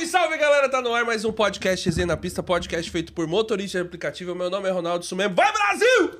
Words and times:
Salve, 0.00 0.06
salve, 0.06 0.38
galera! 0.38 0.68
Tá 0.68 0.80
no 0.80 0.94
ar 0.94 1.04
mais 1.04 1.24
um 1.24 1.32
podcast 1.32 1.84
Resenha 1.84 2.06
na 2.06 2.16
Pista, 2.16 2.42
podcast 2.42 2.90
feito 2.90 3.12
por 3.12 3.26
motorista 3.26 3.78
de 3.78 3.86
aplicativo. 3.86 4.34
Meu 4.34 4.48
nome 4.48 4.68
é 4.68 4.70
Ronaldo 4.70 5.04
mesmo. 5.14 5.34
Vai, 5.34 5.52
Brasil! 5.52 6.18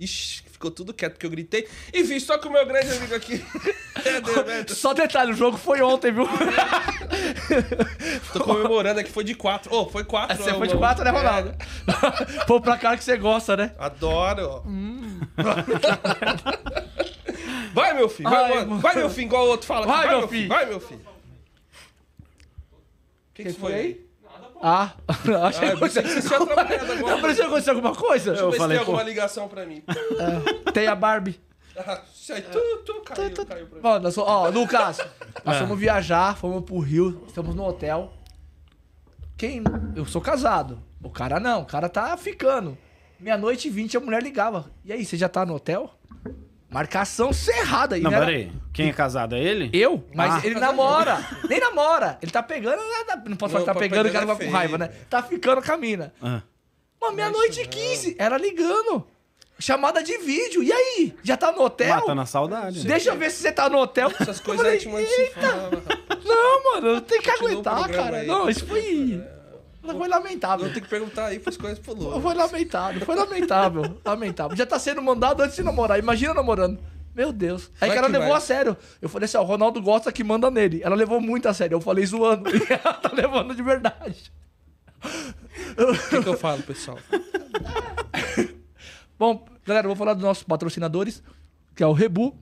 Ixi, 0.00 0.42
ficou 0.50 0.70
tudo 0.70 0.92
quieto 0.92 1.12
porque 1.12 1.26
eu 1.26 1.30
gritei. 1.30 1.68
Enfim, 1.94 2.18
só 2.18 2.38
que 2.38 2.48
o 2.48 2.50
meu 2.50 2.66
grande 2.66 2.90
amigo 2.90 3.14
aqui... 3.14 3.44
é. 4.04 4.66
Só 4.74 4.94
detalhe, 4.94 5.32
o 5.32 5.34
jogo 5.34 5.56
foi 5.56 5.80
ontem, 5.80 6.12
viu? 6.12 6.26
Tô 8.32 8.40
comemorando 8.40 9.00
aqui, 9.00 9.10
foi 9.10 9.24
de 9.24 9.34
quatro. 9.34 9.72
Ô, 9.72 9.88
foi 9.88 10.04
quatro. 10.04 10.36
Você 10.36 10.50
ó, 10.50 10.58
foi 10.58 10.66
de 10.66 10.74
mano. 10.74 10.86
quatro, 10.86 11.04
né, 11.04 11.10
Ronaldo? 11.10 11.54
Pô, 12.46 12.60
pra 12.60 12.78
cara 12.78 12.96
que 12.96 13.04
você 13.04 13.16
gosta, 13.16 13.56
né? 13.56 13.72
Adoro. 13.78 14.64
Vai, 17.72 17.94
meu 17.94 18.08
filho. 18.08 18.30
Vai, 18.30 18.44
Ai, 18.44 18.54
mano. 18.54 18.70
mano. 18.70 18.80
vai 18.80 18.96
meu 18.96 19.10
filho, 19.10 19.26
igual 19.26 19.46
o 19.46 19.50
outro 19.50 19.66
fala. 19.66 19.86
Vai, 19.86 20.08
meu 20.08 20.26
filho. 20.26 20.48
Vai, 20.48 20.66
meu 20.66 20.80
filho. 20.80 21.17
O 23.38 23.40
que, 23.40 23.44
que 23.44 23.52
Quem 23.52 23.52
foi 23.60 23.74
aí? 23.74 24.08
Ah, 24.60 24.92
achei 25.46 25.68
Ah, 25.68 25.76
que 25.76 25.80
que 25.80 25.88
você 25.88 26.02
tinha 26.02 26.22
trabalhado 26.44 26.92
agora. 26.92 27.14
Não 27.14 27.20
parecia 27.20 27.46
acontecer 27.46 27.70
alguma 27.70 27.94
coisa? 27.94 28.30
Deixa 28.32 28.44
eu 28.44 28.48
ver 28.50 28.52
se 28.56 28.58
falei, 28.58 28.76
tem 28.78 28.84
pô. 28.86 28.92
alguma 28.92 29.08
ligação 29.08 29.48
pra 29.48 29.64
mim. 29.64 29.82
Tem 30.74 30.86
a 30.88 30.94
Barbie. 30.94 31.40
Ah, 31.80 32.02
aí, 32.34 32.42
tu, 32.42 32.58
tu 32.84 33.00
caiu, 33.02 33.30
caiu 33.46 33.66
pra 33.68 33.98
mim. 33.98 34.02
Nós, 34.02 34.12
fomos- 34.12 34.28
ó, 34.30 34.48
Lucas, 34.48 34.98
nós 35.44 35.56
É. 35.56 35.60
fomos 35.60 35.78
viajar, 35.78 36.36
fomos 36.36 36.64
pro 36.64 36.80
Rio, 36.80 37.22
estamos 37.28 37.54
no 37.54 37.64
hotel. 37.64 38.12
Quem? 39.36 39.62
Eu 39.94 40.04
sou 40.04 40.20
casado. 40.20 40.82
O 41.00 41.08
cara 41.08 41.38
não, 41.38 41.62
o 41.62 41.64
cara 41.64 41.88
tá 41.88 42.16
ficando. 42.16 42.76
Meia-noite 43.20 43.68
e 43.68 43.70
vinte 43.70 43.96
a 43.96 44.00
mulher 44.00 44.20
ligava. 44.20 44.68
E 44.84 44.92
aí, 44.92 45.04
você 45.04 45.16
já 45.16 45.28
tá 45.28 45.46
no 45.46 45.54
hotel? 45.54 45.88
Marcação 46.70 47.32
cerrada. 47.32 47.96
E 47.96 48.00
Não, 48.02 48.12
era- 48.12 48.26
peraí. 48.26 48.52
Quem 48.74 48.88
é 48.90 48.92
casado 48.92 49.34
é 49.34 49.40
ele? 49.42 49.70
Eu? 49.72 50.04
Mas 50.14 50.34
Ah. 50.34 50.46
ele 50.46 50.60
namora. 50.60 51.18
Nem 51.48 51.58
namora. 51.60 52.18
Ele 52.20 52.30
tá 52.30 52.42
pegando. 52.42 52.80
Não 53.26 53.36
posso 53.36 53.52
falar 53.52 53.60
que 53.62 53.66
tá 53.66 53.72
pra 53.72 53.80
pegando, 53.80 54.06
o 54.08 54.12
cara 54.12 54.24
é 54.24 54.26
vai 54.26 54.36
com 54.46 54.50
raiva, 54.52 54.76
né? 54.78 54.88
velho. 54.88 55.00
Tá 55.08 55.22
ficando 55.22 55.62
com 55.62 55.72
a 55.72 55.76
mina. 55.78 56.12
Ah. 56.22 56.42
Mano, 57.00 57.16
meia-noite 57.16 57.60
e 57.62 57.66
quinze. 57.66 58.14
Era 58.18 58.36
ligando. 58.36 59.06
Chamada 59.58 60.02
de 60.02 60.16
vídeo. 60.18 60.62
E 60.62 60.70
aí? 60.72 61.14
Já 61.24 61.36
tá 61.36 61.50
no 61.50 61.62
hotel? 61.62 61.96
Matando 61.96 62.20
a 62.20 62.26
saudade. 62.26 62.86
Deixa 62.86 63.10
eu 63.10 63.16
ver 63.16 63.30
se 63.30 63.38
você 63.42 63.50
tá 63.50 63.68
no 63.68 63.78
hotel. 63.78 64.12
Essas 64.20 64.38
coisas 64.38 64.62
falei, 64.64 64.76
a 64.78 64.80
gente. 64.80 65.32
Não, 66.24 66.64
mano, 66.74 67.00
tem 67.00 67.20
que 67.20 67.30
Continua 67.30 67.50
aguentar, 67.52 67.88
cara. 67.90 68.16
aí. 68.18 68.26
Não, 68.26 68.48
isso 68.48 68.66
foi. 68.66 69.20
Foi 69.94 70.08
lamentável. 70.08 70.66
Vou 70.66 70.74
ter 70.74 70.80
que 70.80 70.88
perguntar 70.88 71.26
aí 71.26 71.38
pras 71.38 71.56
coisas 71.56 71.78
pro 71.78 71.94
Lula. 71.94 72.20
Foi 72.20 72.34
lamentável, 72.34 73.04
foi 73.04 73.16
lamentável, 73.16 73.98
lamentável. 74.04 74.56
Já 74.56 74.66
tá 74.66 74.78
sendo 74.78 75.02
mandado 75.02 75.42
antes 75.42 75.56
de 75.56 75.62
namorar. 75.62 75.98
Imagina 75.98 76.34
namorando. 76.34 76.78
Meu 77.14 77.32
Deus. 77.32 77.70
Aí 77.80 77.88
Vai 77.88 77.90
que 77.90 77.98
ela 77.98 78.08
levou 78.08 78.28
vai. 78.28 78.38
a 78.38 78.40
sério. 78.40 78.76
Eu 79.02 79.08
falei 79.08 79.24
assim, 79.24 79.36
ó, 79.36 79.42
o 79.42 79.44
Ronaldo 79.44 79.82
gosta 79.82 80.12
que 80.12 80.22
manda 80.22 80.50
nele. 80.50 80.80
Ela 80.84 80.94
levou 80.94 81.20
muito 81.20 81.48
a 81.48 81.54
sério. 81.54 81.74
Eu 81.74 81.80
falei 81.80 82.06
zoando. 82.06 82.48
E 82.54 82.72
ela 82.72 82.94
tá 82.94 83.10
levando 83.12 83.54
de 83.54 83.62
verdade. 83.62 84.32
O 85.76 86.08
que, 86.10 86.22
que 86.22 86.28
eu 86.28 86.36
falo, 86.38 86.62
pessoal? 86.62 86.98
Bom, 89.18 89.44
galera, 89.66 89.86
eu 89.86 89.88
vou 89.88 89.96
falar 89.96 90.14
dos 90.14 90.22
nossos 90.22 90.44
patrocinadores, 90.44 91.22
que 91.74 91.82
é 91.82 91.86
o 91.86 91.92
Rebu, 91.92 92.36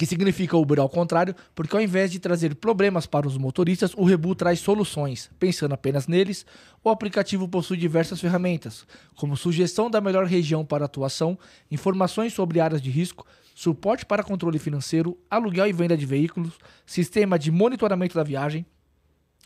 que 0.00 0.06
significa 0.06 0.56
Uber 0.56 0.80
ao 0.80 0.88
contrário, 0.88 1.36
porque 1.54 1.76
ao 1.76 1.82
invés 1.82 2.10
de 2.10 2.18
trazer 2.18 2.54
problemas 2.54 3.04
para 3.04 3.28
os 3.28 3.36
motoristas, 3.36 3.92
o 3.94 4.02
Rebu 4.02 4.34
traz 4.34 4.58
soluções. 4.58 5.30
Pensando 5.38 5.74
apenas 5.74 6.06
neles, 6.06 6.46
o 6.82 6.88
aplicativo 6.88 7.46
possui 7.46 7.76
diversas 7.76 8.18
ferramentas, 8.18 8.86
como 9.14 9.36
sugestão 9.36 9.90
da 9.90 10.00
melhor 10.00 10.24
região 10.24 10.64
para 10.64 10.86
atuação, 10.86 11.38
informações 11.70 12.32
sobre 12.32 12.60
áreas 12.60 12.80
de 12.80 12.88
risco, 12.88 13.26
suporte 13.54 14.06
para 14.06 14.22
controle 14.22 14.58
financeiro, 14.58 15.18
aluguel 15.28 15.66
e 15.66 15.72
venda 15.74 15.98
de 15.98 16.06
veículos, 16.06 16.54
sistema 16.86 17.38
de 17.38 17.50
monitoramento 17.50 18.14
da 18.14 18.24
viagem, 18.24 18.64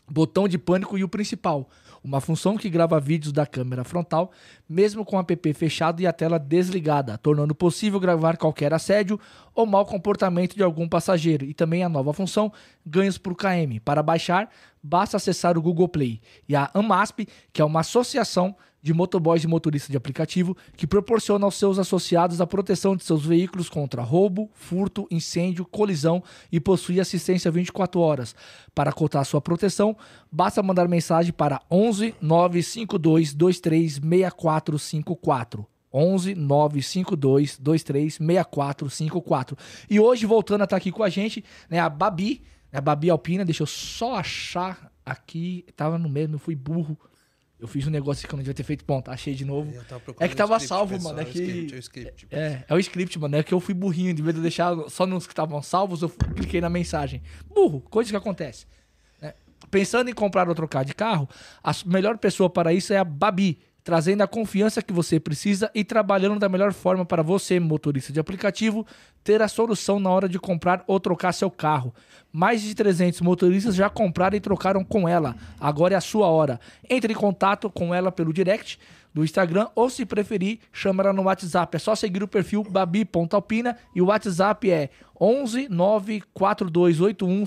botão 0.09 0.47
de 0.47 0.57
pânico 0.57 0.97
e 0.97 1.03
o 1.03 1.09
principal, 1.09 1.69
uma 2.03 2.21
função 2.21 2.55
que 2.55 2.69
grava 2.69 2.99
vídeos 2.99 3.33
da 3.33 3.45
câmera 3.45 3.83
frontal, 3.83 4.31
mesmo 4.69 5.03
com 5.03 5.17
o 5.17 5.19
app 5.19 5.53
fechado 5.53 6.01
e 6.01 6.07
a 6.07 6.13
tela 6.13 6.37
desligada, 6.37 7.17
tornando 7.17 7.55
possível 7.55 7.99
gravar 7.99 8.37
qualquer 8.37 8.73
assédio 8.73 9.19
ou 9.55 9.65
mau 9.65 9.85
comportamento 9.85 10.55
de 10.55 10.61
algum 10.61 10.87
passageiro. 10.87 11.45
E 11.45 11.53
também 11.53 11.83
a 11.83 11.89
nova 11.89 12.13
função 12.13 12.53
ganhos 12.85 13.17
por 13.17 13.35
KM. 13.35 13.79
Para 13.83 14.03
baixar, 14.03 14.51
basta 14.83 15.17
acessar 15.17 15.57
o 15.57 15.61
Google 15.61 15.89
Play. 15.89 16.21
E 16.47 16.55
a 16.55 16.69
AMASP, 16.75 17.27
que 17.51 17.61
é 17.61 17.65
uma 17.65 17.79
associação 17.79 18.55
de 18.85 18.93
motoboys 18.93 19.43
e 19.43 19.47
motoristas 19.47 19.89
de 19.89 19.97
aplicativo 19.97 20.55
que 20.77 20.85
proporciona 20.85 21.43
aos 21.43 21.55
seus 21.55 21.79
associados 21.79 22.39
a 22.39 22.45
proteção 22.45 22.95
de 22.95 23.03
seus 23.03 23.25
veículos 23.25 23.67
contra 23.67 24.03
roubo, 24.03 24.47
furto, 24.53 25.07
incêndio, 25.09 25.65
colisão 25.65 26.21
e 26.51 26.59
possui 26.59 26.99
assistência 26.99 27.49
24 27.49 27.99
horas. 27.99 28.35
Para 28.75 28.93
cotar 28.93 29.25
sua 29.25 29.41
proteção, 29.41 29.97
basta 30.31 30.61
mandar 30.61 30.87
mensagem 30.87 31.33
para 31.33 31.59
11 31.71 32.13
952 32.21 33.33
23 33.33 33.93
6454. 33.93 35.65
11 35.91 36.35
952 36.35 37.59
23 37.59 38.13
6454. 38.17 39.57
E 39.89 39.99
hoje, 39.99 40.27
voltando 40.27 40.61
a 40.61 40.65
estar 40.65 40.77
aqui 40.77 40.91
com 40.91 41.01
a 41.01 41.09
gente, 41.09 41.43
né, 41.67 41.79
a 41.79 41.89
Babi, 41.89 42.43
né, 42.71 42.77
a 42.77 42.81
Babi 42.81 43.09
Alpina, 43.09 43.43
deixa 43.43 43.63
eu 43.63 43.67
só 43.67 44.17
achar 44.17 44.91
aqui, 45.03 45.65
tava 45.75 45.97
no 45.97 46.07
mesmo, 46.07 46.35
eu 46.35 46.39
fui 46.39 46.53
burro. 46.53 46.95
Eu 47.59 47.67
fiz 47.67 47.87
um 47.87 47.89
negócio 47.89 48.27
que 48.27 48.33
eu 48.33 48.37
não 48.37 48.43
devia 48.43 48.53
ter 48.53 48.63
feito. 48.63 48.83
Tá 48.83 49.11
achei 49.11 49.33
de 49.33 49.45
novo. 49.45 49.73
É 50.19 50.27
que 50.27 50.35
tava 50.35 50.55
script, 50.57 50.67
salvo, 50.67 50.93
pessoal, 50.93 51.15
mano. 51.15 51.25
É 51.25 51.29
o 51.29 51.33
script, 51.33 51.67
que. 51.67 51.75
o 51.75 51.79
script. 51.79 52.27
É, 52.31 52.63
é 52.67 52.73
o 52.73 52.79
script, 52.79 53.19
mano. 53.19 53.35
É 53.37 53.43
que 53.43 53.53
eu 53.53 53.59
fui 53.59 53.73
burrinho. 53.73 54.13
De 54.13 54.21
vez 54.21 54.35
de 54.35 54.41
deixar 54.41 54.75
só 54.89 55.05
nos 55.05 55.25
que 55.25 55.31
estavam 55.31 55.61
salvos, 55.61 56.01
eu 56.01 56.09
cliquei 56.09 56.59
na 56.59 56.69
mensagem. 56.69 57.21
Burro, 57.47 57.79
coisa 57.81 58.09
que 58.09 58.15
acontece. 58.15 58.65
né? 59.21 59.33
Pensando 59.71 60.09
em 60.09 60.13
comprar 60.13 60.49
ou 60.49 60.55
trocar 60.55 60.83
de 60.83 60.93
carro, 60.93 61.29
a 61.63 61.71
melhor 61.85 62.17
pessoa 62.17 62.49
para 62.49 62.73
isso 62.73 62.91
é 62.91 62.97
a 62.97 63.05
Babi, 63.05 63.59
trazendo 63.85 64.23
a 64.23 64.27
confiança 64.27 64.81
que 64.81 64.91
você 64.91 65.19
precisa 65.19 65.69
e 65.73 65.83
trabalhando 65.83 66.39
da 66.39 66.49
melhor 66.49 66.73
forma 66.73 67.05
para 67.05 67.21
você, 67.21 67.59
motorista 67.59 68.11
de 68.11 68.19
aplicativo, 68.19 68.83
ter 69.23 69.43
a 69.43 69.47
solução 69.47 69.99
na 69.99 70.09
hora 70.09 70.27
de 70.27 70.39
comprar 70.39 70.83
ou 70.87 70.99
trocar 70.99 71.31
seu 71.33 71.51
carro. 71.51 71.93
Mais 72.33 72.63
de 72.63 72.73
300 72.73 73.21
motoristas 73.21 73.75
já 73.75 73.87
compraram 73.87 74.35
e 74.35 74.39
trocaram 74.39 74.83
com 74.83 75.07
ela. 75.07 75.35
Agora 75.59 75.93
é 75.93 75.97
a 75.97 76.01
sua 76.01 76.27
hora. 76.27 76.59
Entre 76.89 77.13
em 77.13 77.15
contato 77.15 77.69
com 77.69 77.93
ela 77.93 78.11
pelo 78.11 78.33
direct 78.33 78.79
do 79.13 79.23
Instagram 79.23 79.67
ou, 79.75 79.87
se 79.87 80.03
preferir, 80.03 80.61
chama 80.73 81.03
ela 81.03 81.13
no 81.13 81.21
WhatsApp. 81.21 81.75
É 81.75 81.79
só 81.79 81.93
seguir 81.93 82.23
o 82.23 82.27
perfil 82.27 82.63
babi.alpina 82.63 83.77
e 83.93 84.01
o 84.01 84.07
WhatsApp 84.07 84.71
é 84.71 84.89
11 85.21 85.69
94281 85.69 87.45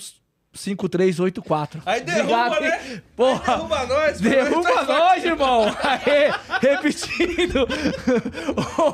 5384. 0.53 1.83
Aí 1.87 2.01
derruba, 2.01 2.47
Obrigado, 2.47 2.61
né? 2.63 3.03
Porra! 3.15 3.57
Derruba 3.57 3.87
nós, 3.87 4.21
Derruba 4.21 4.75
mano. 4.75 4.89
nós, 4.89 5.25
irmão! 5.25 5.65
Aê, 5.83 6.31
repetindo. 6.61 7.67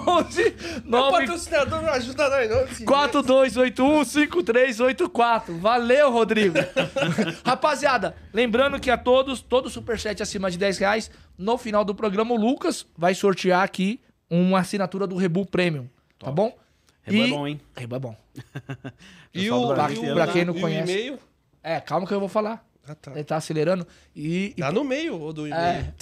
11 0.08 0.56
O 0.84 0.90
9 0.90 1.18
patrocinador 1.18 1.82
não 1.82 1.88
ajuda 1.90 2.28
nós, 2.28 2.50
não. 2.50 2.60
esse 2.64 2.84
4281-5384. 2.84 5.58
Valeu, 5.58 6.10
Rodrigo. 6.10 6.56
Rapaziada, 7.44 8.14
lembrando 8.32 8.78
que 8.80 8.90
a 8.90 8.98
todos, 8.98 9.40
todo 9.40 9.70
superchat 9.70 10.22
acima 10.22 10.50
de 10.50 10.58
10 10.58 10.78
reais, 10.78 11.10
no 11.38 11.56
final 11.58 11.84
do 11.84 11.94
programa, 11.94 12.34
o 12.34 12.36
Lucas 12.36 12.84
vai 12.96 13.14
sortear 13.14 13.62
aqui 13.62 14.00
uma 14.28 14.58
assinatura 14.60 15.06
do 15.06 15.16
Rebu 15.16 15.46
Premium. 15.46 15.88
Tá 16.18 16.30
bom? 16.30 16.56
Rebu 17.02 17.22
é 17.22 17.26
bom, 17.28 17.46
hein? 17.46 17.60
Rebu 17.76 17.96
é 17.96 17.98
bom. 17.98 18.16
E 19.36 19.50
o, 19.50 19.54
e 19.54 19.70
o- 20.10 20.14
pra 20.14 20.28
quem 20.28 20.44
não 20.44 20.54
e 20.54 20.58
o 20.58 20.60
conhece. 20.60 20.92
e-mail? 20.92 21.18
É, 21.64 21.80
calma 21.80 22.06
que 22.06 22.12
eu 22.14 22.20
vou 22.20 22.28
falar. 22.28 22.64
Ah, 22.86 22.94
tá. 22.94 23.12
Ele 23.12 23.24
tá 23.24 23.36
acelerando. 23.36 23.86
E, 24.14 24.52
e 24.56 24.60
Tá 24.60 24.70
no 24.70 24.84
meio 24.84 25.18
ou 25.18 25.32
do 25.32 25.46
e-mail? 25.46 25.62
É. 25.62 25.92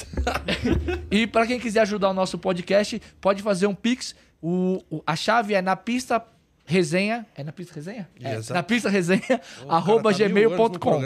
e 1.11 1.27
para 1.29 1.47
quem 1.47 1.61
quiser 1.61 1.81
ajudar 1.83 2.11
o 2.11 2.13
nosso 2.15 2.37
podcast, 2.37 3.01
pode 3.21 3.41
fazer 3.43 3.69
um 3.69 3.75
Pix. 3.75 4.15
O, 4.43 4.83
o- 4.91 5.03
a 5.07 5.15
chave 5.15 5.55
é 5.55 5.63
na 5.63 5.77
pista 5.77 6.21
resenha. 6.67 7.25
É 7.37 7.45
na 7.45 7.53
pista 7.53 7.73
resenha? 7.75 8.09
É, 8.21 8.35
Exato. 8.35 8.55
na 8.55 8.63
pista 8.65 8.89
resenha, 8.89 9.23
o 9.63 9.67
cara 9.67 9.77
arroba 9.77 10.11
tá 10.13 10.19
gmail.com. 10.19 11.01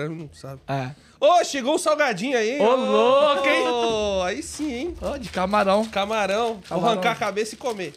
É. 0.66 0.94
Ô, 1.20 1.44
chegou 1.44 1.74
um 1.74 1.78
salgadinho 1.78 2.38
aí. 2.38 2.58
Ô, 2.58 2.74
louco, 2.74 3.46
hein? 3.46 3.68
Ô, 3.68 4.22
aí 4.22 4.42
sim, 4.42 4.72
hein? 4.72 4.94
Ó, 5.02 5.18
de 5.18 5.28
camarão. 5.28 5.84
Camarão. 5.86 6.54
Vou 6.54 6.62
Camarão. 6.62 6.88
arrancar 6.92 7.12
a 7.12 7.16
cabeça 7.16 7.54
e 7.54 7.58
comer. 7.58 7.92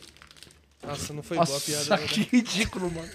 Nossa, 0.86 1.14
não 1.14 1.24
foi 1.24 1.38
boa 1.38 1.48
a 1.48 1.52
Nossa, 1.52 1.66
piada. 1.66 1.96
né? 2.02 2.08
que 2.08 2.22
ridículo, 2.24 2.92
mano. 2.92 3.10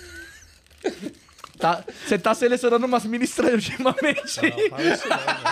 Tá, 1.64 1.82
Você 2.06 2.18
tá 2.18 2.34
selecionando 2.34 2.84
umas 2.84 3.06
minas 3.06 3.30
estranhas 3.30 3.64
ultimamente. 3.64 4.38
Não, 4.42 4.68
fala 4.68 4.84
isso 4.92 5.08
não, 5.08 5.16
velho. 5.18 5.48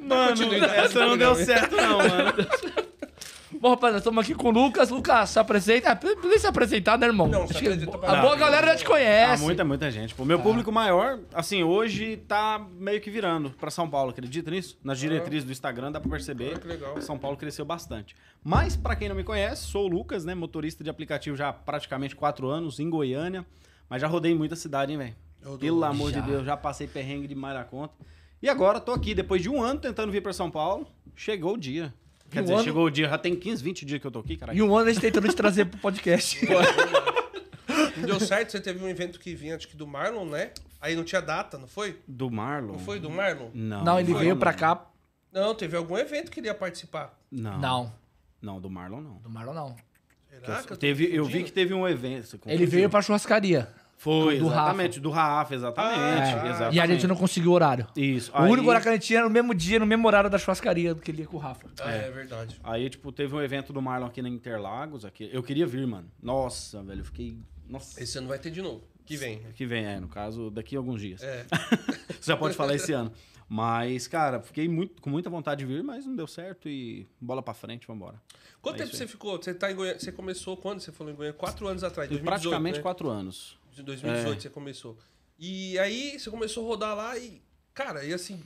Mano, 0.00 0.54
essa 0.66 1.06
não 1.06 1.16
deu 1.16 1.34
certo, 1.34 1.74
não, 1.76 1.96
mano. 1.96 2.34
Bom, 3.64 3.70
rapaziada, 3.70 3.96
estamos 3.96 4.22
aqui 4.22 4.34
com 4.34 4.48
o 4.48 4.50
Lucas. 4.50 4.90
Lucas, 4.90 5.30
se 5.30 5.38
apresenta. 5.38 5.90
Ah, 5.92 5.96
precisa 5.96 6.38
se 6.38 6.46
apresentar, 6.46 6.98
né, 6.98 7.06
irmão? 7.06 7.26
Não, 7.26 7.46
se 7.46 7.52
Acho 7.54 7.60
que 7.62 7.66
apresenta 7.68 7.96
pra 7.96 8.12
a 8.12 8.20
boa 8.20 8.36
galera 8.36 8.66
já 8.66 8.76
te 8.76 8.84
conhece. 8.84 9.42
Ah, 9.42 9.46
muita, 9.46 9.64
muita 9.64 9.90
gente. 9.90 10.14
O 10.18 10.24
meu 10.26 10.38
público 10.38 10.70
maior, 10.70 11.18
assim, 11.32 11.62
hoje 11.62 12.18
tá 12.28 12.62
meio 12.78 13.00
que 13.00 13.10
virando 13.10 13.48
pra 13.52 13.70
São 13.70 13.88
Paulo, 13.88 14.10
acredita 14.10 14.50
nisso? 14.50 14.78
Nas 14.84 14.98
diretrizes 14.98 15.46
do 15.46 15.50
Instagram 15.50 15.90
dá 15.90 15.98
pra 15.98 16.10
perceber 16.10 16.52
Ah, 16.56 16.58
que 16.58 16.68
legal. 16.68 17.00
São 17.00 17.16
Paulo 17.16 17.38
cresceu 17.38 17.64
bastante. 17.64 18.14
Mas, 18.44 18.76
pra 18.76 18.94
quem 18.94 19.08
não 19.08 19.16
me 19.16 19.24
conhece, 19.24 19.62
sou 19.64 19.86
o 19.86 19.88
Lucas, 19.88 20.26
né? 20.26 20.34
Motorista 20.34 20.84
de 20.84 20.90
aplicativo 20.90 21.34
já 21.34 21.48
há 21.48 21.52
praticamente 21.54 22.14
quatro 22.14 22.50
anos 22.50 22.78
em 22.78 22.90
Goiânia. 22.90 23.46
Mas 23.88 24.02
já 24.02 24.06
rodei 24.06 24.34
muita 24.34 24.56
cidade, 24.56 24.92
hein, 24.92 24.98
velho? 24.98 25.16
Eu 25.42 25.56
Pelo 25.56 25.82
amor 25.84 26.12
Já. 26.12 26.20
de 26.20 26.30
Deus, 26.30 26.44
já 26.44 26.54
passei 26.54 26.86
perrengue 26.86 27.26
demais 27.26 27.54
na 27.54 27.64
conta. 27.64 27.94
E 28.42 28.48
agora 28.50 28.78
tô 28.78 28.92
aqui, 28.92 29.14
depois 29.14 29.40
de 29.40 29.48
um 29.48 29.62
ano 29.62 29.80
tentando 29.80 30.12
vir 30.12 30.22
pra 30.22 30.34
São 30.34 30.50
Paulo, 30.50 30.86
chegou 31.16 31.54
o 31.54 31.58
dia. 31.58 31.94
Quer 32.30 32.40
um 32.40 32.42
dizer, 32.42 32.54
ano? 32.54 32.64
chegou 32.64 32.86
o 32.86 32.90
dia, 32.90 33.08
já 33.08 33.18
tem 33.18 33.36
15, 33.36 33.62
20 33.62 33.84
dias 33.84 34.00
que 34.00 34.06
eu 34.06 34.10
tô 34.10 34.18
aqui, 34.20 34.36
cara. 34.36 34.54
E 34.54 34.62
um 34.62 34.76
ano 34.76 34.88
a 34.88 34.92
gente 34.92 35.02
tentando 35.02 35.28
te 35.28 35.36
trazer 35.36 35.66
pro 35.66 35.78
podcast. 35.78 36.38
Não 37.96 38.06
deu 38.06 38.20
certo, 38.20 38.50
você 38.50 38.60
teve 38.60 38.84
um 38.84 38.88
evento 38.88 39.18
que 39.20 39.34
vinha, 39.34 39.56
acho 39.56 39.68
que 39.68 39.76
do 39.76 39.86
Marlon, 39.86 40.26
né? 40.26 40.50
Aí 40.80 40.94
não 40.94 41.04
tinha 41.04 41.22
data, 41.22 41.56
não 41.56 41.66
foi? 41.66 41.98
Do 42.06 42.30
Marlon? 42.30 42.72
Não 42.72 42.78
foi 42.78 43.00
do 43.00 43.08
Marlon? 43.08 43.48
Não. 43.54 43.84
Não, 43.84 43.98
ele 43.98 44.10
foi, 44.10 44.20
veio 44.20 44.34
não. 44.34 44.40
pra 44.40 44.52
cá. 44.52 44.86
Não, 45.32 45.54
teve 45.54 45.76
algum 45.76 45.96
evento 45.96 46.30
que 46.30 46.40
ele 46.40 46.48
ia 46.48 46.54
participar. 46.54 47.18
Não. 47.30 47.58
Não, 47.58 47.92
Não, 48.42 48.60
do 48.60 48.68
Marlon 48.68 49.00
não. 49.00 49.16
do 49.16 49.30
Marlon 49.30 49.54
não. 49.54 49.76
Será 50.44 50.62
que 50.62 50.72
eu 50.72 50.76
teve, 50.76 51.14
eu 51.14 51.24
vi 51.24 51.42
que 51.44 51.52
teve 51.52 51.72
um 51.72 51.88
evento. 51.88 52.38
Ele 52.46 52.66
veio 52.66 52.90
pra 52.90 53.00
churrascaria. 53.00 53.68
Foi, 53.96 54.38
do 54.38 54.46
exatamente, 54.46 55.00
do 55.00 55.10
Rafa, 55.10 55.54
exatamente. 55.54 55.98
Ah, 55.98 56.46
exatamente. 56.46 56.76
E 56.76 56.80
a 56.80 56.86
gente 56.86 57.06
não 57.06 57.16
conseguiu 57.16 57.52
o 57.52 57.54
horário. 57.54 57.86
Isso. 57.96 58.30
O 58.32 58.36
aí, 58.36 58.50
único 58.50 58.68
horário 58.68 58.82
que 58.82 58.88
a 58.88 58.92
gente 58.92 59.06
tinha 59.06 59.20
era 59.20 59.28
no 59.28 59.32
mesmo 59.32 59.54
dia, 59.54 59.78
no 59.78 59.86
mesmo 59.86 60.06
horário 60.06 60.28
da 60.28 60.38
churrascaria 60.38 60.94
que 60.94 61.10
ele 61.10 61.22
ia 61.22 61.26
com 61.26 61.36
o 61.36 61.40
Rafa. 61.40 61.68
Ah, 61.80 61.90
é, 61.90 62.10
verdade. 62.10 62.60
Aí, 62.62 62.90
tipo, 62.90 63.10
teve 63.12 63.34
um 63.34 63.40
evento 63.40 63.72
do 63.72 63.80
Marlon 63.80 64.06
aqui 64.06 64.20
na 64.20 64.28
Interlagos. 64.28 65.04
Aqui. 65.04 65.30
Eu 65.32 65.42
queria 65.42 65.66
vir, 65.66 65.86
mano. 65.86 66.10
Nossa, 66.22 66.82
velho, 66.82 67.00
eu 67.00 67.04
fiquei. 67.04 67.38
Nossa. 67.68 68.02
Esse 68.02 68.18
ano 68.18 68.28
vai 68.28 68.38
ter 68.38 68.50
de 68.50 68.60
novo. 68.60 68.82
Que 69.06 69.16
vem. 69.16 69.40
Que 69.54 69.66
vem, 69.66 69.84
é, 69.84 70.00
no 70.00 70.08
caso, 70.08 70.50
daqui 70.50 70.76
a 70.76 70.78
alguns 70.78 71.00
dias. 71.00 71.22
É. 71.22 71.44
Você 72.20 72.30
já 72.30 72.36
pode 72.36 72.54
falar 72.54 72.74
esse 72.74 72.92
ano. 72.92 73.12
Mas, 73.48 74.08
cara, 74.08 74.40
fiquei 74.40 74.68
muito, 74.68 75.02
com 75.02 75.10
muita 75.10 75.28
vontade 75.28 75.64
de 75.64 75.72
vir, 75.72 75.82
mas 75.82 76.06
não 76.06 76.16
deu 76.16 76.26
certo 76.26 76.68
e 76.68 77.06
bola 77.20 77.42
pra 77.42 77.52
frente, 77.52 77.86
vambora. 77.86 78.20
Quanto 78.62 78.76
É 78.76 78.84
tempo 78.84 78.96
você 78.96 79.06
ficou? 79.06 79.36
Você 79.36 79.52
tá 79.52 79.70
em 79.70 79.74
Goiânia. 79.74 80.00
Você 80.00 80.10
começou 80.10 80.56
quando? 80.56 80.80
Você 80.80 80.90
falou 80.90 81.12
em 81.12 81.16
Goiânia? 81.16 81.38
Quatro 81.38 81.66
anos 81.66 81.84
atrás. 81.84 82.08
Tive 82.08 82.22
2018, 82.22 82.24
praticamente 82.24 82.78
né? 82.78 82.82
quatro 82.82 83.10
anos. 83.10 83.58
De 83.74 83.82
2018 83.82 84.36
É. 84.36 84.40
você 84.40 84.50
começou. 84.50 84.96
E 85.38 85.78
aí 85.78 86.18
você 86.18 86.30
começou 86.30 86.64
a 86.64 86.66
rodar 86.68 86.96
lá 86.96 87.18
e. 87.18 87.42
Cara, 87.74 88.04
e 88.04 88.12
assim. 88.14 88.42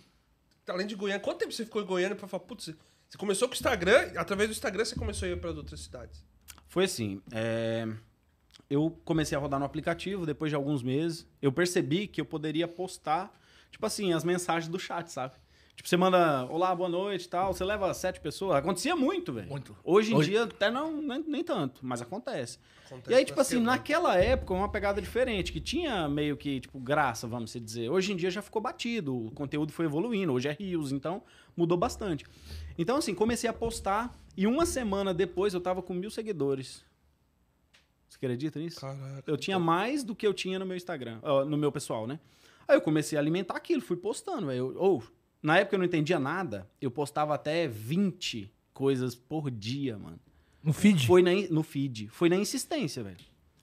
Além 0.66 0.86
de 0.86 0.94
Goiânia, 0.94 1.20
quanto 1.20 1.38
tempo 1.38 1.52
você 1.52 1.64
ficou 1.64 1.82
em 1.82 1.86
Goiânia 1.86 2.14
pra 2.16 2.28
falar, 2.28 2.44
putz, 2.44 2.66
você 3.08 3.16
começou 3.18 3.48
com 3.48 3.52
o 3.54 3.56
Instagram, 3.56 4.12
através 4.16 4.50
do 4.50 4.52
Instagram 4.52 4.84
você 4.84 4.94
começou 4.94 5.26
a 5.26 5.30
ir 5.30 5.40
para 5.40 5.50
outras 5.50 5.80
cidades. 5.80 6.22
Foi 6.66 6.84
assim, 6.84 7.22
é, 7.32 7.88
eu 8.68 8.90
comecei 9.04 9.36
a 9.36 9.40
rodar 9.40 9.58
no 9.58 9.64
aplicativo 9.64 10.26
depois 10.26 10.50
de 10.50 10.54
alguns 10.56 10.82
meses. 10.82 11.26
Eu 11.40 11.50
percebi 11.50 12.06
que 12.06 12.20
eu 12.20 12.24
poderia 12.26 12.68
postar, 12.68 13.32
tipo 13.70 13.84
assim, 13.86 14.12
as 14.12 14.24
mensagens 14.24 14.70
do 14.70 14.78
chat, 14.78 15.10
sabe? 15.10 15.34
Tipo, 15.78 15.88
você 15.88 15.96
manda 15.96 16.44
olá, 16.46 16.74
boa 16.74 16.88
noite 16.88 17.26
e 17.26 17.28
tal, 17.28 17.52
você 17.54 17.64
leva 17.64 17.94
sete 17.94 18.18
pessoas. 18.20 18.56
Acontecia 18.56 18.96
muito, 18.96 19.32
velho. 19.32 19.48
Muito. 19.48 19.76
Hoje 19.84 20.12
em 20.12 20.16
Hoje- 20.16 20.30
dia 20.30 20.42
até 20.42 20.72
não, 20.72 21.00
nem, 21.00 21.22
nem 21.24 21.44
tanto, 21.44 21.78
mas 21.86 22.02
acontece. 22.02 22.58
Acontece 22.86 23.12
E 23.12 23.14
aí, 23.14 23.24
tipo 23.24 23.40
assim, 23.40 23.60
naquela 23.60 24.16
época, 24.16 24.52
uma 24.54 24.68
pegada 24.68 25.00
diferente, 25.00 25.52
que 25.52 25.60
tinha 25.60 26.08
meio 26.08 26.36
que, 26.36 26.58
tipo, 26.58 26.80
graça, 26.80 27.28
vamos 27.28 27.52
dizer. 27.52 27.88
Hoje 27.90 28.12
em 28.12 28.16
dia 28.16 28.28
já 28.28 28.42
ficou 28.42 28.60
batido, 28.60 29.26
o 29.26 29.30
conteúdo 29.30 29.72
foi 29.72 29.84
evoluindo, 29.84 30.32
hoje 30.32 30.48
é 30.48 30.52
Rios, 30.52 30.90
então 30.90 31.22
mudou 31.56 31.78
bastante. 31.78 32.24
Então, 32.76 32.96
assim, 32.96 33.14
comecei 33.14 33.48
a 33.48 33.52
postar 33.52 34.12
e 34.36 34.48
uma 34.48 34.66
semana 34.66 35.14
depois 35.14 35.54
eu 35.54 35.60
tava 35.60 35.80
com 35.80 35.94
mil 35.94 36.10
seguidores. 36.10 36.84
Você 38.08 38.16
acredita 38.16 38.58
nisso? 38.58 38.80
Caraca. 38.80 39.22
Eu 39.30 39.36
tinha 39.36 39.60
mais 39.60 40.02
do 40.02 40.12
que 40.16 40.26
eu 40.26 40.34
tinha 40.34 40.58
no 40.58 40.66
meu 40.66 40.76
Instagram, 40.76 41.20
no 41.46 41.56
meu 41.56 41.70
pessoal, 41.70 42.04
né? 42.04 42.18
Aí 42.66 42.76
eu 42.76 42.80
comecei 42.80 43.16
a 43.16 43.20
alimentar 43.20 43.54
aquilo, 43.56 43.80
fui 43.80 43.96
postando, 43.96 44.48
velho. 44.48 44.72
Eu- 44.72 44.76
Ou, 44.76 45.02
na 45.42 45.58
época 45.58 45.76
eu 45.76 45.78
não 45.78 45.86
entendia 45.86 46.18
nada, 46.18 46.68
eu 46.80 46.90
postava 46.90 47.34
até 47.34 47.66
20 47.68 48.52
coisas 48.72 49.14
por 49.14 49.50
dia, 49.50 49.98
mano. 49.98 50.20
No 50.62 50.72
feed. 50.72 51.06
Foi 51.06 51.22
na 51.22 51.30
no 51.50 51.62
feed. 51.62 52.08
Foi 52.08 52.28
na 52.28 52.36
insistência, 52.36 53.02
velho. 53.02 53.16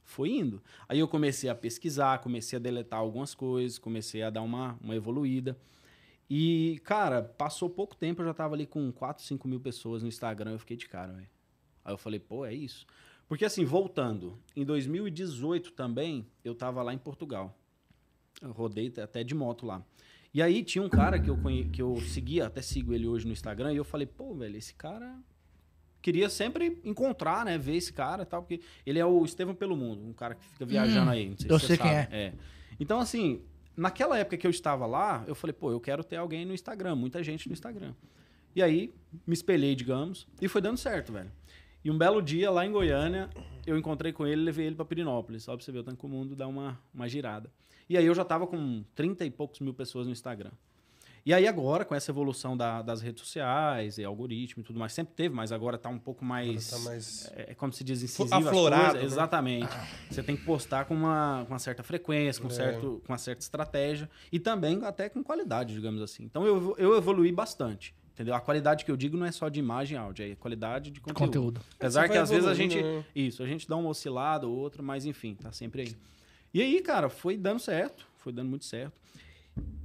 Foi 0.03 0.29
indo. 0.29 0.62
Aí 0.88 1.00
eu 1.00 1.08
comecei 1.08 1.50
a 1.50 1.55
pesquisar, 1.55 2.20
comecei 2.20 2.58
a 2.58 2.62
deletar 2.62 3.00
algumas 3.00 3.34
coisas, 3.34 3.77
comecei 3.77 4.24
a 4.24 4.29
dar 4.29 4.41
uma, 4.41 4.77
uma 4.82 4.96
evoluída. 4.96 5.58
E, 6.29 6.79
cara, 6.84 7.22
passou 7.22 7.70
pouco 7.70 7.96
tempo, 7.96 8.22
eu 8.22 8.25
já 8.25 8.34
tava 8.34 8.55
ali 8.55 8.65
com 8.65 8.91
4, 8.91 9.24
5 9.24 9.48
mil 9.48 9.60
pessoas 9.60 10.01
no 10.01 10.08
Instagram, 10.08 10.51
eu 10.51 10.60
fiquei 10.60 10.77
de 10.77 10.88
cara, 10.88 11.13
velho. 11.13 11.29
Aí 11.84 11.94
eu 11.94 11.98
falei, 11.98 12.20
pô, 12.20 12.46
é 12.46 12.53
isso. 12.53 12.86
Porque 13.27 13.46
assim, 13.46 13.65
voltando, 13.65 14.39
em 14.55 14.63
2018 14.63 15.72
também, 15.72 16.25
eu 16.44 16.55
tava 16.55 16.82
lá 16.82 16.94
em 16.94 16.98
Portugal. 16.98 17.58
Eu 18.41 18.51
rodei 18.51 18.91
até 19.01 19.24
de 19.24 19.36
moto 19.36 19.65
lá. 19.65 19.84
E 20.36 20.42
aí 20.42 20.65
tinha 20.65 20.84
um 20.84 20.89
cara 20.89 21.18
que 21.18 21.30
eu, 21.30 21.38
conhe... 21.38 21.63
que 21.70 21.82
eu 21.82 21.96
seguia, 22.01 22.46
até 22.48 22.62
sigo 22.62 22.94
ele 22.94 23.08
hoje 23.08 23.25
no 23.25 23.32
Instagram, 23.32 23.72
e 23.72 23.77
eu 23.77 23.86
falei, 23.86 24.06
pô, 24.06 24.34
velho, 24.36 24.58
esse 24.58 24.74
cara 24.74 25.18
queria 26.01 26.27
sempre 26.30 26.77
encontrar, 26.84 27.46
né? 27.46 27.58
Ver 27.58 27.77
esse 27.77 27.94
cara 27.94 28.24
e 28.24 28.25
tal, 28.25 28.44
porque 28.44 28.60
ele 28.86 29.00
é 29.00 29.06
o 29.06 29.24
Estevão 29.24 29.56
pelo 29.56 29.77
Mundo, 29.77 30.06
um 30.06 30.12
cara 30.12 30.36
que 30.36 30.46
fica 30.46 30.65
viajando 30.65 31.08
Hum, 31.08 31.13
aí. 31.13 31.30
Não 31.30 31.38
sei 31.38 31.50
eu 31.50 31.58
se 31.58 31.68
sei 31.68 31.77
quem 31.77 31.88
sabe. 31.89 32.13
é. 32.13 32.34
Então, 32.77 33.00
assim, 33.00 33.44
naquela 33.77 34.20
época 34.20 34.36
que 34.36 34.46
eu 34.46 34.51
estava 34.51 34.86
lá, 34.86 35.24
eu 35.25 35.34
falei, 35.36 35.54
pô, 35.54 35.72
eu 35.72 35.80
quero 35.80 36.04
ter 36.04 36.18
alguém 36.18 36.44
no 36.46 36.54
Instagram, 36.54 36.96
muita 36.96 37.24
gente 37.24 37.48
no 37.48 37.54
Instagram. 37.54 37.94
E 38.54 38.62
aí, 38.62 38.94
me 39.25 39.34
espelhei, 39.34 39.74
digamos, 39.74 40.27
e 40.42 40.50
foi 40.50 40.60
dando 40.60 40.75
certo, 40.77 41.13
velho. 41.13 41.32
E 41.82 41.89
um 41.89 41.98
belo 41.98 42.22
dia, 42.22 42.51
lá 42.51 42.65
em 42.65 42.74
Goiânia, 42.74 43.30
eu 43.65 43.77
encontrei 43.77 44.12
com 44.12 44.27
ele 44.27 44.42
e 44.42 44.44
levei 44.44 44.65
ele 44.65 44.75
pra 44.75 44.84
Pirinópolis, 44.84 45.44
só 45.44 45.56
pra 45.56 45.63
você 45.63 45.72
ver 45.72 45.80
o 45.80 45.84
tanto 45.84 45.98
que 45.98 46.06
o 46.06 46.10
mundo 46.10 46.36
dá 46.36 46.46
uma, 46.46 46.77
uma 46.94 47.08
girada. 47.08 47.50
E 47.89 47.98
aí 47.98 48.06
eu 48.06 48.15
já 48.15 48.25
tava 48.25 48.48
com 48.48 48.84
30 48.96 49.25
e 49.25 49.32
poucos 49.32 49.60
mil 49.60 49.74
pessoas 49.74 50.06
no 50.08 50.12
Instagram. 50.12 50.51
E 51.25 51.34
aí 51.34 51.48
agora, 51.48 51.84
com 51.84 51.96
essa 51.96 52.12
evolução 52.12 52.56
da- 52.56 52.84
das 52.84 53.01
redes 53.01 53.22
sociais 53.22 53.98
e 53.98 54.04
algoritmo 54.04 54.62
e 54.62 54.63
tudo 54.63 54.77
mais, 54.77 54.94
sempre 54.94 55.15
teve, 55.15 55.34
mas 55.34 55.51
agora 55.51 55.75
tá 55.75 55.89
um 55.89 55.98
pouco 55.98 56.24
mais... 56.24 56.70
Tá 56.70 56.77
mais... 56.80 57.32
É, 57.36 57.56
como 57.56 57.74
se 57.74 57.84
diz, 57.84 58.04
incisiva 58.04 58.38
as 58.38 58.46
aflorado, 58.46 58.84
coisas. 58.92 59.01
né? 59.01 59.06
Exatamente. 59.08 59.70
Você 60.12 60.22
tem 60.22 60.36
que 60.38 60.44
postar 60.46 60.86
com 60.86 60.94
uma, 60.94 61.44
com 61.48 61.54
uma 61.54 61.58
certa 61.60 61.82
frequência, 61.82 62.39
com, 62.39 62.48
É. 62.48 62.51
certo, 62.51 63.01
com 63.08 63.12
uma 63.12 63.18
certa 63.18 63.42
estratégia 63.42 64.08
e 64.32 64.39
também 64.39 64.84
até 64.86 65.10
com 65.10 65.24
qualidade, 65.24 65.74
digamos 65.74 66.00
assim. 66.00 66.24
Então 66.25 66.46
eu, 66.46 66.75
eu 66.77 66.96
evoluí 66.96 67.32
bastante. 67.32 67.96
Entendeu? 68.13 68.34
A 68.36 68.39
qualidade 68.39 68.86
que 68.86 68.92
eu 68.92 68.96
digo 68.96 69.18
não 69.18 69.25
é 69.25 69.32
só 69.32 69.50
de 69.50 69.60
imagem 69.60 69.96
e 69.98 70.00
áudio, 70.00 70.32
é 70.32 70.36
qualidade 70.36 70.89
de 70.92 71.01
conteúdo. 71.01 71.25
Conteúdo. 71.27 71.62
Apesar 71.77 72.08
que 72.08 72.18
às 72.18 72.30
vezes 72.30 72.48
a 72.48 72.54
gente. 72.54 72.82
né? 72.82 73.04
Isso, 73.15 73.42
a 73.44 73.48
gente 73.48 73.68
dá 73.68 73.75
uma 73.75 73.89
oscilada 73.89 74.48
ou 74.48 74.56
outra, 74.56 74.82
mas 74.84 75.06
enfim, 75.06 75.34
tá 75.36 75.51
sempre 75.51 75.82
aí. 75.82 75.96
E 76.55 76.62
aí, 76.62 76.81
cara, 76.81 77.09
foi 77.09 77.35
dando 77.35 77.59
certo, 77.59 78.07
foi 78.17 78.31
dando 78.31 78.47
muito 78.50 78.63
certo. 78.63 78.93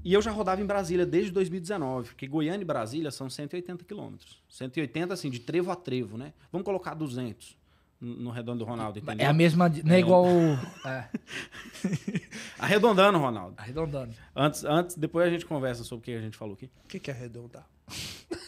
E 0.04 0.12
eu 0.14 0.22
já 0.22 0.30
rodava 0.30 0.60
em 0.60 0.64
Brasília 0.66 1.04
desde 1.04 1.32
2019, 1.32 2.10
porque 2.10 2.28
Goiânia 2.28 2.62
e 2.62 2.64
Brasília 2.64 3.10
são 3.10 3.28
180 3.28 3.84
quilômetros. 3.84 4.38
180, 4.48 5.12
assim, 5.12 5.28
de 5.30 5.40
trevo 5.40 5.72
a 5.72 5.74
trevo, 5.76 6.16
né? 6.16 6.32
Vamos 6.52 6.64
colocar 6.64 6.94
200 6.94 7.58
no 8.00 8.30
redondo 8.30 8.60
do 8.60 8.64
Ronaldo, 8.64 9.00
entendeu? 9.00 9.26
É 9.26 9.28
a 9.28 9.32
mesma. 9.32 9.68
Não 9.68 9.92
é, 9.92 9.96
É. 9.96 10.00
igual. 10.00 10.24
o- 10.24 10.88
É, 10.88 11.08
Arredondando, 12.58 13.18
Ronaldo. 13.18 13.54
arredondando. 13.58 14.14
Antes, 14.34 14.64
antes, 14.64 14.96
depois 14.96 15.26
a 15.26 15.30
gente 15.30 15.44
conversa 15.44 15.82
sobre 15.84 16.00
o 16.02 16.04
que 16.04 16.12
a 16.12 16.20
gente 16.20 16.36
falou 16.36 16.54
aqui. 16.54 16.70
O 16.84 16.88
que, 16.88 16.98
que 17.00 17.10
é 17.10 17.14
arredondar? 17.14 17.66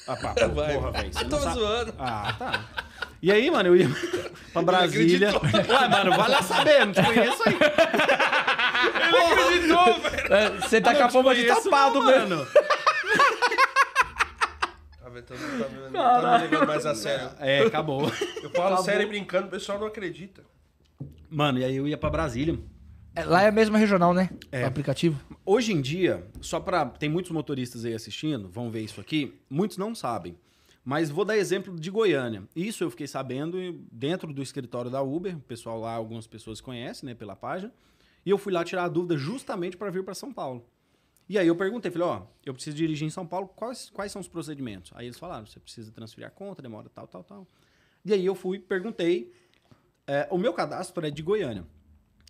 Ah, 0.06 0.16
pá, 0.16 0.34
porra, 0.48 0.90
velho. 0.92 1.10
tô 1.28 1.38
sabe- 1.38 1.54
zoando. 1.58 1.94
Ah, 1.98 2.32
tá. 2.38 2.86
E 3.22 3.30
aí, 3.30 3.48
mano, 3.50 3.68
eu 3.68 3.76
ia 3.76 3.88
pra 4.52 4.62
Brasília. 4.62 5.30
Ué, 5.32 5.88
mano, 5.88 6.10
vai 6.16 6.28
lá 6.28 6.42
saber, 6.42 6.84
não 6.84 6.92
te 6.92 7.02
conheço 7.04 7.42
aí. 7.46 7.56
Ele 9.06 9.16
acreditou, 9.16 10.00
velho. 10.00 10.34
É, 10.34 10.50
Você 10.60 10.80
tá 10.80 10.94
com 10.94 11.04
a 11.04 11.08
forma 11.08 11.34
de 11.34 11.44
tapado, 11.46 12.00
não, 12.00 12.04
mano. 12.06 12.36
mano. 12.36 12.46
Tá 15.00 15.08
vendo? 15.08 15.24
Tá, 15.24 15.34
me- 15.34 15.40
tá, 15.62 15.68
me- 15.68 15.92
tá 15.92 16.38
me 16.38 16.44
levando 16.48 16.66
mais 16.66 16.86
a 16.86 16.94
sério. 16.94 17.30
É, 17.38 17.60
acabou. 17.60 18.10
Eu 18.42 18.50
falo 18.50 18.76
sério 18.82 19.02
e 19.02 19.06
brincando, 19.06 19.46
o 19.46 19.50
pessoal 19.50 19.78
não 19.78 19.86
acredita. 19.86 20.42
Mano, 21.30 21.58
e 21.58 21.64
aí 21.64 21.76
eu 21.76 21.86
ia 21.88 21.96
pra 21.98 22.10
Brasília. 22.10 22.58
É, 23.14 23.24
Lá 23.24 23.42
é 23.42 23.48
a 23.48 23.52
mesma 23.52 23.76
regional, 23.78 24.14
né? 24.14 24.30
É. 24.50 24.64
O 24.64 24.66
aplicativo. 24.66 25.20
Hoje 25.44 25.72
em 25.72 25.80
dia, 25.80 26.26
só 26.40 26.58
pra. 26.58 26.86
Tem 26.86 27.08
muitos 27.08 27.30
motoristas 27.30 27.84
aí 27.84 27.94
assistindo, 27.94 28.48
vão 28.48 28.70
ver 28.70 28.80
isso 28.80 29.00
aqui. 29.00 29.38
Muitos 29.50 29.76
não 29.76 29.94
sabem. 29.94 30.36
Mas 30.84 31.10
vou 31.10 31.24
dar 31.24 31.36
exemplo 31.36 31.78
de 31.78 31.90
Goiânia. 31.90 32.42
Isso 32.56 32.82
eu 32.82 32.90
fiquei 32.90 33.06
sabendo 33.06 33.58
dentro 33.90 34.32
do 34.32 34.42
escritório 34.42 34.90
da 34.90 35.00
Uber. 35.00 35.36
O 35.36 35.40
pessoal 35.40 35.78
lá, 35.78 35.92
algumas 35.92 36.26
pessoas 36.26 36.60
conhecem, 36.60 37.06
né, 37.08 37.14
pela 37.14 37.36
página. 37.36 37.72
E 38.26 38.30
eu 38.30 38.38
fui 38.38 38.52
lá 38.52 38.64
tirar 38.64 38.84
a 38.84 38.88
dúvida 38.88 39.16
justamente 39.16 39.76
para 39.76 39.90
vir 39.90 40.04
para 40.04 40.14
São 40.14 40.32
Paulo. 40.32 40.66
E 41.28 41.38
aí 41.38 41.46
eu 41.46 41.56
perguntei, 41.56 41.90
falei, 41.90 42.08
ó, 42.08 42.22
eu 42.44 42.52
preciso 42.52 42.76
dirigir 42.76 43.06
em 43.06 43.10
São 43.10 43.26
Paulo, 43.26 43.48
quais, 43.48 43.90
quais 43.90 44.10
são 44.10 44.20
os 44.20 44.28
procedimentos? 44.28 44.92
Aí 44.94 45.06
eles 45.06 45.18
falaram, 45.18 45.46
você 45.46 45.60
precisa 45.60 45.90
transferir 45.92 46.26
a 46.26 46.30
conta, 46.30 46.60
demora 46.60 46.88
tal, 46.88 47.06
tal, 47.06 47.22
tal. 47.22 47.46
E 48.04 48.12
aí 48.12 48.26
eu 48.26 48.34
fui, 48.34 48.58
perguntei. 48.58 49.32
É, 50.04 50.26
o 50.30 50.36
meu 50.36 50.52
cadastro 50.52 51.06
é 51.06 51.10
de 51.10 51.22
Goiânia. 51.22 51.64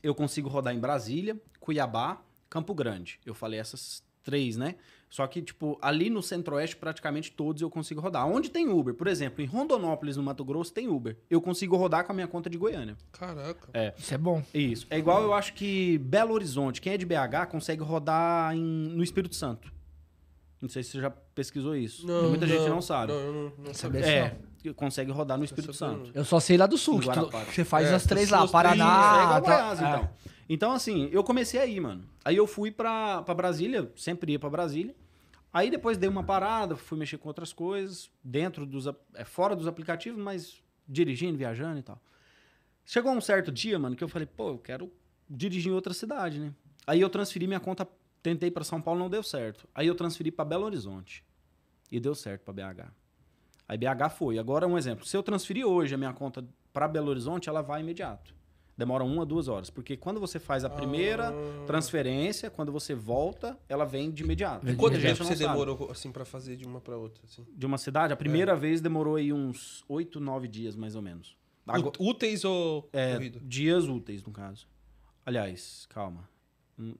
Eu 0.03 0.15
consigo 0.15 0.49
rodar 0.49 0.75
em 0.75 0.79
Brasília, 0.79 1.41
Cuiabá, 1.59 2.23
Campo 2.51 2.75
Grande. 2.75 3.19
Eu 3.25 3.35
falei 3.35 3.59
essas 3.59 4.05
três, 4.23 4.57
né? 4.57 4.77
Só 5.11 5.27
que, 5.27 5.43
tipo, 5.43 5.79
ali 5.83 6.09
no 6.09 6.23
Centro-Oeste, 6.23 6.75
praticamente 6.77 7.31
todos 7.33 7.61
eu 7.61 7.69
consigo 7.69 8.01
rodar. 8.01 8.27
Onde 8.27 8.51
tem 8.51 8.69
Uber? 8.71 8.95
Por 8.95 9.07
exemplo, 9.07 9.43
em 9.45 9.47
Rondonópolis, 9.47 10.17
no 10.17 10.23
Mato 10.23 10.43
Grosso, 10.43 10.73
tem 10.73 10.89
Uber. 10.89 11.19
Eu 11.29 11.39
consigo 11.43 11.77
rodar 11.77 12.05
com 12.07 12.13
a 12.13 12.15
minha 12.15 12.27
conta 12.27 12.49
de 12.49 12.57
Goiânia. 12.57 12.97
Caraca. 13.13 13.69
Isso 13.99 14.15
é 14.15 14.17
bom. 14.17 14.43
Isso. 14.55 14.87
É 14.89 14.97
igual 14.99 15.23
eu 15.23 15.35
acho 15.35 15.53
que 15.53 15.99
Belo 15.99 16.33
Horizonte, 16.33 16.81
quem 16.81 16.95
é 16.95 16.97
de 16.97 17.05
BH, 17.05 17.47
consegue 17.51 17.83
rodar 17.83 18.57
em- 18.57 18.61
no 18.63 19.03
Espírito 19.03 19.35
Santo. 19.37 19.71
Não 20.63 20.69
sei 20.71 20.83
se 20.83 20.93
você 20.93 21.01
já 21.03 21.11
pesquisou 21.11 21.77
isso. 21.77 22.07
Muita 22.07 22.47
gente 22.47 22.69
não 22.71 22.81
sabe. 22.81 23.13
Não, 23.13 23.19
eu 23.21 23.33
não, 23.33 23.53
não 23.67 23.75
Sabia 23.75 24.01
É, 24.07 24.37
consegue 24.77 25.11
rodar 25.11 25.37
no 25.37 25.45
Espírito 25.45 25.75
sabendo. 25.75 26.07
Santo. 26.07 26.17
Eu 26.19 26.25
só 26.25 26.39
sei 26.41 26.57
lá 26.57 26.67
do 26.67 26.79
sul. 26.79 27.01
Que 27.01 27.11
tu- 27.13 27.29
que 27.29 27.55
você 27.57 27.65
faz 27.65 27.89
É, 27.89 27.95
as 27.95 28.07
três 28.07 28.31
lá. 28.31 28.47
Paraná. 28.49 29.19
É 29.21 29.25
igual 29.25 29.43
tá- 29.43 29.75
Goiás, 29.75 29.83
é. 29.83 29.89
então. 29.89 30.11
Então, 30.53 30.73
assim, 30.73 31.09
eu 31.11 31.25
comecei 31.25 31.59
aí, 31.59 31.81
mano. 31.81 32.07
Aí 32.23 32.37
eu 32.37 32.47
fui 32.47 32.71
pra, 32.71 33.23
pra 33.23 33.33
Brasília, 33.33 33.91
sempre 33.97 34.33
ia 34.33 34.39
pra 34.39 34.51
Brasília. 34.51 34.95
Aí 35.51 35.71
depois 35.71 35.97
dei 35.97 36.11
uma 36.11 36.23
parada, 36.23 36.77
fui 36.77 36.99
mexer 36.99 37.17
com 37.17 37.27
outras 37.27 37.55
coisas, 37.55 38.11
dentro 38.23 38.67
dos, 38.67 38.87
é, 39.15 39.25
fora 39.25 39.57
dos 39.57 39.67
aplicativos, 39.67 40.23
mas 40.23 40.63
dirigindo, 40.87 41.39
viajando 41.39 41.79
e 41.79 41.83
tal. 41.83 41.99
Chegou 42.85 43.13
um 43.13 43.21
certo 43.21 43.51
dia, 43.51 43.79
mano, 43.79 43.97
que 43.97 44.05
eu 44.05 44.09
falei, 44.09 44.27
pô, 44.27 44.51
eu 44.51 44.59
quero 44.59 44.93
dirigir 45.27 45.73
em 45.73 45.75
outra 45.75 45.95
cidade, 45.95 46.39
né? 46.39 46.53
Aí 46.87 47.01
eu 47.01 47.09
transferi 47.09 47.47
minha 47.47 47.61
conta, 47.61 47.89
tentei 48.23 48.51
pra 48.51 48.63
São 48.63 48.79
Paulo, 48.79 49.01
não 49.01 49.09
deu 49.09 49.23
certo. 49.23 49.67
Aí 49.75 49.87
eu 49.87 49.95
transferi 49.95 50.31
pra 50.31 50.45
Belo 50.45 50.67
Horizonte. 50.67 51.25
E 51.91 51.99
deu 51.99 52.15
certo 52.15 52.43
pra 52.43 52.53
BH. 52.53 52.93
Aí 53.67 53.79
BH 53.79 54.11
foi. 54.19 54.39
Agora 54.39 54.69
um 54.69 54.77
exemplo, 54.77 55.07
se 55.07 55.17
eu 55.17 55.23
transferir 55.23 55.67
hoje 55.67 55.95
a 55.95 55.99
minha 55.99 56.13
conta 56.13 56.47
pra 56.75 56.87
Belo 56.87 57.09
Horizonte, 57.09 57.49
ela 57.49 57.63
vai 57.63 57.81
imediato. 57.81 58.42
Demora 58.77 59.05
uma, 59.05 59.27
duas 59.27 59.49
horas. 59.49 59.69
Porque 59.69 59.97
quando 59.97 60.19
você 60.19 60.39
faz 60.39 60.65
a 60.65 60.71
primeira 60.71 61.29
Ah. 61.29 61.67
transferência, 61.67 62.51
quando 62.51 62.73
você 62.73 62.95
volta, 62.95 63.59
ela 63.69 63.85
vem 63.85 64.11
de 64.11 64.23
imediato. 64.23 64.65
De 64.65 64.75
Quanto 64.75 64.95
tempo 64.95 65.07
gente 65.07 65.19
você 65.19 65.37
sabe. 65.37 65.51
demorou 65.51 65.91
assim 65.91 66.11
pra 66.11 66.25
fazer 66.25 66.57
de 66.57 66.65
uma 66.65 66.81
pra 66.81 66.97
outra? 66.97 67.23
Assim? 67.27 67.45
De 67.55 67.67
uma 67.67 67.77
cidade, 67.79 68.13
a 68.13 68.15
É. 68.15 68.17
primeira 68.17 68.57
vez 68.57 68.81
demorou 68.81 69.17
aí 69.17 69.33
uns 69.33 69.85
oito, 69.89 70.19
nove 70.19 70.49
dias, 70.49 70.75
mais 70.75 70.97
ou 70.97 71.03
menos. 71.03 71.37
Agora- 71.67 71.95
Úteis 72.01 72.45
ou 72.45 72.89
é, 72.93 73.13
corrido? 73.15 73.41
dias 73.45 73.85
úteis, 73.89 74.23
no 74.25 74.33
caso. 74.33 74.67
Aliás, 75.25 75.87
calma. 75.91 76.29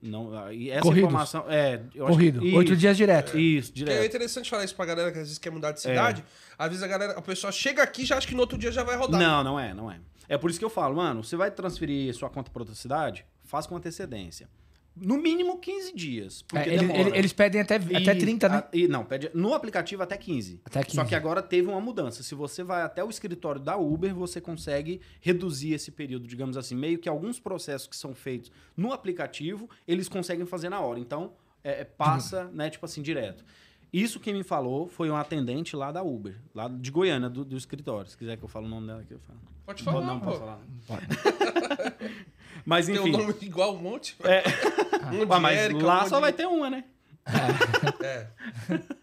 Não, 0.01 0.31
ah, 0.37 0.53
e 0.53 0.69
essa 0.69 0.81
Corridos. 0.83 1.07
informação. 1.09 1.43
É, 1.49 1.81
eu 1.95 2.05
acho 2.05 2.13
Corrido. 2.15 2.39
que- 2.39 2.55
Oito 2.55 2.71
isso, 2.71 2.79
dias 2.79 2.95
direto. 2.95 3.37
Isso, 3.37 3.71
Porque 3.73 3.81
é 3.83 3.85
direto. 3.85 4.05
interessante 4.07 4.49
falar 4.49 4.63
isso 4.63 4.75
pra 4.75 4.85
galera 4.85 5.11
que 5.11 5.17
às 5.17 5.23
vezes 5.25 5.37
quer 5.39 5.49
mudar 5.49 5.71
de 5.73 5.81
cidade. 5.81 6.23
Às 6.57 6.67
vezes 6.69 6.83
a 6.83 6.87
galera, 6.87 7.13
a 7.17 7.21
pessoa 7.21 7.51
chega 7.51 7.81
aqui 7.83 8.03
e 8.03 8.05
já 8.05 8.15
acha 8.17 8.27
que 8.27 8.35
no 8.35 8.39
outro 8.41 8.57
dia 8.57 8.71
já 8.71 8.83
vai 8.83 8.95
rodar. 8.95 9.19
Não, 9.19 9.43
não 9.43 9.59
é, 9.59 9.73
não 9.73 9.91
é. 9.91 9.99
É 10.33 10.37
por 10.37 10.49
isso 10.49 10.57
que 10.57 10.65
eu 10.65 10.69
falo, 10.69 10.95
mano, 10.95 11.23
você 11.23 11.35
vai 11.35 11.51
transferir 11.51 12.13
sua 12.15 12.29
conta 12.29 12.49
para 12.49 12.61
outra 12.63 12.73
cidade, 12.75 13.25
faz 13.43 13.67
com 13.67 13.75
antecedência. 13.75 14.49
No 14.95 15.17
mínimo 15.17 15.57
15 15.59 15.93
dias. 15.95 16.43
Porque 16.43 16.69
É, 16.69 16.73
ele- 16.73 16.87
demora. 16.87 16.99
ele- 17.09 17.17
eles 17.17 17.33
pedem 17.33 17.61
até, 17.61 17.75
até 17.75 18.15
E- 18.15 18.17
30, 18.19 18.47
né? 18.49 18.57
a- 18.57 18.69
e, 18.73 18.87
não, 18.87 19.03
pede, 19.03 19.29
no 19.33 19.53
aplicativo 19.53 20.01
até 20.03 20.15
15. 20.17 20.61
Até 20.65 20.81
Só 20.81 20.85
15. 21.01 21.05
que 21.09 21.15
agora 21.15 21.41
teve 21.41 21.67
uma 21.67 21.81
mudança. 21.81 22.21
Se 22.23 22.33
você 22.35 22.63
vai 22.63 22.81
até 22.83 23.03
o 23.03 23.09
escritório 23.09 23.59
da 23.59 23.75
Uber, 23.75 24.13
você 24.13 24.39
consegue 24.39 25.01
reduzir 25.19 25.73
esse 25.73 25.91
período, 25.91 26.27
digamos 26.27 26.57
assim. 26.57 26.75
Meio 26.75 26.97
que 26.99 27.09
alguns 27.09 27.39
processos 27.39 27.87
que 27.87 27.95
são 27.95 28.13
feitos 28.13 28.51
no 28.77 28.91
aplicativo, 28.93 29.67
eles 29.87 30.07
conseguem 30.07 30.45
fazer 30.45 30.69
na 30.69 30.79
hora. 30.79 30.99
Então, 30.99 31.33
é, 31.63 31.81
é, 31.81 31.83
passa, 31.83 32.45
né, 32.53 32.69
tipo 32.69 32.85
assim, 32.85 33.01
direto. 33.01 33.43
Isso 33.93 34.19
quem 34.19 34.33
me 34.33 34.43
falou 34.43 34.87
foi 34.87 35.09
um 35.11 35.15
atendente 35.15 35.75
lá 35.75 35.91
da 35.91 36.01
Uber, 36.01 36.35
lá 36.55 36.67
de 36.67 36.89
Goiânia, 36.89 37.29
do, 37.29 37.45
do 37.45 37.55
escritório. 37.55 38.09
Se 38.09 38.17
quiser 38.17 38.35
que 38.37 38.43
eu 38.43 38.47
fale 38.49 38.65
o 38.65 38.69
nome 38.69 38.87
dela 38.87 39.01
aqui, 39.01 39.13
eu 39.13 39.19
falo. 39.19 39.39
Pode 39.65 39.83
falar, 39.83 40.05
não, 40.05 40.19
pô. 40.19 40.25
posso 40.25 40.39
falar. 40.39 40.59
Mas 42.65 42.87
Tem 42.87 42.97
um 42.99 43.07
enfim. 43.07 43.11
nome 43.17 43.35
igual 43.41 43.75
um 43.75 43.81
monte. 43.81 44.15
É. 44.23 44.43
Um 45.13 45.25
de 45.25 45.31
Ué, 45.31 45.39
mas 45.39 45.57
Érica, 45.59 45.85
lá 45.85 46.03
um 46.05 46.07
só 46.07 46.15
de- 46.15 46.21
vai 46.21 46.31
ter 46.33 46.47
uma, 46.47 46.69
né? 46.69 46.85
É. 48.01 48.27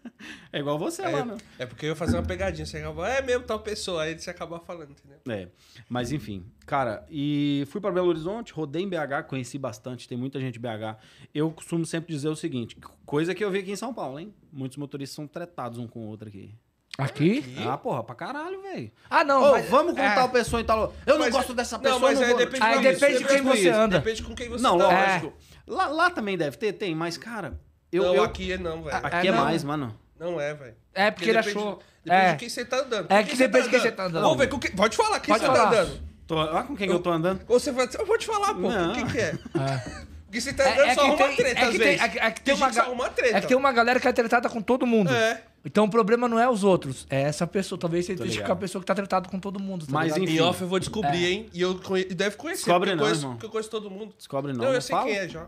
igual 0.53 0.77
você 0.77 1.01
lá, 1.01 1.25
né? 1.25 1.37
É 1.59 1.65
porque 1.65 1.85
eu 1.85 1.89
ia 1.89 1.95
fazer 1.95 2.17
uma 2.17 2.23
pegadinha. 2.25 2.65
Você 2.65 2.77
acaba, 2.77 3.09
é 3.09 3.21
mesmo 3.21 3.43
tal 3.43 3.59
pessoa. 3.59 4.03
Aí 4.03 4.17
você 4.17 4.29
acaba 4.29 4.59
falando, 4.59 4.91
entendeu? 4.91 5.19
É, 5.29 5.47
mas 5.89 6.11
enfim, 6.11 6.45
cara, 6.65 7.05
e 7.09 7.63
fui 7.69 7.79
para 7.81 7.91
Belo 7.91 8.07
Horizonte, 8.07 8.53
rodei 8.53 8.83
em 8.83 8.89
BH, 8.89 9.23
conheci 9.27 9.57
bastante, 9.57 10.07
tem 10.07 10.17
muita 10.17 10.39
gente 10.39 10.57
em 10.57 10.61
BH. 10.61 10.97
Eu 11.33 11.51
costumo 11.51 11.85
sempre 11.85 12.13
dizer 12.13 12.29
o 12.29 12.35
seguinte, 12.35 12.77
coisa 13.05 13.33
que 13.35 13.43
eu 13.43 13.51
vi 13.51 13.59
aqui 13.59 13.71
em 13.71 13.75
São 13.75 13.93
Paulo, 13.93 14.19
hein? 14.19 14.33
Muitos 14.51 14.77
motoristas 14.77 15.15
são 15.15 15.27
tretados 15.27 15.77
um 15.79 15.87
com 15.87 15.99
o 15.99 16.07
outro 16.07 16.27
aqui. 16.27 16.53
Aqui? 16.97 17.43
Ah, 17.65 17.77
porra, 17.77 18.03
pra 18.03 18.13
caralho, 18.13 18.61
velho. 18.61 18.91
Ah, 19.09 19.23
não. 19.23 19.41
Ô, 19.41 19.51
mas- 19.53 19.69
vamos 19.69 19.93
com 19.95 20.01
é. 20.01 20.13
tal 20.13 20.29
pessoa 20.29 20.59
e 20.61 20.63
tal. 20.65 20.93
Eu 21.05 21.13
não 21.13 21.21
Mas- 21.25 21.33
gosto 21.33 21.53
dessa 21.53 21.77
não, 21.77 21.83
pessoa, 21.83 21.99
mas 22.01 22.19
não 22.19 22.25
aí 22.25 22.29
vou. 22.31 22.37
depende 22.39 22.63
Aí 22.63 22.81
depende 22.81 23.17
de 23.19 23.25
quem 23.25 23.43
com 23.43 23.49
você 23.49 23.69
anda. 23.69 23.97
Depende 23.99 24.23
com 24.23 24.35
quem 24.35 24.49
você 24.49 24.61
Não, 24.61 24.77
tá. 24.77 24.87
lógico. 24.87 25.33
Lá, 25.65 25.87
lá 25.87 26.09
também 26.09 26.37
deve 26.37 26.57
ter, 26.57 26.73
tem, 26.73 26.93
mas, 26.93 27.17
cara, 27.17 27.59
eu, 27.91 28.03
não, 28.03 28.15
eu- 28.15 28.23
aqui 28.23 28.51
é 28.51 28.57
não, 28.57 28.83
velho. 28.83 28.95
aqui 28.97 29.27
é, 29.27 29.29
É, 29.29 29.31
não. 29.31 29.43
mais, 29.45 29.63
mano. 29.63 29.97
Não 30.21 30.39
é, 30.39 30.53
velho. 30.53 30.75
É, 30.93 31.09
porque 31.11 31.29
ele 31.29 31.37
depende- 31.41 31.57
achou. 31.57 31.79
Depende 32.05 32.23
É. 32.25 32.31
de 32.31 32.37
quem 32.37 32.49
você 32.49 32.65
tá 32.65 32.77
andando. 32.79 33.11
É 33.11 33.23
que 33.23 33.35
depende 33.35 33.63
de 33.65 33.69
quem 33.71 33.79
você 33.79 33.91
tá 33.91 34.05
andando. 34.05 34.21
Vamos 34.23 34.37
ver, 34.37 34.47
com 34.47 34.59
quem... 34.59 34.71
pode 34.71 34.95
falar, 34.95 35.19
quem 35.19 35.33
Pode 35.33 35.41
você 35.45 35.51
falar. 35.51 35.69
tá 35.71 35.81
andando. 35.81 35.99
Tô, 36.27 36.35
olha 36.37 36.63
com 36.63 36.75
quem 36.75 36.89
eu 36.89 36.99
tô 36.99 37.11
andando. 37.11 37.41
Ou 37.47 37.59
você 37.59 37.71
vai 37.71 37.87
dizer, 37.87 37.99
eu 37.99 38.05
vou 38.05 38.17
te 38.17 38.25
falar, 38.27 38.53
pô, 38.53 38.69
Não. 38.69 38.89
com 38.89 38.93
quem 38.95 39.07
que 39.07 39.17
é. 39.19 39.29
É. 39.31 40.01
Porque 40.31 40.39
você 40.39 40.53
tá 40.53 40.63
andando 40.63 40.79
É, 40.79 40.87
é 40.89 40.93
só 40.95 41.01
que 41.01 41.07
arruma 41.09 41.27
tem, 41.27 41.35
treta, 41.35 41.59
é 41.59 41.63
às 41.63 41.69
que 41.71 41.77
tem, 41.77 41.87
vezes. 41.87 42.01
é 42.01 42.07
que- 42.09 42.19
é 42.19 42.31
que 42.31 42.41
Tem 42.41 42.55
tem 42.55 42.63
uma 42.63 42.69
que 42.69 42.75
ga- 42.75 43.09
treta. 43.09 43.37
é 43.37 43.41
que 43.41 43.47
tem 43.47 43.57
uma 43.57 43.71
galera 43.73 43.99
que 43.99 44.07
é 44.07 44.13
tretada 44.13 44.49
com 44.49 44.61
todo 44.61 44.87
mundo. 44.87 45.11
É. 45.11 45.41
Então 45.65 45.83
o 45.85 45.89
problema 45.89 46.27
não 46.29 46.39
é 46.39 46.49
os 46.49 46.63
outros, 46.63 47.05
é 47.09 47.21
essa 47.23 47.45
pessoa. 47.45 47.77
Talvez 47.77 48.05
você 48.05 48.13
identifique 48.13 48.49
a 48.49 48.55
pessoa 48.55 48.81
que 48.81 48.85
tá 48.85 48.95
tratada 48.95 49.27
com 49.27 49.37
todo 49.39 49.59
mundo. 49.59 49.85
Tá 49.85 49.91
Mas, 49.91 50.05
ligado? 50.13 50.23
enfim. 50.23 50.37
Em 50.37 50.41
off 50.41 50.61
eu 50.61 50.67
vou 50.69 50.79
descobrir, 50.79 51.25
hein? 51.25 51.49
E 51.53 51.61
eu 51.61 51.75
conhe... 51.79 52.07
e 52.09 52.13
deve 52.15 52.37
conhecer. 52.37 52.63
Descobre 52.63 52.89
porque 52.89 52.91
eu 52.91 52.95
não, 52.95 53.03
conheço, 53.03 53.21
irmão. 53.23 53.33
porque 53.35 53.45
eu 53.45 53.49
conheço 53.49 53.69
todo 53.69 53.91
mundo. 53.91 54.13
Descobre 54.17 54.53
não. 54.53 54.63
Não, 54.65 54.73
eu 54.73 54.81
sei 54.81 54.95
quem 54.99 55.17
é 55.17 55.27
já. 55.27 55.47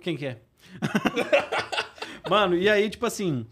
Quem 0.00 0.16
que 0.16 0.26
é? 0.26 0.38
Mano, 2.28 2.56
e 2.56 2.68
aí, 2.68 2.90
tipo 2.90 3.06
assim, 3.06 3.46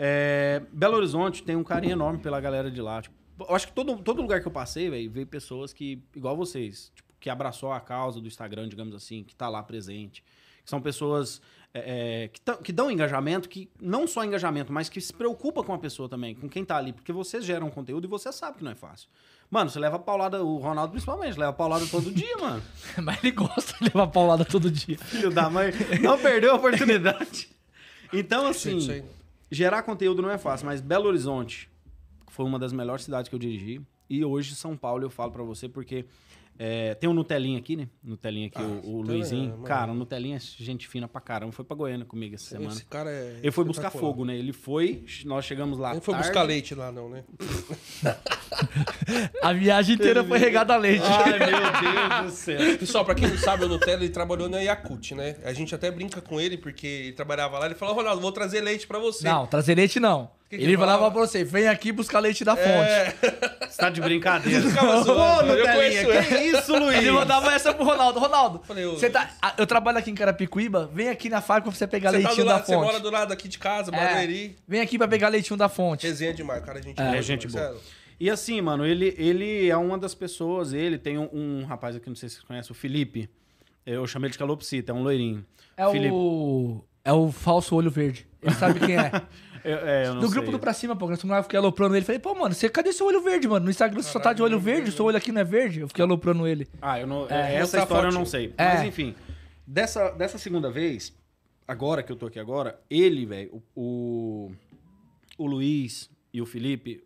é, 0.00 0.62
Belo 0.72 0.96
Horizonte 0.96 1.42
tem 1.42 1.56
um 1.56 1.64
carinho 1.64 1.92
enorme 1.92 2.20
pela 2.20 2.40
galera 2.40 2.70
de 2.70 2.80
lá. 2.80 3.02
Tipo, 3.02 3.14
eu 3.40 3.54
acho 3.54 3.66
que 3.66 3.72
todo, 3.72 3.96
todo 3.98 4.22
lugar 4.22 4.40
que 4.40 4.46
eu 4.46 4.52
passei, 4.52 4.88
velho, 4.88 5.10
veio 5.10 5.26
pessoas 5.26 5.72
que, 5.72 6.00
igual 6.14 6.36
vocês, 6.36 6.92
tipo, 6.94 7.12
que 7.18 7.28
abraçou 7.28 7.72
a 7.72 7.80
causa 7.80 8.20
do 8.20 8.28
Instagram, 8.28 8.68
digamos 8.68 8.94
assim, 8.94 9.24
que 9.24 9.34
tá 9.34 9.48
lá 9.48 9.60
presente. 9.62 10.22
Que 10.64 10.70
são 10.70 10.80
pessoas 10.80 11.40
é, 11.74 12.24
é, 12.24 12.28
que, 12.28 12.40
tão- 12.40 12.58
que 12.58 12.72
dão 12.72 12.90
engajamento, 12.90 13.48
que 13.48 13.68
não 13.80 14.06
só 14.06 14.24
engajamento, 14.24 14.72
mas 14.72 14.88
que 14.88 15.00
se 15.00 15.12
preocupa 15.12 15.64
com 15.64 15.72
a 15.74 15.78
pessoa 15.78 16.08
também, 16.08 16.34
com 16.34 16.48
quem 16.48 16.64
tá 16.64 16.76
ali. 16.76 16.92
Porque 16.92 17.12
vocês 17.12 17.44
geram 17.44 17.68
conteúdo 17.70 18.04
e 18.06 18.08
você 18.08 18.30
sabe 18.32 18.58
que 18.58 18.64
não 18.64 18.70
é 18.70 18.74
fácil. 18.76 19.08
Mano, 19.50 19.68
você 19.70 19.78
leva 19.80 19.98
paulada, 19.98 20.44
o 20.44 20.58
Ronaldo 20.58 20.92
principalmente, 20.92 21.38
leva 21.38 21.52
paulada 21.54 21.86
todo 21.86 22.12
dia, 22.12 22.36
mano. 22.36 22.62
Mas 23.02 23.18
ele 23.24 23.32
gosta 23.32 23.72
de 23.78 23.84
levar 23.84 24.06
paulada 24.08 24.44
todo 24.44 24.70
dia. 24.70 24.98
Filho 24.98 25.30
da 25.30 25.48
mãe, 25.50 25.72
não 26.02 26.18
perdeu 26.18 26.52
a 26.52 26.54
oportunidade. 26.54 27.48
Então, 28.10 28.50
Isso 28.50 28.68
aí. 28.68 28.74
assim, 28.78 29.04
gerar 29.50 29.82
conteúdo 29.82 30.22
não 30.22 30.30
é 30.30 30.38
fácil, 30.38 30.66
mas 30.66 30.80
Belo 30.80 31.06
Horizonte 31.06 31.70
foi 32.28 32.44
uma 32.44 32.58
das 32.58 32.72
melhores 32.72 33.04
cidades 33.04 33.28
que 33.28 33.34
eu 33.34 33.38
dirigi. 33.38 33.80
E 34.10 34.24
hoje 34.24 34.54
São 34.54 34.76
Paulo 34.76 35.04
eu 35.04 35.10
falo 35.10 35.30
pra 35.32 35.42
você 35.42 35.68
porque 35.68 36.04
é, 36.58 36.94
tem 36.94 37.08
um 37.08 37.12
Nutelinha 37.12 37.58
aqui, 37.58 37.76
né? 37.76 37.88
Nutelinha 38.02 38.46
aqui, 38.48 38.58
Ah, 38.60 38.80
o, 38.84 38.96
o 38.96 39.02
Luizinho. 39.02 39.50
mano. 39.50 39.62
Cara, 39.64 39.92
o 39.92 39.94
Nutelinha 39.94 40.36
é 40.36 40.40
gente 40.40 40.88
fina 40.88 41.06
pra 41.06 41.20
caramba. 41.20 41.52
Foi 41.52 41.64
pra 41.64 41.76
Goiânia 41.76 42.04
comigo 42.06 42.34
essa 42.34 42.46
semana. 42.46 42.70
Esse 42.72 42.84
cara 42.86 43.10
é. 43.10 43.38
Ele 43.42 43.50
foi 43.52 43.64
buscar 43.64 43.90
fogo, 43.90 44.24
né? 44.24 44.36
Ele 44.36 44.52
foi, 44.52 45.04
nós 45.24 45.44
chegamos 45.44 45.78
lá 45.78 45.92
Ele 45.92 46.00
foi 46.00 46.14
tarde. 46.14 46.28
buscar 46.28 46.42
leite 46.42 46.74
lá, 46.74 46.90
não, 46.90 47.08
né? 47.08 47.22
A 49.42 49.52
viagem 49.52 49.94
inteira 49.94 50.22
foi 50.24 50.38
regada 50.38 50.74
a 50.74 50.76
leite. 50.76 51.04
Ai, 51.04 51.38
meu 51.38 51.48
Deus 52.20 52.32
do 52.32 52.36
céu. 52.36 52.78
Pessoal, 52.78 53.04
pra 53.04 53.14
quem 53.14 53.28
não 53.28 53.38
sabe, 53.38 53.64
o 53.64 53.68
Nutella 53.68 54.02
ele 54.04 54.12
trabalhou 54.12 54.48
na 54.48 54.58
Yakut, 54.60 55.14
né? 55.14 55.36
A 55.44 55.52
gente 55.52 55.74
até 55.74 55.90
brinca 55.90 56.20
com 56.20 56.40
ele, 56.40 56.56
porque 56.56 56.86
ele 56.86 57.12
trabalhava 57.12 57.58
lá. 57.58 57.66
Ele 57.66 57.74
falou, 57.74 57.94
Ronaldo, 57.94 58.20
vou 58.20 58.32
trazer 58.32 58.60
leite 58.60 58.86
pra 58.86 58.98
você. 58.98 59.26
Não, 59.26 59.46
trazer 59.46 59.74
leite 59.74 59.98
não. 60.00 60.30
Que 60.48 60.56
que 60.56 60.64
ele 60.64 60.78
falava 60.78 60.96
falava? 61.00 61.14
pra 61.14 61.26
você, 61.26 61.44
vem 61.44 61.68
aqui 61.68 61.92
buscar 61.92 62.20
leite 62.20 62.42
da 62.42 62.56
fonte. 62.56 62.66
É, 62.70 63.14
Você 63.68 63.76
tá 63.76 63.90
de 63.90 64.00
brincadeira. 64.00 64.62
Ficava 64.62 65.00
Ô, 65.00 65.02
zoando, 65.02 65.52
eu 65.52 65.58
Nutelinha, 65.66 66.22
que 66.24 66.34
isso, 66.36 66.74
Luiz? 66.78 66.96
Ele 66.96 67.10
mandava 67.10 67.52
essa 67.52 67.74
pro 67.74 67.84
Ronaldo. 67.84 68.18
Ronaldo, 68.18 68.62
Falei, 68.66 68.86
ô, 68.86 68.92
você 68.92 69.10
tá, 69.10 69.28
eu 69.58 69.66
trabalho 69.66 69.98
aqui 69.98 70.10
em 70.10 70.14
Carapicuíba, 70.14 70.88
vem 70.90 71.10
aqui 71.10 71.28
na 71.28 71.42
fábrica 71.42 71.68
pra 71.70 71.78
você 71.78 71.86
pegar 71.86 72.12
você, 72.12 72.22
tá 72.22 72.22
do 72.22 72.26
leitinho 72.28 72.46
da 72.46 72.52
lado, 72.54 72.64
você 72.66 72.72
fonte. 72.72 72.84
mora 72.86 72.98
do 72.98 73.10
lado 73.10 73.30
aqui 73.30 73.46
de 73.46 73.58
casa, 73.58 73.90
É, 73.94 73.98
Barueri. 74.06 74.56
vem 74.66 74.80
aqui 74.80 74.96
pra 74.96 75.06
pegar 75.06 75.28
leitinho 75.28 75.58
da 75.58 75.68
fonte. 75.68 76.06
Resenha 76.06 76.32
demais, 76.32 76.64
cara, 76.64 76.80
gente 76.80 76.98
É, 76.98 77.10
boa, 77.10 77.20
gente 77.22 77.46
boa. 77.46 77.76
E 78.20 78.28
assim, 78.28 78.60
mano, 78.60 78.84
ele, 78.84 79.14
ele 79.16 79.68
é 79.68 79.76
uma 79.76 79.96
das 79.96 80.14
pessoas, 80.14 80.72
ele 80.72 80.98
tem 80.98 81.18
um, 81.18 81.28
um 81.32 81.64
rapaz 81.64 81.94
aqui, 81.96 82.08
não 82.08 82.16
sei 82.16 82.28
se 82.28 82.36
vocês 82.36 82.46
conhecem, 82.46 82.72
o 82.72 82.74
Felipe. 82.74 83.30
Eu 83.86 84.06
chamo 84.06 84.26
ele 84.26 84.32
de 84.32 84.38
calopsita, 84.38 84.92
é 84.92 84.94
um 84.94 85.02
loirinho. 85.02 85.44
É 85.76 85.88
Felipe. 85.90 86.12
o. 86.12 86.84
É 87.04 87.12
o 87.12 87.30
falso 87.30 87.74
olho 87.74 87.90
verde. 87.90 88.26
Ele 88.42 88.54
sabe 88.54 88.80
quem 88.80 88.96
é. 88.96 89.10
Eu, 89.64 89.76
é, 89.78 90.06
eu 90.06 90.14
não 90.14 90.22
No 90.22 90.30
grupo 90.30 90.46
sei. 90.46 90.52
do 90.52 90.58
Pra 90.58 90.72
Cima, 90.72 90.94
pô, 90.94 91.08
nós 91.08 91.22
eu 91.22 91.42
fiquei 91.42 91.58
aloprando 91.58 91.96
ele. 91.96 92.04
Falei, 92.04 92.20
pô, 92.20 92.32
mano, 92.34 92.54
você, 92.54 92.68
cadê 92.68 92.92
seu 92.92 93.06
olho 93.06 93.20
verde, 93.20 93.48
mano? 93.48 93.64
No 93.64 93.70
Instagram 93.70 94.00
você 94.00 94.10
só 94.10 94.20
tá 94.20 94.32
de 94.32 94.40
olho 94.40 94.58
verde, 94.58 94.92
seu 94.92 95.04
olho 95.04 95.16
aqui 95.16 95.32
não 95.32 95.40
é 95.40 95.44
verde? 95.44 95.80
Eu 95.80 95.88
fiquei 95.88 96.02
aloprando 96.04 96.46
ele. 96.46 96.68
Ah, 96.80 97.00
eu 97.00 97.06
não, 97.06 97.26
É, 97.28 97.54
essa 97.54 97.60
mostrar 97.60 97.82
história 97.82 98.08
eu 98.08 98.12
não 98.12 98.24
sei. 98.24 98.54
É. 98.56 98.64
Mas 98.74 98.84
enfim, 98.84 99.14
dessa, 99.66 100.10
dessa 100.10 100.38
segunda 100.38 100.70
vez, 100.70 101.12
agora 101.66 102.02
que 102.02 102.12
eu 102.12 102.16
tô 102.16 102.26
aqui 102.26 102.38
agora, 102.38 102.80
ele, 102.88 103.26
velho, 103.26 103.62
o, 103.74 104.50
o, 105.36 105.44
o 105.44 105.46
Luiz 105.46 106.08
e 106.32 106.40
o 106.40 106.46
Felipe, 106.46 107.02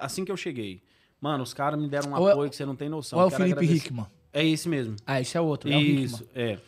assim 0.00 0.24
que 0.24 0.32
eu 0.32 0.36
cheguei, 0.36 0.82
mano, 1.20 1.42
os 1.42 1.52
caras 1.54 1.80
me 1.80 1.88
deram 1.88 2.10
um 2.10 2.16
Ou 2.18 2.28
é- 2.28 2.32
apoio 2.32 2.50
que 2.50 2.56
você 2.56 2.64
não 2.66 2.76
tem 2.76 2.88
noção. 2.88 3.18
Ou 3.18 3.24
é 3.24 3.28
o 3.28 3.30
Felipe 3.30 3.52
agradecer. 3.52 3.74
Hickman? 3.86 4.06
É 4.32 4.44
esse 4.46 4.68
mesmo. 4.68 4.96
Ah, 5.06 5.20
esse 5.20 5.36
é 5.36 5.40
outro. 5.40 5.70
É 5.70 5.76
o 5.76 5.80
Isso, 5.80 6.22
Hickman. 6.24 6.44
é. 6.52 6.58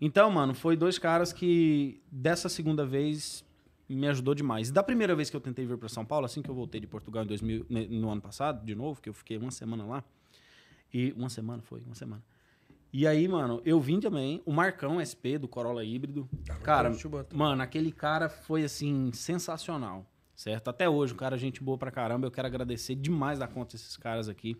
Então, 0.00 0.30
mano, 0.30 0.52
foi 0.54 0.76
dois 0.76 0.98
caras 0.98 1.32
que 1.32 2.00
dessa 2.10 2.48
segunda 2.48 2.84
vez 2.84 3.44
me 3.88 4.08
ajudou 4.08 4.34
demais. 4.34 4.70
Da 4.70 4.82
primeira 4.82 5.14
vez 5.14 5.30
que 5.30 5.36
eu 5.36 5.40
tentei 5.40 5.64
vir 5.66 5.76
para 5.78 5.88
São 5.88 6.04
Paulo, 6.04 6.24
assim 6.26 6.42
que 6.42 6.48
eu 6.50 6.54
voltei 6.54 6.80
de 6.80 6.86
Portugal 6.88 7.22
em 7.22 7.26
2000, 7.26 7.66
ne- 7.68 7.86
no 7.86 8.10
ano 8.10 8.20
passado, 8.20 8.64
de 8.64 8.74
novo, 8.74 9.00
que 9.00 9.08
eu 9.08 9.12
fiquei 9.14 9.36
uma 9.36 9.50
semana 9.50 9.84
lá. 9.84 10.02
E 10.92 11.12
uma 11.16 11.28
semana 11.28 11.62
foi, 11.62 11.80
uma 11.82 11.94
semana. 11.94 12.22
E 12.92 13.06
aí, 13.06 13.26
mano, 13.28 13.62
eu 13.64 13.80
vim 13.80 14.00
também, 14.00 14.42
o 14.44 14.52
Marcão 14.52 14.98
SP 15.00 15.38
do 15.38 15.46
Corolla 15.48 15.84
híbrido. 15.84 16.28
Cara, 16.62 16.92
chuba 16.92 17.24
também. 17.24 17.38
mano, 17.38 17.62
aquele 17.62 17.90
cara 17.92 18.28
foi 18.28 18.64
assim 18.64 19.10
sensacional, 19.12 20.04
certo? 20.34 20.68
Até 20.68 20.88
hoje, 20.88 21.12
um 21.12 21.16
cara 21.16 21.36
gente 21.36 21.62
boa 21.62 21.78
pra 21.78 21.90
caramba. 21.90 22.26
Eu 22.26 22.30
quero 22.30 22.46
agradecer 22.46 22.94
demais 22.94 23.38
da 23.38 23.46
conta 23.46 23.76
esses 23.76 23.96
caras 23.96 24.28
aqui. 24.28 24.56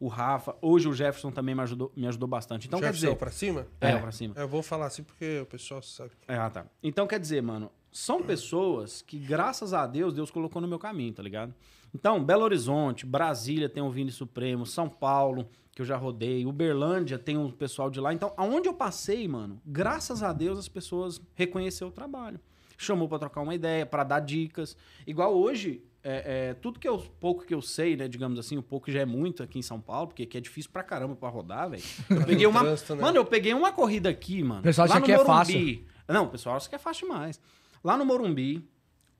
o 0.00 0.08
Rafa. 0.08 0.56
Hoje 0.60 0.88
o 0.88 0.92
Jefferson 0.92 1.30
também 1.30 1.54
me 1.54 1.62
ajudou, 1.62 1.92
me 1.96 2.06
ajudou 2.06 2.28
bastante. 2.28 2.66
Então, 2.66 2.80
quer 2.80 2.86
Jefferson 2.86 3.06
dizer... 3.06 3.18
pra 3.18 3.30
cima? 3.30 3.66
É, 3.80 3.90
É. 3.90 3.98
pra 3.98 4.10
cima. 4.12 4.34
Eu 4.36 4.48
vou 4.48 4.62
falar 4.62 4.86
assim 4.86 5.02
porque 5.04 5.40
o 5.40 5.46
pessoal 5.46 5.80
sabe. 5.82 6.10
É, 6.26 6.36
ah, 6.36 6.50
tá. 6.50 6.66
Então, 6.82 7.06
quer 7.06 7.20
dizer, 7.20 7.40
mano, 7.42 7.70
são 7.92 8.22
pessoas 8.22 9.02
que, 9.02 9.16
graças 9.16 9.72
a 9.72 9.86
Deus, 9.86 10.12
Deus 10.12 10.30
colocou 10.30 10.60
no 10.60 10.66
meu 10.66 10.78
caminho, 10.80 11.12
tá 11.14 11.22
ligado? 11.22 11.54
Então, 11.94 12.22
Belo 12.22 12.42
Horizonte, 12.42 13.06
Brasília 13.06 13.68
tem 13.68 13.82
o 13.82 13.88
Vini 13.88 14.10
Supremo, 14.10 14.66
São 14.66 14.88
Paulo, 14.88 15.48
que 15.72 15.80
eu 15.80 15.86
já 15.86 15.96
rodei, 15.96 16.44
Uberlândia 16.44 17.18
tem 17.18 17.38
um 17.38 17.50
pessoal 17.50 17.88
de 17.88 18.00
lá. 18.00 18.12
Então, 18.12 18.32
aonde 18.36 18.68
eu 18.68 18.74
passei, 18.74 19.28
mano, 19.28 19.60
graças 19.64 20.22
a 20.22 20.32
Deus 20.32 20.58
as 20.58 20.68
pessoas 20.68 21.20
reconheceram 21.36 21.88
o 21.90 21.92
trabalho. 21.94 22.40
Chamou 22.76 23.08
pra 23.08 23.18
trocar 23.18 23.40
uma 23.40 23.54
ideia, 23.54 23.86
pra 23.86 24.04
dar 24.04 24.20
dicas. 24.20 24.76
Igual 25.06 25.34
hoje, 25.34 25.82
é, 26.02 26.50
é, 26.50 26.54
tudo 26.54 26.78
que 26.78 26.86
eu, 26.86 26.98
pouco 26.98 27.44
que 27.44 27.54
eu 27.54 27.62
sei, 27.62 27.96
né, 27.96 28.06
digamos 28.06 28.38
assim, 28.38 28.58
o 28.58 28.62
pouco 28.62 28.90
já 28.90 29.00
é 29.00 29.04
muito 29.06 29.42
aqui 29.42 29.58
em 29.58 29.62
São 29.62 29.80
Paulo, 29.80 30.08
porque 30.08 30.24
aqui 30.24 30.36
é 30.36 30.40
difícil 30.40 30.70
pra 30.70 30.82
caramba 30.82 31.16
pra 31.16 31.28
rodar, 31.28 31.70
velho. 31.70 31.82
Eu 32.10 32.26
peguei 32.26 32.46
uma... 32.46 32.60
trânsito, 32.60 32.94
né? 32.94 33.02
Mano, 33.02 33.16
eu 33.16 33.24
peguei 33.24 33.54
uma 33.54 33.72
corrida 33.72 34.10
aqui, 34.10 34.42
mano. 34.42 34.60
O 34.60 34.64
pessoal 34.64 34.86
lá 34.86 34.94
acha 34.94 35.00
no 35.00 35.06
que 35.06 35.12
é 35.12 35.16
Morumbi. 35.16 35.86
Não, 36.06 36.24
o 36.24 36.28
pessoal 36.28 36.56
acha 36.56 36.68
que 36.68 36.74
é 36.74 36.78
fácil 36.78 37.06
demais. 37.06 37.40
Lá 37.82 37.96
no 37.96 38.04
Morumbi, 38.04 38.68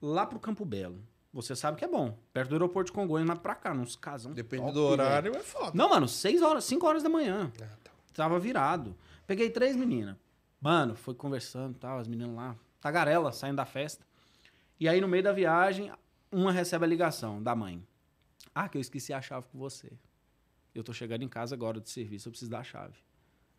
lá 0.01 0.25
pro 0.25 0.39
Campo 0.39 0.63
Belo. 0.63 1.01
Você 1.33 1.55
sabe 1.55 1.77
que 1.77 1.83
é 1.83 1.87
bom. 1.87 2.17
Perto 2.31 2.49
do 2.49 2.55
aeroporto 2.55 2.91
de 2.91 2.93
Congonhas, 2.93 3.27
mas 3.27 3.39
pra 3.39 3.55
cá, 3.55 3.73
nos 3.73 3.95
casão. 3.95 4.31
Depende 4.31 4.63
top, 4.63 4.73
do 4.73 4.83
horário, 4.83 5.31
velho. 5.31 5.41
é 5.41 5.45
foda. 5.45 5.71
Não, 5.73 5.89
mano, 5.89 6.07
6 6.07 6.41
horas, 6.41 6.63
5 6.63 6.87
horas 6.87 7.03
da 7.03 7.09
manhã. 7.09 7.51
Ah, 7.61 7.67
tá. 7.83 7.91
Tava 8.13 8.39
virado. 8.39 8.95
Peguei 9.27 9.49
três 9.49 9.75
meninas. 9.75 10.15
Mano, 10.61 10.95
foi 10.95 11.13
conversando 11.13 11.75
e 11.75 11.79
tal, 11.79 11.99
as 11.99 12.07
meninas 12.07 12.35
lá. 12.35 12.55
Tagarela, 12.79 13.31
saindo 13.31 13.57
da 13.57 13.65
festa. 13.65 14.05
E 14.79 14.87
aí, 14.89 14.99
no 14.99 15.07
meio 15.07 15.23
da 15.23 15.31
viagem, 15.31 15.91
uma 16.31 16.51
recebe 16.51 16.85
a 16.85 16.87
ligação 16.87 17.41
da 17.41 17.55
mãe. 17.55 17.81
Ah, 18.53 18.69
que 18.69 18.77
eu 18.77 18.81
esqueci 18.81 19.13
a 19.13 19.21
chave 19.21 19.47
com 19.51 19.57
você. 19.57 19.91
Eu 20.73 20.83
tô 20.83 20.93
chegando 20.93 21.23
em 21.23 21.29
casa 21.29 21.55
agora 21.55 21.79
de 21.79 21.89
serviço, 21.89 22.27
eu 22.27 22.31
preciso 22.31 22.51
da 22.51 22.63
chave. 22.63 22.95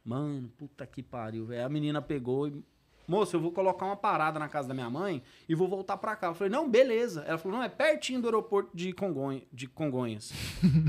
Mano, 0.05 0.49
puta 0.57 0.87
que 0.87 1.03
pariu, 1.03 1.47
velho. 1.47 1.65
A 1.65 1.69
menina 1.69 2.01
pegou 2.01 2.47
e. 2.47 2.63
Moço, 3.09 3.37
eu 3.37 3.41
vou 3.41 3.53
colocar 3.53 3.87
uma 3.87 3.97
parada 3.97 4.37
na 4.39 4.49
casa 4.49 4.67
da 4.67 4.75
minha 4.75 4.91
mãe 4.91 5.23
e 5.49 5.55
vou 5.55 5.69
voltar 5.69 5.97
pra 5.97 6.17
cá. 6.17 6.27
Eu 6.27 6.35
falei, 6.35 6.51
não, 6.51 6.69
beleza. 6.69 7.23
Ela 7.23 7.39
falou, 7.39 7.59
não, 7.59 7.65
é 7.65 7.69
pertinho 7.69 8.21
do 8.21 8.27
aeroporto 8.27 8.77
de, 8.77 8.93
Congonha, 8.93 9.43
de 9.53 9.69
Congonhas. 9.69 10.33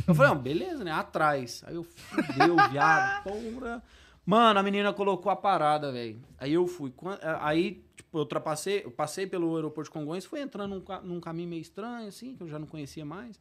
eu 0.08 0.16
falei, 0.16 0.34
não, 0.34 0.42
beleza, 0.42 0.84
né? 0.84 0.92
Atrás. 0.92 1.63
Aí 1.68 1.76
eu, 1.76 1.84
fudeu, 1.84 2.56
viado, 2.72 3.24
porra. 3.24 3.84
Mano, 4.30 4.60
a 4.60 4.63
menina 4.63 4.92
colocou 4.92 5.32
a 5.32 5.36
parada, 5.38 5.90
velho. 5.90 6.20
Aí 6.38 6.54
eu 6.54 6.68
fui. 6.68 6.92
Quan- 6.92 7.18
Aí, 7.40 7.82
tipo, 7.96 8.18
eu 8.18 8.20
ultrapassei, 8.20 8.82
eu 8.84 8.92
passei 8.92 9.26
pelo 9.26 9.56
aeroporto 9.56 9.90
de 9.90 9.94
Congonhas, 9.94 10.26
fui 10.26 10.42
entrando 10.42 10.76
num, 10.76 11.02
num 11.13 11.20
caminho 11.22 11.48
meio 11.48 11.62
estranho, 11.62 12.10
assim, 12.10 12.36
que 12.36 12.44
eu 12.44 12.50
já 12.50 12.60
não 12.60 12.68
conhecia 12.68 13.06
mais. 13.06 13.40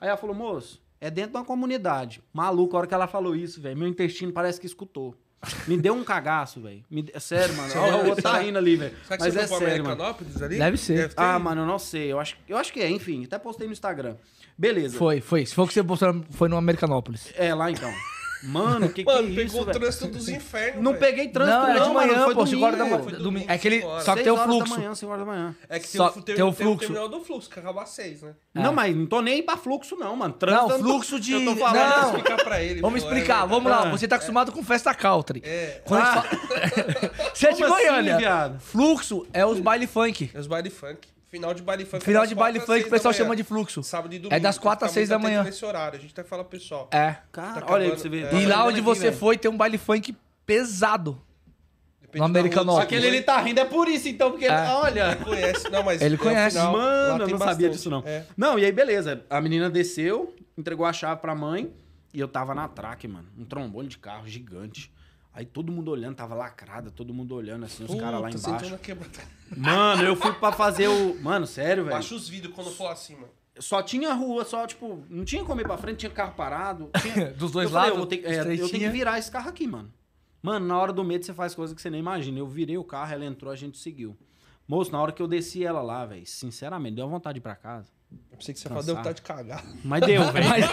Aí 0.00 0.08
ela 0.08 0.16
falou, 0.16 0.34
moço, 0.34 0.82
é 0.98 1.10
dentro 1.10 1.32
de 1.32 1.36
uma 1.36 1.44
comunidade. 1.44 2.22
Maluco, 2.32 2.74
a 2.74 2.78
hora 2.78 2.86
que 2.88 2.94
ela 2.94 3.06
falou 3.06 3.36
isso, 3.36 3.60
velho, 3.60 3.76
meu 3.76 3.86
intestino 3.86 4.32
parece 4.32 4.58
que 4.58 4.66
escutou. 4.66 5.14
Me 5.68 5.76
deu 5.76 5.92
um 5.94 6.02
cagaço, 6.02 6.58
velho. 6.62 6.82
Me 6.90 7.04
É 7.12 7.20
sério, 7.20 7.54
mano. 7.54 7.70
Olha 7.76 7.96
o 7.98 8.06
outro 8.08 8.22
tá 8.22 8.38
rindo 8.38 8.56
ali, 8.56 8.76
velho. 8.76 8.96
Será 9.04 9.18
que 9.18 9.24
Mas 9.24 9.34
você 9.34 9.40
é 9.40 9.46
sério, 9.46 9.60
mano. 9.60 9.74
Americanópolis 9.90 10.40
ali? 10.42 10.56
Deve 10.56 10.76
ser. 10.78 11.10
ter 11.10 11.20
Ah, 11.20 11.34
ido. 11.34 11.44
mano, 11.44 11.60
eu 11.60 11.66
não 11.66 11.78
sei. 11.78 12.10
Eu 12.10 12.18
acho, 12.18 12.34
eu 12.48 12.56
acho 12.56 12.72
que 12.72 12.80
é, 12.80 12.88
enfim. 12.88 13.24
Até 13.26 13.38
postei 13.38 13.66
no 13.66 13.74
Instagram. 13.74 14.16
Beleza. 14.56 14.96
Foi, 14.96 15.20
foi. 15.20 15.44
Se 15.44 15.54
for 15.54 15.68
que 15.68 15.74
você 15.74 15.84
postou, 15.84 16.24
foi 16.30 16.48
no 16.48 16.56
Americanópolis. 16.56 17.30
É, 17.36 17.52
lá 17.54 17.70
então. 17.70 17.92
Mano, 18.46 18.88
que 18.90 19.02
que 19.04 19.10
Mano, 19.10 19.26
é 19.26 19.30
pegou 19.30 19.44
isso, 19.44 19.60
o 19.60 19.64
velho? 19.64 19.78
trânsito 19.80 20.06
dos 20.08 20.28
infernos. 20.28 20.82
Não 20.82 20.92
velho. 20.92 21.00
peguei 21.04 21.28
trânsito, 21.28 21.56
não, 21.56 21.62
não, 21.64 21.70
era 21.70 21.80
de 21.84 21.90
manhã, 21.94 22.12
mano. 22.12 22.24
Foi 22.24 22.34
pô, 22.34 22.46
5 22.46 22.64
horas 22.64 22.78
da 22.78 22.84
domingo. 22.84 22.90
manhã. 22.98 23.02
Foi 23.10 23.12
domingo. 23.18 23.24
domingo, 23.24 23.52
É 23.52 23.58
que 23.58 23.68
ele, 23.68 23.76
cinco 23.76 23.88
horas. 23.88 24.04
só 24.04 24.14
que 24.16 24.22
tem 24.22 24.32
o 24.32 24.36
fluxo. 24.36 24.70
da 24.70 24.76
manhã, 24.78 24.94
5 24.94 25.12
horas 25.12 25.26
da 25.26 25.32
manhã. 25.32 25.56
É 25.68 25.78
que 25.78 25.88
Só 25.88 26.08
tem, 26.10 26.20
o- 26.20 26.24
tem 26.24 26.34
tem, 26.36 26.44
o 26.44 26.52
tem 26.52 26.66
fluxo. 26.66 26.78
terminal 26.80 27.08
do 27.08 27.20
fluxo, 27.20 27.48
que 27.50 27.58
acaba 27.58 27.82
às 27.82 27.88
seis, 27.90 28.22
né? 28.22 28.34
Não, 28.52 28.72
mas 28.72 28.94
não 28.94 29.06
tô 29.06 29.20
nem 29.22 29.42
pra 29.42 29.56
fluxo, 29.56 29.96
não, 29.96 30.14
mano. 30.14 30.34
Trânsito, 30.34 30.68
Não, 30.68 30.78
fluxo 30.78 31.18
de- 31.18 31.32
Eu 31.32 31.44
tô 31.44 31.56
falando. 31.56 31.74
Não. 31.88 32.00
Vou 32.02 32.16
explicar 32.18 32.44
pra 32.44 32.62
ele. 32.62 32.80
Vamos 32.80 33.02
pô, 33.02 33.08
explicar, 33.08 33.44
é, 33.44 33.48
vamos 33.48 33.70
lá. 33.70 33.82
Ah. 33.84 33.90
Você 33.90 34.06
tá 34.06 34.16
acostumado 34.16 34.52
com 34.52 34.62
festa 34.62 34.94
country. 34.94 35.42
É, 35.44 35.80
Quando 35.86 36.02
a 36.02 36.04
Ah. 36.04 36.14
gente 36.22 36.28
fala- 36.28 37.10
Você 37.34 37.46
é 37.48 37.52
de 37.52 37.62
assim, 37.64 37.72
Goiânia. 37.72 38.56
Fluxo 38.60 39.26
é 39.32 39.44
os 39.46 39.58
baile 39.60 39.86
funk. 39.86 40.30
é 40.34 40.38
os 40.38 40.46
baile 40.46 40.70
funk. 40.70 41.08
Final 41.34 41.52
de 41.52 41.62
baile 41.62 41.84
funk. 41.84 41.96
é 42.02 42.06
Final 42.06 42.26
de 42.26 42.34
baile 42.34 42.60
funk, 42.60 42.72
seis 42.72 42.86
o 42.86 42.90
pessoal 42.90 43.12
chama 43.12 43.34
de 43.34 43.42
fluxo. 43.42 43.82
Sábado 43.82 44.14
e 44.14 44.18
domingo. 44.18 44.34
É 44.34 44.38
das 44.40 44.54
tem 44.54 44.60
que 44.60 44.62
quatro 44.62 44.84
às 44.86 44.92
ficar 44.92 45.00
seis 45.00 45.08
muito 45.10 45.20
da 45.22 45.28
manhã. 45.28 45.42
nesse 45.42 45.64
horário, 45.64 45.98
a 45.98 46.00
gente 46.00 46.12
até 46.12 46.22
fala 46.22 46.44
pro 46.44 46.58
pessoal. 46.58 46.88
É. 46.92 47.16
Cara, 47.32 47.60
Tá 47.62 47.72
olha 47.72 47.84
aí 47.84 47.90
pra 47.90 47.98
você 47.98 48.08
ver. 48.08 48.32
é. 48.32 48.40
E 48.40 48.46
lá 48.46 48.64
onde 48.64 48.76
aqui, 48.76 48.84
você 48.84 49.06
velho. 49.06 49.16
foi 49.16 49.36
tem 49.36 49.50
um 49.50 49.56
baile 49.56 49.76
funk 49.76 50.16
pesado. 50.46 51.20
Depende 52.00 52.40
no 52.42 52.76
que 52.78 52.82
Aquele 52.82 53.06
ele 53.08 53.22
tá 53.22 53.40
rindo 53.40 53.58
é 53.58 53.64
por 53.64 53.88
isso, 53.88 54.08
então, 54.08 54.30
porque... 54.30 54.46
É. 54.46 54.68
Olha... 54.68 55.10
Ele 55.12 55.24
conhece, 55.24 55.68
não, 55.68 55.82
mas 55.82 56.00
Ele 56.00 56.14
é 56.14 56.18
conhece. 56.18 56.56
final, 56.56 56.72
Mano, 56.72 57.24
eu 57.24 57.28
não 57.28 57.38
sabia 57.38 57.46
bastante. 57.46 57.70
disso, 57.70 57.90
não. 57.90 58.04
É. 58.06 58.24
Não, 58.36 58.56
e 58.56 58.64
aí, 58.64 58.70
beleza. 58.70 59.24
A 59.28 59.40
menina 59.40 59.68
desceu, 59.68 60.32
entregou 60.56 60.86
a 60.86 60.92
chave 60.92 61.20
pra 61.20 61.34
mãe 61.34 61.72
e 62.12 62.20
eu 62.20 62.28
tava 62.28 62.54
na 62.54 62.68
traque, 62.68 63.08
mano. 63.08 63.26
Um 63.36 63.44
trombone 63.44 63.88
de 63.88 63.98
carro 63.98 64.28
gigante. 64.28 64.92
Aí 65.34 65.44
todo 65.44 65.72
mundo 65.72 65.90
olhando, 65.90 66.14
tava 66.14 66.34
lacrada, 66.34 66.90
todo 66.92 67.12
mundo 67.12 67.34
olhando 67.34 67.64
assim, 67.64 67.82
os 67.84 67.90
caras 68.00 68.20
lá 68.20 68.30
embaixo. 68.50 68.64
Mano, 69.56 70.02
eu 70.04 70.14
fui 70.14 70.32
pra 70.34 70.52
fazer 70.52 70.86
o. 70.88 71.20
Mano, 71.20 71.44
sério, 71.46 71.82
velho. 71.84 71.96
Baixa 71.96 72.14
os 72.14 72.28
vidros 72.28 72.54
quando 72.54 72.70
for 72.70 72.86
acima. 72.86 73.26
Só 73.58 73.82
tinha 73.82 74.12
rua, 74.14 74.44
só, 74.44 74.66
tipo, 74.66 75.04
não 75.10 75.24
tinha 75.24 75.44
como 75.44 75.60
ir 75.60 75.64
pra 75.64 75.76
frente, 75.76 75.98
tinha 75.98 76.10
carro 76.10 76.34
parado. 76.36 76.90
tinha- 77.02 77.32
Dos 77.32 77.50
dois 77.52 77.66
eu 77.66 77.72
falei, 77.72 77.90
lados, 77.90 77.90
eu 77.90 77.96
vou 77.96 78.06
ter, 78.06 78.24
é, 78.24 78.40
eu 78.40 78.68
tenho 78.68 78.68
que 78.68 78.88
virar 78.90 79.18
esse 79.18 79.30
carro 79.30 79.48
aqui, 79.48 79.66
mano. 79.66 79.92
Mano, 80.42 80.66
na 80.66 80.78
hora 80.78 80.92
do 80.92 81.02
medo 81.02 81.24
você 81.24 81.32
faz 81.34 81.54
coisas 81.54 81.74
que 81.74 81.80
você 81.82 81.90
nem 81.90 82.00
imagina. 82.00 82.38
Eu 82.38 82.46
virei 82.46 82.76
o 82.78 82.84
carro, 82.84 83.12
ela 83.12 83.24
entrou, 83.24 83.50
a 83.52 83.56
gente 83.56 83.78
seguiu. 83.78 84.16
Moço, 84.68 84.90
na 84.92 85.00
hora 85.00 85.10
que 85.12 85.20
eu 85.22 85.26
desci 85.28 85.64
ela 85.64 85.82
lá, 85.82 86.04
velho, 86.06 86.26
sinceramente, 86.26 86.96
deu 86.96 87.08
vontade 87.08 87.34
de 87.34 87.38
ir 87.40 87.42
pra 87.42 87.54
casa. 87.56 87.88
Eu 88.30 88.38
pensei 88.38 88.54
que 88.54 88.60
você 88.60 88.68
falou, 88.68 88.82
deu 88.82 88.96
vontade 88.96 89.16
de 89.16 89.22
cagar. 89.22 89.64
Mas 89.84 90.00
deu, 90.06 90.22
velho. 90.32 90.48
Mas 90.48 90.64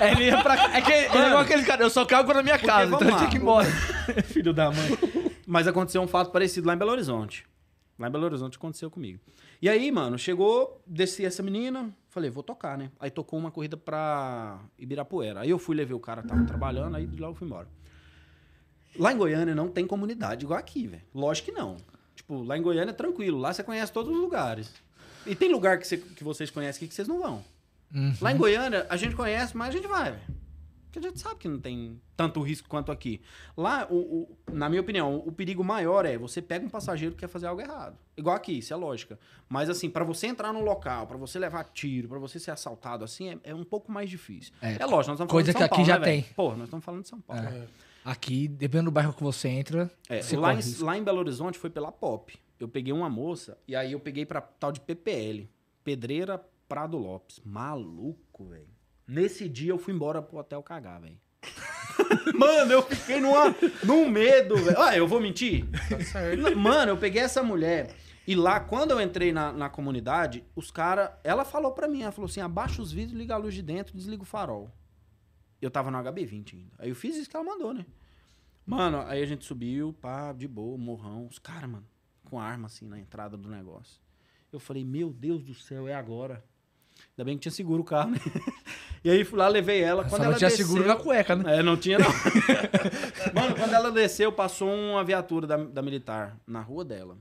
é, 0.00 0.12
ele 0.12 0.24
ia 0.26 0.42
pra 0.42 0.76
É 0.76 0.80
que 0.80 0.92
ele 0.92 1.06
é 1.06 1.26
igual 1.28 1.38
aquele 1.38 1.64
cara, 1.64 1.82
eu 1.82 1.90
só 1.90 2.04
cago 2.04 2.32
na 2.32 2.42
minha 2.42 2.58
casa, 2.58 2.94
então 2.94 3.08
eu 3.08 3.16
tinha 3.16 3.30
que 3.30 3.36
ir 3.36 3.40
embora. 3.40 3.68
Filho 4.24 4.52
da 4.52 4.70
mãe. 4.70 4.98
Mas 5.46 5.66
aconteceu 5.66 6.00
um 6.02 6.08
fato 6.08 6.30
parecido 6.30 6.66
lá 6.66 6.74
em 6.74 6.78
Belo 6.78 6.90
Horizonte. 6.90 7.44
Lá 7.98 8.08
em 8.08 8.10
Belo 8.10 8.24
Horizonte 8.24 8.56
aconteceu 8.56 8.90
comigo. 8.90 9.20
E 9.60 9.68
aí, 9.68 9.90
mano, 9.90 10.16
chegou, 10.16 10.80
desci 10.86 11.24
essa 11.24 11.42
menina, 11.42 11.90
falei, 12.08 12.30
vou 12.30 12.44
tocar, 12.44 12.78
né? 12.78 12.90
Aí 13.00 13.10
tocou 13.10 13.38
uma 13.38 13.50
corrida 13.50 13.76
pra 13.76 14.60
Ibirapuera. 14.78 15.40
Aí 15.40 15.50
eu 15.50 15.58
fui, 15.58 15.74
levei 15.74 15.96
o 15.96 16.00
cara, 16.00 16.22
tava 16.22 16.44
trabalhando, 16.44 16.96
aí 16.96 17.06
de 17.06 17.20
lá 17.20 17.28
eu 17.28 17.34
fui 17.34 17.46
embora. 17.46 17.66
Lá 18.96 19.12
em 19.12 19.16
Goiânia 19.16 19.54
não 19.54 19.68
tem 19.68 19.86
comunidade 19.86 20.44
igual 20.44 20.58
aqui, 20.58 20.86
velho. 20.86 21.02
Lógico 21.12 21.46
que 21.46 21.52
não. 21.52 21.76
Tipo, 22.14 22.42
lá 22.42 22.56
em 22.56 22.62
Goiânia 22.62 22.90
é 22.90 22.94
tranquilo, 22.94 23.38
lá 23.38 23.52
você 23.52 23.62
conhece 23.62 23.92
todos 23.92 24.12
os 24.12 24.20
lugares. 24.20 24.72
E 25.26 25.34
tem 25.34 25.50
lugar 25.50 25.78
que, 25.78 25.86
você- 25.86 25.96
que 25.98 26.24
vocês 26.24 26.50
conhecem 26.50 26.78
aqui 26.78 26.88
que 26.88 26.94
vocês 26.94 27.08
não 27.08 27.20
vão. 27.20 27.44
Lá 28.20 28.32
em 28.32 28.36
Goiânia, 28.36 28.86
a 28.90 28.96
gente 28.96 29.14
conhece, 29.16 29.56
mas 29.56 29.68
a 29.68 29.72
gente 29.72 29.86
vai. 29.86 30.18
Porque 30.90 30.98
a 31.00 31.02
gente 31.10 31.20
sabe 31.20 31.36
que 31.36 31.48
não 31.48 31.58
tem 31.60 32.00
tanto 32.16 32.40
risco 32.40 32.66
quanto 32.68 32.90
aqui. 32.90 33.20
Lá, 33.56 33.86
o, 33.90 33.96
o- 33.96 34.38
na 34.52 34.68
minha 34.70 34.80
opinião, 34.80 35.16
o 35.26 35.30
perigo 35.30 35.62
maior 35.62 36.06
é 36.06 36.16
você 36.16 36.40
pega 36.40 36.64
um 36.64 36.68
passageiro 36.70 37.14
que 37.14 37.20
quer 37.20 37.28
fazer 37.28 37.46
algo 37.46 37.60
errado. 37.60 37.96
Igual 38.16 38.34
aqui, 38.34 38.58
isso 38.58 38.72
é 38.72 38.76
lógica. 38.76 39.18
Mas 39.48 39.68
assim, 39.68 39.90
pra 39.90 40.02
você 40.02 40.26
entrar 40.26 40.50
num 40.52 40.62
local, 40.64 41.06
pra 41.06 41.16
você 41.18 41.38
levar 41.38 41.64
tiro, 41.64 42.08
pra 42.08 42.18
você 42.18 42.38
ser 42.38 42.50
assaltado, 42.50 43.04
assim, 43.04 43.30
é, 43.30 43.38
é 43.50 43.54
um 43.54 43.64
pouco 43.64 43.92
mais 43.92 44.08
difícil. 44.08 44.52
É, 44.62 44.76
É, 44.80 44.86
lógico, 44.86 45.08
nós 45.10 45.20
estamos 45.20 45.30
coisa 45.30 45.30
falando 45.30 45.44
de 45.46 45.52
São 45.52 45.58
que 45.58 45.64
aqui 45.64 45.70
Paulo, 45.74 45.86
já 45.86 45.98
né, 45.98 46.04
tem. 46.04 46.22
Porra, 46.34 46.56
nós 46.56 46.64
estamos 46.64 46.84
falando 46.84 47.02
de 47.02 47.08
São 47.08 47.20
Paulo. 47.20 47.42
É. 47.42 47.66
Aqui, 48.04 48.48
dependendo 48.48 48.90
do 48.90 48.94
bairro 48.94 49.12
que 49.12 49.22
você 49.22 49.48
entra, 49.48 49.90
É, 50.08 50.22
você 50.22 50.36
lá, 50.38 50.54
em, 50.54 50.56
risco. 50.56 50.84
lá 50.84 50.96
em 50.96 51.02
Belo 51.04 51.18
Horizonte 51.18 51.58
foi 51.58 51.68
pela 51.68 51.92
POP. 51.92 52.38
Eu 52.58 52.68
peguei 52.68 52.92
uma 52.92 53.08
moça 53.08 53.58
e 53.66 53.76
aí 53.76 53.92
eu 53.92 54.00
peguei 54.00 54.26
pra 54.26 54.40
tal 54.40 54.72
de 54.72 54.80
PPL. 54.80 55.48
Pedreira 55.84 56.44
Prado 56.68 56.98
Lopes. 56.98 57.40
Maluco, 57.44 58.46
velho. 58.46 58.68
Nesse 59.06 59.48
dia 59.48 59.72
eu 59.72 59.78
fui 59.78 59.94
embora 59.94 60.20
pro 60.20 60.38
hotel 60.38 60.62
cagar, 60.62 61.00
velho. 61.00 61.18
Mano, 62.34 62.72
eu 62.72 62.82
fiquei 62.82 63.20
numa, 63.20 63.54
num 63.84 64.08
medo, 64.08 64.56
velho. 64.56 64.78
Olha, 64.78 64.96
eu 64.96 65.06
vou 65.06 65.20
mentir? 65.20 65.64
Tá 65.88 66.56
Mano, 66.56 66.92
eu 66.92 66.96
peguei 66.96 67.22
essa 67.22 67.42
mulher 67.42 67.94
e 68.28 68.34
lá, 68.34 68.60
quando 68.60 68.90
eu 68.90 69.00
entrei 69.00 69.32
na, 69.32 69.50
na 69.50 69.70
comunidade, 69.70 70.44
os 70.54 70.70
caras. 70.70 71.10
Ela 71.24 71.46
falou 71.46 71.72
pra 71.72 71.88
mim, 71.88 72.02
ela 72.02 72.12
falou 72.12 72.28
assim: 72.28 72.42
abaixa 72.42 72.82
os 72.82 72.92
vidros, 72.92 73.16
liga 73.18 73.32
a 73.32 73.38
luz 73.38 73.54
de 73.54 73.62
dentro, 73.62 73.96
desliga 73.96 74.22
o 74.22 74.26
farol. 74.26 74.70
Eu 75.62 75.70
tava 75.70 75.90
no 75.90 75.96
HB20 75.96 76.52
ainda. 76.52 76.74
Aí 76.78 76.90
eu 76.90 76.94
fiz 76.94 77.16
isso 77.16 77.30
que 77.30 77.34
ela 77.34 77.44
mandou, 77.44 77.72
né? 77.72 77.86
Mano, 78.66 79.00
aí 79.06 79.22
a 79.22 79.26
gente 79.26 79.46
subiu, 79.46 79.94
pá, 79.94 80.34
de 80.34 80.46
boa, 80.46 80.76
morrão. 80.76 81.26
Os 81.26 81.38
caras, 81.38 81.70
mano, 81.70 81.86
com 82.28 82.40
arma 82.40 82.66
assim 82.66 82.86
na 82.86 82.98
entrada 82.98 83.36
do 83.36 83.48
negócio. 83.48 84.00
Eu 84.52 84.58
falei, 84.58 84.84
meu 84.84 85.10
Deus 85.10 85.42
do 85.42 85.54
céu, 85.54 85.86
é 85.86 85.94
agora. 85.94 86.44
Ainda 87.10 87.24
bem 87.24 87.36
que 87.36 87.42
tinha 87.42 87.52
seguro 87.52 87.82
o 87.82 87.84
carro, 87.84 88.10
né? 88.10 88.18
E 89.04 89.10
aí 89.10 89.24
fui 89.24 89.38
lá, 89.38 89.46
levei 89.46 89.80
ela. 89.80 90.02
Quando 90.02 90.10
Só 90.10 90.18
não 90.18 90.24
ela 90.24 90.36
tinha 90.36 90.50
desceu, 90.50 90.66
seguro 90.66 90.84
na 90.84 90.96
cueca, 90.96 91.36
né? 91.36 91.58
é, 91.58 91.62
não 91.62 91.76
tinha, 91.76 92.00
não. 92.00 92.08
Mano, 93.32 93.54
quando 93.54 93.72
ela 93.72 93.92
desceu, 93.92 94.32
passou 94.32 94.68
uma 94.68 95.04
viatura 95.04 95.46
da, 95.46 95.56
da 95.56 95.80
militar 95.80 96.36
na 96.44 96.60
rua 96.60 96.84
dela. 96.84 97.16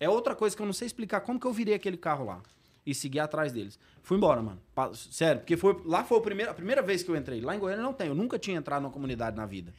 É 0.00 0.08
outra 0.08 0.34
coisa 0.34 0.56
que 0.56 0.62
eu 0.62 0.66
não 0.66 0.72
sei 0.72 0.86
explicar 0.86 1.20
como 1.20 1.38
que 1.38 1.46
eu 1.46 1.52
virei 1.52 1.74
aquele 1.74 1.98
carro 1.98 2.24
lá 2.24 2.42
e 2.86 2.94
segui 2.94 3.20
atrás 3.20 3.52
deles. 3.52 3.78
Fui 4.02 4.16
embora, 4.16 4.40
mano. 4.40 4.58
Sério, 4.94 5.42
porque 5.42 5.54
foi, 5.54 5.78
lá 5.84 6.02
foi 6.02 6.16
a 6.16 6.22
primeira, 6.22 6.50
a 6.50 6.54
primeira 6.54 6.80
vez 6.80 7.02
que 7.02 7.10
eu 7.10 7.16
entrei. 7.16 7.42
Lá 7.42 7.54
em 7.54 7.58
Goiânia 7.58 7.84
não 7.84 7.92
tem, 7.92 8.08
eu 8.08 8.14
nunca 8.14 8.38
tinha 8.38 8.56
entrado 8.56 8.82
numa 8.82 8.90
comunidade 8.90 9.36
na 9.36 9.44
vida. 9.44 9.74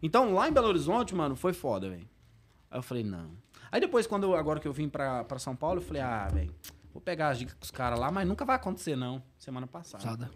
Então, 0.00 0.32
lá 0.32 0.48
em 0.48 0.52
Belo 0.52 0.68
Horizonte, 0.68 1.12
mano, 1.14 1.34
foi 1.34 1.52
foda, 1.52 1.90
velho. 1.90 2.08
Aí 2.70 2.78
eu 2.78 2.82
falei, 2.82 3.02
não. 3.02 3.32
Aí 3.74 3.80
depois, 3.80 4.06
quando 4.06 4.36
agora 4.36 4.60
que 4.60 4.68
eu 4.68 4.72
vim 4.72 4.88
pra, 4.88 5.24
pra 5.24 5.36
São 5.36 5.56
Paulo, 5.56 5.80
eu 5.80 5.84
falei, 5.84 6.00
ah, 6.00 6.28
velho, 6.32 6.54
vou 6.92 7.02
pegar 7.02 7.30
as 7.30 7.40
dicas 7.40 7.54
com 7.54 7.64
os 7.64 7.72
caras 7.72 7.98
lá, 7.98 8.08
mas 8.08 8.24
nunca 8.24 8.44
vai 8.44 8.54
acontecer, 8.54 8.94
não. 8.94 9.20
Semana 9.36 9.66
passada. 9.66 10.00
Sada. 10.00 10.30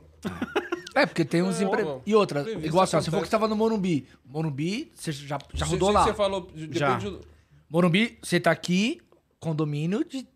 É, 0.93 1.07
porque 1.07 1.25
tem 1.25 1.41
uns 1.41 1.61
É, 1.61 1.65
E 2.05 2.17
outra, 2.17 2.41
igual 2.51 2.83
assim, 2.83 2.97
ó, 2.97 3.01
você 3.01 3.11
falou 3.13 3.23
que 3.23 3.29
você 3.29 3.31
tava 3.31 3.47
no 3.47 3.55
Morumbi. 3.55 4.09
Morumbi, 4.25 4.91
você 4.93 5.13
já, 5.13 5.39
já 5.55 5.67
rodou 5.67 5.93
lá. 5.93 6.03
Você 6.03 6.15
falou, 6.15 6.41
depende 6.53 6.79
Já. 6.81 6.99
do- 6.99 7.21
Morumbi, 7.71 8.19
você 8.21 8.41
tá 8.41 8.51
aqui, 8.51 9.01
condomínio 9.39 10.05
de. 10.05 10.27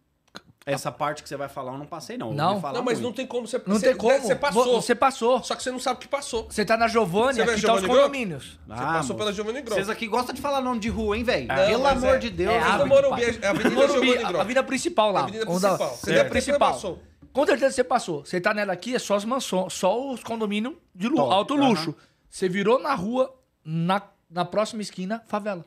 Essa 0.64 0.92
parte 0.92 1.22
que 1.22 1.28
você 1.28 1.36
vai 1.36 1.48
falar 1.48 1.72
eu 1.72 1.78
não 1.78 1.86
passei, 1.86 2.16
não. 2.16 2.32
Não? 2.32 2.60
Não, 2.60 2.82
mas 2.82 2.84
muito. 2.84 3.02
não 3.02 3.12
tem 3.12 3.26
como 3.26 3.46
você... 3.48 3.60
Não 3.66 3.76
você, 3.78 3.88
tem 3.88 3.96
como. 3.96 4.18
Você 4.20 4.34
passou. 4.36 4.80
Você 4.82 4.94
passou. 4.94 5.42
Só 5.42 5.54
que 5.56 5.62
você 5.62 5.70
não 5.72 5.78
sabe 5.80 5.96
o 5.96 6.00
que 6.00 6.08
passou. 6.08 6.46
Você 6.48 6.64
tá 6.64 6.76
na 6.76 6.86
Giovanni, 6.86 7.34
Você 7.34 7.42
aqui 7.42 7.62
tá 7.62 7.74
os 7.74 7.84
condomínios. 7.86 8.58
Você 8.68 8.74
passou 8.82 9.16
pela 9.16 9.32
Giovanni 9.32 9.60
Grove. 9.62 9.74
Vocês 9.80 9.88
aqui 9.90 10.06
gostam 10.06 10.34
de 10.34 10.40
falar 10.40 10.60
nome 10.60 10.78
de 10.80 10.88
rua, 10.88 11.16
hein, 11.16 11.24
velho? 11.24 11.48
Não, 11.48 11.54
Pelo 11.56 11.86
amor 11.86 12.14
é- 12.14 12.18
de 12.18 12.30
Deus. 12.30 12.52
é 12.54 12.58
hábito, 12.60 12.78
no 12.78 12.86
Morumbi, 12.86 13.22
é 13.24 13.46
a 13.46 13.50
Avenida 13.50 13.70
Morumbi, 13.74 13.92
Giovanni 13.92 14.12
a 14.12 14.28
Grove. 14.28 14.40
avenida 14.40 14.62
principal 14.62 15.12
lá. 15.12 15.20
Avenida 15.22 15.42
a- 15.44 15.46
principal. 15.46 15.72
a 15.72 15.76
Você 15.76 16.10
avenida 16.10 16.24
ter 16.24 16.30
principal. 16.30 16.72
passou. 16.72 17.02
Com 17.32 17.46
certeza 17.46 17.74
você 17.74 17.84
passou. 17.84 18.24
Você 18.24 18.40
tá 18.40 18.54
nela 18.54 18.72
aqui, 18.72 18.94
é 18.94 18.98
só 18.98 19.14
as 19.16 19.24
mansões, 19.24 19.72
só 19.72 20.12
os 20.12 20.22
condomínios 20.22 20.74
de 20.94 21.08
alto 21.18 21.54
luxo. 21.54 21.94
Você 22.30 22.48
virou 22.48 22.78
na 22.78 22.94
rua, 22.94 23.34
na, 23.64 24.00
na 24.30 24.44
próxima 24.44 24.82
esquina, 24.82 25.22
favela. 25.26 25.64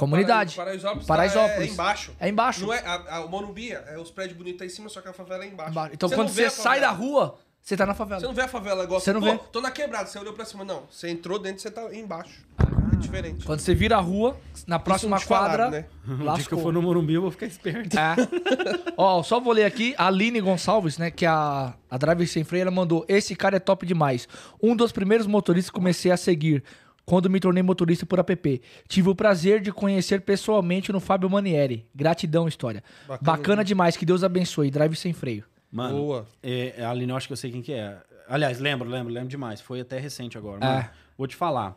Comunidade. 0.00 0.56
Paraisópolis. 0.56 1.06
Paraisópolis. 1.06 1.56
Tá, 1.56 1.62
é, 1.62 1.66
embaixo. 1.66 2.12
É 2.20 2.28
embaixo. 2.28 2.60
Não 2.66 2.72
é, 2.74 2.78
a, 2.80 3.16
a- 3.16 3.24
o 3.24 3.28
Morumbi 3.28 3.70
é 3.72 3.98
os 3.98 4.10
prédios 4.10 4.36
bonitos 4.36 4.62
aí 4.62 4.66
em 4.68 4.70
cima, 4.70 4.88
só 4.88 5.00
que 5.00 5.08
a 5.08 5.12
favela 5.12 5.44
é 5.44 5.48
embaixo. 5.48 5.70
Embaixo. 5.70 5.90
Então 5.94 6.08
Você 6.08 6.14
quando 6.14 6.28
você 6.30 6.50
sai 6.50 6.80
da 6.80 6.90
rua, 6.90 7.38
você 7.62 7.76
tá 7.76 7.84
na 7.86 7.94
favela. 7.94 8.20
Você 8.20 8.26
não 8.26 8.34
vê 8.34 8.42
a 8.42 8.48
favela 8.48 8.82
igual 8.84 8.98
Você 9.00 9.12
não 9.12 9.20
Pô, 9.20 9.26
vê. 9.32 9.38
tô 9.52 9.60
na 9.60 9.70
quebrada, 9.70 10.06
você 10.06 10.18
olhou 10.18 10.32
pra 10.32 10.44
cima. 10.44 10.64
Não, 10.64 10.84
você 10.90 11.08
entrou 11.10 11.38
dentro, 11.38 11.60
você 11.62 11.70
tá 11.70 11.94
embaixo. 11.94 12.44
É 12.92 12.96
diferente. 12.96 13.44
Quando 13.46 13.60
você 13.60 13.74
vira 13.74 13.96
a 13.96 14.00
rua, 14.00 14.36
na 14.66 14.78
próxima 14.78 15.18
quadra, 15.20 15.64
falaram, 15.64 15.70
né? 15.70 15.84
Que 16.48 16.52
eu 16.54 16.58
for 16.58 16.72
no 16.72 16.82
Morumbi, 16.82 17.14
eu 17.14 17.22
vou 17.22 17.30
ficar 17.30 17.46
esperto. 17.46 17.96
É. 17.98 18.16
Ó, 18.96 19.22
só 19.22 19.38
vou 19.40 19.52
ler 19.52 19.64
aqui. 19.64 19.94
A 19.96 20.06
Aline 20.08 20.40
Gonçalves, 20.40 20.98
né? 20.98 21.10
Que 21.10 21.24
a, 21.24 21.74
a 21.90 21.98
Driver 21.98 22.26
Sem 22.28 22.44
Freio, 22.44 22.62
ela 22.62 22.70
mandou: 22.70 23.04
Esse 23.08 23.34
cara 23.36 23.56
é 23.56 23.60
top 23.60 23.86
demais. 23.86 24.26
Um 24.62 24.74
dos 24.74 24.92
primeiros 24.92 25.26
motoristas 25.26 25.70
que 25.70 25.74
comecei 25.76 26.10
a 26.10 26.16
seguir 26.16 26.62
quando 27.10 27.28
me 27.28 27.40
tornei 27.40 27.60
motorista 27.60 28.06
por 28.06 28.20
app. 28.20 28.62
Tive 28.86 29.08
o 29.08 29.16
prazer 29.16 29.60
de 29.60 29.72
conhecer 29.72 30.20
pessoalmente 30.20 30.92
no 30.92 31.00
Fábio 31.00 31.28
Manieri. 31.28 31.84
Gratidão, 31.92 32.46
história. 32.46 32.84
Bacana. 33.08 33.18
Bacana, 33.20 33.64
demais. 33.64 33.96
Que 33.96 34.06
Deus 34.06 34.22
abençoe. 34.22 34.70
Drive 34.70 34.94
Sem 34.94 35.12
Freio. 35.12 35.42
Mano, 35.72 35.96
Boa. 35.96 36.26
é, 36.40 36.84
a 36.84 36.88
Aline, 36.90 37.10
eu 37.10 37.16
acho 37.16 37.26
que 37.26 37.32
eu 37.32 37.36
sei 37.36 37.50
quem 37.50 37.62
que 37.62 37.72
é. 37.72 38.00
Aliás, 38.28 38.60
lembro, 38.60 38.88
lembro, 38.88 39.12
lembro 39.12 39.28
demais. 39.28 39.60
Foi 39.60 39.80
até 39.80 39.98
recente 39.98 40.38
agora. 40.38 40.64
Mano, 40.64 40.78
É. 40.82 40.90
Vou 41.18 41.26
te 41.26 41.34
falar. 41.34 41.76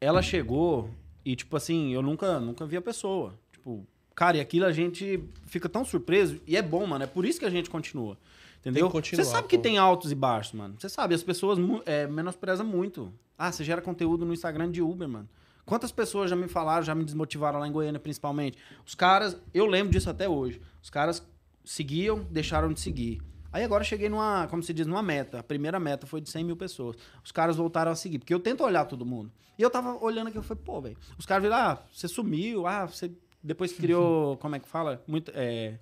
Ela 0.00 0.22
chegou 0.22 0.88
e, 1.24 1.34
tipo 1.34 1.56
assim, 1.56 1.92
eu 1.92 2.00
nunca, 2.00 2.38
nunca 2.38 2.64
vi 2.64 2.76
a 2.76 2.80
pessoa. 2.80 3.34
Tipo, 3.50 3.84
cara, 4.14 4.36
e 4.36 4.40
aquilo 4.40 4.66
a 4.66 4.72
gente 4.72 5.20
fica 5.46 5.68
tão 5.68 5.84
surpreso. 5.84 6.40
E 6.46 6.56
é 6.56 6.62
bom, 6.62 6.86
mano. 6.86 7.02
É 7.02 7.08
por 7.08 7.26
isso 7.26 7.40
que 7.40 7.44
a 7.44 7.50
gente 7.50 7.68
continua. 7.68 8.16
Entendeu? 8.60 8.90
Que 8.90 9.16
Você 9.16 9.24
sabe 9.24 9.48
que 9.48 9.56
pô. 9.56 9.62
tem 9.62 9.78
altos 9.78 10.10
e 10.10 10.14
baixos, 10.14 10.52
mano. 10.52 10.74
Você 10.78 10.88
sabe, 10.88 11.14
as 11.14 11.22
pessoas 11.22 11.58
é, 11.86 12.06
menosprezam 12.06 12.66
muito. 12.66 13.12
Ah, 13.36 13.52
você 13.52 13.62
gera 13.62 13.80
conteúdo 13.80 14.24
no 14.26 14.32
Instagram 14.32 14.70
de 14.70 14.82
Uber, 14.82 15.08
mano. 15.08 15.28
Quantas 15.64 15.92
pessoas 15.92 16.30
já 16.30 16.36
me 16.36 16.48
falaram, 16.48 16.82
já 16.82 16.94
me 16.94 17.04
desmotivaram 17.04 17.60
lá 17.60 17.68
em 17.68 17.72
Goiânia, 17.72 18.00
principalmente? 18.00 18.58
Os 18.86 18.94
caras, 18.94 19.36
eu 19.52 19.66
lembro 19.66 19.92
disso 19.92 20.08
até 20.10 20.28
hoje. 20.28 20.60
Os 20.82 20.90
caras 20.90 21.22
seguiam, 21.64 22.26
deixaram 22.30 22.72
de 22.72 22.80
seguir. 22.80 23.20
Aí 23.52 23.62
agora 23.62 23.82
eu 23.82 23.86
cheguei 23.86 24.08
numa, 24.08 24.46
como 24.48 24.62
se 24.62 24.72
diz, 24.72 24.86
numa 24.86 25.02
meta. 25.02 25.38
A 25.40 25.42
primeira 25.42 25.78
meta 25.78 26.06
foi 26.06 26.20
de 26.20 26.30
100 26.30 26.44
mil 26.44 26.56
pessoas. 26.56 26.96
Os 27.24 27.30
caras 27.30 27.56
voltaram 27.56 27.92
a 27.92 27.94
seguir, 27.94 28.18
porque 28.18 28.32
eu 28.32 28.40
tento 28.40 28.64
olhar 28.64 28.84
todo 28.86 29.06
mundo. 29.06 29.30
E 29.58 29.62
eu 29.62 29.70
tava 29.70 30.02
olhando 30.02 30.28
aqui, 30.28 30.38
eu 30.38 30.42
falei, 30.42 30.62
pô, 30.64 30.80
velho. 30.80 30.96
Os 31.18 31.26
caras 31.26 31.42
viram, 31.42 31.56
ah, 31.56 31.82
você 31.92 32.08
sumiu, 32.08 32.66
ah, 32.66 32.86
você 32.86 33.10
depois 33.42 33.72
criou, 33.72 34.36
como 34.40 34.56
é 34.56 34.58
que 34.58 34.68
fala? 34.68 35.02
Muito, 35.06 35.32
é, 35.34 35.78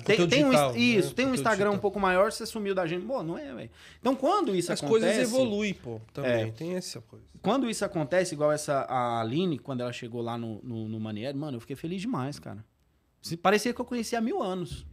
tem, 0.00 0.16
conteúdo 0.16 0.30
tem 0.30 0.44
um, 0.44 0.50
digital, 0.50 0.72
né? 0.72 0.78
isso, 0.78 1.14
tem 1.14 1.24
um 1.24 1.28
Conteúdo 1.28 1.34
Instagram 1.34 1.66
um 1.66 1.70
digital. 1.72 1.80
pouco 1.82 2.00
maior, 2.00 2.32
você 2.32 2.46
sumiu 2.46 2.74
da 2.74 2.86
gente. 2.86 3.04
Pô, 3.04 3.22
não 3.22 3.38
é, 3.38 3.54
velho. 3.54 3.70
Então, 4.00 4.14
quando 4.14 4.54
isso 4.54 4.72
As 4.72 4.82
acontece... 4.82 5.06
coisas 5.06 5.32
evoluem, 5.32 5.74
pô. 5.74 6.00
Também. 6.12 6.48
É. 6.48 6.50
Tem 6.50 6.74
essa 6.74 7.00
coisa. 7.00 7.24
Quando 7.42 7.68
isso 7.68 7.84
acontece, 7.84 8.34
igual 8.34 8.50
essa 8.50 8.80
a 8.82 9.20
Aline, 9.20 9.58
quando 9.58 9.82
ela 9.82 9.92
chegou 9.92 10.22
lá 10.22 10.38
no, 10.38 10.60
no, 10.62 10.88
no 10.88 11.00
Manieri, 11.00 11.36
mano, 11.36 11.56
eu 11.56 11.60
fiquei 11.60 11.76
feliz 11.76 12.00
demais, 12.00 12.38
cara. 12.38 12.64
Parecia 13.42 13.72
que 13.72 13.80
eu 13.80 13.84
conhecia 13.84 14.18
há 14.18 14.20
mil 14.20 14.42
anos. 14.42 14.86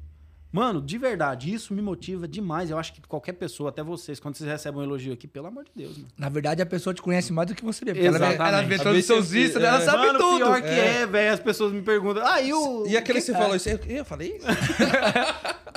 Mano, 0.51 0.81
de 0.81 0.97
verdade, 0.97 1.53
isso 1.53 1.73
me 1.73 1.81
motiva 1.81 2.27
demais. 2.27 2.69
Eu 2.69 2.77
acho 2.77 2.93
que 2.93 3.01
qualquer 3.01 3.33
pessoa, 3.33 3.69
até 3.69 3.81
vocês, 3.81 4.19
quando 4.19 4.35
vocês 4.35 4.49
recebem 4.49 4.81
um 4.81 4.83
elogio 4.83 5.13
aqui, 5.13 5.25
pelo 5.27 5.47
amor 5.47 5.63
de 5.63 5.71
Deus, 5.73 5.97
mano. 5.97 6.09
Na 6.17 6.27
verdade, 6.27 6.61
a 6.61 6.65
pessoa 6.65 6.93
te 6.93 7.01
conhece 7.01 7.31
mais 7.31 7.47
do 7.47 7.55
que 7.55 7.63
você 7.63 7.85
vê. 7.85 7.93
porque 7.93 8.05
Ela, 8.05 8.17
Exatamente. 8.17 8.41
ela 8.41 8.61
vê 8.63 8.77
todos 8.77 8.99
os 8.99 9.05
seus 9.05 9.31
vistos, 9.31 9.63
ela 9.63 9.81
é. 9.81 9.85
sabe 9.85 10.07
mano, 10.07 10.19
tudo. 10.19 10.37
pior 10.37 10.61
que 10.61 10.67
é, 10.67 11.05
velho. 11.07 11.33
As 11.33 11.39
pessoas 11.39 11.71
me 11.71 11.81
perguntam, 11.81 12.25
ah, 12.25 12.41
e 12.41 12.53
o... 12.53 12.85
E 12.85 12.97
aquele 12.97 13.19
que 13.19 13.25
você 13.25 13.31
é? 13.31 13.37
falou 13.37 13.55
isso? 13.55 13.69
Eu, 13.69 13.79
eu 13.87 14.05
falei 14.05 14.37
isso? 14.37 14.45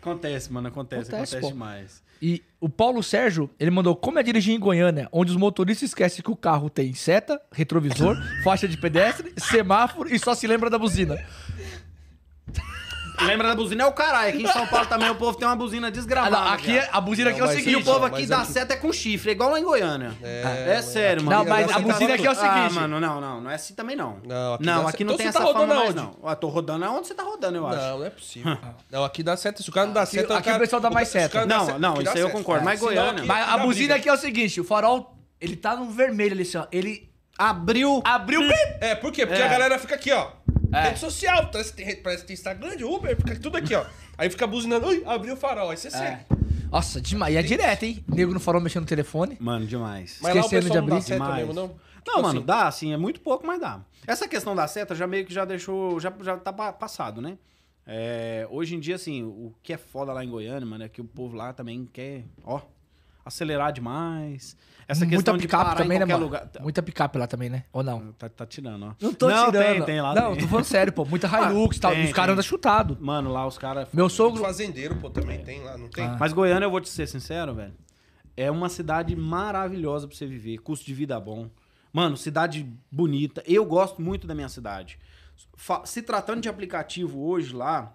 Acontece, 0.00 0.52
mano, 0.52 0.68
acontece, 0.68 1.08
Acontece, 1.10 1.36
acontece, 1.36 1.52
demais. 1.52 2.02
E 2.20 2.42
o 2.60 2.68
Paulo 2.68 3.02
Sérgio, 3.02 3.50
ele 3.60 3.70
mandou 3.70 3.94
como 3.94 4.18
é 4.18 4.22
dirigir 4.22 4.54
em 4.54 4.58
Goiânia, 4.58 5.08
onde 5.12 5.30
os 5.30 5.36
motoristas 5.36 5.90
esquecem 5.90 6.22
que 6.22 6.30
o 6.30 6.36
carro 6.36 6.70
tem 6.70 6.94
seta, 6.94 7.40
retrovisor, 7.52 8.16
faixa 8.42 8.66
de 8.66 8.76
pedestre, 8.76 9.32
semáforo 9.36 10.12
e 10.12 10.18
só 10.18 10.34
se 10.34 10.46
lembra 10.46 10.70
da 10.70 10.78
buzina. 10.78 11.16
Lembra 13.22 13.48
da 13.48 13.54
buzina? 13.54 13.82
É 13.82 13.86
o 13.86 13.92
caralho. 13.92 14.28
Aqui 14.34 14.42
em 14.44 14.46
São 14.52 14.66
Paulo 14.66 14.86
também 14.86 15.10
o 15.10 15.14
povo 15.14 15.36
tem 15.36 15.46
uma 15.46 15.56
buzina 15.56 15.88
Ah, 15.88 15.90
desgramada. 15.90 16.36
não, 16.36 16.52
aqui, 16.52 16.76
é- 16.78 16.88
a 16.92 17.00
buzina 17.00 17.30
aqui 17.30 17.40
é 17.40 17.44
o 17.44 17.50
E 17.50 17.54
seguinte. 17.56 17.76
o 17.76 17.84
povo 17.84 18.04
aqui 18.04 18.20
mas 18.20 18.28
dá 18.28 18.38
aqui- 18.42 18.52
seta 18.52 18.76
com 18.76 18.92
chifre, 18.92 19.30
é 19.30 19.32
igual 19.32 19.50
lá 19.50 19.58
em 19.60 19.64
Goiânia. 19.64 20.12
É, 20.22 20.74
É, 20.76 20.82
sério, 20.82 21.16
aqui 21.16 21.24
mano. 21.24 21.38
Não, 21.44 21.48
mas 21.50 21.70
a 21.72 21.78
buzina 21.78 22.14
aqui 22.14 22.26
é 22.26 22.30
o 22.30 22.32
Ah, 22.32 22.34
seguinte. 22.34 22.74
mano, 22.74 23.00
não, 23.00 23.20
não. 23.20 23.40
Não 23.40 23.50
é 23.50 23.54
assim 23.54 23.74
também, 23.74 23.96
não. 23.96 24.18
Não, 24.24 24.54
aqui 24.54 24.64
não, 24.66 24.86
aqui 24.86 24.90
seta. 24.98 25.04
não 25.04 25.14
Então 25.14 25.16
tem 25.16 25.26
essa 25.26 25.38
tá 25.38 25.44
rodando 25.44 25.66
fama 25.68 25.80
mais, 25.80 25.94
não. 25.94 26.16
Ah, 26.24 26.36
tô 26.36 26.48
rodando 26.48 26.84
aonde 26.84 27.06
você 27.08 27.14
tá 27.14 27.22
rodando, 27.22 27.56
eu 27.56 27.66
acho. 27.66 27.76
Não, 27.78 27.98
não 27.98 28.06
é 28.06 28.10
possível. 28.10 28.58
Não, 28.90 29.04
aqui 29.04 29.22
dá 29.22 29.36
seta. 29.36 29.62
Se 29.62 29.68
o 29.68 29.72
cara 29.72 29.86
não 29.86 29.94
dá 29.94 30.06
seta... 30.06 30.36
aqui 30.36 30.50
o 30.50 30.58
pessoal 30.58 30.80
dá 30.80 30.90
mais 30.90 31.08
seta. 31.08 31.44
Não, 31.46 31.78
não, 31.78 32.00
isso 32.00 32.10
aí 32.12 32.20
eu 32.20 32.30
concordo, 32.30 32.64
mas 32.64 32.80
Goiânia- 32.80 33.24
Mas 33.24 33.48
a 33.48 33.58
buzina 33.58 33.94
aqui 33.96 34.08
é 34.08 34.12
o 34.12 34.16
seguinte, 34.16 34.60
o 34.60 34.64
farol, 34.64 35.14
ele 35.40 35.56
tá 35.56 35.76
no 35.76 35.90
vermelho 35.90 36.32
ali, 36.32 36.42
assim, 36.42 36.56
ó. 36.58 36.66
Ele 36.72 37.08
Abriu. 37.36 38.00
abriu... 38.04 38.40
É, 38.80 38.94
por 38.94 39.12
quê? 39.12 39.24
Porque 39.26 39.40
É. 39.40 39.44
a 39.44 39.48
galera 39.48 39.78
fica 39.78 39.94
aqui, 39.94 40.10
ó. 40.12 40.28
É. 40.72 40.82
Rede 40.88 40.98
social, 40.98 41.48
parece 41.50 41.72
que 41.72 41.82
tem, 41.84 41.96
parece 42.02 42.22
que 42.22 42.28
tem 42.28 42.34
Instagram 42.34 42.76
de 42.76 42.84
Uber, 42.84 43.16
fica 43.16 43.38
tudo 43.38 43.56
aqui, 43.56 43.74
ó. 43.74 43.84
Aí 44.16 44.28
fica 44.28 44.46
buzinando, 44.46 44.86
ui, 44.86 45.02
abriu 45.06 45.34
o 45.34 45.36
farol, 45.36 45.70
aí 45.70 45.76
você 45.76 45.90
segue. 45.90 46.06
É. 46.06 46.26
Nossa, 46.70 47.00
demais. 47.00 47.34
E 47.34 47.38
é 47.38 47.42
direto, 47.42 47.84
hein? 47.84 48.04
Nego 48.06 48.34
no 48.34 48.40
farol 48.40 48.60
mexendo 48.60 48.82
no 48.82 48.88
telefone. 48.88 49.36
Mano, 49.40 49.66
demais. 49.66 50.18
Mas 50.20 50.34
lá 50.34 50.42
o 50.42 50.44
Esquecendo 50.44 50.62
pessoal 50.68 50.82
de 50.82 50.88
não 50.90 50.96
abrir. 50.96 51.06
seta 51.06 51.14
Demais. 51.24 51.36
mesmo, 51.46 51.54
não? 51.54 51.66
Não, 51.68 52.14
Tipo 52.14 52.22
mano, 52.22 52.38
assim, 52.38 52.46
dá, 52.46 52.66
assim, 52.68 52.92
é 52.92 52.96
muito 52.96 53.20
pouco, 53.20 53.46
mas 53.46 53.60
dá. 53.60 53.80
Essa 54.06 54.26
questão 54.28 54.54
da 54.54 54.66
seta 54.68 54.94
já 54.94 55.06
meio 55.06 55.24
que 55.26 55.32
já 55.32 55.44
deixou, 55.44 55.98
já, 56.00 56.12
já 56.22 56.36
tá 56.36 56.52
pa- 56.52 56.72
passado, 56.72 57.20
né? 57.20 57.36
É, 57.86 58.46
hoje 58.50 58.74
em 58.74 58.80
dia, 58.80 58.96
assim, 58.96 59.22
o 59.22 59.54
que 59.62 59.72
é 59.72 59.78
foda 59.78 60.12
lá 60.12 60.22
em 60.24 60.28
Goiânia, 60.28 60.66
mano, 60.66 60.84
é 60.84 60.88
que 60.88 61.00
o 61.00 61.04
povo 61.04 61.36
lá 61.36 61.52
também 61.54 61.88
quer, 61.90 62.24
ó, 62.44 62.60
acelerar 63.24 63.72
demais. 63.72 64.56
Essa 64.88 65.00
Muita 65.00 65.16
questão 65.16 65.36
de 65.36 65.42
picape 65.42 65.64
parar 65.64 65.76
também, 65.76 65.96
em 65.96 66.00
né, 66.00 66.06
qualquer 66.06 66.14
mano? 66.14 66.24
lugar. 66.24 66.50
Muita 66.62 66.82
picape 66.82 67.18
lá 67.18 67.26
também, 67.26 67.50
né? 67.50 67.64
Ou 67.70 67.82
não? 67.82 68.10
Tá, 68.12 68.26
tá 68.26 68.46
tirando, 68.46 68.86
ó. 68.86 68.94
Não 68.98 69.12
tô 69.12 69.28
tirando. 69.28 69.52
Tem, 69.52 69.84
tem 69.84 70.00
lá. 70.00 70.14
Não, 70.14 70.32
tem. 70.32 70.40
tô 70.40 70.48
falando 70.48 70.64
sério, 70.64 70.90
pô. 70.94 71.04
Muita 71.04 71.26
Hilux 71.28 71.76
e 71.76 71.80
tal. 71.80 71.92
tem, 71.92 72.06
Os 72.06 72.12
caras 72.14 72.32
andam 72.32 72.42
chutado. 72.42 72.96
Mano, 72.98 73.30
lá 73.30 73.46
os 73.46 73.58
caras... 73.58 73.86
Meu 73.92 74.08
sogro... 74.08 74.42
Fazendeiro, 74.42 74.96
pô, 74.96 75.10
também 75.10 75.44
tem 75.44 75.62
lá, 75.62 75.76
não 75.76 75.88
tem? 75.88 76.06
Ah. 76.06 76.16
Mas 76.18 76.32
Goiânia, 76.32 76.64
eu 76.64 76.70
vou 76.70 76.80
te 76.80 76.88
ser 76.88 77.06
sincero, 77.06 77.54
velho. 77.54 77.74
É 78.34 78.50
uma 78.50 78.70
cidade 78.70 79.14
maravilhosa 79.14 80.08
pra 80.08 80.16
você 80.16 80.24
viver. 80.26 80.56
Custo 80.58 80.86
de 80.86 80.94
vida 80.94 81.20
bom. 81.20 81.50
Mano, 81.92 82.16
cidade 82.16 82.66
bonita. 82.90 83.42
Eu 83.46 83.66
gosto 83.66 84.00
muito 84.00 84.26
da 84.26 84.34
minha 84.34 84.48
cidade. 84.48 84.98
Se 85.84 86.00
tratando 86.00 86.40
de 86.40 86.48
aplicativo 86.48 87.26
hoje 87.26 87.54
lá, 87.54 87.94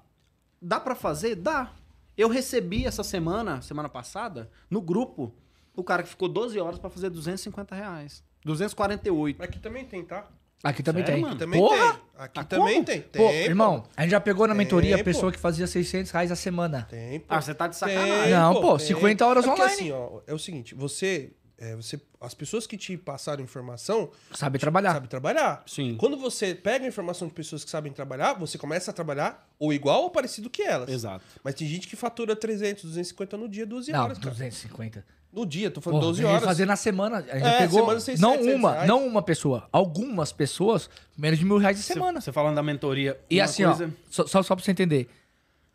dá 0.62 0.79
pra 0.79 0.93
fazer? 0.93 1.36
Dá. 1.36 1.71
Eu 2.15 2.29
recebi 2.29 2.86
essa 2.86 3.03
semana, 3.03 3.63
semana 3.63 3.89
passada, 3.89 4.51
no 4.69 4.79
grupo, 4.79 5.34
o 5.75 5.83
cara 5.83 6.03
que 6.03 6.09
ficou 6.09 6.27
12 6.29 6.59
horas 6.59 6.79
pra 6.79 6.89
fazer 6.89 7.09
250 7.09 7.75
reais. 7.75 8.23
248. 8.45 9.41
Aqui 9.41 9.59
também 9.59 9.86
tem, 9.86 10.03
tá? 10.03 10.27
Aqui 10.63 10.81
também 10.81 11.03
Sério, 11.05 11.15
tem. 11.19 11.23
mano? 11.29 11.38
Também 11.38 11.59
Porra! 11.59 11.93
tem. 11.93 12.01
Aqui 12.17 12.39
Ah, 12.39 12.43
também 12.45 12.73
como? 12.75 12.86
tem. 12.86 13.01
Pô, 13.01 13.09
Tem, 13.27 13.43
irmão, 13.45 13.83
a 13.97 14.01
gente 14.03 14.12
já 14.12 14.21
pegou 14.21 14.47
na 14.47 14.53
Tem, 14.53 14.59
mentoria 14.63 14.95
a 14.95 14.97
pô. 14.99 15.03
pessoa 15.03 15.29
que 15.31 15.38
fazia 15.38 15.67
600 15.67 16.09
reais 16.12 16.31
a 16.31 16.36
semana. 16.38 16.83
Tem, 16.89 17.19
pô. 17.19 17.25
Ah, 17.27 17.41
você 17.41 17.53
tá 17.53 17.67
de 17.67 17.77
Tem, 17.77 17.89
sacanagem. 17.89 18.33
Não, 18.33 18.62
pô, 18.62 18.77
tem. 18.77 18.88
50 18.88 19.25
horas 19.25 19.43
é 19.43 19.47
porque, 19.47 19.62
online. 19.62 19.75
assim, 19.81 19.91
ó, 19.91 20.21
é 20.25 20.33
o 20.33 20.39
seguinte, 20.39 20.73
você, 20.73 21.33
é, 21.57 21.75
você... 21.75 21.99
As 22.21 22.33
pessoas 22.33 22.65
que 22.65 22.77
te 22.77 22.95
passaram 22.97 23.43
informação 23.43 24.09
Sabe 24.33 24.57
trabalhar. 24.57 24.93
sabem 24.93 25.09
trabalhar. 25.09 25.63
Sim. 25.67 25.97
Quando 25.99 26.15
você 26.15 26.55
pega 26.55 26.86
a 26.86 26.88
informação 26.88 27.27
de 27.27 27.33
pessoas 27.33 27.65
que 27.65 27.69
sabem 27.69 27.91
trabalhar, 27.91 28.33
você 28.36 28.57
começa 28.57 28.89
a 28.91 28.93
trabalhar 28.93 29.45
ou 29.59 29.73
igual 29.73 30.03
ou 30.03 30.09
parecido 30.09 30.49
que 30.49 30.62
elas. 30.62 30.88
Exato. 30.89 31.25
Mas 31.43 31.55
tem 31.55 31.67
gente 31.67 31.86
que 31.89 31.97
fatura 31.97 32.33
300, 32.38 32.83
250 32.86 33.36
no 33.36 33.49
dia, 33.49 33.65
12 33.65 33.91
Não, 33.91 34.03
horas, 34.05 34.17
cara. 34.17 34.29
250. 34.31 35.05
No 35.34 35.46
dia, 35.48 35.72
tô 35.72 35.82
falando 35.82 36.00
Pô, 36.02 36.06
12 36.08 36.19
a 36.19 36.24
gente 36.26 36.32
horas. 36.32 36.46
fazer 36.46 36.65
na 36.67 36.76
semana. 36.76 37.17
A 37.17 37.22
gente 37.22 37.48
É, 37.48 37.58
pegou. 37.58 37.80
semana, 37.80 38.00
600, 38.00 38.22
não 38.22 38.32
700 38.34 38.56
uma, 38.56 38.72
reais. 38.74 38.88
não 38.88 39.08
uma 39.08 39.22
pessoa. 39.24 39.67
Algumas 39.72 40.32
pessoas, 40.32 40.88
menos 41.17 41.39
de 41.39 41.46
mil 41.46 41.58
reais 41.58 41.76
de 41.78 41.82
semana. 41.84 42.22
Você 42.22 42.32
falando 42.32 42.56
da 42.56 42.62
mentoria. 42.62 43.19
E 43.30 43.41
assim, 43.41 43.63
coisa- 43.63 43.86
ó, 43.88 44.04
só, 44.12 44.28
só, 44.28 44.43
só 44.43 44.56
pra 44.56 44.63
você 44.63 44.69
entender. 44.72 45.10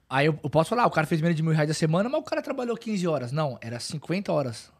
Aí 0.08 0.26
eu, 0.26 0.38
eu 0.44 0.48
posso 0.48 0.70
falar, 0.70 0.86
o 0.86 0.90
cara 0.90 1.06
fez 1.08 1.20
menos 1.20 1.36
de 1.36 1.42
mil 1.42 1.52
reais 1.52 1.68
a 1.68 1.74
semana, 1.74 2.08
mas 2.08 2.20
o 2.20 2.24
cara 2.24 2.40
trabalhou 2.40 2.76
15 2.76 3.06
horas. 3.08 3.32
Não, 3.32 3.58
era 3.60 3.80
50 3.80 4.32
horas. 4.32 4.70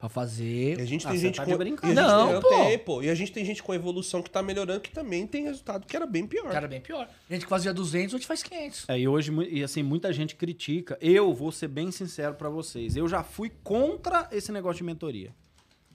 Pra 0.00 0.08
fazer. 0.08 0.78
E 0.78 0.80
a 0.82 0.84
gente 0.86 1.06
Ah, 1.06 1.10
tem 1.10 1.18
você 1.18 1.26
gente 1.26 1.36
tá 1.36 1.44
com... 1.44 1.52
a 1.52 1.64
gente 1.64 1.94
Não, 1.94 2.32
tem- 2.32 2.40
pô. 2.40 2.48
tem, 2.48 2.78
pô. 2.78 3.02
E 3.02 3.10
a 3.10 3.14
gente 3.14 3.30
tem 3.32 3.44
gente 3.44 3.62
com 3.62 3.74
evolução 3.74 4.22
que 4.22 4.30
tá 4.30 4.42
melhorando 4.42 4.80
que 4.80 4.90
também 4.90 5.26
tem 5.26 5.44
resultado 5.44 5.86
que 5.86 5.94
era 5.94 6.06
bem 6.06 6.26
pior. 6.26 6.50
Cara, 6.50 6.66
bem 6.66 6.80
pior. 6.80 7.06
Gente 7.30 7.44
que 7.44 7.48
fazia 7.50 7.72
200, 7.74 8.14
hoje 8.14 8.26
faz 8.26 8.42
500. 8.42 8.86
É, 8.88 8.98
e 8.98 9.06
hoje, 9.06 9.30
e 9.50 9.62
assim, 9.62 9.82
muita 9.82 10.10
gente 10.10 10.34
critica. 10.36 10.96
Eu 11.02 11.34
vou 11.34 11.52
ser 11.52 11.68
bem 11.68 11.92
sincero 11.92 12.34
pra 12.34 12.48
vocês. 12.48 12.96
Eu 12.96 13.06
já 13.08 13.22
fui 13.22 13.52
contra 13.62 14.26
esse 14.32 14.50
negócio 14.50 14.78
de 14.78 14.84
mentoria. 14.84 15.34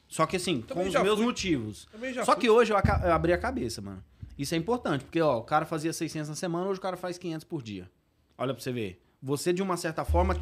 Só 0.08 0.28
que 0.28 0.36
assim, 0.36 0.62
Também 0.62 0.84
com 0.84 0.89
os 0.98 1.02
meus 1.04 1.18
fui. 1.18 1.26
motivos. 1.26 1.88
Só 2.24 2.34
fui. 2.34 2.41
que 2.41 2.50
hoje 2.50 2.72
eu, 2.72 2.78
eu 2.78 3.12
abri 3.12 3.34
a 3.34 3.38
cabeça, 3.39 3.82
mano. 3.82 4.04
Isso 4.38 4.54
é 4.54 4.58
importante, 4.58 5.04
porque 5.04 5.20
ó, 5.20 5.39
o 5.39 5.44
cara 5.44 5.65
fazia 5.65 5.91
600 5.91 6.30
na 6.30 6.36
semana, 6.36 6.68
hoje 6.68 6.78
o 6.78 6.82
cara 6.82 6.96
faz 6.96 7.18
500 7.18 7.44
por 7.44 7.63
dia. 7.63 7.89
Olha 8.38 8.54
pra 8.54 8.62
você 8.62 8.72
ver. 8.72 9.02
Você, 9.20 9.52
de 9.52 9.63
uma 9.63 9.76
certa 9.78 10.06
forma, 10.06 10.36
A 10.36 10.38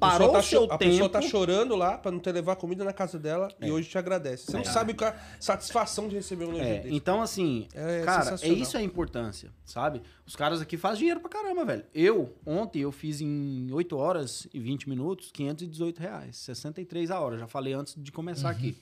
parou 0.00 0.32
tá 0.32 0.38
o 0.38 0.42
seu 0.42 0.64
a 0.64 0.78
tempo. 0.78 0.90
pessoa 0.92 1.08
tá 1.08 1.20
chorando 1.22 1.76
lá 1.76 1.98
pra 1.98 2.10
não 2.10 2.18
ter 2.18 2.32
levar 2.32 2.56
comida 2.56 2.82
na 2.84 2.92
casa 2.92 3.18
dela 3.18 3.48
É. 3.60 3.68
e 3.68 3.70
hoje 3.70 3.88
te 3.88 3.98
agradece. 3.98 4.46
Você 4.46 4.56
não 4.56 4.64
sabe 4.64 4.94
qual 4.94 5.10
é 5.10 5.14
a 5.14 5.20
satisfação 5.38 6.08
de 6.08 6.16
receber 6.16 6.44
um 6.46 6.48
elogio 6.54 6.64
É, 6.66 6.78
desse. 6.80 6.94
então 6.94 7.20
assim, 7.22 7.68
É 7.74 8.02
cara, 8.04 8.34
é 8.40 8.48
isso 8.48 8.76
a 8.76 8.82
importância, 8.82 9.50
sabe? 9.64 10.02
Os 10.26 10.34
caras 10.34 10.60
aqui 10.60 10.76
fazem 10.76 11.00
dinheiro 11.00 11.20
pra 11.20 11.28
caramba, 11.28 11.64
velho. 11.64 11.84
Eu, 11.94 12.34
ontem, 12.44 12.80
eu 12.80 12.90
fiz 12.90 13.20
em 13.20 13.68
8 13.72 13.96
horas 13.96 14.48
e 14.52 14.58
20 14.58 14.88
minutos, 14.88 15.30
518 15.32 15.98
reais. 16.00 16.36
63 16.38 17.10
a 17.10 17.20
hora, 17.20 17.38
já 17.38 17.46
falei 17.46 17.72
antes 17.74 17.94
de 17.96 18.10
começar 18.10 18.48
Uhum. 18.48 18.54
aqui. 18.54 18.76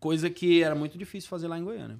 Coisa 0.00 0.28
que 0.30 0.62
era 0.62 0.74
muito 0.74 0.96
difícil 0.98 1.28
fazer 1.28 1.48
lá 1.48 1.58
em 1.58 1.64
Goiânia. 1.64 1.98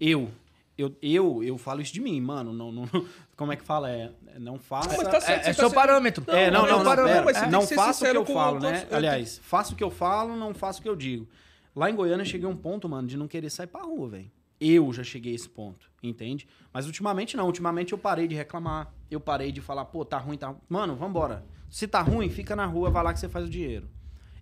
Eu, 0.00 0.30
eu, 0.76 0.94
eu, 1.00 1.42
eu 1.44 1.56
falo 1.58 1.80
isso 1.80 1.92
de 1.92 2.00
mim, 2.00 2.20
mano, 2.20 2.52
não, 2.52 2.72
não, 2.72 2.84
como 3.36 3.52
é 3.52 3.56
que 3.56 3.64
fala? 3.64 3.90
É, 3.90 4.12
é, 4.28 4.38
não 4.38 4.58
faça... 4.58 4.88
Mas 4.88 5.08
tá 5.08 5.20
certo, 5.20 5.46
É, 5.46 5.50
é 5.50 5.52
tá 5.52 5.54
seu 5.54 5.68
sendo- 5.68 5.74
parâmetro. 5.74 6.24
É, 6.28 6.50
não, 6.50 6.62
Não, 6.62 6.78
não, 6.78 6.84
não, 6.84 6.84
não, 6.84 6.96
não, 6.96 7.04
pera. 7.04 7.22
você 7.24 7.40
tem 7.40 7.50
não 7.50 7.62
faço 7.66 8.04
o 8.04 8.10
que 8.10 8.16
eu 8.16 8.26
falo, 8.26 8.60
né? 8.60 8.86
Aliás, 8.90 9.38
faço 9.42 9.74
o 9.74 9.76
que 9.76 9.84
eu 9.84 9.90
falo, 9.90 10.36
não 10.36 10.52
faço 10.54 10.80
o 10.80 10.82
que 10.82 10.88
eu 10.88 10.96
digo. 10.96 11.28
Lá 11.76 11.90
em 11.90 11.94
Goiânia 11.94 12.22
eu 12.22 12.26
cheguei 12.26 12.46
a 12.46 12.50
um 12.50 12.56
ponto, 12.56 12.88
mano, 12.88 13.06
de 13.08 13.16
não 13.16 13.26
querer 13.28 13.50
sair 13.50 13.66
pra 13.66 13.82
rua, 13.82 14.08
velho. 14.08 14.30
Eu 14.60 14.92
já 14.92 15.02
cheguei 15.02 15.32
a 15.32 15.34
esse 15.34 15.48
ponto, 15.48 15.90
entende? 16.02 16.46
Mas 16.72 16.86
ultimamente 16.86 17.36
não, 17.36 17.46
ultimamente 17.46 17.92
eu 17.92 17.98
parei 17.98 18.28
de 18.28 18.34
reclamar, 18.34 18.92
eu 19.10 19.18
parei 19.20 19.50
de 19.50 19.60
falar, 19.60 19.84
pô, 19.86 20.04
tá 20.04 20.16
ruim, 20.16 20.38
tá 20.38 20.48
ruim. 20.48 20.58
Mano, 20.68 20.94
vambora. 20.94 21.44
Se 21.68 21.88
tá 21.88 22.00
ruim, 22.00 22.30
fica 22.30 22.54
na 22.54 22.64
rua, 22.64 22.88
vai 22.90 23.02
lá 23.02 23.12
que 23.12 23.18
você 23.18 23.28
faz 23.28 23.44
o 23.46 23.50
dinheiro. 23.50 23.88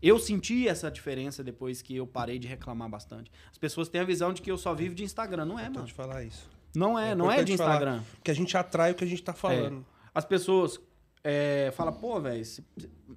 Eu 0.02 0.18
senti 0.18 0.66
essa 0.66 0.90
diferença 0.90 1.44
depois 1.44 1.80
que 1.80 1.94
eu 1.94 2.06
parei 2.06 2.38
de 2.38 2.48
reclamar 2.48 2.88
bastante. 2.88 3.30
As 3.50 3.56
pessoas 3.56 3.88
têm 3.88 4.00
a 4.00 4.04
visão 4.04 4.32
de 4.32 4.42
que 4.42 4.50
eu 4.50 4.58
só 4.58 4.74
vivo 4.74 4.94
de 4.94 5.04
Instagram. 5.04 5.44
Não 5.44 5.58
é, 5.58 5.68
mano. 5.68 5.86
te 5.86 5.92
falar 5.92 6.24
isso. 6.24 6.50
Não 6.74 6.98
é, 6.98 7.14
não 7.14 7.30
é 7.30 7.44
de 7.44 7.56
falar, 7.56 7.74
Instagram. 7.74 8.02
Porque 8.16 8.30
a 8.30 8.34
gente 8.34 8.56
atrai 8.56 8.92
o 8.92 8.94
que 8.94 9.04
a 9.04 9.06
gente 9.06 9.22
tá 9.22 9.32
falando. 9.32 9.86
As 10.14 10.24
pessoas 10.24 10.80
é, 11.22 11.72
falam, 11.76 11.92
pô, 11.92 12.20
velho, 12.20 12.42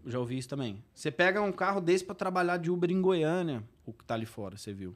já 0.06 0.20
ouvi 0.20 0.38
isso 0.38 0.50
também. 0.50 0.84
Você 0.94 1.10
pega 1.10 1.42
um 1.42 1.52
carro 1.52 1.82
desse 1.82 2.04
pra 2.04 2.14
trabalhar 2.14 2.58
de 2.58 2.70
Uber 2.70 2.92
em 2.92 3.02
Goiânia, 3.02 3.64
o 3.86 3.92
que 3.92 4.04
tá 4.04 4.14
ali 4.14 4.26
fora, 4.26 4.58
você 4.58 4.72
viu. 4.72 4.96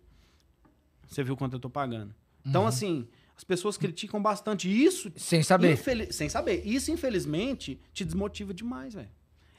Você 1.07 1.23
viu 1.23 1.35
quanto 1.35 1.53
eu 1.53 1.59
tô 1.59 1.69
pagando. 1.69 2.13
Então, 2.45 2.67
assim, 2.67 3.07
as 3.35 3.43
pessoas 3.43 3.77
criticam 3.77 4.21
bastante. 4.21 4.69
Isso, 4.69 5.11
Sem 5.15 5.41
saber. 5.41 5.77
sem 6.11 6.29
saber. 6.29 6.61
Isso, 6.65 6.91
infelizmente, 6.91 7.79
te 7.91 8.05
desmotiva 8.05 8.53
demais, 8.53 8.93
velho. 8.93 9.09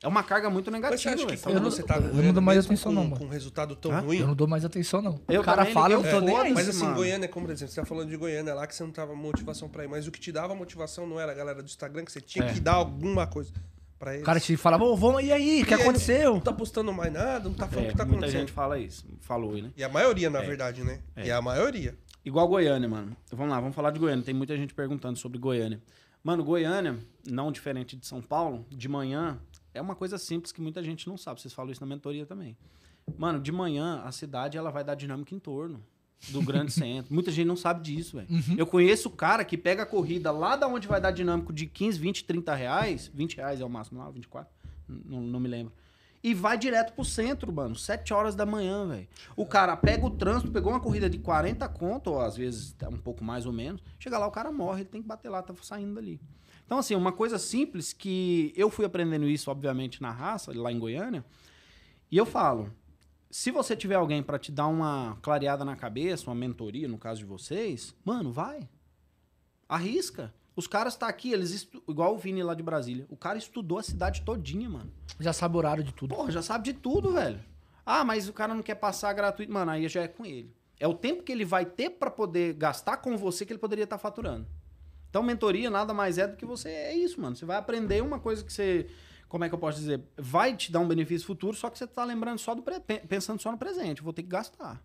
É 0.03 0.09
uma 0.09 0.23
carga 0.23 0.49
muito 0.49 0.71
Mas 0.71 0.81
você 0.81 0.87
negativa, 1.11 1.15
acha 1.15 1.27
que 1.37 1.43
quando 1.43 1.55
Eu 1.57 1.61
não- 1.61 1.71
você 1.71 1.83
tá 1.83 1.97
eu 1.97 2.15
não 2.23 2.33
dou 2.33 2.43
mais 2.43 2.65
atenção, 2.65 2.91
com, 2.91 2.95
não, 2.95 3.05
mano. 3.05 3.19
com 3.19 3.25
um 3.27 3.29
resultado 3.29 3.77
tão 3.77 3.93
Hã? 3.93 4.01
ruim... 4.01 4.19
Eu 4.21 4.27
não 4.29 4.35
dou 4.35 4.49
mais 4.49 4.65
atenção, 4.65 5.03
não. 5.03 5.21
Eu 5.29 5.43
o 5.43 5.45
cara 5.45 5.59
também 5.59 5.75
fala, 5.75 5.93
eu 5.95 6.03
não 6.03 6.11
tô 6.11 6.21
nem 6.21 6.37
aí. 6.39 6.53
Mas 6.55 6.69
assim, 6.71 6.85
mano. 6.85 6.95
Goiânia, 6.97 7.29
como 7.29 7.45
por 7.47 7.53
exemplo, 7.53 7.75
você 7.75 7.81
tá 7.81 7.87
falando 7.87 8.09
de 8.09 8.17
Goiânia 8.17 8.55
lá, 8.55 8.67
que 8.67 8.75
você 8.75 8.83
não 8.83 8.91
tava 8.93 9.15
motivação 9.15 9.69
pra 9.69 9.85
ir, 9.85 9.89
mas 9.89 10.07
o 10.07 10.11
que 10.11 10.19
te 10.19 10.33
dava 10.33 10.55
motivação 10.55 11.07
não 11.07 11.21
era 11.21 11.33
a 11.33 11.35
galera 11.35 11.63
do 11.63 11.67
Instagram, 11.67 12.05
que 12.07 12.13
você 12.13 12.21
tinha 12.21 12.47
É. 12.47 12.53
que 12.55 12.61
dar 12.61 12.73
alguma 12.75 13.27
coisa 13.27 13.53
pra 13.99 14.13
eles. 14.13 14.23
O 14.23 14.25
cara 14.25 14.41
te 14.41 14.57
fala, 14.57 14.83
ô, 14.83 14.97
vamos, 14.97 15.23
e 15.23 15.31
aí, 15.31 15.63
o 15.63 15.67
que 15.67 15.75
aí, 15.75 15.83
aconteceu? 15.83 16.33
Não 16.33 16.41
tá 16.41 16.53
postando 16.55 16.91
mais 16.95 17.13
nada, 17.13 17.47
não 17.47 17.55
tá 17.55 17.69
falando 17.69 17.85
o 17.85 17.89
É, 17.89 17.91
que 17.91 17.97
tá 17.99 18.05
muita 18.07 18.21
acontecendo. 18.21 18.41
gente 18.41 18.53
fala 18.53 18.79
isso. 18.79 19.05
Falou, 19.21 19.53
né? 19.53 19.71
E 19.77 19.85
a 19.85 19.89
maioria, 19.91 20.31
na 20.31 20.41
verdade, 20.41 20.83
né? 20.83 21.01
É. 21.15 21.27
E 21.27 21.31
a 21.31 21.43
maioria. 21.43 21.95
Igual 22.25 22.49
Goiânia, 22.49 22.89
mano. 22.89 23.15
Vamos 23.33 23.51
lá, 23.53 23.61
vamos 23.61 23.75
falar 23.77 23.91
de 23.91 23.99
Goiânia. 23.99 24.25
Tem 24.25 24.33
muita 24.35 24.57
gente 24.57 24.73
perguntando 24.73 25.19
sobre 25.19 25.39
Goiânia. 25.39 25.79
Mano, 26.25 26.43
Goiânia, 26.45 26.99
não 27.31 27.51
diferente 27.53 27.97
de 27.97 28.07
São 28.07 28.21
Paulo, 28.23 28.65
de 28.71 28.89
manhã, 28.89 29.39
é 29.73 29.81
uma 29.81 29.95
coisa 29.95 30.19
simples 30.19 30.53
que 30.53 30.61
muita 30.61 30.83
gente 30.83 31.09
não 31.09 31.17
sabe. 31.17 31.41
Vocês 31.41 31.55
falam 31.55 31.71
isso 31.73 31.81
na 31.81 31.87
mentoria 31.87 32.27
também. 32.27 32.57
Mano, 33.17 33.41
de 33.41 33.53
manhã, 33.53 34.03
a 34.05 34.13
cidade 34.13 34.57
ela 34.57 34.71
vai 34.71 34.85
dar 34.85 34.95
dinâmica 34.95 35.35
em 35.35 35.39
torno 35.39 35.83
do 36.29 36.43
grande 36.43 36.73
centro. 36.73 37.13
Muita 37.13 37.31
gente 37.31 37.47
não 37.47 37.57
sabe 37.57 37.83
disso, 37.83 38.17
velho. 38.17 38.29
Eu 38.57 38.67
conheço 38.67 39.09
o 39.09 39.13
cara 39.13 39.45
que 39.45 39.57
pega 39.57 39.83
a 39.83 39.87
corrida 39.87 40.31
lá 40.31 40.57
da 40.57 40.67
onde 40.67 40.87
vai 40.87 41.01
dar 41.01 41.11
dinâmico 41.11 41.53
de 41.53 41.67
15, 41.67 41.99
20, 41.99 42.25
30 42.25 42.55
reais. 42.55 43.11
20 43.13 43.37
reais 43.37 43.61
é 43.61 43.65
o 43.65 43.71
máximo 43.71 44.01
lá, 44.01 44.11
24. 44.11 44.53
Não, 44.89 45.21
não 45.21 45.41
me 45.41 45.49
lembro. 45.49 45.73
E 46.23 46.35
vai 46.35 46.59
direto 46.59 46.93
pro 46.93 47.05
centro, 47.05 47.51
mano. 47.51 47.75
7 47.75 48.13
horas 48.13 48.35
da 48.35 48.45
manhã, 48.45 48.87
velho. 48.87 49.09
O 49.35 49.47
cara 49.47 49.75
pega 49.77 50.05
o 50.05 50.11
trânsito, 50.11 50.53
pegou 50.53 50.71
uma 50.71 50.81
corrida 50.81 51.09
de 51.09 51.19
40 51.19 51.67
conto, 51.71 52.11
ou 52.11 52.21
às 52.21 52.37
vezes 52.37 52.77
um 52.91 52.99
pouco 52.99 53.25
mais 53.25 53.47
ou 53.47 53.53
menos. 53.53 53.83
Chega 53.99 54.19
lá, 54.19 54.27
o 54.27 54.31
cara 54.31 54.53
morre, 54.53 54.83
ele 54.83 54.91
tem 54.91 55.01
que 55.01 55.09
bater 55.09 55.31
lá, 55.31 55.43
tá 55.43 55.55
saindo 55.63 55.95
dali. 55.95 56.21
Então, 56.71 56.79
assim, 56.79 56.95
uma 56.95 57.11
coisa 57.11 57.37
simples 57.37 57.93
que 57.93 58.53
eu 58.55 58.71
fui 58.71 58.85
aprendendo 58.85 59.27
isso, 59.27 59.51
obviamente, 59.51 60.01
na 60.01 60.13
raça, 60.13 60.53
lá 60.55 60.71
em 60.71 60.79
Goiânia. 60.79 61.25
E 62.09 62.17
eu 62.17 62.25
falo, 62.25 62.73
se 63.29 63.51
você 63.51 63.75
tiver 63.75 63.97
alguém 63.97 64.23
pra 64.23 64.39
te 64.39 64.53
dar 64.53 64.69
uma 64.69 65.19
clareada 65.21 65.65
na 65.65 65.75
cabeça, 65.75 66.31
uma 66.31 66.37
mentoria, 66.37 66.87
no 66.87 66.97
caso 66.97 67.19
de 67.19 67.27
vocês, 67.27 67.93
mano, 68.05 68.31
vai. 68.31 68.69
Arrisca. 69.69 70.33
Os 70.55 70.69
caras 70.69 70.95
tá 70.95 71.09
aqui, 71.09 71.33
eles 71.33 71.51
estu... 71.51 71.83
igual 71.89 72.15
o 72.15 72.19
Vini 72.19 72.41
lá 72.41 72.55
de 72.55 72.63
Brasília. 72.63 73.05
O 73.11 73.17
cara 73.17 73.37
estudou 73.37 73.79
a 73.79 73.83
cidade 73.83 74.23
todinha, 74.23 74.71
mano. 74.71 74.93
Já 75.19 75.33
sabe 75.33 75.57
o 75.57 75.59
horário 75.59 75.83
de 75.83 75.93
tudo. 75.93 76.15
Porra, 76.15 76.31
já 76.31 76.41
sabe 76.41 76.67
de 76.67 76.75
tudo, 76.75 77.15
velho. 77.15 77.41
Ah, 77.85 78.05
mas 78.05 78.29
o 78.29 78.33
cara 78.33 78.55
não 78.55 78.63
quer 78.63 78.77
passar 78.77 79.13
gratuito. 79.13 79.53
Mano, 79.53 79.73
aí 79.73 79.89
já 79.89 80.03
é 80.03 80.09
com 80.09 80.25
ele. 80.25 80.55
É 80.79 80.87
o 80.87 80.95
tempo 80.95 81.25
que 81.25 81.33
ele 81.33 81.45
vai 81.45 81.67
ter 81.67 81.91
pra 81.91 82.13
poder 82.13 82.55
gastar 82.55 82.99
com 82.99 83.17
você 83.17 83.45
que 83.45 83.53
ele 83.53 83.59
poderia 83.59 83.83
estar 83.83 83.99
faturando. 83.99 84.47
Então, 85.11 85.23
mentoria 85.23 85.69
nada 85.69 85.93
mais 85.93 86.17
é 86.19 86.27
do 86.27 86.37
que 86.37 86.47
você. 86.47 86.69
É 86.71 86.95
isso, 86.95 87.21
mano. 87.21 87.37
Você 87.37 87.45
vai 87.45 87.57
aprender 87.57 88.03
uma 88.03 88.19
coisa 88.19 88.43
que 88.45 88.53
você. 88.53 88.87
Como 89.29 89.45
é 89.45 89.49
que 89.49 89.55
eu 89.55 89.59
posso 89.59 89.79
dizer? 89.79 90.01
Vai 90.17 90.57
te 90.57 90.73
dar 90.73 90.81
um 90.81 90.89
benefício 90.89 91.27
futuro, 91.27 91.57
só 91.57 91.69
que 91.69 91.79
você 91.79 91.87
tá 91.87 92.05
lembrando 92.05 92.39
só 92.39 92.55
do. 92.55 92.63
Pre... 92.63 92.81
pen- 92.81 93.01
Pensando 93.09 93.41
só 93.41 93.51
no 93.53 93.59
presente. 93.59 93.99
Eu 93.99 94.05
vou 94.05 94.13
ter 94.13 94.23
que 94.23 94.29
gastar. 94.29 94.83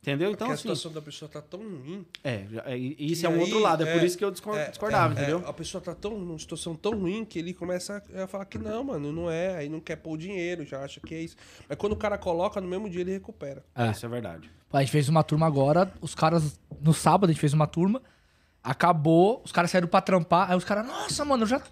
Entendeu? 0.00 0.30
Então, 0.30 0.46
Porque 0.46 0.52
a 0.52 0.54
assim. 0.54 0.62
situação 0.62 0.92
da 0.92 1.02
pessoa 1.02 1.28
tá 1.28 1.42
tão 1.42 1.60
ruim. 1.60 2.06
É, 2.22 2.46
é, 2.66 2.78
e 2.78 3.12
isso 3.12 3.26
é 3.26 3.28
um 3.28 3.34
aí, 3.34 3.40
outro 3.40 3.58
lado. 3.58 3.82
É, 3.84 3.92
por 3.92 4.00
é, 4.02 4.06
isso 4.06 4.16
que 4.16 4.24
eu 4.24 4.28
é, 4.28 4.68
discordava, 4.70 5.12
é, 5.12 5.16
entendeu? 5.16 5.42
é, 5.44 5.48
a 5.50 5.52
pessoa 5.52 5.82
tá 5.82 5.94
tão, 5.94 6.16
numa 6.18 6.38
situação 6.38 6.74
tão 6.76 6.92
ruim 6.92 7.24
que 7.24 7.38
ele 7.38 7.52
começa 7.52 8.02
a 8.14 8.26
falar 8.26 8.44
que 8.44 8.58
não, 8.58 8.84
mano, 8.84 9.12
não 9.12 9.30
é. 9.30 9.56
Aí 9.56 9.68
não 9.68 9.80
quer 9.80 9.96
pôr 9.96 10.12
o 10.12 10.16
dinheiro, 10.16 10.64
já 10.64 10.82
acha 10.82 11.00
que 11.00 11.14
é 11.14 11.20
isso. 11.20 11.36
Mas 11.68 11.76
quando 11.76 11.92
o 11.92 11.96
cara 11.96 12.16
coloca, 12.16 12.60
no 12.60 12.68
mesmo 12.68 12.88
dia 12.88 13.00
ele 13.00 13.12
recupera. 13.12 13.64
É, 13.74 13.90
isso 13.90 14.06
é 14.06 14.08
verdade. 14.08 14.50
A 14.72 14.80
gente 14.80 14.92
fez 14.92 15.08
uma 15.08 15.24
turma 15.24 15.46
agora, 15.46 15.92
os 16.00 16.14
caras, 16.14 16.60
no 16.80 16.94
sábado 16.94 17.30
a 17.30 17.32
gente 17.32 17.40
fez 17.40 17.52
uma 17.52 17.66
turma, 17.66 18.00
acabou, 18.62 19.42
os 19.44 19.52
caras 19.52 19.70
saíram 19.70 19.88
pra 19.88 20.00
trampar, 20.00 20.50
aí 20.50 20.56
os 20.56 20.64
caras, 20.64 20.86
nossa, 20.86 21.24
mano, 21.24 21.42
eu 21.44 21.46
já, 21.46 21.62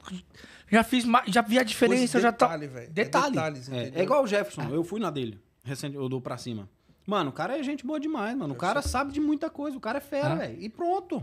já 0.71 0.83
fiz, 0.83 1.05
já 1.27 1.43
vi 1.43 1.59
a 1.59 1.63
diferença, 1.63 2.19
eu 2.19 2.23
já 2.23 2.33
tá... 2.33 2.47
detalhe, 2.47 2.67
velho. 2.67 2.91
Detalhe. 2.91 3.27
É 3.27 3.31
detalhes, 3.31 3.69
É, 3.73 3.93
é 3.95 4.03
igual 4.03 4.23
o 4.23 4.27
Jefferson, 4.27 4.63
eu 4.73 4.83
fui 4.85 5.01
na 5.01 5.11
dele, 5.11 5.41
recente, 5.65 5.97
eu 5.97 6.09
dou 6.09 6.21
pra 6.21 6.37
cima. 6.39 6.69
Mano, 7.07 7.31
o 7.31 7.33
cara 7.33 7.57
é 7.59 7.63
gente 7.63 7.87
boa 7.87 8.01
demais, 8.01 8.37
mano. 8.37 8.53
O 8.55 8.57
cara 8.57 8.83
sabe 8.83 9.13
de 9.13 9.21
muita 9.21 9.49
coisa, 9.49 9.77
o 9.77 9.81
cara 9.81 9.99
é 9.99 10.01
fera, 10.01 10.33
Ah. 10.33 10.35
velho. 10.35 10.61
E 10.61 10.69
pronto. 10.69 11.21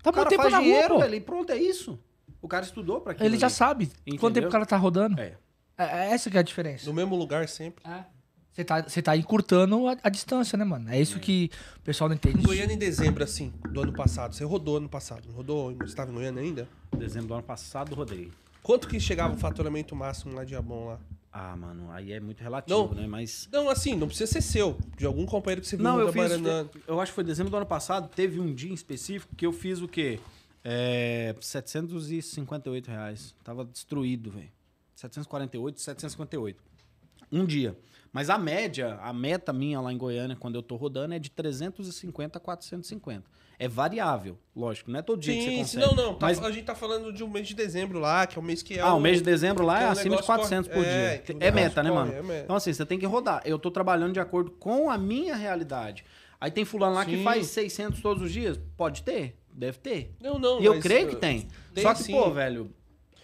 Tá 0.00 0.10
o 0.10 0.12
bom 0.12 0.18
cara 0.18 0.28
tempo 0.28 0.42
faz 0.42 0.52
na 0.52 0.58
rua, 0.58 0.64
dinheiro, 0.68 0.94
pô. 0.94 1.00
velho, 1.00 1.14
e 1.16 1.20
pronto, 1.20 1.50
é 1.50 1.56
isso. 1.56 1.98
O 2.40 2.46
cara 2.46 2.64
estudou 2.64 3.00
pra 3.00 3.12
aquilo. 3.12 3.26
Ele 3.28 3.36
já 3.36 3.48
ali. 3.48 3.54
sabe 3.54 3.86
quanto 3.86 4.04
Entendeu? 4.06 4.32
tempo 4.32 4.46
o 4.46 4.50
cara 4.52 4.64
tá 4.64 4.76
rodando. 4.76 5.20
É. 5.20 5.34
É, 5.76 5.84
é 6.06 6.10
essa 6.12 6.30
que 6.30 6.36
é 6.36 6.40
a 6.40 6.42
diferença. 6.44 6.86
No 6.86 6.92
mesmo 6.94 7.16
lugar 7.16 7.48
sempre. 7.48 7.82
Você 8.58 8.64
tá, 8.64 8.82
você 8.82 9.00
tá 9.00 9.16
encurtando 9.16 9.86
a, 9.86 9.96
a 10.02 10.08
distância, 10.08 10.58
né, 10.58 10.64
mano? 10.64 10.90
É 10.90 11.00
isso 11.00 11.20
que 11.20 11.48
o 11.76 11.82
pessoal 11.82 12.08
não 12.08 12.16
entende. 12.16 12.40
Em 12.40 12.42
Goiânia, 12.42 12.74
em 12.74 12.78
dezembro, 12.78 13.22
assim, 13.22 13.52
do 13.70 13.82
ano 13.82 13.92
passado. 13.92 14.34
Você 14.34 14.42
rodou 14.42 14.78
ano 14.78 14.88
passado, 14.88 15.28
não 15.28 15.34
rodou? 15.36 15.72
Você 15.76 15.84
estava 15.84 16.10
em 16.10 16.14
Goiânia 16.14 16.42
ainda? 16.42 16.68
Dezembro 16.96 17.28
do 17.28 17.34
ano 17.34 17.42
passado, 17.44 17.94
rodei. 17.94 18.32
Quanto 18.60 18.88
que 18.88 18.98
chegava 18.98 19.32
o 19.32 19.38
faturamento 19.38 19.94
máximo 19.94 20.34
lá 20.34 20.42
de 20.42 20.56
Abon 20.56 20.86
lá? 20.86 20.98
Ah, 21.32 21.54
mano, 21.56 21.88
aí 21.92 22.12
é 22.12 22.18
muito 22.18 22.40
relativo, 22.42 22.76
Não. 22.76 22.94
né? 22.94 23.06
Mas. 23.06 23.48
Não, 23.52 23.70
assim, 23.70 23.94
não 23.94 24.08
precisa 24.08 24.32
ser 24.32 24.40
seu. 24.40 24.76
De 24.96 25.06
algum 25.06 25.24
companheiro 25.24 25.60
que 25.60 25.68
você 25.68 25.76
viu 25.76 25.84
Não, 25.84 26.00
eu 26.00 26.12
fiz. 26.12 26.32
Eu 26.88 27.00
acho 27.00 27.12
que 27.12 27.14
foi 27.14 27.22
dezembro 27.22 27.52
do 27.52 27.56
ano 27.58 27.66
passado. 27.66 28.08
Teve 28.08 28.40
um 28.40 28.52
dia 28.52 28.72
em 28.72 28.74
específico 28.74 29.36
que 29.36 29.46
eu 29.46 29.52
fiz 29.52 29.80
o 29.80 29.86
quê? 29.86 30.18
É, 30.64 31.32
758 31.40 32.88
reais. 32.88 33.36
Tava 33.44 33.64
destruído, 33.64 34.32
velho. 34.32 34.50
748, 34.96 35.80
758. 35.80 36.60
Um 37.30 37.44
dia. 37.46 37.76
Mas 38.12 38.30
a 38.30 38.38
média, 38.38 38.98
a 39.02 39.12
meta 39.12 39.52
minha 39.52 39.80
lá 39.80 39.92
em 39.92 39.98
Goiânia, 39.98 40.36
quando 40.36 40.54
eu 40.54 40.62
tô 40.62 40.76
rodando, 40.76 41.14
é 41.14 41.18
de 41.18 41.30
350 41.30 42.38
a 42.38 42.40
450. 42.40 43.24
É 43.60 43.66
variável, 43.66 44.38
lógico. 44.54 44.90
Não 44.90 45.00
é 45.00 45.02
todo 45.02 45.20
dia 45.20 45.34
que 45.34 45.40
você 45.40 45.46
Sim, 45.50 45.64
sim, 45.64 45.78
consegue. 45.80 45.96
não, 45.96 46.04
não. 46.06 46.14
tá- 46.14 46.26
Mas 46.26 46.42
a 46.42 46.50
gente 46.50 46.64
tá 46.64 46.74
falando 46.76 47.12
de 47.12 47.24
um 47.24 47.28
mês 47.28 47.48
de 47.48 47.54
dezembro 47.54 47.98
lá, 47.98 48.24
que 48.26 48.38
é 48.38 48.40
o 48.40 48.44
mês 48.44 48.62
que 48.62 48.74
é 48.78 48.80
ah, 48.80 48.94
o 48.94 49.00
mês 49.00 49.18
de 49.18 49.24
dezembro 49.24 49.64
lá 49.66 49.78
que 49.78 49.84
é 49.84 49.88
o 49.88 49.90
acima 49.90 50.04
de 50.04 50.22
negócio 50.22 50.26
400 50.26 50.68
corre- 50.68 50.80
por 50.80 50.86
é, 50.88 51.08
dia. 51.10 51.18
que 51.18 51.36
É 51.44 51.50
meta, 51.50 51.82
né, 51.82 51.90
mano? 51.90 52.12
é 52.12 52.22
meta. 52.22 52.44
Então, 52.44 52.54
assim, 52.56 52.72
você 52.72 52.86
tem 52.86 52.98
que 53.00 53.06
rodar. 53.06 53.42
Eu 53.44 53.58
tô 53.58 53.68
trabalhando 53.70 54.12
de 54.12 54.20
acordo 54.20 54.52
com 54.52 54.88
a 54.88 54.96
minha 54.96 55.34
realidade. 55.34 56.04
Aí 56.40 56.52
tem 56.52 56.64
fulano 56.64 56.94
lá 56.94 57.04
que 57.04 57.16
Sim. 57.16 57.24
faz 57.24 57.48
600 57.48 58.00
todos 58.00 58.22
os 58.22 58.32
dias? 58.32 58.60
Pode 58.76 59.02
ter, 59.02 59.36
deve 59.52 59.78
ter. 59.78 60.14
Não, 60.22 60.38
não. 60.38 60.60
e 60.60 60.64
eu 60.64 60.74
mas, 60.74 60.82
creio 60.84 61.06
uh, 61.08 61.10
que 61.10 61.16
tem. 61.16 61.48
tem 61.74 61.82
Só 61.82 61.92
que, 61.94 62.04
sim. 62.04 62.12
pô, 62.12 62.30
velho, 62.30 62.70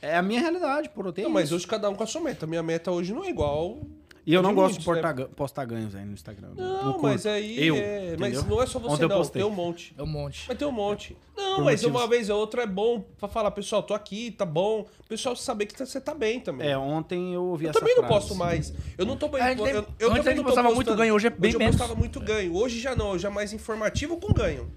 é 0.03 0.17
a 0.17 0.23
minha 0.23 0.41
realidade, 0.41 0.89
pô. 0.91 1.01
Eu 1.05 1.13
tenho 1.13 1.29
Não, 1.29 1.33
mas 1.33 1.45
isso. 1.45 1.55
hoje 1.55 1.67
cada 1.69 1.89
um 1.89 1.95
com 1.95 2.03
a 2.03 2.07
sua 2.09 2.21
meta. 2.21 2.45
Minha 2.45 2.63
meta 2.63 2.91
hoje 2.91 3.13
não 3.15 3.23
é 3.23 3.29
igual. 3.31 3.79
E 4.27 4.33
eu 4.33 4.41
não 4.43 4.51
de 4.51 4.55
gosto 4.57 4.79
de 4.79 4.87
muitos, 4.87 4.87
né? 4.87 4.95
postar, 4.95 5.13
ga- 5.13 5.29
postar 5.37 5.65
ganhos 5.67 5.95
aí 5.95 6.05
no 6.05 6.13
Instagram. 6.15 6.49
Não, 6.57 6.93
curto. 6.95 7.03
mas 7.03 7.27
aí. 7.27 7.67
Eu, 7.67 7.77
é- 7.77 8.17
Mas 8.19 8.43
não 8.45 8.63
é 8.63 8.67
só 8.67 8.79
você, 8.79 8.95
Ontem 8.95 9.05
eu 9.05 9.09
não. 9.09 9.25
Tem 9.27 9.43
um 9.45 9.51
monte. 9.51 9.95
É 9.99 10.03
um 10.03 10.07
monte. 10.07 10.45
Mas 10.49 10.57
tem 10.59 10.67
um 10.67 10.73
monte. 10.73 11.17
Não, 11.37 11.57
Por 11.57 11.65
mas 11.65 11.83
motivos- 11.83 12.01
uma 12.01 12.09
vez 12.09 12.31
ou 12.31 12.39
outra 12.39 12.63
é 12.63 12.67
bom 12.67 13.01
pra 13.19 13.29
falar, 13.29 13.51
pessoal, 13.51 13.83
tô 13.83 13.93
aqui, 13.93 14.31
tá 14.31 14.47
bom. 14.47 14.87
O 14.99 15.09
pessoal 15.09 15.37
saber 15.37 15.67
que 15.67 15.79
você 15.79 16.01
tá 16.01 16.15
bem 16.15 16.41
também. 16.41 16.69
É, 16.69 16.79
ontem 16.79 17.35
eu 17.35 17.43
ouvi 17.45 17.65
Eu 17.67 17.71
essa 17.71 17.81
também 17.81 17.95
não 17.97 18.05
frase. 18.05 18.21
posto 18.21 18.35
mais. 18.35 18.73
Eu 18.97 19.05
não 19.05 19.17
tô 19.17 19.29
bem. 19.29 19.43
Eu, 19.43 19.57
tem- 19.57 19.67
eu, 19.75 19.83
antes 19.83 19.87
também 19.99 20.21
a 20.21 20.23
gente 20.23 20.37
não 20.37 20.45
postava 20.45 20.73
muito 20.75 20.95
ganho, 20.95 21.15
hoje 21.15 21.27
é 21.27 21.31
bem 21.31 21.53
eu 21.53 21.59
menos. 21.59 21.77
postava 21.77 21.99
muito 21.99 22.19
ganho. 22.21 22.55
Hoje 22.57 22.81
já 22.81 22.97
não, 22.97 23.11
hoje 23.11 23.27
é 23.27 23.31
mais 23.31 23.53
informativo 23.53 24.17
com 24.17 24.33
ganho. 24.33 24.71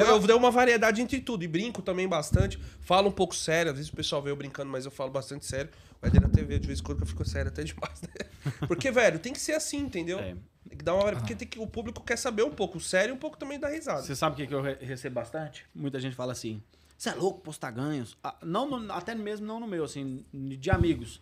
Eu, 0.00 0.06
eu 0.06 0.18
dei 0.20 0.34
uma 0.36 0.50
variedade 0.50 1.00
entre 1.02 1.20
tudo. 1.20 1.42
E 1.44 1.48
brinco 1.48 1.82
também 1.82 2.08
bastante. 2.08 2.58
Falo 2.80 3.08
um 3.08 3.12
pouco 3.12 3.34
sério. 3.34 3.70
Às 3.70 3.76
vezes 3.78 3.92
o 3.92 3.96
pessoal 3.96 4.22
vê 4.22 4.30
eu 4.30 4.36
brincando, 4.36 4.70
mas 4.70 4.84
eu 4.84 4.90
falo 4.90 5.10
bastante 5.10 5.44
sério. 5.46 5.70
Vai 6.00 6.10
ter 6.10 6.20
na 6.20 6.28
TV 6.28 6.58
de 6.58 6.66
vez 6.66 6.80
em 6.80 6.82
quando 6.82 6.98
que 6.98 7.04
eu 7.04 7.08
fico 7.08 7.24
sério 7.24 7.50
até 7.50 7.62
demais, 7.62 8.02
né? 8.02 8.08
Porque, 8.66 8.90
velho, 8.90 9.18
tem 9.18 9.32
que 9.32 9.40
ser 9.40 9.52
assim, 9.52 9.78
entendeu? 9.78 10.18
É. 10.18 10.34
Tem 10.68 10.78
que 10.78 10.84
dar 10.84 10.94
uma. 10.94 11.12
Porque 11.12 11.34
tem 11.34 11.46
que, 11.46 11.58
o 11.58 11.66
público 11.66 12.02
quer 12.02 12.16
saber 12.16 12.42
um 12.42 12.50
pouco 12.50 12.80
sério 12.80 13.12
e 13.12 13.14
um 13.14 13.18
pouco 13.18 13.36
também 13.36 13.58
da 13.60 13.68
risada. 13.68 14.02
Você 14.02 14.16
sabe 14.16 14.34
o 14.34 14.36
que, 14.36 14.46
que 14.46 14.54
eu 14.54 14.62
re- 14.62 14.78
recebo 14.80 15.14
bastante? 15.14 15.64
Muita 15.74 16.00
gente 16.00 16.16
fala 16.16 16.32
assim: 16.32 16.62
você 16.96 17.10
é 17.10 17.14
louco 17.14 17.40
postar 17.40 17.70
ganhos? 17.70 18.16
Ah, 18.24 18.34
não, 18.42 18.68
no- 18.80 18.92
até 18.92 19.14
mesmo 19.14 19.46
não 19.46 19.60
no 19.60 19.66
meu, 19.66 19.84
assim, 19.84 20.24
de 20.32 20.70
amigos. 20.70 21.20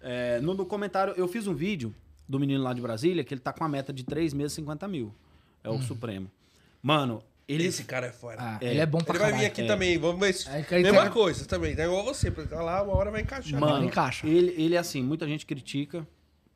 É, 0.00 0.40
no, 0.40 0.52
no 0.54 0.66
comentário, 0.66 1.14
eu 1.16 1.28
fiz 1.28 1.46
um 1.46 1.54
vídeo 1.54 1.94
do 2.28 2.38
menino 2.40 2.62
lá 2.62 2.72
de 2.72 2.80
Brasília 2.80 3.22
que 3.22 3.32
ele 3.32 3.40
tá 3.40 3.52
com 3.52 3.62
a 3.64 3.68
meta 3.68 3.92
de 3.92 4.04
3 4.04 4.34
meses 4.34 4.52
50 4.54 4.88
mil. 4.88 5.14
É 5.62 5.70
o 5.70 5.80
Supremo. 5.80 6.30
Mano, 6.82 7.22
ele. 7.54 7.66
Esse 7.66 7.84
cara 7.84 8.06
é 8.06 8.12
fora. 8.12 8.36
Ah, 8.40 8.58
ele 8.60 8.80
é 8.80 8.86
bom 8.86 8.98
pra 8.98 9.14
Ele 9.14 9.18
vai 9.18 9.28
vir 9.32 9.36
caralho. 9.38 9.52
aqui 9.52 9.62
É. 9.62 9.66
também, 9.66 9.98
vamos 9.98 10.20
ver. 10.20 10.32
se- 10.32 10.48
É 10.48 10.82
Mesma 10.82 11.10
coisa 11.10 11.44
também, 11.46 11.74
né? 11.74 11.84
Igual 11.84 12.04
você, 12.04 12.30
pra 12.30 12.44
tá 12.44 12.60
lá, 12.62 12.82
uma 12.82 12.96
hora 12.96 13.10
vai 13.10 13.20
encaixar. 13.22 13.58
Mano, 13.60 13.84
encaixa. 13.84 14.26
Ele, 14.26 14.54
ele 14.56 14.74
é 14.74 14.78
assim, 14.78 15.02
muita 15.02 15.26
gente 15.26 15.44
critica, 15.46 16.06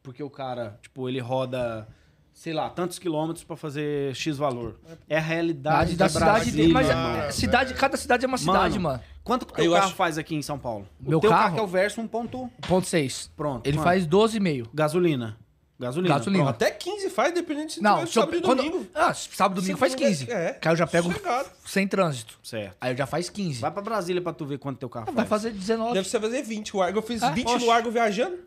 porque 0.02 0.22
o 0.22 0.30
cara, 0.30 0.78
tipo, 0.82 1.08
ele 1.08 1.18
roda, 1.20 1.86
sei 2.32 2.52
lá, 2.52 2.68
tantos 2.70 2.98
quilômetros 2.98 3.44
pra 3.44 3.56
fazer 3.56 4.14
X 4.14 4.36
valor. 4.36 4.78
É 5.08 5.16
a 5.16 5.20
realidade 5.20 5.92
Cidade 5.92 5.96
da 6.14 6.20
cidade 6.20 6.50
dele. 6.52 6.72
Mas 6.72 6.86
mano. 6.88 7.18
é, 7.18 7.30
cidade, 7.32 7.74
cada 7.74 7.96
cidade 7.96 8.24
é 8.24 8.28
uma 8.28 8.38
cidade, 8.38 8.78
mano. 8.78 9.00
Quanto 9.24 9.44
que 9.44 9.52
o 9.52 9.56
teu 9.56 9.64
Eu 9.64 9.72
carro 9.72 9.86
acho- 9.86 9.94
faz 9.96 10.18
aqui 10.18 10.36
em 10.36 10.42
São 10.42 10.56
Paulo? 10.56 10.86
Meu 11.00 11.18
o 11.18 11.20
teu 11.20 11.30
carro, 11.30 11.42
carro? 11.42 11.54
que 11.54 11.60
é 11.60 11.64
o 11.64 11.66
Verso 11.66 12.00
1.1. 12.00 12.48
Ponto 12.68 12.86
6. 12.86 13.28
Pronto. 13.36 13.66
Ele 13.66 13.76
quanto? 13.76 13.84
faz 13.84 14.06
12,5. 14.06 14.68
Gasolina. 14.72 15.36
Gasolina. 15.78 16.14
Gasolina. 16.16 16.44
pronto. 16.44 16.54
Até 16.56 16.70
15 16.70 17.10
faz, 17.10 17.34
dependendo 17.34 17.70
se 17.72 17.82
Não, 17.82 17.96
tiver 17.98 18.06
se 18.06 18.18
eu, 18.18 18.22
sábado 18.22 18.38
e 18.38 18.40
quando, 18.42 18.56
domingo. 18.58 18.86
ah, 18.94 19.12
sábado 19.12 19.58
e 19.58 19.60
domingo 19.62 19.78
faz 19.78 19.92
Segunda, 19.92 20.08
15. 20.10 20.30
é. 20.32 20.52
Que 20.54 20.68
aí 20.68 20.72
eu 20.72 20.76
já 20.78 20.86
pego 20.86 21.08
Sossegado. 21.12 21.48
sem 21.66 21.86
trânsito. 21.86 22.38
Certo. 22.42 22.76
Aí 22.80 22.92
eu 22.92 22.96
já 22.96 23.06
faz 23.06 23.28
15. 23.28 23.60
Vai 23.60 23.70
pra 23.70 23.82
Brasília 23.82 24.22
pra 24.22 24.32
tu 24.32 24.46
ver 24.46 24.58
quanto 24.58 24.78
teu 24.78 24.88
carro 24.88 25.04
Ah, 25.04 25.12
faz. 25.12 25.16
vai 25.16 25.26
fazer 25.26 25.50
19. 25.52 25.92
Deve 25.94 26.08
ser 26.08 26.20
fazer 26.20 26.42
20 26.42 26.76
o 26.76 26.82
Argo. 26.82 26.98
Eu 26.98 27.02
fiz 27.02 27.22
Ah, 27.22 27.30
20 27.30 27.46
oxe. 27.48 27.64
no 27.66 27.70
Argo 27.70 27.90
viajando. 27.90 28.38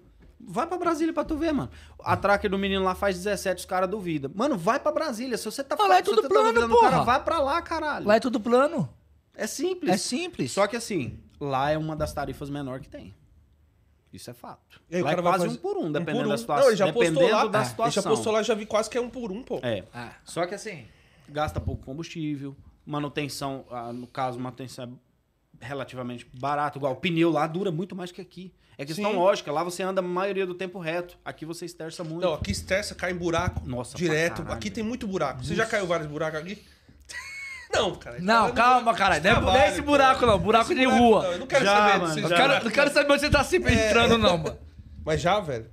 Vai 0.41 0.65
pra 0.65 0.77
Brasília 0.77 1.13
pra 1.13 1.23
tu 1.23 1.37
ver, 1.37 1.51
mano. 1.51 1.69
A 2.03 2.15
tracker 2.17 2.49
do 2.49 2.57
menino 2.57 2.83
lá 2.83 2.95
faz 2.95 3.15
17, 3.17 3.59
os 3.59 3.65
caras 3.65 3.89
duvidam. 3.89 4.31
Mano, 4.33 4.57
vai 4.57 4.79
pra 4.79 4.91
Brasília. 4.91 5.37
Se 5.37 5.45
você 5.45 5.63
tá, 5.63 5.75
Ah, 5.77 5.85
lá 5.87 5.97
é 5.97 6.01
tudo 6.01 6.21
tá 6.23 6.29
plano, 6.29 6.45
duvidando 6.47 6.73
do 6.73 6.79
cara, 6.79 6.91
porra. 6.93 7.03
vai 7.05 7.23
pra 7.23 7.39
lá, 7.39 7.61
caralho. 7.61 8.07
Lá 8.07 8.15
é 8.15 8.19
tudo 8.19 8.39
plano. 8.39 8.89
É 9.35 9.45
simples. 9.45 9.93
É 9.93 9.97
simples. 9.97 10.51
Só 10.51 10.65
que 10.65 10.75
assim, 10.77 11.19
lá 11.39 11.69
é 11.71 11.77
uma 11.77 11.95
das 11.95 12.11
tarifas 12.13 12.49
menor 12.49 12.79
que 12.79 12.87
tem. 12.89 13.13
Isso 14.11 14.29
é 14.29 14.33
fato. 14.33 14.81
E 14.89 14.95
aí 14.95 15.01
o 15.01 15.05
lá 15.05 15.11
cara 15.11 15.21
é 15.21 15.23
vai 15.23 15.31
quase 15.33 15.45
fazer 15.45 15.57
um 15.57 15.61
por 15.61 15.77
um, 15.77 15.85
um 15.85 15.91
dependendo 15.91 16.17
por 16.19 16.25
um. 16.25 16.29
da 16.29 16.37
situação. 16.37 16.63
Não, 16.63 16.69
ele 16.69 16.77
já 16.77 16.85
postou 16.85 17.03
dependendo 17.03 17.35
lá. 17.35 17.47
da 17.47 17.61
é, 17.61 17.65
situação. 17.65 17.85
Ele 17.85 17.93
já 17.93 18.01
postou 18.01 18.33
lá, 18.33 18.43
já 18.43 18.53
vi 18.55 18.65
quase 18.65 18.89
que 18.89 18.97
é 18.97 19.01
um 19.01 19.09
por 19.09 19.31
um, 19.31 19.43
pô. 19.43 19.59
É. 19.61 19.83
Ah. 19.93 20.13
Só 20.23 20.45
que 20.47 20.55
assim, 20.55 20.85
gasta 21.27 21.59
pouco 21.59 21.85
combustível, 21.85 22.55
manutenção, 22.85 23.65
ah, 23.69 23.93
no 23.93 24.07
caso, 24.07 24.39
manutenção 24.39 24.99
é 25.61 25.65
relativamente 25.65 26.27
barato, 26.39 26.79
igual 26.79 26.93
o 26.93 26.95
pneu 26.95 27.29
lá 27.29 27.45
dura 27.45 27.71
muito 27.71 27.95
mais 27.95 28.11
que 28.11 28.21
aqui. 28.21 28.53
É 28.77 28.85
questão 28.85 29.11
Sim. 29.11 29.17
lógica, 29.17 29.51
lá 29.51 29.61
você 29.61 29.83
anda 29.83 29.99
a 29.99 30.01
maioria 30.01 30.45
do 30.45 30.55
tempo 30.55 30.79
reto, 30.79 31.17
aqui 31.23 31.45
você 31.45 31.65
esterça 31.65 32.01
muito. 32.01 32.23
Não, 32.23 32.33
aqui 32.33 32.51
estressa, 32.51 32.95
cai 32.95 33.11
em 33.11 33.15
buraco. 33.15 33.61
Nossa, 33.67 33.97
Direto. 33.97 34.37
caralho. 34.37 34.55
Aqui 34.55 34.71
tem 34.71 34.81
muito 34.81 35.05
buraco. 35.05 35.43
Você 35.43 35.53
já 35.53 35.65
caiu 35.65 35.85
vários 35.85 36.07
buracos 36.07 36.39
aqui? 36.39 36.63
Não, 37.73 37.95
cara. 37.95 38.17
Não, 38.19 38.51
calma, 38.53 38.93
caralho. 38.93 39.23
Não 39.41 39.55
é- 39.55 39.65
é 39.67 39.69
esse 39.69 39.81
buraco, 39.81 40.25
não. 40.25 40.37
Buraco 40.39 40.73
de 40.73 40.85
rua. 40.85 41.23
Não, 41.23 41.31
eu 41.33 41.39
não 41.39 41.47
quero 41.47 41.65
Já, 41.65 41.75
saber 41.77 41.99
mano, 41.99 42.19
Eu 42.19 42.29
já. 42.29 42.35
quero, 42.35 42.63
não 42.65 42.71
quero 42.71 42.93
saber 42.93 43.11
onde 43.13 43.21
você 43.21 43.29
tá 43.29 43.43
se 43.43 43.57
entrando, 43.57 44.17
não, 44.17 44.37
mano. 44.37 44.57
Mas 45.05 45.21
já, 45.21 45.39
velho. 45.39 45.67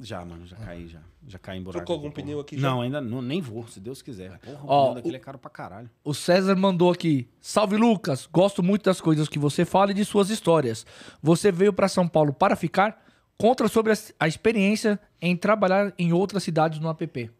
Já, 0.00 0.24
mano, 0.24 0.46
já 0.46 0.56
caí, 0.56 0.88
já. 0.88 1.00
Já 1.28 1.38
caí 1.38 1.58
em 1.58 1.62
buraco. 1.62 1.84
Trocou 1.86 1.94
algum 1.94 2.10
pneu 2.10 2.40
aqui 2.40 2.58
já? 2.58 2.68
Não, 2.68 2.80
ainda 2.80 3.00
não, 3.00 3.22
nem 3.22 3.40
vou, 3.40 3.66
se 3.68 3.78
Deus 3.78 4.02
quiser. 4.02 4.36
Porra, 4.38 4.58
o 4.62 4.66
Ó, 4.66 4.82
pneu 4.86 4.94
daquele 4.96 5.16
o- 5.16 5.18
é 5.18 5.20
caro 5.20 5.38
pra 5.38 5.48
caralho. 5.50 5.88
O 6.02 6.12
César 6.12 6.56
mandou 6.56 6.90
aqui. 6.90 7.28
Salve, 7.40 7.76
Lucas. 7.76 8.26
Gosto 8.26 8.60
muito 8.62 8.82
das 8.84 9.00
coisas 9.00 9.28
que 9.28 9.38
você 9.38 9.64
fala 9.64 9.92
e 9.92 9.94
de 9.94 10.04
suas 10.04 10.30
histórias. 10.30 10.84
Você 11.22 11.52
veio 11.52 11.72
pra 11.72 11.86
São 11.86 12.08
Paulo 12.08 12.32
para 12.32 12.56
ficar? 12.56 13.00
Conta 13.38 13.68
sobre 13.68 13.92
a, 13.92 13.96
a 14.18 14.26
experiência 14.26 14.98
em 15.20 15.36
trabalhar 15.36 15.92
em 15.96 16.12
outras 16.12 16.42
cidades 16.42 16.80
no 16.80 16.88
app. 16.90 17.30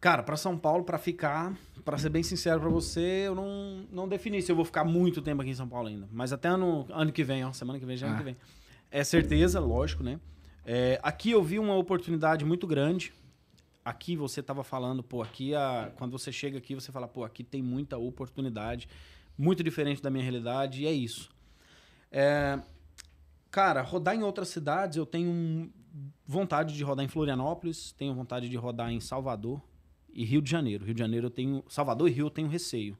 Cara, 0.00 0.22
pra 0.22 0.36
São 0.36 0.56
Paulo, 0.56 0.84
pra 0.84 0.98
ficar, 0.98 1.52
pra 1.86 1.96
ser 1.96 2.10
bem 2.10 2.22
sincero 2.22 2.60
pra 2.60 2.68
você, 2.68 3.22
eu 3.28 3.34
não, 3.36 3.86
não 3.92 4.08
defini 4.08 4.42
se 4.42 4.50
eu 4.50 4.56
vou 4.56 4.64
ficar 4.64 4.82
muito 4.84 5.22
tempo 5.22 5.40
aqui 5.40 5.52
em 5.52 5.54
São 5.54 5.68
Paulo 5.68 5.86
ainda. 5.88 6.08
Mas 6.10 6.32
até 6.32 6.48
ano, 6.48 6.84
ano 6.90 7.12
que 7.12 7.22
vem, 7.22 7.44
ó, 7.44 7.52
semana 7.52 7.78
que 7.78 7.86
vem 7.86 7.96
já 7.96 8.06
é 8.06 8.10
ano 8.10 8.16
Ah. 8.16 8.18
que 8.18 8.24
vem. 8.24 8.36
É 8.90 9.04
certeza, 9.04 9.60
lógico, 9.60 10.02
né? 10.02 10.18
É, 10.64 10.98
aqui 11.00 11.30
eu 11.30 11.42
vi 11.44 11.60
uma 11.60 11.76
oportunidade 11.76 12.44
muito 12.44 12.66
grande. 12.66 13.12
Aqui 13.84 14.16
você 14.16 14.42
tava 14.42 14.64
falando, 14.64 15.00
pô, 15.00 15.22
aqui 15.22 15.54
a, 15.54 15.92
quando 15.96 16.10
você 16.10 16.32
chega 16.32 16.58
aqui, 16.58 16.74
você 16.74 16.90
fala, 16.90 17.06
pô, 17.06 17.22
aqui 17.22 17.44
tem 17.44 17.62
muita 17.62 17.96
oportunidade, 17.96 18.88
muito 19.38 19.62
diferente 19.62 20.02
da 20.02 20.10
minha 20.10 20.24
realidade, 20.24 20.82
e 20.82 20.86
é 20.88 20.92
isso. 20.92 21.30
É, 22.10 22.58
cara, 23.48 23.80
rodar 23.82 24.16
em 24.16 24.24
outras 24.24 24.48
cidades, 24.48 24.96
eu 24.96 25.06
tenho 25.06 25.70
vontade 26.26 26.74
de 26.74 26.82
rodar 26.82 27.04
em 27.04 27.08
Florianópolis, 27.08 27.92
tenho 27.92 28.12
vontade 28.12 28.48
de 28.48 28.56
rodar 28.56 28.90
em 28.90 28.98
Salvador 28.98 29.62
e 30.16 30.24
Rio 30.24 30.40
de 30.42 30.50
Janeiro. 30.50 30.84
Rio 30.84 30.94
de 30.94 31.00
Janeiro 31.00 31.26
eu 31.26 31.30
tenho. 31.30 31.62
Salvador 31.68 32.08
e 32.08 32.12
Rio 32.12 32.26
eu 32.26 32.30
tenho 32.30 32.48
receio. 32.48 32.96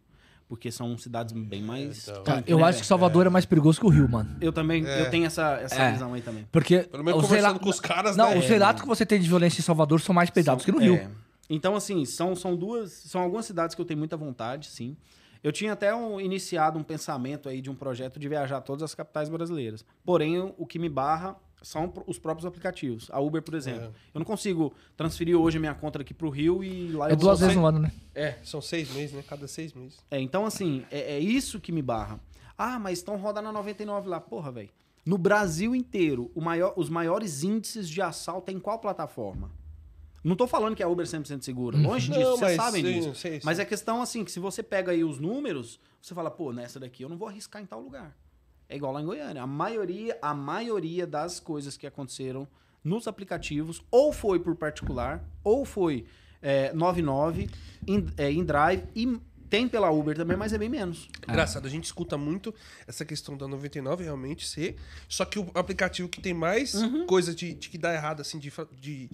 Porque 0.49 0.71
são 0.71 0.97
cidades 0.97 1.33
bem 1.35 1.61
mais. 1.61 2.07
então. 2.07 2.23
Tá, 2.23 2.35
punk, 2.37 2.49
eu 2.51 2.59
né, 2.59 2.65
acho 2.65 2.79
que 2.81 2.87
Salvador 2.87 3.27
é. 3.27 3.29
mais 3.29 3.45
perigoso 3.45 3.81
que 3.81 3.87
o 3.87 3.89
Rio, 3.89 4.09
mano. 4.09 4.37
Eu 4.41 4.53
também 4.53 4.87
É. 4.87 5.01
eu 5.01 5.11
tenho 5.11 5.25
essa, 5.27 5.55
essa 5.61 5.75
É. 5.83 5.93
visão 5.93 6.15
aí 6.15 6.23
também. 6.23 6.47
Porque 6.53 6.85
Pelo 6.85 7.03
menos 7.03 7.21
os 7.21 7.27
conversando 7.29 7.49
rela- 7.55 7.59
com 7.65 7.69
os 7.69 7.81
caras, 7.81 8.17
Não, 8.17 8.31
né? 8.31 8.39
os 8.39 8.45
É, 8.45 8.49
relatos 8.49 8.83
que 8.83 8.87
você 8.89 9.05
tem 9.05 9.19
de 9.19 9.27
violência 9.29 9.59
em 9.61 9.65
Salvador 9.65 10.01
são 10.01 10.15
mais 10.15 10.31
pesados 10.31 10.65
que 10.65 10.71
no 10.71 10.79
Rio. 10.79 10.95
É. 10.95 11.09
Então, 11.51 11.75
assim, 11.75 12.05
são, 12.05 12.37
são 12.37 12.55
duas. 12.55 12.93
São 12.93 13.21
algumas 13.23 13.45
cidades 13.45 13.75
que 13.75 13.81
eu 13.81 13.85
tenho 13.85 13.99
muita 13.99 14.17
vontade, 14.17 14.69
sim. 14.69 14.97
Eu 15.43 15.51
tinha 15.53 15.73
até 15.73 15.93
um- 15.95 16.21
iniciado 16.21 16.79
um 16.79 16.83
pensamento 16.85 17.49
aí 17.49 17.61
de 17.61 17.69
um 17.71 17.75
projeto 17.75 18.19
de 18.21 18.29
viajar 18.29 18.59
a 18.59 18.61
todas 18.61 18.83
as 18.85 18.95
capitais 18.95 19.29
brasileiras. 19.29 19.85
Porém, 20.05 20.39
o- 20.39 20.55
o 20.59 20.65
que 20.67 20.79
me 20.79 20.89
barra 20.89 21.37
são 21.67 21.93
os 22.07 22.19
próprios 22.19 22.47
aplicativos. 22.47 23.09
A 23.11 23.19
Uber, 23.21 23.43
por 23.43 23.55
exemplo. 23.55 23.83
É. 23.87 23.87
Eu 24.15 24.19
não 24.21 24.25
consigo 24.25 24.73
transferir 24.97 25.37
hoje 25.37 25.57
a 25.57 25.61
minha 25.61 25.75
conta 25.75 26.01
aqui 26.01 26.15
pro 26.15 26.29
Rio 26.31 26.63
e 26.63 26.93
lá 26.93 27.09
É 27.09 27.13
eu 27.13 27.17
duas 27.17 27.41
vezes 27.41 27.57
no 27.57 27.67
ano, 27.67 27.79
né? 27.81 27.91
É, 28.15 28.37
São 28.45 28.61
seis 28.61 28.91
meses, 28.93 29.15
né? 29.15 29.25
Cada 29.27 29.49
seis 29.49 29.73
meses. 29.73 29.99
É, 30.11 30.21
então, 30.21 30.47
assim, 30.47 30.85
é, 30.91 31.17
é 31.17 31.19
isso 31.19 31.61
que 31.61 31.73
me 31.73 31.83
barra. 31.83 32.21
Ah, 32.57 32.79
mas 32.79 32.99
estão 32.99 33.17
rodando 33.17 33.49
a 33.49 33.53
99 33.53 34.09
lá. 34.09 34.21
Porra, 34.21 34.53
velho. 34.53 34.71
No 35.05 35.19
Brasil 35.19 35.75
inteiro, 35.75 36.31
o 36.35 36.41
maior- 36.41 36.73
os 36.77 36.89
maiores 36.89 37.43
índices 37.43 37.89
de 37.89 38.01
assalto 38.01 38.51
é 38.51 38.55
em 38.55 38.59
qual 38.61 38.79
plataforma? 38.79 39.51
Não 40.25 40.35
tô 40.35 40.47
falando 40.47 40.75
que 40.75 40.83
a 40.83 40.89
Uber 40.89 41.05
é 41.05 41.09
100% 41.09 41.43
segura. 41.45 41.77
Longe 41.79 42.09
disso, 42.09 42.21
Não, 42.21 42.37
vocês 42.37 42.57
mas 42.57 42.65
sabem 42.67 42.85
sim, 42.85 42.93
disso. 43.01 43.15
sei. 43.15 43.41
Mas 43.45 43.59
é 43.61 43.65
questão, 43.65 44.03
assim, 44.03 44.25
que 44.25 44.31
se 44.33 44.41
você 44.41 44.61
pega 44.63 44.91
aí 44.91 45.05
os 45.05 45.21
números, 45.21 45.79
você 46.03 46.15
fala, 46.15 46.31
pô, 46.31 46.53
nessa 46.53 46.81
daqui 46.81 47.03
eu 47.05 47.09
não 47.09 47.17
vou 47.17 47.29
arriscar 47.29 47.63
em 47.63 47.67
tal 47.67 47.81
lugar. 47.81 48.17
É 48.69 48.77
igual 48.77 48.93
lá 48.93 49.01
em 49.01 49.05
Goiânia. 49.07 49.43
A 49.43 49.47
maioria, 49.47 50.19
a 50.21 50.35
maioria 50.35 51.07
das 51.07 51.39
coisas 51.41 51.77
que 51.77 51.87
aconteceram 51.87 52.47
nos 52.83 53.07
aplicativos, 53.09 53.83
ou 53.91 54.13
foi 54.13 54.39
por 54.39 54.55
particular, 54.57 55.25
ou 55.43 55.65
foi 55.65 56.07
é, 56.43 56.73
99, 56.73 57.49
em, 57.87 58.07
é, 58.17 58.31
em 58.31 58.45
drive, 58.45 58.85
e 58.95 59.19
tem 59.49 59.69
pela 59.69 59.91
Uber 59.91 60.17
também, 60.17 60.37
mas 60.37 60.53
é 60.53 60.59
bem 60.59 60.69
menos. 60.69 61.09
Engraçado, 61.29 61.67
a 61.67 61.71
gente 61.71 61.85
escuta 61.85 62.17
muito 62.19 62.53
essa 62.87 63.05
questão 63.05 63.37
da 63.37 63.47
99 63.47 64.03
realmente 64.05 64.47
ser. 64.47 64.77
Só 65.09 65.25
que 65.25 65.39
o 65.39 65.51
aplicativo 65.55 66.09
que 66.09 66.21
tem 66.21 66.35
mais 66.35 66.75
Uhum. 66.75 67.07
coisa 67.07 67.33
de, 67.35 67.55
de 67.55 67.69
que 67.69 67.79
dá 67.79 67.95
errado, 67.95 68.21
assim, 68.21 68.39
de, 68.41 68.53
de, 68.81 69.09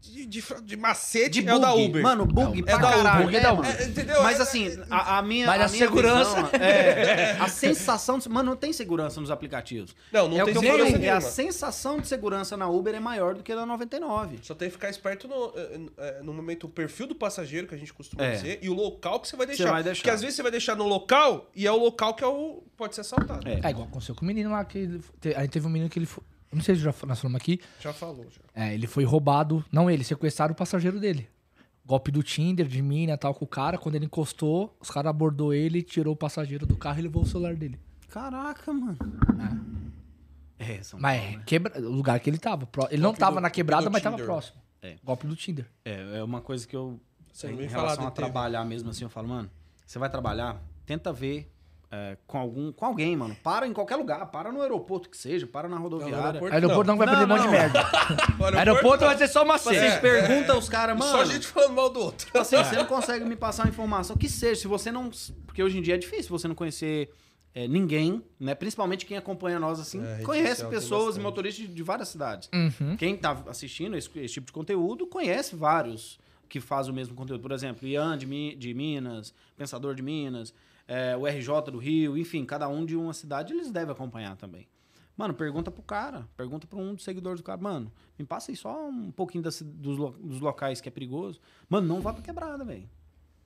de, 0.00 0.24
de, 0.26 0.44
de 0.64 0.76
macete 0.76 1.42
De 1.42 1.48
é 1.48 1.54
o 1.54 1.58
da 1.58 1.70
bug. 1.72 1.84
Uber. 1.84 2.02
Mano, 2.02 2.24
bug 2.26 2.60
É 2.60 2.62
pra 2.62 2.76
da 2.78 2.88
Uber, 2.88 3.02
caralho. 3.02 3.24
bug 3.24 3.36
é 3.36 3.40
da. 3.40 3.52
Uber. 3.52 3.80
É, 3.80 3.84
entendeu? 3.84 4.22
Mas 4.22 4.38
É- 4.38 4.42
assim, 4.42 4.82
a, 4.90 5.18
a 5.18 5.22
minha. 5.22 5.46
Mas 5.46 5.60
a 5.62 5.68
minha 5.68 5.86
segurança- 5.86 6.42
visão 6.42 6.50
é, 6.60 7.32
a 7.40 7.48
sensação. 7.48 8.18
De, 8.18 8.28
mano, 8.28 8.50
não 8.50 8.56
tem 8.56 8.72
segurança 8.72 9.20
nos 9.20 9.30
aplicativos. 9.30 9.94
Não, 10.12 10.28
não 10.28 10.40
é 10.40 10.44
tem 10.44 10.56
o 10.56 10.60
que 10.60 10.66
eu 10.66 10.70
segurança 10.70 10.90
falei. 10.92 11.06
É 11.06 11.10
a 11.10 11.14
nenhuma. 11.18 11.30
sensação 11.30 12.00
de 12.00 12.08
segurança 12.08 12.56
na 12.56 12.68
Uber 12.68 12.94
é 12.94 13.00
maior 13.00 13.34
do 13.34 13.42
que 13.42 13.54
na 13.54 13.66
99. 13.66 14.38
Só 14.42 14.54
tem 14.54 14.68
que 14.68 14.72
ficar 14.74 14.88
esperto 14.90 15.28
no, 15.28 15.52
eh, 15.56 15.80
eh, 15.98 16.20
no 16.22 16.32
momento, 16.32 16.64
o 16.64 16.68
perfil 16.70 17.06
do 17.06 17.14
passageiro, 17.14 17.66
que 17.66 17.74
a 17.74 17.78
gente 17.78 17.92
costuma 17.92 18.24
É. 18.24 18.32
dizer, 18.32 18.58
e 18.62 18.68
o 18.68 18.74
local 18.74 19.20
que 19.20 19.28
você 19.28 19.36
vai 19.36 19.46
Você 19.46 19.56
deixar. 19.56 19.70
vai 19.72 19.82
deixar. 19.82 20.00
Porque 20.02 20.10
às 20.10 20.20
vezes 20.20 20.36
você 20.36 20.42
vai 20.42 20.50
deixar 20.50 20.74
no 20.76 20.86
local 20.86 21.50
e 21.54 21.66
é 21.66 21.72
o 21.72 21.76
local 21.76 22.14
que 22.14 22.24
é 22.24 22.26
o, 22.26 22.62
pode 22.76 22.94
ser 22.94 23.02
assaltado. 23.02 23.46
É. 23.46 23.60
É 23.62 23.70
igual 23.70 23.86
aconteceu 23.86 24.14
com 24.14 24.22
o 24.22 24.26
menino 24.26 24.50
lá 24.50 24.64
que. 24.64 24.78
ele- 24.78 25.00
te- 25.20 25.34
Aí 25.36 25.46
teve 25.48 25.66
um 25.66 25.70
menino 25.70 25.90
que 25.90 25.98
ele. 25.98 26.08
Foi- 26.50 26.56
Não 26.56 26.62
sei 26.64 26.74
se 26.74 26.80
já 26.82 26.94
nós 27.06 27.18
falamos 27.20 27.40
aqui. 27.40 27.60
Já 27.80 27.92
falou, 27.92 28.26
já. 28.30 28.40
É, 28.54 28.74
ele 28.74 28.86
foi 28.86 29.04
roubado. 29.04 29.64
Não 29.72 29.90
ele, 29.90 30.04
sequestraram 30.04 30.52
o 30.52 30.56
passageiro 30.56 30.98
dele. 31.00 31.28
Golpe 31.86 32.10
do 32.10 32.22
Tinder, 32.22 32.66
de 32.66 32.82
mina 32.82 33.16
tal 33.16 33.34
com 33.34 33.44
o 33.44 33.48
cara. 33.48 33.78
Quando 33.78 33.94
ele 33.96 34.04
encostou, 34.04 34.76
os 34.80 34.90
caras 34.90 35.10
abordou 35.10 35.52
ele, 35.54 35.82
tirou 35.82 36.12
o 36.14 36.16
passageiro 36.16 36.66
do 36.66 36.76
carro 36.76 36.98
e 36.98 37.02
levou 37.02 37.22
o 37.22 37.26
celular 37.26 37.54
dele. 37.56 37.80
Caraca, 38.08 38.72
mano. 38.72 38.98
É, 40.58 40.82
São 40.82 41.00
Mas 41.00 41.18
Paulo, 41.20 41.32
é 41.34 41.36
né? 41.38 41.42
quebra... 41.46 41.80
o 41.80 41.90
lugar 41.92 42.20
que 42.20 42.28
ele 42.28 42.38
tava. 42.38 42.66
Pro- 42.66 42.86
Ele 42.90 42.98
não 43.00 43.08
Golpe 43.10 43.20
tava 43.20 43.36
do- 43.36 43.40
na 43.42 43.50
quebrada, 43.50 43.84
do 43.84 43.90
mas 43.90 44.02
tava 44.02 44.16
Tinder. 44.16 44.26
próximo. 44.26 44.60
É. 44.82 44.96
Golpe 45.02 45.26
do 45.26 45.34
Tinder. 45.34 45.66
É, 45.84 46.18
é 46.18 46.22
uma 46.24 46.40
coisa 46.40 46.66
que 46.66 46.76
eu. 46.76 47.00
Você 47.32 47.48
não 47.48 47.60
em 47.62 47.66
relação 47.66 48.06
a 48.06 48.10
trabalhar 48.10 48.64
mesmo 48.64 48.90
assim, 48.90 49.04
eu 49.04 49.10
falo, 49.10 49.28
mano, 49.28 49.50
você 49.86 49.98
vai 49.98 50.10
trabalhar, 50.10 50.60
tenta 50.84 51.12
ver 51.12 51.50
é, 51.92 52.16
com 52.26 52.38
algum. 52.38 52.70
com 52.72 52.86
alguém, 52.86 53.16
mano. 53.16 53.36
Para 53.42 53.66
em 53.66 53.72
qualquer 53.72 53.96
lugar, 53.96 54.24
para 54.30 54.52
no 54.52 54.62
aeroporto 54.62 55.08
que 55.10 55.16
seja, 55.16 55.46
para 55.46 55.68
na 55.68 55.76
rodoviária. 55.76 56.16
aeroporto- 56.26 56.54
Aeroporto 56.54 56.86
não, 56.86 56.96
vai 56.96 57.06
Não, 57.06 57.14
perder 57.16 57.24
um 57.24 57.36
monte 57.36 57.40
de 57.40 57.46
não. 57.46 57.52
merda. 57.52 57.80
Aeroporto, 58.30 58.56
Aeroporto 58.58 59.00
não. 59.04 59.08
vai 59.08 59.18
ser 59.18 59.28
só 59.28 59.42
uma 59.44 59.58
Vocês 59.58 59.80
cena. 59.80 60.00
perguntam 60.00 60.58
os 60.58 60.68
caras, 60.68 60.96
mano. 60.96 61.10
Só 61.10 61.20
a 61.22 61.24
gente 61.24 61.46
falando 61.48 61.72
mal 61.74 61.90
do 61.90 62.00
outro. 62.00 62.26
Tipo 62.26 62.38
assim, 62.38 62.56
você 62.56 62.76
não 62.76 62.84
consegue 62.86 63.24
me 63.24 63.34
passar 63.36 63.64
uma 63.64 63.70
informação 63.70 64.16
que 64.16 64.28
seja. 64.28 64.60
Se 64.60 64.68
você 64.68 64.92
não. 64.92 65.10
Porque 65.46 65.62
hoje 65.62 65.78
em 65.78 65.82
dia 65.82 65.94
é 65.94 65.98
difícil 65.98 66.30
você 66.30 66.46
não 66.46 66.54
conhecer 66.54 67.10
é, 67.54 67.66
ninguém, 67.66 68.22
né? 68.38 68.54
Principalmente 68.54 69.04
quem 69.04 69.16
acompanha 69.16 69.58
nós 69.58 69.80
assim. 69.80 70.00
É, 70.04 70.22
conhece 70.22 70.64
pessoas 70.66 71.16
e 71.16 71.20
motoristas 71.20 71.66
de, 71.66 71.74
de 71.74 71.82
várias 71.82 72.08
cidades. 72.08 72.48
Uhum. 72.54 72.96
Quem 72.96 73.16
tá 73.16 73.36
assistindo 73.48 73.96
esse, 73.96 74.08
esse 74.20 74.34
tipo 74.34 74.46
de 74.46 74.52
conteúdo 74.52 75.08
conhece 75.08 75.56
vários 75.56 76.20
que 76.48 76.60
fazem 76.60 76.92
o 76.92 76.94
mesmo 76.94 77.14
conteúdo. 77.16 77.40
Por 77.42 77.50
exemplo, 77.52 77.86
Ian 77.88 78.16
de, 78.16 78.54
de 78.54 78.74
Minas, 78.74 79.34
Pensador 79.56 79.94
de 79.94 80.02
Minas, 80.02 80.54
é, 80.92 81.16
o 81.16 81.24
RJ 81.24 81.70
do 81.70 81.78
Rio, 81.78 82.18
enfim, 82.18 82.44
cada 82.44 82.68
um 82.68 82.84
de 82.84 82.96
uma 82.96 83.12
cidade 83.14 83.52
eles 83.52 83.70
devem 83.70 83.92
acompanhar 83.92 84.36
também. 84.36 84.66
Mano, 85.16 85.34
pergunta 85.34 85.70
pro 85.70 85.82
cara, 85.82 86.26
pergunta 86.36 86.66
pra 86.66 86.78
um 86.78 86.94
dos 86.94 87.04
seguidores 87.04 87.40
do 87.40 87.44
cara, 87.44 87.60
mano, 87.60 87.92
me 88.18 88.24
passa 88.24 88.50
aí 88.50 88.56
só 88.56 88.88
um 88.88 89.10
pouquinho 89.12 89.44
das- 89.44 89.62
dos, 89.62 89.96
lo- 89.96 90.16
dos 90.18 90.40
locais 90.40 90.80
que 90.80 90.88
é 90.88 90.90
perigoso. 90.92 91.38
Mano, 91.68 91.86
não 91.86 92.00
vá 92.00 92.12
pra 92.12 92.22
quebrada, 92.22 92.64
velho. 92.64 92.88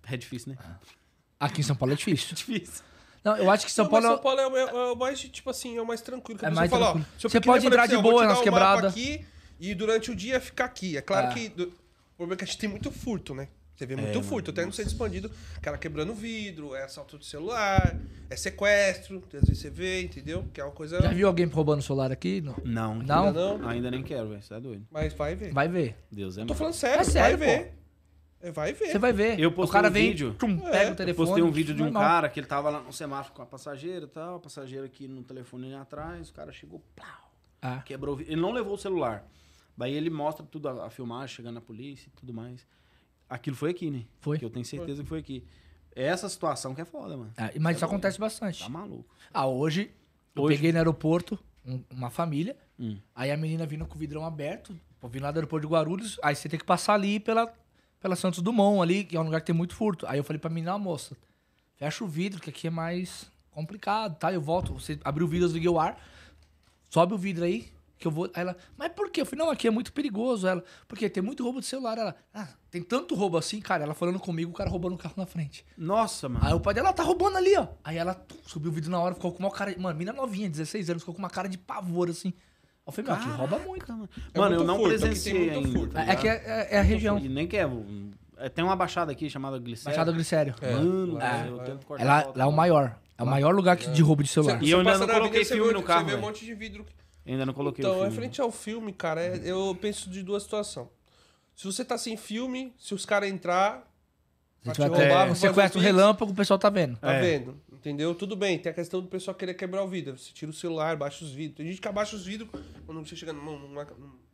É 0.08 0.16
difícil, 0.16 0.52
né? 0.52 0.58
Aqui 1.38 1.60
em 1.60 1.64
São 1.64 1.76
Paulo 1.76 1.92
é 1.92 1.96
difícil. 1.96 2.32
difícil. 2.36 2.82
Não, 3.24 3.36
eu 3.36 3.50
acho 3.50 3.66
que 3.66 3.72
São 3.72 3.84
Não, 3.84 3.90
Paulo. 3.90 4.06
São 4.06 4.18
Paulo 4.18 4.40
é, 4.40 4.46
o- 4.46 4.56
é 4.56 4.92
o 4.92 4.96
mais, 4.96 5.20
tipo 5.20 5.50
assim, 5.50 5.76
é 5.76 5.82
o 5.82 5.86
mais 5.86 6.00
tranquilo. 6.00 6.38
Que 6.38 6.46
É 6.46 6.50
mais 6.50 6.70
fala, 6.70 6.92
tranquilo. 6.92 7.06
se 7.18 7.26
eu 7.26 7.30
Você 7.30 7.40
pode 7.40 7.66
entrar 7.66 7.86
de 7.86 7.96
boa 7.98 8.24
nas 8.26 8.38
um 8.38 8.42
quebradas. 8.42 8.92
aqui 8.92 9.24
e 9.58 9.74
durante 9.74 10.10
o 10.10 10.14
dia 10.14 10.40
ficar 10.40 10.66
aqui. 10.66 10.96
É 10.96 11.02
claro 11.02 11.26
É. 11.28 11.34
que... 11.34 11.46
O 11.48 12.16
problema 12.16 12.34
é 12.34 12.36
que 12.36 12.44
a 12.44 12.46
gente 12.46 12.58
tem 12.58 12.68
muito 12.70 12.90
furto, 12.92 13.34
né? 13.34 13.48
Você 13.76 13.86
vê 13.86 13.96
muito 13.96 14.08
mano, 14.14 14.22
furto, 14.22 14.50
até 14.52 14.64
no 14.64 14.72
centro 14.72 14.92
expandido, 14.92 15.30
cara 15.60 15.76
quebrando 15.76 16.14
vidro, 16.14 16.76
é 16.76 16.84
assalto 16.84 17.18
de 17.18 17.26
celular, 17.26 17.96
é 18.30 18.36
sequestro, 18.36 19.20
às 19.26 19.32
vezes 19.48 19.58
você 19.58 19.68
vê, 19.68 20.02
entendeu? 20.02 20.44
Que 20.54 20.60
é 20.60 20.64
uma 20.64 20.70
coisa... 20.72 21.02
Já 21.02 21.08
viu 21.08 21.26
alguém 21.26 21.46
roubando 21.46 21.82
celular 21.82 22.12
aqui? 22.12 22.40
Não. 22.40 22.54
Não. 22.64 22.94
Não? 23.02 23.26
Ainda 23.26 23.58
não, 23.58 23.68
Ainda 23.68 23.90
nem 23.90 24.02
quero, 24.04 24.28
velho. 24.28 24.42
Você 24.42 24.54
é 24.54 24.60
doido. 24.60 24.86
mas 24.92 25.12
vai 25.12 25.34
ver. 25.34 25.52
Vai 25.52 25.66
ver. 25.68 25.96
Deus 26.10 26.38
é 26.38 26.42
Eu 26.42 26.46
tô 26.46 26.54
falando 26.54 26.74
sério, 26.74 27.00
É 27.00 27.04
sério, 27.04 27.36
vai 27.36 27.46
ver. 27.48 27.74
É, 28.40 28.50
vai 28.52 28.72
ver. 28.74 28.86
Você 28.92 28.98
vai 28.98 29.12
ver. 29.12 29.40
Eu 29.40 29.48
o 29.48 29.52
postei 29.52 29.72
cara 29.72 29.88
um 29.88 29.92
vem, 29.92 30.08
vídeo. 30.08 30.36
tchum, 30.38 30.58
É, 30.68 30.70
pega 30.70 30.90
o 30.90 30.92
eu 30.92 30.96
telefone. 30.96 31.08
Eu 31.10 31.14
postei 31.14 31.42
um 31.42 31.50
vídeo 31.50 31.74
de 31.74 31.82
um 31.82 31.86
normal. 31.86 32.02
cara 32.02 32.28
que 32.28 32.38
ele 32.38 32.46
tava 32.46 32.70
lá 32.70 32.80
no 32.80 32.92
semáforo 32.92 33.34
com 33.34 33.42
a 33.42 33.46
passageira 33.46 34.04
e 34.04 34.08
tal, 34.08 34.36
a 34.36 34.38
passageira 34.38 34.86
aqui 34.86 35.08
no 35.08 35.22
telefone 35.24 35.66
ali 35.66 35.74
atrás, 35.74 36.28
o 36.28 36.32
cara 36.32 36.52
chegou, 36.52 36.80
plau, 36.94 37.32
Ah. 37.60 37.82
quebrou 37.84 38.14
o 38.14 38.18
vidro. 38.18 38.32
Ele 38.32 38.40
não 38.40 38.52
levou 38.52 38.74
o 38.74 38.78
celular. 38.78 39.26
Daí 39.76 39.94
ele 39.94 40.10
mostra 40.10 40.46
tudo, 40.48 40.68
a, 40.68 40.86
a 40.86 40.90
filmagem, 40.90 41.34
chegando 41.34 41.54
na 41.54 41.60
polícia 41.60 42.06
e 42.08 42.10
tudo 42.20 42.32
mais. 42.32 42.64
Aquilo 43.28 43.56
foi 43.56 43.70
aqui, 43.70 43.90
né? 43.90 44.04
Foi. 44.20 44.38
Que 44.38 44.44
eu 44.44 44.50
tenho 44.50 44.64
certeza 44.64 45.02
que 45.02 45.08
foi 45.08 45.18
aqui. 45.20 45.44
É 45.96 46.04
essa 46.04 46.28
situação 46.28 46.74
que 46.74 46.80
é 46.80 46.84
foda, 46.84 47.16
mano. 47.16 47.32
Ah, 47.36 47.42
mas 47.42 47.50
isso 47.52 47.58
É 47.58 47.60
doido. 47.72 47.84
acontece 47.84 48.18
bastante. 48.18 48.62
Tá 48.62 48.68
maluco. 48.68 49.06
Ah, 49.32 49.46
hoje, 49.46 49.90
eu 50.34 50.42
Hoje? 50.42 50.56
peguei 50.56 50.72
no 50.72 50.78
aeroporto 50.78 51.38
um- 51.64 51.82
uma 51.90 52.10
família, 52.10 52.56
Hum. 52.78 52.98
aí 53.14 53.30
a 53.30 53.36
menina 53.36 53.64
vindo 53.64 53.86
com 53.86 53.94
o 53.94 53.98
vidrão 53.98 54.24
aberto, 54.24 54.78
vindo 55.04 55.22
lá 55.22 55.30
do 55.30 55.36
aeroporto 55.38 55.66
de 55.66 55.72
Guarulhos, 55.72 56.18
aí 56.22 56.34
você 56.34 56.48
tem 56.48 56.58
que 56.58 56.64
passar 56.64 56.94
ali 56.94 57.20
pela, 57.20 57.52
pela 58.00 58.16
Santos 58.16 58.40
Dumont 58.42 58.82
ali, 58.82 59.04
que 59.04 59.16
é 59.16 59.20
um 59.20 59.24
lugar 59.24 59.40
que 59.40 59.46
tem 59.46 59.54
muito 59.54 59.74
furto. 59.74 60.06
Aí 60.06 60.18
eu 60.18 60.24
falei 60.24 60.38
pra 60.40 60.50
menina, 60.50 60.74
"Ó, 60.74 60.78
moça, 60.78 61.16
fecha 61.76 62.02
o 62.04 62.08
vidro, 62.08 62.40
que 62.40 62.50
aqui 62.50 62.66
é 62.66 62.70
mais 62.70 63.30
complicado, 63.50 64.18
tá? 64.18 64.32
Eu 64.32 64.40
volto, 64.40 64.74
você 64.74 64.98
abriu 65.04 65.26
o 65.26 65.30
vidro, 65.30 65.44
eu 65.44 65.48
desliguei 65.48 65.68
o 65.70 65.78
ar, 65.78 65.98
sobe 66.90 67.14
o 67.14 67.18
vidro 67.18 67.44
aí, 67.44 67.68
que 67.98 68.06
eu 68.06 68.10
vou... 68.10 68.24
Aí 68.34 68.42
ela, 68.42 68.56
mas 68.76 68.92
por 68.92 69.10
quê? 69.10 69.20
Eu 69.20 69.26
falei, 69.26 69.44
não, 69.44 69.50
aqui 69.52 69.68
é 69.68 69.70
muito 69.70 69.92
perigoso. 69.92 70.46
Ela, 70.46 70.62
porque 70.88 71.08
tem 71.08 71.22
muito 71.22 71.42
roubo 71.44 71.60
de 71.60 71.66
celular. 71.66 71.96
Ela, 71.96 72.16
ah, 72.34 72.48
tem 72.74 72.82
tanto 72.82 73.14
roubo 73.14 73.38
assim, 73.38 73.60
cara. 73.60 73.84
Ela 73.84 73.94
falando 73.94 74.18
comigo, 74.18 74.50
o 74.50 74.54
cara 74.54 74.68
roubando 74.68 74.94
o 74.94 74.98
carro 74.98 75.14
na 75.16 75.24
frente. 75.26 75.64
Nossa, 75.78 76.28
mano. 76.28 76.44
Aí 76.44 76.52
o 76.52 76.58
pai 76.58 76.74
dela, 76.74 76.92
tá 76.92 77.04
roubando 77.04 77.36
ali, 77.38 77.56
ó. 77.56 77.68
Aí 77.84 77.96
ela 77.96 78.14
tum, 78.14 78.34
subiu 78.44 78.70
o 78.70 78.74
vídeo 78.74 78.90
na 78.90 78.98
hora, 78.98 79.14
ficou 79.14 79.30
com 79.30 79.38
uma 79.38 79.50
cara. 79.50 79.72
Mano, 79.78 79.96
mina 79.96 80.12
novinha, 80.12 80.50
16 80.50 80.90
anos, 80.90 81.02
ficou 81.02 81.14
com 81.14 81.20
uma 81.20 81.30
cara 81.30 81.48
de 81.48 81.56
pavor, 81.56 82.10
assim. 82.10 82.34
Eu 82.84 82.92
falei, 82.92 83.10
meu, 83.12 83.20
aqui 83.20 83.28
rouba 83.30 83.58
muito. 83.60 83.90
Mano, 83.92 84.08
É 84.34 84.38
mano 84.38 84.54
eu 84.56 84.64
não 84.64 84.76
furto, 84.76 84.88
presenciei 84.88 85.50
ainda. 85.50 85.68
furto. 85.78 85.96
É 85.98 86.16
que 86.16 86.28
é, 86.28 86.32
é- 86.44 86.68
é 86.72 86.78
a 86.78 86.82
região. 86.82 87.16
E 87.18 87.28
nem 87.28 87.46
quer. 87.46 87.68
é, 88.38 88.48
Tem 88.48 88.64
uma 88.64 88.74
baixada 88.74 89.12
aqui 89.12 89.30
chamada 89.30 89.56
Glicério. 89.58 89.86
Baixada 89.96 90.12
Glicério. 90.12 90.54
É, 90.60 90.74
Mano, 90.74 91.18
eu 91.46 91.58
tento 91.60 91.86
cortar 91.86 92.02
É 92.02 92.06
lá, 92.06 92.32
lá 92.34 92.44
é 92.44 92.46
o 92.48 92.52
maior. 92.52 92.98
É 93.16 93.22
o 93.22 93.26
maior 93.26 93.54
lugar 93.54 93.76
que- 93.76 93.88
de 93.88 94.02
roubo 94.02 94.22
de 94.24 94.28
celular. 94.28 94.60
E 94.60 94.68
eu 94.70 94.78
ainda 94.80 94.98
não 94.98 95.06
coloquei 95.06 95.44
você 95.44 95.54
filme 95.54 95.72
no 95.72 95.82
carro, 95.82 96.04
Você 96.06 96.10
vê 96.10 96.16
um 96.16 96.20
monte 96.20 96.44
de 96.44 96.54
vidro. 96.54 96.84
Ainda 97.24 97.46
não 97.46 97.54
coloquei 97.54 97.82
Então, 97.82 97.92
o 97.92 97.94
filme. 98.00 98.10
referente 98.10 98.40
ao 98.40 98.50
filme, 98.50 98.92
cara, 98.92 99.22
é- 99.22 99.40
eu 99.44 99.74
penso 99.80 100.10
de 100.10 100.22
duas 100.22 100.42
situações. 100.42 100.88
Se 101.54 101.64
você 101.64 101.84
tá 101.84 101.96
sem 101.96 102.16
filme, 102.16 102.74
se 102.78 102.94
os 102.94 103.06
caras 103.06 103.28
entrar, 103.30 103.88
pra 104.62 104.72
te 104.72 104.80
roubar, 104.82 105.28
fazer 105.28 105.48
o 105.50 105.54
Pix. 105.54 105.74
relâmpago, 105.76 106.32
o 106.32 106.34
pessoal 106.34 106.58
tá 106.58 106.68
vendo. 106.70 106.96
Tá 106.96 107.12
É. 107.12 107.20
vendo? 107.20 107.60
Entendeu? 107.72 108.14
Tudo 108.14 108.34
bem, 108.34 108.58
tem 108.58 108.72
a 108.72 108.74
questão 108.74 109.00
do 109.00 109.08
pessoal 109.08 109.34
querer 109.34 109.54
quebrar 109.54 109.82
o 109.84 109.88
vidro. 109.88 110.16
Você 110.18 110.32
tira 110.32 110.50
o 110.50 110.54
celular, 110.54 110.96
baixa 110.96 111.24
os 111.24 111.30
vidros. 111.32 111.56
Tem 111.58 111.66
gente 111.66 111.80
que 111.80 111.86
abaixa 111.88 112.16
os 112.16 112.24
vidros 112.24 112.48
quando 112.86 113.06
você 113.06 113.14
chega 113.14 113.32
numa. 113.32 113.52
numa, 113.52 113.84
numa 113.84 114.24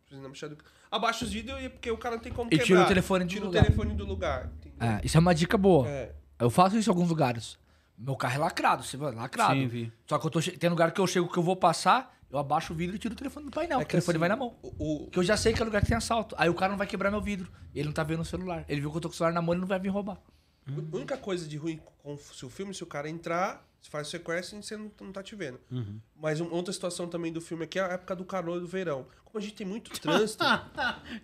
abaixa 0.91 1.25
os 1.25 1.33
vidros 1.33 1.61
e- 1.63 1.69
porque 1.69 1.91
o 1.91 1.97
cara 1.99 2.17
não 2.17 2.23
tem 2.23 2.33
como 2.33 2.49
E 2.49 2.51
quebrar. 2.53 2.65
tira 2.67 2.83
o 2.83 2.87
telefone 2.87 3.25
do 3.25 3.29
Tira 3.31 3.45
lugar. 3.45 3.61
o 3.63 3.65
telefone 3.65 3.95
do 3.95 4.05
lugar. 4.07 4.51
Ah, 4.79 5.01
isso 5.05 5.17
é 5.17 5.21
uma 5.21 5.35
dica 5.35 5.57
boa. 5.59 5.89
É. 5.89 6.13
Eu 6.39 6.51
faço 6.51 6.77
isso 6.77 6.89
em 6.89 6.93
alguns 6.93 7.09
lugares. 7.09 7.59
Meu 7.99 8.17
carro 8.17 8.35
é 8.37 8.39
lacrado, 8.39 8.83
você 8.83 8.97
vai 8.97 9.13
lacrado. 9.15 9.55
Sim, 9.55 9.67
vi. 9.69 9.93
Só 10.09 10.19
que 10.19 10.27
eu 10.27 10.31
tô 10.31 10.41
tem 10.41 10.71
lugar 10.71 10.91
que 10.93 11.01
eu 11.01 11.07
chego 11.07 11.31
que 11.31 11.39
eu 11.39 11.43
vou 11.43 11.55
passar, 11.55 12.17
eu 12.31 12.39
abaixo 12.39 12.73
o 12.73 12.77
vidro 12.77 12.97
e 12.97 12.99
tiro 12.99 13.15
o 13.15 13.17
telefone 13.17 13.47
do 13.47 13.53
painel. 13.53 13.81
É 13.81 13.83
o 13.83 13.87
que 13.87 13.91
telefone 13.93 14.17
assim, 14.17 14.21
vai 14.21 14.29
na 14.29 14.37
mão. 14.37 14.55
O, 14.63 14.69
o- 14.79 15.01
Porque 15.05 15.19
eu 15.19 15.25
já 15.25 15.37
sei 15.37 15.53
que 15.53 15.61
é 15.61 15.65
lugar 15.65 15.81
que 15.83 15.89
tem 15.89 15.97
assalto. 15.97 16.35
Aí 16.39 16.49
o 16.49 16.55
cara 16.55 16.71
não 16.71 16.79
vai 16.79 16.87
quebrar 16.87 17.11
meu 17.11 17.21
vidro. 17.21 17.51
Ele 17.75 17.87
não 17.87 17.93
tá 17.93 18.03
vendo 18.05 18.21
o 18.21 18.25
celular. 18.25 18.65
Ele 18.69 18.81
viu 18.81 18.91
que 18.91 18.97
eu 18.97 19.01
tô 19.01 19.09
com 19.09 19.15
o 19.15 19.17
celular 19.17 19.33
na 19.33 19.43
mão 19.43 19.55
e 19.55 19.59
não 19.59 19.67
vai 19.67 19.79
vir 19.81 19.89
roubar. 19.89 20.19
a 20.69 20.97
única 20.97 21.17
coisa 21.17 21.49
de 21.49 21.57
ruim 21.57 21.81
com 22.03 22.15
o 22.15 22.19
seu 22.19 22.49
filme, 22.49 22.73
se 22.73 22.83
o 22.83 22.87
cara 22.87 23.09
entrar, 23.09 23.67
você 23.81 23.91
faz 23.91 24.07
o 24.07 24.11
sequestro 24.11 24.59
e 24.59 24.63
você 24.63 24.77
não, 24.77 24.91
não 25.01 25.11
tá 25.13 25.23
te 25.23 25.35
vendo. 25.35 25.59
Uhum. 25.71 25.99
Mas 26.17 26.41
um- 26.41 26.51
outra 26.53 26.73
situação 26.73 27.09
também 27.09 27.33
do 27.33 27.41
filme 27.41 27.65
aqui 27.65 27.79
é 27.79 27.83
a 27.83 27.89
época 27.89 28.15
do 28.15 28.25
calor 28.25 28.59
e 28.59 28.61
do 28.61 28.67
verão. 28.69 29.07
Como 29.25 29.39
a 29.39 29.41
gente 29.41 29.55
tem 29.55 29.67
muito 29.67 29.91
trânsito. 30.01 30.45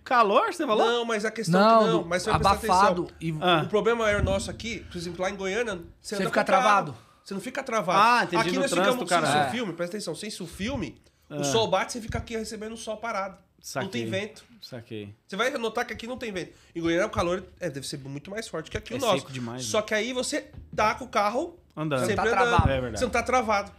Calor, 0.03 0.53
você 0.53 0.65
falou? 0.65 0.85
não, 0.85 1.05
mas 1.05 1.23
a 1.25 1.31
questão 1.31 1.59
Não, 1.59 1.79
que 1.79 1.85
não. 1.91 2.01
do- 2.03 2.07
Mas 2.09 2.23
você 2.23 2.31
vai 2.31 2.39
prestar 2.39 2.53
abafado. 2.73 3.03
atenção. 3.03 3.17
E 3.21 3.37
Ah. 3.41 3.63
O 3.63 3.67
problema 3.69 4.09
é 4.09 4.21
nosso 4.21 4.49
aqui, 4.51 4.79
por 4.89 4.97
exemplo, 4.97 5.21
lá 5.21 5.29
em 5.29 5.35
Goiânia, 5.35 5.75
você, 6.01 6.15
Você 6.17 6.25
fica 6.25 6.41
o 6.41 6.43
travado. 6.43 6.95
Você 7.27 7.33
não 7.33 7.41
fica 7.41 7.61
travado. 7.61 7.99
Ah, 7.99 8.23
entendi, 8.23 8.41
Aqui 8.41 8.51
no 8.53 8.61
nós 8.61 8.71
trânsito, 8.71 8.93
ficamos 8.93 9.09
cara. 9.09 9.27
sem 9.27 9.35
É. 9.37 9.43
seu 9.43 9.51
filme, 9.51 9.73
presta 9.73 9.97
atenção, 9.97 10.15
sem 10.15 10.29
seu 10.29 10.47
filme, 10.47 10.95
Ah. 11.29 11.35
o 11.35 11.43
sol 11.43 11.67
bate, 11.67 11.91
você 11.91 11.99
fica 11.99 12.17
aqui 12.19 12.37
recebendo 12.37 12.71
o 12.71 12.77
sol 12.77 12.95
parado. 12.95 13.35
Não 13.35 13.41
Saquei. 13.59 13.89
tem 13.89 14.05
vento. 14.09 14.45
Saquei. 14.61 15.13
Você 15.27 15.35
vai 15.35 15.49
notar 15.57 15.85
que 15.85 15.91
aqui 15.91 16.07
não 16.07 16.17
tem 16.17 16.31
vento. 16.31 16.53
Em 16.73 16.79
Goiânia 16.81 17.05
o 17.05 17.09
calor 17.09 17.43
é, 17.59 17.69
deve 17.69 17.85
ser 17.85 17.97
muito 17.99 18.31
mais 18.31 18.47
forte 18.47 18.71
que 18.71 18.77
aqui 18.77 18.93
É 18.93 18.95
o 18.95 18.99
nosso. 19.01 19.19
seco 19.19 19.33
demais, 19.33 19.65
Só 19.65 19.81
que 19.81 19.93
aí 19.93 20.13
você 20.13 20.49
tá 20.73 20.95
com 20.95 21.03
o 21.03 21.07
carro 21.09 21.59
Andando. 21.75 21.99
Você 21.99 22.05
sempre 22.15 22.15
tá 22.15 22.31
andando. 22.31 22.47
travado. 22.47 22.69
É 22.69 22.73
verdade. 22.79 22.99
Você 22.99 23.03
não 23.05 23.11
tá 23.11 23.23
travado. 23.23 23.71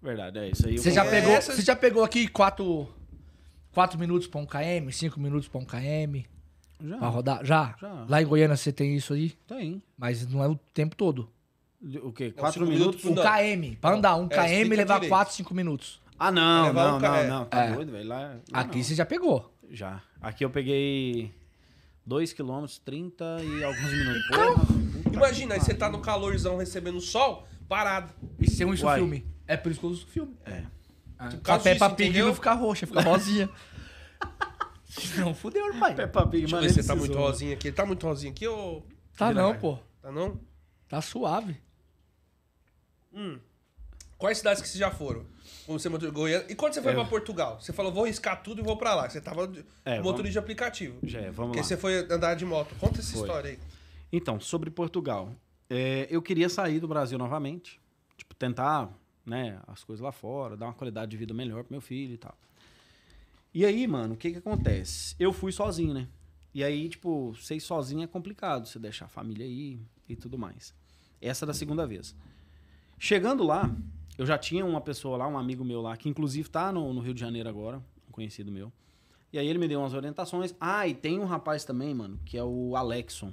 Verdade, 0.00 0.38
é 0.38 0.48
isso 0.48 0.66
aí. 0.66 0.78
Você 0.78 0.90
já, 0.90 1.04
pegou, 1.04 1.32
Essas- 1.32 1.56
você 1.56 1.62
já 1.62 1.76
pegou 1.76 2.02
aqui 2.04 2.26
4 2.26 2.88
quatro 3.70 3.98
minutos 3.98 4.26
pra 4.28 4.40
um 4.40 4.46
KM, 4.46 4.90
5 4.90 5.20
minutos 5.20 5.46
pra 5.46 5.60
um 5.60 5.64
KM 5.66 6.24
Já. 6.80 6.96
pra 6.96 7.08
rodar? 7.08 7.44
Já? 7.44 7.74
Já. 7.78 8.06
Lá 8.08 8.22
em 8.22 8.26
Goiânia 8.26 8.56
você 8.56 8.72
tem 8.72 8.96
isso 8.96 9.12
aí, 9.12 9.30
Tem. 9.46 9.82
mas 9.98 10.26
não 10.26 10.42
é 10.42 10.48
o 10.48 10.56
tempo 10.72 10.96
todo. 10.96 11.28
O 12.02 12.12
quê? 12.12 12.26
cinco 12.26 12.40
Quatro 12.40 12.66
minutos 12.66 13.04
minutos? 13.04 13.24
Um. 13.24 13.28
KM, 13.28 13.76
pra 13.80 13.94
andar 13.94 14.16
um 14.16 14.24
É, 14.24 14.28
KM 14.64 14.74
levar 14.76 14.94
direito. 14.94 15.10
4, 15.10 15.34
5 15.34 15.54
minutos. 15.54 16.00
Ah, 16.18 16.30
não, 16.30 16.66
Levar 16.66 16.92
não, 16.92 17.00
ca- 17.00 17.08
não, 17.08 17.16
é. 17.16 17.26
não. 17.28 17.44
Tá 17.44 17.64
É. 17.64 17.72
doido, 17.72 17.92
velho. 17.92 18.08
Lá, 18.08 18.18
lá 18.50 18.60
Aqui 18.60 18.78
não. 18.78 18.84
você 18.84 18.94
já 18.94 19.04
pegou. 19.04 19.52
Já. 19.70 20.00
Aqui 20.20 20.44
eu 20.44 20.50
peguei 20.50 21.34
2 22.06 22.32
km, 22.32 22.64
30 22.84 23.24
e 23.42 23.64
alguns 23.64 23.90
minutos. 23.92 24.26
Então, 24.28 24.54
Porra, 24.54 24.84
Imagina, 25.12 25.54
aí 25.54 25.60
você 25.60 25.74
tá 25.74 25.88
no 25.90 26.00
calorzão 26.00 26.56
recebendo 26.56 27.00
sol, 27.00 27.46
parado. 27.68 28.12
E 28.40 28.50
se 28.50 28.62
eu 28.62 28.68
uso 28.70 28.84
Uai. 28.86 28.98
filme? 28.98 29.26
É 29.46 29.56
por 29.56 29.70
isso 29.70 29.80
que 29.80 29.86
eu 29.86 29.90
uso 29.90 30.06
filme. 30.06 30.34
É. 30.46 30.62
Ah, 31.18 31.28
Por 31.42 31.50
a 31.52 31.58
Peppa 31.58 31.90
Pig 31.90 32.18
não 32.18 32.34
fica 32.34 32.52
roxa, 32.54 32.86
fica 32.86 33.00
rosinha. 33.02 33.48
não, 35.18 35.34
fudeu, 35.34 35.72
pai. 35.78 35.94
Peppa 35.94 36.26
Pig, 36.26 36.40
Deixa 36.42 36.56
eu 36.56 36.60
mano. 36.60 36.72
ver 36.74 36.82
se 36.82 36.86
tá 36.88 36.94
se 36.94 36.98
muito 36.98 37.16
rosinha 37.18 37.54
aqui. 37.54 37.68
Ele 37.68 37.76
tá 37.76 37.84
muito 37.86 38.06
rosinha 38.06 38.32
aqui 38.32 38.46
ou. 38.48 38.86
Tá 39.16 39.32
não, 39.32 39.54
pô. 39.54 39.78
Tá 40.00 40.10
não? 40.10 40.40
Tá 40.88 41.00
suave. 41.00 41.56
Hum. 43.14 43.38
Quais 44.18 44.38
cidades 44.38 44.62
que 44.62 44.68
vocês 44.68 44.78
já 44.78 44.90
foram? 44.90 45.24
Como 45.66 45.78
você 45.78 45.88
motor 45.88 46.10
Goiânia. 46.10 46.46
E 46.50 46.54
quando 46.54 46.72
você 46.74 46.82
foi 46.82 46.92
É. 46.92 46.94
pra 46.94 47.04
Portugal? 47.04 47.60
Você 47.60 47.72
falou, 47.72 47.92
vou 47.92 48.04
riscar 48.06 48.42
tudo 48.42 48.60
e 48.60 48.64
vou 48.64 48.76
pra 48.76 48.94
lá. 48.94 49.08
Você 49.08 49.20
tava 49.20 49.42
É, 49.84 50.00
motorista 50.00 50.02
vamos- 50.02 50.30
de 50.32 50.38
aplicativo. 50.38 50.98
Já 51.02 51.20
é, 51.20 51.30
vamos 51.30 51.50
Porque 51.52 51.58
lá. 51.58 51.64
você 51.64 51.76
foi 51.76 51.96
andar 52.10 52.34
de 52.34 52.44
moto. 52.44 52.74
Conta 52.76 53.00
essa 53.00 53.12
Foi. 53.12 53.20
história 53.22 53.50
aí. 53.50 53.58
Então, 54.12 54.38
sobre 54.40 54.70
Portugal. 54.70 55.34
É, 55.68 56.06
eu 56.10 56.22
queria 56.22 56.48
sair 56.48 56.78
do 56.80 56.86
Brasil 56.88 57.18
novamente. 57.18 57.80
Tipo, 58.16 58.34
tentar, 58.34 58.88
né, 59.26 59.58
as 59.66 59.82
coisas 59.82 60.02
lá 60.02 60.12
fora, 60.12 60.56
dar 60.56 60.66
uma 60.66 60.74
qualidade 60.74 61.10
de 61.10 61.16
vida 61.16 61.34
melhor 61.34 61.64
pro 61.64 61.72
meu 61.72 61.80
filho 61.80 62.14
e 62.14 62.18
tal. 62.18 62.36
E 63.52 63.64
aí, 63.64 63.86
mano, 63.86 64.14
o 64.14 64.16
que 64.16 64.30
que 64.32 64.38
acontece? 64.38 65.14
Eu 65.18 65.32
fui 65.32 65.50
sozinho, 65.52 65.92
né? 65.94 66.08
E 66.54 66.62
aí, 66.62 66.88
tipo, 66.88 67.34
ser 67.36 67.58
sozinho 67.60 68.02
é 68.02 68.06
complicado. 68.06 68.66
Você 68.66 68.78
deixar 68.78 69.06
a 69.06 69.08
família 69.08 69.44
aí 69.44 69.78
e 70.08 70.14
tudo 70.14 70.38
mais. 70.38 70.72
Essa 71.20 71.44
é 71.44 71.46
da 71.46 71.54
segunda 71.54 71.86
vez. 71.86 72.14
Chegando 73.04 73.44
lá, 73.44 73.70
eu 74.16 74.24
já 74.24 74.38
tinha 74.38 74.64
uma 74.64 74.80
pessoa 74.80 75.18
lá, 75.18 75.28
um 75.28 75.36
amigo 75.36 75.62
meu 75.62 75.82
lá, 75.82 75.94
que 75.94 76.08
inclusive 76.08 76.48
tá 76.48 76.72
no, 76.72 76.90
no 76.94 77.02
Rio 77.02 77.12
de 77.12 77.20
Janeiro 77.20 77.46
agora, 77.46 77.76
um 78.08 78.10
conhecido 78.10 78.50
meu. 78.50 78.72
E 79.30 79.38
aí 79.38 79.46
ele 79.46 79.58
me 79.58 79.68
deu 79.68 79.80
umas 79.80 79.92
orientações. 79.92 80.54
Ah, 80.58 80.88
e 80.88 80.94
tem 80.94 81.20
um 81.20 81.26
rapaz 81.26 81.66
também, 81.66 81.94
mano, 81.94 82.18
que 82.24 82.38
é 82.38 82.42
o 82.42 82.74
Alexon, 82.74 83.30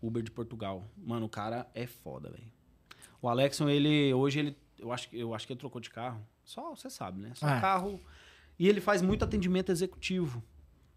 Uber 0.00 0.22
de 0.22 0.30
Portugal. 0.30 0.84
Mano, 0.96 1.26
o 1.26 1.28
cara 1.28 1.68
é 1.74 1.86
foda, 1.86 2.30
velho. 2.30 2.50
O 3.20 3.28
Alexon, 3.28 3.68
ele 3.68 4.14
hoje 4.14 4.38
ele 4.38 4.56
eu 4.78 4.90
acho 4.90 5.10
que 5.10 5.18
eu 5.18 5.34
acho 5.34 5.46
que 5.46 5.52
ele 5.52 5.60
trocou 5.60 5.82
de 5.82 5.90
carro. 5.90 6.26
Só, 6.42 6.74
você 6.74 6.88
sabe, 6.88 7.20
né? 7.20 7.32
Só 7.34 7.46
É. 7.46 7.60
carro. 7.60 8.00
E 8.58 8.66
ele 8.66 8.80
faz 8.80 9.02
muito 9.02 9.22
atendimento 9.22 9.70
executivo. 9.70 10.42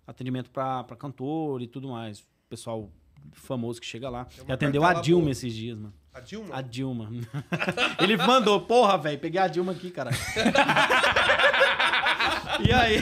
Atendimento 0.08 0.50
pra 0.50 0.82
pra 0.86 0.96
cantor 0.96 1.62
e 1.62 1.68
tudo 1.68 1.90
mais. 1.90 2.26
Pessoal 2.48 2.90
famoso 3.34 3.82
que 3.82 3.86
chega 3.86 4.10
lá. 4.10 4.28
Atendeu 4.48 4.86
a 4.86 4.94
Dilma 4.94 5.24
boa. 5.24 5.32
esses 5.32 5.54
dias, 5.54 5.78
mano. 5.78 5.94
A 6.18 6.20
Dilma? 6.20 6.56
A 6.56 6.62
Dilma. 6.64 7.12
Ele 8.02 8.18
mandou, 8.18 8.60
porra, 8.62 8.98
velho, 8.98 9.20
peguei 9.20 9.40
a 9.40 9.48
Dilma 9.48 9.74
aqui, 9.74 9.92
cara. 9.92 10.10
e 12.60 12.74
aí? 12.74 13.02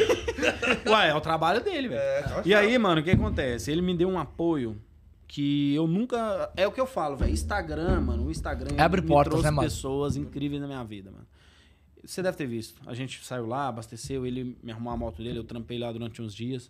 Ué, 0.86 1.10
é 1.10 1.16
o 1.16 1.22
trabalho 1.22 1.64
dele, 1.64 1.88
velho. 1.88 2.02
É, 2.02 2.22
tá 2.24 2.42
E 2.44 2.54
aí, 2.54 2.78
mano, 2.78 3.00
o 3.00 3.04
que 3.04 3.12
acontece? 3.12 3.72
Ele 3.72 3.82
me 3.82 3.96
deu 3.96 4.10
um 4.10 4.20
apoio 4.20 4.78
que 5.30 5.74
eu 5.74 5.88
nunca. 5.88 6.52
É 6.58 6.68
o 6.68 6.74
que 6.74 6.82
eu 6.82 6.86
falo, 6.86 7.16
velho. 7.16 7.32
Instagram, 7.32 8.02
mano. 8.02 8.26
O 8.26 8.32
Instagram 8.32 8.76
Abre 8.78 9.00
me 9.00 9.08
portas, 9.08 9.32
trouxe 9.32 9.46
né, 9.46 9.52
mano? 9.52 9.70
pessoas 9.70 10.18
incríveis 10.18 10.62
na 10.62 10.68
minha 10.68 10.84
vida, 10.84 11.10
mano. 11.10 11.26
Você 12.04 12.22
deve 12.22 12.36
ter 12.36 12.48
visto. 12.48 12.82
A 12.86 12.94
gente 12.94 13.24
saiu 13.24 13.46
lá, 13.46 13.70
abasteceu, 13.70 14.26
ele 14.26 14.58
me 14.62 14.74
arrumou 14.74 14.92
a 14.92 14.98
moto 14.98 15.24
dele, 15.24 15.40
eu 15.40 15.44
trampei 15.46 15.80
lá 15.80 15.90
durante 15.90 16.22
uns 16.22 16.36
dias. 16.36 16.70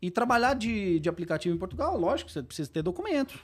E 0.00 0.10
trabalhar 0.10 0.54
de, 0.54 0.98
de 0.98 1.08
aplicativo 1.08 1.54
em 1.54 1.58
Portugal, 1.58 1.96
lógico, 1.96 2.28
você 2.28 2.42
precisa 2.42 2.68
ter 2.68 2.82
documento. 2.82 3.38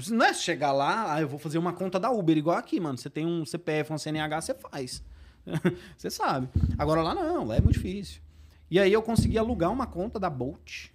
Você 0.00 0.14
não 0.14 0.24
é 0.24 0.32
chegar 0.32 0.72
lá, 0.72 1.14
ah, 1.14 1.20
eu 1.20 1.28
vou 1.28 1.38
fazer 1.38 1.58
uma 1.58 1.72
conta 1.72 2.00
da 2.00 2.10
Uber, 2.10 2.36
igual 2.36 2.56
aqui, 2.56 2.80
mano. 2.80 2.96
Você 2.96 3.10
tem 3.10 3.26
um 3.26 3.44
CPF, 3.44 3.92
um 3.92 3.98
CNH, 3.98 4.40
você 4.40 4.54
faz. 4.54 5.02
você 5.96 6.10
sabe. 6.10 6.48
Agora 6.78 7.02
lá 7.02 7.14
não, 7.14 7.44
lá 7.44 7.56
é 7.56 7.60
muito 7.60 7.74
difícil. 7.74 8.22
E 8.70 8.78
aí 8.78 8.92
eu 8.92 9.02
consegui 9.02 9.36
alugar 9.36 9.70
uma 9.70 9.86
conta 9.86 10.18
da 10.18 10.30
Bolt. 10.30 10.88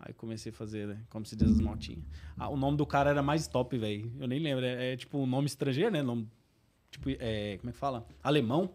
Aí 0.00 0.12
comecei 0.12 0.50
a 0.50 0.54
fazer, 0.54 0.86
né? 0.86 0.98
Como 1.08 1.24
se 1.24 1.36
diz 1.36 1.50
as 1.50 1.60
motinhas. 1.60 2.04
Ah, 2.36 2.48
o 2.48 2.56
nome 2.56 2.76
do 2.76 2.84
cara 2.84 3.10
era 3.10 3.22
mais 3.22 3.46
top, 3.46 3.78
velho. 3.78 4.12
Eu 4.18 4.26
nem 4.26 4.38
lembro. 4.38 4.64
É, 4.64 4.92
é 4.92 4.96
tipo 4.96 5.18
um 5.18 5.26
nome 5.26 5.46
estrangeiro, 5.46 5.90
né? 5.90 6.02
Nome, 6.02 6.28
tipo, 6.90 7.10
é, 7.10 7.56
como 7.58 7.70
é 7.70 7.72
que 7.72 7.78
fala? 7.78 8.06
Alemão. 8.22 8.70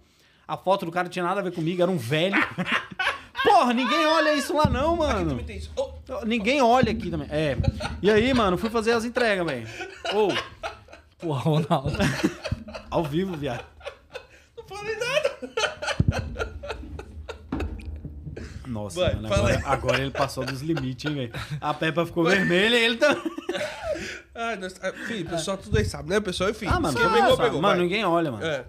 A 0.47 0.57
foto 0.57 0.85
do 0.85 0.91
cara 0.91 1.07
tinha 1.07 1.23
nada 1.23 1.39
a 1.39 1.43
ver 1.43 1.53
comigo, 1.53 1.81
era 1.81 1.91
um 1.91 1.97
velho. 1.97 2.35
Porra, 3.43 3.73
ninguém 3.73 4.05
olha 4.05 4.33
isso 4.35 4.55
lá 4.55 4.65
não, 4.69 4.95
mano. 4.97 5.29
Também 5.29 5.45
tem 5.45 5.57
isso. 5.57 5.71
Oh, 5.75 5.91
Ninguém 6.25 6.61
olha 6.61 6.91
aqui 6.91 7.09
também. 7.09 7.27
É. 7.31 7.57
E 8.01 8.09
aí, 8.11 8.33
mano, 8.33 8.57
fui 8.57 8.69
fazer 8.69 8.91
as 8.91 9.03
entregas, 9.05 9.45
velho. 9.45 9.67
Ô, 10.13 10.27
Porra, 11.17 11.41
Ronaldo. 11.41 11.97
ao 12.89 13.03
vivo, 13.03 13.35
viado. 13.37 13.63
não 14.57 14.63
falei 14.65 14.95
nada. 14.97 15.31
Nossa, 18.67 18.99
Vai, 19.01 19.15
mano, 19.15 19.33
agora, 19.33 19.61
agora 19.65 20.01
ele 20.01 20.11
passou 20.11 20.45
dos 20.45 20.61
limites, 20.61 21.09
hein, 21.09 21.15
velho. 21.15 21.33
A 21.59 21.73
Peppa 21.73 22.05
ficou 22.05 22.23
vermelha 22.23 22.75
e 22.77 22.85
ele 22.85 22.97
tá. 22.97 23.15
Ah, 24.33 24.55
nós, 24.55 24.75
ah, 24.81 24.93
filho, 25.07 25.27
o 25.27 25.29
pessoal 25.29 25.57
tudo 25.57 25.77
aí 25.77 25.83
sabe, 25.85 26.09
né? 26.09 26.17
O 26.19 26.21
pessoal, 26.21 26.49
enfim. 26.49 26.67
Ah, 26.67 26.79
mano, 26.79 26.97
Quem 26.97 27.09
pegou, 27.09 27.37
pegou. 27.37 27.61
mano, 27.61 27.75
vai. 27.75 27.77
ninguém 27.83 28.05
olha, 28.05 28.31
mano. 28.31 28.45
É. 28.45 28.65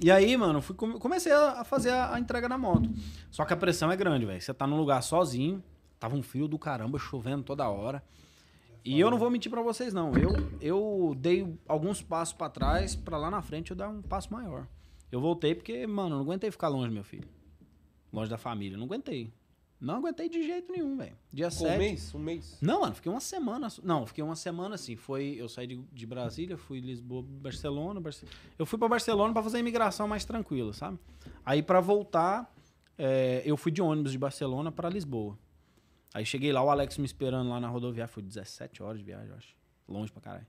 E 0.00 0.10
aí, 0.10 0.36
mano, 0.36 0.60
fui, 0.60 0.74
come- 0.74 0.98
comecei 0.98 1.32
a 1.32 1.64
fazer 1.64 1.90
a, 1.90 2.14
a 2.14 2.20
entrega 2.20 2.48
na 2.48 2.58
moto. 2.58 2.90
Só 3.30 3.44
que 3.44 3.52
a 3.52 3.56
pressão 3.56 3.90
é 3.90 3.96
grande, 3.96 4.26
velho. 4.26 4.40
Você 4.40 4.52
tá 4.52 4.66
num 4.66 4.76
lugar 4.76 5.02
sozinho, 5.02 5.62
tava 5.98 6.16
um 6.16 6.22
frio 6.22 6.46
do 6.48 6.58
caramba, 6.58 6.98
chovendo 6.98 7.42
toda 7.42 7.68
hora. 7.68 8.02
E 8.84 9.00
eu 9.00 9.10
não 9.10 9.16
vou 9.18 9.30
mentir 9.30 9.50
pra 9.50 9.62
vocês, 9.62 9.94
não. 9.94 10.12
Eu, 10.14 10.30
eu 10.60 11.14
dei 11.16 11.58
alguns 11.66 12.02
passos 12.02 12.34
pra 12.34 12.50
trás, 12.50 12.94
pra 12.94 13.16
lá 13.16 13.30
na 13.30 13.40
frente 13.40 13.70
eu 13.70 13.76
dar 13.76 13.88
um 13.88 14.02
passo 14.02 14.30
maior. 14.32 14.66
Eu 15.10 15.20
voltei 15.20 15.54
porque, 15.54 15.86
mano, 15.86 16.16
não 16.16 16.22
aguentei 16.22 16.50
ficar 16.50 16.68
longe, 16.68 16.92
meu 16.92 17.04
filho. 17.04 17.26
Longe 18.12 18.28
da 18.28 18.36
família. 18.36 18.76
Não 18.76 18.84
aguentei. 18.84 19.32
Não 19.84 19.96
aguentei 19.96 20.28
de 20.28 20.42
jeito 20.42 20.72
nenhum, 20.72 20.96
velho. 20.96 21.16
Dia 21.32 21.50
Ficou 21.50 21.66
um 21.66 21.70
7. 21.70 21.78
mês? 21.78 22.14
Um 22.14 22.18
mês? 22.18 22.58
Não, 22.60 22.80
mano, 22.80 22.94
fiquei 22.94 23.10
uma 23.12 23.20
semana. 23.20 23.68
Não, 23.82 24.06
fiquei 24.06 24.24
uma 24.24 24.34
semana 24.36 24.74
assim. 24.76 24.96
Foi, 24.96 25.34
eu 25.38 25.48
saí 25.48 25.66
de, 25.66 25.76
de 25.92 26.06
Brasília, 26.06 26.56
fui 26.56 26.80
Lisboa, 26.80 27.22
Barcelona. 27.22 28.00
Barce- 28.00 28.26
Eu 28.58 28.64
fui 28.66 28.78
pra 28.78 28.88
Barcelona 28.88 29.32
pra 29.32 29.42
fazer 29.42 29.58
a 29.58 29.60
imigração 29.60 30.08
mais 30.08 30.24
tranquila, 30.24 30.72
sabe? 30.72 30.98
Aí 31.44 31.62
pra 31.62 31.80
voltar, 31.80 32.52
é, 32.96 33.42
eu 33.44 33.56
fui 33.56 33.70
de 33.70 33.82
ônibus 33.82 34.12
de 34.12 34.18
Barcelona 34.18 34.72
pra 34.72 34.88
Lisboa. 34.88 35.38
Aí 36.14 36.24
cheguei 36.24 36.52
lá, 36.52 36.62
o 36.62 36.70
Alex 36.70 36.96
me 36.96 37.04
esperando 37.04 37.50
lá 37.50 37.60
na 37.60 37.68
rodoviária. 37.68 38.08
Foi 38.12 38.22
17 38.22 38.82
horas 38.82 38.98
de 38.98 39.04
viagem, 39.04 39.28
eu 39.28 39.36
acho. 39.36 39.54
Longe 39.88 40.10
pra 40.10 40.22
caralho. 40.22 40.46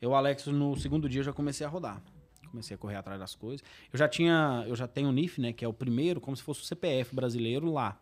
Eu, 0.00 0.14
Alex, 0.14 0.46
no 0.46 0.76
segundo 0.76 1.08
dia, 1.08 1.22
já 1.22 1.32
comecei 1.32 1.64
a 1.66 1.68
rodar. 1.70 2.02
Comecei 2.50 2.74
a 2.74 2.78
correr 2.78 2.96
atrás 2.96 3.20
das 3.20 3.34
coisas. 3.34 3.64
Eu 3.92 3.98
já 3.98 4.08
tinha, 4.08 4.64
eu 4.66 4.74
já 4.74 4.88
tenho 4.88 5.08
o 5.08 5.12
NIF, 5.12 5.40
né? 5.40 5.52
Que 5.52 5.64
é 5.64 5.68
o 5.68 5.72
primeiro, 5.72 6.20
como 6.20 6.36
se 6.36 6.42
fosse 6.42 6.62
o 6.62 6.64
CPF 6.64 7.14
brasileiro 7.14 7.70
lá. 7.72 8.00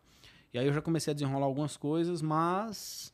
E 0.55 0.59
aí 0.59 0.67
eu 0.67 0.73
já 0.73 0.81
comecei 0.81 1.11
a 1.11 1.15
desenrolar 1.15 1.47
algumas 1.47 1.77
coisas, 1.77 2.23
mas 2.23 3.13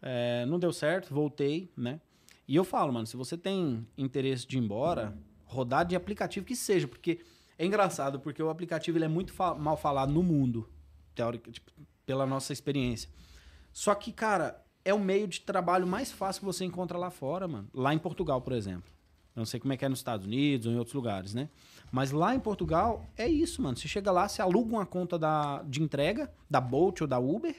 é, 0.00 0.46
não 0.46 0.58
deu 0.58 0.72
certo, 0.72 1.12
voltei, 1.12 1.70
né? 1.76 2.00
E 2.48 2.56
eu 2.56 2.64
falo, 2.64 2.90
mano, 2.94 3.06
se 3.06 3.14
você 3.14 3.36
tem 3.36 3.86
interesse 3.96 4.46
de 4.46 4.56
ir 4.56 4.60
embora, 4.60 5.14
rodar 5.44 5.84
de 5.84 5.94
aplicativo 5.94 6.46
que 6.46 6.56
seja, 6.56 6.88
porque 6.88 7.20
é 7.58 7.66
engraçado, 7.66 8.18
porque 8.18 8.42
o 8.42 8.48
aplicativo 8.48 8.96
ele 8.96 9.04
é 9.04 9.08
muito 9.08 9.34
fa- 9.34 9.54
mal 9.54 9.76
falado 9.76 10.10
no 10.10 10.22
mundo, 10.22 10.66
teórico, 11.14 11.52
tipo, 11.52 11.70
pela 12.06 12.24
nossa 12.24 12.54
experiência. 12.54 13.10
Só 13.70 13.94
que, 13.94 14.10
cara, 14.10 14.64
é 14.82 14.94
o 14.94 14.98
meio 14.98 15.28
de 15.28 15.42
trabalho 15.42 15.86
mais 15.86 16.10
fácil 16.10 16.40
que 16.40 16.46
você 16.46 16.64
encontra 16.64 16.96
lá 16.96 17.10
fora, 17.10 17.46
mano. 17.46 17.68
Lá 17.74 17.92
em 17.92 17.98
Portugal, 17.98 18.40
por 18.40 18.54
exemplo. 18.54 18.90
Eu 19.38 19.42
não 19.42 19.46
sei 19.46 19.60
como 19.60 19.72
é 19.72 19.76
que 19.76 19.84
é 19.84 19.88
nos 19.88 20.00
Estados 20.00 20.26
Unidos 20.26 20.66
ou 20.66 20.72
em 20.72 20.76
outros 20.76 20.94
lugares, 20.94 21.32
né? 21.32 21.48
Mas 21.92 22.10
lá 22.10 22.34
em 22.34 22.40
Portugal 22.40 23.08
é 23.16 23.28
isso, 23.28 23.62
mano. 23.62 23.76
Você 23.76 23.86
chega 23.86 24.10
lá, 24.10 24.28
você 24.28 24.42
aluga 24.42 24.72
uma 24.72 24.84
conta 24.84 25.16
da, 25.16 25.62
de 25.62 25.80
entrega, 25.80 26.28
da 26.50 26.60
Bolt 26.60 27.02
ou 27.02 27.06
da 27.06 27.20
Uber, 27.20 27.54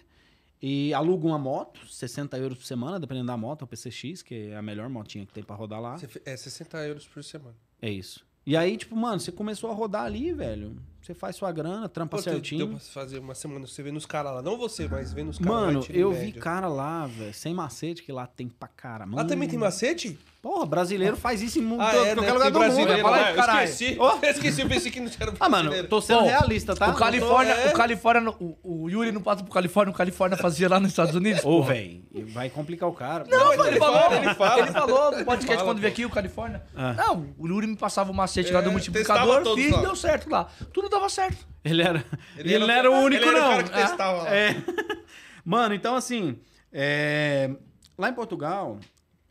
e 0.61 0.93
aluga 0.93 1.25
uma 1.25 1.39
moto, 1.39 1.87
60 1.87 2.37
euros 2.37 2.57
por 2.57 2.65
semana, 2.65 2.99
dependendo 2.99 3.27
da 3.27 3.37
moto, 3.37 3.61
é 3.61 3.63
o 3.63 3.67
PCX, 3.67 4.21
que 4.21 4.49
é 4.49 4.57
a 4.57 4.61
melhor 4.61 4.89
motinha 4.89 5.25
que 5.25 5.31
tem 5.31 5.41
pra 5.41 5.55
rodar 5.55 5.79
lá. 5.79 5.95
É 6.25 6.35
60 6.35 6.85
euros 6.85 7.07
por 7.07 7.23
semana. 7.23 7.55
É 7.81 7.89
isso. 7.89 8.25
E 8.45 8.57
aí, 8.57 8.75
tipo, 8.75 8.93
mano, 8.93 9.21
você 9.21 9.31
começou 9.31 9.71
a 9.71 9.73
rodar 9.73 10.03
ali, 10.03 10.33
velho. 10.33 10.75
Você 11.09 11.15
faz 11.15 11.35
sua 11.37 11.51
grana, 11.51 11.89
trampa 11.89 12.17
deu 12.17 12.23
certinho. 12.23 12.67
pra 12.67 12.79
fazer 12.79 13.17
uma 13.17 13.33
semana? 13.33 13.65
Você 13.65 13.81
vê 13.81 13.91
nos 13.91 14.05
caras 14.05 14.31
lá. 14.31 14.41
Não 14.43 14.55
você, 14.59 14.87
mas 14.87 15.11
vê 15.11 15.23
nos 15.23 15.39
caras 15.39 15.53
lá. 15.55 15.61
Mano, 15.65 15.85
eu 15.89 16.11
vi 16.13 16.31
cara 16.31 16.67
lá, 16.67 17.07
velho, 17.07 17.33
sem 17.33 17.51
macete, 17.51 18.03
que 18.03 18.11
lá 18.11 18.27
tem 18.27 18.47
pra 18.47 18.67
caramba. 18.67 19.15
Lá 19.17 19.25
também 19.25 19.49
tem 19.49 19.57
macete? 19.57 20.19
Porra, 20.41 20.65
brasileiro 20.65 21.17
faz 21.17 21.41
isso 21.41 21.59
em 21.59 21.63
mundo, 21.63 21.81
Ah, 21.81 21.91
todo, 21.91 22.05
é, 22.05 22.09
né? 22.09 22.15
qualquer 22.15 22.31
lugar 22.33 22.43
Tem 22.45 22.51
do 22.53 22.59
mundo. 22.59 22.65
brasileiro 22.75 23.01
Fala 23.01 23.17
aí, 23.17 23.29
Eu 23.31 23.35
caralho. 23.35 23.69
esqueci. 23.69 23.97
Eu 23.99 24.29
esqueci, 24.31 24.61
eu 24.61 24.67
pensei 24.69 24.89
que 24.91 24.99
não 25.01 25.11
era 25.19 25.33
Ah, 25.37 25.49
mano, 25.49 25.63
brasileiro. 25.63 25.87
tô 25.89 25.99
sendo 26.01 26.19
Bom, 26.21 26.27
realista, 26.27 26.75
tá? 26.77 26.89
o 26.91 26.95
Califórnia, 26.95 27.51
é. 27.53 27.69
o 27.69 27.73
Califórnia, 27.73 28.31
o, 28.39 28.57
o 28.63 28.89
Yuri 28.89 29.11
não 29.11 29.21
passa 29.21 29.43
pro 29.43 29.51
Califórnia, 29.51 29.91
o 29.91 29.95
Califórnia 29.97 30.37
fazia 30.37 30.69
lá 30.69 30.79
nos 30.79 30.91
Estados 30.91 31.13
Unidos. 31.13 31.41
Ô, 31.43 31.57
porra. 31.59 31.73
velho, 31.73 32.03
vai 32.27 32.49
complicar 32.49 32.87
o 32.87 32.93
cara. 32.93 33.25
Não, 33.29 33.47
mas 33.47 33.59
Ele 33.59 33.67
ele 33.67 33.79
falou, 33.79 33.99
fala, 33.99 34.15
ele 34.15 34.33
fala. 34.35 34.59
Ele 34.61 34.71
falou 34.71 35.11
no 35.17 35.25
podcast 35.25 35.55
Fala, 35.57 35.63
quando 35.69 35.79
veio 35.81 35.91
pô. 35.91 35.93
aqui, 35.95 36.05
o 36.05 36.09
Califórnia. 36.09 36.63
Ah. 36.73 36.93
Não, 36.93 37.25
o 37.37 37.45
Yuri 37.45 37.67
me 37.67 37.75
passava 37.75 38.09
o 38.09 38.13
macete 38.13 38.53
lá 38.53 38.59
É, 38.59 38.61
do 38.61 38.71
multiplicador, 38.71 39.23
testava 39.25 39.43
todos 39.43 39.61
fiz 39.61 39.73
lá. 39.73 39.79
e 39.79 39.81
deu 39.81 39.95
certo 39.97 40.29
lá. 40.29 40.47
Tudo 40.71 40.89
dava 40.99 41.09
certo. 41.09 41.47
Ele 41.63 41.81
era, 41.81 42.05
ele 42.37 42.53
era 42.53 42.59
não 42.59 42.67
o- 42.67 42.71
era 42.71 42.91
o 42.91 42.93
único, 43.03 43.23
ele 43.23 43.29
era 43.29 43.37
o 43.37 43.41
não. 43.41 43.49
cara 43.49 43.63
que 43.63 43.69
testava. 43.71 44.29
É. 44.29 44.55
Mano, 45.43 45.73
então 45.73 45.95
assim, 45.95 46.39
é, 46.71 47.49
lá 47.97 48.09
em 48.09 48.13
Portugal, 48.13 48.79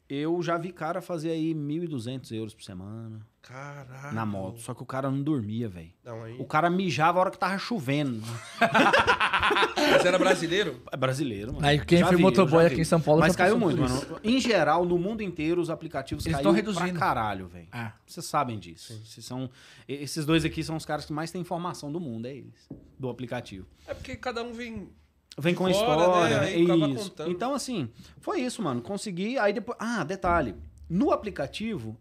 eu 0.08 0.42
já 0.42 0.56
vi 0.58 0.72
cara 0.72 1.00
fazer 1.00 1.30
aí 1.30 1.54
1.200 1.54 2.32
euros 2.36 2.54
por 2.54 2.62
semana 2.64 3.20
Caralho. 3.48 4.14
na 4.14 4.26
moto. 4.26 4.60
Só 4.60 4.74
que 4.74 4.82
o 4.82 4.86
cara 4.86 5.10
não 5.10 5.22
dormia, 5.22 5.70
velho. 5.70 5.90
Aí. 6.04 6.36
O 6.38 6.44
cara 6.44 6.68
mijava 6.68 7.18
a 7.18 7.22
hora 7.22 7.30
que 7.30 7.38
tava 7.38 7.56
chovendo. 7.58 8.22
Mas 9.90 10.04
era 10.04 10.18
brasileiro? 10.18 10.82
É 10.92 10.96
brasileiro, 10.96 11.54
mano. 11.54 11.66
Aí 11.66 11.82
quem 11.82 12.00
Já 12.00 12.08
foi 12.08 12.16
vi, 12.16 12.22
motoboy 12.22 12.66
aqui 12.66 12.82
em 12.82 12.84
São 12.84 13.00
Paulo 13.00 13.20
Mas 13.20 13.34
caiu 13.34 13.58
muito, 13.58 13.80
mano. 13.80 14.20
Em 14.22 14.38
geral, 14.38 14.84
no 14.84 14.98
mundo 14.98 15.22
inteiro, 15.22 15.62
os 15.62 15.70
aplicativos 15.70 16.26
Eles 16.26 16.36
caíram 16.36 16.50
tão 16.50 16.54
reduzindo. 16.54 16.90
pra 16.90 16.98
caralho, 16.98 17.48
velho. 17.48 17.68
Ah. 17.72 17.92
Vocês 18.06 18.26
sabem 18.26 18.58
disso. 18.58 18.92
Esses, 18.92 19.24
são, 19.24 19.48
esses 19.88 20.26
dois 20.26 20.44
aqui 20.44 20.62
são 20.62 20.76
os 20.76 20.84
caras 20.84 21.06
que 21.06 21.12
mais 21.12 21.30
têm 21.30 21.40
informação 21.40 21.90
do 21.90 21.98
mundo, 21.98 22.26
é 22.26 22.34
eles. 22.34 22.68
Do 22.98 23.08
aplicativo. 23.08 23.66
É 23.86 23.94
porque 23.94 24.14
cada 24.14 24.42
um 24.42 24.52
vem. 24.52 24.90
Vem 25.38 25.54
com 25.54 25.72
fora, 25.72 25.72
história, 25.72 26.40
né? 26.40 26.52
é 26.52 26.58
isso. 26.58 27.14
Então, 27.28 27.54
assim, 27.54 27.88
foi 28.20 28.40
isso, 28.40 28.60
mano. 28.60 28.82
Consegui. 28.82 29.38
Aí 29.38 29.54
depois. 29.54 29.78
Ah, 29.80 30.04
detalhe. 30.04 30.54
No 30.90 31.12
aplicativo, 31.12 31.96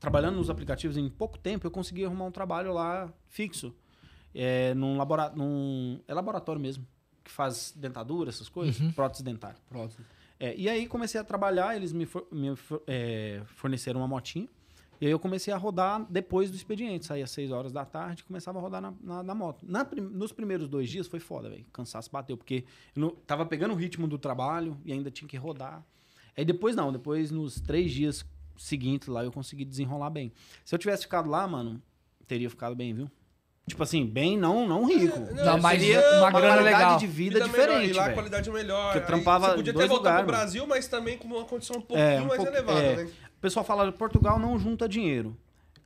trabalhando 0.00 0.36
nos 0.36 0.48
aplicativos 0.50 0.96
em 0.96 1.08
pouco 1.08 1.38
tempo, 1.38 1.66
eu 1.66 1.70
consegui 1.70 2.04
arrumar 2.04 2.24
um 2.26 2.30
trabalho 2.30 2.72
lá 2.72 3.12
fixo. 3.26 3.74
É, 4.34 4.74
num, 4.74 4.96
labora... 4.96 5.30
num... 5.30 6.00
é 6.06 6.14
laboratório 6.14 6.60
mesmo. 6.60 6.86
Que 7.24 7.30
faz 7.30 7.72
dentadura, 7.76 8.30
essas 8.30 8.48
coisas. 8.48 8.80
Uhum. 8.80 8.92
Prótese 8.92 9.22
dentária. 9.22 9.58
É, 10.40 10.54
e 10.56 10.68
aí 10.68 10.86
comecei 10.86 11.20
a 11.20 11.24
trabalhar, 11.24 11.74
eles 11.76 11.92
me, 11.92 12.06
for- 12.06 12.26
me 12.30 12.54
for- 12.56 12.82
é, 12.86 13.42
forneceram 13.46 14.00
uma 14.00 14.08
motinha. 14.08 14.48
E 15.00 15.06
aí 15.06 15.12
eu 15.12 15.18
comecei 15.18 15.52
a 15.52 15.56
rodar 15.56 16.04
depois 16.10 16.50
do 16.50 16.56
expediente. 16.56 17.06
Saía 17.06 17.24
às 17.24 17.30
6 17.32 17.50
horas 17.50 17.72
da 17.72 17.84
tarde 17.84 18.22
e 18.22 18.24
começava 18.24 18.58
a 18.58 18.62
rodar 18.62 18.80
na, 18.80 18.94
na, 19.00 19.22
na 19.22 19.34
moto. 19.34 19.64
Na 19.68 19.84
prim- 19.84 20.00
nos 20.00 20.32
primeiros 20.32 20.68
dois 20.68 20.88
dias 20.88 21.06
foi 21.06 21.20
foda, 21.20 21.48
velho. 21.50 21.64
Cansaço 21.72 22.10
bateu, 22.10 22.36
porque 22.36 22.64
eu 22.96 23.00
não- 23.02 23.10
tava 23.26 23.44
pegando 23.46 23.74
o 23.74 23.76
ritmo 23.76 24.06
do 24.08 24.18
trabalho 24.18 24.76
e 24.84 24.92
ainda 24.92 25.10
tinha 25.10 25.28
que 25.28 25.36
rodar. 25.36 25.84
Aí 26.36 26.44
depois 26.44 26.74
não, 26.76 26.92
depois 26.92 27.30
nos 27.30 27.60
três 27.60 27.90
dias 27.92 28.24
seguintes 28.58 29.08
lá 29.08 29.24
eu 29.24 29.32
consegui 29.32 29.64
desenrolar 29.64 30.10
bem. 30.10 30.32
Se 30.64 30.74
eu 30.74 30.78
tivesse 30.78 31.02
ficado 31.04 31.30
lá, 31.30 31.46
mano, 31.48 31.80
teria 32.26 32.50
ficado 32.50 32.74
bem, 32.74 32.92
viu? 32.92 33.10
Tipo 33.66 33.82
assim, 33.82 34.06
bem, 34.06 34.36
não, 34.38 34.66
não 34.66 34.86
rico. 34.86 35.18
Não, 35.34 35.58
mas 35.58 35.78
Seria 35.80 36.00
uma 36.00 36.18
uma 36.20 36.30
grana 36.40 36.54
qualidade 36.56 36.64
legal. 36.84 36.98
de 36.98 37.06
vida, 37.06 37.34
melhor, 37.34 37.48
diferente, 37.50 37.90
e 37.90 37.92
lá 37.92 38.00
a 38.00 38.04
velho. 38.04 38.14
qualidade 38.16 38.48
é 38.48 38.52
melhor. 38.52 38.84
Porque 38.84 38.98
eu 38.98 39.06
trampava 39.06 39.48
Você 39.48 39.54
podia 39.56 39.72
ter 39.74 39.78
voltado 39.80 39.94
lugares, 39.98 40.22
pro 40.24 40.32
mano. 40.32 40.38
Brasil, 40.44 40.66
mas 40.66 40.88
também 40.88 41.18
com 41.18 41.28
uma 41.28 41.44
condição 41.44 41.76
um 41.76 41.80
pouquinho 41.82 42.08
É, 42.08 42.20
um 42.20 42.24
mais 42.26 42.36
pouco- 42.42 42.50
elevada, 42.52 42.80
é. 42.80 42.96
né? 42.96 43.04
O 43.04 43.40
pessoal 43.42 43.64
fala, 43.64 43.92
Portugal 43.92 44.38
não 44.38 44.58
junta 44.58 44.88
dinheiro. 44.88 45.36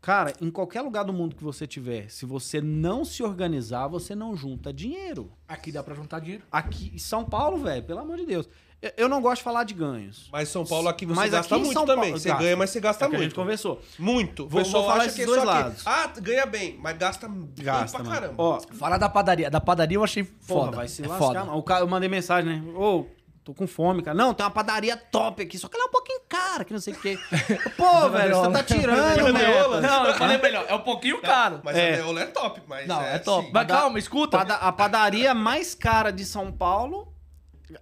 Cara, 0.00 0.32
em 0.40 0.50
qualquer 0.50 0.80
lugar 0.82 1.04
do 1.04 1.12
mundo 1.12 1.34
que 1.36 1.42
você 1.44 1.66
tiver, 1.66 2.08
se 2.08 2.24
você 2.24 2.60
não 2.60 3.04
se 3.04 3.22
organizar, 3.22 3.88
você 3.88 4.14
não 4.14 4.36
junta 4.36 4.72
dinheiro. 4.72 5.32
Aqui 5.48 5.70
dá 5.72 5.82
pra 5.82 5.94
juntar 5.94 6.20
dinheiro. 6.20 6.44
Aqui 6.52 6.92
em 6.94 6.98
São 6.98 7.24
Paulo, 7.24 7.58
velho, 7.58 7.82
pelo 7.84 7.98
amor 8.00 8.16
de 8.16 8.26
Deus. 8.26 8.48
Eu- 8.96 9.08
não 9.08 9.22
gosto 9.22 9.36
de 9.38 9.44
falar 9.44 9.62
de 9.64 9.74
ganhos. 9.74 10.28
Mas 10.32 10.48
São 10.48 10.66
Paulo 10.66 10.88
aqui 10.88 11.06
você 11.06 11.14
Mas 11.14 11.30
gasta 11.30 11.54
aqui 11.54 11.62
muito 11.64 11.72
São 11.74 11.86
também. 11.86 12.04
Paulo- 12.06 12.18
Você 12.18 12.28
gasta. 12.28 12.42
ganha, 12.44 12.56
mas 12.56 12.70
você 12.70 12.80
gasta 12.80 13.04
É 13.04 13.06
o 13.06 13.10
que 13.10 13.16
a 13.16 13.18
muito. 13.18 13.30
gente 13.30 13.38
conversou. 13.38 13.80
Muito. 13.98 14.44
O 14.44 14.48
Vou- 14.48 14.62
pessoal 14.62 14.82
vou 14.82 14.90
falar 14.92 15.04
acha 15.04 15.06
esses 15.06 15.16
que 15.16 15.22
é 15.22 15.26
dois 15.26 15.40
só 15.40 15.46
lados. 15.46 15.82
Que, 15.82 15.88
ah, 15.88 16.10
ganha 16.20 16.46
bem, 16.46 16.78
mas 16.82 16.96
gasta, 16.98 17.30
Gasta, 17.58 17.98
pra 17.98 18.04
mano. 18.08 18.20
caramba. 18.20 18.34
Ó, 18.42 18.60
Fala 18.74 18.98
da 18.98 19.08
padaria. 19.08 19.48
Da 19.50 19.60
padaria 19.60 19.96
eu 19.96 20.02
achei 20.04 20.24
Porra, 20.24 20.64
foda. 20.66 20.76
vai 20.78 20.88
se 20.88 21.04
é 21.04 21.06
lascar. 21.06 21.24
foda. 21.26 21.44
O 21.52 21.62
cara, 21.62 21.80
eu 21.82 21.86
mandei 21.88 22.08
mensagem, 22.08 22.60
né? 22.60 22.72
Ô, 22.74 23.06
tô 23.44 23.54
com 23.54 23.66
fome, 23.68 24.02
cara. 24.02 24.16
Não, 24.16 24.34
tem 24.34 24.44
uma 24.44 24.50
padaria 24.50 24.96
top 24.96 25.42
aqui, 25.42 25.56
só 25.58 25.68
que 25.68 25.76
ela 25.76 25.84
é 25.84 25.88
um 25.88 25.92
pouquinho 25.92 26.20
cara, 26.28 26.64
que 26.64 26.72
não 26.72 26.80
sei 26.80 26.92
o 26.94 26.96
quê. 27.00 27.16
Pô, 27.76 28.08
velho, 28.10 28.34
você 28.36 28.50
tá 28.50 28.62
tirando, 28.64 29.32
Meola. 29.32 29.80
né? 29.80 29.88
Não, 29.88 30.06
eu 30.06 30.14
falei 30.14 30.38
melhor. 30.38 30.64
É 30.68 30.74
um 30.74 30.80
pouquinho 30.80 31.20
caro. 31.20 31.60
Mas 31.62 31.76
É. 31.76 31.94
a 31.94 31.96
Neola 31.98 32.20
é 32.22 32.26
top, 32.26 32.60
mas 32.66 32.88
Não, 32.88 33.00
é, 33.00 33.18
top. 33.20 33.42
assim, 33.44 33.52
Mas 33.54 33.66
da- 33.68 33.74
calma, 33.76 33.98
escuta. 33.98 34.38
A 34.38 34.72
padaria 34.72 35.32
mais 35.34 35.72
cara 35.74 36.10
de 36.10 36.24
São 36.24 36.50
Paulo. 36.50 37.11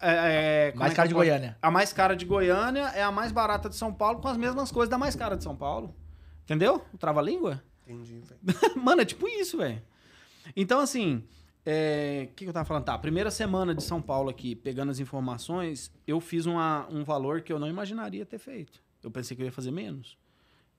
É, 0.01 0.71
é, 0.71 0.73
Mais 0.77 0.93
é 0.93 0.97
cara 0.97 1.09
de 1.09 1.15
Goiânia. 1.15 1.57
A 1.63 1.71
mais 1.71 1.93
cara 1.93 2.15
de 2.17 2.25
Goiânia 2.25 2.89
é 2.95 3.03
a 3.03 3.11
mais 3.11 3.33
barata 3.33 3.69
de 3.69 3.77
São 3.77 3.93
Paulo, 3.93 4.21
com 4.21 4.29
as 4.29 4.37
mesmas 4.37 4.71
coisas 4.71 4.89
da 4.89 4.99
mais 4.99 5.15
cara 5.17 5.37
de 5.37 5.43
São 5.45 5.57
Paulo. 5.57 5.95
Entendeu? 6.45 6.85
O 6.93 6.99
trava-língua? 6.99 7.63
Entendi, 7.87 8.21
velho. 8.21 8.41
Mano, 8.83 9.03
é 9.03 9.05
tipo 9.05 9.27
isso, 9.29 9.59
velho. 9.59 9.83
Então, 10.57 10.81
assim, 10.81 11.25
é, 11.65 12.29
o 12.31 12.35
que, 12.35 12.45
que 12.45 12.49
eu 12.49 12.53
tava 12.53 12.65
falando? 12.65 12.85
Tá, 12.85 12.97
primeira 12.99 13.31
semana 13.31 13.75
de 13.75 13.83
São 13.83 14.01
Paulo 14.03 14.29
aqui, 14.31 14.55
pegando 14.55 14.91
as 14.91 14.99
informações, 14.99 15.93
eu 16.07 16.21
fiz 16.21 16.47
uma- 16.47 16.87
um 16.91 17.05
valor 17.05 17.41
que 17.43 17.53
eu 17.53 17.59
não 17.59 17.69
imaginaria 17.69 18.25
ter 18.27 18.39
feito. 18.39 18.83
Eu 19.03 19.11
pensei 19.11 19.37
que 19.37 19.43
eu 19.43 19.47
ia 19.47 19.53
fazer 19.53 19.71
menos. 19.71 20.17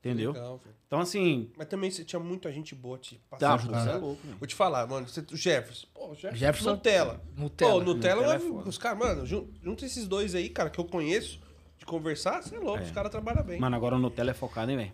Entendeu? 0.04 0.32
Legal. 0.32 0.60
Então, 0.88 0.99
assim. 0.99 1.52
Mas 1.56 1.68
também 1.68 1.91
você 1.91 2.04
tinha 2.04 2.20
muita 2.20 2.52
gente 2.52 2.74
boa 2.74 2.97
te 2.97 3.22
Tá, 3.38 3.38
passando. 3.58 3.70
por 3.70 3.80
você 3.80 3.89
é 3.89 3.93
louco. 3.95 4.22
Vou 4.39 4.47
te 4.47 4.56
falar, 4.56 4.88
mano. 4.88 5.08
Você, 5.08 5.20
o 5.32 5.38
Jefferson. 5.38 5.88
Pô, 5.93 6.08
o 6.10 6.16
Jefferson. 6.16 6.38
Jefferson- 6.38 6.72
Nutella. 6.72 7.22
Nutella. 7.38 7.72
Pô, 7.72 7.80
Nutella, 7.84 8.16
Nutella 8.16 8.34
é 8.34 8.36
é 8.36 8.39
foda. 8.39 8.68
os 8.70 8.78
caras, 8.80 8.97
mano, 8.99 9.26
jun- 9.28 9.47
junta 9.62 9.86
esses 9.86 10.08
dois 10.08 10.34
aí, 10.34 10.49
cara, 10.49 10.72
que 10.72 10.80
eu 10.80 10.86
conheço, 10.86 11.39
de 11.78 11.86
conversar, 11.86 12.41
você 12.41 12.56
é 12.56 12.60
louco, 12.60 12.80
É. 12.80 12.84
os 12.84 12.91
caras 12.91 13.12
trabalham 13.12 13.43
bem. 13.43 13.60
Mano, 13.60 13.76
agora 13.76 13.95
o 13.95 13.99
Nutella 13.99 14.32
é 14.32 14.34
focado, 14.34 14.72
hein, 14.72 14.78
velho? 14.78 14.93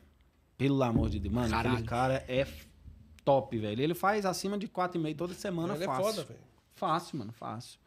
Pelo 0.58 0.84
amor 0.84 1.10
de 1.10 1.20
Deus. 1.20 1.34
Mano, 1.34 1.49
Caralho. 1.49 1.70
aquele 1.76 1.88
cara 1.88 2.26
é 2.28 2.45
top, 3.24 3.58
velho. 3.58 3.82
Ele 3.82 3.93
faz 3.93 4.26
acima 4.26 4.58
de 4.58 4.68
4,5 4.68 5.16
toda 5.18 5.34
semana 5.34 5.74
Ele 5.76 5.84
é 5.84 5.88
fácil. 5.88 6.03
foda, 6.03 6.24
velho. 6.26 6.39
Fácil, 6.76 7.18
mano, 7.20 7.32
fácil. 7.32 7.80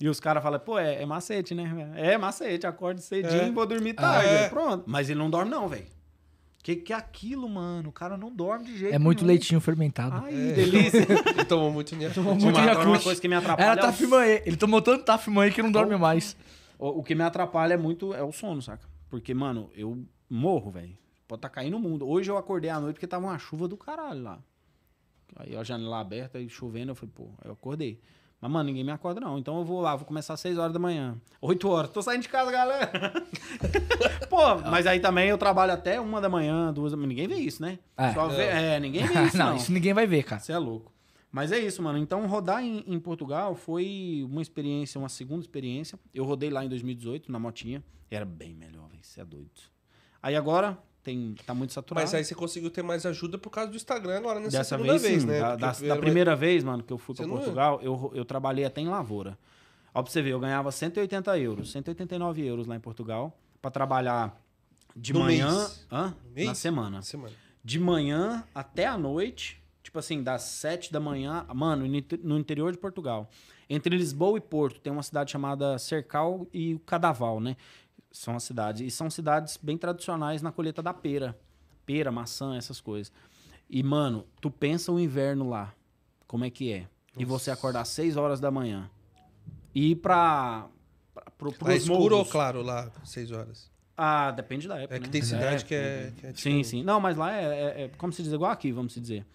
E 0.00 0.08
os 0.08 0.20
caras 0.20 0.42
falam, 0.42 0.60
pô, 0.60 0.78
é, 0.78 1.02
é 1.02 1.06
macete, 1.06 1.54
né? 1.54 1.64
velho? 1.74 1.94
É 1.96 2.16
macete, 2.18 2.66
acordo 2.66 3.00
cedinho, 3.00 3.42
É. 3.42 3.50
vou 3.50 3.66
dormir 3.66 3.94
tarde. 3.94 4.28
é. 4.28 4.48
Pronto. 4.48 4.84
Mas 4.86 5.08
ele 5.10 5.18
não 5.18 5.28
dorme, 5.30 5.50
não, 5.50 5.66
velho. 5.68 5.86
Que 6.62 6.76
que 6.76 6.92
é 6.92 6.96
aquilo, 6.96 7.48
mano? 7.48 7.88
O 7.88 7.92
cara 7.92 8.16
não 8.16 8.34
dorme 8.34 8.66
de 8.66 8.76
jeito 8.78 8.94
É 8.94 8.98
muito 8.98 9.20
nenhum. 9.20 9.28
leitinho 9.28 9.60
fermentado. 9.60 10.16
Ai, 10.24 10.34
É. 10.34 10.52
delícia. 10.52 11.06
Ele 11.34 11.44
tomou 11.44 11.70
muito 11.72 11.90
dinheiro. 11.94 12.12
Tomou 12.14 12.34
muito 12.34 12.48
agora 12.58 12.72
uma 12.74 12.80
Yakult. 12.82 13.02
coisa 13.04 13.20
que 13.20 13.28
me 13.28 13.34
atrapalha. 13.36 13.66
Era 13.70 13.80
é 13.86 13.90
o-. 13.90 14.42
Ele 14.46 14.56
tomou 14.56 14.82
tanto 14.82 15.04
Tafmanhê 15.04 15.50
que 15.52 15.62
não 15.62 15.70
dorme 15.72 15.96
mais. 15.96 16.36
O, 16.78 16.98
o 17.00 17.02
que 17.02 17.14
me 17.14 17.22
atrapalha 17.22 17.74
é 17.74 17.76
muito 17.76 18.12
é 18.12 18.22
o 18.22 18.32
sono, 18.32 18.60
saca? 18.60 18.86
Porque, 19.08 19.32
mano, 19.32 19.70
eu 19.74 20.04
morro, 20.28 20.70
velho. 20.70 20.96
Pode 21.26 21.40
tá 21.42 21.48
caindo 21.48 21.76
o 21.76 21.80
mundo. 21.80 22.06
Hoje 22.08 22.30
eu 22.30 22.36
acordei 22.36 22.70
à 22.70 22.80
noite 22.80 22.94
porque 22.94 23.06
tava 23.06 23.26
uma 23.26 23.38
chuva 23.38 23.68
do 23.68 23.76
caralho 23.76 24.22
lá. 24.22 24.38
Aí 25.36 25.56
a 25.56 25.62
janela 25.62 26.00
aberta 26.00 26.40
e 26.40 26.48
chovendo, 26.48 26.90
eu 26.90 26.94
falei, 26.94 27.12
pô, 27.14 27.24
aí 27.42 27.48
eu 27.48 27.52
acordei. 27.52 28.00
Mas, 28.40 28.50
mano, 28.50 28.68
ninguém 28.68 28.84
me 28.84 28.92
acorda, 28.92 29.20
não. 29.20 29.36
Então 29.36 29.58
eu 29.58 29.64
vou 29.64 29.80
lá, 29.80 29.96
vou 29.96 30.06
começar 30.06 30.34
às 30.34 30.40
6 30.40 30.58
horas 30.58 30.72
da 30.72 30.78
manhã. 30.78 31.16
8 31.40 31.68
horas. 31.68 31.90
Tô 31.90 32.00
saindo 32.00 32.22
de 32.22 32.28
casa, 32.28 32.52
galera. 32.52 33.12
pô, 34.30 34.56
mas 34.70 34.86
aí 34.86 35.00
também 35.00 35.28
eu 35.28 35.36
trabalho 35.38 35.72
até 35.72 36.00
uma 36.00 36.20
da 36.20 36.28
manhã, 36.28 36.72
duas 36.72 36.92
da 36.92 36.96
manhã. 36.96 37.08
Ninguém 37.08 37.26
vê 37.28 37.34
isso, 37.36 37.60
né? 37.60 37.78
É. 37.96 38.12
Só 38.12 38.28
vê- 38.28 38.44
é 38.44 38.78
ninguém 38.80 39.06
vê 39.06 39.22
isso, 39.24 39.36
não, 39.38 39.46
não. 39.50 39.56
isso 39.56 39.72
ninguém 39.72 39.92
vai 39.92 40.06
ver, 40.06 40.22
cara. 40.22 40.40
Você 40.40 40.52
é 40.52 40.58
louco. 40.58 40.92
Mas 41.32 41.52
é 41.52 41.58
isso, 41.58 41.82
mano. 41.82 41.98
Então, 41.98 42.26
rodar 42.26 42.62
em, 42.62 42.82
em 42.86 42.98
Portugal 42.98 43.54
foi 43.54 44.24
uma 44.30 44.40
experiência, 44.40 44.98
uma 44.98 45.08
segunda 45.08 45.40
experiência. 45.42 45.98
Eu 46.14 46.24
rodei 46.24 46.48
lá 46.48 46.64
em 46.64 46.68
2018, 46.68 47.30
na 47.30 47.38
motinha. 47.38 47.82
Era 48.10 48.24
bem 48.24 48.54
melhor, 48.54 48.88
velho. 48.88 49.00
Você 49.02 49.20
é 49.20 49.24
doido. 49.24 49.50
Aí 50.22 50.34
agora, 50.36 50.78
tem, 51.10 51.34
tá 51.46 51.54
muito 51.54 51.72
saturado. 51.72 52.04
Mas 52.04 52.12
aí 52.14 52.22
você 52.24 52.34
conseguiu 52.34 52.70
ter 52.70 52.82
mais 52.82 53.06
ajuda 53.06 53.38
por 53.38 53.50
causa 53.50 53.70
do 53.70 53.76
Instagram 53.76 54.18
agora 54.18 54.38
nessa 54.40 54.58
Dessa 54.58 54.76
segunda 54.76 54.92
vez, 54.98 55.02
vez, 55.02 55.22
sim. 55.22 55.28
né? 55.28 55.40
Da, 55.40 55.56
da- 55.56 55.72
da 55.72 55.96
primeira 55.96 56.36
vez, 56.36 56.62
mano, 56.62 56.82
que 56.82 56.92
eu 56.92 56.98
fui 56.98 57.14
não- 57.20 57.28
Portugal, 57.36 57.80
eu, 57.82 58.10
eu 58.14 58.24
trabalhei 58.24 58.64
até 58.64 58.80
em 58.80 58.88
lavoura. 58.88 59.38
Ó, 59.94 60.02
pra 60.02 60.12
você 60.12 60.20
ver, 60.20 60.30
eu 60.30 60.40
ganhava 60.40 60.70
180 60.70 61.38
euros, 61.38 61.72
189 61.72 62.44
euros 62.44 62.66
lá 62.66 62.76
em 62.76 62.80
Portugal, 62.80 63.36
pra 63.60 63.70
trabalhar 63.70 64.38
de 64.94 65.12
No 65.12 65.20
manhã... 65.20 65.50
mês? 65.50 65.86
Hã? 65.90 66.14
Mês? 66.34 66.46
Na 66.48 66.54
semana. 66.54 67.02
Semana. 67.02 67.32
de 67.64 67.78
manhã 67.80 68.44
até 68.54 68.86
a 68.86 68.96
noite, 68.98 69.62
tipo 69.82 69.98
assim, 69.98 70.22
das 70.22 70.42
7 70.42 70.92
da 70.92 71.00
manhã, 71.00 71.44
mano, 71.54 71.84
no 72.22 72.38
interior 72.38 72.70
de 72.72 72.78
Portugal. 72.78 73.28
Entre 73.70 73.94
Lisboa 73.96 74.38
e 74.38 74.40
Porto, 74.40 74.80
tem 74.80 74.92
uma 74.92 75.02
cidade 75.02 75.30
chamada 75.30 75.78
Cercal 75.78 76.46
e 76.52 76.74
o 76.74 76.78
Cadaval, 76.80 77.40
né? 77.40 77.56
São 78.10 78.34
as 78.36 78.42
cidades. 78.44 78.80
E 78.80 78.90
são 78.90 79.10
cidades 79.10 79.58
bem 79.62 79.76
tradicionais 79.76 80.42
na 80.42 80.50
colheita 80.52 80.82
da 80.82 80.92
pera. 80.94 81.38
Pera, 81.84 82.10
maçã, 82.10 82.56
essas 82.56 82.80
coisas. 82.80 83.12
E, 83.68 83.82
mano, 83.82 84.26
tu 84.40 84.50
pensa 84.50 84.90
o 84.92 84.98
inverno 84.98 85.48
lá, 85.48 85.74
como 86.26 86.44
é 86.44 86.50
que 86.50 86.72
é? 86.72 86.86
E 87.16 87.24
você 87.24 87.50
acordar 87.50 87.82
às 87.82 87.88
6 87.88 88.16
horas 88.16 88.40
da 88.40 88.50
manhã. 88.50 88.90
E 89.74 89.90
ir 89.92 89.96
pra. 89.96 90.68
pra 91.14 91.24
pro, 91.36 91.50
Tá 91.52 91.58
pros 91.58 91.76
escuro 91.82 92.02
ou 92.14 92.18
morros. 92.20 92.30
claro 92.32 92.62
lá, 92.62 92.90
6 93.04 93.30
horas? 93.32 93.70
Ah, 93.96 94.30
depende 94.30 94.68
da 94.68 94.76
época. 94.78 94.94
É 94.96 94.98
que 95.00 95.06
né? 95.06 95.10
tem 95.12 95.22
cidade 95.22 95.64
que 95.64 95.74
é. 95.74 96.12
que 96.16 96.26
é 96.26 96.28
Sim, 96.28 96.34
diferente. 96.34 96.66
sim. 96.68 96.82
Não, 96.84 97.00
mas 97.00 97.16
lá 97.16 97.32
é, 97.32 97.44
é- 97.44 97.82
é, 97.84 97.88
como 97.98 98.12
se 98.12 98.22
diz, 98.22 98.32
igual 98.32 98.50
aqui, 98.50 98.70
vamos 98.72 98.92
se 98.92 99.00
dizer. 99.00 99.26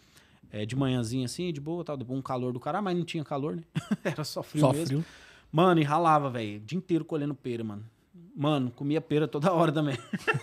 É 0.51 0.65
de 0.65 0.76
manhãzinha 0.76 1.26
assim, 1.26 1.51
de 1.51 1.59
boa, 1.59 1.84
tal, 1.84 1.97
depois 1.97 2.17
um 2.17 2.21
calor 2.21 2.53
do 2.53 2.59
caralho, 2.59 2.84
mas 2.84 2.95
não 2.97 3.03
tinha 3.03 3.24
calor, 3.24 3.55
né? 3.55 3.63
Era 4.03 4.24
só 4.24 4.41
frio 4.41 4.61
Só 4.61 4.71
mesmo. 4.71 4.86
frio. 4.88 5.05
Mano, 5.51 5.82
e 5.82 5.84
ralava, 5.84 6.30
velho. 6.30 6.57
O 6.57 6.59
dia 6.61 6.78
inteiro 6.78 7.03
colhendo 7.03 7.36
pera, 7.36 7.63
mano. 7.63 7.84
Mano, 8.36 8.71
comia 8.71 8.99
pera 8.99 9.27
toda 9.27 9.51
hora 9.51 9.71
também. 9.71 9.97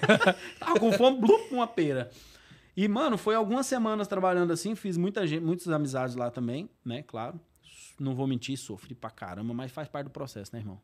Tava 0.59 0.78
com 0.78 0.93
fome, 0.93 1.18
blup, 1.18 1.53
uma 1.53 1.66
pera. 1.66 2.11
E, 2.76 2.86
mano, 2.86 3.18
foi 3.18 3.34
algumas 3.34 3.66
semanas 3.66 4.07
trabalhando 4.07 4.53
assim, 4.53 4.74
fiz 4.74 4.97
muita 4.97 5.26
gente, 5.26 5.43
muitas 5.43 5.68
amizades 5.68 6.14
lá 6.14 6.30
também, 6.30 6.70
né? 6.84 7.03
Claro. 7.03 7.41
Não 7.99 8.14
vou 8.14 8.26
mentir, 8.26 8.57
sofri 8.57 8.95
pra 8.95 9.11
caramba, 9.11 9.53
mas 9.53 9.72
faz 9.72 9.88
parte 9.88 10.07
do 10.07 10.11
processo, 10.11 10.55
né, 10.55 10.61
irmão? 10.61 10.80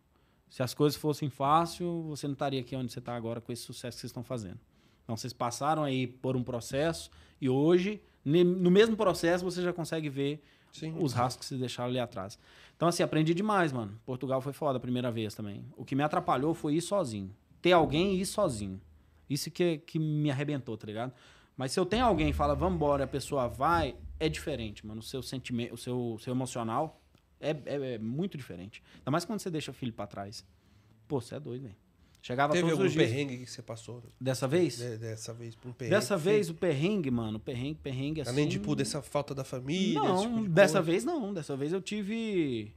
Se 0.51 0.63
as 0.63 0.75
coisas 0.75 0.99
fossem 0.99 1.31
fácil, 1.31 2.03
você 2.09 2.27
não 2.27 2.35
estaria 2.35 2.61
aqui 2.61 2.77
onde 2.77 2.93
você 2.93 2.99
está 2.99 3.17
agora 3.17 3.41
com 3.41 3.53
esse 3.53 3.63
sucesso 3.63 3.97
que 3.97 4.01
vocês 4.01 4.11
estão 4.11 4.23
fazendo. 4.23 4.59
Então, 5.05 5.17
vocês 5.17 5.33
passaram 5.33 5.85
aí 5.85 6.07
por 6.07 6.37
um 6.37 6.43
processo 6.43 7.11
e 7.41 7.49
hoje, 7.49 8.03
no 8.25 8.71
mesmo 8.71 8.97
processo, 8.97 9.45
você 9.45 9.63
já 9.63 9.73
consegue 9.73 10.09
ver 10.09 10.43
Sim. 10.79 10.95
os 11.01 11.13
rastros 11.13 11.41
que 11.41 11.45
vocês 11.47 11.61
deixaram 11.61 11.91
ali 11.91 11.99
atrás. 11.99 12.39
Então, 12.77 12.89
assim, 12.89 13.03
aprendi 13.03 13.33
demais, 13.35 13.73
mano. 13.73 13.99
Portugal 14.05 14.41
foi 14.41 14.53
foda 14.53 14.77
a 14.77 14.81
primeira 14.81 15.11
vez 15.11 15.35
também. 15.35 15.65
O 15.77 15.85
que 15.85 15.95
me 15.95 16.03
atrapalhou 16.03 16.53
foi 16.55 16.75
ir 16.75 16.81
sozinho. 16.81 17.35
Ter 17.63 17.73
alguém 17.73 18.15
e 18.17 18.21
ir 18.21 18.27
sozinho. 18.27 18.81
Isso 19.29 19.51
que, 19.51 19.79
que 19.79 19.99
me 19.99 20.31
arrebentou, 20.31 20.77
tá 20.77 20.87
ligado? 20.87 21.13
Mas 21.57 21.73
se 21.73 21.81
eu 21.81 21.87
tenho 21.87 22.05
alguém 22.05 22.29
e 22.29 22.33
fala, 22.33 22.55
vamos 22.55 22.77
embora, 22.77 23.05
a 23.05 23.07
pessoa 23.07 23.49
vai, 23.49 23.97
é 24.21 24.29
diferente, 24.29 24.87
mano. 24.87 25.01
O 25.01 25.03
seu 25.03 25.23
sentimento, 25.23 25.75
o 25.75 25.77
seu, 25.79 26.17
seu 26.21 26.33
emocional 26.35 27.01
é, 27.41 27.51
é- 27.51 27.95
é 27.95 27.99
muito 27.99 28.37
diferente. 28.37 28.83
Ainda 28.99 29.11
mais 29.11 29.25
quando 29.25 29.41
você 29.41 29.51
deixa 29.51 29.71
o 29.71 29.75
filho 29.75 29.93
pra 29.93 30.07
trás. 30.07 30.45
Pô, 31.09 31.21
você 31.21 31.35
é 31.37 31.41
doido, 31.41 31.63
velho. 31.63 31.77
Chegava 32.27 32.53
Teve 32.53 32.63
todos 32.63 32.73
algum 32.73 32.87
os 32.89 32.93
dias. 32.93 33.09
perrengue 33.09 33.39
que 33.39 33.47
você 33.49 33.63
passou 33.63 34.03
Dessa 34.21 34.49
vez? 34.49 34.79
de- 34.79 34.97
dessa 34.99 35.33
vez 35.33 35.55
por 35.55 35.69
um 35.69 35.73
perrengue? 35.73 35.95
Dessa 35.95 36.17
vez, 36.17 36.51
o 36.51 36.55
perrengue, 36.55 37.09
mano, 37.09 37.39
perrengue, 37.39 37.79
perrengue 37.81 38.21
assim. 38.23 38.31
Além 38.33 38.49
de, 38.49 38.59
tipo, 38.59 38.75
dessa 38.75 39.01
falta 39.01 39.33
da 39.33 39.45
família. 39.45 40.01
Não, 40.01 40.23
tipo 40.23 40.41
de 40.43 40.49
dessa 40.49 40.73
coisa. 40.79 40.83
vez 40.91 41.05
não. 41.05 41.33
Dessa 41.33 41.57
vez 41.57 41.73
eu 41.73 41.81
tive. 41.81 42.75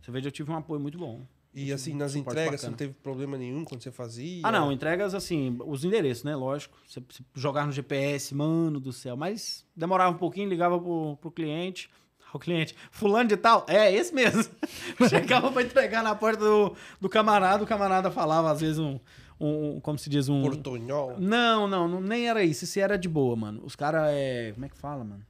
Dessa 0.00 0.10
vez 0.10 0.24
eu 0.24 0.32
tive 0.32 0.50
um 0.50 0.56
apoio 0.56 0.80
muito 0.80 0.98
bom. 0.98 1.24
E 1.54 1.72
assim, 1.72 1.94
nas 1.94 2.16
entregas, 2.16 2.44
você 2.46 2.50
bacana. 2.56 2.70
não 2.70 2.76
teve 2.76 2.94
problema 2.94 3.38
nenhum 3.38 3.64
quando 3.64 3.80
você 3.80 3.92
fazia? 3.92 4.40
Ah, 4.44 4.50
não, 4.50 4.72
entregas 4.72 5.14
assim, 5.14 5.56
os 5.64 5.84
endereços, 5.84 6.24
né? 6.24 6.34
Lógico. 6.34 6.76
Você, 6.88 7.00
você 7.08 7.22
jogar 7.32 7.66
no 7.66 7.72
GPS, 7.72 8.34
mano 8.34 8.80
do 8.80 8.92
céu. 8.92 9.16
Mas 9.16 9.64
demorava 9.76 10.12
um 10.12 10.18
pouquinho, 10.18 10.48
ligava 10.48 10.80
pro, 10.80 11.16
pro 11.20 11.30
cliente. 11.30 11.88
O 12.32 12.38
cliente, 12.38 12.74
fulano 12.90 13.28
de 13.28 13.36
tal, 13.36 13.66
é 13.68 13.92
esse 13.92 14.14
mesmo. 14.14 14.44
Chegava 15.08 15.50
pra 15.50 15.62
entregar 15.62 16.02
na 16.02 16.14
porta 16.14 16.44
do, 16.44 16.76
do 17.00 17.08
camarada, 17.08 17.64
o 17.64 17.66
camarada 17.66 18.10
falava, 18.10 18.50
às 18.50 18.60
vezes, 18.60 18.78
um, 18.78 19.00
um. 19.40 19.80
Como 19.80 19.98
se 19.98 20.08
diz, 20.08 20.28
um. 20.28 20.42
Portunhol? 20.42 21.16
Não, 21.18 21.66
não, 21.66 21.88
não, 21.88 22.00
nem 22.00 22.28
era 22.28 22.44
isso. 22.44 22.64
Isso 22.64 22.78
era 22.78 22.96
de 22.96 23.08
boa, 23.08 23.34
mano. 23.34 23.62
Os 23.64 23.74
caras 23.74 24.10
é. 24.10 24.52
Como 24.52 24.66
é 24.66 24.68
que 24.68 24.76
fala, 24.76 25.02
mano? 25.02 25.24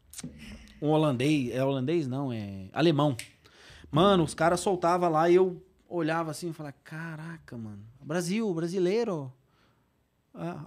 Um 0.83 0.89
holandês. 0.89 1.55
É 1.55 1.65
holandês? 1.65 2.07
Não, 2.07 2.33
é. 2.33 2.69
Alemão. 2.73 3.17
Mano, 3.91 4.25
os 4.25 4.35
caras 4.35 4.61
soltavam 4.61 5.11
lá 5.11 5.29
e 5.31 5.37
eu 5.37 5.63
olhava 5.89 6.31
assim 6.31 6.51
e 6.51 6.53
falava: 6.53 6.77
Caraca, 6.85 7.57
mano. 7.57 7.83
Brasil, 8.03 8.53
brasileiro. 8.53 9.33
Ah, 10.35 10.65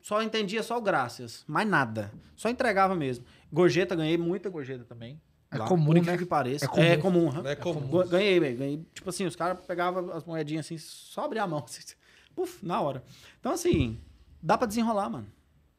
só 0.00 0.22
entendia 0.22 0.62
só 0.62 0.78
o 0.78 0.82
graças, 0.82 1.44
mais 1.46 1.68
nada. 1.68 2.12
Só 2.34 2.48
entregava 2.48 2.94
mesmo. 2.94 3.24
Gorjeta, 3.52 3.94
ganhei 3.94 4.18
muita 4.18 4.50
gorjeta 4.50 4.84
também. 4.84 5.20
É 5.52 5.58
Lá, 5.58 5.66
comum, 5.66 5.84
por 5.84 5.96
incrível 5.98 6.12
né? 6.14 6.18
que 6.18 6.26
pareça. 6.26 6.64
É 6.64 6.68
comum. 6.68 6.82
É 6.82 6.96
comum. 6.96 7.46
é 7.46 7.56
comum. 7.56 8.08
Ganhei, 8.08 8.40
velho. 8.40 8.56
Ganhei. 8.56 8.86
Tipo 8.94 9.10
assim, 9.10 9.26
os 9.26 9.36
caras 9.36 9.58
pegavam 9.66 10.10
as 10.12 10.24
moedinhas 10.24 10.64
assim, 10.64 10.78
só 10.78 11.26
abria 11.26 11.42
a 11.42 11.46
mão. 11.46 11.62
assim, 11.68 11.94
Puf, 12.34 12.64
na 12.64 12.80
hora. 12.80 13.04
Então, 13.38 13.52
assim, 13.52 14.00
dá 14.42 14.56
pra 14.56 14.66
desenrolar, 14.66 15.10
mano. 15.10 15.26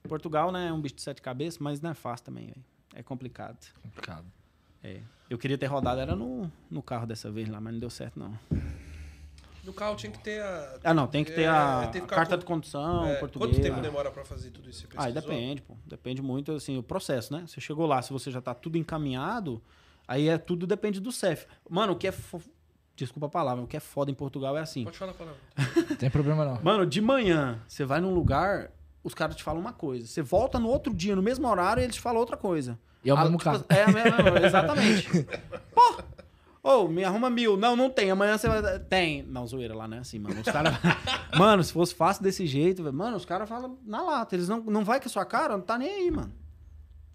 Portugal, 0.07 0.51
né, 0.51 0.67
é 0.67 0.73
um 0.73 0.79
bicho 0.79 0.95
de 0.95 1.01
sete 1.01 1.21
cabeças, 1.21 1.57
mas 1.57 1.81
não 1.81 1.89
é 1.89 1.93
fácil 1.93 2.25
também, 2.25 2.47
velho. 2.47 2.63
É 2.93 3.01
complicado. 3.01 3.57
Complicado. 3.81 4.25
É. 4.83 4.99
Eu 5.29 5.37
queria 5.37 5.57
ter 5.57 5.65
rodado, 5.65 5.99
era 5.99 6.15
no, 6.15 6.51
no 6.69 6.83
carro 6.83 7.07
dessa 7.07 7.31
vez 7.31 7.49
lá, 7.49 7.59
mas 7.59 7.73
não 7.73 7.79
deu 7.79 7.89
certo, 7.89 8.19
não. 8.19 8.37
No 9.63 9.71
carro 9.73 9.95
tinha 9.95 10.11
que 10.11 10.19
ter 10.19 10.41
a. 10.41 10.79
Ah, 10.83 10.93
não, 10.93 11.07
tem 11.07 11.23
que 11.23 11.31
ter 11.31 11.43
É, 11.43 11.47
a, 11.47 11.87
tem 11.91 12.01
que 12.01 12.13
a 12.13 12.15
carta 12.15 12.35
com- 12.35 12.39
de 12.39 12.45
condução, 12.45 13.05
É, 13.05 13.15
português. 13.15 13.51
Quanto 13.51 13.63
tempo 13.63 13.79
demora 13.81 14.11
pra 14.11 14.25
fazer 14.25 14.49
tudo 14.51 14.69
isso? 14.69 14.81
Você 14.87 14.93
Ah, 14.97 15.09
depende, 15.09 15.61
pô. 15.61 15.75
Depende 15.85 16.21
muito, 16.21 16.51
assim, 16.51 16.77
o 16.77 16.83
processo, 16.83 17.31
né? 17.33 17.45
Você 17.47 17.61
chegou 17.61 17.85
lá, 17.85 18.01
se 18.01 18.11
você 18.11 18.29
já 18.29 18.41
tá 18.41 18.53
tudo 18.53 18.77
encaminhado, 18.77 19.61
aí 20.07 20.27
é 20.27 20.37
tudo 20.37 20.67
depende 20.67 20.99
do 20.99 21.11
CEF. 21.11 21.45
Mano, 21.69 21.93
o 21.93 21.95
que 21.95 22.07
é... 22.07 22.11
fo- 22.11 22.41
Desculpa 22.95 23.25
a 23.25 23.29
palavra, 23.29 23.63
o 23.63 23.67
que 23.67 23.75
é 23.75 23.79
foda 23.79 24.11
em 24.11 24.13
Portugal 24.13 24.55
é 24.55 24.61
assim. 24.61 24.83
Pode 24.83 24.97
falar 24.99 25.11
a 25.13 25.15
palavra. 25.15 25.39
Não 25.89 25.95
tem 25.95 26.09
problema 26.11 26.45
não. 26.45 26.61
Mano, 26.61 26.85
de 26.85 27.01
manhã, 27.01 27.59
você 27.67 27.83
vai 27.85 27.99
num 27.99 28.13
lugar, 28.13 28.69
os 29.03 29.15
caras 29.15 29.35
te 29.35 29.41
falam 29.43 29.59
uma 29.59 29.73
coisa. 29.73 30.05
Você 30.05 30.21
volta 30.21 30.59
no 30.59 30.67
outro 30.69 30.93
dia, 30.93 31.15
no 31.15 31.23
mesmo 31.23 31.47
horário, 31.47 31.81
e 31.81 31.85
eles 31.85 31.95
te 31.95 32.01
falam 32.01 32.19
outra 32.19 32.37
coisa. 32.37 32.77
E 33.03 33.09
é 33.09 33.13
o 33.13 33.17
mesmo 33.17 33.37
tipo, 33.39 33.49
caso. 33.49 33.65
É, 33.67 33.83
a 33.83 33.87
mesma- 33.87 34.45
exatamente. 34.45 35.07
Pô! 35.73 36.03
Ô, 36.63 36.87
me 36.87 37.03
arruma 37.03 37.29
mil. 37.29 37.57
Não, 37.57 37.75
não 37.75 37.89
tem. 37.89 38.09
Amanhã 38.09 38.37
você 38.37 38.47
vai. 38.47 38.79
Tem. 38.79 39.21
Não, 39.23 39.45
zoeira 39.45 39.75
lá, 39.75 39.85
não 39.85 39.97
é 39.97 39.99
assim, 39.99 40.17
mano. 40.17 40.39
Os 40.39 40.45
caras. 40.45 40.73
mano, 41.37 41.61
se 41.61 41.73
fosse 41.73 41.93
fácil 41.93 42.23
desse 42.23 42.47
jeito, 42.47 42.81
velho, 42.81 42.95
mano, 42.95 43.17
os 43.17 43.25
caras 43.25 43.49
falam 43.49 43.77
na 43.85 44.01
lata. 44.01 44.33
Eles 44.33 44.47
não, 44.47 44.61
não 44.61 44.85
vai 44.85 45.01
com 45.01 45.07
a 45.07 45.09
sua 45.09 45.25
cara, 45.25 45.57
não 45.57 45.63
tá 45.63 45.77
nem 45.77 45.89
aí, 45.89 46.09
mano. 46.09 46.31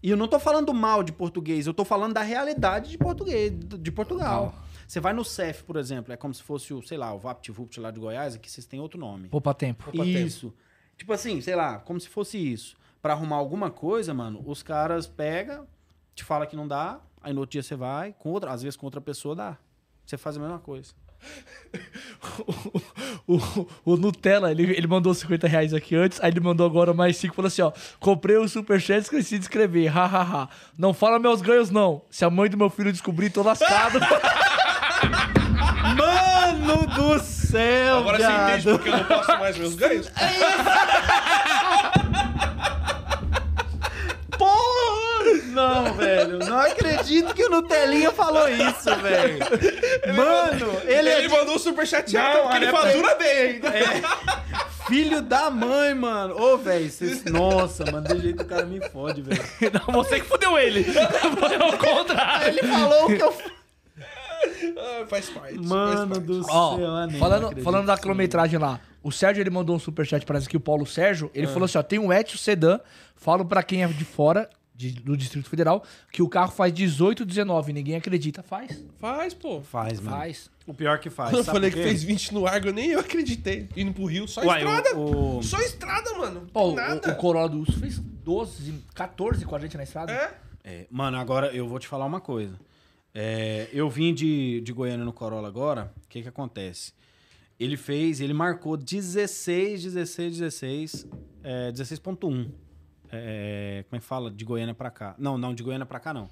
E 0.03 0.11
eu 0.11 0.17
não 0.17 0.29
tô 0.29 0.39
falando 0.39 0.73
mal 0.73 1.03
de 1.03 1.13
português, 1.13 1.67
eu 1.67 1.75
tô 1.75 1.85
falando 1.85 2.15
da 2.15 2.23
realidade 2.23 2.91
de 2.91 2.99
português, 2.99 3.53
de 3.53 3.91
Portugal. 3.91 4.55
Você 4.87 5.01
vai 5.01 5.13
no 5.13 5.25
CEF, 5.25 5.65
por 5.65 5.77
exemplo, 5.77 6.13
é 6.13 6.17
como 6.17 6.33
se 6.33 6.43
fosse 6.43 6.73
o, 6.73 6.81
sei 6.83 6.97
lá, 6.97 7.13
o 7.13 7.19
VaptVupt 7.19 7.81
lá 7.81 7.91
de 7.91 7.99
Goiás, 7.99 8.37
aqui 8.37 8.49
vocês 8.49 8.65
têm 8.65 8.81
outro 8.81 8.99
nome. 8.99 9.29
Poupa 9.29 9.53
tempo. 9.53 9.85
Poupa 9.85 10.05
tempo. 10.05 10.19
Isso. 10.19 10.55
Tipo 10.97 11.13
assim, 11.13 11.41
sei 11.41 11.57
lá, 11.57 11.79
como 11.79 12.01
se 12.01 12.09
fosse 12.09 12.39
isso. 12.39 12.77
Pra 13.03 13.13
arrumar 13.13 13.37
alguma 13.37 13.71
coisa, 13.71 14.15
mano, 14.15 14.43
os 14.47 14.63
caras 14.63 15.07
pegam, 15.07 15.67
te 16.15 16.23
fala 16.23 16.47
que 16.47 16.57
não 16.57 16.67
dá, 16.67 17.01
aí 17.23 17.33
no 17.33 17.41
outro 17.41 17.53
dia 17.53 17.63
você 17.63 17.77
vai, 17.77 18.15
com 18.19 18.31
outra, 18.31 18.53
às 18.53 18.63
vezes 18.63 18.77
com 18.77 18.87
outra 18.87 19.01
pessoa 19.01 19.35
dá. 19.35 19.57
Você 20.05 20.17
faz 20.17 20.37
a 20.37 20.41
mesma 20.41 20.59
coisa. 20.59 20.93
O, 23.27 23.39
o 23.85 23.97
Nutella, 23.97 24.51
ele, 24.51 24.63
ele 24.75 24.87
mandou 24.87 25.13
50 25.13 25.47
reais 25.47 25.75
aqui 25.75 25.95
antes, 25.95 26.19
aí 26.23 26.31
ele 26.31 26.41
mandou 26.41 26.65
agora 26.65 26.95
mais 26.95 27.15
5 27.19 27.35
falou 27.35 27.49
assim: 27.49 27.61
ó, 27.61 27.71
comprei 28.01 28.39
o 28.39 28.49
superchat 28.49 29.01
e 29.01 29.03
esqueci 29.03 29.37
de 29.37 29.45
escrever. 29.45 29.87
Hahaha. 29.89 30.49
Não 30.79 30.95
fala 30.95 31.19
meus 31.19 31.43
ganhos, 31.43 31.69
não. 31.71 32.01
Se 32.11 32.25
a 32.25 32.31
mãe 32.31 32.49
do 32.49 32.57
meu 32.57 32.71
filho 32.71 32.91
descobrir, 32.91 33.29
tô 33.29 33.43
lascado. 33.43 34.01
Mano 35.95 36.87
do 36.87 37.19
céu, 37.21 37.99
Agora 37.99 38.19
você 38.19 38.25
entende 38.25 38.71
porque 38.71 38.89
eu 38.89 38.97
não 38.97 39.05
posso 39.05 39.39
mais 39.39 39.59
meus 39.59 39.75
ganhos? 39.75 40.09
Porra! 40.17 41.48
Não, 45.49 45.95
velho. 45.95 46.39
Não 46.39 46.59
acredito 46.59 47.35
que 47.35 47.45
o 47.45 47.51
Nutelinha 47.51 48.11
falou 48.13 48.49
isso, 48.49 48.95
velho. 49.03 49.39
Mano, 50.15 50.73
ele, 50.85 51.09
Ele, 51.11 51.27
é 51.27 51.29
mandou 51.29 51.55
um 51.57 51.59
superchat 51.59 52.17
alto 52.17 52.43
porque 52.43 52.57
ele 52.57 52.67
fala, 52.73 52.83
pra- 52.91 52.93
dura 52.93 53.15
bem 53.17 53.39
ainda. 53.39 53.71
filho 54.87 55.23
da 55.23 55.51
mãe, 55.51 55.95
mano. 55.95 56.41
Ô, 56.41 56.57
velho. 56.59 56.91
vocês- 56.91 57.25
Nossa, 57.31 57.85
mano, 57.91 58.07
de 58.09 58.21
jeito 58.21 58.39
que 58.39 58.45
o 58.45 58.47
cara 58.47 58.67
me 58.67 58.81
fode, 58.91 59.23
velho. 59.23 59.43
não, 59.87 59.95
você 59.95 60.21
que 60.21 60.27
fudeu 60.27 60.59
ele. 60.59 60.85
Foi 60.85 61.55
ao 61.57 61.77
contrário. 61.79 62.49
Ele 62.49 62.63
falou 62.63 63.05
o 63.05 63.17
que 63.17 63.23
eu. 63.23 63.35
Ah, 64.77 65.05
faz 65.09 65.29
parte. 65.31 65.59
Mano 65.59 65.97
faz 65.97 66.09
parte. 66.09 66.25
do 66.25 66.47
Ó, 66.49 66.77
céu, 66.77 66.87
ah, 66.87 67.07
nem 67.07 67.19
falando, 67.19 67.63
falando 67.63 67.87
da 67.87 67.99
quilometragem 67.99 68.59
lá, 68.59 68.81
o 69.03 69.11
Sérgio 69.11 69.43
ele 69.43 69.51
mandou 69.51 69.75
um 69.75 69.79
superchat 69.79 70.25
para 70.25 70.39
aqui, 70.39 70.57
o 70.57 70.61
Paulo 70.61 70.87
Sérgio. 70.87 71.31
Ele 71.35 71.47
falou 71.47 71.65
assim: 71.65 71.79
ó, 71.79 71.83
tem 71.83 71.99
um 71.99 72.13
Etios 72.13 72.41
Sedan. 72.43 72.79
Falo 73.17 73.45
pra 73.45 73.65
quem 73.65 73.83
é 73.83 73.89
de 73.89 74.05
fora, 74.05 74.49
de- 74.79 74.93
do 74.93 75.17
Distrito 75.17 75.51
Federal, 75.51 75.85
que 76.13 76.23
o 76.23 76.29
carro 76.29 76.53
faz 76.53 76.73
18, 76.73 77.25
19. 77.27 77.73
Ninguém 77.73 77.97
acredita. 77.97 78.43
Faz? 78.43 78.83
Faz, 78.99 79.35
pô. 79.35 79.61
Faz, 79.61 80.01
mano. 80.01 80.17
Faz. 80.17 80.49
O 80.67 80.73
pior 80.73 80.99
que 81.01 81.11
faz. 81.11 81.33
Eu 81.33 81.43
sabe 81.43 81.57
falei 81.57 81.71
que 81.71 81.83
fez 81.83 82.03
20 82.03 82.33
no 82.33 82.47
Argo, 82.47 82.71
nem 82.71 82.91
eu 82.91 83.01
acreditei. 83.01 83.69
Indo 83.77 83.93
pro 83.93 84.05
Rio, 84.05 84.29
só 84.29 84.43
Uai, 84.43 84.61
estrada. 84.63 84.97
o- 84.97 85.39
o- 85.39 85.43
Só 85.43 85.59
estrada, 85.61 86.13
mano. 86.17 86.47
Pô, 86.53 86.73
nada. 86.75 87.09
o, 87.09 87.13
o 87.13 87.17
Corolla 87.17 87.49
do 87.49 87.59
Urso 87.59 87.79
fez 87.81 87.99
12, 87.99 88.75
14 88.95 89.45
com 89.45 89.57
a 89.57 89.59
gente 89.59 89.77
na 89.77 89.83
estrada. 89.83 90.13
É? 90.13 90.35
É, 90.63 90.87
mano, 90.91 91.17
agora 91.19 91.49
eu 91.55 91.67
vou 91.67 91.79
te 91.79 91.89
falar 91.89 92.05
uma 92.07 92.21
coisa. 92.21 92.55
É, 93.15 93.69
eu 93.73 93.89
vim 93.91 94.15
de, 94.15 94.61
de 94.61 94.73
Goiânia 94.73 95.05
no 95.05 95.13
Corolla 95.13 95.49
agora. 95.49 95.93
O 96.05 96.09
que 96.09 96.23
que 96.23 96.29
acontece? 96.29 96.93
Ele 97.59 97.77
fez, 97.77 98.21
ele 98.21 98.33
marcou 98.35 98.77
16, 98.77 99.83
16, 99.83 100.37
16, 100.39 101.07
é, 101.43 101.73
16.1. 101.73 102.47
É, 103.11 103.85
como 103.89 103.97
é 103.97 104.01
que 104.01 104.07
fala? 104.07 104.31
De 104.31 104.45
Goiânia 104.45 104.75
pra 104.75 104.91
cá. 104.91 105.15
Não, 105.19 105.37
não, 105.39 105.55
de 105.55 105.63
Goiânia 105.63 105.87
pra 105.87 106.01
cá 106.01 106.13
não. 106.13 106.29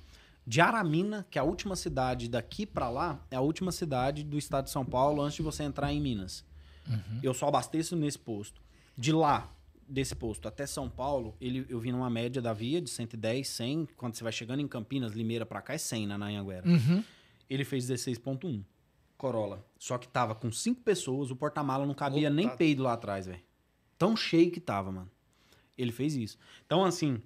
De 0.46 0.60
Aramina, 0.60 1.26
que 1.30 1.38
é 1.38 1.40
a 1.40 1.44
última 1.44 1.74
cidade 1.74 2.28
daqui 2.28 2.64
pra 2.64 2.88
lá, 2.88 3.24
é 3.30 3.36
a 3.36 3.40
última 3.40 3.72
cidade 3.72 4.22
do 4.22 4.38
estado 4.38 4.66
de 4.66 4.70
São 4.70 4.84
Paulo 4.84 5.20
antes 5.22 5.36
de 5.36 5.42
você 5.42 5.62
entrar 5.64 5.92
em 5.92 6.00
Minas. 6.00 6.44
Eu 7.22 7.34
só 7.34 7.48
abasteço 7.48 7.96
nesse 7.96 8.18
posto. 8.18 8.60
De 8.96 9.12
lá, 9.12 9.52
desse 9.88 10.14
posto 10.14 10.46
até 10.46 10.66
São 10.66 10.88
Paulo, 10.88 11.36
ele, 11.40 11.66
eu 11.68 11.80
vi 11.80 11.90
numa 11.90 12.08
média 12.08 12.40
da 12.40 12.52
via 12.52 12.80
de 12.80 12.88
110, 12.88 13.48
100. 13.48 13.88
Quando 13.96 14.14
você 14.14 14.22
vai 14.22 14.32
chegando 14.32 14.60
em 14.60 14.68
Campinas, 14.68 15.12
Limeira 15.12 15.44
pra 15.44 15.60
cá, 15.60 15.74
é 15.74 15.78
100 15.78 16.06
na 16.06 16.14
Anhanguera. 16.14 16.68
Uhum. 16.68 17.02
Ele 17.50 17.64
fez 17.64 17.90
16.1. 17.90 18.62
Corolla. 19.16 19.64
Só 19.78 19.98
que 19.98 20.06
tava 20.06 20.34
com 20.34 20.52
cinco 20.52 20.82
pessoas, 20.82 21.30
o 21.30 21.36
porta-mala 21.36 21.86
não 21.86 21.94
cabia 21.94 22.30
nem 22.30 22.44
Lotado. 22.44 22.58
peido 22.58 22.82
lá 22.82 22.92
atrás, 22.92 23.26
velho. 23.26 23.40
Tão 23.98 24.16
cheio 24.16 24.50
que 24.50 24.60
tava, 24.60 24.92
mano. 24.92 25.10
Ele 25.76 25.92
fez 25.92 26.14
isso. 26.14 26.38
Então, 26.64 26.84
assim, 26.84 27.20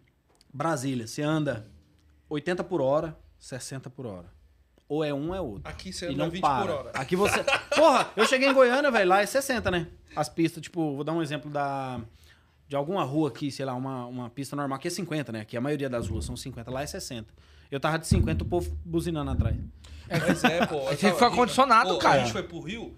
Brasília, 0.52 1.06
você 1.06 1.22
anda 1.22 1.66
80 2.28 2.64
por 2.64 2.80
hora, 2.80 3.16
60 3.38 3.88
por 3.90 4.06
hora. 4.06 4.26
Ou 4.88 5.04
é 5.04 5.14
um, 5.14 5.28
ou 5.28 5.34
é 5.34 5.40
outro. 5.40 5.70
Aqui 5.70 5.92
você 5.92 6.06
E 6.06 6.14
anda 6.14 6.24
não 6.24 6.30
20 6.30 6.40
para. 6.40 6.60
por 6.66 6.70
hora. 6.74 6.90
Aqui 6.94 7.14
você. 7.14 7.44
Porra, 7.76 8.10
eu 8.16 8.26
cheguei 8.26 8.48
em 8.48 8.52
Goiânia, 8.52 8.90
velho, 8.90 9.08
lá 9.08 9.20
é 9.22 9.26
60, 9.26 9.70
né? 9.70 9.86
As 10.16 10.28
pistas, 10.28 10.60
tipo, 10.62 10.96
vou 10.96 11.04
dar 11.04 11.12
um 11.12 11.22
exemplo 11.22 11.50
da. 11.50 12.00
De 12.66 12.76
alguma 12.76 13.02
rua 13.02 13.28
aqui, 13.28 13.50
sei 13.50 13.64
lá, 13.64 13.74
uma, 13.74 14.06
uma 14.06 14.30
pista 14.30 14.54
normal, 14.54 14.76
aqui 14.76 14.86
é 14.88 14.90
50, 14.90 15.32
né? 15.32 15.40
Aqui 15.40 15.56
a 15.56 15.60
maioria 15.60 15.88
das 15.88 16.08
ruas 16.08 16.24
são 16.24 16.36
50, 16.36 16.70
lá 16.70 16.82
é 16.82 16.86
60. 16.86 17.32
Eu 17.70 17.78
tava 17.80 17.98
de 17.98 18.06
50, 18.06 18.44
o 18.44 18.46
povo 18.46 18.76
buzinando 18.84 19.30
atrás. 19.30 19.56
Mas 20.08 20.42
é, 20.44 20.66
pô. 20.66 20.88
É 20.88 20.96
que 20.96 21.10
fica 21.10 21.30
condicionado, 21.30 21.90
Pô, 21.94 21.98
cara. 21.98 22.22
A 22.22 22.24
gente 22.24 22.32
foi 22.32 22.42
pro 22.42 22.60
Rio, 22.60 22.96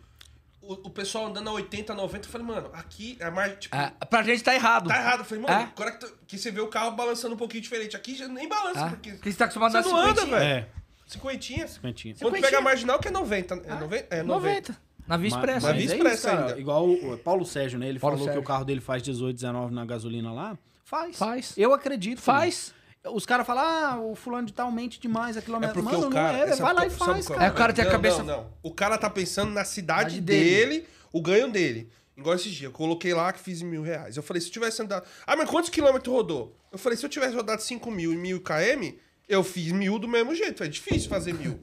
o, 0.63 0.73
o 0.75 0.91
pessoal 0.91 1.27
andando 1.27 1.49
a 1.49 1.53
80, 1.53 1.93
90, 1.95 2.27
eu 2.27 2.31
falei, 2.31 2.47
mano, 2.47 2.71
aqui 2.73 3.17
é 3.21 3.31
mais, 3.31 3.59
tipo, 3.59 3.75
É, 3.77 3.93
pra 4.09 4.23
gente 4.23 4.43
tá 4.43 4.55
errado. 4.55 4.89
tá 4.89 4.97
errado. 4.97 5.19
Eu 5.21 5.25
falei, 5.25 5.43
mano, 5.43 5.55
É? 5.55 5.63
agora 5.65 5.93
que, 5.93 5.99
tu- 6.07 6.15
que 6.27 6.39
você 6.39 6.51
vê 6.51 6.61
o 6.61 6.69
carro 6.69 6.93
balançando 6.93 7.35
um 7.35 7.39
pouquinho 7.39 7.63
diferente. 7.63 7.97
Aqui 7.97 8.15
já 8.15 8.29
nem 8.29 8.49
balança, 8.49 8.87
É. 8.87 8.89
porque... 8.91 9.11
Porque 9.13 9.33
você 9.33 9.39
tá 9.39 9.45
acostumado 9.47 9.73
Você 9.73 9.79
a 9.79 9.83
não 9.83 9.97
anda, 9.97 10.21
cinquentinha. 10.23 10.39
velho. 10.39 10.51
É, 10.51 10.69
Cinquentinha. 11.07 11.67
50. 11.69 11.81
Quando 11.93 12.17
Cinquentinha. 12.37 12.43
pega 12.43 12.59
a 12.59 12.61
marginal, 12.63 12.99
que 12.99 13.09
é 13.09 13.11
90. 13.11 13.55
É, 13.55 13.75
90? 13.75 14.15
É 14.17 14.23
90. 14.23 14.73
90. 14.73 14.77
Na 15.07 15.17
Via 15.17 15.29
Expressa. 15.29 15.67
Mas 15.67 15.77
Via 15.77 15.83
é 15.83 15.97
Expressa 15.97 16.15
isso, 16.17 16.27
cara. 16.29 16.47
ainda. 16.49 16.61
Igual 16.61 16.89
o 16.89 17.19
Paulo 17.19 17.45
Sérgio, 17.45 17.79
né? 17.79 17.89
Ele 17.89 17.99
Paulo 17.99 18.17
falou 18.17 18.27
Sérgio. 18.29 18.41
que 18.41 18.45
o 18.45 18.49
carro 18.49 18.65
dele 18.65 18.81
faz 18.81 19.03
18, 19.03 19.35
19 19.35 19.75
na 19.75 19.85
gasolina 19.85 20.33
lá. 20.33 20.57
Faz. 20.85 21.17
Faz. 21.19 21.55
Eu 21.59 21.75
acredito. 21.75 22.21
Faz. 22.21 22.73
mano. 22.73 22.82
Os 23.13 23.27
caras 23.27 23.45
falam, 23.47 23.65
ah, 23.65 24.01
o 24.01 24.15
fulano 24.15 24.47
de 24.47 24.53
tal 24.53 24.71
mente 24.71 25.01
demais 25.01 25.37
a 25.37 25.41
É 25.41 25.43
quilômetro. 25.43 25.83
porque 25.83 25.97
Mano, 25.97 26.09
o 26.09 26.11
cara... 26.11 26.33
não 26.33 26.39
é, 26.39 26.45
velho. 26.45 26.57
sabe 26.57 26.63
Vai 26.63 26.75
lá 26.75 26.87
e 26.87 26.91
faz, 26.91 27.27
qual 27.27 27.39
cara. 27.39 27.49
É, 27.49 27.53
o 27.53 27.55
cara 27.57 27.73
tem 27.73 27.83
a 27.83 27.87
Não, 27.87 27.93
cabeça- 27.93 28.19
Não, 28.23 28.37
não. 28.43 28.51
O 28.63 28.73
cara 28.73 28.97
tá 28.97 29.11
pensando 29.11 29.51
na 29.51 29.65
cidade 29.65 30.21
dele, 30.21 30.69
dele. 30.79 30.89
o 31.13 31.21
ganho 31.21 31.51
dele. 31.51 31.91
Igual 32.17 32.37
esses 32.37 32.53
dias, 32.53 32.65
eu 32.65 32.71
coloquei 32.73 33.13
lá 33.13 33.33
que 33.33 33.41
fiz 33.41 33.61
mil 33.63 33.83
reais. 33.83 34.17
Eu 34.17 34.23
falei, 34.23 34.41
se 34.41 34.49
eu 34.49 34.53
tivesse 34.53 34.81
andado... 34.83 35.05
Ah, 35.27 35.35
mas 35.35 35.49
quantos 35.51 35.71
quilômetros 35.71 36.15
rodou? 36.15 36.57
Eu 36.71 36.79
falei, 36.79 36.97
se 36.97 37.05
eu 37.05 37.11
tivesse 37.11 37.35
rodado 37.35 37.61
5 37.61 37.91
mil 37.91 38.13
e 38.13 38.17
mil 38.17 38.41
km, 38.41 38.95
eu 39.29 39.43
fiz 39.43 39.73
mil 39.73 39.99
do 39.99 40.07
mesmo 40.07 40.35
jeito. 40.35 40.63
É 40.63 40.69
difícil 40.69 41.09
fazer 41.09 41.33
mil. 41.35 41.59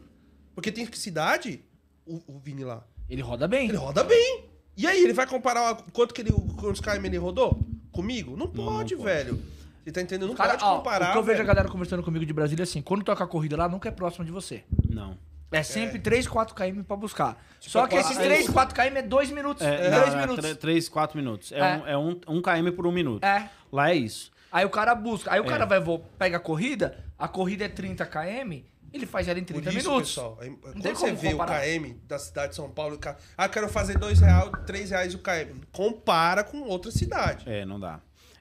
Porque 0.54 0.72
tem 0.72 0.86
cidade, 0.92 1.64
o, 2.06 2.22
o 2.28 2.40
Vini 2.40 2.66
lá, 2.66 2.84
Ele 3.08 3.22
roda 3.22 3.48
bem. 3.48 3.70
ele 3.70 3.78
roda 3.78 4.04
bem. 4.04 4.44
E 4.76 4.86
aí, 4.88 5.04
ele 5.04 5.14
vai 5.14 5.26
comparar 5.28 5.76
quanto 5.94 6.14
que 6.14 6.22
ele, 6.22 6.32
quantos 6.60 6.82
km 6.82 7.06
ele 7.06 7.18
rodou 7.18 7.60
comigo? 7.92 8.36
Não 8.36 8.48
pode, 8.48 8.96
pode. 8.96 9.04
velho. 9.08 9.42
Você 9.84 9.92
tá 9.92 10.02
entendendo? 10.02 10.28
Não 10.30 10.36
Cara, 10.36 10.52
pode 10.52 10.64
ó, 10.64 10.78
comparar, 10.78 11.10
o 11.10 11.12
que 11.14 11.18
eu 11.20 11.24
vejo 11.24 11.42
a 11.42 11.46
galera 11.46 11.68
conversando 11.70 12.04
comigo 12.04 12.26
de 12.26 12.34
Brasília 12.34 12.64
é 12.64 12.66
assim, 12.66 12.82
quando 12.82 13.04
toca 13.04 13.24
a 13.24 13.28
corrida 13.28 13.58
lá, 13.58 13.68
nunca 13.68 13.88
é 13.90 13.92
próximo 13.92 14.24
de 14.26 14.32
você. 14.32 14.64
Não. 14.90 15.18
É 15.52 15.64
sempre 15.64 15.98
3, 15.98 16.28
4 16.28 16.54
km 16.54 16.84
pra 16.84 16.96
buscar. 16.96 17.36
Só 17.60 17.88
que 17.88 17.96
esses 17.96 18.12
isso. 18.12 18.22
3, 18.22 18.50
4 18.50 18.76
km 18.76 18.98
é 18.98 19.02
2 19.02 19.32
minutos, 19.32 19.66
É, 19.66 19.78
3 19.78 19.92
não, 19.92 20.04
é 20.04 20.22
minutos. 20.28 20.58
3, 20.58 20.90
4 20.90 21.18
minutos. 21.18 21.52
É, 21.52 21.58
É. 21.60 21.64
Um, 21.78 21.88
é 21.88 21.98
um, 21.98 22.22
um 22.28 22.42
km 22.42 22.72
por 22.76 22.86
um 22.86 22.92
minuto. 22.92 23.24
É. 23.24 23.50
Lá 23.72 23.90
é 23.90 23.96
isso. 23.96 24.32
Aí 24.52 24.64
o 24.66 24.70
cara 24.70 24.94
busca. 24.94 25.32
Aí 25.34 25.40
o 25.40 25.46
É. 25.46 25.48
cara 25.48 25.66
vai, 25.66 25.80
vo- 25.80 26.00
pega 26.20 26.38
a 26.38 26.40
corrida, 26.40 27.04
a 27.18 27.28
corrida 27.28 27.66
é 27.66 27.68
30 27.68 28.06
km, 28.06 28.62
ele 28.94 29.06
faz 29.08 29.28
ela 29.28 29.40
em 29.40 29.44
Por 29.44 29.54
30 29.54 29.70
isso, 29.72 29.90
minutos. 29.90 30.10
pessoal, 30.10 30.38
aí, 30.40 30.50
quando 30.52 30.82
tem 30.84 30.94
você 30.94 31.12
vê 31.14 31.32
comparar. 31.32 31.60
o 31.60 31.64
KM 31.64 31.94
da 32.08 32.20
cidade 32.20 32.50
de 32.50 32.56
São 32.56 32.70
Paulo, 32.70 32.96
o 32.96 33.00
cara, 33.00 33.18
ah, 33.36 33.50
quero 33.50 33.70
fazer 33.70 33.98
2 33.98 34.20
reais, 34.20 34.52
3 34.68 34.90
reais 34.92 35.16
o 35.16 35.20
KM. 35.20 35.62
Compara 35.72 36.44
com 36.44 36.62
outra 36.62 36.92
cidade. 36.92 37.44
É, 37.50 37.66
não 37.66 37.80
dá. 37.80 38.00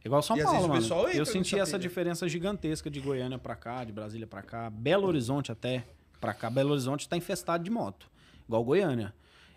Igual 0.08 0.22
São 0.22 0.36
E 0.38 0.42
Paulo, 0.42 0.62
mano. 0.68 0.74
pessoal 0.80 1.02
entra 1.06 1.18
Eu 1.18 1.26
senti 1.26 1.54
essa 1.58 1.72
pilha. 1.72 1.80
diferença 1.88 2.26
gigantesca 2.28 2.90
de 2.90 2.98
Goiânia 2.98 3.38
pra 3.38 3.54
cá, 3.54 3.84
de 3.84 3.92
Brasília 3.92 4.26
pra 4.26 4.42
cá, 4.42 4.70
Belo 4.70 5.06
Horizonte 5.06 5.52
até 5.52 5.84
pra 6.20 6.32
cá. 6.32 6.48
Belo 6.48 6.70
Horizonte 6.70 7.06
tá 7.08 7.16
infestado 7.16 7.62
de 7.62 7.70
moto, 7.70 8.10
igual 8.46 8.64
Goiânia. 8.64 9.12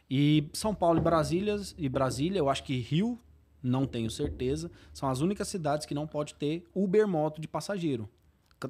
E 0.09 0.49
São 0.53 0.75
Paulo 0.75 0.99
e 0.99 1.01
Brasília, 1.01 1.55
e 1.77 1.87
Brasília, 1.87 2.37
eu 2.39 2.49
acho 2.49 2.63
que 2.65 2.77
Rio, 2.77 3.17
não 3.63 3.85
tenho 3.85 4.11
certeza, 4.11 4.69
são 4.93 5.07
as 5.09 5.21
únicas 5.21 5.47
cidades 5.47 5.85
que 5.85 5.93
não 5.93 6.05
pode 6.05 6.33
ter 6.35 6.65
Uber 6.75 7.07
moto 7.07 7.39
de 7.39 7.47
passageiro, 7.47 8.09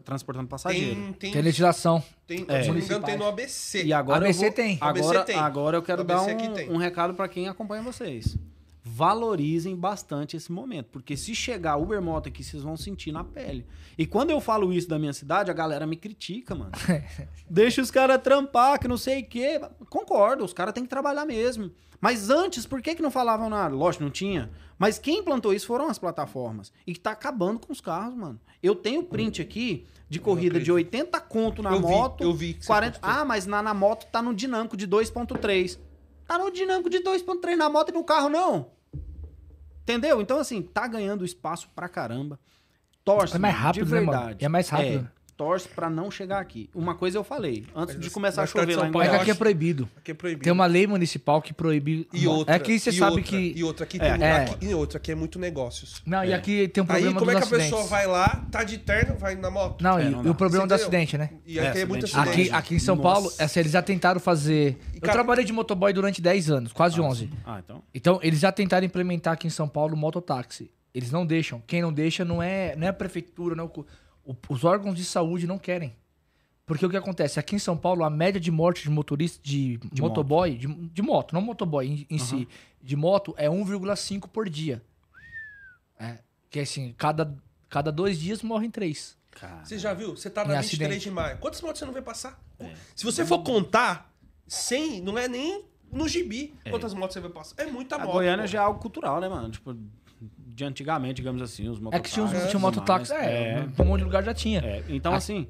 transportando 0.05 0.47
passageiro. 0.47 0.93
Tem, 0.95 1.13
tem, 1.13 1.31
Tem 1.33 1.41
legislação. 1.41 2.03
tem, 2.27 2.45
É. 2.47 2.61
se 2.61 2.67
não 2.67 2.75
me 2.75 2.81
engano, 2.83 3.03
tem 3.05 3.17
no 3.17 3.25
ABC. 3.25 3.83
E 3.83 3.91
agora 3.91 4.19
ABC 4.23 4.45
eu 4.45 4.49
vou, 4.49 4.55
tem. 4.55 4.77
Agora, 4.79 4.89
ABC 4.99 5.23
tem. 5.25 5.35
agora 5.35 5.77
eu 5.77 5.81
quero 5.81 6.01
ABC 6.01 6.35
dar 6.35 6.71
um, 6.71 6.75
um 6.75 6.77
recado 6.77 7.15
pra 7.15 7.27
quem 7.27 7.47
acompanha 7.47 7.81
vocês. 7.81 8.37
Valorizem 8.83 9.75
bastante 9.75 10.35
esse 10.35 10.51
momento, 10.51 10.87
porque 10.91 11.15
se 11.15 11.35
chegar 11.35 11.77
Uber 11.77 12.01
Moto 12.01 12.27
aqui, 12.27 12.43
vocês 12.43 12.63
vão 12.63 12.75
sentir 12.75 13.11
na 13.11 13.23
pele. 13.23 13.65
E 13.95 14.07
quando 14.07 14.31
eu 14.31 14.41
falo 14.41 14.73
isso 14.73 14.87
da 14.87 14.97
minha 14.97 15.13
cidade, 15.13 15.51
a 15.51 15.53
galera 15.53 15.85
me 15.85 15.95
critica, 15.95 16.55
mano. 16.55 16.71
Deixa 17.47 17.81
os 17.81 17.91
caras 17.91 18.21
trampar, 18.21 18.79
que 18.79 18.87
não 18.87 18.97
sei 18.97 19.21
o 19.21 19.25
quê. 19.25 19.61
Concordo, 19.89 20.43
os 20.43 20.53
caras 20.53 20.73
têm 20.73 20.83
que 20.83 20.89
trabalhar 20.89 21.25
mesmo. 21.25 21.71
Mas 21.99 22.31
antes, 22.31 22.65
por 22.65 22.81
que, 22.81 22.95
que 22.95 23.01
não 23.03 23.11
falavam 23.11 23.47
nada? 23.47 23.75
Lógico, 23.75 24.03
não 24.03 24.09
tinha. 24.09 24.49
Mas 24.79 24.97
quem 24.97 25.19
implantou 25.19 25.53
isso 25.53 25.67
foram 25.67 25.87
as 25.87 25.99
plataformas. 25.99 26.73
E 26.87 26.93
que 26.93 26.99
tá 26.99 27.11
acabando 27.11 27.59
com 27.59 27.71
os 27.71 27.79
carros, 27.79 28.15
mano. 28.15 28.39
Eu 28.63 28.73
tenho 28.73 29.03
print 29.03 29.39
aqui 29.39 29.85
de 30.09 30.19
corrida 30.19 30.59
de 30.59 30.71
acredito. 30.71 30.95
80 30.97 31.21
conto 31.21 31.61
na 31.61 31.71
Eu 31.73 31.81
vi, 31.81 31.87
moto. 31.87 32.23
eu 32.23 32.33
vi 32.33 32.55
que 32.55 32.63
você 32.63 32.67
40... 32.67 32.99
postou. 32.99 33.09
Ah, 33.21 33.23
mas 33.23 33.45
na, 33.45 33.61
na 33.61 33.75
moto 33.75 34.07
tá 34.11 34.23
no 34.23 34.33
dinâmico 34.33 34.75
de 34.75 34.87
2.3. 34.87 35.77
Tá 36.31 36.37
no 36.37 36.49
dinâmico 36.49 36.89
de 36.89 36.99
2.3 36.99 37.57
na 37.57 37.69
moto 37.69 37.89
e 37.89 37.91
no 37.91 38.05
carro, 38.05 38.29
não. 38.29 38.71
Entendeu? 39.81 40.21
Então, 40.21 40.39
assim, 40.39 40.61
tá 40.61 40.87
ganhando 40.87 41.25
espaço 41.25 41.67
pra 41.75 41.89
caramba. 41.89 42.39
Torce, 43.03 43.35
É 43.35 43.37
mais 43.37 43.53
rápido, 43.53 43.85
de 43.85 43.91
né, 43.91 43.99
verdade. 43.99 44.45
É 44.45 44.47
mais 44.47 44.69
rápido. 44.69 45.11
Torce 45.41 45.67
pra 45.67 45.89
não 45.89 46.11
chegar 46.11 46.39
aqui. 46.39 46.69
Uma 46.75 46.93
coisa 46.93 47.17
eu 47.17 47.23
falei, 47.23 47.65
antes 47.75 47.95
Mas 47.95 48.03
de 48.05 48.11
começar 48.11 48.43
a 48.43 48.45
chover 48.45 48.75
lá 48.75 48.81
São 48.81 48.89
em 48.89 48.91
Paulo, 48.91 48.97
Mas 48.99 49.07
eu 49.07 49.11
Goiás. 49.11 49.21
aqui 49.23 49.31
é 49.31 49.33
proibido. 49.33 49.89
Aqui 49.97 50.11
é 50.11 50.13
proibido. 50.13 50.43
Tem 50.43 50.53
uma 50.53 50.67
lei 50.67 50.85
municipal 50.85 51.41
que 51.41 51.51
proíbe. 51.51 52.07
E 52.13 52.27
outra. 52.27 52.53
É 52.55 52.59
que 52.59 52.77
você 52.77 52.91
sabe 52.91 53.15
outra, 53.17 53.23
que. 53.29 53.53
E 53.55 53.63
outra 53.63 53.83
aqui 53.85 53.97
É. 53.99 53.99
tem. 54.17 54.23
É. 54.27 54.35
Aqui, 54.43 54.65
e 54.67 54.73
outra 54.75 54.97
aqui 54.99 55.11
é 55.11 55.15
muito 55.15 55.39
negócios. 55.39 55.99
Não, 56.05 56.23
e 56.23 56.31
aqui 56.31 56.67
tem 56.67 56.83
um 56.83 56.85
Aí 56.89 57.01
problema 57.01 57.19
como 57.19 57.31
é 57.31 57.33
que 57.35 57.39
a 57.39 57.41
pessoa 57.47 57.57
acidentes. 57.81 57.89
vai 57.89 58.05
lá, 58.05 58.45
tá 58.51 58.63
de 58.63 58.77
terno, 58.77 59.17
vai 59.17 59.33
na 59.35 59.49
moto? 59.49 59.81
Não, 59.81 59.97
É, 59.97 60.05
e, 60.05 60.09
não 60.11 60.23
e 60.25 60.29
o 60.29 60.35
problema 60.35 60.67
do 60.67 60.73
Entendeu? 60.75 60.85
acidente, 60.85 61.17
né? 61.17 61.31
E 61.45 61.59
aqui 61.59 61.79
é, 61.79 61.81
É, 61.81 61.85
muito 61.85 62.05
acidente. 62.05 62.29
Aqui, 62.29 62.51
aqui 62.51 62.75
em 62.75 62.79
São 62.79 62.95
Nossa. 62.95 63.09
Paulo, 63.09 63.33
assim, 63.39 63.59
eles 63.61 63.71
já 63.71 63.81
tentaram 63.81 64.19
fazer. 64.19 64.77
E, 64.93 64.97
Eu 64.97 65.01
cara- 65.01 65.13
trabalhei 65.13 65.43
de 65.43 65.51
motoboy 65.53 65.91
durante 65.91 66.21
10 66.21 66.51
anos, 66.51 66.71
quase 66.71 67.01
11. 67.01 67.31
Ah, 67.43 67.59
então. 67.65 67.81
Então, 67.95 68.19
eles 68.21 68.39
já 68.39 68.51
tentaram 68.51 68.85
implementar 68.85 69.33
aqui 69.33 69.47
em 69.47 69.49
São 69.49 69.67
Paulo 69.67 69.95
o 69.95 69.97
mototáxi. 69.97 70.69
Eles 70.93 71.09
não 71.09 71.25
deixam. 71.25 71.63
Quem 71.65 71.81
não 71.81 71.91
deixa 71.91 72.25
não 72.25 72.43
é, 72.43 72.75
não 72.75 72.85
é 72.85 72.89
a 72.89 72.93
prefeitura, 72.93 73.55
não 73.55 73.63
é 73.63 73.67
o 73.67 73.85
o- 74.25 74.35
os 74.49 74.63
órgãos 74.63 74.95
de 74.95 75.03
saúde 75.05 75.45
não 75.47 75.57
querem. 75.57 75.95
Porque 76.65 76.85
o 76.85 76.89
que 76.89 76.95
acontece? 76.97 77.39
Aqui 77.39 77.55
em 77.55 77.59
São 77.59 77.75
Paulo, 77.75 78.03
a 78.03 78.09
média 78.09 78.39
de 78.39 78.49
morte 78.51 78.83
de 78.83 78.89
motorista, 78.89 79.39
de, 79.43 79.77
De 79.91 80.01
motoboy, 80.01 80.55
de, 80.57 80.67
de 80.67 81.01
moto, 81.01 81.33
não 81.33 81.41
motoboy 81.41 81.85
em, 81.87 82.07
em 82.09 82.17
si, 82.17 82.47
de 82.81 82.95
moto 82.95 83.33
é 83.37 83.49
1,5 83.49 84.27
por 84.29 84.47
dia. 84.49 84.81
É, 85.99 86.19
que 86.49 86.59
é 86.59 86.61
assim, 86.63 86.93
cada, 86.97 87.35
cada 87.69 87.91
dois 87.91 88.17
dias 88.19 88.41
morrem 88.41 88.69
três. 88.71 89.17
Você 89.63 89.77
já 89.79 89.93
viu? 89.93 90.15
Você 90.15 90.29
tá 90.29 90.43
Em 90.43 90.47
na 90.49 90.61
23 90.61 90.87
acidente. 90.89 91.03
de 91.03 91.11
maio. 91.11 91.37
Quantas 91.39 91.61
motos 91.61 91.79
você 91.79 91.85
não 91.85 91.93
vê 91.93 92.01
passar? 92.01 92.39
Se 92.95 93.03
você 93.05 93.25
for 93.25 93.39
contar, 93.43 94.13
100, 94.47 95.01
não 95.01 95.17
é 95.17 95.27
nem 95.27 95.65
no 95.91 96.07
gibi 96.07 96.53
quantas 96.69 96.93
motos 96.93 97.13
você 97.15 97.21
vê 97.21 97.29
passar. 97.29 97.55
É 97.57 97.65
muita 97.65 97.95
A 97.95 97.99
moto. 97.99 98.13
Goiânia 98.13 98.43
pô. 98.43 98.47
já 98.47 98.59
é 98.59 98.61
algo 98.63 98.79
cultural, 98.79 99.19
né, 99.19 99.27
mano? 99.29 99.49
Tipo, 99.49 99.75
de 100.53 100.63
antigamente, 100.63 101.15
digamos 101.15 101.41
assim, 101.41 101.67
os 101.67 101.77
É 101.77 101.81
mototáxis. 101.81 102.13
que 102.13 102.21
tinha, 102.21 102.27
e 102.27 102.29
tinha 102.39 102.47
tudo 102.51 102.59
mototáxi, 102.61 103.13
mais. 103.13 103.25
é, 103.27 103.67
um 103.79 103.85
monte 103.85 103.99
de 103.99 104.03
lugar 104.05 104.23
já 104.23 104.33
tinha. 104.33 104.59
É, 104.61 104.83
Então, 104.89 105.13
assim, 105.13 105.47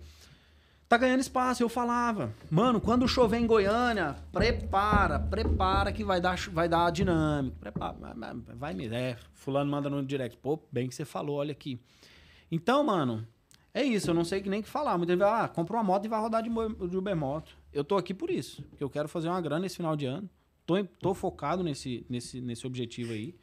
tá 0.90 0.98
ganhando 0.98 1.20
espaço. 1.22 1.64
Eu 1.64 1.70
falava, 1.70 2.34
mano, 2.50 2.80
quando 2.82 3.08
chover 3.08 3.38
em 3.40 3.48
Goiânia, 3.48 4.16
prepara, 4.32 5.20
prepara 5.20 5.92
que 5.92 6.04
vai 6.04 6.20
dar, 6.22 6.38
vai 6.52 6.68
dar 6.68 6.90
dinâmico. 6.92 7.58
Prepara, 7.60 7.96
vai- 8.56 8.74
mesmo. 8.74 8.94
É, 8.96 9.18
fulano 9.34 9.70
manda 9.72 9.90
no 9.90 10.04
direct. 10.06 10.38
Pô, 10.38 10.60
bem 10.72 10.88
que 10.88 10.96
você 10.96 11.06
falou, 11.06 11.38
olha 11.38 11.52
aqui. 11.52 11.80
Então, 12.52 12.84
mano, 12.84 13.26
é 13.74 13.84
isso. 13.84 14.10
Eu 14.10 14.14
não 14.14 14.24
sei 14.26 14.42
que 14.42 14.50
nem 14.50 14.60
o 14.60 14.64
que 14.64 14.70
falar. 14.70 14.98
Muita 14.98 15.14
gente 15.14 15.22
vai, 15.22 15.46
ah, 15.46 15.48
compra 15.48 15.78
uma 15.78 15.84
moto 15.84 16.06
e 16.06 16.10
vai 16.10 16.20
rodar 16.20 16.44
de, 16.44 16.50
de 16.50 16.98
Uber 16.98 17.16
Moto. 17.16 17.56
Eu 17.74 17.84
tô 17.84 17.96
aqui 17.98 18.14
por 18.14 18.30
isso. 18.30 18.62
Porque 18.64 18.84
eu 18.84 18.90
quero 18.90 19.08
fazer 19.08 19.30
uma 19.30 19.40
grana 19.40 19.66
esse 19.66 19.78
final 19.78 19.96
de 19.96 20.06
ano. 20.06 20.30
Tô, 20.66 20.84
tô 21.00 21.14
focado 21.14 21.64
nesse, 21.64 22.06
nesse, 22.10 22.42
nesse 22.42 22.68
objetivo 22.68 23.14
aí. 23.14 23.34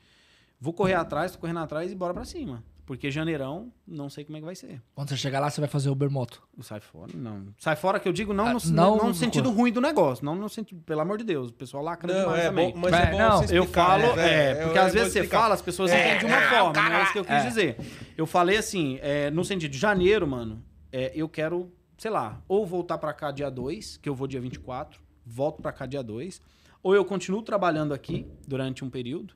Vou 0.61 0.73
correr 0.73 0.95
atrás, 0.95 1.33
tô 1.33 1.39
correndo 1.39 1.61
atrás 1.61 1.91
e 1.93 1.95
bora 1.95 2.13
pra 2.13 2.25
cima. 2.25 2.65
Porque 2.85 3.11
janeirão, 3.11 3.71
não 3.87 4.09
sei 4.09 4.25
como 4.25 4.39
é 4.39 4.41
que 4.41 4.47
vai 4.47 4.55
ser. 4.55 4.81
Quando 4.95 5.11
você 5.11 5.17
chegar 5.19 5.41
lá, 5.41 5.51
você 5.51 5.61
vai 5.61 5.69
fazer 5.69 5.91
Uber 5.91 6.11
Moto. 6.11 6.43
Sai 6.63 6.81
fora, 6.81 7.13
não. 7.15 7.49
Sai 7.59 7.77
fora 7.77 8.01
que 8.01 8.09
eu 8.09 8.13
digo 8.15 8.33
não, 8.33 8.47
Ah, 8.47 8.53
no, 8.55 8.61
não 8.73 8.97
não 8.97 9.09
no 9.09 9.15
sentido 9.15 9.51
ruim 9.51 9.71
do 9.71 9.79
negócio. 9.81 10.25
Não 10.25 10.35
no 10.35 10.49
sentido, 10.49 10.81
pelo 10.87 11.03
amor 11.03 11.19
de 11.19 11.25
Deus. 11.25 11.51
O 11.51 11.53
pessoal 11.53 11.83
lacra 11.85 12.11
Não, 12.11 12.21
demais 12.23 12.41
é 12.45 12.49
também. 12.49 12.73
bom, 12.73 12.79
mas 12.81 12.95
É, 12.95 13.03
é, 13.03 13.11
bom 13.11 13.19
não, 13.19 13.43
você 13.43 13.59
Eu 13.59 13.67
falo, 13.67 14.03
né, 14.03 14.09
é, 14.11 14.55
velho? 14.55 14.63
porque 14.65 14.79
Eu- 14.79 14.83
às 14.83 14.95
eu 14.95 15.01
vezes 15.01 15.13
você 15.13 15.25
fala, 15.29 15.55
as 15.55 15.61
pessoas 15.63 15.91
É, 15.91 16.01
entendem 16.01 16.19
de 16.21 16.25
uma 16.25 16.37
é, 16.43 16.49
forma, 16.49 16.73
cara, 16.73 16.89
não 16.89 16.97
é 16.97 17.03
isso 17.03 17.13
que 17.13 17.19
eu 17.19 17.25
quis 17.27 17.35
é. 17.35 17.47
dizer. 17.47 17.77
Eu 18.17 18.27
falei 18.27 18.57
assim, 18.57 18.99
é, 19.03 19.31
no 19.31 19.45
sentido 19.45 19.71
de 19.71 19.79
janeiro, 19.79 20.27
mano, 20.27 20.65
é, 20.91 21.13
eu 21.15 21.29
quero, 21.29 21.71
sei 21.99 22.11
lá, 22.11 22.43
ou 22.49 22.65
voltar 22.65 22.97
pra 22.97 23.13
cá 23.13 23.31
dia 23.31 23.51
2, 23.51 23.99
que 23.99 24.09
eu 24.09 24.15
vou 24.15 24.27
dia 24.27 24.41
24, 24.41 24.99
volto 25.27 25.61
pra 25.61 25.73
cá 25.73 25.85
dia 25.85 26.03
2, 26.03 26.41
ou 26.83 26.95
eu 26.95 27.05
continuo 27.05 27.43
trabalhando 27.43 27.93
aqui 27.93 28.27
durante 28.47 28.83
um 28.83 28.89
período, 28.89 29.35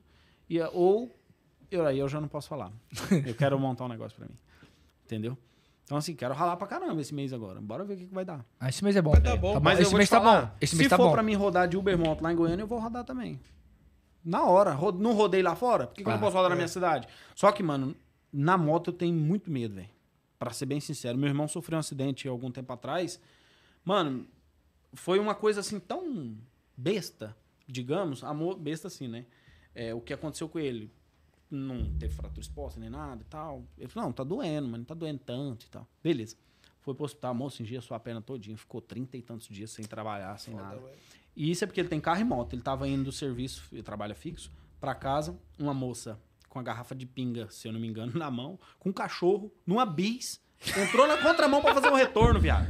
e, 0.49 0.59
ou 0.73 1.15
eu, 1.71 1.85
aí 1.85 1.97
eu 1.99 2.07
já 2.07 2.19
não 2.21 2.27
posso 2.27 2.47
falar. 2.47 2.71
Eu 3.25 3.33
quero 3.35 3.57
montar 3.59 3.85
um 3.85 3.87
negócio 3.87 4.15
pra 4.17 4.27
mim. 4.27 4.35
Entendeu? 5.05 5.37
Então, 5.83 5.97
assim, 5.97 6.15
quero 6.15 6.33
ralar 6.33 6.55
pra 6.55 6.67
caramba 6.67 7.01
esse 7.01 7.13
mês 7.13 7.33
agora. 7.33 7.59
Bora 7.59 7.83
ver 7.83 7.95
o 7.95 7.97
que, 7.97 8.05
que 8.07 8.13
vai 8.13 8.23
dar. 8.23 8.45
Ah, 8.59 8.69
esse 8.69 8.83
mês 8.83 8.95
é 8.95 9.01
bom. 9.01 9.11
Vai 9.11 9.21
dar 9.21 9.35
bom. 9.37 9.53
Tá 9.53 9.59
Mas 9.59 9.79
Esse 9.79 9.93
mês 9.95 10.09
tá 10.09 10.19
bom. 10.19 10.49
Esse 10.61 10.71
se 10.71 10.77
mês 10.77 10.89
tá 10.89 10.95
for 10.97 11.07
bom. 11.07 11.11
pra 11.11 11.21
mim 11.23 11.33
rodar 11.33 11.67
de 11.67 11.75
Uber 11.75 11.97
Moto 11.97 12.21
lá 12.21 12.31
em 12.31 12.35
Goiânia, 12.35 12.63
eu 12.63 12.67
vou 12.67 12.79
rodar 12.79 13.03
também. 13.03 13.39
Na 14.23 14.43
hora. 14.43 14.71
Ro- 14.71 14.91
Não 14.93 15.13
rodei 15.13 15.41
lá 15.41 15.55
fora? 15.55 15.87
Por 15.87 15.95
que, 15.95 16.03
que 16.03 16.07
eu 16.07 16.11
não 16.11 16.17
Ah, 16.17 16.21
posso 16.21 16.35
rodar 16.37 16.49
na 16.49 16.55
é. 16.55 16.57
minha 16.57 16.67
cidade? 16.69 17.07
Só 17.35 17.51
que, 17.51 17.61
mano, 17.61 17.95
na 18.31 18.57
moto 18.57 18.89
eu 18.91 18.93
tenho 18.93 19.13
muito 19.15 19.51
medo, 19.51 19.75
velho. 19.75 19.89
Pra 20.39 20.51
ser 20.51 20.65
bem 20.67 20.79
sincero. 20.79 21.17
Meu 21.17 21.27
irmão 21.27 21.47
sofreu 21.49 21.75
um 21.75 21.79
acidente 21.79 22.27
algum 22.27 22.49
tempo 22.51 22.71
atrás. 22.71 23.19
Mano, 23.83 24.25
foi 24.93 25.19
uma 25.19 25.35
coisa 25.35 25.59
assim 25.59 25.79
tão 25.79 26.37
besta, 26.77 27.35
digamos. 27.67 28.23
Amor, 28.23 28.57
besta 28.57 28.87
assim, 28.87 29.07
né? 29.09 29.25
É, 29.75 29.93
o 29.93 30.01
que 30.01 30.13
aconteceu 30.13 30.47
com 30.47 30.59
ele. 30.59 30.91
Não 31.49 31.93
teve 31.99 32.13
fratura 32.13 32.41
exposta 32.41 32.79
nem 32.79 32.89
nada 32.89 33.21
e 33.21 33.25
tal. 33.25 33.63
Ele 33.77 33.87
falou, 33.87 34.07
não, 34.07 34.13
tá 34.13 34.23
doendo, 34.23 34.67
mas 34.67 34.79
não 34.79 34.85
tá 34.85 34.95
doendo 34.95 35.19
tanto 35.19 35.65
e 35.65 35.69
tal. 35.69 35.87
Beleza. 36.03 36.35
Foi 36.79 36.95
pro 36.95 37.05
hospital, 37.05 37.33
moço, 37.35 37.57
cingia 37.57 37.79
sua 37.79 37.99
perna 37.99 38.21
todinha. 38.21 38.57
Ficou 38.57 38.81
trinta 38.81 39.15
e 39.17 39.21
tantos 39.21 39.47
dias 39.47 39.69
sem 39.69 39.85
trabalhar, 39.85 40.37
sem 40.39 40.55
nada. 40.55 40.77
velho. 40.77 40.97
E 41.35 41.49
isso 41.51 41.63
é 41.63 41.67
porque 41.67 41.79
ele 41.79 41.89
tem 41.89 42.01
carro 42.01 42.21
e 42.21 42.23
moto. 42.23 42.53
Ele 42.53 42.61
tava 42.61 42.87
indo 42.87 43.05
do 43.05 43.11
serviço, 43.11 43.67
ele 43.71 43.83
trabalha 43.83 44.15
fixo, 44.15 44.51
pra 44.79 44.93
casa, 44.93 45.37
uma 45.57 45.73
moça 45.73 46.19
com 46.49 46.59
a 46.59 46.63
garrafa 46.63 46.93
de 46.93 47.05
pinga, 47.05 47.49
se 47.49 47.67
eu 47.67 47.73
não 47.73 47.79
me 47.79 47.87
engano, 47.87 48.13
na 48.17 48.29
mão, 48.29 48.59
com 48.79 48.89
um 48.89 48.93
cachorro, 48.93 49.51
numa 49.65 49.85
bis, 49.85 50.39
entrou 50.77 51.07
na 51.07 51.17
contramão 51.17 51.61
pra 51.61 51.73
fazer 51.73 51.89
um 51.89 51.95
retorno, 51.95 52.39
viado. 52.39 52.67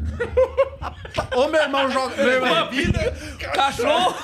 Ô, 1.35 1.47
meu 1.47 1.61
irmão 1.61 1.89
joga. 1.91 2.15
Meu 2.15 2.29
irmão, 2.31 2.69
Cachorro! 3.53 4.15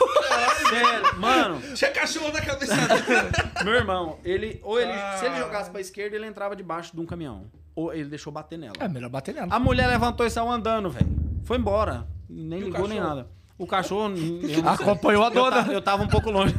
sério, 0.69 1.19
mano, 1.19 1.61
Tinha 1.75 1.91
cachorro 1.91 2.31
na 2.31 2.41
cabeça 2.41 2.75
dele. 2.75 3.63
meu 3.63 3.73
irmão, 3.75 4.17
ele. 4.23 4.59
Ou 4.63 4.79
ele. 4.79 4.91
Se 5.19 5.25
ele 5.25 5.35
Ah. 5.35 5.39
jogasse 5.39 5.69
pra 5.69 5.81
esquerda, 5.81 6.15
ele 6.15 6.25
entrava 6.25 6.55
debaixo 6.55 6.93
de 6.95 7.01
um 7.01 7.05
caminhão. 7.05 7.45
Ou 7.75 7.93
ele 7.93 8.09
deixou 8.09 8.31
bater 8.33 8.57
nela. 8.57 8.73
É 8.79 8.87
melhor 8.87 9.09
bater 9.09 9.33
nela. 9.33 9.47
A 9.51 9.59
mulher 9.59 9.87
levantou 9.87 10.25
e 10.25 10.29
saiu 10.29 10.49
andando, 10.49 10.89
velho. 10.89 11.07
Foi 11.45 11.57
embora. 11.57 12.05
Nem 12.29 12.59
E 12.59 12.63
ligou 12.65 12.87
nem 12.87 12.99
nada. 12.99 13.27
O 13.57 13.65
cachorro. 13.67 14.13
eu. 14.15 14.69
Acompanhou 14.69 15.23
a 15.23 15.27
Eu, 15.27 15.33
dona. 15.33 15.63
ta- 15.63 15.71
eu 15.73 15.81
tava 15.81 16.03
um 16.03 16.07
pouco 16.07 16.29
longe. 16.31 16.53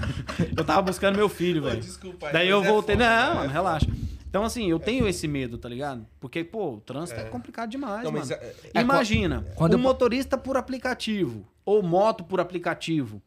Eu 0.56 0.64
tava 0.64 0.82
buscando 0.82 1.16
meu 1.16 1.28
filho, 1.28 1.62
velho. 1.62 1.80
Desculpa 1.80 2.26
aí, 2.28 2.32
Daí 2.32 2.48
eu 2.48 2.62
é 2.62 2.66
voltei. 2.66 2.94
foda, 2.96 3.08
não, 3.08 3.28
né? 3.28 3.34
mano, 3.34 3.50
É 3.50 3.52
relaxa. 3.52 3.86
Então, 4.30 4.44
assim, 4.44 4.70
eu 4.70 4.78
tenho 4.78 5.08
esse 5.08 5.26
medo, 5.26 5.58
tá 5.58 5.68
ligado? 5.68 6.06
Porque, 6.20 6.44
pô, 6.44 6.74
o 6.74 6.80
trânsito 6.80 7.18
é, 7.18 7.24
complicado 7.24 7.68
demais, 7.68 8.04
Não, 8.04 8.12
mano. 8.12 8.24
mas 8.24 8.30
é- 8.30 8.54
é, 8.72 8.80
Imagina, 8.80 9.44
quando 9.56 9.72
um 9.74 9.76
eu- 9.78 9.82
motorista 9.82 10.38
por 10.38 10.56
aplicativo 10.56 11.44
ou 11.64 11.82
moto 11.82 12.22
por 12.22 12.38
aplicativo. 12.38 13.20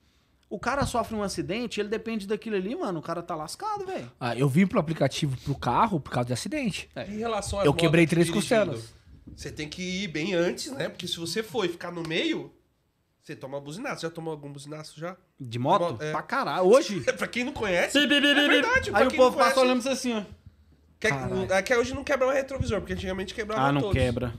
O 0.50 0.58
cara 0.58 0.86
sofre 0.86 1.14
um 1.14 1.22
acidente, 1.22 1.82
ele 1.82 1.90
depende 1.90 2.26
daquilo 2.26 2.56
ali, 2.56 2.74
mano. 2.74 3.00
O 3.00 3.02
cara 3.02 3.22
tá 3.22 3.36
lascado, 3.36 3.86
velho. 3.86 4.10
Ah, 4.18 4.34
eu 4.38 4.48
vim 4.48 4.66
pro 4.66 4.80
aplicativo 4.80 5.36
pro 5.44 5.56
carro 5.56 6.00
por 6.00 6.10
causa 6.12 6.28
de 6.28 6.34
acidente. 6.34 6.90
Em 7.10 7.18
relação 7.18 7.60
às 7.60 7.66
Eu 7.66 7.74
quebrei 7.74 8.08
três 8.08 8.28
dirigindo, 8.28 8.66
costelas. 8.72 8.94
Você 9.36 9.52
tem 9.52 9.68
que 9.68 9.82
ir 10.04 10.08
bem 10.08 10.34
antes, 10.36 10.72
né? 10.72 10.88
Porque 10.88 11.08
se 11.08 11.18
você 11.18 11.44
for 11.44 11.66
e 11.66 11.70
ficar 11.70 11.92
no 11.92 12.04
meio, 12.04 12.50
você 13.22 13.36
toma 13.36 13.60
buzinaço. 13.60 14.04
Já 14.04 14.10
tomou 14.10 14.32
algum 14.32 14.54
buzinaço 14.54 14.98
já? 15.00 15.18
De 15.40 15.60
moto? 15.60 16.02
É. 16.02 16.12
Pra 16.12 16.22
caralho. 16.22 16.66
Hoje. 16.68 17.02
pra 17.18 17.28
quem 17.28 17.44
não 17.44 17.52
conhece, 17.52 17.98
é 17.98 18.08
verdade. 18.08 18.92
Aí 18.94 19.08
o 19.08 19.12
povo 19.14 19.36
passa 19.38 19.60
olhando 19.60 19.82
pra 19.82 19.90
você 19.92 19.98
assim, 19.98 20.14
ó. 20.14 20.24
Quer, 21.04 21.10
Caralho. 21.10 21.52
é 21.54 21.62
que 21.62 21.76
hoje 21.76 21.94
não 21.94 22.02
quebra 22.02 22.26
mais 22.28 22.38
retrovisor, 22.40 22.80
porque 22.80 22.94
antigamente 22.94 23.34
quebrava 23.34 23.62
Ah, 23.68 23.72
não 23.74 23.82
todos. 23.82 23.98
quebra. 23.98 24.34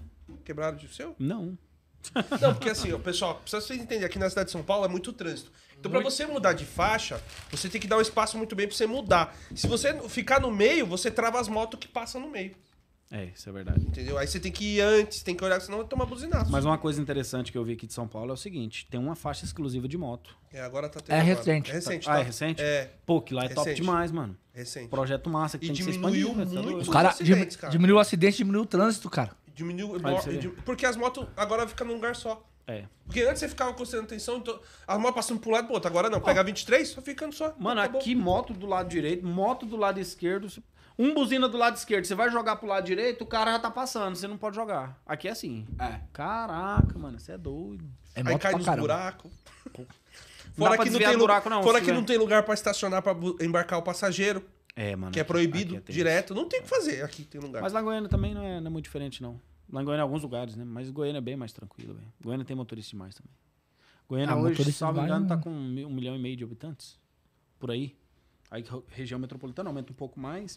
Quebraram 0.47 0.79
de 0.79 0.89
seu? 0.95 1.15
Não. 1.19 1.59
Não, 2.41 2.53
porque 2.55 2.69
assim, 2.69 2.93
ó, 2.93 2.99
pessoal, 2.99 3.37
precisa 3.37 3.63
vocês 3.63 3.79
entenderem, 3.81 4.05
aqui 4.05 4.19
na 4.19 4.29
cidade 4.29 4.47
de 4.47 4.53
São 4.53 4.63
Paulo 4.63 4.85
é 4.85 4.89
muito 4.89 5.11
trânsito. 5.13 5.51
Então, 5.79 5.91
pra 5.91 6.01
você 6.01 6.27
mudar 6.27 6.53
de 6.53 6.65
faixa, 6.67 7.19
você 7.51 7.67
tem 7.69 7.81
que 7.81 7.87
dar 7.87 7.97
um 7.97 8.01
espaço 8.03 8.37
muito 8.39 8.55
bem 8.55 8.67
pra 8.67 8.77
você 8.77 8.87
mudar. 8.87 9.35
Se 9.55 9.67
você 9.67 9.93
ficar 10.09 10.39
no 10.41 10.51
meio, 10.51 10.87
você 10.87 11.11
trava 11.11 11.41
as 11.41 11.49
motos 11.49 11.79
que 11.81 11.89
passam 11.89 12.21
no 12.21 12.29
meio. 12.31 12.55
É, 13.17 13.27
isso 13.27 13.49
é 13.49 13.53
verdade. 13.53 13.87
Entendeu? 13.87 14.19
Aí 14.19 14.27
você 14.27 14.41
tem 14.41 14.51
que 14.51 14.77
ir 14.77 14.81
antes, 14.81 15.23
tem 15.23 15.37
que 15.37 15.45
olhar, 15.45 15.61
senão 15.61 15.79
vai 15.79 15.87
tomar 15.87 16.05
buzinaço. 16.05 16.51
Mas 16.51 16.65
uma 16.65 16.77
coisa 16.77 17.01
interessante 17.01 17.53
que 17.53 17.57
eu 17.57 17.63
vi 17.65 17.75
aqui 17.75 17.87
de 17.87 17.93
São 17.93 18.09
Paulo 18.09 18.31
é 18.31 18.35
o 18.35 18.37
seguinte: 18.37 18.89
tem 18.91 18.99
uma 18.99 19.15
faixa 19.15 19.45
exclusiva 19.45 19.87
de 19.87 19.97
moto. 19.97 20.37
É, 20.53 20.61
agora 20.61 20.89
tá 20.89 20.99
tendo 20.99 21.15
É 21.15 21.21
agora. 21.21 21.37
recente. 21.37 21.71
É 21.71 21.75
recente, 21.75 22.09
Ah, 22.11 22.15
tá? 22.15 22.21
é 22.21 22.23
recente? 22.25 22.61
É, 22.63 22.91
Pô, 23.07 23.21
que 23.23 23.33
lá 23.33 23.45
é 23.45 23.49
top 23.49 23.69
Recente. 23.69 23.81
demais, 23.83 24.11
mano. 24.11 24.37
recente. 24.53 24.89
Projeto 24.89 25.31
massa 25.31 25.59
que 25.59 25.67
E 25.67 25.69
tem 25.69 25.77
que 25.77 25.85
ser 25.85 25.93
diminuiu 25.93 26.29
expandido. 26.31 26.55
tá 26.57 26.63
muito. 26.63 26.79
Os 26.83 26.89
cara, 26.89 27.09
acidentes, 27.11 27.57
cara. 27.57 27.71
diminuiu 27.71 27.97
o 27.97 28.01
acidente, 28.01 28.37
diminuiu 28.39 28.63
o 28.63 28.67
trânsito, 28.67 29.09
cara. 29.09 29.31
Diminuiu, 29.55 30.01
porque 30.65 30.85
as 30.85 30.97
motos 30.97 31.25
agora 31.37 31.69
ficam 31.69 31.87
num 31.87 31.95
lugar 31.95 32.17
só. 32.17 32.45
É. 32.67 32.85
Porque 33.05 33.21
antes 33.21 33.39
você 33.41 33.49
ficava 33.49 33.73
concentrando 33.75 34.07
atenção, 34.07 34.39
então 34.39 34.59
as 34.89 34.99
motos 34.99 35.15
passando 35.15 35.39
pro 35.39 35.51
lado 35.51 35.67
pro 35.67 35.75
outro. 35.75 35.89
Agora 35.89 36.11
não, 36.11 36.21
pega 36.21 36.43
23, 36.43 36.89
só 36.89 37.01
ficando 37.03 37.33
só. 37.35 37.55
Mano, 37.59 37.81
Acabou. 37.81 38.01
aqui 38.01 38.15
moto 38.15 38.53
do 38.55 38.67
lado 38.67 38.89
direito, 38.89 39.25
moto 39.25 39.67
do 39.67 39.77
lado 39.77 40.01
esquerdo. 40.01 40.49
Um 40.99 41.13
buzina 41.13 41.49
do 41.49 41.57
lado 41.57 41.77
esquerdo, 41.77 42.05
você 42.05 42.15
vai 42.15 42.31
jogar 42.31 42.57
pro 42.57 42.69
lado 42.69 42.85
direito, 42.87 43.23
o 43.23 43.27
cara 43.27 43.53
já 43.53 43.59
tá 43.59 43.71
passando, 43.71 44.15
você 44.15 44.29
não 44.29 44.39
pode 44.39 44.55
jogar. 44.55 45.01
Aqui 45.05 45.27
é 45.27 45.33
assim. 45.33 45.67
É. 45.79 46.01
Caraca, 46.13 46.97
mano, 46.99 47.19
você 47.19 47.33
é 47.33 47.39
doido. 47.39 47.85
É 48.15 48.21
Aí 48.25 48.39
cai 48.39 48.53
nos 48.55 48.65
buracos. 48.67 49.31
Não 50.57 50.67
Fora 50.69 50.79
que 50.79 50.91
não 50.91 50.99
tem 51.01 51.19
buraco, 51.19 51.51
não, 51.51 51.63
Fora 51.65 51.79
se 51.81 51.85
que 51.87 51.93
não 51.93 52.05
tem 52.05 52.17
lugar 52.17 52.45
pra 52.45 52.55
estacionar 52.55 53.03
pra 53.03 53.13
bu- 53.13 53.37
embarcar 53.41 53.77
o 53.79 53.83
passageiro, 53.83 54.45
É, 54.77 54.95
mano. 54.95 55.11
que 55.11 55.19
é 55.19 55.25
proibido 55.25 55.77
é 55.77 55.93
direto. 55.93 56.33
Não 56.33 56.49
tem 56.49 56.61
o 56.61 56.63
que 56.63 56.69
fazer. 56.69 57.03
Aqui 57.05 57.25
tem 57.25 57.41
lugar. 57.41 57.61
Mas 57.61 57.73
lá 57.73 57.81
em 57.81 57.85
Goiânia 57.85 58.09
também 58.09 58.33
não 58.33 58.43
é, 58.45 58.61
não 58.61 58.69
é 58.69 58.71
muito 58.71 58.85
diferente, 58.85 59.21
não. 59.21 59.41
Lá 59.73 59.83
em 59.83 59.85
Goiânia, 59.85 60.03
em 60.03 60.05
alguns 60.05 60.23
lugares, 60.23 60.55
né? 60.55 60.65
Mas 60.65 60.89
Goiânia 60.91 61.19
é 61.19 61.21
bem 61.21 61.35
mais 61.37 61.53
tranquilo, 61.53 61.95
velho. 61.95 62.07
Goiânia 62.23 62.47
tem 62.47 62.55
motorista 62.55 62.91
demais 62.91 63.17
também. 63.17 63.33
Goiânia 64.09 64.33
Ah, 64.33 64.37
hoje, 64.39 64.51
motorista 64.51 64.79
salvo 64.79 65.01
vai, 65.01 65.07
engano, 65.07 65.27
tá 65.27 65.37
né? 65.37 65.43
com 65.43 65.51
um, 65.51 65.69
mi- 65.69 65.87
milhão 65.87 66.15
e 66.15 66.19
meio 66.21 66.37
de 66.37 66.45
habitantes. 66.45 67.01
Por 67.59 67.73
aí. 67.73 67.97
Aí 68.51 68.65
região 68.89 69.19
metropolitana 69.19 69.69
aumenta 69.71 69.91
um 69.91 69.97
pouco 69.97 70.21
mais. 70.21 70.57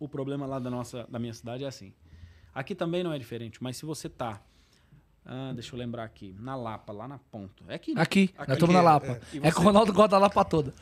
O 0.00 0.08
problema 0.08 0.46
lá 0.46 0.58
da 0.58 0.68
nossa, 0.70 1.06
da 1.08 1.18
minha 1.18 1.32
cidade 1.34 1.62
é 1.62 1.68
assim. 1.68 1.92
Aqui 2.54 2.74
também 2.74 3.04
não 3.04 3.12
é 3.12 3.18
diferente, 3.18 3.62
mas 3.62 3.76
se 3.76 3.84
você 3.86 4.08
tá. 4.08 4.40
ah, 5.24 5.52
deixa 5.54 5.74
eu 5.74 5.78
lembrar 5.78 6.02
aqui. 6.04 6.34
Na 6.40 6.56
Lapa, 6.56 6.92
lá 6.92 7.06
na 7.06 7.18
ponta. 7.18 7.62
É 7.68 7.74
aqui, 7.74 7.94
né? 7.94 8.00
Aqui, 8.02 8.34
nós 8.36 8.48
estamos 8.48 8.74
na 8.74 8.80
é, 8.80 8.82
Lapa. 8.82 9.06
é. 9.34 9.48
É, 9.48 9.52
que 9.52 9.58
o 9.58 9.62
Ronaldo 9.62 9.92
gosta 9.92 10.08
da 10.12 10.18
Lapa 10.18 10.44
toda. 10.44 10.72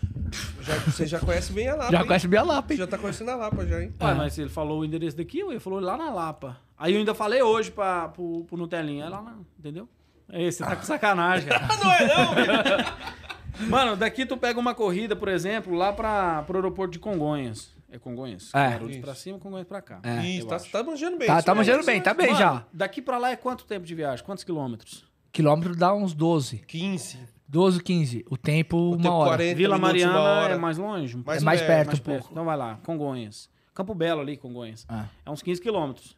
Já, 0.63 0.79
você 0.79 1.07
já 1.07 1.19
conhece 1.21 1.53
bem 1.53 1.69
a 1.69 1.75
Lapa. 1.75 1.91
Já 1.93 2.01
hein? 2.01 2.07
conhece 2.07 2.29
bem 2.29 2.41
a 2.41 2.43
Lapa, 2.45 2.73
hein? 2.73 2.79
já 2.79 2.87
tá 2.87 2.97
conhecendo 2.97 3.31
a 3.33 3.37
Lapa 3.37 3.67
já, 3.67 3.83
hein? 3.83 3.89
Ué, 4.01 4.11
Ah. 4.11 4.15
mas 4.15 4.39
ele 4.39 4.49
falou 4.49 4.81
o 4.81 4.85
endereço 4.85 5.17
daqui, 5.17 5.41
ele 5.41 5.59
falou 5.61 5.81
lá 5.81 5.97
na 5.97 6.11
Lapa. 6.11 6.57
Aí 6.79 6.93
eu 6.95 6.99
ainda 7.01 7.15
falei 7.15 7.43
hoje 7.43 7.71
pra, 7.73 8.09
pro, 8.09 8.45
pro 8.45 8.57
Nutelinha, 8.57 9.07
é 9.07 9.09
lá 9.09 9.21
na, 9.21 9.35
entendeu? 9.59 9.89
É, 10.31 10.49
você 10.51 10.63
tá 10.63 10.77
com 10.77 10.83
sacanagem, 10.85 11.49
cara. 11.51 11.67
não 11.83 11.93
é 11.93 12.07
não, 12.07 12.35
velho. 12.37 13.69
Mano, 13.69 13.97
daqui 13.97 14.25
tu 14.25 14.37
pega 14.37 14.61
uma 14.61 14.75
corrida, 14.75 15.17
por 15.17 15.29
exemplo, 15.29 15.75
lá 15.75 15.93
pra, 15.93 16.43
pro 16.45 16.57
aeroporto 16.59 16.93
de 16.93 16.99
Congonhas. 17.01 17.77
É 17.91 17.99
Congonhas? 17.99 18.55
É. 18.55 18.71
Guarulhos 18.73 18.99
pra 18.99 19.15
cima, 19.15 19.39
Congonhas 19.39 19.67
pra 19.67 19.81
cá. 19.81 20.01
É. 20.03 20.25
Isso, 20.27 20.47
tá, 20.47 20.59
tá 20.59 20.83
manjando 20.83 21.17
bem. 21.17 21.27
Tá, 21.27 21.43
tá 21.43 21.55
manjando 21.55 21.85
bem, 21.85 22.01
tá 22.03 22.13
bem 22.13 22.27
Mano, 22.29 22.39
já. 22.39 22.67
Daqui 22.73 23.01
pra 23.01 23.17
lá 23.19 23.31
é 23.31 23.37
quanto 23.37 23.65
tempo 23.65 23.87
de 23.87 23.95
viagem? 23.95 24.25
Quantos 24.25 24.45
quilômetros? 24.45 25.05
Quilômetro 25.33 25.75
dá 25.75 25.95
uns 25.95 26.13
12. 26.15 26.59
15. 26.67 27.19
12, 27.47 27.83
15. 27.83 28.25
O 28.31 28.37
tempo, 28.37 28.77
O 28.77 28.89
uma 28.91 28.97
tempo 29.03 29.15
hora. 29.15 29.29
40 29.37 29.55
Vila 29.57 29.79
minutos, 29.79 30.03
uma 30.03 30.13
Mariana 30.13 30.21
hora. 30.43 30.55
é 30.55 30.59
mais 30.59 30.77
longe? 30.79 31.17
Mais 31.25 31.43
é 31.43 31.45
mais 31.45 31.61
perto, 31.63 31.71
perto 31.71 31.87
mais 31.89 31.99
um 31.99 32.03
perto. 32.03 32.19
pouco. 32.21 32.33
Então 32.33 32.45
vai 32.45 32.57
lá, 32.57 32.79
Congonhas. 32.85 33.49
Campo 33.75 33.95
Belo 33.95 34.21
ali, 34.21 34.37
Congonhas. 34.37 34.85
Ah. 34.89 35.07
É 35.25 35.31
uns 35.31 35.41
15 35.43 35.61
quilômetros. 35.63 36.17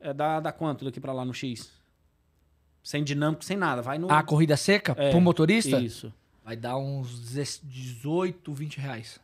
É, 0.00 0.14
dá, 0.14 0.40
dá 0.40 0.50
quanto 0.50 0.84
daqui 0.84 0.98
pra 1.00 1.12
lá 1.12 1.24
no 1.24 1.34
X? 1.34 1.70
Sem 2.82 3.04
dinâmico, 3.04 3.44
sem 3.44 3.56
nada. 3.56 3.82
Vai 3.82 3.98
no. 3.98 4.10
A 4.10 4.22
corrida 4.22 4.56
seca 4.56 4.94
É, 4.96 5.10
pro 5.10 5.20
motorista 5.20 5.78
Isso. 5.78 6.12
vai 6.44 6.56
dar 6.56 6.76
uns 6.78 7.30
18, 7.62 8.52
20 8.52 8.78
reais. 8.78 9.20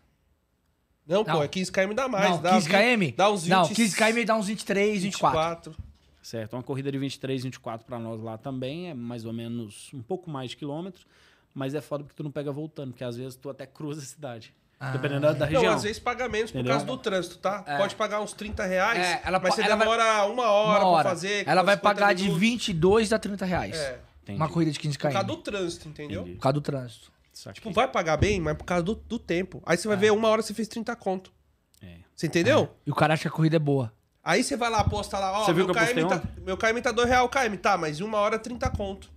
Não, 1.08 1.24
pô, 1.24 1.32
Não. 1.32 1.42
é 1.42 1.48
15 1.48 1.72
km 1.72 1.94
dá 1.94 2.06
mais. 2.08 2.30
não, 2.30 2.42
dá 2.42 2.50
15 2.52 2.68
km? 2.68 3.14
Dá 3.16 3.30
uns 3.30 3.42
20. 3.44 3.50
Não, 3.50 3.68
15 3.68 3.96
km 3.96 4.24
dá 4.26 4.36
uns 4.36 4.46
23, 4.46 5.02
24. 5.04 5.74
Certo. 6.22 6.52
Uma 6.54 6.62
corrida 6.62 6.92
de 6.92 6.98
23, 6.98 7.42
24 7.44 7.86
pra 7.86 7.98
nós 7.98 8.20
lá 8.20 8.36
também 8.36 8.90
é 8.90 8.94
mais 8.94 9.24
ou 9.24 9.32
menos 9.32 9.90
um 9.94 10.02
pouco 10.02 10.30
mais 10.30 10.50
de 10.50 10.56
quilômetros. 10.58 11.06
Mas 11.54 11.74
é 11.74 11.80
foda 11.80 12.04
porque 12.04 12.14
tu 12.14 12.22
não 12.22 12.30
pega 12.30 12.52
voltando, 12.52 12.90
porque 12.90 13.02
às 13.02 13.16
vezes 13.16 13.34
tu 13.34 13.48
até 13.48 13.64
cruza 13.66 14.02
a 14.02 14.04
cidade. 14.04 14.52
Ah. 14.78 14.90
Dependendo 14.90 15.22
da, 15.22 15.32
da 15.32 15.46
Não, 15.46 15.52
região. 15.54 15.74
às 15.74 15.82
vezes 15.82 15.98
paga 15.98 16.28
menos 16.28 16.50
por 16.52 16.58
Entendeu? 16.58 16.72
causa 16.74 16.86
do 16.86 16.96
trânsito, 16.98 17.38
tá? 17.38 17.64
É. 17.66 17.78
Pode 17.78 17.96
pagar 17.96 18.20
uns 18.20 18.32
30 18.32 18.64
reais, 18.64 18.98
É, 18.98 19.22
ela 19.24 19.40
mas 19.40 19.54
você 19.54 19.62
ela 19.62 19.74
vai- 19.74 19.86
demora 19.88 20.24
uma 20.26 20.44
hora, 20.50 20.80
Uma 20.84 20.88
hora. 20.90 21.02
pra 21.04 21.10
fazer. 21.10 21.48
Ela 21.48 21.62
vai 21.62 21.74
50 21.76 21.80
pagar 21.94 22.12
de 22.12 22.24
minutos. 22.24 22.40
22 22.40 23.12
a 23.12 23.18
30 23.18 23.44
reais. 23.44 23.74
É, 23.76 23.98
Entendi. 24.22 24.36
Uma 24.40 24.48
corrida 24.48 24.70
de 24.70 24.78
15 24.78 24.98
por 24.98 25.02
causa 25.04 25.18
km. 25.20 25.26
do 25.26 25.36
trânsito, 25.38 25.88
entendeu? 25.88 26.20
Entendi. 26.20 26.36
Por 26.36 26.42
causa 26.42 26.52
do 26.52 26.60
trânsito. 26.60 27.10
Saquei. 27.38 27.60
Tipo, 27.62 27.70
vai 27.72 27.86
pagar 27.86 28.16
bem, 28.16 28.40
mas 28.40 28.56
por 28.56 28.64
causa 28.64 28.82
do, 28.82 28.96
do 28.96 29.16
tempo. 29.16 29.62
Aí 29.64 29.76
você 29.76 29.86
vai 29.86 29.96
ver, 29.96 30.10
uma 30.10 30.26
hora 30.26 30.42
você 30.42 30.52
fez 30.52 30.66
30 30.66 30.96
conto. 30.96 31.32
É. 31.80 31.98
Você 32.12 32.26
entendeu? 32.26 32.68
E 32.84 32.90
o 32.90 32.94
cara 32.96 33.14
acha 33.14 33.22
que 33.22 33.28
a 33.28 33.30
corrida 33.30 33.54
é 33.54 33.60
boa. 33.60 33.92
Aí 34.24 34.42
você 34.42 34.56
vai 34.56 34.68
lá, 34.68 34.82
posta 34.82 35.20
lá, 35.20 35.40
ó, 35.40 35.44
Você 35.44 35.52
viu 35.52 35.64
meu, 35.64 35.72
que 35.72 35.78
eu 35.78 35.86
postei 35.86 36.04
KM 36.04 36.08
tá, 36.08 36.28
meu 36.44 36.56
KM 36.56 36.82
tá 36.82 36.90
2 36.90 37.08
real 37.08 37.26
o 37.26 37.28
KM, 37.28 37.56
tá, 37.56 37.78
mas 37.78 38.00
uma 38.00 38.18
hora 38.18 38.40
30 38.40 38.68
conto. 38.70 39.08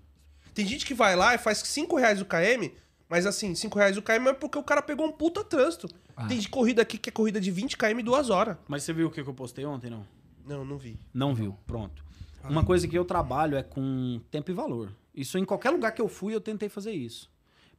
Tem 0.53 0.67
gente 0.67 0.86
que 0.86 0.93
vai 0.93 1.15
lá 1.15 1.34
e 1.34 1.39
faz 1.39 1.57
5 1.57 1.97
reais 1.97 2.22
o 2.22 2.26
KM, 2.26 2.72
mas 3.09 3.26
assim, 3.26 3.55
5 3.55 3.76
reais 3.80 3.97
o 3.97 4.03
KM 4.03 4.28
é 4.28 4.34
porque 4.34 4.59
o 4.59 4.63
cara 4.63 4.84
pegou 4.84 5.07
um 5.07 5.11
puta 5.11 5.43
trânsito. 5.43 5.89
Ah. 6.15 6.28
Tem 6.28 6.38
de 6.38 6.47
corrida 6.47 6.84
aqui 6.84 6.99
que 6.99 7.09
é 7.09 7.11
corrida 7.11 7.41
de 7.41 7.49
20 7.49 7.76
km 7.76 8.03
2 8.03 8.30
horas. 8.30 8.55
Mas 8.67 8.84
você 8.84 8.93
viu 8.93 9.07
o 9.07 9.11
que 9.11 9.24
que 9.24 9.30
eu 9.30 9.34
postei 9.34 9.65
ontem, 9.65 9.89
não? 9.89 10.05
Não, 10.45 10.63
não 10.63 10.78
vi. 10.78 10.99
Não 11.11 11.34
viu. 11.34 11.57
Pronto. 11.65 12.05
Uma 12.43 12.63
coisa 12.63 12.88
que 12.88 12.97
eu 12.97 13.03
trabalho 13.03 13.57
é 13.57 13.63
com 13.63 14.22
tempo 14.30 14.51
e 14.51 14.53
valor. 14.53 14.91
Isso 15.13 15.39
em 15.39 15.45
qualquer 15.45 15.72
lugar 15.72 15.91
que 15.91 16.01
eu 16.01 16.07
fui, 16.07 16.36
eu 16.36 16.41
tentei 16.41 16.69
fazer 16.69 16.91
isso. 16.91 17.32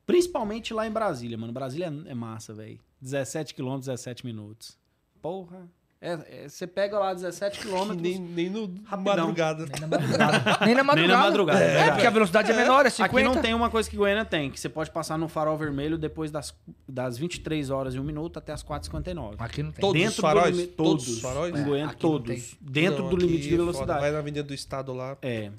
Principalmente 0.06 0.74
lá 0.74 0.86
em 0.86 0.90
Brasília, 0.90 1.38
mano. 1.38 1.52
Brasília 1.52 1.86
é, 2.06 2.10
é 2.10 2.14
massa, 2.14 2.52
velho. 2.52 2.78
17 3.00 3.54
quilômetros, 3.54 3.86
17 3.86 4.26
minutos. 4.26 4.76
Porra. 5.20 5.68
É, 6.04 6.44
é, 6.44 6.48
você 6.48 6.66
pega 6.66 6.98
lá 6.98 7.14
17 7.14 7.60
quilômetros. 7.62 8.02
Nem, 8.02 8.18
nem 8.18 8.50
no 8.50 8.62
Rapidão. 8.84 9.18
madrugada. 9.28 9.66
Nem 9.66 9.80
na 9.80 9.86
madrugada. 9.86 10.58
Nem 10.66 10.74
na 10.74 10.82
madrugada. 10.82 11.00
Nem 11.00 11.06
na 11.08 11.16
madrugada, 11.18 11.60
é 11.64 11.78
É, 11.78 11.90
porque 11.92 12.06
a 12.08 12.10
velocidade 12.10 12.50
é, 12.50 12.56
menor, 12.56 12.84
é 12.84 12.90
50. 12.90 13.04
Aqui 13.16 13.24
não 13.24 13.40
tem 13.40 13.54
uma 13.54 13.70
coisa 13.70 13.88
que 13.88 13.96
Goiânia 13.96 14.24
tem, 14.24 14.50
que 14.50 14.58
você 14.58 14.68
pode 14.68 14.90
passar 14.90 15.16
no 15.16 15.28
farol 15.28 15.56
vermelho 15.56 15.96
depois 15.96 16.32
das, 16.32 16.52
das 16.88 17.16
23 17.18 17.70
horas 17.70 17.94
e 17.94 18.00
1 18.00 18.02
minuto 18.02 18.36
até 18.36 18.52
as 18.52 18.64
4h59. 18.64 19.36
Aqui 19.38 19.62
não 19.62 19.70
tem. 19.70 19.80
Todos 19.80 20.02
Dentro 20.02 20.14
os 20.14 20.20
faróis? 20.20 20.56
Todos 20.56 20.74
todos. 20.76 21.08
os 21.08 21.20
faróis? 21.20 21.54
Em 21.54 21.60
É, 21.60 21.64
Goiânia, 21.64 21.94
todos. 21.94 22.56
Dentro 22.60 23.02
Não, 23.04 23.10
do 23.10 23.16
limite 23.16 23.42
de 23.42 23.46
é 23.46 23.50
foda. 23.50 23.62
velocidade. 23.62 24.00
Vai 24.00 24.10
na 24.10 24.18
Avenida 24.18 24.42
do 24.42 24.52
Estado 24.54 24.92
lá. 24.92 25.16
É. 25.22 25.52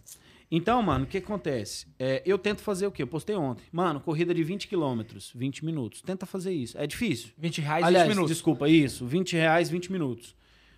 Então, 0.56 0.84
mano, 0.84 1.06
o 1.06 1.08
que 1.08 1.18
acontece? 1.18 1.88
É, 1.98 2.22
eu 2.26 2.38
tento 2.38 2.62
fazer 2.62 2.86
o 2.86 2.92
quê? 2.92 3.02
Eu 3.02 3.08
postei 3.08 3.36
ontem. 3.36 3.64
Mano, 3.72 4.00
corrida 4.00 4.34
de 4.36 4.44
20 4.44 4.68
quilômetros, 4.68 5.32
20 5.34 5.66
minutos. 5.66 6.02
Tenta 6.04 6.28
fazer 6.28 6.52
isso. 6.54 6.78
É 6.78 6.86
difícil. 6.86 7.30
20 7.38 7.60
reais, 7.60 7.84
Aliás, 7.84 8.06
20 8.08 8.16
minutos. 8.16 8.36
desculpa, 8.36 8.70
isso. 8.70 9.04
20 9.08 9.34
reais, 9.36 9.70
20 9.72 9.92
minutos. 9.92 10.36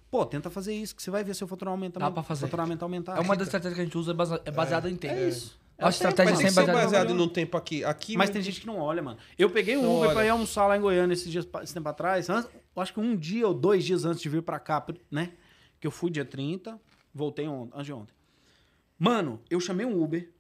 Pô, 0.10 0.26
tenta 0.26 0.50
fazer 0.50 0.74
isso, 0.74 0.96
que 0.96 1.04
você 1.04 1.12
vai 1.12 1.26
ver 1.26 1.34
seu 1.36 1.46
faturamento 1.46 2.00
Dá 2.00 2.06
aumentar. 2.06 2.22
pra 2.22 2.24
fazer. 2.24 2.42
faturamento 2.48 2.86
aumentar. 2.86 3.18
É 3.18 3.20
uma 3.20 3.36
das 3.36 3.48
estratégias 3.48 3.76
que 3.76 3.82
a 3.82 3.84
gente 3.84 3.98
usa, 3.98 4.12
é 4.12 4.14
base- 4.14 4.42
é 4.46 4.52
baseada 4.52 4.90
em 4.90 4.96
tempo. 4.96 5.14
É 5.14 5.28
isso. 5.28 5.60
A 5.78 5.90
estratégia 5.90 6.32
Mas 6.32 6.40
tem 6.40 6.48
que 6.48 6.54
sempre 6.54 6.72
baseada 6.72 6.86
baseado 7.00 7.14
no- 7.14 7.28
tempo 7.28 7.58
aqui. 7.58 7.84
aqui 7.84 8.16
Mas 8.16 8.30
tem 8.30 8.42
gente 8.42 8.62
que 8.62 8.68
não 8.68 8.80
olha, 8.80 9.02
mano. 9.04 9.18
Eu 9.38 9.50
peguei 9.50 9.76
um 9.76 9.82
Uber 9.82 10.04
olha. 10.08 10.14
pra 10.14 10.26
ir 10.26 10.30
almoçar 10.30 10.68
lá 10.68 10.78
em 10.78 10.80
Goiânia 10.80 11.14
esses 11.14 11.30
dias, 11.30 11.46
esse 11.62 11.74
tempo 11.74 11.90
atrás. 11.90 12.30
Antes, 12.30 12.50
eu 12.74 12.82
acho 12.82 12.94
que 12.94 13.00
um 13.02 13.14
dia 13.14 13.46
ou 13.46 13.54
dois 13.54 13.84
dias 13.84 14.06
antes 14.06 14.22
de 14.22 14.30
vir 14.30 14.42
pra 14.42 14.58
cá, 14.58 14.86
né? 15.12 15.32
Que 15.82 15.86
eu 15.86 15.92
fui 15.92 16.10
dia 16.10 16.24
30, 16.24 16.80
voltei 17.14 17.46
ontem, 17.46 17.74
antes 17.76 17.86
de 17.88 17.92
ontem. 17.92 18.15
Mano, 18.98 19.42
eu 19.50 19.60
chamei 19.60 19.86
um 19.86 20.02
Uber, 20.02 20.32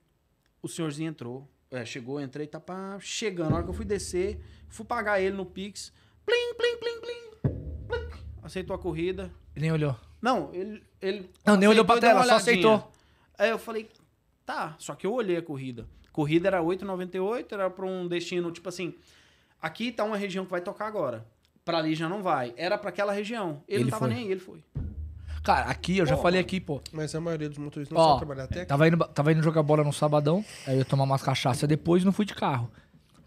o 0.61 0.67
senhorzinho 0.67 1.09
entrou, 1.09 1.49
é, 1.69 1.83
chegou, 1.85 2.21
entrei, 2.21 2.47
tá 2.47 2.59
pá, 2.59 2.97
chegando. 2.99 3.49
Na 3.49 3.55
hora 3.57 3.63
que 3.63 3.69
eu 3.69 3.73
fui 3.73 3.85
descer, 3.85 4.39
fui 4.69 4.85
pagar 4.85 5.19
ele 5.19 5.35
no 5.35 5.45
Pix. 5.45 5.91
Plim, 6.25 6.53
plim, 6.57 6.77
plim, 6.77 7.01
plim. 7.01 7.49
plim. 7.87 8.19
Aceitou 8.41 8.75
a 8.75 8.79
corrida. 8.79 9.31
Nem 9.55 9.71
olhou. 9.71 9.95
Não, 10.21 10.53
ele. 10.53 10.81
ele 11.01 11.29
Não, 11.45 11.55
nem 11.57 11.67
olhou 11.67 11.83
pra 11.83 11.99
tela, 11.99 12.23
só 12.23 12.35
aceitou. 12.35 12.91
Aí 13.37 13.49
eu 13.49 13.59
falei, 13.59 13.89
tá. 14.45 14.75
Só 14.79 14.95
que 14.95 15.05
eu 15.05 15.13
olhei 15.13 15.37
a 15.37 15.41
corrida. 15.41 15.85
Corrida 16.11 16.47
era 16.47 16.61
8,98, 16.61 17.51
era 17.51 17.69
pra 17.69 17.85
um 17.85 18.07
destino, 18.07 18.51
tipo 18.51 18.69
assim. 18.69 18.95
Aqui 19.61 19.91
tá 19.91 20.03
uma 20.03 20.15
região 20.17 20.45
que 20.45 20.51
vai 20.51 20.61
tocar 20.61 20.87
agora. 20.87 21.25
Pra 21.65 21.79
ali 21.79 21.93
já 21.95 22.07
não 22.07 22.21
vai. 22.23 22.53
Era 22.55 22.77
pra 22.77 22.89
aquela 22.89 23.11
região. 23.11 23.63
Ele, 23.67 23.77
Ele 23.77 23.83
não 23.85 23.89
tava 23.89 24.05
foi. 24.05 24.13
nem 24.13 24.25
aí, 24.25 24.31
ele 24.31 24.39
foi. 24.39 24.63
Cara, 25.45 25.65
aqui, 25.69 25.97
eu 25.99 26.05
já 26.05 26.15
Pô, 26.17 26.23
falei 26.23 26.39
mano. 26.39 26.47
aqui, 26.47 26.59
pô. 26.59 26.81
Mas 26.91 27.13
a 27.15 27.21
maioria 27.21 27.47
dos 27.47 27.57
motoristas 27.57 27.95
não 27.95 28.03
Ó, 28.03 28.07
sabe 28.09 28.19
trabalhar 28.19 28.43
até 28.45 28.59
aqui. 28.61 28.67
tava 28.67 28.87
indo, 28.87 28.97
tava 28.97 29.31
indo 29.31 29.43
jogar 29.43 29.61
bola 29.63 29.83
no 29.83 29.93
sabadão, 29.93 30.43
aí 30.65 30.73
eu 30.73 30.79
ia 30.79 30.85
tomar 30.85 31.03
umas 31.03 31.21
cachaça 31.21 31.67
depois 31.67 32.01
e 32.01 32.05
não 32.05 32.11
fui 32.11 32.25
de 32.25 32.33
carro. 32.33 32.69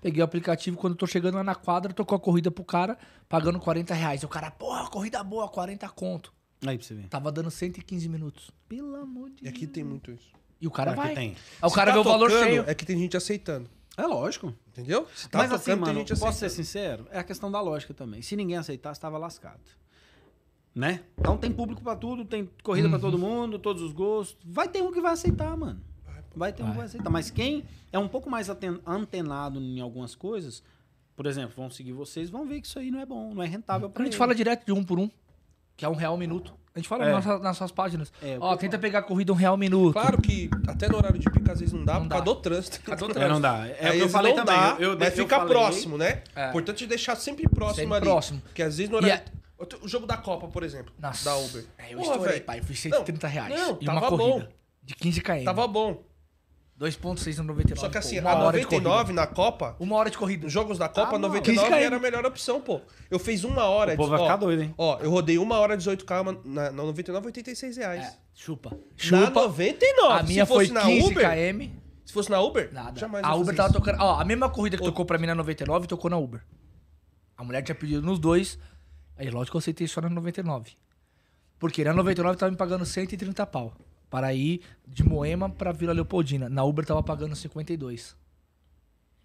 Peguei 0.00 0.20
o 0.20 0.24
aplicativo, 0.24 0.76
quando 0.76 0.92
eu 0.92 0.96
tô 0.98 1.06
chegando 1.06 1.36
lá 1.36 1.44
na 1.44 1.54
quadra, 1.54 1.92
tocou 1.92 2.16
a 2.16 2.20
corrida 2.20 2.50
pro 2.50 2.64
cara, 2.64 2.98
pagando 3.28 3.58
40 3.58 3.94
reais. 3.94 4.22
E 4.22 4.26
o 4.26 4.28
cara, 4.28 4.50
porra, 4.50 4.88
corrida 4.90 5.22
boa, 5.24 5.48
40 5.48 5.88
conto. 5.90 6.32
Aí 6.66 6.76
pra 6.76 6.86
você 6.86 6.94
ver. 6.94 7.06
Tava 7.08 7.30
dando 7.32 7.50
115 7.50 8.08
minutos. 8.08 8.50
Pelo 8.68 8.96
amor 8.96 9.30
de 9.30 9.44
E 9.44 9.48
aqui 9.48 9.66
tem 9.66 9.84
muito 9.84 10.10
isso. 10.10 10.32
E 10.60 10.66
o 10.66 10.70
cara 10.72 10.90
Aqui 10.90 11.00
vai. 11.00 11.14
tem. 11.14 11.28
Aí 11.30 11.36
o 11.66 11.68
Se 11.68 11.74
cara 11.74 11.90
tá 11.90 11.94
vê 11.94 12.00
o 12.00 12.04
valor 12.04 12.30
tocando, 12.30 12.44
cheio. 12.46 12.64
É 12.66 12.74
que 12.74 12.84
tem 12.84 12.98
gente 12.98 13.16
aceitando. 13.16 13.70
É 13.96 14.06
lógico. 14.06 14.52
Entendeu? 14.68 15.06
Se 15.14 15.28
tá 15.28 15.38
Mas 15.38 15.50
tocando, 15.50 15.60
assim, 15.60 15.70
tem 15.72 15.80
mano, 15.80 15.98
gente 16.00 16.16
posso 16.18 16.38
ser 16.38 16.50
sincero? 16.50 17.06
É 17.12 17.18
a 17.20 17.24
questão 17.24 17.50
da 17.50 17.60
lógica 17.60 17.94
também. 17.94 18.22
Se 18.22 18.34
ninguém 18.34 18.56
aceitasse, 18.56 19.00
tava 19.00 19.18
lascado. 19.18 19.60
Né? 20.78 21.00
Então 21.18 21.36
tem 21.36 21.50
público 21.50 21.82
pra 21.82 21.96
tudo, 21.96 22.24
tem 22.24 22.48
corrida 22.62 22.88
pra 22.88 23.00
todo 23.00 23.18
mundo, 23.18 23.58
todos 23.58 23.82
os 23.82 23.92
gostos. 23.92 24.36
Vai 24.44 24.68
ter 24.68 24.80
um 24.80 24.92
que 24.92 25.00
vai 25.00 25.12
aceitar, 25.12 25.56
mano. 25.56 25.80
Vai, 26.06 26.22
Vai 26.36 26.52
ter 26.52 26.62
um 26.62 26.70
que 26.70 26.76
vai 26.76 26.86
aceitar. 26.86 27.10
Mas 27.10 27.30
quem 27.32 27.64
é 27.92 27.98
um 27.98 28.06
pouco 28.06 28.30
mais 28.30 28.48
aten- 28.48 28.78
antenado 28.86 29.58
em 29.60 29.80
algumas 29.80 30.14
coisas, 30.14 30.62
por 31.16 31.26
exemplo, 31.26 31.52
vão 31.56 31.68
seguir 31.68 31.92
vocês, 31.92 32.30
vão 32.30 32.46
ver 32.46 32.60
que 32.60 32.68
isso 32.68 32.78
aí 32.78 32.92
não 32.92 33.00
é 33.00 33.04
bom, 33.06 33.34
não 33.34 33.42
é 33.42 33.46
rentável 33.48 33.88
A 33.88 33.90
pra 33.90 34.04
gente 34.04 34.12
ele. 34.12 34.18
fala 34.18 34.32
direto 34.36 34.64
de 34.66 34.70
um 34.72 34.84
por 34.84 35.00
um, 35.00 35.10
que 35.76 35.84
é 35.84 35.88
um 35.88 35.96
real 35.96 36.16
minuto. 36.16 36.54
A 36.72 36.78
gente 36.78 36.88
fala 36.88 37.06
É. 37.06 37.12
nas, 37.12 37.24
nossas- 37.26 37.42
nas 37.42 37.56
suas 37.56 37.72
páginas. 37.72 38.12
É, 38.22 38.38
Ó, 38.40 38.54
tenta 38.56 38.78
pegar 38.78 39.00
a 39.00 39.02
corrida 39.02 39.32
um 39.32 39.34
real 39.34 39.56
minuto. 39.56 39.94
Claro 39.94 40.22
que 40.22 40.48
até 40.68 40.88
no 40.88 40.96
horário 40.96 41.18
de 41.18 41.28
pica 41.28 41.50
às 41.54 41.58
vezes 41.58 41.72
não 41.74 41.84
dá 41.84 41.94
Não 41.94 42.02
por 42.02 42.08
dá. 42.08 42.14
causa 42.22 42.24
do 42.24 42.34
trânsito. 42.40 42.80
causa 42.82 43.08
do 43.08 43.18
É, 43.18 43.28
não 43.28 43.40
dá. 43.40 43.66
É 43.66 43.70
o 43.88 43.90
Aí 43.90 43.98
que 43.98 44.04
eu 44.04 44.08
falei 44.08 44.32
não 44.32 44.44
também. 44.44 44.60
dá, 44.60 44.76
eu, 44.78 44.92
eu, 44.92 44.98
mas 44.98 45.18
eu 45.18 45.24
fica 45.24 45.38
falei- 45.40 45.52
próximo, 45.52 45.98
né? 45.98 46.22
É. 46.36 46.50
Importante 46.50 46.86
deixar 46.86 47.16
sempre 47.16 47.48
próximo 47.48 47.80
Sempre 47.80 47.96
ali. 47.96 48.04
próximo. 48.06 48.40
Porque 48.42 48.62
às 48.62 48.76
vezes 48.76 48.88
no 48.88 48.98
horário... 48.98 49.14
é- 49.16 49.37
O 49.82 49.88
jogo 49.88 50.06
da 50.06 50.16
Copa, 50.16 50.46
por 50.48 50.62
exemplo, 50.62 50.92
Nossa. 50.98 51.24
da 51.24 51.36
Uber. 51.36 51.64
É, 51.76 51.92
eu 51.92 51.98
Porra, 51.98 52.10
estourei, 52.12 52.32
velho. 52.34 52.44
pai. 52.44 52.62
Fiz 52.62 52.78
130 52.80 53.26
reais. 53.26 53.54
Não, 53.54 53.78
e 53.80 53.84
uma 53.88 53.94
tava 54.00 54.08
corrida. 54.16 54.46
bom. 54.46 54.52
De 54.84 54.94
15 54.94 55.20
km. 55.20 55.44
Tava 55.44 55.66
bom. 55.66 56.04
2.699. 56.78 57.76
Só 57.76 57.88
que 57.88 57.98
assim, 57.98 58.22
pô, 58.22 58.28
a 58.28 58.34
uma 58.36 58.44
hora 58.44 58.56
de 58.58 58.64
99 58.64 59.02
corrida. 59.06 59.20
na 59.20 59.26
Copa, 59.26 59.76
Uma 59.80 59.96
hora 59.96 60.10
de 60.10 60.16
corrida. 60.16 60.44
nos 60.44 60.52
jogos 60.52 60.78
da 60.78 60.88
Copa, 60.88 61.12
Ah, 61.12 61.16
a 61.16 61.18
não. 61.18 61.28
99 61.28 61.60
15 61.60 61.66
km. 61.66 61.84
era 61.86 61.96
a 61.96 61.98
melhor 61.98 62.24
opção, 62.24 62.60
pô. 62.60 62.80
Eu 63.10 63.18
fiz 63.18 63.42
uma 63.42 63.64
hora. 63.64 63.94
O 63.94 63.96
povo 63.96 64.10
de- 64.10 64.16
vai 64.16 64.20
ficar 64.26 64.36
doido, 64.36 64.62
hein? 64.62 64.74
Ó, 64.78 64.96
eu 65.00 65.10
rodei 65.10 65.38
uma 65.38 65.58
hora 65.58 65.76
18k 65.76 66.22
na, 66.44 66.70
na 66.70 66.70
99, 66.70 67.26
86 67.26 67.76
reais. 67.76 68.04
É, 68.04 68.16
chupa. 68.32 68.70
Na 68.70 68.76
Chupa. 68.96 69.40
99. 69.40 70.20
A 70.20 70.22
minha 70.22 70.44
se 70.46 70.48
fosse 70.52 70.66
foi 70.66 70.74
na 70.74 70.82
15 70.82 71.10
Uber, 71.10 71.28
km. 71.28 71.70
Se 72.06 72.12
fosse 72.12 72.30
na 72.30 72.40
Uber, 72.40 72.72
Nada. 72.72 72.98
jamais 72.98 73.24
a 73.24 73.34
Uber 73.34 73.56
tava 73.56 73.70
isso. 73.70 73.78
tocando. 73.78 74.00
Ó, 74.00 74.20
a 74.20 74.24
mesma 74.24 74.48
corrida 74.48 74.76
que 74.76 74.82
Ô. 74.84 74.86
tocou 74.86 75.04
pra 75.04 75.18
mim 75.18 75.26
na 75.26 75.34
99 75.34 75.88
tocou 75.88 76.08
na 76.08 76.16
Uber. 76.16 76.40
A 77.36 77.42
mulher 77.42 77.62
tinha 77.62 77.74
pedido 77.74 78.02
nos 78.02 78.18
dois. 78.20 78.56
Aí, 79.18 79.28
lógico 79.30 79.52
que 79.52 79.56
eu 79.56 79.58
aceitei 79.58 79.86
só 79.88 80.00
na 80.00 80.08
99. 80.08 80.72
Porque 81.58 81.82
na 81.84 81.92
99 81.92 82.38
tava 82.38 82.50
me 82.52 82.56
pagando 82.56 82.86
130 82.86 83.44
pau. 83.46 83.74
Para 84.08 84.32
ir 84.32 84.62
de 84.86 85.02
Moema 85.04 85.50
pra 85.50 85.72
Vila 85.72 85.92
Leopoldina. 85.92 86.48
Na 86.48 86.64
Uber 86.64 86.86
tava 86.86 87.02
pagando 87.02 87.34
52. 87.36 88.16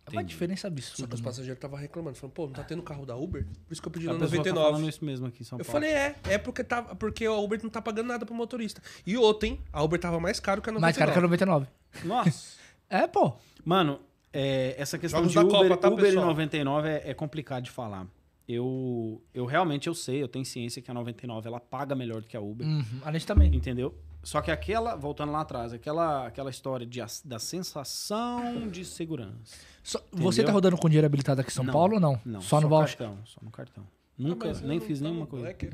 É 0.05 0.09
uma 0.09 0.15
Entendi. 0.21 0.33
diferença 0.33 0.61
Só 0.63 0.67
absurda. 0.67 1.07
que 1.07 1.13
os 1.15 1.21
mano. 1.21 1.31
passageiros 1.31 1.57
estavam 1.57 1.77
reclamando. 1.79 2.17
Falando, 2.17 2.33
pô, 2.33 2.45
não 2.47 2.53
tá 2.53 2.63
tendo 2.63 2.81
carro 2.83 3.05
da 3.05 3.15
Uber? 3.15 3.45
Por 3.45 3.71
isso 3.71 3.81
que 3.81 3.87
eu 3.87 3.91
pedi 3.91 4.09
A 4.09 4.13
na 4.13 4.19
pessoa 4.19 4.31
tá 4.43 4.49
99. 4.49 4.71
falando 4.73 4.89
isso 4.89 5.05
mesmo 5.05 5.27
aqui 5.27 5.43
em 5.43 5.45
São 5.45 5.57
Eu 5.57 5.63
Paulo. 5.63 5.71
falei, 5.79 5.91
é, 5.91 6.15
é 6.25 6.37
porque, 6.37 6.61
tá, 6.65 6.81
porque 6.81 7.25
a 7.25 7.31
Uber 7.31 7.61
não 7.63 7.69
tá 7.69 7.81
pagando 7.81 8.07
nada 8.07 8.25
pro 8.25 8.35
motorista. 8.35 8.81
E 9.05 9.15
outra, 9.15 9.47
hein? 9.47 9.61
A 9.71 9.81
Uber 9.81 9.97
tava 9.97 10.19
mais 10.19 10.41
caro 10.41 10.61
que 10.61 10.69
a 10.69 10.73
99. 10.73 10.81
Mais 10.81 10.97
caro 10.97 11.11
que 11.13 11.17
a 11.19 11.21
99. 11.21 11.67
Nossa. 12.03 12.63
É, 12.89 13.07
pô. 13.07 13.33
Mano, 13.65 13.99
é, 14.31 14.75
essa 14.77 14.99
questão 14.99 15.21
Jogos 15.27 15.31
de 15.31 15.35
da 15.51 15.57
Uber, 15.57 15.69
Copa, 15.69 15.81
tá, 15.81 15.87
Uber 15.89 16.03
e 16.05 16.07
pessoal? 16.09 16.27
99 16.27 16.87
é, 16.89 17.09
é 17.09 17.13
complicado 17.15 17.63
de 17.63 17.71
falar. 17.71 18.05
Eu, 18.47 19.21
eu 19.33 19.45
realmente 19.45 19.87
eu 19.87 19.93
sei, 19.95 20.21
eu 20.21 20.27
tenho 20.27 20.43
ciência 20.45 20.81
que 20.81 20.91
a 20.91 20.93
99 20.93 21.47
ela 21.47 21.59
paga 21.59 21.95
melhor 21.95 22.21
do 22.21 22.27
que 22.27 22.35
a 22.35 22.41
Uber, 22.41 22.67
Uhum, 22.67 22.83
a 23.03 23.11
gente 23.13 23.25
também. 23.25 23.53
entendeu? 23.55 23.95
Só 24.21 24.41
que 24.41 24.51
aquela, 24.51 24.95
voltando 24.95 25.31
lá 25.31 25.41
atrás, 25.41 25.73
aquela, 25.73 26.27
aquela 26.27 26.49
história 26.49 26.85
de, 26.85 26.99
da 27.25 27.39
sensação 27.39 28.67
de 28.69 28.85
segurança. 28.85 29.57
Só- 29.81 30.01
você 30.11 30.43
tá 30.43 30.51
rodando 30.51 30.77
com 30.77 30.87
dinheiro 30.87 31.05
habilitado 31.05 31.41
aqui 31.41 31.49
em 31.49 31.53
São 31.53 31.63
Não, 31.65 31.73
Paulo 31.73 31.95
ou 31.95 31.99
não? 31.99 32.19
Não, 32.25 32.41
Só 32.41 32.59
no 32.61 32.69
voucher? 32.69 32.97
cartão, 32.97 33.17
só 33.25 33.39
no 33.41 33.51
cartão. 33.51 33.85
Nunca, 34.17 34.53
nem 34.61 34.79
fiz 34.79 35.01
nenhuma 35.01 35.21
no 35.21 35.27
coisa. 35.27 35.45
Black, 35.45 35.69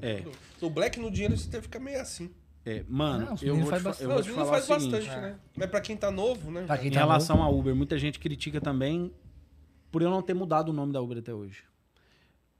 é. 0.00 0.24
No 0.62 0.70
Black, 0.70 1.00
no 1.00 1.10
dinheiro, 1.10 1.36
você 1.36 1.50
que 1.50 1.60
ficar 1.62 1.80
meio 1.80 2.00
assim. 2.00 2.30
É, 2.64 2.84
mano, 2.88 3.24
Não, 3.30 3.36
eu 3.42 3.56
vou, 3.56 3.66
faz 3.66 3.82
te, 3.82 3.84
bastante. 3.86 4.08
eu 4.08 4.14
vou 4.14 4.22
te 4.22 4.30
falar 4.30 4.46
faz 4.46 4.64
o 4.64 4.66
seguinte. 4.66 4.90
bastante, 4.92 5.20
né? 5.20 5.38
Mas 5.56 5.70
pra 5.70 5.80
quem 5.80 5.96
tá 5.96 6.10
novo, 6.10 6.50
né? 6.50 6.64
Pra 6.66 6.76
quem 6.78 6.88
Em 6.88 6.90
tá 6.92 7.00
relação 7.00 7.42
à 7.42 7.48
Uber, 7.48 7.74
muita 7.74 7.98
gente 7.98 8.18
critica 8.18 8.60
também 8.60 9.10
por 9.90 10.02
eu 10.02 10.10
não 10.10 10.22
ter 10.22 10.34
mudado 10.34 10.68
o 10.68 10.72
nome 10.72 10.92
da 10.92 11.00
Uber 11.00 11.18
até 11.18 11.34
hoje. 11.34 11.64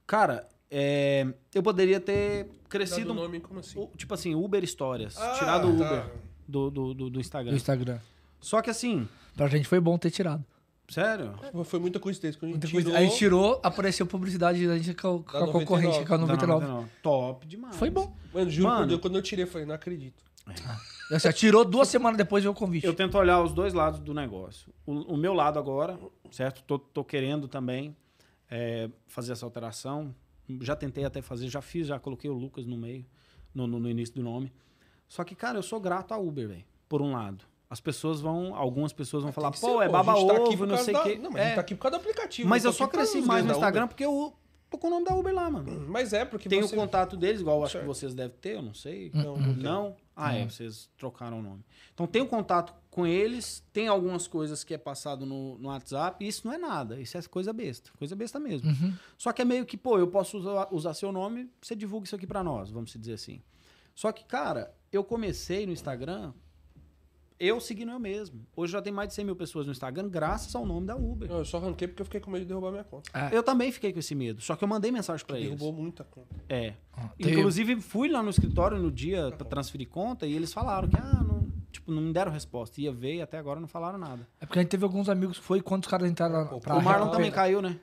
Cara, 0.07 0.47
é, 0.69 1.27
eu 1.53 1.61
poderia 1.63 1.99
ter 1.99 2.49
crescido. 2.69 3.13
nome, 3.13 3.39
como 3.39 3.59
assim? 3.59 3.79
o- 3.79 3.87
Tipo 3.97 4.13
assim, 4.13 4.35
Uber 4.35 4.63
Histórias. 4.63 5.17
Ah, 5.17 5.35
tirado 5.37 5.67
o 5.69 5.77
tá. 5.77 5.85
Uber 5.85 6.03
do, 6.47 6.69
do, 6.69 6.93
do, 6.93 7.09
do 7.09 7.19
Instagram. 7.19 7.51
do 7.51 7.55
Instagram. 7.57 7.99
Só 8.39 8.61
que 8.61 8.69
assim, 8.69 9.07
Pra 9.35 9.47
gente 9.47 9.67
foi 9.67 9.79
bom 9.79 9.97
ter 9.97 10.11
tirado. 10.11 10.43
sério? 10.89 11.33
Foi 11.63 11.79
muita 11.79 11.99
coincidência. 11.99 12.37
Quando 12.39 12.51
a 12.51 12.67
gente 12.67 12.67
tirou... 12.83 12.95
A 12.95 13.01
gente 13.01 13.17
tirou, 13.17 13.59
apareceu 13.63 14.05
publicidade 14.05 14.67
da 14.67 14.77
gente 14.77 14.93
com, 14.93 15.23
a 15.27 15.47
concorrente, 15.47 16.05
com 16.05 16.13
a 16.13 16.17
Da 16.17 16.23
99. 16.23 16.65
99. 16.65 16.89
Top 17.01 17.47
demais. 17.47 17.75
Foi 17.77 17.89
bom. 17.89 18.13
Mano, 18.33 18.49
juro 18.49 18.67
por 18.67 18.73
Mano. 18.75 18.87
Deus, 18.87 18.99
quando 19.01 19.15
eu 19.17 19.21
tirei, 19.21 19.45
eu 19.45 19.47
falei, 19.47 19.65
não 19.65 19.75
acredito. 19.75 20.21
Você 21.09 21.31
tirou 21.31 21.63
duas 21.63 21.87
semanas 21.87 22.17
depois 22.17 22.43
veio 22.43 22.51
o 22.51 22.55
convite. 22.55 22.85
Eu 22.85 22.93
tento 22.93 23.17
olhar 23.17 23.41
os 23.41 23.53
dois 23.53 23.73
lados 23.73 23.99
do 23.99 24.13
negócio. 24.13 24.73
O, 24.85 25.13
o 25.13 25.17
meu 25.17 25.33
lado 25.33 25.59
agora, 25.59 25.97
certo? 26.31 26.63
Tô, 26.63 26.79
tô 26.79 27.03
querendo 27.03 27.47
também 27.47 27.95
é, 28.51 28.89
fazer 29.07 29.31
essa 29.31 29.45
alteração. 29.45 30.13
Já 30.59 30.75
tentei 30.75 31.05
até 31.05 31.21
fazer, 31.21 31.47
já 31.47 31.61
fiz, 31.61 31.87
já 31.87 31.97
coloquei 31.99 32.29
o 32.29 32.33
Lucas 32.33 32.65
no 32.65 32.77
meio, 32.77 33.05
no, 33.55 33.65
no- 33.65 33.79
no 33.79 33.89
início 33.89 34.13
do 34.13 34.21
nome. 34.21 34.51
Só 35.07 35.23
que, 35.23 35.33
cara, 35.35 35.57
eu 35.57 35.63
sou 35.63 35.79
grato 35.79 36.13
à 36.13 36.17
Uber, 36.17 36.47
velho. 36.47 36.65
Por 36.89 37.01
um 37.01 37.13
lado. 37.13 37.45
As 37.69 37.79
pessoas 37.79 38.19
vão, 38.19 38.53
algumas 38.53 38.91
pessoas 38.91 39.23
vão 39.23 39.31
falar, 39.31 39.51
Tem 39.51 39.61
que 39.61 39.65
pô, 39.65 39.77
ser, 39.79 39.83
é 39.83 39.87
a 39.87 39.89
baba 39.89 40.13
tá 40.13 40.19
aqui 40.19 40.41
ovo, 40.41 40.57
por 40.57 40.67
não 40.67 40.77
sei 40.77 40.93
o 40.93 40.97
da- 40.97 41.03
quê. 41.03 41.15
Não, 41.15 41.31
mas 41.31 41.39
a 41.41 41.43
É, 41.43 41.45
gente 41.47 41.55
tá 41.55 41.61
aqui 41.61 41.75
por 41.75 41.81
causa 41.83 41.97
do 41.97 42.01
aplicativo. 42.01 42.49
mas 42.49 42.65
eu 42.65 42.73
só 42.73 42.85
cresci 42.87 43.21
mais 43.21 43.45
no 43.45 43.51
Instagram 43.53 43.83
Uber. 43.83 43.87
porque 43.89 44.03
eu 44.05 44.33
tô 44.69 44.77
com 44.77 44.87
o 44.87 44.89
nome 44.89 45.05
da 45.05 45.15
Uber 45.15 45.33
lá, 45.33 45.49
mano. 45.49 45.85
Mas 45.87 46.11
é, 46.11 46.25
porque 46.25 46.49
Tem 46.49 46.61
você... 46.61 46.75
o 46.75 46.77
contato 46.77 47.15
deles, 47.15 47.39
igual 47.39 47.59
eu 47.59 47.63
acho 47.63 47.71
Certo. 47.71 47.83
que 47.83 47.87
vocês 47.87 48.13
devem 48.13 48.35
ter, 48.41 48.55
eu 48.55 48.61
não 48.61 48.73
sei. 48.73 49.09
Não, 49.13 49.35
Hum, 49.35 49.37
não 49.39 49.55
Não? 49.55 49.95
Ah, 50.13 50.35
é, 50.35 50.43
vocês 50.49 50.89
trocaram 50.97 51.39
o 51.39 51.41
nome. 51.41 51.63
Então 51.93 52.05
tem 52.05 52.21
o 52.21 52.27
contato 52.27 52.73
com 52.91 53.07
eles, 53.07 53.63
tem 53.71 53.87
algumas 53.87 54.27
coisas 54.27 54.63
que 54.65 54.73
é 54.73 54.77
passado 54.77 55.25
no, 55.25 55.57
no 55.57 55.69
WhatsApp, 55.69 56.23
e 56.23 56.27
isso 56.27 56.45
não 56.45 56.53
é 56.53 56.57
nada, 56.57 56.99
isso 56.99 57.17
é 57.17 57.21
coisa 57.23 57.51
besta, 57.53 57.89
coisa 57.97 58.15
besta 58.15 58.37
mesmo. 58.39 58.69
Uhum. 58.69 58.93
Só 59.17 59.31
que 59.31 59.41
é 59.41 59.45
meio 59.45 59.65
que, 59.65 59.77
pô, 59.77 59.97
eu 59.97 60.07
posso 60.07 60.37
usar, 60.37 60.67
usar 60.71 60.93
seu 60.93 61.09
nome, 61.11 61.49
você 61.61 61.73
divulga 61.73 62.05
isso 62.05 62.15
aqui 62.15 62.27
pra 62.27 62.43
nós, 62.43 62.69
vamos 62.69 62.91
dizer 62.93 63.13
assim. 63.13 63.41
Só 63.95 64.11
que, 64.11 64.25
cara, 64.25 64.75
eu 64.91 65.03
comecei 65.05 65.65
no 65.65 65.71
Instagram, 65.71 66.33
eu 67.39 67.59
seguindo 67.59 67.91
eu 67.91 67.97
mesmo. 67.99 68.45
Hoje 68.55 68.73
já 68.73 68.81
tem 68.81 68.93
mais 68.93 69.07
de 69.09 69.15
100 69.15 69.25
mil 69.25 69.35
pessoas 69.35 69.65
no 69.65 69.71
Instagram, 69.71 70.07
graças 70.09 70.53
ao 70.53 70.65
nome 70.65 70.85
da 70.85 70.95
Uber. 70.95 71.27
Não, 71.29 71.39
eu 71.39 71.45
só 71.45 71.57
arranquei 71.57 71.87
porque 71.87 72.01
eu 72.01 72.05
fiquei 72.05 72.19
com 72.19 72.29
medo 72.29 72.41
de 72.41 72.47
derrubar 72.49 72.71
minha 72.71 72.83
conta. 72.83 73.09
É. 73.17 73.35
Eu 73.35 73.41
também 73.41 73.71
fiquei 73.71 73.91
com 73.91 73.99
esse 73.99 74.13
medo, 74.13 74.41
só 74.41 74.55
que 74.55 74.63
eu 74.63 74.67
mandei 74.67 74.91
mensagem 74.91 75.25
pra 75.25 75.39
eles. 75.39 75.49
Derrubou 75.57 75.73
muita 75.73 76.03
conta. 76.03 76.27
É. 76.47 76.73
Teve- 77.17 77.39
Inclusive, 77.39 77.81
fui 77.81 78.09
lá 78.09 78.21
no 78.21 78.29
escritório 78.29 78.77
no 78.77 78.91
dia 78.91 79.31
pra 79.31 79.47
transferir 79.47 79.87
conta 79.87 80.27
e 80.27 80.33
eles 80.35 80.53
falaram 80.53 80.87
que, 80.87 80.97
ah, 80.97 81.23
não, 81.23 81.40
tipo, 81.71 81.91
não 81.91 82.01
me 82.01 82.13
deram 82.13 82.31
resposta. 82.31 82.79
Ia 82.81 82.91
ver 82.91 83.15
e 83.15 83.21
até 83.21 83.37
agora 83.37 83.59
não 83.59 83.67
falaram 83.67 83.97
nada. 83.97 84.27
É 84.39 84.45
porque 84.45 84.59
a 84.59 84.61
gente 84.61 84.71
teve 84.71 84.83
alguns 84.83 85.09
amigos 85.09 85.39
que 85.39 85.43
foi 85.45 85.61
quando 85.61 85.83
os 85.83 85.89
caras 85.89 86.09
entraram 86.09 86.47
Pô, 86.47 86.59
pra 86.59 86.73
o 86.75 86.81
Marlon 86.83 87.05
recuperar- 87.05 87.11
também 87.11 87.31
caiu, 87.31 87.61
né? 87.61 87.79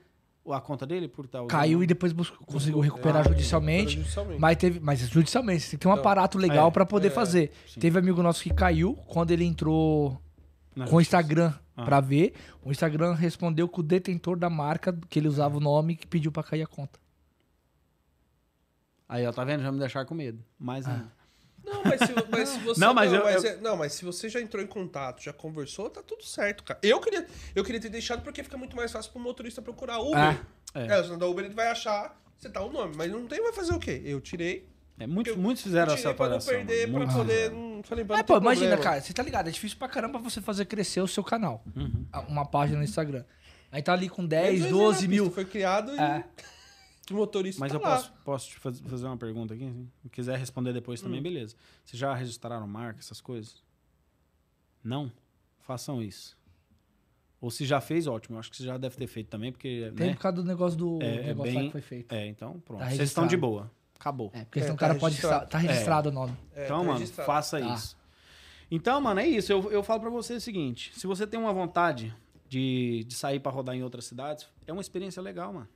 A 0.50 0.60
conta 0.62 0.86
dele 0.86 1.08
por 1.08 1.26
tal. 1.26 1.46
Caiu 1.46 1.82
e 1.82 1.86
depois 1.86 2.10
buscou- 2.10 2.46
conseguiu 2.46 2.80
recuperar 2.80 3.20
Ah, 3.20 3.28
judicialmente. 3.28 3.96
judicialmente. 3.96 4.40
Mas 4.40 4.56
teve. 4.56 4.80
Mas 4.80 4.98
judicialmente, 5.00 5.60
você 5.60 5.70
tem 5.72 5.78
que 5.78 5.82
ter 5.82 5.88
um 5.88 5.92
Então, 5.92 6.00
aparato 6.00 6.38
legal 6.38 6.68
é, 6.68 6.70
pra 6.70 6.86
poder 6.86 7.08
é, 7.08 7.10
fazer. 7.10 7.52
sim. 7.66 7.78
Teve 7.78 7.98
amigo 7.98 8.22
nosso 8.22 8.42
que 8.42 8.54
caiu 8.54 8.94
quando 9.06 9.30
ele 9.30 9.44
entrou 9.44 10.18
Na 10.74 10.86
com 10.86 10.96
o. 10.96 11.00
Instagram 11.02 11.52
Ah. 11.76 11.84
pra 11.84 12.00
ver. 12.00 12.32
O 12.62 12.70
Instagram 12.70 13.12
respondeu 13.12 13.68
que 13.68 13.80
o 13.80 13.82
detentor 13.82 14.38
da 14.38 14.48
marca 14.48 14.98
que 15.10 15.18
ele 15.18 15.28
usava 15.28 15.58
o 15.58 15.60
nome 15.60 15.96
que 15.96 16.06
pediu 16.06 16.32
pra 16.32 16.42
cair 16.42 16.62
a 16.62 16.66
conta. 16.66 16.98
Aí, 19.06 19.26
ó, 19.26 19.32
tá 19.32 19.44
vendo? 19.44 19.62
Já 19.62 19.70
me 19.72 19.78
deixaram 19.78 20.06
com 20.06 20.14
medo. 20.14 20.42
Mas 20.58 20.86
Ah. 20.86 21.04
Não, 21.68 21.82
mas 21.84 22.00
se, 22.00 22.14
mas 22.30 22.48
se 22.48 22.58
você. 22.60 22.80
Não, 22.80 22.94
mas 22.94 23.12
eu- 23.12 23.22
mas 23.24 23.44
eu- 23.44 23.50
é- 23.50 23.56
não, 23.56 23.76
mas 23.76 23.92
se 23.92 24.04
você 24.04 24.28
já 24.28 24.40
entrou 24.40 24.62
em 24.62 24.66
contato, 24.66 25.22
já 25.22 25.32
conversou, 25.32 25.88
tá 25.90 26.02
tudo 26.02 26.24
certo, 26.24 26.64
cara. 26.64 26.78
Eu 26.82 27.00
queria, 27.00 27.26
eu 27.54 27.64
queria 27.64 27.80
ter 27.80 27.88
deixado 27.88 28.22
porque 28.22 28.42
fica 28.42 28.56
muito 28.56 28.74
mais 28.76 28.90
fácil 28.90 29.10
pro 29.12 29.20
motorista 29.20 29.60
procurar 29.62 29.98
Uber. 30.00 30.18
Ah, 30.18 30.36
é. 30.74 30.86
É, 30.86 31.00
o 31.00 31.16
da 31.16 31.26
Uber 31.26 31.44
ele 31.44 31.54
vai 31.54 31.68
achar, 31.68 32.20
você 32.36 32.48
tá 32.48 32.60
o 32.62 32.70
nome, 32.72 32.94
mas 32.96 33.10
não 33.10 33.26
tem, 33.26 33.42
vai 33.42 33.52
fazer 33.52 33.72
o 33.72 33.78
quê? 33.78 34.00
Eu 34.04 34.20
tirei. 34.20 34.66
É, 35.00 35.06
muitos, 35.06 35.32
Eu- 35.34 35.38
muitos 35.38 35.62
fizeram 35.62 35.92
essa 35.92 36.02
tirei 36.02 36.14
pra 36.14 36.28
não 36.28 36.38
perder, 36.40 36.88
pra 36.88 36.98
Muitos 36.98 37.14
poder. 37.14 37.50
Não, 37.52 37.80
falei, 37.84 38.04
pra 38.04 38.16
É, 38.16 38.18
não 38.18 38.24
pô, 38.24 38.36
imagina, 38.38 38.70
problema. 38.70 38.82
cara, 38.82 39.00
você 39.00 39.12
tá 39.12 39.22
ligado? 39.22 39.48
É 39.48 39.50
difícil 39.52 39.78
pra 39.78 39.88
caramba 39.88 40.18
você 40.18 40.40
fazer 40.40 40.64
crescer 40.64 41.00
o 41.00 41.06
seu 41.06 41.22
canal. 41.22 41.62
Uhum. 41.76 42.04
Uma 42.28 42.44
página 42.44 42.78
no 42.78 42.84
Instagram. 42.84 43.22
Aí 43.70 43.80
tá 43.82 43.92
ali 43.92 44.08
com 44.08 44.22
Mas 44.22 44.30
10, 44.30 44.64
aí 44.64 44.70
12 44.70 45.02
na 45.02 45.08
mil. 45.10 45.30
Foi 45.30 45.44
criado 45.44 45.92
e 45.94 45.98
É. 47.12 47.14
o 47.14 47.18
motorista 47.18 47.60
Mas 47.60 47.72
tá 47.72 47.78
eu 47.78 47.82
lá. 47.82 47.96
posso, 47.96 48.12
posso 48.24 48.48
te 48.50 48.58
faz- 48.58 48.80
fazer 48.80 49.06
uma 49.06 49.16
pergunta 49.16 49.54
aqui? 49.54 49.64
assim? 49.64 49.90
Se 50.02 50.08
quiser 50.08 50.38
responder 50.38 50.72
depois 50.72 51.00
Hum. 51.00 51.04
também, 51.04 51.22
beleza. 51.22 51.54
Vocês 51.84 51.98
já 51.98 52.14
registraram 52.14 52.66
marca, 52.66 53.00
essas 53.00 53.20
coisas? 53.20 53.62
Não? 54.82 55.10
Façam 55.60 56.02
isso. 56.02 56.36
Ou 57.40 57.50
se 57.50 57.64
já 57.64 57.80
fez, 57.80 58.06
ótimo. 58.06 58.36
Eu 58.36 58.40
acho 58.40 58.50
que 58.50 58.56
você 58.56 58.64
já 58.64 58.76
deve 58.76 58.96
ter 58.96 59.06
feito 59.06 59.28
também, 59.28 59.52
porque. 59.52 59.92
Tem 59.96 60.08
né? 60.08 60.14
por 60.14 60.20
causa 60.22 60.36
do 60.36 60.44
negócio 60.44 60.76
do 60.78 60.98
É, 61.02 61.06
é 61.06 61.22
negócio 61.28 61.52
lá 61.54 61.60
bem- 61.60 61.68
que 61.68 61.72
foi 61.72 61.80
feito. 61.80 62.12
É, 62.12 62.26
então 62.26 62.58
pronto. 62.60 62.80
Tá 62.80 62.88
Vocês 62.90 63.08
estão 63.08 63.26
de 63.26 63.36
boa. 63.36 63.70
Acabou. 63.98 64.30
É, 64.32 64.44
porque 64.44 64.60
É, 64.60 64.62
senão 64.62 64.74
o 64.74 64.78
tá 64.78 64.86
cara 64.86 64.98
pode 64.98 65.14
registrado. 65.16 65.44
estar. 65.44 65.58
Tá 65.58 65.58
registrado 65.58 66.08
o 66.08 66.12
nome. 66.12 66.36
É, 66.54 66.64
então, 66.64 66.78
tá 66.78 66.84
mano, 66.84 66.98
registrado. 66.98 67.26
faça 67.26 67.60
Tá. 67.60 67.74
isso. 67.74 67.96
Então, 68.70 69.00
mano, 69.00 69.20
é 69.20 69.26
isso. 69.26 69.52
Eu, 69.52 69.70
eu 69.72 69.82
falo 69.82 70.00
pra 70.00 70.10
você 70.10 70.34
o 70.34 70.40
seguinte: 70.40 70.92
se 70.98 71.06
você 71.06 71.26
tem 71.26 71.38
uma 71.38 71.52
vontade 71.52 72.14
de, 72.48 73.04
de 73.04 73.14
sair 73.14 73.40
pra 73.40 73.50
rodar 73.52 73.74
em 73.76 73.82
outras 73.82 74.04
cidades, 74.04 74.48
é 74.66 74.72
uma 74.72 74.80
experiência 74.82 75.20
legal, 75.22 75.52
mano. 75.52 75.68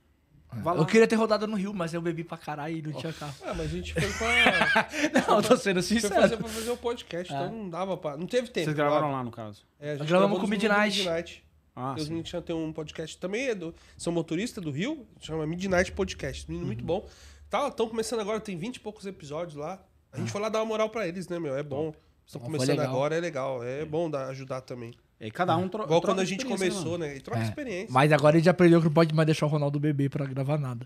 Lá. 0.63 0.75
Eu 0.75 0.85
queria 0.85 1.07
ter 1.07 1.15
rodado 1.15 1.47
no 1.47 1.55
Rio, 1.55 1.73
mas 1.73 1.93
eu 1.93 2.01
bebi 2.01 2.23
pra 2.23 2.37
caralho 2.37 2.77
e 2.77 2.81
não 2.81 2.91
tinha 2.93 3.11
carro. 3.13 3.33
Ah, 3.43 3.53
mas 3.53 3.61
a 3.61 3.75
gente 3.75 3.93
foi 3.93 4.01
pra. 4.11 4.89
Não, 5.27 5.41
tô 5.41 5.55
sendo 5.57 5.81
foi 5.81 5.95
sincero. 5.95 6.15
fazer, 6.15 6.37
pra 6.37 6.47
fazer 6.47 6.69
o 6.71 6.77
podcast, 6.77 7.33
É. 7.33 7.35
então 7.35 7.51
não 7.51 7.69
dava 7.69 7.95
pra. 7.97 8.17
Não 8.17 8.27
teve 8.27 8.47
tempo. 8.49 8.65
Vocês 8.65 8.75
gravaram 8.75 9.11
lá. 9.11 9.23
no 9.23 9.31
caso. 9.31 9.63
É, 9.79 9.91
a 9.93 9.95
gente 9.97 10.07
Gravamos 10.07 10.39
com 10.39 10.47
Midnight. 10.47 10.97
Midnight. 10.99 11.43
Ah, 11.75 11.95
tinham- 11.97 12.41
tem 12.43 12.55
um 12.55 12.71
podcast 12.71 13.17
também, 13.17 13.47
é 13.47 13.55
do, 13.55 13.73
são 13.97 14.13
motorista 14.13 14.61
do 14.61 14.69
Rio, 14.69 15.07
chama 15.19 15.45
Midnight 15.47 15.91
Podcast. 15.91 16.45
Menino 16.47 16.63
Uhum. 16.65 16.67
muito 16.67 16.83
bom. 16.83 17.07
Tá, 17.49 17.67
estão 17.67 17.87
começando 17.87 18.19
agora, 18.19 18.39
tem 18.39 18.55
20 18.57 18.75
e 18.75 18.79
poucos 18.79 19.05
episódios 19.07 19.55
lá. 19.55 19.83
A 20.11 20.17
gente 20.19 20.31
foi 20.31 20.39
lá 20.39 20.49
dar 20.49 20.59
uma 20.59 20.65
moral 20.65 20.89
pra 20.89 21.07
eles, 21.07 21.27
né, 21.27 21.39
meu? 21.39 21.55
É 21.57 21.63
bom. 21.63 21.93
estão 22.25 22.39
Foi 22.39 22.51
começando 22.51 22.79
agora, 22.79 23.15
é 23.15 23.19
legal. 23.19 23.63
É 23.63 23.83
bom 23.85 24.09
dar, 24.09 24.27
ajudar 24.27 24.61
também. 24.61 24.93
E 25.25 25.31
cada 25.31 25.55
um 25.55 25.69
tro 25.69 25.83
Igual 25.83 26.01
troca 26.01 26.13
quando 26.13 26.19
a 26.19 26.25
gente 26.25 26.41
experiência, 26.45 26.69
começou, 26.71 26.91
mano? 26.99 27.05
né? 27.05 27.15
E 27.17 27.21
troca 27.21 27.39
É, 27.39 27.43
experiência. 27.45 27.87
Mas 27.91 28.11
agora 28.11 28.35
ele 28.37 28.43
já 28.43 28.51
aprendeu 28.51 28.79
que 28.79 28.85
não 28.87 28.93
pode 28.93 29.15
mais 29.15 29.25
deixar 29.25 29.45
o 29.45 29.49
Ronaldo 29.49 29.79
beber 29.79 30.09
pra 30.09 30.25
gravar 30.25 30.57
nada. 30.59 30.85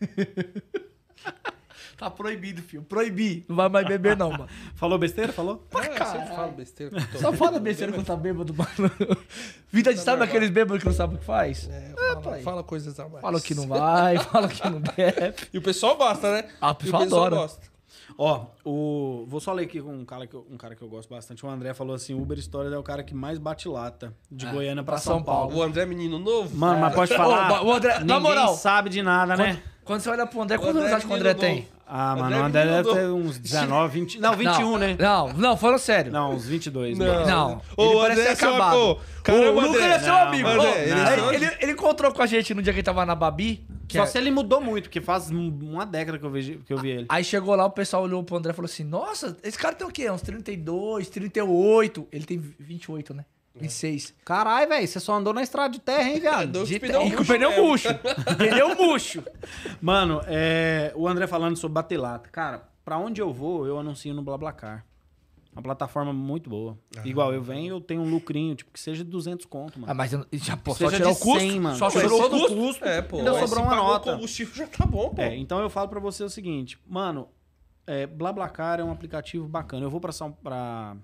tá 1.96 2.10
proibido, 2.10 2.62
filho. 2.62 2.82
Proibi. 2.82 3.44
Não 3.48 3.54
vai 3.56 3.68
mais 3.68 3.86
beber, 3.86 4.16
não, 4.16 4.30
mano. 4.30 4.48
Falou 4.74 4.98
besteira? 4.98 5.32
Falou? 5.32 5.66
É, 5.74 6.02
eu 6.02 6.06
sempre 6.06 6.34
falo 6.34 6.52
besteira. 6.52 6.96
eu 7.14 7.20
Só 7.20 7.32
fala 7.32 7.60
besteira 7.60 7.92
quando 7.92 8.06
tá 8.06 8.16
bêbado, 8.16 8.54
mano. 8.54 8.70
Vida 9.70 9.92
de 9.94 10.00
sabe 10.00 10.24
aqueles 10.24 10.50
bêbados 10.50 10.82
que 10.82 10.88
não 10.88 10.94
sabem 10.94 11.16
o 11.16 11.18
que 11.20 11.24
faz? 11.26 11.68
É, 11.70 11.92
fala, 11.94 12.20
pai. 12.20 12.42
fala 12.42 12.62
coisas 12.64 12.98
a 12.98 13.08
mais. 13.08 13.20
Fala 13.22 13.40
que 13.40 13.54
não 13.54 13.68
vai, 13.68 14.18
fala 14.18 14.48
que 14.48 14.68
não 14.68 14.80
deve. 14.80 15.34
E 15.52 15.58
o 15.58 15.62
pessoal 15.62 15.96
gosta, 15.96 16.32
né? 16.32 16.48
Ah, 16.60 16.70
o 16.70 16.72
E 16.72 16.76
pessoal 16.76 17.02
adora. 17.02 17.36
gosta. 17.36 17.71
Ó, 18.18 18.46
o... 18.64 19.24
vou 19.28 19.40
só 19.40 19.52
ler 19.52 19.64
aqui 19.64 19.80
com 19.80 19.92
um 19.92 20.04
cara, 20.04 20.26
que 20.26 20.34
eu, 20.34 20.46
um 20.50 20.56
cara 20.56 20.74
que 20.74 20.82
eu 20.82 20.88
gosto 20.88 21.08
bastante. 21.08 21.44
O 21.44 21.48
André 21.48 21.74
falou 21.74 21.94
assim: 21.94 22.14
Uber 22.14 22.40
Stories 22.40 22.72
é 22.72 22.78
o 22.78 22.82
cara 22.82 23.02
que 23.02 23.14
mais 23.14 23.38
bate 23.38 23.68
lata 23.68 24.14
de 24.30 24.46
Goiânia 24.46 24.82
pra, 24.82 24.94
pra 24.94 24.98
São, 24.98 25.14
São 25.14 25.22
Paulo. 25.22 25.56
O 25.56 25.62
André 25.62 25.82
é 25.82 25.86
menino 25.86 26.18
novo. 26.18 26.56
Mano, 26.56 26.80
mas 26.80 26.94
pode 26.94 27.14
falar. 27.14 27.62
O 27.64 27.72
André- 27.72 27.94
na 27.94 28.00
ninguém 28.00 28.20
moral, 28.20 28.54
sabe 28.54 28.90
de 28.90 29.02
nada, 29.02 29.36
né? 29.36 29.62
Quando 29.84 30.00
você 30.00 30.10
olha 30.10 30.26
pro 30.26 30.40
André, 30.40 30.56
O 30.56 30.60
quantos 30.60 30.76
anos 30.76 30.84
André 30.84 30.96
acha 30.96 31.06
que 31.06 31.12
o 31.12 31.16
é 31.16 31.18
André 31.18 31.34
tem? 31.34 31.56
novo. 31.56 31.68
Ah, 31.94 32.16
mano, 32.16 32.34
é 32.34 32.40
o 32.40 32.44
André 32.44 32.64
deve 32.64 32.90
ter 32.94 33.06
uns 33.08 33.38
19, 33.38 34.00
20. 34.00 34.18
Não, 34.18 34.34
21, 34.34 34.60
não, 34.62 34.78
né? 34.78 34.96
Não, 34.98 35.28
não, 35.34 35.56
falando 35.58 35.78
sério. 35.78 36.10
Não, 36.10 36.32
uns 36.32 36.46
22. 36.46 36.96
Não. 36.96 37.04
né? 37.06 37.26
Não. 37.26 37.60
Ô, 37.76 37.84
ele 37.84 37.94
o 37.94 38.00
parece 38.00 38.20
André 38.22 38.32
é 38.32 38.34
seu 38.34 38.48
amigo. 38.62 39.00
Caramba, 39.22 39.50
o 39.50 39.54
Lucas 39.60 39.68
André. 39.82 39.86
é 39.94 39.98
seu 39.98 40.12
Não, 40.12 40.18
amigo. 40.22 40.48
André, 40.48 40.82
ele 40.84 40.90
é 40.90 40.94
ele, 40.94 41.14
seu- 41.20 41.32
ele- 41.34 41.56
ele 41.60 41.72
encontrou 41.72 42.10
com 42.10 42.22
a 42.22 42.26
gente 42.26 42.54
no 42.54 42.62
dia 42.62 42.72
que 42.72 42.78
ele 42.78 42.84
tava 42.84 43.04
na 43.04 43.14
Babi. 43.14 43.66
que 43.86 43.98
Só 43.98 44.04
é- 44.04 44.06
se 44.06 44.16
ele 44.16 44.30
mudou 44.30 44.58
muito, 44.58 44.84
porque 44.84 45.02
faz 45.02 45.30
um- 45.30 45.50
uma 45.64 45.84
década 45.84 46.18
que 46.18 46.24
eu, 46.24 46.30
vejo, 46.30 46.60
que 46.64 46.72
eu 46.72 46.78
vi 46.78 46.88
ele. 46.92 47.06
Aí 47.10 47.22
chegou 47.22 47.54
lá, 47.54 47.66
o 47.66 47.70
pessoal 47.70 48.04
olhou 48.04 48.24
pro 48.24 48.36
André 48.38 48.52
e 48.52 48.54
falou 48.54 48.64
assim: 48.70 48.84
Nossa, 48.84 49.36
esse 49.42 49.58
cara 49.58 49.74
tem 49.74 49.86
o 49.86 49.90
quê? 49.90 50.10
Uns 50.10 50.22
32, 50.22 51.10
38. 51.10 52.08
Ele 52.10 52.24
tem 52.24 52.38
28, 52.58 53.12
né? 53.12 53.26
26. 53.54 54.14
Caralho, 54.24 54.68
velho, 54.68 54.86
você 54.88 54.98
só 55.00 55.14
andou 55.14 55.32
na 55.34 55.42
estrada 55.42 55.72
de 55.72 55.80
terra, 55.80 56.08
hein, 56.08 56.20
viado? 56.20 56.64
De 56.64 56.78
pneu 56.80 57.06
e 57.06 57.12
com 57.14 57.24
pneu 57.24 57.62
murcho. 57.62 57.88
pneu 58.38 58.74
murcho. 58.80 59.22
Mano, 59.80 60.20
é, 60.26 60.92
o 60.96 61.06
André 61.06 61.26
falando 61.26 61.56
sobre 61.56 61.74
bater 61.74 61.98
lata. 61.98 62.28
Cara, 62.30 62.68
pra 62.84 62.98
onde 62.98 63.20
eu 63.20 63.32
vou, 63.32 63.66
eu 63.66 63.78
anuncio 63.78 64.12
no 64.14 64.22
BlaBlaCar. 64.22 64.84
Uma 65.54 65.60
plataforma 65.62 66.14
muito 66.14 66.48
boa. 66.48 66.78
Igual 67.04 67.34
eu 67.34 67.42
venho, 67.42 67.74
eu 67.74 67.80
tenho 67.80 68.00
um 68.00 68.08
lucrinho, 68.08 68.54
tipo, 68.54 68.70
que 68.72 68.80
seja 68.80 69.04
de 69.04 69.10
200 69.10 69.44
conto, 69.44 69.78
mano. 69.78 69.92
Ah, 69.92 69.94
mas 69.94 70.14
eu- 70.14 70.24
já 70.32 70.56
pô, 70.56 70.74
só 70.74 70.88
tirar 70.88 71.04
de 71.04 71.12
o 71.12 71.16
custo. 71.16 71.40
100, 71.40 71.60
mano. 71.60 71.76
Só 71.76 71.90
Pô, 71.90 72.00
tirou 72.00 72.18
o 72.18 72.22
todo 72.22 72.40
custo. 72.40 72.56
custo. 72.56 72.84
É, 72.86 73.02
pô. 73.02 73.18
Ainda 73.18 73.32
mas 73.32 73.40
sobrou 73.50 73.64
uma 73.66 73.76
nota. 73.76 74.12
O 74.12 74.14
combustível 74.14 74.54
já 74.54 74.66
tá 74.66 74.86
bom, 74.86 75.10
pô. 75.10 75.20
É, 75.20 75.36
então 75.36 75.60
eu 75.60 75.68
falo 75.68 75.88
pra 75.90 76.00
você 76.00 76.24
o 76.24 76.30
seguinte, 76.30 76.78
mano, 76.88 77.28
é, 77.86 78.06
BlaBlaCar 78.06 78.80
é 78.80 78.84
um 78.84 78.90
aplicativo 78.90 79.46
bacana. 79.46 79.84
Eu 79.84 79.90
vou 79.90 80.00
pra, 80.00 80.10
São, 80.10 80.32
pra, 80.32 80.96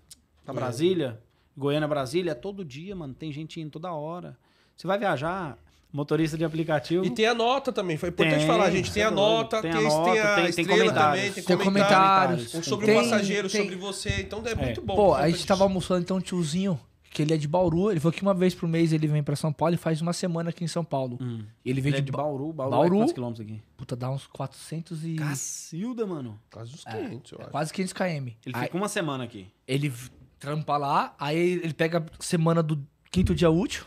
pra 0.46 0.54
Brasília, 0.54 1.20
Goiânia, 1.58 1.88
Brasília, 1.88 2.34
todo 2.34 2.64
dia, 2.64 2.94
mano, 2.94 3.12
tem 3.14 3.32
gente 3.32 3.60
indo 3.60 3.70
toda 3.70 3.92
hora. 3.92 4.36
Você 4.76 4.86
vai 4.86 4.96
viajar, 4.98 5.58
motorista 5.92 6.38
de 6.38 6.44
aplicativo... 6.44 7.04
E 7.04 7.10
tem 7.10 7.26
a 7.26 7.34
nota 7.34 7.72
também. 7.72 7.96
Foi 7.96 8.10
importante 8.10 8.38
Tem, 8.38 8.46
falar, 8.46 8.70
gente. 8.70 8.84
Tem 8.84 8.92
cê 8.92 9.02
a 9.02 9.08
é 9.08 9.10
nota, 9.10 9.60
Tem 9.60 9.70
tem, 9.72 9.80
a 9.80 9.88
nota, 9.88 10.10
tem 10.12 10.20
a 10.20 10.24
tem- 10.24 10.34
tem 10.36 10.48
estrela 10.50 10.70
comentários. 10.78 11.18
também, 11.20 11.32
tem, 11.32 11.44
Tem 11.44 11.58
comentários. 11.58 12.36
comentários. 12.42 12.66
Sobre 12.66 12.86
Tem- 12.86 12.96
o 12.96 13.02
passageiro, 13.02 13.48
tem- 13.50 13.62
sobre 13.62 13.76
você. 13.76 14.20
Então 14.20 14.42
é 14.46 14.54
muito 14.54 14.80
bom. 14.80 14.94
Pô, 14.94 15.06
por 15.08 15.14
a 15.20 15.28
gente 15.28 15.44
tava 15.46 15.64
almoçando, 15.64 16.00
então, 16.02 16.18
um 16.18 16.20
tiozinho, 16.20 16.78
que 17.10 17.22
ele 17.22 17.32
é 17.34 17.36
de 17.38 17.48
Bauru. 17.48 17.90
Ele 17.90 17.98
falou 17.98 18.12
que 18.12 18.20
uma 18.22 18.34
vez 18.34 18.54
por 18.54 18.68
mês 18.68 18.92
ele 18.92 19.06
vem 19.08 19.22
pra 19.22 19.34
São 19.34 19.50
Paulo 19.52 19.74
e 19.74 19.78
faz 19.78 20.00
uma 20.02 20.12
semana 20.12 20.50
aqui 20.50 20.62
em 20.62 20.68
São 20.68 20.84
Paulo. 20.84 21.18
Hum. 21.20 21.42
Ele 21.64 21.80
vem 21.80 21.88
Ele 21.90 21.96
é 21.98 22.00
de, 22.00 22.06
de 22.06 22.12
Ba- 22.12 22.18
Bauru, 22.18 22.52
Bauru, 22.52 22.70
Bauru. 22.70 22.86
é 22.94 22.98
quantos 22.98 23.12
quilômetros 23.14 23.44
aqui? 23.46 23.60
Puta, 23.78 23.96
dá 23.96 24.10
uns 24.10 24.26
400 24.26 25.04
e... 25.04 25.14
Cacilda, 25.16 26.06
mano. 26.06 26.38
Quase 26.52 26.74
uns 26.74 26.84
500, 26.84 27.32
eu 27.32 27.38
acho. 27.40 27.50
Quase 27.50 27.72
500 27.72 27.92
km. 27.94 28.04
Ele 28.04 28.36
Aí- 28.52 28.64
fica 28.64 28.76
uma 28.76 28.88
semana 28.88 29.24
aqui. 29.24 29.48
Ele 29.66 29.90
trampa 30.38 30.76
lá, 30.76 31.14
aí 31.18 31.36
ele 31.38 31.74
pega 31.74 31.98
a 31.98 32.22
semana 32.22 32.62
do 32.62 32.84
quinto 33.10 33.34
dia 33.34 33.50
útil 33.50 33.84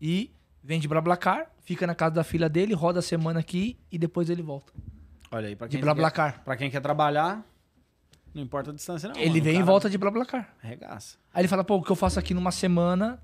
e 0.00 0.30
vende 0.62 0.86
Blablacar, 0.88 1.50
fica 1.62 1.86
na 1.86 1.94
casa 1.94 2.14
da 2.16 2.24
filha 2.24 2.48
dele, 2.48 2.74
roda 2.74 2.98
a 2.98 3.02
semana 3.02 3.40
aqui 3.40 3.78
e 3.90 3.98
depois 3.98 4.28
ele 4.30 4.42
volta. 4.42 4.72
Olha 5.30 5.48
aí, 5.48 5.56
pra 5.56 5.66
De 5.66 5.76
quem, 5.76 5.80
Blablacar. 5.80 6.32
quer, 6.34 6.40
pra 6.44 6.56
quem 6.56 6.70
quer 6.70 6.80
trabalhar, 6.80 7.44
não 8.34 8.42
importa 8.42 8.70
a 8.70 8.74
distância 8.74 9.08
não. 9.08 9.16
ele 9.16 9.28
mano, 9.30 9.40
o 9.40 9.44
vem 9.44 9.56
e 9.58 9.62
volta 9.62 9.88
de 9.90 9.96
Blablacar. 9.98 10.54
Arregaça. 10.62 11.16
Aí 11.32 11.40
ele 11.42 11.48
fala, 11.48 11.64
pô, 11.64 11.76
o 11.76 11.82
que 11.82 11.90
eu 11.90 11.96
faço 11.96 12.18
aqui 12.18 12.34
numa 12.34 12.52
semana, 12.52 13.20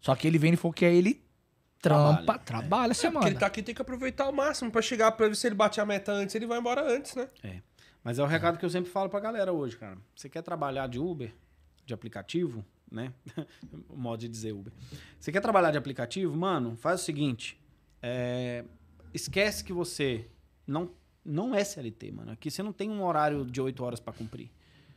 só 0.00 0.14
que 0.14 0.26
ele 0.26 0.38
vem 0.38 0.52
e 0.54 0.56
falou 0.56 0.72
que 0.72 0.84
aí 0.84 0.96
ele 0.96 1.22
trampa, 1.80 2.38
Trabalha. 2.38 2.38
trabalha, 2.44 2.90
a 2.90 2.92
É, 2.92 2.94
semana. 2.94 3.18
porque 3.20 3.32
ele 3.32 3.38
tá 3.40 3.46
aqui, 3.46 3.62
tem 3.62 3.74
que 3.74 3.82
aproveitar 3.82 4.24
ao 4.24 4.32
máximo 4.32 4.70
pra 4.70 4.80
chegar, 4.80 5.10
pra 5.12 5.26
ver 5.28 5.34
se 5.34 5.46
ele 5.46 5.54
bate 5.56 5.80
a 5.80 5.86
meta 5.86 6.12
antes, 6.12 6.34
ele 6.34 6.46
vai 6.46 6.58
embora 6.58 6.80
antes, 6.88 7.14
né? 7.16 7.28
É. 7.42 7.60
Mas 8.04 8.18
é 8.18 8.22
o 8.22 8.26
recado 8.26 8.56
que 8.58 8.64
eu 8.64 8.70
sempre 8.70 8.90
falo 8.90 9.08
pra 9.08 9.18
galera 9.20 9.52
hoje, 9.52 9.76
cara. 9.76 9.96
Você 10.14 10.28
quer 10.28 10.42
trabalhar 10.42 10.86
de 10.88 10.98
Uber, 11.00 11.32
de 11.92 11.94
aplicativo, 11.94 12.64
né? 12.90 13.12
o 13.88 13.96
modo 13.96 14.20
de 14.20 14.28
dizer 14.28 14.52
Uber. 14.52 14.72
Você 15.20 15.30
quer 15.30 15.40
trabalhar 15.40 15.70
de 15.70 15.78
aplicativo, 15.78 16.34
mano, 16.36 16.76
faz 16.76 17.00
o 17.02 17.04
seguinte. 17.04 17.58
é, 18.02 18.64
Esquece 19.14 19.62
que 19.62 19.72
você 19.74 20.26
não, 20.66 20.90
não 21.24 21.54
é 21.54 21.62
CLT, 21.62 22.12
mano. 22.12 22.32
Aqui 22.32 22.50
você 22.50 22.62
não 22.62 22.72
tem 22.72 22.88
um 22.90 23.04
horário 23.04 23.44
de 23.44 23.60
8 23.60 23.84
horas 23.84 24.00
pra 24.00 24.12
cumprir. 24.12 24.50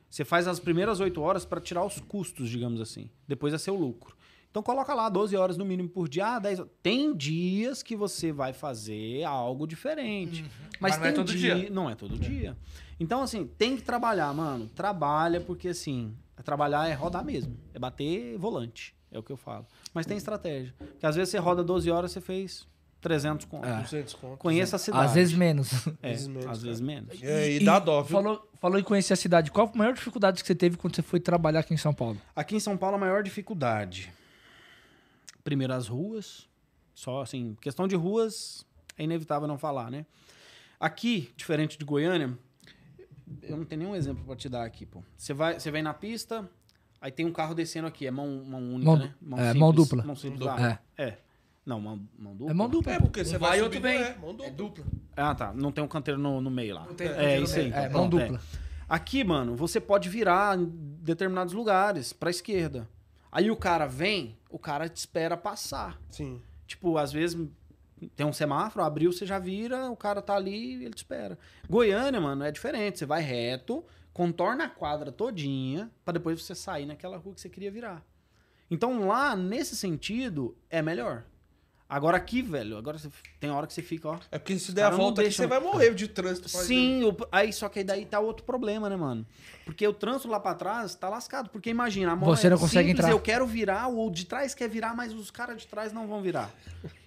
Você 0.09 0.23
faz 0.23 0.47
as 0.47 0.59
primeiras 0.59 1.01
8 1.01 1.19
horas 1.21 1.43
pra 1.45 1.59
tirar 1.59 1.83
os 1.83 1.99
custos, 1.99 2.49
digamos 2.49 2.79
assim. 2.79 3.09
Depois 3.27 3.53
é 3.53 3.57
seu 3.57 3.75
lucro. 3.75 4.15
Então 4.49 4.63
coloca 4.63 4.93
lá 4.93 5.09
12 5.09 5.35
horas 5.35 5.57
no 5.57 5.65
mínimo 5.65 5.89
por 5.89 6.07
dia, 6.07 6.35
ah, 6.35 6.39
10 6.39 6.59
horas. 6.61 6.71
Tem 6.81 7.13
dias 7.13 7.83
que 7.83 7.93
você 7.93 8.31
vai 8.31 8.53
fazer 8.53 9.25
algo 9.25 9.67
diferente. 9.67 10.43
Mas, 10.79 10.93
Mas 10.93 10.97
não 10.97 11.03
é 11.03 11.07
tem 11.11 11.15
todo 11.15 11.37
dia. 11.37 11.69
Não 11.69 11.89
é 11.89 11.95
todo 11.95 12.17
dia. 12.17 12.57
Então, 12.97 13.21
assim, 13.21 13.45
tem 13.45 13.75
que 13.75 13.83
trabalhar, 13.83 14.33
mano. 14.33 14.69
Trabalha, 14.69 15.41
porque 15.41 15.67
assim, 15.67 16.15
trabalhar 16.43 16.87
é 16.87 16.93
rodar 16.93 17.23
mesmo. 17.23 17.57
É 17.73 17.79
bater 17.79 18.37
volante. 18.37 18.95
É 19.11 19.17
o 19.17 19.23
que 19.23 19.31
eu 19.31 19.37
falo. 19.37 19.65
Mas 19.93 20.05
tem 20.05 20.17
estratégia. 20.17 20.73
Porque 20.77 21.05
às 21.05 21.15
vezes 21.15 21.31
você 21.31 21.37
roda 21.37 21.63
12 21.63 21.89
horas, 21.89 22.11
você 22.11 22.19
fez 22.19 22.67
300 22.99 23.45
contos. 23.45 23.69
É. 23.69 23.81
200 23.81 24.13
conto. 24.15 24.37
Conheça 24.37 24.75
a 24.75 24.79
cidade. 24.79 25.05
Às 25.05 25.13
vezes 25.13 25.33
menos. 25.33 25.71
É, 26.01 26.11
Às 26.11 26.11
vezes 26.11 26.27
menos, 26.27 26.45
às 26.47 26.61
vezes 26.63 26.81
menos. 26.81 27.23
É, 27.23 27.51
e 27.51 27.63
dá 27.63 27.79
dó, 27.79 28.01
viu? 28.01 28.11
Falou, 28.11 28.49
falou 28.59 28.79
em 28.79 28.83
conhecer 28.83 29.13
a 29.13 29.15
cidade. 29.15 29.51
Qual 29.51 29.71
a 29.73 29.77
maior 29.77 29.93
dificuldade 29.93 30.41
que 30.41 30.47
você 30.47 30.55
teve 30.55 30.75
quando 30.75 30.95
você 30.95 31.01
foi 31.01 31.19
trabalhar 31.19 31.61
aqui 31.61 31.73
em 31.73 31.77
São 31.77 31.93
Paulo? 31.93 32.19
Aqui 32.35 32.55
em 32.55 32.59
São 32.59 32.75
Paulo, 32.75 32.95
a 32.95 32.99
maior 32.99 33.23
dificuldade. 33.23 34.11
Primeiro, 35.43 35.73
as 35.73 35.87
ruas. 35.87 36.49
Só 36.93 37.21
assim, 37.21 37.55
questão 37.61 37.87
de 37.87 37.95
ruas 37.95 38.65
é 38.97 39.03
inevitável 39.03 39.47
não 39.47 39.57
falar, 39.57 39.91
né? 39.91 40.05
Aqui, 40.79 41.31
diferente 41.37 41.77
de 41.77 41.85
Goiânia, 41.85 42.37
eu 43.43 43.57
não 43.57 43.65
tenho 43.65 43.81
nenhum 43.83 43.95
exemplo 43.95 44.23
pra 44.25 44.35
te 44.35 44.47
dar 44.49 44.63
aqui, 44.63 44.85
pô. 44.85 45.01
Você 45.17 45.33
vai, 45.33 45.59
você 45.59 45.71
vem 45.71 45.81
na 45.83 45.93
pista, 45.93 46.49
aí 47.01 47.11
tem 47.11 47.25
um 47.25 47.31
carro 47.31 47.53
descendo 47.55 47.87
aqui, 47.87 48.05
é 48.07 48.11
mão, 48.11 48.43
mão 48.45 48.61
única, 48.73 48.85
Mão- 48.91 48.97
né? 49.39 49.49
é, 49.49 49.53
mão 49.53 49.71
dupla. 49.73 50.03
Mão 50.03 50.15
simples, 50.15 50.41
Mão 50.45 50.55
ah, 50.57 50.79
é. 50.97 51.17
Não, 51.65 51.81
mão, 51.81 51.99
mão 52.17 52.33
dupla. 52.35 52.51
É 52.51 52.53
mão 52.53 52.69
dupla. 52.69 52.93
É, 52.93 52.99
porque 52.99 53.21
Um 53.21 53.25
você 53.25 53.37
vai 53.39 53.49
vai 53.49 53.59
e 53.59 53.61
outro 53.63 53.81
vem. 53.81 53.97
é, 53.97 54.15
mão 54.17 54.35
dupla. 54.35 54.51
dupla. 54.51 54.85
Ah, 55.17 55.33
tá. 55.33 55.51
Não 55.53 55.71
tem 55.71 55.83
um 55.83 55.87
canteiro 55.87 56.19
no, 56.19 56.39
no 56.39 56.51
meio 56.51 56.75
lá. 56.75 56.85
tem 56.95 57.07
é, 57.07 57.39
isso 57.39 57.55
aí. 57.57 57.63
meio. 57.69 57.75
É, 57.75 57.87
então, 57.87 58.01
mão 58.01 58.09
pronto, 58.09 58.21
dupla. 58.23 58.41
Aqui, 58.87 59.23
mano, 59.23 59.55
você 59.55 59.79
pode 59.81 60.07
virar 60.09 60.59
em 60.59 60.65
determinados 61.01 61.53
lugares, 61.55 62.13
pra 62.13 62.29
esquerda. 62.29 62.87
Aí 63.31 63.49
o 63.49 63.55
cara 63.55 63.87
vem, 63.87 64.37
o 64.47 64.59
cara 64.59 64.87
te 64.87 64.97
espera 64.97 65.35
passar. 65.35 65.99
Sim. 66.11 66.39
Tipo, 66.67 66.97
às 66.99 67.11
vezes 67.11 67.35
tem 68.15 68.25
um 68.25 68.33
semáforo, 68.33 68.83
abriu, 68.83 69.11
você 69.11 69.25
já 69.25 69.39
vira, 69.39 69.89
o 69.89 69.95
cara 69.95 70.21
tá 70.21 70.35
ali 70.35 70.73
ele 70.83 70.93
te 70.93 70.97
espera. 70.97 71.37
Goiânia, 71.69 72.19
mano, 72.19 72.43
é 72.43 72.51
diferente. 72.51 72.99
Você 72.99 73.05
vai 73.05 73.21
reto, 73.21 73.83
contorna 74.13 74.65
a 74.65 74.69
quadra 74.69 75.11
todinha, 75.11 75.91
pra 76.03 76.13
depois 76.13 76.41
você 76.41 76.53
sair 76.53 76.85
naquela 76.85 77.17
rua 77.17 77.33
que 77.33 77.41
você 77.41 77.49
queria 77.49 77.71
virar. 77.71 78.05
Então 78.69 79.07
lá, 79.07 79.35
nesse 79.35 79.75
sentido, 79.75 80.57
é 80.69 80.81
melhor. 80.81 81.23
Agora 81.87 82.17
aqui, 82.17 82.41
velho, 82.41 82.77
agora 82.77 82.97
você, 82.97 83.09
tem 83.39 83.51
hora 83.51 83.67
que 83.67 83.73
você 83.73 83.83
fica, 83.83 84.09
ó. 84.09 84.17
É 84.31 84.39
porque 84.39 84.57
se 84.57 84.71
der 84.71 84.85
a 84.85 84.89
volta 84.89 85.21
aqui, 85.21 85.31
você 85.31 85.45
vai 85.45 85.59
morrer 85.59 85.93
de 85.93 86.07
trânsito. 86.07 86.49
Sim, 86.49 87.03
o- 87.03 87.15
aí 87.31 87.53
só 87.53 87.69
que 87.69 87.77
aí 87.77 87.85
daí 87.85 88.05
tá 88.05 88.19
outro 88.19 88.43
problema, 88.43 88.89
né, 88.89 88.95
mano? 88.95 89.23
Porque 89.63 89.87
o 89.87 89.93
trânsito 89.93 90.27
lá 90.27 90.39
pra 90.39 90.55
trás 90.55 90.95
tá 90.95 91.07
lascado. 91.09 91.47
Porque 91.51 91.69
imagina, 91.69 92.13
a 92.13 92.15
mão 92.15 92.25
Você 92.27 92.47
é 92.47 92.49
não 92.49 92.57
consegue 92.57 92.87
simples, 92.89 93.05
entrar. 93.05 93.11
eu 93.15 93.19
quero 93.19 93.45
virar, 93.45 93.87
o 93.87 94.09
de 94.09 94.25
trás 94.25 94.55
quer 94.55 94.67
virar, 94.67 94.95
mas 94.95 95.13
os 95.13 95.29
caras 95.29 95.61
de 95.61 95.67
trás 95.67 95.93
não 95.93 96.07
vão 96.07 96.21
virar. 96.23 96.49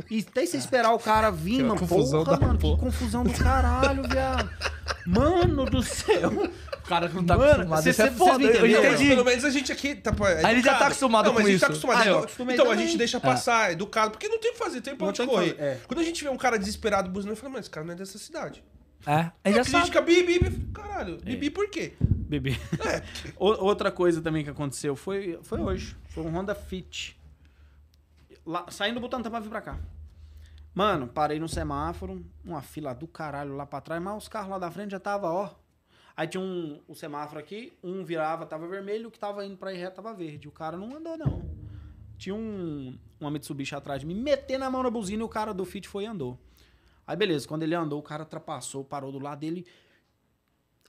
E 0.09 0.21
até 0.29 0.47
você 0.47 0.57
esperar 0.57 0.93
o 0.93 0.99
cara 1.01 1.29
vir, 1.31 1.57
Que 1.57 1.63
mano, 1.65 1.81
confusão 1.81 2.23
porra, 2.25 2.39
da 2.39 2.47
mano, 2.47 2.59
porra. 2.61 2.77
que 2.79 2.85
confusão 2.85 3.25
do 3.25 3.33
caralho, 3.33 4.03
viado. 4.09 4.49
Mano 5.09 5.65
do 5.65 5.83
céu. 5.83 6.31
O 6.31 6.89
cara 6.89 7.09
que 7.09 7.15
não 7.15 7.25
tá 7.25 7.37
Mano, 7.37 7.51
acostumado. 7.53 7.83
cê- 7.83 7.91
Isso 7.91 8.03
é 8.03 8.11
foda. 8.11 8.45
eu 8.45 8.67
entendi. 8.67 9.09
pelo 9.09 9.25
menos 9.25 9.45
a 9.45 9.51
gente 9.51 9.73
aqui 9.73 9.95
tá, 9.95 10.11
é 10.29 10.45
Aí 10.47 10.55
ele 10.57 10.63
já 10.63 10.75
tá 10.79 10.87
acostumado 10.87 11.27
não, 11.27 11.33
mas 11.35 11.43
com 11.45 11.49
a 11.49 11.51
gente 11.53 11.61
tá 11.61 11.67
isso. 11.67 11.87
acostumado. 11.87 11.99
Ah, 11.99 12.27
então 12.33 12.51
então 12.51 12.71
a 12.71 12.77
gente 12.77 12.97
deixa 12.99 13.19
passar, 13.19 13.73
educado, 13.73 14.11
porque 14.13 14.29
não 14.29 14.39
tem 14.39 14.51
o 14.51 14.53
que 14.55 14.59
fazer, 14.59 14.81
tem 14.83 14.95
pra 14.95 15.07
onde 15.07 15.21
que 15.21 15.27
correr. 15.27 15.51
fazer, 15.55 15.63
é. 15.63 15.81
Quando 15.87 16.01
a 16.01 16.03
gente 16.05 16.23
vê 16.23 16.29
um 16.31 16.37
cara 16.37 16.59
desesperado 16.59 17.09
buzinando, 17.11 17.33
eu 17.33 17.41
falo, 17.41 17.53
mas 17.55 17.61
esse 17.63 17.71
cara 17.71 17.87
não 17.87 17.95
é 17.95 17.97
dessa 17.97 18.19
cidade. 18.19 18.63
É, 19.07 19.31
aí 19.45 19.55
já 19.55 19.61
A 19.61 19.65
sabe. 19.65 19.77
crítica, 19.85 20.01
bibi, 20.03 20.39
bibi. 20.41 20.67
Caralho, 20.73 21.17
bibi 21.19 21.51
por 21.51 21.69
quê? 21.71 21.93
Bebê. 22.01 22.57
O- 23.39 23.65
Outra 23.65 23.91
coisa 23.91 24.21
também 24.21 24.45
que 24.45 24.51
aconteceu 24.51 24.95
foi, 24.95 25.39
foi 25.43 25.61
hoje. 25.61 25.97
Foi 26.11 26.23
um 26.25 26.31
Honda 26.37 26.55
Fit. 26.55 27.19
Lá, 28.45 28.67
saindo 28.71 28.95
do 28.95 29.01
Butantã 29.01 29.31
pra 29.31 29.41
vir 29.41 29.49
pra 29.49 29.61
cá. 29.63 29.79
Mano, 30.79 31.09
parei 31.09 31.41
no 31.41 31.49
semáforo, 31.49 32.25
uma 32.45 32.63
fila 32.63 32.95
do 32.95 33.09
caralho 33.09 33.57
lá 33.57 33.67
pra 33.67 33.81
trás, 33.81 34.01
mas 34.01 34.17
os 34.17 34.29
carros 34.29 34.51
lá 34.51 34.61
da 34.61 34.71
frente 34.71 34.93
já 34.93 35.01
tava, 35.01 35.29
ó. 35.29 35.51
Aí 36.17 36.29
tinha 36.29 36.41
um, 36.41 36.81
o 36.87 36.95
semáforo 36.95 37.41
aqui, 37.41 37.77
um 37.83 38.05
virava, 38.05 38.47
tava 38.47 38.69
vermelho, 38.69 39.09
o 39.09 39.11
que 39.11 39.19
tava 39.19 39.45
indo 39.45 39.57
pra 39.57 39.75
ir 39.75 39.79
reto 39.79 39.97
tava 39.97 40.15
verde. 40.15 40.47
O 40.47 40.53
cara 40.53 40.77
não 40.77 40.95
andou, 40.97 41.19
não. 41.19 41.43
Tinha 42.17 42.33
um, 42.33 42.97
uma 43.19 43.29
Mitsubishi 43.29 43.75
atrás 43.75 44.03
de 44.03 44.07
mim, 44.07 44.15
metendo 44.15 44.67
a 44.67 44.71
mão 44.71 44.85
na 44.85 44.89
buzina 44.89 45.21
e 45.21 45.27
o 45.27 45.29
cara 45.29 45.53
do 45.53 45.65
Fit 45.65 45.89
foi 45.89 46.05
e 46.05 46.07
andou. 46.07 46.39
Aí 47.05 47.17
beleza, 47.17 47.49
quando 47.49 47.65
ele 47.65 47.75
andou, 47.75 47.99
o 47.99 48.03
cara 48.03 48.23
ultrapassou, 48.23 48.85
parou 48.85 49.11
do 49.11 49.19
lado 49.19 49.41
dele. 49.41 49.67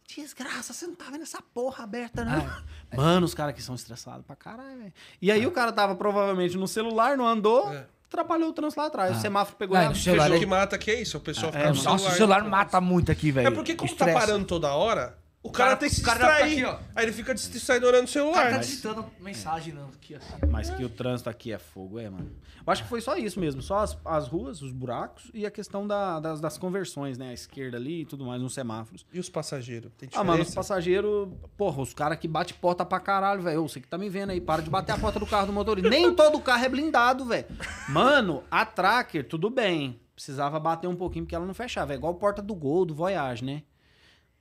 Desgraça, 0.08 0.72
você 0.72 0.86
não 0.86 0.94
tá 0.94 1.06
vendo 1.06 1.24
essa 1.24 1.42
porra 1.42 1.84
aberta, 1.84 2.24
não. 2.24 2.48
Mano, 2.96 3.26
os 3.26 3.34
caras 3.34 3.56
que 3.56 3.62
são 3.64 3.74
estressados 3.74 4.24
pra 4.24 4.36
caralho, 4.36 4.78
velho. 4.78 4.94
E 5.20 5.32
aí 5.32 5.48
o 5.48 5.52
cara 5.52 5.72
tava 5.72 5.96
provavelmente 5.96 6.56
no 6.58 6.68
celular, 6.68 7.18
não 7.18 7.26
andou, 7.26 7.74
É. 7.74 7.88
atrapalhou 8.10 8.50
o 8.50 8.54
trânsito 8.54 8.82
lá 8.82 8.88
atrás. 8.88 9.18
O 9.18 9.22
semáforo 9.22 9.56
pegou 9.58 9.76
Não, 9.78 9.84
ela. 9.84 9.90
no 9.92 9.96
celular 9.96 10.24
Fechou 10.24 10.34
aí- 10.34 10.40
que 10.40 10.46
mata 10.48 10.76
aqui 10.76 10.92
é 10.92 11.02
isso, 11.02 11.18
o 11.18 11.22
pessoal 11.22 11.52
fica 11.52 11.64
É, 11.64 11.68
no 11.68 11.70
nossa, 11.76 11.82
celular. 11.82 11.98
Nossa, 12.00 12.14
o 12.14 12.18
celular 12.18 12.44
mata 12.44 12.82
muito 12.82 13.12
aqui, 13.12 13.32
velho. 13.32 13.48
É 13.48 13.52
porque 13.52 13.76
como 13.76 13.88
tá 13.96 14.06
Estressa. 14.06 14.20
parando 14.28 14.46
toda 14.46 14.74
hora, 14.74 15.16
o 15.42 15.50
cara, 15.52 15.70
cara- 15.72 15.80
tem 15.80 15.90
que 15.90 15.96
se 15.96 16.02
o 16.02 16.06
tá 16.06 16.14
distrair. 16.16 16.52
aqui, 16.54 16.66
ó. 16.66 16.80
Aí 16.96 17.06
ele 17.06 17.12
fica 17.14 17.36
se 17.38 17.50
distraindo 17.50 17.88
olhando 17.88 18.02
o 18.02 18.06
O 18.06 18.08
celular. 18.08 18.34
cara 18.36 18.50
tá 18.52 18.58
Mas- 18.58 18.68
digitando 18.68 19.06
mensagem 19.20 19.74
não, 19.74 19.88
aqui, 19.88 20.16
ó. 20.16 20.48
Mas 20.48 20.70
que 20.70 20.84
o 20.84 20.90
trânsito 20.90 21.30
aqui 21.30 21.52
é 21.54 21.58
fogo, 21.58 21.98
é, 22.00 22.10
mano. 22.10 22.30
Eu 22.66 22.72
acho 22.74 22.84
que 22.84 22.90
foi 22.90 23.00
só 23.02 23.16
isso 23.16 23.40
mesmo. 23.40 23.62
Só 23.62 23.78
as, 23.80 23.98
as 24.06 24.28
ruas, 24.28 24.62
os 24.62 24.72
buracos 24.72 25.32
e 25.34 25.46
a 25.46 25.52
questão 25.52 25.88
da- 25.88 26.20
das, 26.20 26.42
das 26.42 26.58
conversões, 26.58 27.18
né? 27.18 27.30
A 27.30 27.34
esquerda 27.34 27.78
ali 27.78 28.02
e 28.02 28.06
tudo 28.06 28.26
mais, 28.26 28.42
nos 28.42 28.54
semáforos. 28.54 29.06
E 29.14 29.20
os 29.20 29.30
passageiros? 29.30 29.92
Tem 29.98 30.08
Ah, 30.08 30.10
diferença? 30.10 30.24
mano, 30.32 30.44
os 30.44 30.54
passageiros... 30.54 31.30
Porra, 31.58 31.82
os 31.82 31.94
caras 31.94 32.20
que 32.20 32.28
bate 32.28 32.54
porta 32.54 32.86
pra 32.86 33.00
caralho, 33.00 33.42
velho. 33.42 33.62
Você 33.68 33.80
que 33.80 33.88
tá 33.88 33.98
me 33.98 34.10
vendo 34.10 34.32
aí, 34.32 34.42
para 34.42 34.62
de 34.62 34.70
bater 34.70 34.92
a 34.92 34.98
porta 34.98 35.20
do 35.20 35.26
carro 35.26 35.48
do 35.48 35.54
motorista. 35.54 35.90
Nem 35.90 36.14
todo 36.14 36.40
carro 36.42 36.66
é 36.66 36.70
blindado, 36.70 37.26
velho. 37.26 37.46
Mano, 37.88 38.44
a 38.52 38.66
Tracker, 38.66 39.28
tudo 39.28 39.50
bem. 39.50 40.00
Precisava 40.14 40.60
bater 40.60 40.88
um 40.88 40.96
pouquinho 40.96 41.24
porque 41.26 41.34
ela 41.36 41.46
não 41.46 41.54
fechava. 41.54 41.94
É 41.94 41.96
igual 41.96 42.12
a 42.14 42.16
porta 42.18 42.42
do 42.42 42.54
Gol, 42.54 42.86
do 42.86 42.94
Voyage, 42.94 43.44
né? 43.46 43.64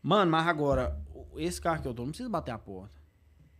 Mano, 0.09 0.31
mas 0.31 0.47
agora, 0.47 0.99
esse 1.37 1.61
carro 1.61 1.83
que 1.83 1.89
eu 1.89 1.93
tô 1.93 2.03
não 2.03 2.09
precisa 2.09 2.31
bater 2.31 2.51
a 2.53 2.59
porta. 2.59 2.99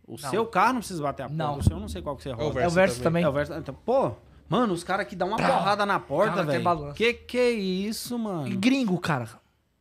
O 0.07 0.13
Não. 0.19 0.29
seu 0.31 0.47
carro 0.47 0.73
não 0.73 0.79
precisa 0.79 1.03
bater 1.03 1.21
a 1.23 1.27
porta. 1.27 1.43
Não. 1.43 1.57
O 1.59 1.63
seu 1.63 1.75
eu 1.75 1.79
não 1.79 1.87
sei 1.87 2.01
qual 2.01 2.15
que 2.17 2.23
você 2.23 2.31
roda. 2.31 2.43
É 2.43 2.45
o 2.45 2.47
É 2.47 2.49
o 2.49 2.53
Versa 2.53 2.75
verso 2.75 3.03
também. 3.03 3.23
É 3.23 3.29
o 3.29 3.31
Versa. 3.31 3.55
Então, 3.59 3.75
pô, 3.75 4.13
mano, 4.49 4.73
os 4.73 4.83
caras 4.83 5.05
que 5.05 5.15
dão 5.15 5.27
uma 5.27 5.37
porrada 5.37 5.85
na 5.85 5.99
porta, 5.99 6.41
até 6.41 6.57
velho. 6.57 6.93
Que 6.95 7.13
que 7.13 7.37
é 7.37 7.51
isso, 7.51 8.15
E 8.15 8.17
mano? 8.17 8.57
gringo, 8.57 8.97
cara. 8.99 9.29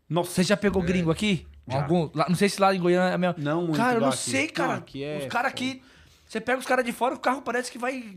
Nossa, 0.07 0.31
Você 0.31 0.43
já 0.43 0.59
pegou 0.59 0.83
gringo 0.83 1.11
aqui? 1.11 1.47
Já. 1.67 1.81
Algum, 1.83 2.11
lá- 2.15 2.27
não 2.29 2.37
sei 2.37 2.51
se 2.51 2.61
lá 2.61 2.75
em 2.75 2.81
Goiânia 2.81 3.15
é 3.15 3.17
mesmo. 3.19 3.43
Não 3.43 3.63
muito 3.63 3.77
Cara, 3.79 3.97
eu 3.97 4.01
não 4.03 4.09
aqui. 4.09 4.19
sei, 4.19 4.49
cara. 4.49 4.73
Não, 4.75 4.79
aqui 4.81 5.03
é 5.03 5.19
os 5.21 5.27
caras 5.27 5.51
aqui. 5.51 5.83
Você 6.27 6.39
pega 6.43 6.59
os 6.59 6.67
caras 6.67 6.85
de 6.85 6.93
fora, 6.93 7.15
o 7.15 7.19
carro 7.19 7.41
parece 7.41 7.73
que 7.73 7.79
vai 7.79 8.15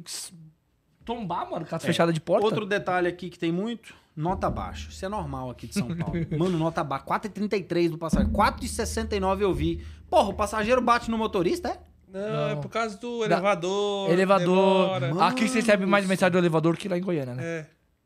tombar, 1.05 1.49
mano. 1.49 1.65
Casa 1.65 1.85
fechada 1.85 2.11
de 2.11 2.19
porta. 2.19 2.45
outro 2.45 2.65
detalhe 2.65 3.07
aqui 3.07 3.29
que 3.29 3.39
tem 3.39 3.51
muito, 3.51 3.93
nota 4.21 4.49
baixa. 4.49 4.89
Isso 4.89 5.05
é 5.05 5.09
normal 5.09 5.49
aqui 5.49 5.67
de 5.67 5.73
São 5.73 5.87
Paulo. 5.95 6.13
mano, 6.37 6.57
nota 6.57 6.83
baixa. 6.83 7.05
4,33 7.05 7.89
do 7.89 7.97
passageiro. 7.97 8.31
4,69 8.33 9.41
eu 9.41 9.53
vi. 9.53 9.85
Porra, 10.09 10.29
o 10.29 10.33
passageiro 10.33 10.81
bate 10.81 11.09
no 11.09 11.17
motorista, 11.17 11.69
é? 11.69 11.77
Não, 12.13 12.49
é 12.49 12.55
por 12.57 12.69
causa 12.69 12.97
do 12.97 13.19
Da- 13.19 13.25
elevador. 13.37 14.09
elevador. 14.11 15.23
Aqui 15.23 15.47
você 15.47 15.59
recebe 15.59 15.85
mais 15.85 16.05
mensagem 16.05 16.31
do 16.33 16.37
elevador 16.37 16.75
que 16.77 16.89
lá 16.89 16.97
em 16.97 17.01
Goiânia, 17.01 17.33
né? 17.35 17.43
É. 17.43 17.65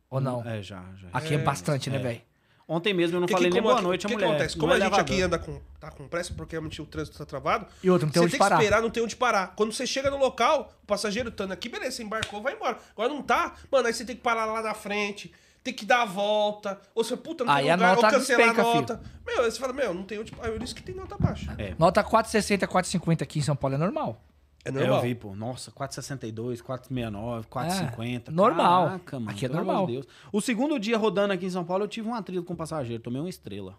Ou 0.10 0.22
não? 0.22 0.44
É, 0.48 0.62
já, 0.62 0.84
já. 0.96 1.08
Aqui 1.12 1.34
é, 1.34 1.38
bastante, 1.40 1.90
né, 1.90 1.98
velho? 1.98 2.22
Ontem 2.68 2.94
mesmo 2.96 3.18
eu 3.18 3.22
não 3.22 3.28
Que 3.28 3.34
falei 3.34 3.50
que, 3.50 3.54
nem 3.56 3.62
boa 3.64 3.80
noite 3.82 4.06
a 4.06 4.10
que 4.10 4.16
mulher. 4.16 4.28
acontece? 4.30 4.56
no 4.56 4.62
Como 4.62 4.74
a 4.74 4.76
gente 4.80 4.88
elevador. 4.88 5.14
aqui 5.14 5.22
anda 5.22 5.38
com, 5.38 5.62
tá 5.80 5.92
com 5.92 6.08
pressa, 6.08 6.34
porque 6.34 6.54
realmente 6.56 6.82
o 6.82 6.86
trânsito 6.86 7.16
tá 7.18 7.24
travado, 7.26 7.68
E 7.84 7.90
outro, 7.92 8.08
não 8.08 8.12
tem 8.12 8.20
você 8.22 8.26
onde 8.26 8.32
tem 8.32 8.40
parar. 8.40 8.58
que 8.58 8.64
esperar, 8.64 8.82
não 8.82 8.90
tem 8.90 9.04
onde 9.04 9.16
parar. 9.16 9.54
Quando 9.56 9.72
você 9.72 9.86
chega 9.86 10.10
no 10.10 10.18
local, 10.18 10.74
o 10.82 10.86
passageiro 10.88 11.30
estando 11.30 11.52
aqui, 11.52 11.70
beleza, 11.70 11.98
você 11.98 12.04
embarcou, 12.04 12.42
vai 12.42 12.54
embora. 12.56 12.78
Agora 12.94 13.10
não 13.10 13.22
tá, 13.22 13.54
mano, 13.72 13.86
aí 13.88 13.94
você 13.94 14.04
tem 14.04 14.16
que 14.16 14.22
parar 14.24 14.46
lá 14.46 14.64
na 14.64 14.74
frente, 14.74 15.32
tem 15.66 15.74
que 15.74 15.84
dar 15.84 16.04
a 16.04 16.06
volta, 16.06 16.80
ou 16.94 17.04
você, 17.04 17.18
puta, 17.18 17.44
não 17.44 17.52
Aí 17.52 17.64
tem 17.64 17.72
a 17.72 17.76
lugar, 17.76 17.96
ou 17.98 18.04
nota 18.04 18.16
cancelar 18.16 18.50
despenca, 18.50 18.62
a 18.70 18.76
nota. 18.76 19.02
Meu, 19.26 19.44
aí 19.44 19.50
você 19.52 19.60
fala, 19.60 19.74
meu, 19.74 19.96
não 19.96 20.04
tem 20.04 20.20
onde... 20.20 20.32
É 20.40 20.52
por 20.52 20.62
isso 20.62 20.76
que 20.76 20.84
tem 20.84 20.94
nota 20.94 21.18
baixa. 21.18 21.56
É. 21.58 21.74
Nota 21.80 22.04
4,60, 22.04 22.68
4,50 22.68 23.24
aqui 23.24 23.40
em 23.40 23.42
São 23.42 23.56
Paulo 23.56 23.74
é 23.74 23.78
normal. 23.80 24.22
É 24.64 24.70
É, 24.70 24.72
normal. 24.72 24.98
eu 24.98 25.02
vi, 25.02 25.16
pô. 25.16 25.36
Nossa, 25.36 25.72
4,62, 25.72 26.62
4,69, 26.62 27.46
4,50. 27.46 28.28
É, 28.28 28.32
normal. 28.32 28.86
Caraca, 28.86 29.20
mano. 29.20 29.32
Aqui 29.32 29.46
é 29.48 29.50
normal. 29.50 29.88
de 29.88 29.94
Deus. 29.94 30.08
O 30.32 30.40
segundo 30.40 30.80
dia 30.80 31.00
rodando 31.00 31.34
aqui 31.34 31.48
em 31.48 31.50
São 31.50 31.66
Paulo, 31.66 31.84
eu 31.84 31.88
tive 31.88 32.08
um 32.08 32.14
atrito 32.14 32.44
com 32.44 32.54
um 32.54 32.56
passageiro. 32.56 33.02
Tomei 33.02 33.20
uma 33.20 33.30
estrela. 33.30 33.76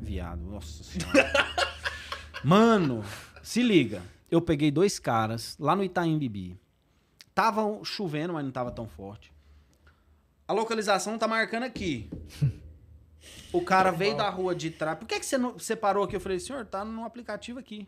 Viado. 0.00 0.40
Nossa 0.42 0.82
senhora. 0.82 1.32
mano, 2.42 3.04
se 3.44 3.62
liga. 3.62 4.02
Eu 4.28 4.40
peguei 4.40 4.72
dois 4.72 4.98
caras 4.98 5.56
lá 5.56 5.76
no 5.76 5.84
Itaim 5.84 6.18
Bibi. 6.18 6.58
Tava 7.32 7.62
chovendo, 7.84 8.32
mas 8.32 8.44
não 8.44 8.50
tava 8.50 8.72
tão 8.72 8.88
forte. 8.88 9.31
A 10.46 10.52
localização 10.52 11.18
tá 11.18 11.26
marcando 11.28 11.64
aqui. 11.64 12.10
O 13.52 13.62
cara 13.62 13.90
veio 13.90 14.16
da 14.16 14.28
rua 14.28 14.54
de 14.54 14.70
trás. 14.70 14.98
Por 14.98 15.06
que, 15.06 15.20
que 15.20 15.26
você, 15.26 15.38
não, 15.38 15.52
você 15.52 15.76
parou 15.76 16.04
aqui? 16.04 16.16
Eu 16.16 16.20
falei, 16.20 16.38
senhor, 16.40 16.64
tá 16.66 16.84
no 16.84 17.04
aplicativo 17.04 17.58
aqui. 17.58 17.86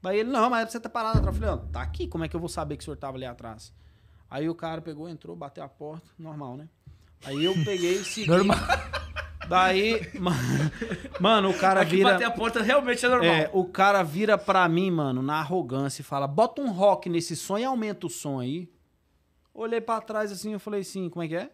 Daí 0.00 0.20
ele, 0.20 0.30
não, 0.30 0.48
mas 0.48 0.60
é 0.60 0.64
pra 0.64 0.72
você 0.72 0.80
tá 0.80 0.88
parado 0.88 1.18
atrás. 1.18 1.36
Eu 1.36 1.42
falei, 1.42 1.54
ó, 1.54 1.66
tá 1.70 1.82
aqui, 1.82 2.06
como 2.06 2.24
é 2.24 2.28
que 2.28 2.34
eu 2.34 2.40
vou 2.40 2.48
saber 2.48 2.76
que 2.76 2.82
o 2.82 2.84
senhor 2.84 2.96
tava 2.96 3.16
ali 3.16 3.26
atrás? 3.26 3.72
Aí 4.30 4.48
o 4.48 4.54
cara 4.54 4.80
pegou, 4.80 5.08
entrou, 5.08 5.34
bateu 5.36 5.62
a 5.64 5.68
porta, 5.68 6.06
normal, 6.18 6.56
né? 6.56 6.68
Aí 7.24 7.44
eu 7.44 7.52
peguei 7.64 7.96
e 8.00 8.04
segui. 8.04 8.28
Normal. 8.28 8.56
Daí, 9.48 10.08
mano, 10.18 10.38
mano, 11.18 11.50
o 11.50 11.58
cara 11.58 11.80
Aqui 11.80 11.96
vira. 11.96 12.12
bater 12.12 12.24
a 12.24 12.30
porta 12.30 12.62
realmente 12.62 13.04
é 13.04 13.08
normal. 13.08 13.34
É, 13.34 13.50
o 13.52 13.64
cara 13.64 14.02
vira 14.04 14.38
pra 14.38 14.68
mim, 14.68 14.90
mano, 14.92 15.22
na 15.22 15.40
arrogância 15.40 16.02
e 16.02 16.04
fala: 16.04 16.28
bota 16.28 16.62
um 16.62 16.70
rock 16.70 17.08
nesse 17.08 17.34
som 17.34 17.58
e 17.58 17.64
aumenta 17.64 18.06
o 18.06 18.10
som 18.10 18.38
aí. 18.38 18.70
Olhei 19.52 19.80
pra 19.80 20.00
trás 20.00 20.30
assim, 20.30 20.52
eu 20.52 20.60
falei 20.60 20.82
assim: 20.82 21.10
como 21.10 21.24
é 21.24 21.28
que 21.28 21.34
é? 21.34 21.50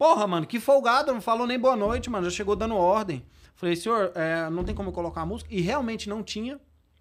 Porra, 0.00 0.26
mano, 0.26 0.46
que 0.46 0.58
folgado, 0.58 1.12
não 1.12 1.20
falou 1.20 1.46
nem 1.46 1.58
boa 1.58 1.76
noite, 1.76 2.08
mano, 2.08 2.24
já 2.24 2.34
chegou 2.34 2.56
dando 2.56 2.74
ordem. 2.74 3.22
Falei, 3.54 3.76
senhor, 3.76 4.10
é, 4.14 4.48
não 4.48 4.64
tem 4.64 4.74
como 4.74 4.88
eu 4.88 4.94
colocar 4.94 5.20
a 5.20 5.26
música? 5.26 5.52
E 5.52 5.60
realmente 5.60 6.08
não 6.08 6.22
tinha, 6.22 6.58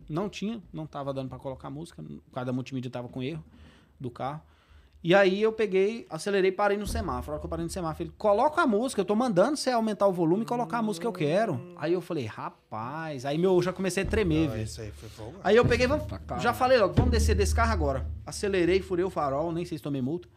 não 0.10 0.28
tinha, 0.28 0.62
não 0.74 0.86
tava 0.86 1.14
dando 1.14 1.30
pra 1.30 1.40
colocar 1.40 1.70
a 1.70 1.72
música, 1.72 2.02
o 2.02 2.32
cara 2.34 2.48
da 2.48 2.52
multimídia 2.52 2.92
tava 2.92 3.08
com 3.08 3.24
erro 3.24 3.42
do 3.98 4.12
carro. 4.12 4.42
E 5.02 5.16
aí 5.16 5.42
eu 5.42 5.54
peguei, 5.54 6.06
acelerei 6.10 6.50
e 6.50 6.54
parei 6.54 6.78
no 6.78 6.86
semáforo. 6.86 7.32
A 7.32 7.34
hora 7.36 7.40
que 7.40 7.46
eu 7.46 7.50
parei 7.50 7.64
no 7.64 7.72
semáforo, 7.72 8.04
ele 8.04 8.14
coloca 8.18 8.62
a 8.62 8.68
música, 8.68 9.00
eu 9.00 9.06
tô 9.06 9.16
mandando 9.16 9.56
você 9.56 9.70
aumentar 9.70 10.06
o 10.06 10.12
volume 10.12 10.44
e 10.44 10.46
colocar 10.46 10.80
a 10.80 10.82
música 10.82 11.04
que 11.04 11.08
eu 11.08 11.14
quero. 11.14 11.74
Aí 11.78 11.94
eu 11.94 12.02
falei, 12.02 12.26
rapaz, 12.26 13.26
aí 13.26 13.38
meu, 13.38 13.56
eu 13.56 13.62
já 13.62 13.72
comecei 13.72 14.04
a 14.04 14.06
tremer, 14.06 14.50
velho. 14.50 14.64
isso 14.64 14.82
aí 14.82 14.92
foi 14.92 15.08
folga. 15.08 15.38
Aí 15.42 15.56
eu 15.56 15.66
peguei, 15.66 15.88
vamos, 15.88 16.06
caralho. 16.06 16.42
já 16.42 16.54
falei 16.54 16.78
logo, 16.78 16.96
vamos 16.96 17.12
descer 17.12 17.34
desse 17.34 17.56
carro 17.56 17.72
agora. 17.72 18.06
Acelerei, 18.26 18.82
furei 18.82 19.06
o 19.06 19.10
farol, 19.10 19.54
nem 19.54 19.64
sei 19.64 19.78
se 19.78 19.82
tomei 19.82 20.02
multa. 20.02 20.28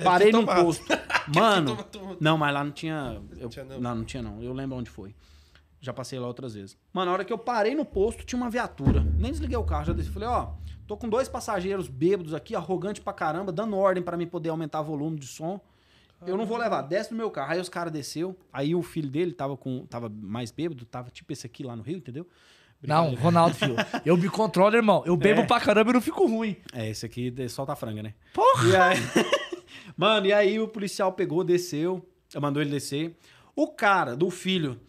Deve 0.00 0.10
Parei 0.10 0.32
num 0.32 0.44
posto. 0.46 0.84
Mano, 1.34 1.78
não, 2.18 2.36
mas 2.38 2.52
lá 2.54 2.64
não 2.64 2.72
tinha. 2.72 3.20
eu- 3.38 3.48
tinha, 3.48 3.64
não. 3.64 3.80
não, 3.80 3.94
não 3.96 4.04
tinha 4.04 4.22
não. 4.22 4.42
Eu 4.42 4.52
lembro 4.52 4.76
onde 4.76 4.90
foi. 4.90 5.14
Já 5.80 5.92
passei 5.92 6.18
lá 6.18 6.26
outras 6.26 6.54
vezes. 6.54 6.76
Mano, 6.92 7.06
na 7.06 7.12
hora 7.12 7.24
que 7.24 7.32
eu 7.32 7.38
parei 7.38 7.74
no 7.74 7.84
posto, 7.84 8.24
tinha 8.24 8.40
uma 8.40 8.50
viatura. 8.50 9.00
Nem 9.16 9.30
desliguei 9.30 9.56
o 9.56 9.64
carro, 9.64 9.84
já 9.86 9.92
desci. 9.92 10.10
Falei, 10.10 10.28
ó, 10.28 10.48
tô 10.86 10.96
com 10.96 11.08
dois 11.08 11.28
passageiros 11.28 11.88
bêbados 11.88 12.34
aqui, 12.34 12.54
arrogante 12.54 13.00
pra 13.00 13.12
caramba, 13.12 13.50
dando 13.52 13.76
ordem 13.76 14.02
pra 14.02 14.16
mim 14.16 14.26
poder 14.26 14.50
aumentar 14.50 14.80
o 14.80 14.84
volume 14.84 15.18
de 15.18 15.26
som. 15.26 15.60
Eu 16.26 16.36
não 16.36 16.44
vou 16.44 16.58
levar, 16.58 16.82
desce 16.82 17.12
no 17.12 17.16
meu 17.16 17.30
carro. 17.30 17.52
Aí 17.52 17.60
os 17.60 17.68
caras 17.70 17.90
desceu. 17.92 18.36
Aí 18.52 18.74
o 18.74 18.82
filho 18.82 19.08
dele 19.08 19.32
tava 19.32 19.56
com 19.56 19.86
tava 19.86 20.10
mais 20.10 20.50
bêbado, 20.50 20.84
tava 20.84 21.08
tipo 21.10 21.32
esse 21.32 21.46
aqui 21.46 21.62
lá 21.62 21.74
no 21.74 21.82
Rio, 21.82 21.96
entendeu? 21.96 22.26
Não, 22.82 23.14
Ronaldo, 23.14 23.54
filho. 23.54 23.76
Eu 24.04 24.16
me 24.18 24.28
controlo, 24.28 24.74
irmão. 24.76 25.02
Eu 25.06 25.16
bebo 25.16 25.42
É. 25.42 25.46
pra 25.46 25.60
caramba 25.60 25.90
e 25.90 25.92
não 25.94 26.00
fico 26.00 26.26
ruim. 26.26 26.56
É, 26.74 26.88
esse 26.90 27.04
aqui 27.06 27.30
de- 27.30 27.48
solta 27.48 27.72
a 27.72 27.76
franga, 27.76 28.02
né? 28.02 28.14
Porra! 28.34 28.68
E 28.68 28.76
aí... 28.76 28.96
Mano, 29.96 30.26
e 30.26 30.32
aí 30.32 30.58
o 30.60 30.68
policial 30.68 31.12
pegou, 31.12 31.44
desceu, 31.44 32.06
mandou 32.40 32.62
ele 32.62 32.70
descer. 32.70 33.16
O 33.54 33.68
cara 33.68 34.16
do 34.16 34.30
filho, 34.30 34.80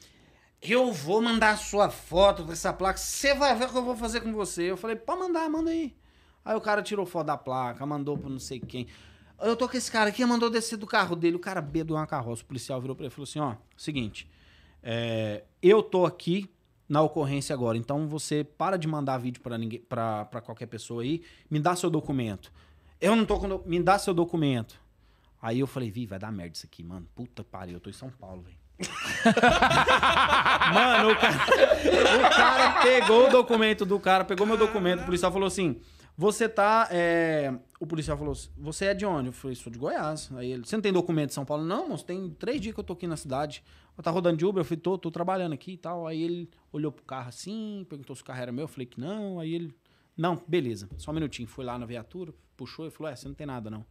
eu 0.61 0.91
vou 0.91 1.21
mandar 1.21 1.51
a 1.51 1.57
sua 1.57 1.89
foto 1.89 2.43
dessa 2.43 2.71
placa, 2.71 2.97
você 2.97 3.33
vai 3.33 3.55
ver 3.55 3.65
o 3.65 3.69
que 3.69 3.77
eu 3.77 3.83
vou 3.83 3.95
fazer 3.95 4.21
com 4.21 4.31
você. 4.31 4.63
Eu 4.63 4.77
falei, 4.77 4.95
pode 4.95 5.19
mandar, 5.19 5.49
manda 5.49 5.71
aí. 5.71 5.95
Aí 6.43 6.55
o 6.55 6.61
cara 6.61 6.81
tirou 6.81 7.05
foto 7.05 7.27
da 7.27 7.37
placa, 7.37 7.85
mandou 7.85 8.17
pra 8.17 8.29
não 8.29 8.39
sei 8.39 8.59
quem. 8.59 8.87
Eu 9.39 9.55
tô 9.55 9.67
com 9.67 9.75
esse 9.75 9.91
cara 9.91 10.09
aqui, 10.09 10.23
mandou 10.25 10.49
descer 10.49 10.77
do 10.77 10.85
carro 10.85 11.15
dele. 11.15 11.35
O 11.35 11.39
cara 11.39 11.61
bebeu 11.61 11.95
uma 11.95 12.05
carroça. 12.05 12.43
O 12.43 12.45
policial 12.45 12.79
virou 12.79 12.95
pra 12.95 13.05
ele 13.05 13.11
e 13.11 13.15
falou 13.15 13.23
assim: 13.23 13.39
ó, 13.39 13.55
seguinte, 13.75 14.29
é, 14.83 15.43
eu 15.61 15.81
tô 15.81 16.05
aqui 16.05 16.49
na 16.87 17.01
ocorrência 17.01 17.53
agora, 17.53 17.77
então 17.77 18.05
você 18.05 18.43
para 18.43 18.75
de 18.75 18.85
mandar 18.85 19.17
vídeo 19.17 19.41
pra 19.41 19.57
ninguém, 19.57 19.79
para 19.79 20.41
qualquer 20.43 20.65
pessoa 20.65 21.03
aí, 21.03 21.21
me 21.49 21.57
dá 21.57 21.73
seu 21.73 21.89
documento. 21.89 22.51
Eu 23.01 23.15
não 23.15 23.25
tô 23.25 23.39
com. 23.39 23.63
Me 23.65 23.81
dá 23.81 23.97
seu 23.97 24.13
documento. 24.13 24.79
Aí 25.41 25.59
eu 25.59 25.67
falei, 25.67 25.89
vi, 25.89 26.05
vai 26.05 26.19
dar 26.19 26.31
merda 26.31 26.55
isso 26.55 26.65
aqui, 26.67 26.83
mano. 26.83 27.07
Puta 27.15 27.43
pariu, 27.43 27.73
eu 27.73 27.79
tô 27.79 27.89
em 27.89 27.93
São 27.93 28.11
Paulo, 28.11 28.43
velho. 28.43 28.61
mano, 30.73 31.11
o 31.11 31.15
cara, 31.15 31.35
o 32.17 32.29
cara 32.35 32.81
pegou 32.83 33.27
o 33.27 33.31
documento 33.31 33.85
do 33.85 33.99
cara, 33.99 34.23
pegou 34.23 34.45
meu 34.45 34.57
documento, 34.57 35.01
o 35.01 35.05
policial 35.05 35.31
falou 35.31 35.47
assim: 35.47 35.79
você 36.17 36.47
tá. 36.47 36.87
é, 36.91 37.53
O 37.79 37.87
policial 37.87 38.17
falou 38.17 38.33
assim: 38.33 38.49
você 38.57 38.85
é 38.85 38.93
de 38.93 39.05
onde? 39.05 39.29
Eu 39.29 39.33
falei, 39.33 39.55
sou 39.55 39.71
de 39.71 39.79
Goiás. 39.79 40.29
Aí 40.35 40.51
ele, 40.51 40.65
você 40.65 40.75
não 40.75 40.81
tem 40.81 40.93
documento 40.93 41.29
de 41.29 41.33
São 41.33 41.45
Paulo? 41.45 41.63
Não, 41.63 41.89
moço, 41.89 42.05
tem 42.05 42.29
três 42.31 42.61
dias 42.61 42.73
que 42.73 42.79
eu 42.79 42.83
tô 42.83 42.93
aqui 42.93 43.07
na 43.07 43.17
cidade. 43.17 43.63
Eu 43.97 44.03
tá 44.03 44.11
rodando 44.11 44.37
de 44.37 44.45
Uber, 44.45 44.61
eu 44.61 44.65
falei, 44.65 44.79
tô, 44.79 44.97
tô 44.97 45.11
trabalhando 45.11 45.53
aqui 45.53 45.73
e 45.73 45.77
tal. 45.77 46.07
Aí 46.07 46.21
ele 46.21 46.49
olhou 46.71 46.91
pro 46.91 47.03
carro 47.03 47.29
assim, 47.29 47.85
perguntou 47.89 48.15
se 48.15 48.21
o 48.21 48.25
carro 48.25 48.41
era 48.41 48.51
meu, 48.51 48.63
eu 48.63 48.67
falei 48.67 48.85
que 48.85 48.99
não. 48.99 49.39
Aí 49.39 49.53
ele, 49.53 49.75
não, 50.15 50.41
beleza, 50.47 50.89
só 50.97 51.11
um 51.11 51.13
minutinho. 51.13 51.47
Foi 51.47 51.65
lá 51.65 51.77
na 51.77 51.85
viatura, 51.85 52.33
puxou 52.61 52.85
e 52.87 52.91
falou: 52.91 53.11
é, 53.11 53.15
você 53.15 53.27
não 53.27 53.33
tem 53.33 53.47
nada 53.47 53.69
não. 53.71 53.83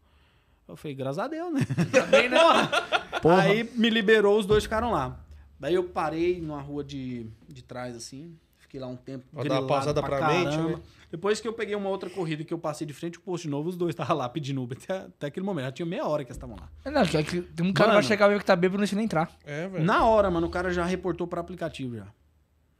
Eu 0.68 0.76
falei, 0.76 0.94
graças 0.94 1.18
a 1.18 1.26
Deus, 1.26 1.52
né? 1.52 1.60
Também 1.90 2.28
não. 2.28 2.48
Porra. 3.20 3.42
Aí 3.42 3.68
me 3.74 3.90
liberou, 3.90 4.38
os 4.38 4.46
dois 4.46 4.62
ficaram 4.62 4.92
lá. 4.92 5.18
Daí 5.58 5.74
eu 5.74 5.84
parei 5.84 6.40
numa 6.40 6.60
rua 6.60 6.84
de, 6.84 7.26
de 7.48 7.62
trás, 7.62 7.96
assim. 7.96 8.36
Fiquei 8.58 8.78
lá 8.78 8.86
um 8.86 8.96
tempo. 8.96 9.24
Pra 9.32 9.42
dar 9.42 9.60
uma 9.60 9.66
pausada 9.66 10.00
pra 10.00 10.28
mente, 10.28 10.50
caramba. 10.50 10.76
né? 10.76 10.82
Depois 11.10 11.40
que 11.40 11.48
eu 11.48 11.52
peguei 11.52 11.74
uma 11.74 11.88
outra 11.88 12.08
corrida 12.08 12.44
que 12.44 12.54
eu 12.54 12.58
passei 12.58 12.86
de 12.86 12.92
frente 12.92 13.18
o 13.18 13.20
posto 13.20 13.42
de 13.42 13.50
novo, 13.50 13.68
os 13.68 13.76
dois 13.76 13.90
estavam 13.90 14.16
lá 14.16 14.28
pedindo 14.28 14.62
Uber 14.62 14.78
até, 14.80 14.96
até 14.96 15.26
aquele 15.26 15.44
momento. 15.44 15.64
Já 15.64 15.72
tinha 15.72 15.86
meia 15.86 16.06
hora 16.06 16.24
que 16.24 16.30
eles 16.30 16.36
estavam 16.36 16.56
lá. 16.56 16.70
Não, 16.88 17.04
que, 17.04 17.22
que 17.24 17.42
tem 17.42 17.66
um 17.66 17.72
cara 17.72 17.88
Mano. 17.88 18.00
vai 18.00 18.08
chegar 18.08 18.28
ver 18.28 18.38
que 18.38 18.44
tá 18.44 18.54
bêbado 18.54 18.76
e 18.76 18.78
não 18.78 18.82
deixa 18.82 18.94
nem 18.94 19.06
entrar. 19.06 19.28
É, 19.44 19.66
velho. 19.66 19.84
Na 19.84 20.04
hora, 20.04 20.30
mano, 20.30 20.46
o 20.46 20.50
cara 20.50 20.72
já 20.72 20.84
reportou 20.84 21.26
para 21.26 21.40
aplicativo 21.40 21.96
já. 21.96 22.06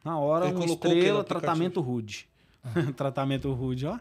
Na 0.04 0.16
hora, 0.16 0.46
Ele 0.46 0.54
uma 0.54 0.64
estrela, 0.64 1.24
tratamento 1.24 1.80
rude. 1.80 2.28
tratamento 2.96 3.52
rude, 3.52 3.86
ó. 3.86 3.98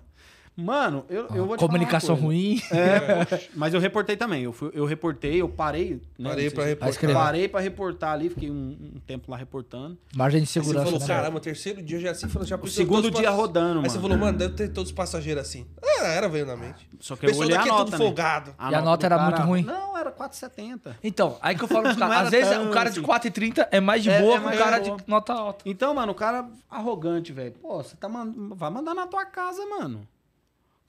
Mano, 0.59 1.05
eu, 1.09 1.27
eu 1.33 1.45
vou 1.45 1.55
te 1.55 1.59
Comunicação 1.59 2.15
ruim. 2.15 2.61
É, 2.71 3.49
mas 3.55 3.73
eu 3.73 3.79
reportei 3.79 4.17
também. 4.17 4.43
Eu, 4.43 4.51
fui- 4.51 4.71
eu 4.73 4.85
reportei, 4.85 5.41
eu 5.41 5.47
parei. 5.49 6.01
né, 6.17 6.29
Parei 6.29 6.49
pra 6.49 6.65
reportar. 6.65 6.89
escrever. 6.89 7.13
Parei 7.13 7.47
pra 7.47 7.59
reportar 7.61 8.13
ali, 8.13 8.29
fiquei 8.29 8.49
um, 8.51 8.77
um 8.95 8.99
tempo 9.05 9.31
lá 9.31 9.37
reportando. 9.37 9.97
Margem 10.15 10.41
de 10.41 10.43
Aí 10.43 10.47
você 10.47 10.59
segurança. 10.59 10.85
falou, 10.85 10.99
né? 10.99 11.07
caramba, 11.07 11.39
terceiro 11.39 11.81
dia 11.81 11.99
já 11.99 12.11
assim, 12.11 12.27
falou, 12.27 12.47
já 12.47 12.55
O 12.57 12.67
segundo 12.67 13.09
dia 13.09 13.29
pass- 13.29 13.35
rodando, 13.37 13.67
Aí 13.69 13.75
mano. 13.75 13.89
você 13.89 13.99
falou, 13.99 14.17
mano, 14.17 14.37
deve 14.37 14.53
ter 14.55 14.67
todos 14.69 14.89
os 14.91 14.95
passageiros 14.95 15.41
assim. 15.41 15.65
Ah, 15.83 16.07
era, 16.07 16.27
veio 16.27 16.45
na 16.45 16.55
mente. 16.57 16.87
Só 16.99 17.15
que 17.15 17.25
eu 17.25 17.37
olhei 17.37 17.55
a 17.55 17.61
é 17.61 17.65
nota, 17.65 17.83
tudo 17.85 17.91
né? 17.91 17.97
folgado. 17.97 18.55
E 18.69 18.75
a 18.75 18.81
nota 18.81 19.05
era 19.05 19.17
muito 19.17 19.41
ruim? 19.41 19.63
Não, 19.63 19.97
era 19.97 20.11
4,70. 20.11 20.95
Então, 21.03 21.37
aí 21.41 21.55
que 21.55 21.63
eu 21.63 21.67
falo 21.67 21.83
pros 21.89 21.95
caras. 21.97 22.17
Às 22.25 22.29
vezes 22.31 22.57
o 22.57 22.69
cara 22.69 22.89
de 22.89 22.99
assim. 22.99 23.07
4,30 23.07 23.67
é 23.71 23.79
mais 23.79 24.03
de 24.03 24.09
É, 24.09 24.21
boa 24.21 24.35
é 24.37 24.39
que 24.39 24.47
o 24.47 24.57
cara 24.57 24.79
de 24.79 24.89
de 24.89 25.03
nota 25.07 25.33
alta. 25.33 25.63
Então, 25.65 25.93
mano, 25.93 26.11
o 26.11 26.15
cara 26.15 26.49
arrogante, 26.69 27.31
velho. 27.31 27.53
Pô, 27.61 27.77
você 27.83 27.95
tá 27.95 28.09
man... 28.09 28.33
vai 28.55 28.69
mandar 28.69 28.93
na 28.93 29.05
tua 29.07 29.25
casa, 29.25 29.63
mano. 29.65 30.01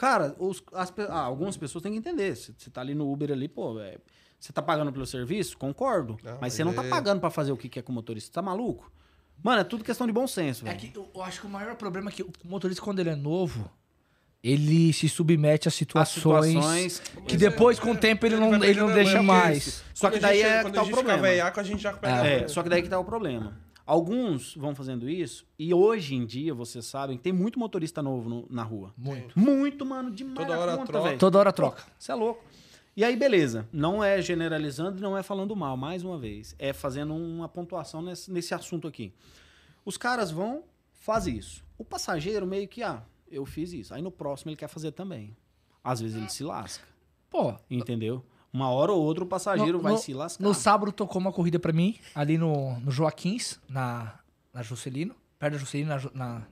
Cara, 0.01 0.35
os, 0.39 0.63
as 0.73 0.91
ah, 1.11 1.21
algumas 1.21 1.59
pessoas 1.59 1.83
têm 1.83 1.93
que 1.93 1.99
entender. 1.99 2.35
Você 2.35 2.55
você 2.57 2.71
tá 2.71 2.81
ali 2.81 2.95
no 2.95 3.13
Uber 3.13 3.31
ali, 3.31 3.47
pô, 3.47 3.75
velho. 3.75 4.01
Você 4.39 4.51
tá 4.51 4.63
pagando 4.63 4.91
pelo 4.91 5.05
serviço? 5.05 5.59
Concordo. 5.59 6.17
Não, 6.25 6.39
mas 6.41 6.55
você 6.55 6.65
não 6.65 6.73
tá 6.73 6.83
é- 6.83 6.89
pagando 6.89 7.21
pra 7.21 7.29
fazer 7.29 7.53
o 7.53 7.57
que 7.57 7.69
quer 7.69 7.83
com 7.83 7.93
o 7.93 7.95
motorista. 7.95 8.29
Você 8.29 8.33
tá 8.33 8.41
maluco? 8.41 8.91
Mano, 9.43 9.61
é 9.61 9.65
tudo 9.65 9.85
questão 9.85 10.07
de 10.07 10.13
bom 10.15 10.27
senso, 10.27 10.67
É 10.67 10.71
velho. 10.71 10.91
que 10.91 10.99
eu, 10.99 11.07
eu 11.15 11.23
acho 11.23 11.43
que 11.43 11.47
o 11.47 11.51
maior 11.51 11.75
problema 11.75 12.09
é 12.09 12.13
que 12.15 12.23
o 12.23 12.31
motorista, 12.47 12.83
quando 12.83 13.01
ele 13.01 13.11
é 13.11 13.15
novo, 13.15 13.71
ele 14.43 14.91
se 14.95 15.07
submete 15.07 15.69
a 15.69 15.71
situações, 15.71 16.95
situações. 16.95 17.03
que 17.29 17.37
depois, 17.37 17.79
com 17.79 17.91
o 17.91 17.97
tempo, 17.97 18.25
ele, 18.25 18.37
não, 18.37 18.59
vai 18.59 18.71
ele 18.71 18.81
não 18.81 18.95
deixa 18.95 19.23
mão, 19.23 19.37
mais. 19.37 19.85
Só 19.93 20.09
que 20.09 20.19
daí 20.19 20.41
é 20.41 20.65
que 20.65 20.73
tá 20.73 20.83
o 20.83 20.89
problema. 20.89 21.21
velhaco, 21.21 21.61
a 21.61 21.63
gente 21.63 21.83
já 21.83 21.93
pega. 21.93 22.27
É, 22.27 22.49
só 22.49 22.63
que 22.63 22.71
daí 22.71 22.83
que 22.83 22.89
tá 22.89 22.99
o 22.99 23.05
problema. 23.05 23.55
Alguns 23.91 24.55
vão 24.55 24.73
fazendo 24.73 25.11
isso, 25.11 25.45
e 25.59 25.75
hoje 25.75 26.15
em 26.15 26.25
dia, 26.25 26.55
vocês 26.55 26.87
sabem, 26.87 27.19
tem 27.19 27.33
muito 27.33 27.59
motorista 27.59 28.01
novo 28.01 28.29
no- 28.29 28.47
na 28.49 28.63
rua. 28.63 28.95
Muito. 28.97 29.37
Muito, 29.37 29.85
mano, 29.85 30.13
demais 30.13 30.37
Toda 30.47 30.55
da 30.55 30.61
hora 30.61 30.77
conta, 30.77 30.93
troca. 30.93 31.09
velho. 31.09 31.19
Toda 31.19 31.39
hora 31.41 31.53
troca. 31.53 31.83
Você 31.99 32.13
é 32.13 32.15
louco. 32.15 32.45
E 32.97 33.03
aí, 33.03 33.17
beleza. 33.17 33.69
Não 33.73 34.03
é 34.05 34.23
generalizando 34.23 34.99
e 34.99 35.01
não 35.01 35.19
é 35.19 35.25
falando 35.25 35.57
mal, 35.57 35.77
mais 35.77 36.05
uma 36.05 36.17
vez. 36.17 36.55
É 36.57 36.73
fazendo 36.73 37.13
uma 37.15 37.49
pontuação 37.49 38.01
nesse, 38.01 38.31
nesse 38.31 38.55
assunto 38.55 38.87
aqui. 38.87 39.13
Os 39.85 39.97
caras 39.97 40.31
vão, 40.31 40.63
fazem 40.93 41.37
isso. 41.37 41.65
O 41.77 41.85
passageiro 41.85 42.47
meio 42.47 42.69
que, 42.69 42.85
ah, 42.85 43.03
eu 43.29 43.45
fiz 43.45 43.73
isso. 43.73 43.93
Aí 43.93 44.01
no 44.01 44.13
próximo 44.13 44.51
ele 44.51 44.57
quer 44.57 44.69
fazer 44.69 44.93
também. 44.93 45.37
Às 45.83 46.01
vezes 46.01 46.17
ele 46.17 46.29
se 46.29 46.45
lasca, 46.45 46.85
Pô, 47.29 47.55
entendeu? 47.69 48.25
Uma 48.53 48.69
hora 48.71 48.91
ou 48.93 49.01
outra 49.03 49.23
o 49.23 49.27
passageiro 49.27 49.79
no- 49.79 49.83
vai 49.83 49.93
no- 49.93 49.99
se 49.99 50.13
lascar. 50.13 50.43
no 50.43 50.53
sábado 50.55 50.91
tocou 50.93 51.21
uma 51.21 51.33
corrida 51.33 51.59
pra 51.59 51.73
mim, 51.73 51.97
ali 52.15 52.37
no, 52.37 52.79
no 52.81 52.91
Joaquins, 52.91 53.61
na, 53.69 54.15
na 54.53 54.63
Juscelino, 54.63 55.15
perto 55.39 55.53
da 55.55 55.59
Juscelino, 55.59 55.91
na, 55.91 56.01
na, 56.15 56.43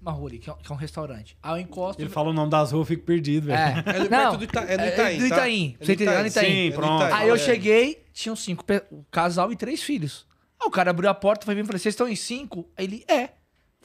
uma 0.00 0.12
rua 0.12 0.28
ali, 0.28 0.38
que 0.38 0.48
é, 0.48 0.54
que 0.54 0.70
é 0.70 0.74
um 0.74 0.78
restaurante. 0.78 1.36
Aí 1.42 1.52
eu 1.52 1.58
encosto... 1.64 2.00
Ele 2.00 2.08
fala 2.10 2.30
o 2.30 2.32
nome 2.32 2.50
das 2.50 2.70
ruas, 2.72 2.82
eu 2.82 2.86
fico 2.96 3.04
perdido, 3.04 3.46
velho. 3.46 3.58
É, 3.58 3.96
É 3.96 4.04
do- 4.04 4.10
não, 4.10 4.18
perto 4.18 4.36
do 4.38 4.44
Ita- 4.44 4.60
é 4.60 4.76
do 4.76 4.82
é 4.82 4.88
Itaim, 4.92 5.18
do 5.18 5.28
tá? 5.28 5.34
Itaim. 5.36 5.74
É 5.74 5.78
do 5.78 5.86
Você 5.86 5.92
entendeu? 5.94 6.12
É 6.14 6.22
do 6.22 6.26
Itaim. 6.28 6.44
Itaim. 6.46 6.54
Sim, 6.62 6.66
É 6.66 6.70
do 6.70 6.74
pronto. 6.76 7.02
Aí 7.14 7.28
eu 7.28 7.34
É. 7.34 7.38
cheguei, 7.38 8.04
tinham 8.12 8.36
cinco, 8.36 8.64
pe- 8.64 8.84
um 8.92 9.02
casal 9.10 9.50
e 9.50 9.56
três 9.56 9.82
filhos. 9.82 10.26
Aí 10.60 10.68
o 10.68 10.70
cara 10.70 10.90
abriu 10.90 11.10
a 11.10 11.14
porta, 11.14 11.44
foi 11.44 11.54
vir 11.54 11.64
e 11.64 11.66
falei, 11.66 11.80
vocês 11.80 11.94
estão 11.94 12.06
em 12.08 12.14
cinco? 12.16 12.68
Aí 12.76 12.84
ele, 12.84 13.04
é. 13.08 13.24
Eu 13.24 13.30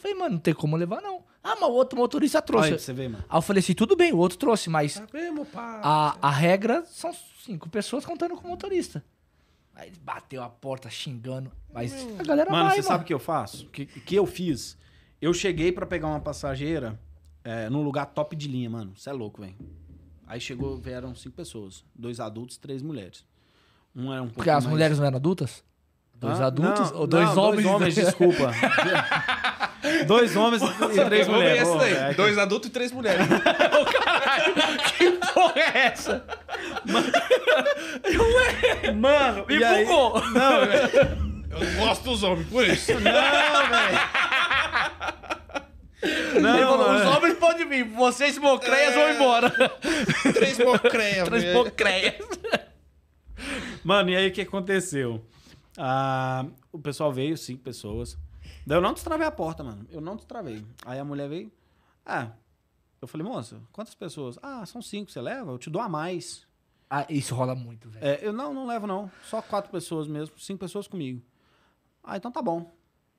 falei, 0.02 0.16
mano, 0.18 0.32
não 0.34 0.40
tem 0.40 0.54
como 0.54 0.76
levar, 0.78 1.02
não. 1.02 1.24
Ah, 1.44 1.56
mas 1.60 1.70
o 1.70 1.74
outro 1.74 1.98
motorista 1.98 2.42
trouxe. 2.42 2.72
você 2.78 2.92
ver, 2.94 3.10
mano. 3.10 3.24
Aí 3.30 3.38
eu 3.38 3.42
falei 3.42 3.60
assim, 3.62 3.74
tudo 3.74 3.96
bem, 3.96 4.12
o 4.14 4.18
outro 4.18 4.38
trouxe, 4.38 4.70
mas 4.70 4.96
Tá 4.96 5.80
a, 5.84 6.18
a 6.28 6.30
regra 6.32 6.84
são 6.86 7.12
cinco 7.46 7.70
pessoas 7.70 8.06
contando 8.06 8.36
com 8.36 8.46
o 8.48 8.50
motorista. 8.52 9.04
Aí 9.74 9.92
bateu 10.04 10.44
a 10.44 10.50
porta 10.50 10.90
xingando, 10.90 11.50
mas 11.74 11.94
a 12.20 12.24
galera 12.24 12.52
Mano, 12.52 12.64
vai, 12.66 12.72
você 12.76 12.82
mano. 12.82 12.88
sabe 12.88 13.04
o 13.04 13.08
que 13.08 13.14
eu 13.14 13.20
faço? 13.20 13.66
O 13.66 13.70
que, 13.70 13.86
que 13.86 14.16
eu 14.16 14.26
fiz? 14.26 14.78
Eu 15.22 15.34
cheguei 15.34 15.72
pra 15.72 15.86
pegar 15.86 16.08
uma 16.08 16.20
passageira 16.20 17.00
é, 17.44 17.70
num 17.70 17.82
lugar 17.82 18.08
top 18.08 18.36
de 18.36 18.48
linha, 18.50 18.70
mano. 18.70 18.92
Você 18.96 19.10
é 19.10 19.14
louco, 19.14 19.42
velho. 19.42 19.56
Aí 20.28 20.40
chegou, 20.42 20.76
vieram 20.78 21.16
cinco 21.16 21.36
pessoas. 21.38 21.86
Dois 21.96 22.20
adultos, 22.20 22.58
três 22.58 22.82
mulheres. 22.82 23.26
Um 23.96 24.12
era 24.12 24.22
um 24.22 24.26
pouco 24.26 24.36
Porque 24.36 24.50
as 24.50 24.66
mais- 24.66 24.74
mulheres 24.74 25.00
não 25.00 25.06
eram 25.06 25.16
adultas? 25.18 25.64
Dois 26.14 26.40
Hã? 26.42 26.48
adultos? 26.48 26.92
Não, 26.92 27.00
ou 27.00 27.08
dois 27.08 27.34
não, 27.34 27.44
homens? 27.44 27.64
Dois 27.64 27.76
homens, 27.76 27.96
desculpa. 27.96 28.52
dois 30.06 30.36
homens 30.36 30.62
e 30.64 31.06
três 31.06 31.28
mulheres. 31.28 31.68
Pô, 31.68 31.82
é 31.84 32.10
que- 32.10 32.16
Dois 32.16 32.38
adultos 32.38 32.70
e 32.70 32.72
três 32.72 32.92
mulheres. 32.92 33.26
que 34.98 35.12
porra 35.34 35.54
é 35.60 35.78
essa? 35.88 36.26
Mano, 38.96 39.46
Me 39.48 39.58
e 39.58 39.64
aí... 39.64 39.86
bugou. 39.86 40.22
Não, 40.32 40.66
velho. 40.66 41.30
Eu 41.52 41.60
não 41.60 41.86
gosto 41.86 42.04
dos 42.04 42.24
homens, 42.24 42.48
por 42.48 42.66
isso. 42.68 42.94
Não, 42.94 43.02
velho. 43.02 44.00
Não, 46.42 46.60
falou, 46.60 46.78
mano. 46.78 47.10
os 47.10 47.16
homens 47.18 47.34
podem 47.38 47.68
vir, 47.68 47.84
vocês 47.84 48.38
mocreias 48.38 48.94
É. 48.94 48.96
vão 48.96 49.10
embora. 49.16 49.50
Três 50.34 50.58
mocreias, 50.60 51.28
Três 51.28 51.54
mocreias. 51.54 52.16
Mano, 53.84 54.10
e 54.10 54.16
aí 54.16 54.28
o 54.28 54.32
que 54.32 54.42
aconteceu? 54.42 55.22
Ah, 55.78 56.46
o 56.72 56.80
pessoal 56.80 57.12
veio, 57.12 57.38
cinco 57.38 57.64
pessoas. 57.64 58.18
Daí 58.70 58.78
eu 58.78 58.82
não 58.84 58.94
destravei 58.94 59.26
a 59.26 59.32
porta, 59.32 59.64
mano. 59.64 59.84
Eu 59.90 60.00
não 60.00 60.16
destravei. 60.16 60.64
Aí 60.86 61.00
a 61.00 61.04
mulher 61.04 61.28
veio. 61.28 61.52
Ah, 62.06 62.34
eu 63.02 63.08
falei, 63.08 63.26
moça, 63.26 63.60
quantas 63.72 63.96
pessoas? 63.96 64.38
Ah, 64.44 64.64
são 64.64 64.80
cinco, 64.80 65.10
você 65.10 65.20
leva? 65.20 65.50
Eu 65.52 65.58
te 65.58 65.72
dou 65.72 65.82
a 65.82 65.90
mais. 65.90 66.46
Ah, 66.88 67.04
isso 67.10 67.34
rola 67.34 67.56
muito, 67.56 67.90
velho. 67.90 68.06
É, 68.06 68.20
eu 68.22 68.32
não, 68.32 68.54
não 68.54 68.68
levo, 68.68 68.86
não. 68.86 69.12
Só 69.24 69.42
quatro 69.42 69.72
pessoas 69.72 70.08
mesmo, 70.08 70.38
cinco 70.38 70.60
pessoas 70.60 70.88
comigo. 70.88 71.20
Ah, 72.04 72.16
então 72.16 72.32
tá 72.32 72.44
bom. 72.44 72.72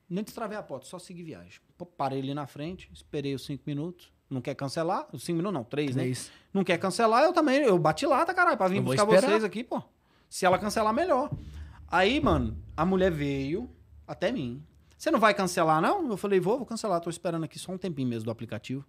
Nem 0.09 0.23
destravei 0.23 0.57
a 0.57 0.63
porta, 0.63 0.87
só 0.87 1.01
segui 1.01 1.25
viagem. 1.25 1.61
Pô, 1.77 1.85
Parei 1.85 2.21
ali 2.21 2.33
na 2.33 2.47
frente, 2.47 2.89
esperei 2.93 3.35
os 3.35 3.45
cinco 3.45 3.65
minutos. 3.67 4.13
Não 4.31 4.41
quer 4.41 4.55
cancelar? 4.55 5.09
Os 5.13 5.25
cinco 5.25 5.39
minutos 5.39 5.55
não, 5.55 5.65
três, 5.65 5.97
né? 5.97 6.05
Três. 6.05 6.31
Não 6.55 6.63
quer 6.63 6.79
cancelar, 6.79 7.25
eu 7.25 7.33
também. 7.33 7.61
Eu 7.61 7.77
bati 7.77 8.07
lá, 8.07 8.25
tá 8.25 8.33
caralho, 8.33 8.57
pra 8.57 8.69
vir 8.69 8.77
Eu 8.77 8.85
buscar 8.85 9.05
vocês 9.05 9.43
aqui, 9.43 9.65
pô. 9.65 9.83
Se 10.29 10.47
ela 10.47 10.61
cancelar, 10.61 10.95
melhor. 10.95 11.29
Aí, 11.89 12.21
mano, 12.21 12.57
a 12.77 12.87
mulher 12.87 13.11
veio 13.11 13.69
até 14.07 14.31
mim. 14.31 14.65
Você 15.01 15.11
não 15.11 15.19
vai 15.19 15.33
cancelar, 15.33 15.81
não? 15.81 16.11
Eu 16.11 16.17
falei, 16.19 16.39
vou, 16.39 16.59
vou 16.59 16.67
cancelar. 16.67 17.01
Tô 17.01 17.09
esperando 17.09 17.43
aqui 17.45 17.59
só 17.59 17.73
um 17.73 17.79
tempinho 17.79 18.07
mesmo 18.07 18.27
do 18.27 18.31
aplicativo. 18.31 18.85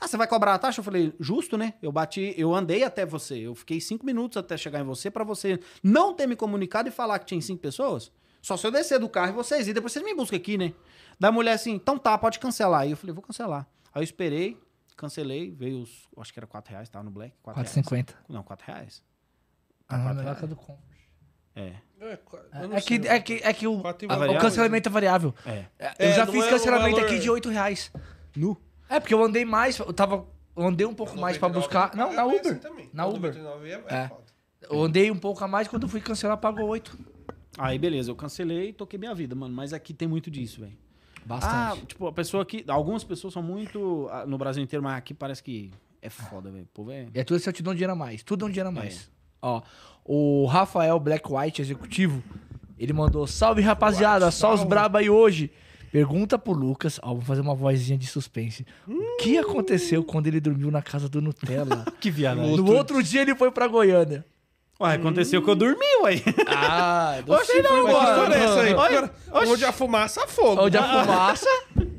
Ah, 0.00 0.08
você 0.08 0.16
vai 0.16 0.26
cobrar 0.26 0.54
a 0.54 0.58
taxa? 0.58 0.80
Eu 0.80 0.84
falei, 0.84 1.12
justo, 1.20 1.58
né? 1.58 1.74
Eu 1.82 1.92
bati, 1.92 2.34
eu 2.38 2.54
andei 2.54 2.82
até 2.82 3.04
você. 3.04 3.40
Eu 3.40 3.54
fiquei 3.54 3.78
cinco 3.78 4.06
minutos 4.06 4.38
até 4.38 4.56
chegar 4.56 4.80
em 4.80 4.84
você 4.84 5.10
pra 5.10 5.22
você 5.22 5.60
não 5.82 6.14
ter 6.14 6.26
me 6.26 6.34
comunicado 6.34 6.88
e 6.88 6.90
falar 6.90 7.18
que 7.18 7.26
tinha 7.26 7.42
cinco 7.42 7.60
pessoas. 7.60 8.10
Só 8.40 8.56
se 8.56 8.66
eu 8.66 8.70
descer 8.70 8.98
do 8.98 9.06
carro 9.06 9.32
e 9.32 9.34
vocês 9.34 9.68
ir, 9.68 9.74
depois 9.74 9.92
vocês 9.92 10.02
me 10.02 10.14
buscam 10.14 10.34
aqui, 10.36 10.56
né? 10.56 10.72
Da 11.18 11.30
mulher 11.30 11.52
assim, 11.52 11.72
então 11.72 11.98
tá, 11.98 12.16
pode 12.16 12.38
cancelar. 12.38 12.80
Aí 12.80 12.92
eu 12.92 12.96
falei, 12.96 13.12
vou 13.12 13.22
cancelar. 13.22 13.68
Aí 13.92 14.00
eu 14.00 14.04
esperei, 14.04 14.58
cancelei, 14.96 15.50
veio 15.50 15.82
os, 15.82 16.08
acho 16.16 16.32
que 16.32 16.38
era 16.38 16.46
quatro 16.46 16.70
reais, 16.70 16.88
tava 16.88 17.04
no 17.04 17.10
Black. 17.10 17.34
Quatro 17.42 17.60
reais. 17.60 17.76
4,50. 17.76 18.14
Não, 18.30 18.42
quatro 18.42 18.64
reais. 18.66 19.02
Ah, 19.86 19.98
melhor 19.98 20.22
reais. 20.22 20.38
que 20.38 20.44
a 20.46 20.48
do 20.48 20.56
Comfort. 20.56 20.89
É. 21.54 21.72
É, 22.00 22.18
É 22.76 22.80
sei. 22.80 22.98
que, 22.98 23.08
é, 23.08 23.20
que, 23.20 23.32
é 23.42 23.52
que 23.52 23.66
o, 23.66 23.82
a- 23.86 24.30
o 24.30 24.38
cancelamento 24.38 24.88
é 24.88 24.92
variável. 24.92 25.34
É. 25.44 25.50
É, 25.50 25.66
É, 25.98 26.10
eu 26.10 26.12
já 26.14 26.24
não 26.26 26.32
fiz 26.32 26.44
é 26.44 26.50
cancelamento 26.50 26.96
valor- 26.96 27.06
aqui 27.10 27.18
de 27.18 27.28
8 27.30 27.48
reais. 27.50 27.92
Nu. 28.34 28.56
É, 28.88 28.98
porque 28.98 29.12
eu 29.14 29.22
andei 29.22 29.44
mais, 29.44 29.78
eu 29.78 29.92
tava. 29.92 30.26
Eu 30.56 30.66
andei 30.66 30.86
um 30.86 30.94
pouco 30.94 31.16
mais 31.18 31.36
pra 31.38 31.48
99 31.48 31.60
buscar. 31.60 31.96
Não, 31.96 32.12
na 32.12 32.22
é 32.22 32.24
Uber. 32.24 32.40
assim. 32.52 32.90
Na 32.92 33.06
Uber. 33.06 33.34
99 33.34 33.68
é, 33.70 33.72
É. 33.88 33.94
é 34.04 34.08
foda. 34.08 34.22
Eu 34.62 34.82
andei 34.82 35.10
um 35.10 35.16
pouco 35.18 35.42
a 35.44 35.48
mais, 35.48 35.68
quando 35.68 35.84
eu 35.84 35.88
fui 35.88 36.00
cancelar, 36.00 36.36
pagou 36.38 36.66
8. 36.68 36.98
Aí, 37.58 37.78
beleza, 37.78 38.10
eu 38.10 38.16
cancelei 38.16 38.68
e 38.70 38.72
toquei 38.72 38.98
minha 38.98 39.14
vida, 39.14 39.34
mano. 39.34 39.54
Mas 39.54 39.72
aqui 39.72 39.92
tem 39.92 40.08
muito 40.08 40.30
disso, 40.30 40.60
velho. 40.60 40.76
Ah, 41.18 41.22
Bastante. 41.26 41.86
tipo, 41.86 42.06
a 42.06 42.12
pessoa 42.12 42.42
aqui. 42.42 42.64
Algumas 42.66 43.04
pessoas 43.04 43.32
são 43.34 43.42
muito. 43.42 44.08
ah, 44.10 44.24
No 44.26 44.38
Brasil 44.38 44.62
inteiro, 44.62 44.82
mas 44.82 44.96
aqui 44.96 45.12
parece 45.14 45.42
que 45.42 45.70
é 46.02 46.08
foda, 46.10 46.50
velho. 46.50 46.64
O 46.64 46.68
povo 46.68 46.90
é. 46.90 47.06
É 47.14 47.22
tudo 47.24 47.38
se 47.38 47.48
eu 47.48 47.52
te 47.52 47.62
dou 47.62 47.72
um 47.72 47.76
dinheiro 47.76 47.92
a 47.92 47.96
mais. 47.96 48.22
Tudo 48.22 48.44
é 48.44 48.48
um 48.48 48.50
dinheiro 48.50 48.68
a 48.70 48.72
mais. 48.72 49.10
Ó, 49.42 49.62
o 50.12 50.44
Rafael 50.46 50.98
Black 50.98 51.32
White, 51.32 51.62
executivo, 51.62 52.20
ele 52.76 52.92
mandou: 52.92 53.28
Salve 53.28 53.62
rapaziada, 53.62 54.26
White, 54.26 54.36
só 54.36 54.52
os 54.52 54.58
salve." 54.60 54.68
braba 54.68 54.98
aí 54.98 55.08
hoje. 55.08 55.52
Pergunta 55.92 56.36
pro 56.38 56.52
Lucas, 56.52 56.98
ó, 57.02 57.14
vou 57.14 57.22
fazer 57.22 57.40
uma 57.40 57.54
vozinha 57.54 57.96
de 57.96 58.06
suspense. 58.06 58.66
O 58.88 59.16
que 59.18 59.38
aconteceu 59.38 60.02
quando 60.02 60.26
ele 60.26 60.40
dormiu 60.40 60.70
na 60.70 60.82
casa 60.82 61.08
do 61.08 61.20
Nutella? 61.20 61.84
Que 62.00 62.10
viado. 62.10 62.38
no 62.40 62.72
outro 62.74 63.00
dia 63.02 63.22
ele 63.22 63.34
foi 63.36 63.50
pra 63.52 63.68
Goiânia. 63.68 64.24
Ué, 64.80 64.94
aconteceu 64.94 65.42
que 65.42 65.50
eu 65.50 65.54
dormi, 65.54 65.84
ué. 66.02 66.22
Ah, 66.48 67.18
eu 67.22 67.26
não 67.26 67.34
Oxe, 67.36 67.52
sei 67.52 67.62
não, 67.62 67.82
Mas 67.84 67.96
que 67.96 68.04
história 68.04 68.34
é 68.34 68.44
essa 68.44 68.60
aí? 68.62 68.74
Olha, 68.74 69.10
Onde 69.32 69.64
a 69.64 69.72
fumaça, 69.72 70.26
fogo. 70.26 70.62
Onde 70.62 70.76
a 70.76 70.82
fumaça. 70.82 71.48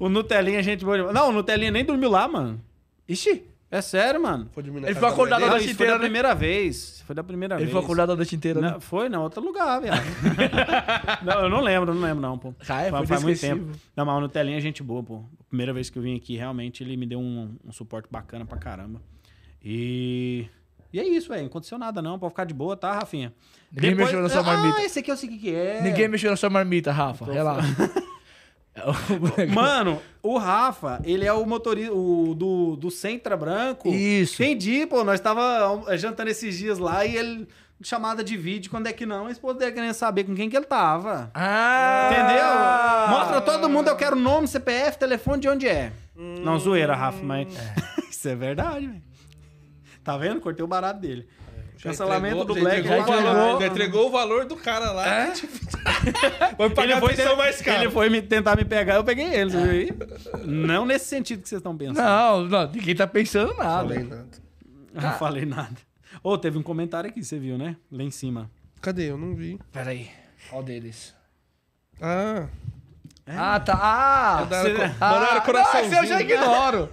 O 0.00 0.08
Nutelinha, 0.08 0.58
a 0.58 0.62
gente. 0.62 0.84
Não, 0.84 1.28
o 1.28 1.32
Nutelinha 1.32 1.70
nem 1.70 1.84
dormiu 1.84 2.10
lá, 2.10 2.26
mano. 2.26 2.60
Ixi, 3.08 3.44
É 3.70 3.80
sério, 3.80 4.20
mano. 4.20 4.48
Foi 4.52 4.64
dormir 4.64 4.80
na 4.80 4.88
Ele 4.88 4.94
ficou 4.94 5.08
acordado? 5.08 5.40
Não, 5.42 5.50
noite 5.50 5.66
isso 5.66 5.76
foi 5.76 5.84
inteira, 5.84 5.92
da 5.92 5.98
né? 5.98 6.04
primeira 6.04 6.34
vez. 6.34 7.02
Foi 7.06 7.14
da 7.14 7.22
primeira 7.22 7.54
Ele 7.54 7.64
vez. 7.64 7.72
foi 7.72 7.80
acordado 7.80 8.12
a 8.12 8.16
noite 8.16 8.34
inteira, 8.34 8.60
né? 8.60 8.70
Não, 8.72 8.80
foi, 8.80 9.08
não, 9.08 9.22
outro 9.22 9.40
lugar, 9.40 9.80
viado. 9.80 10.02
não, 11.22 11.42
eu 11.44 11.48
não 11.48 11.60
lembro, 11.60 11.94
não 11.94 12.02
lembro, 12.02 12.20
não, 12.20 12.36
pô. 12.36 12.52
Ah, 12.68 12.82
é, 12.82 12.90
foi 12.90 13.06
faz 13.06 13.22
muito 13.22 13.38
inesquecível. 13.38 13.66
tempo. 13.66 13.78
Não, 13.94 14.04
mas 14.04 14.16
o 14.16 14.20
Nutelinha 14.22 14.58
é 14.58 14.60
gente 14.60 14.82
boa, 14.82 15.04
pô. 15.04 15.22
Primeira 15.48 15.72
vez 15.72 15.88
que 15.88 15.96
eu 15.96 16.02
vim 16.02 16.16
aqui, 16.16 16.36
realmente, 16.36 16.82
ele 16.82 16.96
me 16.96 17.06
deu 17.06 17.20
um, 17.20 17.54
um 17.64 17.70
suporte 17.70 18.08
bacana 18.10 18.44
pra 18.44 18.58
caramba. 18.58 19.00
E. 19.64 20.46
E 20.92 20.98
é 20.98 21.06
isso, 21.06 21.28
velho. 21.28 21.42
Não 21.42 21.46
aconteceu 21.46 21.78
nada, 21.78 22.02
não. 22.02 22.18
Pode 22.18 22.32
ficar 22.32 22.44
de 22.44 22.54
boa, 22.54 22.76
tá, 22.76 22.92
Rafinha? 22.92 23.32
Ninguém 23.70 23.94
mexeu 23.94 24.20
na 24.20 24.28
sua 24.28 24.42
marmita. 24.42 24.78
Ah, 24.78 24.84
esse 24.84 24.98
aqui 24.98 25.12
eu 25.12 25.16
sei 25.16 25.28
o 25.28 25.32
que 25.32 25.38
que 25.38 25.54
é. 25.54 25.80
Ninguém 25.80 26.08
mexeu 26.08 26.32
na 26.32 26.36
sua 26.36 26.50
marmita, 26.50 26.90
Rafa. 26.90 27.32
Relaxa. 27.32 27.68
Mano, 29.54 30.00
o 30.22 30.38
Rafa, 30.38 31.00
ele 31.04 31.24
é 31.24 31.32
o 31.32 31.44
motorista 31.46 31.92
o, 31.92 32.34
do, 32.34 32.76
do 32.76 32.90
Centra 32.90 33.36
Branco. 33.36 33.88
Isso. 33.88 34.42
Entendi, 34.42 34.86
pô. 34.86 35.04
Nós 35.04 35.20
tava 35.20 35.84
eh, 35.88 35.96
jantando 35.96 36.30
esses 36.30 36.56
dias 36.56 36.78
lá 36.78 37.04
e 37.04 37.16
ele. 37.16 37.48
Chamada 37.82 38.22
de 38.22 38.36
vídeo, 38.36 38.70
quando 38.70 38.88
é 38.88 38.92
que 38.92 39.06
não? 39.06 39.26
A 39.26 39.30
esposa 39.30 39.58
dele 39.58 39.72
querendo 39.72 39.94
saber 39.94 40.24
com 40.24 40.34
quem 40.34 40.50
que 40.50 40.56
ele 40.56 40.66
tava. 40.66 41.30
Ah! 41.32 42.10
Entendeu? 42.12 43.18
Mostra 43.18 43.40
todo 43.40 43.70
mundo, 43.70 43.88
eu 43.88 43.96
quero 43.96 44.14
nome, 44.14 44.46
CPF, 44.46 44.98
telefone, 44.98 45.40
de 45.40 45.48
onde 45.48 45.66
é. 45.66 45.90
Não, 46.14 46.58
zoeira, 46.58 46.94
Rafa, 46.94 47.24
mas. 47.24 47.48
Isso 48.10 48.28
é 48.28 48.34
verdade, 48.34 48.86
velho. 48.86 49.02
Tá 50.04 50.16
vendo? 50.18 50.40
Cortei 50.40 50.62
o 50.62 50.68
barato 50.68 51.00
dele. 51.00 51.26
Já 51.82 51.90
Cancelamento 51.90 52.44
do 52.44 52.54
já 52.54 52.60
Black. 52.60 52.80
entregou, 52.80 53.00
o 53.00 53.06
valor, 53.22 53.60
já 53.60 53.66
entregou 53.66 54.06
o 54.06 54.10
valor 54.10 54.44
do 54.44 54.56
cara 54.56 54.92
lá. 54.92 55.08
É? 55.08 55.30
Tipo, 55.32 55.52
vai 56.58 56.68
pagar 56.70 56.82
Ele 56.84 56.92
a 56.92 57.00
foi, 57.00 57.14
pensão 57.16 57.36
mais 57.36 57.62
cara. 57.62 57.82
ele 57.82 57.90
foi 57.90 58.08
me, 58.10 58.20
tentar 58.20 58.54
me 58.54 58.64
pegar, 58.66 58.96
eu 58.96 59.04
peguei 59.04 59.32
ele. 59.32 59.50
você 59.50 59.84
viu? 59.84 59.96
Não 60.46 60.84
nesse 60.84 61.06
sentido 61.06 61.42
que 61.42 61.48
vocês 61.48 61.58
estão 61.58 61.74
pensando. 61.76 61.96
Não, 62.04 62.42
não, 62.44 62.70
ninguém 62.70 62.94
tá 62.94 63.06
pensando 63.06 63.54
nada. 63.56 63.88
Falei 63.88 64.04
nada. 64.04 64.28
Não 64.92 65.12
falei 65.14 65.44
nada. 65.46 65.76
Ô, 66.22 66.36
teve 66.36 66.58
um 66.58 66.62
comentário 66.62 67.08
aqui, 67.08 67.24
você 67.24 67.38
viu, 67.38 67.56
né? 67.56 67.76
Lá 67.90 68.02
em 68.02 68.10
cima. 68.10 68.50
Cadê? 68.82 69.10
Eu 69.10 69.16
não 69.16 69.34
vi. 69.34 69.58
Pera 69.72 69.90
aí. 69.90 70.10
Qual 70.50 70.62
deles? 70.62 71.14
Ah, 72.00 72.46
Ah, 73.26 73.60
tá. 73.60 73.78
Ah! 73.80 74.40
Mandaram, 74.40 74.64
cê- 74.70 74.74
co- 74.74 74.82
mandaram 74.82 75.36
ah, 75.36 75.40
coraçãozinho. 75.40 75.92
Não, 75.92 76.02
esse 76.02 76.12
eu 76.12 76.18
já 76.18 76.20
ignoro. 76.20 76.90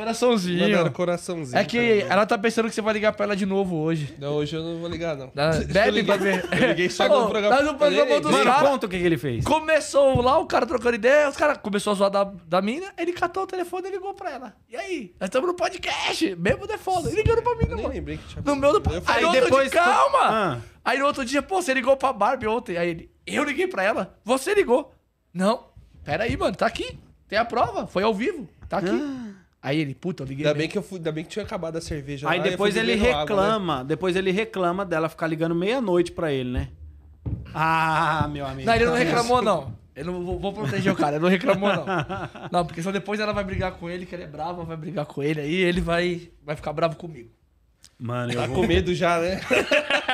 Coraçãozinho. 0.00 0.60
mandaram 0.68 0.90
coraçãozinho. 0.90 1.58
É 1.58 1.64
que 1.64 2.04
ela 2.08 2.24
tá 2.26 2.36
pensando 2.38 2.68
que 2.68 2.74
você 2.74 2.80
vai 2.80 2.94
ligar 2.94 3.12
pra 3.12 3.24
ela 3.26 3.36
de 3.36 3.44
novo 3.46 3.76
hoje. 3.76 4.14
Não, 4.18 4.34
hoje 4.34 4.56
eu 4.56 4.62
não 4.62 4.78
vou 4.80 4.88
ligar, 4.88 5.16
não. 5.16 5.30
Ah, 5.36 5.50
Eu 5.60 5.66
Bebe 5.66 5.90
liguei- 5.90 6.04
pra 6.04 6.16
ver. 6.16 6.48
Eu 6.62 6.68
liguei 6.68 6.88
só 6.90 7.04
Ô, 7.10 7.20
no 7.24 7.28
programa. 7.30 7.56
nós 7.56 7.64
no 7.66 7.74
programa 7.76 8.20
dos 8.20 8.30
conta 8.60 8.86
o 8.86 8.88
que, 8.88 8.98
que 8.98 9.04
ele 9.04 9.18
fez. 9.18 9.44
Começou 9.44 10.20
lá, 10.20 10.38
o 10.38 10.46
cara 10.46 10.64
trocando 10.66 10.94
ideia, 10.94 11.28
os 11.28 11.36
caras 11.36 11.58
começou 11.58 11.92
a 11.92 11.96
zoar 11.96 12.10
da, 12.10 12.24
da 12.24 12.62
mina, 12.62 12.86
ele 12.98 13.12
catou 13.12 13.42
o 13.42 13.46
telefone 13.46 13.88
e 13.88 13.90
ligou 13.92 14.14
pra 14.14 14.30
ela. 14.30 14.54
E 14.68 14.76
aí? 14.76 15.14
Nós 15.20 15.28
estamos 15.28 15.48
no 15.48 15.54
podcast, 15.54 16.34
mesmo 16.36 16.66
de 16.66 16.78
foda. 16.78 17.08
Ele 17.08 17.16
ligando 17.22 17.42
pra 17.42 17.54
mim, 17.56 17.64
Eu 17.64 17.68
não. 17.70 17.76
nem 17.76 17.88
lembrei 17.88 18.16
que 18.16 18.26
tinha 18.28 18.42
No 18.44 18.56
meu 18.56 18.78
do 18.80 18.90
Eu 18.92 19.02
Aí 19.06 19.20
no 19.22 19.28
outro 19.28 19.44
depois 19.44 19.70
dia, 19.70 19.80
tu- 19.80 19.84
calma! 19.84 20.18
Ah. 20.22 20.58
Aí 20.84 20.98
no 20.98 21.06
outro 21.06 21.24
dia, 21.24 21.42
pô, 21.42 21.60
você 21.60 21.74
ligou 21.74 21.96
pra 21.96 22.12
Barbie 22.12 22.46
ontem. 22.46 22.76
Aí 22.78 22.88
ele, 22.88 23.10
eu 23.26 23.44
liguei 23.44 23.66
pra 23.66 23.82
ela. 23.82 24.18
Você 24.24 24.54
ligou. 24.54 24.94
Não. 25.32 25.66
Pera 26.02 26.24
aí, 26.24 26.36
mano, 26.36 26.56
tá 26.56 26.66
aqui. 26.66 26.98
Tem 27.28 27.38
a 27.38 27.44
prova. 27.44 27.86
Foi 27.86 28.02
ao 28.02 28.14
vivo. 28.14 28.48
Tá 28.68 28.78
aqui. 28.78 28.88
Aí 29.62 29.78
ele, 29.80 29.94
puta, 29.94 30.22
eu 30.22 30.26
liguei. 30.26 30.44
Ainda 30.46 30.54
mesmo. 30.54 30.58
bem 30.60 30.68
que 30.70 30.78
eu 30.78 30.82
fui, 30.82 30.96
ainda 30.98 31.12
bem 31.12 31.24
que 31.24 31.30
tinha 31.30 31.44
acabado 31.44 31.76
a 31.76 31.80
cerveja. 31.80 32.28
Aí 32.28 32.38
lá, 32.38 32.44
depois 32.44 32.76
ele 32.76 32.92
bebendo 32.96 33.08
água, 33.08 33.16
né? 33.18 33.20
reclama, 33.20 33.84
depois 33.84 34.16
ele 34.16 34.30
reclama 34.30 34.86
dela 34.86 35.08
ficar 35.08 35.26
ligando 35.26 35.54
meia-noite 35.54 36.12
pra 36.12 36.32
ele, 36.32 36.50
né? 36.50 36.68
Ah, 37.52 38.26
meu 38.32 38.46
amigo. 38.46 38.66
Não, 38.66 38.74
ele 38.74 38.86
não 38.86 38.94
reclamou, 38.94 39.42
não. 39.42 39.78
Eu 39.94 40.04
não 40.06 40.24
vou, 40.24 40.38
vou 40.38 40.52
proteger 40.52 40.90
o 40.92 40.96
cara, 40.96 41.16
ele 41.16 41.22
não 41.22 41.28
reclamou, 41.28 41.68
não. 41.68 41.84
Não, 42.50 42.64
porque 42.64 42.80
só 42.82 42.90
depois 42.90 43.20
ela 43.20 43.32
vai 43.34 43.44
brigar 43.44 43.72
com 43.72 43.90
ele, 43.90 44.06
que 44.06 44.14
ele 44.14 44.22
é 44.22 44.26
bravo, 44.26 44.64
vai 44.64 44.76
brigar 44.76 45.04
com 45.04 45.22
ele, 45.22 45.40
aí 45.42 45.54
ele 45.54 45.80
vai, 45.80 46.30
vai 46.42 46.56
ficar 46.56 46.72
bravo 46.72 46.96
comigo. 46.96 47.28
Mano, 47.98 48.32
eu 48.32 48.40
Tá 48.40 48.46
vou... 48.46 48.62
com 48.62 48.66
medo 48.66 48.94
já, 48.94 49.18
né? 49.20 49.40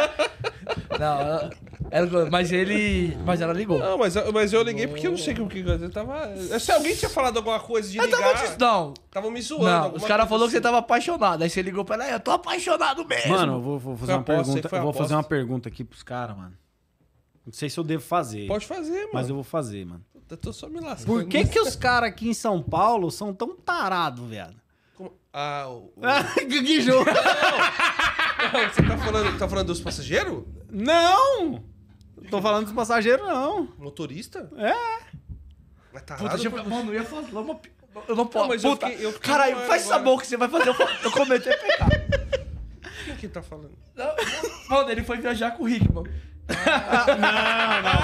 Não, 0.98 1.50
ela- 1.96 2.30
mas 2.30 2.52
ele. 2.52 3.16
Mas 3.24 3.40
ela 3.40 3.52
ligou. 3.52 3.78
Não, 3.78 3.96
mas, 3.98 4.14
eu- 4.16 4.32
mas 4.32 4.52
eu 4.52 4.62
liguei 4.62 4.86
porque 4.86 5.06
eu 5.06 5.10
não 5.12 5.18
sei 5.18 5.34
o 5.34 5.46
que 5.48 5.58
eu 5.60 5.90
tava. 5.90 6.34
Se 6.58 6.70
alguém 6.72 6.94
tinha 6.94 7.08
falado 7.08 7.36
alguma 7.38 7.58
coisa 7.60 7.90
de 7.90 7.98
Eu 7.98 8.04
ligar. 8.04 8.20
tava 8.34 8.54
te... 8.54 8.60
Não, 8.60 8.94
Tava 9.10 9.30
me 9.30 9.40
zoando. 9.42 9.64
não. 9.64 9.94
Os 9.94 10.04
caras 10.04 10.28
falaram 10.28 10.46
que 10.46 10.52
você 10.52 10.56
assim. 10.58 10.62
tava 10.62 10.78
apaixonado. 10.78 11.42
Aí 11.42 11.50
você 11.50 11.62
ligou 11.62 11.84
pra 11.84 11.96
ela, 11.96 12.10
eu 12.10 12.20
tô 12.20 12.30
apaixonado 12.30 13.04
mesmo. 13.06 13.32
Mano, 13.32 13.54
eu 13.54 13.60
vou, 13.60 13.78
vou 13.78 13.96
fazer 13.96 14.12
uma 14.12 14.20
aposta, 14.20 14.42
pergunta. 14.52 14.66
Eu 14.68 14.70
vou 14.70 14.90
aposta. 14.90 15.02
fazer 15.02 15.14
uma 15.14 15.24
pergunta 15.24 15.68
aqui 15.68 15.84
pros 15.84 16.02
caras, 16.02 16.36
mano. 16.36 16.52
Não 17.44 17.52
sei 17.52 17.70
se 17.70 17.78
eu 17.78 17.84
devo 17.84 18.02
fazer, 18.02 18.46
Pode 18.48 18.66
fazer, 18.66 18.98
mano. 18.98 19.10
mas 19.14 19.28
eu 19.28 19.34
vou 19.36 19.44
fazer, 19.44 19.86
mano. 19.86 20.04
Eu 20.28 20.36
tô 20.36 20.52
só 20.52 20.68
me 20.68 20.80
lascando. 20.80 21.06
Por 21.06 21.24
que 21.26 21.44
que 21.46 21.60
os 21.60 21.76
caras 21.76 22.08
aqui 22.08 22.28
em 22.28 22.34
São 22.34 22.60
Paulo 22.60 23.10
são 23.12 23.32
tão 23.32 23.54
tarados, 23.54 24.28
viado? 24.28 24.56
Como- 24.96 25.12
Ah, 25.32 25.66
o... 25.68 25.92
o- 25.96 26.48
que 26.48 26.80
jogo? 26.80 27.04
Não, 28.52 28.68
você 28.68 28.82
tá 28.82 28.98
falando, 28.98 29.38
tá 29.38 29.48
falando 29.48 29.66
dos 29.68 29.80
passageiros? 29.80 30.42
Não! 30.70 31.62
Tô 32.30 32.42
falando 32.42 32.64
dos 32.66 32.74
passageiros, 32.74 33.26
não. 33.26 33.68
Motorista? 33.78 34.48
É. 34.58 34.74
Mas 35.92 36.02
tá 36.02 36.16
Puta, 36.16 36.38
pô. 36.50 36.64
Mano, 36.64 36.92
eu 36.92 37.00
ia 37.00 37.04
falar 37.04 37.40
uma... 37.40 37.58
Eu 38.06 38.14
não 38.16 38.26
posso. 38.26 38.48
mas 38.48 38.62
eu 38.62 38.70
Puta, 38.70 38.88
fiquei- 38.88 39.06
eu 39.06 39.12
fiquei 39.12 39.32
caralho, 39.32 39.56
faz 39.66 39.82
agora. 39.84 39.98
sabor 39.98 40.20
que 40.20 40.26
você 40.26 40.36
vai 40.36 40.48
fazer. 40.48 40.68
Eu, 40.68 40.74
eu 41.04 41.10
cometi 41.12 41.48
pecado. 41.48 41.90
Quem 43.06 43.16
que 43.16 43.28
tá 43.28 43.40
falando? 43.42 43.72
Não, 43.94 44.14
Mano, 44.68 44.90
ele 44.90 45.02
foi 45.04 45.16
viajar 45.18 45.52
com 45.52 45.62
o 45.62 45.66
Rick, 45.66 45.90
mano. 45.92 46.10
Não, 46.48 46.56
não, 47.82 47.96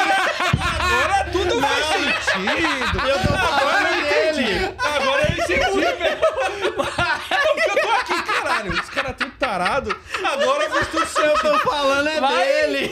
Agora 0.00 1.24
tudo 1.32 1.60
faz 1.60 1.86
sentido. 1.86 2.98
Eu 3.08 3.18
tô 3.18 3.32
falando 3.36 4.02
dele. 4.02 4.74
Agora 4.78 5.22
ele 5.32 5.42
sentiu, 5.42 5.74
velho. 5.74 6.20
Eu 6.60 7.82
tô 7.82 7.88
aqui, 7.90 8.22
caralho. 8.22 8.72
Os 9.10 9.16
caras 9.16 9.16
tão 9.16 9.30
tarados. 9.30 9.94
Agora 10.24 10.70
faz 10.70 10.86
tudo 10.88 11.24
Eu 11.26 11.34
tô 11.38 11.58
falando 11.70 12.08
é 12.08 12.20
Vai. 12.20 12.46
dele. 12.46 12.90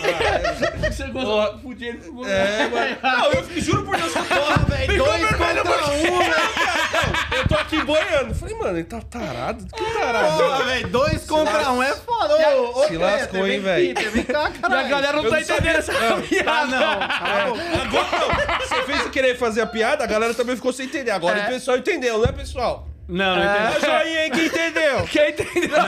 Você 0.91 1.07
gostou 1.09 1.55
de 1.55 1.63
fudir 1.63 1.89
ele 1.89 1.99
com 1.99 2.27
É. 2.27 2.69
Não, 3.03 3.33
eu 3.33 3.43
fiquei- 3.45 3.63
juro 3.63 3.85
por 3.85 3.97
Deus 3.97 4.13
que 4.13 4.19
eu 4.19 4.25
tô, 4.25 4.65
velho. 4.75 4.99
Dois 4.99 5.29
contra 5.29 5.91
um, 5.91 6.19
né? 6.19 6.37
Eu 7.39 7.49
tô 7.49 7.55
aqui 7.55 7.83
boiando. 7.85 8.35
Falei, 8.35 8.55
mano, 8.57 8.77
ele 8.79 8.85
tá 8.85 9.01
tarado? 9.01 9.65
Que 9.75 9.85
tarado? 9.99 10.37
Porra, 10.43 10.65
velho. 10.65 10.89
Dois 10.89 11.25
contra 11.25 11.71
um 11.73 11.83
é 11.83 11.95
foda. 11.95 12.35
Ô, 12.59 12.87
Se 12.87 12.97
lascou, 12.97 13.47
hein, 13.47 13.61
velho. 13.61 13.95
E 13.99 14.75
a 14.75 14.83
galera 14.85 15.17
não 15.19 15.25
Eu 15.25 15.31
tá 15.31 15.37
não 15.37 15.43
entendendo 15.43 15.77
essa 15.77 15.93
Ah, 16.47 16.67
não. 16.67 17.53
Boca. 17.91 18.17
Agora. 18.17 18.59
Você 18.67 18.83
fez 18.85 19.03
querer 19.11 19.37
fazer 19.37 19.61
a 19.61 19.67
piada, 19.67 20.05
a 20.05 20.07
galera 20.07 20.35
também 20.35 20.57
ficou 20.57 20.73
sem 20.73 20.87
entender. 20.87 21.11
Agora 21.11 21.39
É. 21.39 21.45
o 21.45 21.49
pessoal 21.49 21.77
entendeu, 21.77 22.19
né, 22.21 22.33
pessoal? 22.33 22.88
Não, 23.09 23.37
não 23.37 23.43
Dá 23.43 23.71
entendi. 23.71 23.87
joinha 23.87 24.21
aí, 24.21 24.31
quem 24.31 24.47
entendeu? 24.47 25.05
Quem 25.11 25.31
entendeu? 25.31 25.79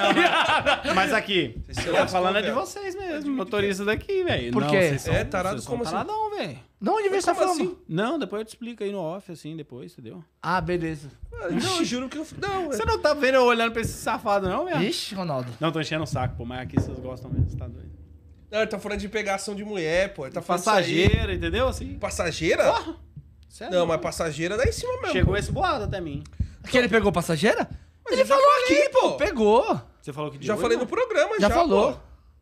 Mas 0.94 1.12
aqui, 1.12 1.60
se 1.70 1.86
eu 1.86 1.94
tô 1.94 2.08
falando 2.08 2.38
é 2.38 2.42
de 2.42 2.50
vocês 2.50 2.94
mesmo, 2.94 3.30
motorista 3.34 3.84
daqui, 3.84 4.24
velho. 4.24 4.52
Por 4.52 4.62
Não, 4.62 4.70
quê? 4.70 4.98
são- 4.98 5.12
É, 5.12 5.24
tarado 5.24 5.62
como 5.62 5.82
assim? 5.82 5.92
taradão, 5.92 6.30
velho. 6.30 6.58
Não, 6.80 6.94
onde 6.96 7.08
você 7.10 7.26
tá 7.26 7.34
falando? 7.34 7.50
assim? 7.62 7.76
Não, 7.86 8.18
depois 8.18 8.40
eu 8.40 8.46
te 8.46 8.48
explico 8.50 8.82
aí 8.82 8.90
no 8.90 9.00
off, 9.00 9.30
assim, 9.30 9.54
depois, 9.54 9.92
entendeu? 9.92 10.24
Ah, 10.42 10.60
beleza. 10.62 11.10
Não, 11.30 11.76
eu 11.78 11.84
juro 11.84 12.08
que 12.08 12.16
eu... 12.16 12.26
Não, 12.40 12.66
Você 12.68 12.84
não 12.86 12.98
tá 12.98 13.12
vendo 13.12 13.34
eu 13.34 13.44
olhando 13.44 13.72
pra 13.72 13.82
esse 13.82 13.92
safado, 13.92 14.48
não, 14.48 14.64
velho? 14.64 14.82
Ixi, 14.82 15.14
Ronaldo. 15.14 15.52
Não, 15.60 15.70
tô 15.70 15.78
enchendo 15.80 16.04
o 16.04 16.06
saco, 16.06 16.36
pô, 16.36 16.44
mas 16.46 16.60
aqui 16.62 16.76
vocês 16.80 16.98
gostam 16.98 17.30
mesmo, 17.30 17.50
você 17.50 17.56
tá 17.56 17.66
doido. 17.68 17.90
Não, 18.50 18.58
ele 18.60 18.66
tá 18.66 18.78
falando 18.78 18.98
de 18.98 19.08
pegação 19.08 19.54
de 19.54 19.62
mulher, 19.64 20.14
pô. 20.14 20.24
Ele 20.24 20.32
tá. 20.34 20.40
Passageira, 20.40 21.34
entendeu? 21.34 21.68
Assim. 21.68 21.98
Passageira? 21.98 22.64
Sério? 23.48 23.78
Não, 23.78 23.86
mas 23.86 24.00
passageira 24.00 24.56
dá 24.56 24.64
em 24.64 24.72
cima 24.72 24.92
mesmo. 25.02 25.12
Chegou 25.12 25.36
esse 25.36 25.52
boato 25.52 25.84
até 25.84 26.00
mim. 26.00 26.24
Que 26.68 26.78
ele 26.78 26.88
pegou 26.88 27.10
passageira? 27.12 27.68
ele 28.10 28.22
eu 28.22 28.26
já 28.26 28.34
falou 28.36 28.50
falei, 28.50 28.82
aqui, 28.82 28.88
pô. 28.90 29.12
Pegou. 29.12 29.80
Você 30.02 30.12
falou 30.12 30.30
que 30.30 30.38
de 30.38 30.46
Já 30.46 30.56
falei 30.56 30.76
não? 30.76 30.84
no 30.84 30.90
programa, 30.90 31.34
Já, 31.40 31.48
já. 31.48 31.54
falou. 31.54 31.92
pô. 31.92 31.98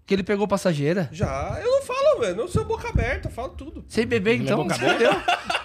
Que 0.07 0.15
ele 0.15 0.23
pegou 0.23 0.49
passageira. 0.49 1.09
Já. 1.13 1.59
Eu 1.63 1.71
não 1.71 1.83
falo, 1.83 2.21
velho. 2.21 2.35
Não 2.37 2.49
sou 2.49 2.65
boca 2.65 2.89
aberta, 2.89 3.29
eu 3.29 3.33
falo 3.33 3.51
tudo. 3.51 3.85
Sem 3.89 4.07
beber, 4.07 4.41
então. 4.41 4.63
boca? 4.65 4.75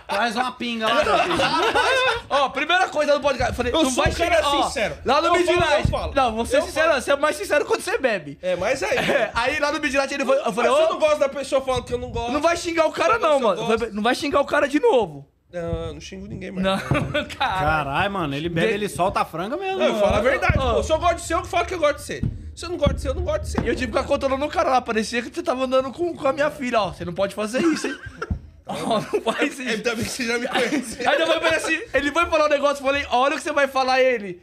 Traz 0.06 0.36
uma 0.36 0.52
pinga 0.52 0.86
lá. 0.88 1.02
Ó, 2.30 2.50
primeira 2.50 2.90
coisa 2.90 3.14
do 3.14 3.22
podcast. 3.22 3.52
Eu 3.52 3.56
falei, 3.56 3.74
Eu 3.74 3.84
não 3.84 3.90
sou 3.92 4.04
vai 4.04 4.12
um 4.12 4.16
cara 4.16 4.36
chegar, 4.36 4.48
ó, 4.48 4.64
sincero. 4.64 4.98
Lá 5.06 5.22
no 5.22 5.28
Eu 5.28 5.34
falo, 5.46 5.48
Midnight. 5.48 5.82
eu 5.84 5.88
falo. 5.88 6.14
Não, 6.14 6.36
você 6.36 6.58
é 6.58 6.60
Eu 6.60 6.64
sincero, 6.64 6.94
você 6.94 7.12
é 7.12 7.16
mais 7.16 7.36
sincero 7.38 7.66
quando 7.66 7.82
você 7.82 7.98
bebe. 7.98 8.38
É, 8.42 8.56
mas 8.58 8.84
aí. 8.84 8.98
É, 8.98 9.32
aí 9.34 9.60
lá 9.60 9.72
no 9.72 9.80
Midnight 9.80 10.14
ele 10.14 10.26
foi. 10.26 10.38
Eu 10.38 10.44
Mas 10.46 10.56
falei, 10.56 10.72
se 10.72 10.78
eu 10.82 10.86
ô, 10.88 10.90
não 10.90 11.00
gosto 11.00 11.20
da 11.20 11.30
pessoa 11.30 11.62
falando 11.62 11.84
que 11.86 11.94
eu 11.94 11.98
não 11.98 12.12
gosto. 12.12 12.32
não 12.32 12.42
vai 12.42 12.58
xingar 12.58 12.86
o 12.86 12.92
cara, 12.92 13.14
Eu 13.14 13.20
não, 13.20 13.40
mano. 13.40 13.62
eu 13.72 13.80
Eu 13.88 13.94
Não 13.94 14.04
vai 14.04 14.14
xingar 14.14 14.42
o 14.42 14.46
cara 14.46 14.68
de 14.68 14.80
novo. 14.80 15.26
Não, 15.54 15.86
eu 15.88 15.94
não 15.94 16.02
xingo 16.02 16.26
ninguém 16.26 16.50
mais. 16.52 16.66
Não, 16.66 16.78
cara. 17.38 17.60
Caralho, 17.60 18.12
mano, 18.12 18.36
ele 18.36 18.50
bebe, 18.50 18.68
De- 18.68 18.74
ele 18.74 18.90
solta 18.90 19.20
a 19.22 19.26
franga 19.26 19.56
mesmo. 19.56 19.78
Não, 19.78 19.86
eu 19.86 20.00
falo 20.00 20.16
a 20.16 20.20
verdade. 20.22 20.54
Se 20.84 20.92
eu 20.92 20.98
gosto 21.00 21.16
de 21.18 21.22
ser, 21.22 21.34
eu 21.36 21.46
falo 21.46 21.66
que 21.68 21.74
eu 21.76 21.80
gosto 21.80 21.98
de 21.98 22.02
ser. 22.02 22.24
Se 22.56 22.66
eu 22.66 22.70
não 22.70 22.78
gosto 22.78 22.96
de 22.96 23.02
ser, 23.02 23.08
eu 23.10 23.14
não 23.14 23.24
gosto 23.24 23.42
de 23.44 23.50
ser. 23.50 23.64
E 23.64 23.68
eu 23.68 23.76
tive 23.76 23.92
que 23.92 23.98
ficar 23.98 24.08
controlando 24.08 24.44
o 24.46 24.50
cara 24.50 24.70
lá. 24.72 24.82
Parecia 24.82 25.22
que 25.22 25.30
você 25.34 25.44
tava 25.44 25.66
andando 25.66 25.92
com, 25.92 26.16
com 26.16 26.28
a 26.28 26.34
minha 26.34 26.50
filha, 26.50 26.80
ó. 26.82 26.92
Você 26.92 27.06
não 27.06 27.14
pode 27.14 27.36
fazer 27.36 27.62
isso, 27.62 27.88
hein? 27.88 27.98
Ó, 28.66 28.76
não 29.02 29.22
faz 29.22 29.60
isso. 29.60 29.70
Ainda 29.70 29.94
bem 29.94 30.06
que 30.06 30.10
você 30.12 30.26
já 30.26 30.40
me 30.40 30.48
conhece. 30.48 31.06
Aí 31.06 31.18
depois 31.18 31.42
ele 31.44 31.56
assim, 31.56 31.82
ele 31.94 32.12
foi 32.14 32.26
falar 32.28 32.46
um 32.46 32.50
negócio, 32.50 32.82
eu 32.82 32.86
falei, 32.88 33.06
olha 33.12 33.34
o 33.34 33.38
que 33.38 33.44
você 33.44 33.52
vai 33.52 33.68
falar 33.68 34.02
ele. 34.02 34.42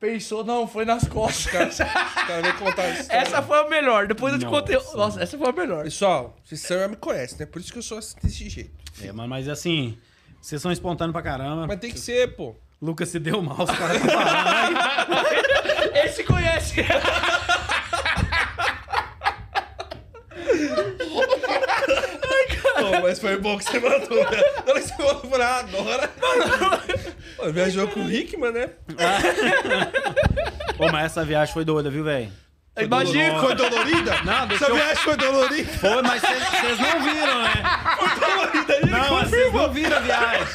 Pensou, 0.00 0.42
não, 0.42 0.66
foi 0.66 0.86
nas 0.86 1.06
costas. 1.06 1.76
Cara 1.78 2.40
veio 2.40 2.56
contar 2.56 2.88
história. 2.88 3.20
Essa 3.20 3.42
foi 3.42 3.58
a 3.58 3.68
melhor. 3.68 4.06
Depois 4.06 4.32
eu 4.32 4.38
te 4.38 4.46
Nossa. 4.46 4.56
contei. 4.60 4.76
Nossa, 4.94 5.22
essa 5.22 5.36
foi 5.36 5.46
a 5.46 5.52
melhor. 5.52 5.84
Pessoal, 5.84 6.36
vocês 6.42 6.66
já 6.66 6.88
me 6.88 6.96
conhecem, 6.96 7.36
né? 7.40 7.44
Por 7.46 7.60
isso 7.60 7.70
que 7.70 7.78
eu 7.78 7.82
sou 7.82 7.98
assim, 7.98 8.16
desse 8.22 8.48
jeito. 8.48 8.70
É, 9.02 9.12
mano, 9.12 9.28
mas 9.28 9.46
assim, 9.46 9.98
Vocês 10.40 10.60
são 10.62 10.70
espontâneos 10.72 11.12
pra 11.12 11.22
caramba. 11.22 11.66
Mas 11.66 11.78
tem 11.80 11.90
que 11.90 11.98
ser, 12.00 12.34
pô. 12.36 12.54
Lucas 12.80 13.08
se 13.08 13.18
deu 13.18 13.42
mal, 13.42 13.62
os 13.62 13.70
caras 13.70 13.96
estão 13.96 14.10
falando. 14.22 15.96
Esse 16.04 16.22
conhece. 16.24 16.84
Pô, 22.78 23.00
mas 23.02 23.18
foi 23.18 23.36
bom 23.38 23.58
que 23.58 23.64
você 23.64 23.80
mandou. 23.80 24.18
né? 24.30 24.40
Na 24.64 24.72
hora 24.72 24.80
que 24.80 24.88
você 24.88 25.02
mandou, 25.02 25.20
eu 25.24 25.30
falei, 25.30 25.46
ah, 25.46 25.58
agora. 25.58 26.10
Pô, 27.36 27.52
viajou 27.52 27.88
com 27.88 28.00
o 28.00 28.06
Rickman, 28.06 28.52
né? 28.52 28.70
Pô, 30.76 30.90
mas 30.90 31.06
essa 31.06 31.24
viagem 31.24 31.52
foi 31.52 31.64
doida, 31.64 31.90
viu, 31.90 32.04
velho? 32.04 32.30
Imagina. 32.84 33.40
Foi 33.40 33.54
dolorida? 33.54 34.22
Não, 34.24 34.46
deixa 34.46 34.64
Essa 34.64 34.72
eu- 34.72 34.76
viagem 34.76 34.96
foi 34.96 35.16
dolorida? 35.16 35.72
Foi, 35.72 36.02
mas 36.02 36.20
vocês 36.22 36.78
não 36.78 37.02
viram, 37.02 37.42
né? 37.42 37.52
Foi 37.96 38.28
dolorida 38.28 38.72
aí, 38.74 38.90
Não, 38.90 39.14
mas 39.14 39.28
vocês 39.30 39.52
não 39.52 39.72
viram 39.72 39.96
a 39.96 40.00
viagem. 40.00 40.46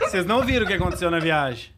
Vocês 0.00 0.26
não 0.26 0.42
viram 0.42 0.64
o 0.64 0.68
que 0.68 0.74
aconteceu 0.74 1.10
na 1.10 1.18
viagem. 1.18 1.74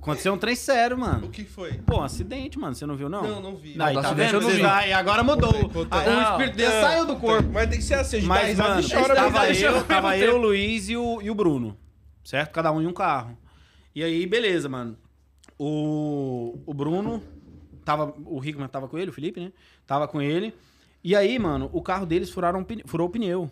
Aconteceu 0.00 0.34
um 0.34 0.38
trem 0.38 0.54
sério, 0.54 0.96
O 0.96 1.00
mano. 1.00 1.28
que 1.30 1.44
foi? 1.44 1.72
Pô, 1.86 2.00
um 2.00 2.02
acidente, 2.02 2.58
mano. 2.58 2.74
Você 2.74 2.84
não 2.84 2.94
viu, 2.94 3.08
não? 3.08 3.22
Não, 3.22 3.40
não 3.40 3.56
vi. 3.56 3.74
Aí, 3.80 3.94
Não, 3.94 4.02
tá 4.02 4.08
acidente 4.08 4.32
vendo? 4.32 4.42
eu 4.42 4.48
não 4.48 4.56
vi. 4.56 4.62
Aí 4.66 4.92
agora 4.92 5.22
mudou. 5.22 5.50
Contei, 5.50 5.70
contei. 5.70 5.98
Ah, 6.12 6.28
O 6.28 6.30
espírito 6.32 6.56
dele 6.58 6.72
saiu 6.72 7.06
do 7.06 7.16
corpo. 7.16 7.48
Mas 7.50 7.70
tem 7.70 7.78
que 7.78 7.84
ser 7.84 7.94
assim, 7.94 8.16
a 8.18 8.20
gente 8.20 8.28
dá 8.28 8.34
Mas, 8.34 8.48
risada 8.48 8.68
mano, 8.74 8.80
e 8.82 8.90
chora. 8.90 9.14
tava 9.14 9.30
mas- 9.30 9.62
eu, 9.62 9.84
tava 9.84 10.18
eu, 10.18 10.34
o 10.34 10.38
Luiz 10.38 10.90
e 10.90 10.96
o, 10.98 11.22
e 11.22 11.30
o 11.30 11.34
Bruno. 11.34 11.74
Certo? 12.22 12.50
Cada 12.52 12.70
um 12.70 12.82
em 12.82 12.86
um 12.86 12.92
carro. 12.92 13.38
E 13.94 14.04
aí, 14.04 14.26
beleza, 14.26 14.68
mano. 14.68 14.94
O, 15.58 16.58
o 16.66 16.74
Bruno, 16.74 17.22
tava, 17.84 18.14
o 18.24 18.38
Rickman 18.38 18.68
tava 18.68 18.88
com 18.88 18.98
ele, 18.98 19.10
o 19.10 19.12
Felipe, 19.12 19.40
né? 19.40 19.52
Tava 19.86 20.08
com 20.08 20.20
ele. 20.20 20.54
E 21.02 21.14
aí, 21.14 21.38
mano, 21.38 21.68
o 21.72 21.82
carro 21.82 22.06
deles 22.06 22.30
furaram, 22.30 22.66
furou 22.86 23.08
o 23.08 23.10
pneu. 23.10 23.50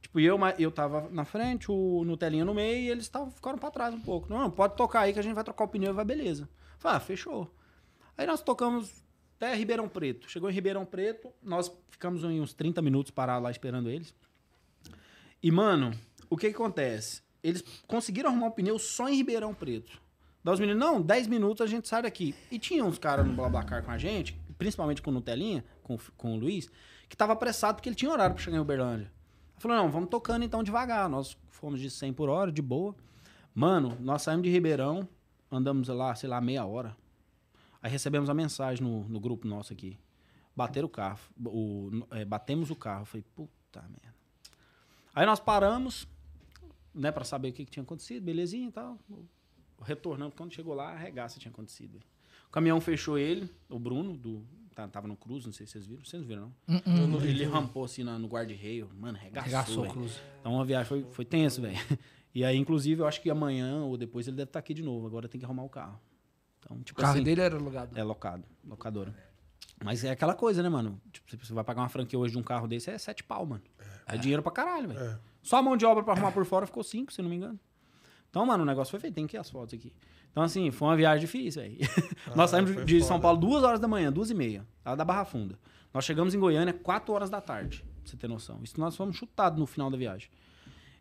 Tipo, 0.00 0.20
eu, 0.20 0.38
eu 0.58 0.70
tava 0.70 1.08
na 1.10 1.24
frente, 1.24 1.70
o 1.70 2.04
Nutelinha 2.04 2.44
no 2.44 2.54
meio, 2.54 2.78
e 2.78 2.88
eles 2.88 3.08
tavam, 3.08 3.30
ficaram 3.30 3.58
pra 3.58 3.70
trás 3.70 3.92
um 3.92 4.00
pouco. 4.00 4.28
Não, 4.30 4.50
pode 4.50 4.76
tocar 4.76 5.00
aí 5.00 5.12
que 5.12 5.18
a 5.18 5.22
gente 5.22 5.34
vai 5.34 5.42
trocar 5.42 5.64
o 5.64 5.68
pneu 5.68 5.90
e 5.90 5.94
vai 5.94 6.04
beleza. 6.04 6.48
Falei, 6.78 6.96
ah, 6.96 7.00
fechou. 7.00 7.52
Aí 8.16 8.26
nós 8.26 8.40
tocamos 8.40 9.04
até 9.36 9.54
Ribeirão 9.54 9.88
Preto. 9.88 10.30
Chegou 10.30 10.48
em 10.48 10.52
Ribeirão 10.52 10.84
Preto, 10.84 11.32
nós 11.42 11.70
ficamos 11.90 12.22
em 12.24 12.40
uns 12.40 12.54
30 12.54 12.80
minutos 12.80 13.10
parados 13.10 13.42
lá 13.42 13.50
esperando 13.50 13.90
eles. 13.90 14.14
E, 15.42 15.50
mano, 15.50 15.92
o 16.30 16.36
que 16.36 16.48
que 16.48 16.54
acontece? 16.54 17.22
Eles 17.42 17.62
conseguiram 17.86 18.30
arrumar 18.30 18.46
um 18.46 18.50
pneu 18.52 18.78
só 18.78 19.08
em 19.08 19.16
Ribeirão 19.16 19.52
Preto. 19.52 20.00
Daí 20.46 20.54
os 20.54 20.60
meninos, 20.60 20.78
não, 20.78 21.02
10 21.02 21.26
minutos 21.26 21.60
a 21.60 21.66
gente 21.66 21.88
sai 21.88 22.02
daqui. 22.02 22.32
E 22.52 22.56
tinha 22.56 22.84
uns 22.84 23.00
caras 23.00 23.26
no 23.26 23.32
Blablacar 23.34 23.82
com 23.82 23.90
a 23.90 23.98
gente, 23.98 24.40
principalmente 24.56 25.02
com 25.02 25.10
o 25.10 25.14
Nutelinha, 25.14 25.64
com, 25.82 25.98
com 26.16 26.34
o 26.34 26.38
Luiz, 26.38 26.70
que 27.08 27.16
tava 27.16 27.32
apressado 27.32 27.74
porque 27.74 27.88
ele 27.88 27.96
tinha 27.96 28.08
horário 28.08 28.32
pra 28.32 28.44
chegar 28.44 28.56
em 28.56 28.60
Uberlândia. 28.60 29.10
Falou, 29.58 29.76
não, 29.76 29.90
vamos 29.90 30.08
tocando 30.08 30.44
então 30.44 30.62
devagar. 30.62 31.08
Nós 31.08 31.36
fomos 31.48 31.80
de 31.80 31.90
100 31.90 32.12
por 32.12 32.28
hora, 32.28 32.52
de 32.52 32.62
boa. 32.62 32.94
Mano, 33.52 33.98
nós 33.98 34.22
saímos 34.22 34.44
de 34.44 34.50
Ribeirão, 34.52 35.08
andamos 35.50 35.88
lá, 35.88 36.14
sei 36.14 36.28
lá, 36.28 36.40
meia 36.40 36.64
hora. 36.64 36.96
Aí 37.82 37.90
recebemos 37.90 38.30
a 38.30 38.34
mensagem 38.34 38.86
no, 38.86 39.02
no 39.08 39.18
grupo 39.18 39.48
nosso 39.48 39.72
aqui. 39.72 39.98
Bateram 40.54 40.86
o 40.86 40.88
carro. 40.88 41.18
O, 41.44 41.90
é, 42.12 42.24
batemos 42.24 42.70
o 42.70 42.76
carro. 42.76 43.02
Eu 43.02 43.06
Falei, 43.06 43.24
puta 43.34 43.82
merda. 43.82 44.14
Aí 45.12 45.26
nós 45.26 45.40
paramos, 45.40 46.06
né, 46.94 47.10
pra 47.10 47.24
saber 47.24 47.48
o 47.48 47.52
que, 47.52 47.64
que 47.64 47.70
tinha 47.72 47.82
acontecido, 47.82 48.22
belezinha 48.22 48.68
e 48.68 48.72
tal. 48.72 48.96
Retornando, 49.82 50.32
quando 50.36 50.52
chegou 50.52 50.74
lá, 50.74 50.92
a 50.92 50.96
regaça 50.96 51.38
tinha 51.38 51.50
acontecido. 51.50 52.00
O 52.48 52.50
caminhão 52.50 52.80
fechou 52.80 53.18
ele, 53.18 53.50
o 53.68 53.78
Bruno, 53.78 54.16
do, 54.16 54.44
tá- 54.74 54.88
tava 54.88 55.06
no 55.08 55.16
Cruz, 55.16 55.44
não 55.44 55.52
sei 55.52 55.66
se 55.66 55.72
vocês 55.72 55.86
viram. 55.86 56.04
Vocês 56.04 56.20
não 56.22 56.28
viram, 56.28 56.52
não? 57.08 57.20
Ele 57.22 57.44
rampou 57.44 57.84
assim 57.84 58.02
no 58.04 58.26
guarda-reio. 58.28 58.88
Mano, 58.98 59.18
regaçou, 59.18 59.42
Arregaçou 59.42 59.84
o. 59.84 59.88
Cruz. 59.90 60.20
Então 60.40 60.60
a 60.60 60.64
viagem 60.64 60.88
foi, 60.88 61.04
foi 61.12 61.24
tenso, 61.24 61.60
velho. 61.62 61.76
E 62.34 62.44
aí, 62.44 62.54
inclusive, 62.58 63.00
eu 63.00 63.06
acho 63.06 63.22
que 63.22 63.30
amanhã 63.30 63.82
ou 63.84 63.96
depois 63.96 64.28
ele 64.28 64.36
deve 64.36 64.50
estar 64.50 64.58
aqui 64.58 64.74
de 64.74 64.82
novo. 64.82 65.06
Agora 65.06 65.26
tem 65.26 65.38
que 65.38 65.46
arrumar 65.46 65.62
o 65.62 65.70
carro. 65.70 65.98
Então, 66.58 66.76
O 66.76 66.82
tipo 66.82 67.00
carro 67.00 67.14
assim, 67.14 67.22
dele 67.22 67.40
era 67.40 67.56
alugado. 67.56 67.98
é 67.98 68.02
locado, 68.04 68.44
locadora. 68.62 69.14
Mas 69.82 70.04
é 70.04 70.10
aquela 70.10 70.34
coisa, 70.34 70.62
né, 70.62 70.68
mano? 70.68 71.00
Tipo, 71.10 71.46
você 71.46 71.54
vai 71.54 71.64
pagar 71.64 71.80
uma 71.80 71.88
franquia 71.88 72.18
hoje 72.18 72.32
de 72.32 72.38
um 72.38 72.42
carro 72.42 72.68
desse, 72.68 72.90
é 72.90 72.98
sete 72.98 73.24
pau, 73.24 73.46
mano. 73.46 73.62
É, 74.06 74.18
dinheiro 74.18 74.42
pra 74.42 74.52
caralho, 74.52 74.88
velho. 74.88 75.00
É. 75.00 75.18
Só 75.42 75.56
a 75.56 75.62
mão 75.62 75.78
de 75.78 75.86
obra 75.86 76.04
pra 76.04 76.12
arrumar 76.12 76.30
por 76.30 76.44
fora 76.44 76.66
ficou 76.66 76.84
cinco, 76.84 77.10
se 77.10 77.22
não 77.22 77.30
me 77.30 77.36
engano. 77.36 77.58
Então, 78.30 78.44
mano, 78.44 78.62
o 78.62 78.66
negócio 78.66 78.90
foi 78.90 79.00
feito. 79.00 79.14
Tem 79.14 79.24
aqui 79.24 79.36
as 79.36 79.48
fotos 79.48 79.74
aqui. 79.74 79.92
Então, 80.30 80.42
assim, 80.42 80.70
foi 80.70 80.88
uma 80.88 80.96
viagem 80.96 81.20
difícil, 81.20 81.62
velho. 81.62 81.78
Nós 82.34 82.50
saímos 82.50 82.84
de 82.84 82.98
foda. 82.98 83.04
São 83.08 83.18
Paulo 83.20 83.38
duas 83.38 83.62
horas 83.64 83.80
da 83.80 83.88
manhã, 83.88 84.12
duas 84.12 84.30
e 84.30 84.34
meia, 84.34 84.66
lá 84.84 84.94
da 84.94 85.04
Barra 85.04 85.24
Funda. 85.24 85.58
Nós 85.94 86.04
chegamos 86.04 86.34
em 86.34 86.38
Goiânia 86.38 86.74
quatro 86.74 87.14
horas 87.14 87.30
da 87.30 87.40
tarde, 87.40 87.82
pra 88.02 88.10
você 88.10 88.16
ter 88.16 88.28
noção. 88.28 88.60
Isso 88.62 88.78
nós 88.78 88.94
fomos 88.94 89.16
chutados 89.16 89.58
no 89.58 89.66
final 89.66 89.90
da 89.90 89.96
viagem. 89.96 90.28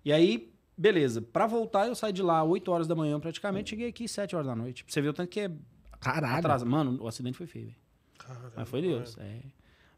E 0.05 0.13
aí, 0.13 0.53
beleza. 0.77 1.21
Pra 1.21 1.47
voltar, 1.47 1.87
eu 1.87 1.95
saí 1.95 2.13
de 2.13 2.21
lá 2.21 2.41
8 2.43 2.71
horas 2.71 2.87
da 2.87 2.95
manhã 2.95 3.19
praticamente, 3.19 3.71
cheguei 3.71 3.89
aqui 3.89 4.07
7 4.07 4.35
horas 4.35 4.47
da 4.47 4.55
noite. 4.55 4.85
Você 4.87 5.01
ver 5.01 5.09
o 5.09 5.13
tanto 5.13 5.27
que 5.29 5.41
é 5.41 5.51
Caralho. 5.99 6.37
atrasa. 6.37 6.65
Mano, 6.65 7.01
o 7.01 7.07
acidente 7.07 7.37
foi 7.37 7.47
feio, 7.47 7.65
velho. 7.65 7.77
Mas 8.55 8.69
foi 8.69 8.81
Deus. 8.81 9.17
É. 9.17 9.41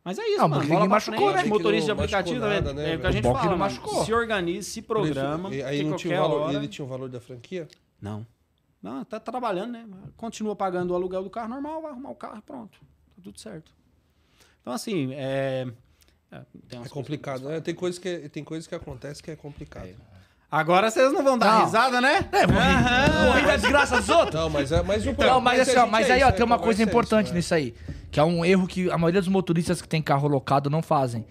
Mas 0.08 0.18
é 0.20 0.26
isso, 0.26 0.38
Não, 0.38 0.48
mano. 0.48 0.66
Bola 0.66 0.80
pra 0.80 0.88
machucou, 0.88 1.32
frente, 1.34 1.44
né? 1.44 1.50
Motorista 1.50 1.86
de 1.88 1.92
aplicativo, 1.92 2.40
nada, 2.40 2.70
é, 2.70 2.74
né, 2.74 2.94
é 2.94 2.96
o 2.96 3.00
que 3.02 3.08
a 3.08 3.12
gente 3.12 3.24
que 3.28 3.34
fala, 3.34 3.52
não 3.52 3.58
machucou. 3.58 4.06
Se 4.06 4.14
organize, 4.14 4.70
se 4.70 4.82
programa. 4.82 5.54
E 5.54 5.62
aí 5.62 5.84
não 5.84 5.98
tinha 5.98 6.18
o 6.18 6.22
valor, 6.30 6.42
hora- 6.44 6.54
ele 6.54 6.68
tinha 6.70 6.86
o 6.86 6.88
valor 6.88 7.10
da 7.10 7.20
franquia? 7.20 7.68
Não. 8.02 8.26
Não, 8.82 9.04
tá 9.04 9.20
trabalhando, 9.20 9.72
né? 9.74 9.86
Continua 10.16 10.56
pagando 10.56 10.92
o 10.92 10.96
aluguel 10.96 11.24
do 11.24 11.30
carro 11.30 11.50
normal, 11.50 11.82
vai 11.82 11.92
arrumar 11.92 12.12
o 12.12 12.16
carro 12.16 12.42
pronto. 12.42 12.80
Tá 13.18 13.22
tudo 13.22 13.38
certo. 13.38 13.70
Então, 14.62 14.72
assim, 14.72 15.12
é... 15.14 15.68
é, 16.32 16.38
É 16.86 16.88
complicado, 16.90 17.50
né? 17.50 17.60
Tem 17.60 17.76
coisas 17.76 18.00
que, 18.00 18.30
tem 18.30 18.46
coisas 18.46 18.66
que 18.66 18.76
acontecem 18.76 19.22
que 19.22 19.32
é 19.32 19.36
complicado. 19.36 19.90
Agora 20.50 20.90
vocês 20.90 21.12
não 21.12 21.22
vão 21.22 21.38
dar 21.38 21.58
Não. 21.60 21.66
risada, 21.66 22.00
né? 22.00 22.30
É, 22.32 22.48
morri. 22.48 23.26
Morri 23.28 23.46
da 23.46 23.58
desgraça 23.58 23.98
dos 23.98 24.08
outros. 24.08 24.36
Não, 24.36 24.50
mas, 24.50 24.72
é, 24.72 24.82
mas 24.82 25.06
o 25.06 25.12
Não, 25.12 25.42
mas 25.42 25.60
assim, 25.60 25.72
a 25.76 25.82
ó, 25.82 25.84
gente 25.84 25.92
mas 25.92 26.10
é 26.10 26.14
aí, 26.14 26.24
ó, 26.24 26.28
né? 26.28 26.32
tem 26.32 26.46
uma 26.46 26.56
Então 26.56 26.64
coisa 26.64 26.82
importante 26.82 27.32
né? 27.32 27.36
nisso 27.36 27.54
aí. 27.54 27.76
Que 28.18 28.22
é 28.22 28.24
um 28.24 28.44
erro 28.44 28.66
que 28.66 28.90
a 28.90 28.98
maioria 28.98 29.22
dos 29.22 29.28
motoristas 29.28 29.80
que 29.80 29.88
tem 29.88 30.02
carro 30.02 30.28
locado 30.28 30.72
não 30.72 30.82
fazem. 30.82 31.24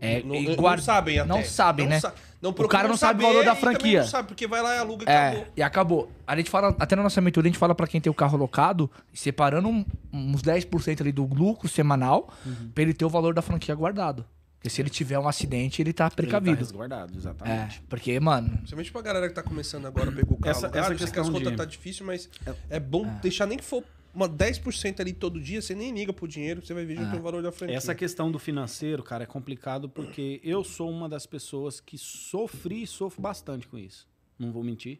É, 0.00 0.22
Não, 0.22 0.34
e 0.34 0.48
não 0.48 0.56
guarda- 0.56 0.82
sabem 0.82 1.18
até. 1.18 1.28
Não 1.28 1.44
sabem, 1.44 1.86
né? 1.86 2.00
sa- 2.00 2.14
não 2.40 2.48
o 2.52 2.66
cara 2.66 2.88
não 2.88 2.96
sabe 2.96 3.22
o 3.22 3.26
valor 3.26 3.44
da 3.44 3.54
franquia. 3.54 4.00
Não 4.00 4.08
sabe, 4.08 4.28
porque 4.28 4.46
vai 4.46 4.62
lá 4.62 4.74
e 4.74 4.78
aluga 4.78 5.04
e 5.06 5.12
É, 5.12 5.28
acabou. 5.28 5.46
e 5.58 5.62
acabou. 5.62 6.12
A 6.26 6.34
gente 6.38 6.48
fala, 6.48 6.74
até 6.80 6.96
na 6.96 7.02
nossa 7.02 7.20
mentoria, 7.20 7.50
a 7.50 7.52
gente 7.52 7.58
fala 7.58 7.74
pra 7.74 7.86
quem 7.86 8.00
tem 8.00 8.10
o 8.10 8.14
carro 8.14 8.38
locado, 8.38 8.90
separando 9.12 9.68
um- 9.68 9.84
uns 10.10 10.40
10% 10.40 11.02
ali 11.02 11.12
do 11.12 11.26
lucro 11.26 11.68
semanal, 11.68 12.30
Uhum. 12.46 12.70
pra 12.74 12.82
ele 12.84 12.94
ter 12.94 13.04
o 13.04 13.10
valor 13.10 13.34
da 13.34 13.42
franquia 13.42 13.74
guardado. 13.74 14.24
Porque 14.56 14.70
se 14.70 14.80
ele 14.80 14.88
tiver 14.88 15.18
um 15.18 15.28
acidente, 15.28 15.82
ele 15.82 15.92
tá 15.92 16.04
Ele 16.04 16.10
tá 16.10 16.16
precavido. 16.16 16.56
resguardado, 16.56 17.12
É, 17.12 17.16
exatamente. 17.18 17.82
porque, 17.86 18.18
mano, 18.18 18.48
Principalmente 18.56 18.92
pra 18.92 19.02
galera 19.02 19.28
que 19.28 19.34
tá 19.34 19.42
começando 19.42 19.84
agora 19.84 20.08
a 20.08 20.12
pegar 20.12 20.32
o 20.32 20.36
carro 20.38 20.50
Essa- 20.56 20.66
essa 20.68 20.86
sei 20.86 20.96
que 20.96 21.02
questão 21.04 21.22
as 21.22 21.28
contas 21.28 21.50
de- 21.50 21.56
tá 21.58 21.64
difícil, 21.66 22.06
mas 22.06 22.30
é, 22.70 22.80
bom 22.80 23.04
deixar 23.20 23.44
nem 23.44 23.58
que 23.58 23.64
for 23.64 23.84
uma 24.14 24.28
10% 24.28 25.00
ali 25.00 25.12
todo 25.12 25.40
dia, 25.40 25.62
você 25.62 25.74
nem 25.74 25.92
liga 25.92 26.12
pro 26.12 26.26
dinheiro, 26.26 26.64
você 26.64 26.74
vai 26.74 26.84
ver 26.84 26.96
já 26.96 27.08
o 27.08 27.10
teu 27.10 27.22
valor 27.22 27.42
da 27.42 27.52
franquia. 27.52 27.76
Essa 27.76 27.94
questão 27.94 28.30
do 28.30 28.38
financeiro, 28.38 29.02
cara, 29.02 29.24
é 29.24 29.26
complicado 29.26 29.88
porque 29.88 30.40
eu 30.42 30.64
sou 30.64 30.90
uma 30.90 31.08
das 31.08 31.26
pessoas 31.26 31.80
que 31.80 31.96
sofri 31.96 32.82
e 32.82 32.86
sofro 32.86 33.22
bastante 33.22 33.68
com 33.68 33.78
isso. 33.78 34.08
Não 34.38 34.50
vou 34.50 34.64
mentir. 34.64 34.98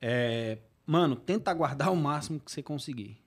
É, 0.00 0.58
mano, 0.86 1.16
tenta 1.16 1.52
guardar 1.54 1.92
o 1.92 1.96
máximo 1.96 2.40
que 2.40 2.50
você 2.50 2.62
conseguir. 2.62 3.18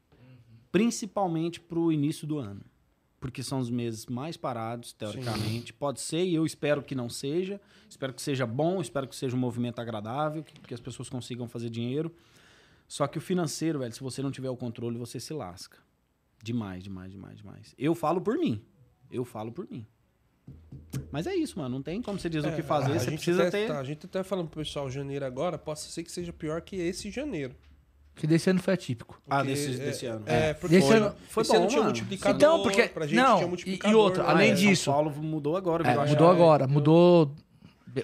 Principalmente 0.72 1.60
pro 1.60 1.92
início 1.92 2.28
do 2.28 2.38
ano. 2.40 2.62
Porque 3.20 3.42
são 3.42 3.60
os 3.60 3.70
meses 3.70 4.06
mais 4.08 4.36
parados, 4.36 4.92
teoricamente. 4.92 5.72
Pode 5.72 6.02
ser, 6.02 6.26
e 6.26 6.36
eu 6.36 6.46
espero 6.46 6.84
que 6.84 6.94
não 6.94 7.08
seja. 7.08 7.62
Espero 7.90 8.14
que 8.14 8.22
seja 8.22 8.46
bom, 8.46 8.82
espero 8.82 9.08
que 9.08 9.16
seja 9.16 9.36
um 9.36 9.40
movimento 9.40 9.80
agradável, 9.80 10.44
que, 10.44 10.60
que 10.60 10.74
as 10.74 10.82
pessoas 10.82 11.10
consigam 11.10 11.48
fazer 11.48 11.70
dinheiro. 11.70 12.14
Só 12.88 13.08
que 13.08 13.18
o 13.18 13.22
financeiro, 13.22 13.80
velho, 13.80 13.94
se 13.94 14.02
você 14.02 14.22
não 14.22 14.32
tiver 14.32 14.50
o 14.50 14.58
controle, 14.58 14.98
você 14.98 15.20
se 15.20 15.34
lasca. 15.34 15.78
Demais, 16.44 16.84
demais, 16.84 17.12
demais, 17.12 17.38
demais. 17.38 17.74
Eu 17.78 17.96
falo 17.96 18.22
por 18.22 18.38
mim. 18.38 18.62
Eu 19.10 19.24
falo 19.26 19.52
por 19.52 19.68
mim. 19.70 19.86
Mas 21.12 21.26
é 21.26 21.34
isso, 21.36 21.58
mano. 21.58 21.76
Não 21.76 21.82
tem 21.82 22.02
como 22.02 22.20
você 22.20 22.30
dizer 22.30 22.52
o 22.52 22.56
que 22.56 22.62
fazer. 22.62 22.92
É, 22.92 22.96
a 22.96 23.00
Você 23.00 23.06
gente 23.06 23.16
precisa 23.16 23.48
até, 23.48 23.62
ter. 23.62 23.68
tá, 23.68 23.80
a 23.80 23.84
gente 23.84 24.06
até 24.06 24.24
falando 24.24 24.50
pro 24.50 24.60
pessoal, 24.62 24.90
janeiro 24.92 25.26
agora, 25.26 25.58
possa 25.58 25.88
ser 25.90 26.04
que 26.04 26.12
seja 26.12 26.34
pior 26.34 26.62
que 26.62 26.76
esse 26.76 27.10
janeiro. 27.10 27.56
que 28.16 28.28
desse 28.28 28.48
ano 28.50 28.60
foi 28.62 28.74
atípico. 28.76 29.20
Ah, 29.28 29.38
Porque, 29.38 29.54
desse, 29.54 29.74
é, 29.82 29.86
desse 29.86 30.06
ano. 30.06 30.24
É, 30.28 30.54
porque 30.54 30.76
Desse 30.76 30.88
foi, 30.88 30.98
ano- 30.98 31.16
foi 31.30 31.42
esse 31.42 31.52
ano 31.56 31.62
bom, 31.62 31.68
tinha 31.68 31.80
mano. 31.82 31.92
multiplicador, 31.94 32.36
Então, 32.36 32.62
porque- 32.64 32.88
pra 32.90 33.08
gente 33.08 33.16
não, 33.16 33.36
tinha 33.38 33.46
e- 33.46 33.50
multiplicador. 33.50 33.92
e 33.92 33.96
outra, 34.00 34.24
né? 34.24 34.30
além 34.30 34.52
É, 34.52 34.54
disso- 34.54 34.84
São 34.84 34.94
Paulo 34.94 35.12
mudou 35.24 35.58
agora. 35.58 35.84
É, 35.88 35.96
mudou 35.98 36.08
chave. 36.08 36.24
agora, 36.26 36.68
mudou. 36.68 37.36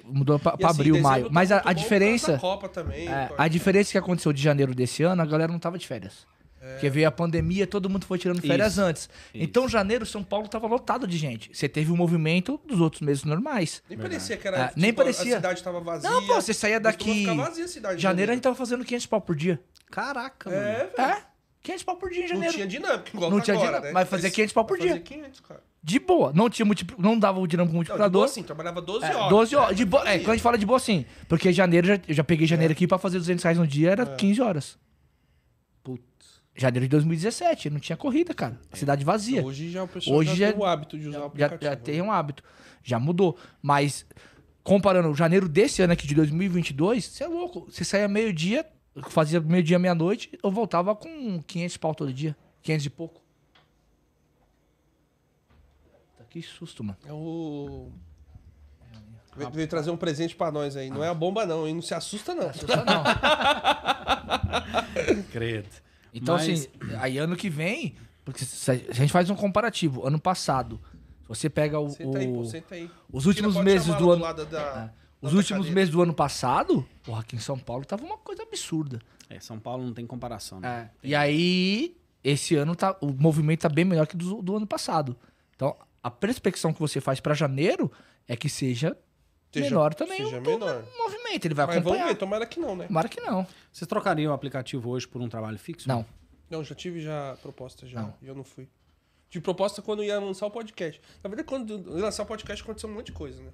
Mudou 0.05 0.39
pra, 0.39 0.57
pra 0.57 0.69
assim, 0.69 0.79
abril, 0.79 1.01
maio. 1.01 1.25
tá 1.25 1.29
Mas 1.31 1.51
a, 1.51 1.61
a 1.65 1.73
diferença. 1.73 2.37
Copa 2.37 2.69
também. 2.69 3.07
é, 3.07 3.29
a 3.37 3.47
diferença 3.47 3.91
que 3.91 3.97
aconteceu 3.97 4.31
de 4.31 4.41
janeiro 4.41 4.73
desse 4.75 5.03
ano, 5.03 5.21
a 5.21 5.25
galera 5.25 5.51
não 5.51 5.59
tava 5.59 5.77
de 5.77 5.87
férias. 5.87 6.27
Porque 6.59 6.89
veio 6.89 7.07
a 7.07 7.11
pandemia, 7.11 7.65
todo 7.65 7.89
mundo 7.89 8.05
foi 8.05 8.17
tirando 8.17 8.41
férias 8.41 8.73
Isso, 8.73 8.81
antes. 8.81 9.09
Então, 9.33 9.67
janeiro, 9.67 10.05
São 10.05 10.23
Paulo 10.23 10.47
tava 10.47 10.67
lotado 10.67 11.07
de 11.07 11.17
gente. 11.17 11.55
Você 11.55 11.69
teve 11.69 11.91
um 11.91 11.95
movimento 11.95 12.59
dos 12.67 12.81
outros 12.81 13.01
meses 13.01 13.23
normais. 13.23 13.81
Nem 13.89 13.97
parecia 13.97 14.35
que 14.35 14.47
era. 14.47 14.57
É, 14.57 14.71
nem 14.75 14.93
parecia. 14.93 15.35
A 15.35 15.37
cidade 15.37 15.63
tava 15.63 15.79
vazia. 15.79 16.09
Não, 16.09 16.25
pô, 16.27 16.35
você 16.35 16.53
saía 16.53 16.79
daqui. 16.79 17.25
vazia 17.25 17.65
a 17.65 17.67
cidade. 17.67 18.01
Janeiro 18.01 18.31
a 18.31 18.35
gente 18.35 18.43
tava 18.43 18.55
fazendo 18.55 18.83
500 18.83 19.05
pau 19.05 19.21
por 19.21 19.35
dia. 19.35 19.59
Caraca, 19.89 20.49
mano. 20.49 20.61
É, 20.61 20.89
velho. 20.95 21.28
É? 21.61 21.63
500 21.63 21.83
pau 21.83 21.95
por 21.97 22.09
dia 22.09 22.19
em 22.19 22.21
Não 22.23 22.29
janeiro. 22.29 22.53
tinha 22.53 22.67
dinâmica, 22.67 23.09
igual 23.13 23.29
Não 23.31 23.37
tá 23.39 23.43
tinha 23.43 23.53
agora, 23.55 23.67
dinâmica, 23.69 23.87
né? 23.89 23.93
mas 23.93 24.09
fazia 24.09 24.31
500 24.31 24.53
pau 24.53 24.65
por 24.65 24.77
fazia 24.77 24.93
dia. 24.93 25.01
500, 25.01 25.39
cara. 25.41 25.63
De 25.81 25.99
boa. 25.99 26.31
Não 26.33 26.49
tinha 26.49 26.65
multipli... 26.65 26.95
não 26.99 27.17
dava 27.17 27.39
o 27.39 27.47
dinâmico 27.47 27.73
Não, 27.75 27.81
de 27.83 27.87
boa 27.89 27.97
multiplicador. 27.97 28.23
assim, 28.25 28.43
trabalhava 28.43 28.81
12 28.81 29.05
É, 29.05 29.15
horas. 29.15 29.29
12 29.29 29.55
horas. 29.55 29.69
né? 29.71 29.75
De 29.75 29.85
boa, 29.85 30.09
é, 30.09 30.19
quando 30.19 30.29
a 30.31 30.33
gente 30.35 30.43
fala 30.43 30.57
de 30.57 30.65
boa, 30.65 30.79
sim. 30.79 31.05
Porque 31.27 31.51
janeiro, 31.53 31.87
já, 31.87 31.99
eu 32.07 32.13
já 32.13 32.23
peguei 32.23 32.45
janeiro 32.47 32.71
aqui 32.73 32.85
pra 32.87 32.97
fazer 32.97 33.17
200 33.17 33.43
reais 33.43 33.57
no 33.57 33.65
dia, 33.67 33.91
era 33.91 34.05
15 34.05 34.41
horas. 34.41 34.77
Putz. 35.83 36.41
Janeiro 36.55 36.85
de 36.85 36.89
2017, 36.89 37.69
não 37.69 37.79
tinha 37.79 37.95
corrida, 37.97 38.33
cara. 38.33 38.59
Cidade 38.73 39.05
vazia. 39.05 39.43
Hoje 39.43 39.69
já 39.71 39.83
o 39.83 39.87
pessoal 39.87 40.17
Hoje 40.17 40.31
já 40.35 40.47
já- 40.47 40.51
tem 40.53 40.61
o 40.61 40.65
hábito 40.65 40.97
de 40.99 41.07
usar 41.07 41.17
o 41.19 41.21
já, 41.21 41.27
aplicativo. 41.27 41.63
já 41.63 41.75
tem 41.75 42.01
um 42.01 42.11
hábito. 42.11 42.43
Já 42.83 42.99
mudou. 42.99 43.37
Mas, 43.61 44.05
comparando 44.63 45.09
o 45.09 45.15
janeiro 45.15 45.47
desse 45.47 45.81
ano 45.81 45.93
aqui 45.93 46.05
de 46.07 46.15
2022, 46.15 47.05
você 47.05 47.23
é 47.23 47.27
louco. 47.27 47.67
Você 47.71 47.83
saía 47.85 48.07
meio-dia, 48.09 48.65
fazia 49.07 49.39
meio-dia, 49.39 49.79
meia-noite, 49.79 50.37
eu 50.43 50.51
voltava 50.51 50.95
com 50.95 51.41
500 51.43 51.77
pau 51.77 51.95
todo 51.95 52.11
dia. 52.13 52.35
500 52.63 52.85
e 52.85 52.89
pouco. 52.89 53.21
Tá, 56.17 56.23
Que 56.29 56.41
susto, 56.41 56.83
mano. 56.83 56.97
É 57.05 57.13
o... 57.13 57.89
Veio, 59.35 59.49
veio 59.51 59.67
trazer 59.67 59.91
um 59.91 59.97
presente 59.97 60.35
pra 60.35 60.51
nós 60.51 60.75
aí. 60.75 60.89
Não 60.89 61.03
é 61.03 61.07
a 61.07 61.13
bomba, 61.13 61.45
não, 61.45 61.67
hein? 61.67 61.73
Não 61.75 61.81
se 61.81 61.93
assusta, 61.93 62.33
não. 62.35 62.49
Assusta 62.49 62.83
não. 62.83 63.03
Credo. 65.31 65.69
Então, 66.13 66.35
Mas- 66.35 66.49
assim, 66.49 66.67
aí 66.99 67.17
ano 67.17 67.35
que 67.35 67.49
vem, 67.49 67.95
porque 68.25 68.43
se 68.43 68.71
a 68.71 68.75
gente 68.93 69.11
faz 69.11 69.29
um 69.29 69.35
comparativo, 69.35 70.05
ano 70.05 70.19
passado, 70.19 70.79
você 71.27 71.49
pega 71.49 71.79
o, 71.79 71.89
Senta 71.89 72.17
aí, 72.17 72.27
pô, 72.27 72.39
o- 72.39 72.45
senta 72.45 72.75
aí. 72.75 72.89
os 73.11 73.25
últimos 73.27 73.55
meses 73.57 73.93
do 73.95 74.11
ano, 74.11 74.23
lado 74.23 74.45
da- 74.45 74.59
É. 74.59 74.63
da 74.63 74.93
os 75.21 75.33
últimos 75.33 75.61
cadeira. 75.65 75.75
meses 75.75 75.89
do 75.91 76.01
ano 76.01 76.13
passado, 76.13 76.85
porra, 77.03 77.21
aqui 77.21 77.35
em 77.35 77.39
São 77.39 77.57
Paulo 77.57 77.85
tava 77.85 78.03
uma 78.03 78.17
coisa 78.17 78.43
absurda. 78.43 78.99
É, 79.29 79.39
São 79.39 79.59
Paulo 79.59 79.83
não 79.85 79.93
tem 79.93 80.05
comparação, 80.07 80.59
né? 80.59 80.89
E 81.03 81.13
aí, 81.13 81.95
esse 82.23 82.55
ano 82.55 82.75
tá, 82.75 82.97
o 83.01 83.07
movimento 83.13 83.61
tá 83.61 83.69
bem 83.69 83.85
melhor 83.85 84.07
que 84.07 84.17
do, 84.17 84.41
do 84.41 84.55
ano 84.57 84.65
passado. 84.67 85.15
Então, 85.55 85.75
a 86.01 86.09
perspectiva 86.09 86.73
que 86.73 86.79
você 86.79 86.99
faz 87.01 87.19
pra 87.19 87.33
janeiro 87.33 87.91
é 88.27 88.35
que 88.35 88.49
seja, 88.49 88.97
Seja- 89.51 89.65
menor 89.65 89.93
também 89.93 90.17
seja 90.17 90.37
o, 90.39 90.41
menor. 90.41 90.83
o 90.83 90.97
movimento. 91.03 91.45
Ele 91.45 91.53
vai 91.53 91.65
Mas 91.67 91.75
vamos 91.75 91.87
acompanhar. 91.91 92.07
ver, 92.07 92.15
tomara 92.15 92.45
que 92.45 92.59
não, 92.59 92.75
né? 92.75 92.87
Tomara 92.87 93.09
que 93.09 93.21
não. 93.21 93.45
Vocês 93.71 93.87
trocariam 93.87 94.31
o 94.31 94.35
aplicativo 94.35 94.89
hoje 94.89 95.07
por 95.07 95.21
um 95.21 95.29
trabalho 95.29 95.59
fixo? 95.59 95.87
Não. 95.87 96.05
Não, 96.49 96.63
já 96.63 96.73
tive 96.73 97.01
já 97.01 97.37
proposta 97.41 97.85
já. 97.85 98.01
Não. 98.01 98.13
E 98.21 98.27
eu 98.27 98.33
não 98.33 98.43
fui. 98.43 98.67
Tive 99.29 99.43
proposta 99.43 99.81
quando 99.81 100.03
ia 100.03 100.19
lançar 100.19 100.47
o 100.47 100.51
podcast. 100.51 100.99
Na 101.23 101.27
verdade, 101.29 101.47
quando 101.47 101.83
lançar 101.91 102.23
o 102.23 102.25
podcast 102.25 102.63
aconteceu 102.63 102.89
um 102.89 102.93
monte 102.93 103.07
de 103.07 103.11
coisa, 103.11 103.43
né? 103.43 103.51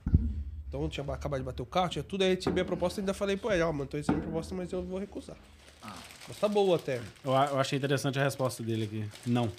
Então 0.76 0.84
eu 0.84 0.90
tinha 0.90 1.14
acabado 1.14 1.40
de 1.40 1.46
bater 1.46 1.62
o 1.62 1.66
carro, 1.66 1.88
tinha 1.88 2.04
tudo, 2.04 2.24
aí 2.24 2.36
recebi 2.36 2.60
a 2.60 2.66
proposta 2.66 3.00
e 3.00 3.02
ainda 3.02 3.14
falei, 3.14 3.38
pô, 3.38 3.50
é, 3.50 3.64
ó, 3.64 3.72
mano, 3.72 3.86
tô 3.90 3.96
recebendo 3.96 4.24
a 4.24 4.24
proposta, 4.24 4.54
mas 4.54 4.74
eu 4.74 4.84
vou 4.84 5.00
recusar. 5.00 5.38
Ah. 5.82 5.94
Mas 6.28 6.38
tá 6.38 6.50
boa 6.50 6.76
até. 6.76 6.98
Eu, 7.24 7.32
eu 7.32 7.60
achei 7.60 7.78
interessante 7.78 8.20
a 8.20 8.24
resposta 8.24 8.62
dele 8.62 8.84
aqui. 8.84 9.10
Não. 9.26 9.50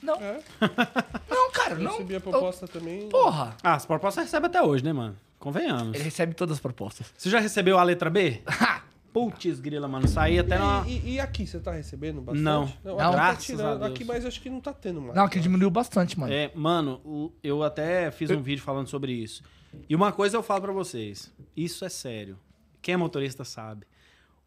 Não. 0.00 0.14
É, 0.14 0.40
Não, 1.28 1.50
cara, 1.50 1.74
eu 1.74 1.80
não. 1.80 1.90
recebi 1.90 2.14
a 2.14 2.20
proposta 2.20 2.68
também. 2.68 3.08
Porra. 3.08 3.56
Ah, 3.64 3.74
as 3.74 3.84
propostas 3.84 4.24
recebe 4.24 4.46
até 4.46 4.62
hoje, 4.62 4.84
né, 4.84 4.92
mano? 4.92 5.16
Convenhamos. 5.40 5.94
Ele 5.94 6.04
recebe 6.04 6.34
todas 6.34 6.54
as 6.54 6.60
propostas. 6.60 7.12
Você 7.18 7.28
já 7.28 7.40
recebeu 7.40 7.76
a 7.76 7.82
letra 7.82 8.08
B? 8.08 8.40
Putz, 9.12 9.58
grila, 9.60 9.88
mano. 9.88 10.06
Saí 10.06 10.34
E, 10.34 10.38
até 10.38 10.58
na... 10.58 10.84
e- 10.86 11.14
e 11.14 11.20
aqui, 11.20 11.46
você 11.46 11.58
tá 11.58 11.72
recebendo 11.72 12.20
bastante? 12.20 12.42
Não. 12.44 12.62
aqui 12.64 12.78
Não. 12.84 12.96
tá 12.96 13.10
Graças 13.10 13.44
tirando. 13.44 13.66
a 13.66 13.74
Deus. 13.78 13.90
Aqui, 13.90 14.04
mas 14.04 14.24
acho 14.24 14.40
que 14.40 14.48
não 14.50 14.60
tá 14.60 14.72
tendo 14.72 15.00
mais. 15.00 15.14
Não, 15.16 15.28
que 15.28 15.40
diminuiu 15.40 15.70
bastante, 15.70 16.18
mano. 16.18 16.32
É, 16.32 16.52
mano, 16.54 17.32
eu 17.42 17.62
até 17.64 18.10
fiz 18.10 18.30
um 18.30 18.40
vídeo 18.40 18.62
falando 18.62 18.86
sobre 18.88 19.12
isso. 19.12 19.42
E 19.88 19.94
uma 19.96 20.12
coisa 20.12 20.36
eu 20.36 20.42
falo 20.42 20.60
pra 20.62 20.72
vocês. 20.72 21.32
Isso 21.56 21.84
é 21.84 21.88
sério. 21.88 22.38
Quem 22.80 22.94
é 22.94 22.96
motorista 22.96 23.44
sabe. 23.44 23.86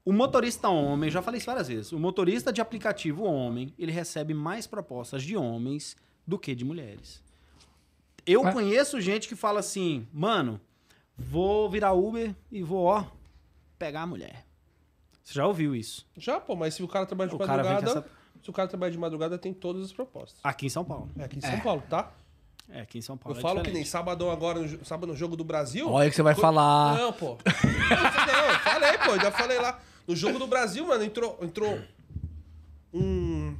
O 0.05 0.11
motorista 0.11 0.67
homem, 0.69 1.09
já 1.09 1.21
falei 1.21 1.37
isso 1.37 1.45
várias 1.47 1.67
vezes. 1.67 1.91
O 1.91 1.99
motorista 1.99 2.51
de 2.51 2.59
aplicativo 2.61 3.23
homem, 3.23 3.73
ele 3.77 3.91
recebe 3.91 4.33
mais 4.33 4.67
propostas 4.67 5.23
de 5.23 5.35
homens 5.37 5.95
do 6.27 6.37
que 6.39 6.53
de 6.55 6.65
mulheres. 6.65 7.21
Eu 8.25 8.47
É. 8.47 8.51
conheço 8.51 8.99
gente 9.01 9.27
que 9.27 9.35
fala 9.35 9.59
assim, 9.59 10.07
mano, 10.13 10.59
vou 11.17 11.69
virar 11.69 11.93
Uber 11.93 12.33
e 12.51 12.61
vou, 12.63 12.85
ó, 12.85 13.05
pegar 13.77 14.01
a 14.01 14.07
mulher. 14.07 14.45
Você 15.23 15.33
já 15.33 15.47
ouviu 15.47 15.75
isso? 15.75 16.05
Já, 16.17 16.39
pô, 16.39 16.55
mas 16.55 16.73
se 16.73 16.83
o 16.83 16.87
cara 16.87 17.05
trabalha 17.05 17.29
de 17.29 17.35
O 17.35 17.39
madrugada. 17.39 17.89
essa- 17.89 18.05
Se 18.43 18.49
o 18.49 18.53
cara 18.53 18.67
trabalha 18.67 18.91
de 18.91 18.97
madrugada, 18.97 19.37
tem 19.37 19.53
todas 19.53 19.85
as 19.85 19.93
propostas. 19.93 20.37
Aqui 20.43 20.65
em 20.65 20.69
São 20.69 20.83
Paulo. 20.83 21.09
É 21.17 21.23
aqui 21.23 21.37
em 21.37 21.41
São 21.41 21.59
Paulo, 21.61 21.81
tá? 21.89 22.11
É, 22.69 22.81
aqui 22.81 22.97
em 22.97 23.01
São 23.01 23.15
Paulo. 23.17 23.37
Eu 23.37 23.39
é 23.39 23.41
falo 23.41 23.55
que 23.59 23.71
nem 23.71 23.83
diferente. 23.83 23.89
sábado 23.89 24.29
agora, 24.29 24.59
no, 24.59 24.85
sábado 24.85 25.07
no 25.07 25.15
jogo 25.15 25.35
do 25.37 25.43
Brasil. 25.45 25.89
Olha 25.89 26.09
que 26.09 26.15
você 26.15 26.21
vai 26.23 26.35
Co- 26.35 26.41
falar. 26.41 26.97
Não, 26.97 27.13
pô. 27.13 27.37
Não, 27.45 28.45
eu 28.49 28.59
falei, 28.59 28.97
pô, 28.97 29.15
já 29.17 29.31
falei 29.31 29.59
lá. 29.59 29.79
No 30.07 30.13
jogo 30.15 30.37
do 30.39 30.47
Brasil, 30.47 30.85
mano, 30.85 31.03
entrou, 31.03 31.37
entrou 31.41 31.79
um 32.93 33.55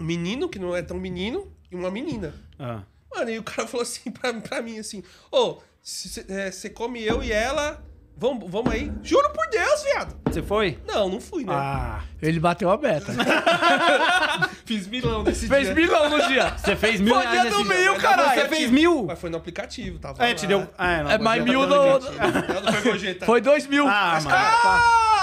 menino, 0.00 0.48
que 0.48 0.58
não 0.58 0.74
é 0.76 0.82
tão 0.82 0.98
menino, 0.98 1.50
e 1.70 1.74
uma 1.76 1.90
menina. 1.90 2.34
Ah. 2.58 2.82
Mano, 3.14 3.30
e 3.30 3.38
o 3.38 3.42
cara 3.42 3.66
falou 3.66 3.82
assim 3.82 4.10
pra, 4.10 4.32
pra 4.34 4.60
mim, 4.62 4.78
assim, 4.78 5.02
ô, 5.32 5.58
você 5.82 6.68
come 6.70 7.02
eu 7.02 7.22
e 7.22 7.32
ela, 7.32 7.82
vamos, 8.16 8.50
vamos 8.50 8.72
aí. 8.72 8.90
Juro 9.02 9.30
por 9.30 9.46
Deus, 9.50 9.82
viado. 9.84 10.14
Você 10.26 10.42
foi? 10.42 10.78
Não, 10.86 11.08
não 11.08 11.20
fui, 11.20 11.44
né? 11.44 11.52
Ah. 11.52 12.00
Ele 12.22 12.38
bateu 12.38 12.70
a 12.70 12.76
meta. 12.78 13.12
Fiz 14.64 14.86
milão 14.86 15.24
nesse 15.24 15.48
Fez 15.48 15.66
dia. 15.66 15.74
milão 15.74 16.08
no 16.08 16.26
dia. 16.28 16.52
Você 16.56 16.76
fez 16.76 17.00
mil 17.00 17.14
Foi 17.14 17.22
reais 17.24 17.42
dia 17.42 17.50
do 17.50 17.64
nesse 17.64 17.68
mil, 17.82 17.92
dia. 17.94 18.00
caralho. 18.00 18.40
Você 18.40 18.48
fez 18.48 18.70
mil? 18.70 19.04
Mas 19.06 19.18
foi 19.18 19.30
no 19.30 19.36
aplicativo, 19.38 19.98
tava 19.98 20.22
É, 20.24 20.28
lá. 20.28 20.34
te 20.34 20.46
deu. 20.46 20.68
Ah, 20.78 21.02
não, 21.02 21.10
É, 21.10 21.18
mais 21.18 21.42
mil 21.42 21.60
pelo 21.60 21.66
no-. 21.66 21.98
Não, 21.98 22.62
não 22.62 22.72
foi 22.72 22.82
gorjeta. 22.92 23.26
Foi 23.26 23.40
dois 23.40 23.66
mil. 23.66 23.88
Ah, 23.88 24.10
Mas, 24.14 24.24
mano. 24.24 24.36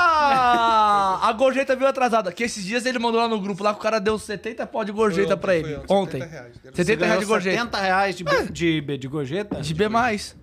Ah, 0.10 1.20
a 1.30 1.32
gorjeta 1.34 1.76
veio 1.76 1.90
atrasada. 1.90 2.32
Que 2.32 2.44
esses 2.44 2.64
dias 2.66 2.86
ele 2.86 3.00
mandou 3.00 3.22
lá 3.22 3.28
no 3.28 3.40
grupo 3.40 3.64
lá 3.64 3.72
que 3.74 3.80
o 3.80 3.82
cara 3.84 4.00
deu 4.00 4.18
70 4.20 4.66
pau 4.68 4.84
de 4.84 4.92
gorjeta 4.92 5.30
Foi 5.30 5.38
pra 5.38 5.54
ontem, 5.54 5.64
ele. 5.72 5.76
Ontem. 5.88 5.90
ontem, 5.90 6.20
70 6.20 6.32
reais. 6.32 6.54
70 6.74 7.06
reais 7.06 7.20
de 7.20 7.26
gorjeta. 7.26 7.58
70 7.58 7.78
reais 7.80 8.16
de, 8.16 8.24
B- 8.24 8.44
de, 8.52 8.82
B- 8.82 8.98
de 8.98 9.08
gorjeta? 9.08 9.62
De 9.62 9.74
B 9.74 9.88
mais. 9.88 10.36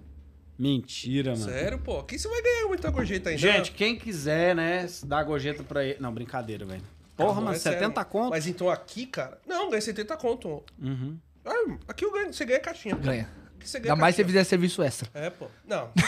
Mentira, 0.58 1.32
mano. 1.32 1.44
Sério, 1.44 1.78
pô? 1.78 1.98
Aqui 1.98 2.18
você 2.18 2.28
vai 2.28 2.40
ganhar 2.42 2.68
muita 2.68 2.90
gorjeta 2.90 3.30
ainda. 3.30 3.40
Gente, 3.40 3.72
quem 3.72 3.96
quiser, 3.96 4.54
né, 4.54 4.86
dar 5.04 5.22
gorjeta 5.24 5.62
pra 5.62 5.84
ele. 5.84 5.98
Não, 6.00 6.12
brincadeira, 6.12 6.64
velho. 6.64 6.82
Porra, 7.16 7.40
mano, 7.40 7.56
é 7.56 7.58
sério. 7.58 7.78
70 7.78 8.04
conto? 8.04 8.30
Mas 8.30 8.46
então 8.46 8.68
aqui, 8.68 9.06
cara... 9.06 9.40
Não, 9.46 9.68
ganhei 9.68 9.80
70 9.80 10.16
conto. 10.16 10.62
Uhum. 10.80 11.18
Ah, 11.44 11.76
aqui 11.88 12.04
eu 12.04 12.12
ganho, 12.12 12.32
você 12.32 12.44
ganha 12.44 12.60
caixinha. 12.60 12.96
Ganha. 12.96 13.28
Aqui 13.56 13.68
você 13.68 13.78
ganha 13.78 13.92
Ainda 13.92 14.00
mais 14.00 14.14
se 14.16 14.22
você 14.22 14.26
fizer 14.26 14.44
serviço 14.44 14.82
extra. 14.82 15.08
É, 15.14 15.30
pô. 15.30 15.46
Não. 15.66 15.90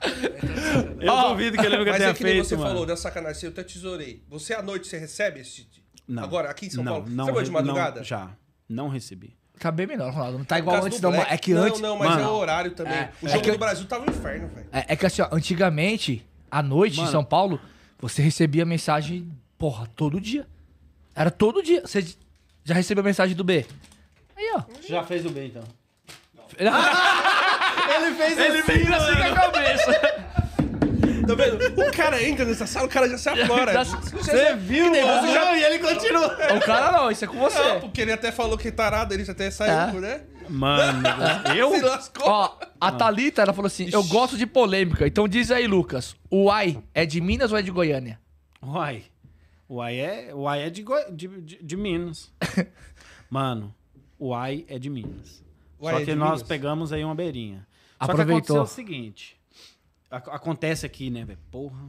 Eu 1.00 1.12
Ó, 1.12 1.30
duvido 1.30 1.56
que 1.58 1.66
ele 1.66 1.76
nunca 1.78 1.90
Mas 1.90 1.98
tenha 1.98 2.10
é 2.10 2.14
que 2.14 2.22
feito, 2.22 2.44
você 2.44 2.56
mano. 2.56 2.68
falou 2.68 2.86
da 2.86 2.96
sacanagem. 2.96 3.44
Eu 3.44 3.50
até 3.50 3.62
tesourei. 3.62 4.24
Você 4.28 4.54
à 4.54 4.62
noite, 4.62 4.86
você 4.86 4.98
recebe 4.98 5.40
esse... 5.40 5.68
Não. 6.06 6.24
Agora, 6.24 6.50
aqui 6.50 6.66
em 6.66 6.70
São 6.70 6.82
não, 6.82 6.92
Paulo. 6.92 7.08
Não, 7.08 7.24
você 7.26 7.32
vai 7.32 7.44
de 7.44 7.50
madrugada? 7.50 8.00
Não, 8.00 8.04
já. 8.04 8.36
Não 8.68 8.88
recebi. 8.88 9.36
Tá 9.60 9.70
bem 9.70 9.86
menor, 9.86 10.10
Ronaldo. 10.10 10.38
Não 10.38 10.44
tá 10.44 10.56
Por 10.56 10.62
igual 10.62 10.84
antes, 10.84 11.00
não. 11.02 11.14
É 11.14 11.36
que 11.36 11.52
não, 11.52 11.62
antes. 11.64 11.80
Não, 11.82 11.96
mas 11.98 12.08
Mano, 12.08 12.22
é 12.22 12.26
o 12.28 12.30
horário 12.32 12.70
também. 12.70 12.94
é, 12.94 13.10
o 13.22 13.26
é 13.26 13.30
jogo 13.30 13.44
que- 13.44 13.52
do 13.52 13.58
Brasil 13.58 13.86
tava 13.86 14.04
um 14.06 14.10
inferno, 14.10 14.48
velho. 14.48 14.66
É, 14.72 14.84
é 14.88 14.96
que 14.96 15.04
assim, 15.04 15.20
ó, 15.20 15.28
antigamente, 15.30 16.26
à 16.50 16.62
noite 16.62 16.94
em 16.94 17.00
Mano. 17.00 17.10
São 17.12 17.22
Paulo, 17.22 17.60
você 17.98 18.22
recebia 18.22 18.64
mensagem, 18.64 19.30
porra, 19.58 19.86
todo 19.94 20.18
dia. 20.18 20.46
Era 21.14 21.30
todo 21.30 21.62
dia. 21.62 21.82
Você 21.82 22.02
já 22.64 22.74
recebeu 22.74 23.04
mensagem 23.04 23.36
do 23.36 23.44
B? 23.44 23.66
Aí, 24.34 24.50
ó. 24.56 24.62
Você 24.80 24.88
já 24.88 25.04
fez 25.04 25.26
o 25.26 25.30
bem, 25.30 25.48
então. 25.48 25.62
Ele 26.58 28.14
fez 28.14 28.38
Ele 28.38 28.62
fez 28.62 28.90
assim 28.90 29.14
com 29.16 29.22
a 29.22 29.34
cabeça. 29.34 30.00
Tá 31.26 31.34
vendo? 31.34 31.80
O 31.88 31.92
cara 31.92 32.22
entra 32.22 32.44
nessa 32.44 32.66
sala, 32.66 32.86
o 32.86 32.88
cara 32.88 33.08
já 33.08 33.18
se 33.18 33.28
aflora. 33.30 33.72
Já- 33.72 33.84
Você 33.84 34.54
viu, 34.56 34.84
mano? 34.90 34.96
você 34.96 35.32
já- 35.32 35.56
E 35.56 35.62
ele 35.64 35.78
continua. 35.78 36.26
O 36.56 36.60
cara 36.60 36.92
não, 36.92 37.10
isso 37.10 37.24
é 37.24 37.28
com 37.28 37.34
Não, 37.34 37.42
você. 37.50 37.78
porque 37.80 38.00
ele 38.00 38.12
até 38.12 38.30
falou 38.32 38.56
que 38.58 38.68
é 38.68 38.70
tarado, 38.70 39.12
ele 39.14 39.28
até 39.30 39.50
saiu, 39.50 39.98
É. 39.98 40.00
né? 40.00 40.20
Mano, 40.48 41.02
eu? 41.56 41.70
Se 41.74 41.80
lascou. 41.82 42.26
Ó, 42.28 42.56
a 42.80 42.92
Thalita, 42.92 43.42
ela 43.42 43.52
falou 43.52 43.66
assim: 43.68 43.88
Eu 43.92 44.02
gosto 44.04 44.36
de 44.36 44.46
polêmica. 44.46 45.06
Então 45.06 45.28
diz 45.28 45.50
aí, 45.50 45.66
Lucas, 45.66 46.16
o 46.28 46.44
Uai 46.46 46.82
é 46.92 47.06
de 47.06 47.20
Minas 47.20 47.52
ou 47.52 47.58
é 47.58 47.62
de 47.62 47.70
Goiânia? 47.70 48.18
Uai. 48.62 49.04
Uai 49.68 49.98
é, 50.00 50.34
Uai 50.34 50.62
é 50.62 50.70
de, 50.70 50.82
Goi- 50.82 51.12
de, 51.12 51.28
de, 51.28 51.58
de 51.62 51.76
Minas. 51.76 52.32
Mano, 53.30 53.72
Uai 54.20 54.64
é 54.68 54.78
de 54.78 54.90
Minas. 54.90 55.42
Uai 55.80 55.94
Só 55.94 56.00
é 56.00 56.04
que 56.04 56.10
de 56.10 56.16
nós 56.18 56.28
Minas? 56.30 56.42
pegamos 56.42 56.92
aí 56.92 57.04
uma 57.04 57.14
beirinha. 57.14 57.66
Só 58.00 58.06
que 58.06 58.10
Aproveitou. 58.12 58.56
aconteceu 58.56 58.62
o 58.62 58.66
seguinte. 58.66 59.39
Ac- 60.10 60.28
Acontece 60.30 60.84
aqui, 60.86 61.10
né, 61.10 61.24
velho? 61.24 61.38
Porra. 61.50 61.88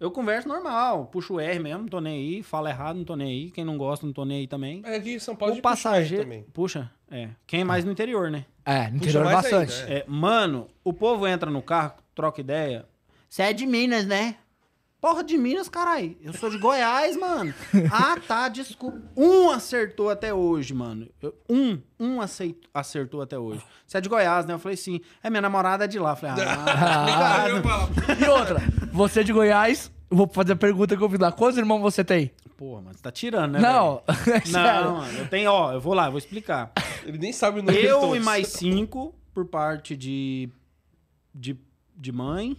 Eu 0.00 0.12
converso 0.12 0.46
normal, 0.46 1.06
puxo 1.06 1.34
o 1.34 1.40
R 1.40 1.58
mesmo, 1.58 1.80
não 1.82 1.88
tô 1.88 2.00
nem 2.00 2.14
aí. 2.36 2.42
Falo 2.42 2.68
errado, 2.68 2.96
não 2.96 3.04
tô 3.04 3.16
nem 3.16 3.28
aí. 3.28 3.50
Quem 3.50 3.64
não 3.64 3.76
gosta, 3.76 4.06
não 4.06 4.12
tô 4.12 4.24
nem 4.24 4.38
aí 4.38 4.46
também. 4.46 4.80
Mas 4.80 4.94
aqui 4.94 5.14
em 5.14 5.18
São 5.18 5.34
Paulo 5.34 5.54
o 5.54 5.56
puxar 5.56 5.70
passageiro. 5.70 6.22
também. 6.22 6.42
Puxa, 6.52 6.88
é. 7.10 7.30
Quem 7.46 7.62
é 7.62 7.64
mais 7.64 7.84
no 7.84 7.90
interior, 7.90 8.30
né? 8.30 8.44
É, 8.64 8.88
no 8.90 8.98
interior 8.98 9.24
mais 9.24 9.42
bastante. 9.42 9.72
ainda, 9.82 9.92
É, 9.92 10.04
mano, 10.06 10.68
o 10.84 10.92
povo 10.92 11.26
entra 11.26 11.50
no 11.50 11.60
carro, 11.60 11.94
troca 12.14 12.40
ideia. 12.40 12.86
Você 13.28 13.42
é 13.42 13.52
de 13.52 13.66
Minas, 13.66 14.06
né? 14.06 14.36
Porra 15.00 15.22
de 15.22 15.38
Minas, 15.38 15.68
caralho. 15.68 16.16
Eu 16.20 16.32
sou 16.32 16.50
de 16.50 16.58
Goiás, 16.58 17.16
mano. 17.16 17.54
Ah, 17.92 18.16
tá, 18.26 18.48
desculpa. 18.48 19.00
Um 19.16 19.48
acertou 19.48 20.10
até 20.10 20.34
hoje, 20.34 20.74
mano. 20.74 21.08
Eu- 21.22 21.34
um, 21.48 21.78
um 22.00 22.20
aceit- 22.20 22.66
acertou 22.74 23.22
até 23.22 23.38
hoje. 23.38 23.62
Você 23.86 23.98
é 23.98 24.00
de 24.00 24.08
Goiás, 24.08 24.44
né? 24.44 24.54
Eu 24.54 24.58
falei, 24.58 24.76
sim. 24.76 25.00
É, 25.22 25.30
minha 25.30 25.40
namorada 25.40 25.84
é 25.84 25.88
de 25.88 26.00
lá. 26.00 26.10
Eu 26.12 26.16
falei, 26.16 26.34
ah, 26.44 27.46
ia 27.48 27.62
falar, 27.62 28.20
E 28.20 28.28
outra, 28.28 28.56
você 28.92 29.20
é 29.20 29.22
de 29.22 29.32
Goiás, 29.32 29.90
Eu 30.10 30.16
vou 30.16 30.26
fazer 30.26 30.54
a 30.54 30.56
pergunta 30.56 30.96
que 30.96 31.02
eu 31.02 31.08
fiz 31.10 31.18
lá. 31.20 31.30
Quantos 31.30 31.58
irmãos 31.58 31.80
você 31.80 32.02
tem? 32.02 32.32
Porra, 32.56 32.82
mas 32.86 32.96
você 32.96 33.02
tá 33.02 33.12
tirando, 33.12 33.52
né? 33.52 33.60
não, 33.60 34.02
é. 34.08 34.48
Não, 34.50 34.96
mano, 34.96 35.18
eu 35.18 35.28
tenho, 35.28 35.48
ó, 35.52 35.72
eu 35.72 35.80
vou 35.80 35.94
lá, 35.94 36.06
eu 36.06 36.10
vou 36.10 36.18
explicar. 36.18 36.72
Ele 37.04 37.18
nem 37.18 37.32
sabe 37.32 37.60
o 37.60 37.62
número 37.62 37.86
Eu 37.86 38.16
e 38.16 38.20
mais 38.20 38.48
cinco 38.48 39.14
por 39.32 39.44
parte 39.46 39.96
de, 39.96 40.48
de, 41.32 41.56
de 41.96 42.10
mãe. 42.10 42.56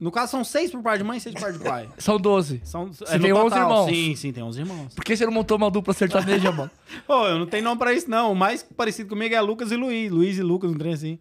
No 0.00 0.10
caso, 0.10 0.30
são 0.30 0.42
seis 0.42 0.70
por 0.70 0.82
parte 0.82 0.98
de 1.02 1.04
mãe 1.04 1.18
e 1.18 1.20
seis 1.20 1.34
por 1.34 1.42
parte 1.42 1.58
de 1.58 1.64
pai. 1.64 1.86
São 1.98 2.18
12. 2.18 2.62
São, 2.64 2.90
Você 2.90 3.18
no 3.18 3.22
tem 3.22 3.32
11 3.34 3.56
irmãos? 3.56 3.86
Sim, 3.90 4.16
sim, 4.16 4.32
tem 4.32 4.42
11 4.42 4.60
irmãos. 4.60 4.94
Por 4.94 5.04
que 5.04 5.14
você 5.14 5.26
não 5.26 5.32
montou 5.32 5.58
uma 5.58 5.70
dupla 5.70 5.92
sertaneja, 5.92 6.50
mano? 6.50 6.70
Pô, 7.06 7.26
eu 7.28 7.38
não 7.38 7.46
tenho 7.46 7.62
nome 7.62 7.78
pra 7.78 7.92
isso, 7.92 8.08
não. 8.08 8.32
O 8.32 8.34
mais 8.34 8.62
parecido 8.62 9.10
comigo 9.10 9.34
é 9.34 9.40
Lucas 9.42 9.70
e 9.70 9.76
Luiz. 9.76 10.10
Luiz 10.10 10.38
e 10.38 10.42
Lucas, 10.42 10.70
um 10.70 10.74
trem 10.78 10.94
assim. 10.94 11.18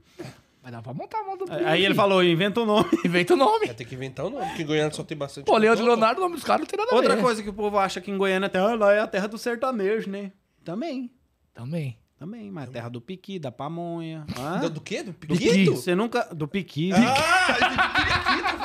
Vai 0.63 0.71
dar 0.71 0.81
pra 0.81 0.93
montar 0.93 1.19
uma 1.23 1.35
dupla. 1.35 1.57
Aí 1.65 1.83
ele 1.83 1.93
falou, 1.93 2.23
inventa 2.23 2.61
o 2.61 2.65
nome. 2.65 2.87
Inventa 3.03 3.33
o 3.33 3.37
nome. 3.37 3.65
Vai 3.65 3.75
ter 3.75 3.83
que 3.85 3.95
inventar 3.95 4.25
o 4.25 4.29
nome, 4.29 4.45
porque 4.45 4.61
em 4.63 4.65
Goiânia 4.65 4.93
só 4.93 5.03
tem 5.03 5.17
bastante. 5.17 5.45
Pô, 5.45 5.57
Leandro 5.57 5.83
e 5.83 5.85
cantor, 5.85 5.97
Leonardo, 5.97 6.21
o 6.21 6.23
nome 6.23 6.35
dos 6.35 6.43
caras 6.45 6.61
não 6.61 6.67
tem 6.67 6.77
nada 6.79 6.91
a 6.91 6.95
Outra 6.95 7.15
ver. 7.15 7.21
coisa 7.21 7.43
que 7.43 7.49
o 7.49 7.53
povo 7.53 7.77
acha 7.77 7.99
que 7.99 8.09
em 8.11 8.17
Goiânia 8.17 8.47
até, 8.47 8.59
ah, 8.59 8.75
lá 8.75 8.93
é 8.93 8.99
a 8.99 9.07
terra 9.07 9.27
do 9.27 9.37
sertanejo, 9.37 10.09
né? 10.09 10.31
Também. 10.63 11.11
Também. 11.53 11.97
Também, 12.19 12.51
mas 12.51 12.67
a 12.67 12.71
terra 12.73 12.89
do 12.89 12.99
piqui, 12.99 13.39
da 13.39 13.49
pamonha. 13.49 14.25
Hã? 14.37 14.59
Do, 14.59 14.69
do 14.69 14.81
quê? 14.81 15.01
Do 15.01 15.13
Piqui. 15.13 15.37
piquito? 15.37 15.77
Você 15.77 15.95
nunca. 15.95 16.27
Do 16.33 16.49
piqui. 16.49 16.91
Ah. 16.93 18.49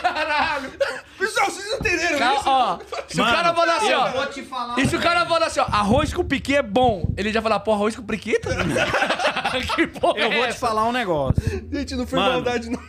Caralho. 0.00 0.70
Pessoal, 1.18 1.50
vocês 1.50 1.72
entenderam 1.78 2.18
Calma, 2.18 2.38
isso? 2.38 2.48
ó. 2.48 2.78
Se 3.08 3.20
o 3.20 3.24
cara 3.24 3.54
falar 3.54 3.76
assim, 3.76 3.92
ó. 3.92 4.10
vou 4.10 4.26
te 4.26 4.42
falar. 4.42 4.78
E 4.78 4.86
se 4.88 4.96
o 4.96 5.00
cara 5.00 5.26
falar 5.26 5.46
assim, 5.46 5.60
ó, 5.60 5.64
arroz 5.64 6.12
com 6.14 6.24
piqui 6.24 6.54
é 6.56 6.62
bom, 6.62 7.12
ele 7.16 7.32
já 7.32 7.42
fala, 7.42 7.58
pô, 7.58 7.72
arroz 7.72 7.96
com 7.96 8.02
priquito? 8.04 8.48
que 9.74 9.86
porra 9.88 10.18
Eu 10.18 10.32
é 10.32 10.36
vou 10.36 10.44
te 10.44 10.50
essa? 10.50 10.58
falar 10.66 10.84
um 10.86 10.92
negócio. 10.92 11.42
Gente, 11.72 11.94
não 11.96 12.06
foi 12.06 12.18
Mano. 12.18 12.32
maldade, 12.34 12.70
não. 12.70 12.80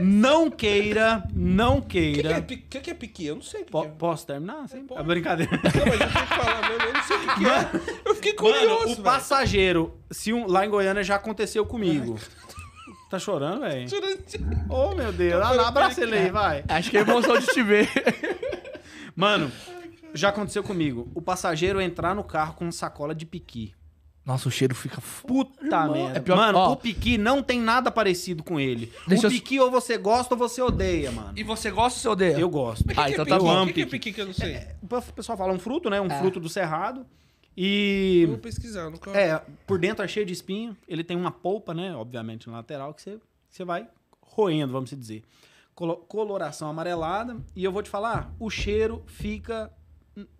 Não 0.00 0.50
queira, 0.50 1.22
não 1.34 1.78
O 1.78 1.82
que, 1.82 2.12
que, 2.14 2.20
é, 2.20 2.22
queira. 2.22 2.42
pi- 2.42 2.56
que, 2.68 2.80
que 2.80 2.90
é 2.90 2.94
piqui? 2.94 3.26
Eu 3.26 3.34
não 3.36 3.42
sei 3.42 3.60
o 3.62 3.64
que, 3.64 3.70
Po- 3.70 3.82
que 3.82 3.88
é. 3.88 3.90
posso 3.90 4.26
terminar? 4.26 4.66
Sim, 4.68 4.84
pode. 4.86 5.00
é 5.00 5.04
brincadeira. 5.04 5.52
Não, 5.52 5.60
mas 5.62 5.74
eu 5.76 5.98
tenho 5.98 6.26
que 6.26 6.34
falar 6.34 6.68
mesmo, 6.68 6.82
eu 6.84 6.92
não 6.92 7.02
sei 7.02 7.16
o 7.16 7.20
que, 7.20 7.34
que 7.34 7.46
é. 7.46 8.00
Eu 8.06 8.14
fiquei 8.16 8.32
curioso, 8.32 8.68
Mano, 8.68 8.82
o 8.84 8.86
velho. 8.88 9.02
passageiro, 9.02 9.96
se 10.10 10.32
um, 10.32 10.46
lá 10.48 10.66
em 10.66 10.70
Goiânia 10.70 11.04
já 11.04 11.16
aconteceu 11.16 11.64
comigo. 11.66 12.18
Tá 13.12 13.18
chorando, 13.18 13.60
velho? 13.60 13.86
Oh, 14.70 14.94
meu 14.94 15.12
Deus. 15.12 15.42
Ah, 15.44 15.68
abraça 15.68 16.00
ele 16.02 16.16
aí, 16.16 16.30
vai. 16.30 16.64
Acho 16.66 16.90
que 16.90 16.96
é 16.96 17.00
emoção 17.02 17.38
de 17.38 17.44
te 17.46 17.62
ver. 17.62 17.86
Mano, 19.14 19.52
já 20.14 20.30
aconteceu 20.30 20.62
comigo. 20.62 21.10
O 21.14 21.20
passageiro 21.20 21.78
entrar 21.78 22.14
no 22.14 22.24
carro 22.24 22.54
com 22.54 22.72
sacola 22.72 23.14
de 23.14 23.26
piqui. 23.26 23.74
Nossa, 24.24 24.48
o 24.48 24.50
cheiro 24.50 24.74
fica... 24.74 24.96
f- 24.98 25.26
Puta 25.26 25.62
Irmão, 25.62 25.92
merda. 25.92 26.18
é 26.18 26.22
pior- 26.22 26.36
mano, 26.36 26.56
ó. 26.56 26.72
o 26.72 26.76
piqui 26.76 27.18
não 27.18 27.42
tem 27.42 27.60
nada 27.60 27.90
parecido 27.90 28.42
com 28.42 28.58
ele. 28.58 28.90
Deixa 29.06 29.26
o 29.26 29.28
eu- 29.28 29.30
piqui 29.32 29.60
ou 29.60 29.70
você 29.70 29.98
gosta 29.98 30.32
ou 30.34 30.38
você 30.38 30.62
odeia, 30.62 31.12
mano. 31.12 31.32
E 31.36 31.42
você 31.42 31.70
gosta 31.70 31.98
ou 31.98 32.02
você 32.02 32.08
odeia? 32.08 32.38
Eu 32.38 32.48
gosto. 32.48 32.82
Ah, 32.96 33.10
então 33.10 33.26
tá 33.26 33.34
piqui? 33.36 33.46
bom. 33.46 33.62
O 33.62 33.66
que, 33.66 33.72
que 33.74 33.82
é 33.82 33.86
piqui 33.86 34.12
que 34.14 34.20
eu 34.22 34.26
não 34.26 34.32
sei? 34.32 34.58
O 34.80 35.12
pessoal 35.12 35.36
fala 35.36 35.52
um 35.52 35.58
fruto, 35.58 35.90
né? 35.90 36.00
Um 36.00 36.06
É. 36.06 36.18
fruto 36.18 36.40
do 36.40 36.48
cerrado. 36.48 37.04
Eu 37.56 37.64
E. 37.64 38.26
vou 38.28 38.38
pesquisar, 38.38 38.90
nunca... 38.90 39.10
É, 39.10 39.42
por 39.66 39.78
dentro 39.78 40.04
é 40.04 40.08
cheio 40.08 40.24
de 40.24 40.32
espinho. 40.32 40.76
Ele 40.88 41.04
tem 41.04 41.16
uma 41.16 41.30
polpa, 41.30 41.74
né? 41.74 41.94
Obviamente, 41.94 42.48
na 42.48 42.56
lateral, 42.56 42.94
que 42.94 43.02
você, 43.02 43.18
você 43.48 43.64
vai 43.64 43.86
roendo, 44.20 44.72
vamos 44.72 44.90
dizer. 44.90 45.22
Colo- 45.74 45.96
coloração 46.08 46.68
amarelada. 46.68 47.36
E 47.54 47.62
eu 47.64 47.72
vou 47.72 47.82
te 47.82 47.90
falar, 47.90 48.32
o 48.38 48.48
cheiro 48.50 49.02
fica. 49.06 49.70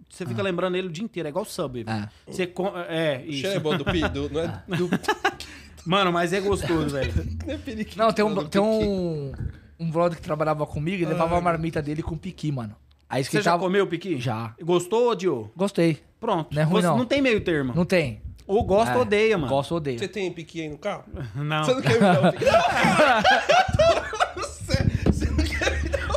Você 0.09 0.27
fica 0.27 0.43
lembrando 0.43 0.77
ele 0.77 0.89
o 0.89 0.91
dia 0.91 1.05
inteiro. 1.05 1.27
É 1.27 1.31
igual 1.31 1.45
Subway. 1.45 1.85
Ah. 1.87 2.09
Você 2.27 2.43
é, 2.89 3.23
O 3.27 3.31
isso. 3.31 3.41
cheiro 3.41 3.57
é 3.57 3.61
bom 3.61 3.77
do 3.77 3.85
pi? 3.85 4.07
Do, 4.09 4.29
não 4.33 4.41
é 4.41 4.63
do... 4.77 4.89
Mano, 5.85 6.13
mas 6.13 6.33
é 6.33 6.41
gostoso, 6.41 6.91
velho. 6.91 7.13
Não 7.45 7.55
é 7.55 7.59
periquito. 7.59 7.99
Não, 7.99 8.13
tem 8.13 8.25
um, 8.25 8.47
tem 8.47 8.61
um, 8.61 9.33
um 9.81 9.91
brother 9.91 10.17
que 10.17 10.23
trabalhava 10.23 10.65
comigo 10.65 11.03
e 11.03 11.07
levava 11.07 11.37
a 11.37 11.41
marmita 11.41 11.83
dele 11.83 12.05
com 12.05 12.17
piqui, 12.17 12.53
mano. 12.53 12.77
Aí 13.13 13.23
Você 13.23 13.43
já 13.43 13.59
comeu 13.59 13.87
piqui? 13.87 14.19
Já. 14.19 14.55
Gostou 14.63 15.03
ou 15.03 15.11
odiou? 15.11 15.53
Gostei. 15.55 15.99
Pronto. 16.19 16.49
Não 16.55 16.63
é 16.63 16.65
ruim, 16.65 16.81
Você 16.81 16.87
não. 16.87 17.05
tem 17.05 17.21
meio 17.21 17.43
termo. 17.43 17.75
Não 17.77 17.85
tem. 17.85 18.23
Ou 18.47 18.65
gosta 18.65 18.95
É, 18.95 18.97
ou 18.97 19.03
odeia, 19.03 19.37
mano. 19.37 19.53
Gosto 19.53 19.73
ou 19.73 19.77
odeio. 19.77 19.99
Você 19.99 20.09
tem 20.09 20.33
piqui 20.33 20.63
aí 20.63 20.69
no 20.71 20.79
carro? 20.79 21.05
Não. 21.37 21.63
Você 21.63 21.75
não 21.75 21.83
quer 21.83 21.93
me 21.93 22.01
dar 22.01 22.21
um 22.23 22.33
piqui? 22.33 22.45
Não, 22.49 22.63
cara! 22.63 23.23
Você, 24.35 24.85
você 25.05 25.27
não 25.27 25.45
quer 25.45 25.83
me 25.83 25.89
dar 25.91 26.09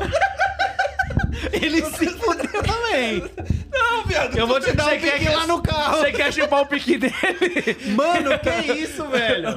Ele 1.52 1.82
se 1.84 2.08
fudeu 2.12 2.64
também. 2.64 3.30
Não, 3.74 4.06
viado. 4.06 4.38
Eu 4.38 4.48
vou 4.48 4.62
te 4.62 4.72
dar 4.72 4.86
um 4.86 4.90
Você 4.92 4.98
quer 5.00 5.20
piqui 5.20 5.36
lá 5.36 5.48
no 5.48 5.62
carro. 5.62 5.98
Você 5.98 6.12
quer 6.14 6.32
chupar 6.34 6.62
o 6.62 6.66
piqui 6.66 6.98
dele? 6.98 7.14
Mano, 7.94 8.40
que 8.40 8.72
isso, 8.72 9.06
velho? 9.08 9.50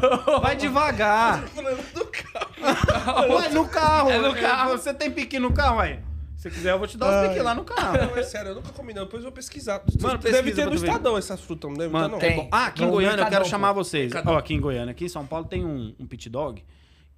Vai 0.42 0.56
devagar. 0.56 1.44
falando 1.54 1.92
do 1.94 2.04
carro. 2.06 3.28
Vai 3.28 3.48
no 3.50 3.68
carro. 3.68 4.10
É 4.10 4.18
no 4.18 4.34
carro. 4.34 4.70
Você 4.72 4.92
tem 4.92 5.08
piqui 5.10 5.38
no 5.38 5.52
carro, 5.52 5.78
aí? 5.78 6.00
Se 6.38 6.48
quiser, 6.50 6.70
eu 6.72 6.78
vou 6.78 6.86
te 6.86 6.96
dar 6.96 7.24
os 7.24 7.28
piqui 7.28 7.42
lá 7.42 7.52
no 7.52 7.64
carro. 7.66 7.98
Não, 7.98 8.16
é 8.16 8.22
sério, 8.22 8.50
eu 8.50 8.54
nunca 8.54 8.68
comi 8.72 8.94
não. 8.94 9.02
Depois 9.04 9.24
eu 9.24 9.28
vou 9.28 9.32
pesquisar. 9.32 9.82
Mano, 10.00 10.18
deve 10.18 10.32
pesquisa 10.34 10.54
ter 10.56 10.62
pra 10.62 10.70
no 10.70 10.76
tu 10.76 10.80
ver. 10.80 10.86
Estadão 10.86 11.18
essas 11.18 11.40
frutas, 11.40 11.68
não 11.68 11.76
deve 11.76 11.92
Mano, 11.92 12.16
ter, 12.18 12.30
não. 12.30 12.36
tem. 12.42 12.48
Ah, 12.52 12.66
aqui 12.66 12.82
em 12.82 12.86
No 12.86 12.92
Goiânia 12.92 13.12
eu 13.12 13.16
Mercadão, 13.16 13.38
quero 13.40 13.50
chamar 13.50 13.74
pô. 13.74 13.82
vocês. 13.82 14.12
Ó, 14.24 14.36
aqui 14.38 14.54
em 14.54 14.60
Goiânia, 14.60 14.92
aqui 14.92 15.04
em 15.04 15.08
São 15.08 15.26
Paulo 15.26 15.46
tem 15.46 15.64
um, 15.66 15.92
um 15.98 16.06
pit 16.06 16.30
dog 16.30 16.64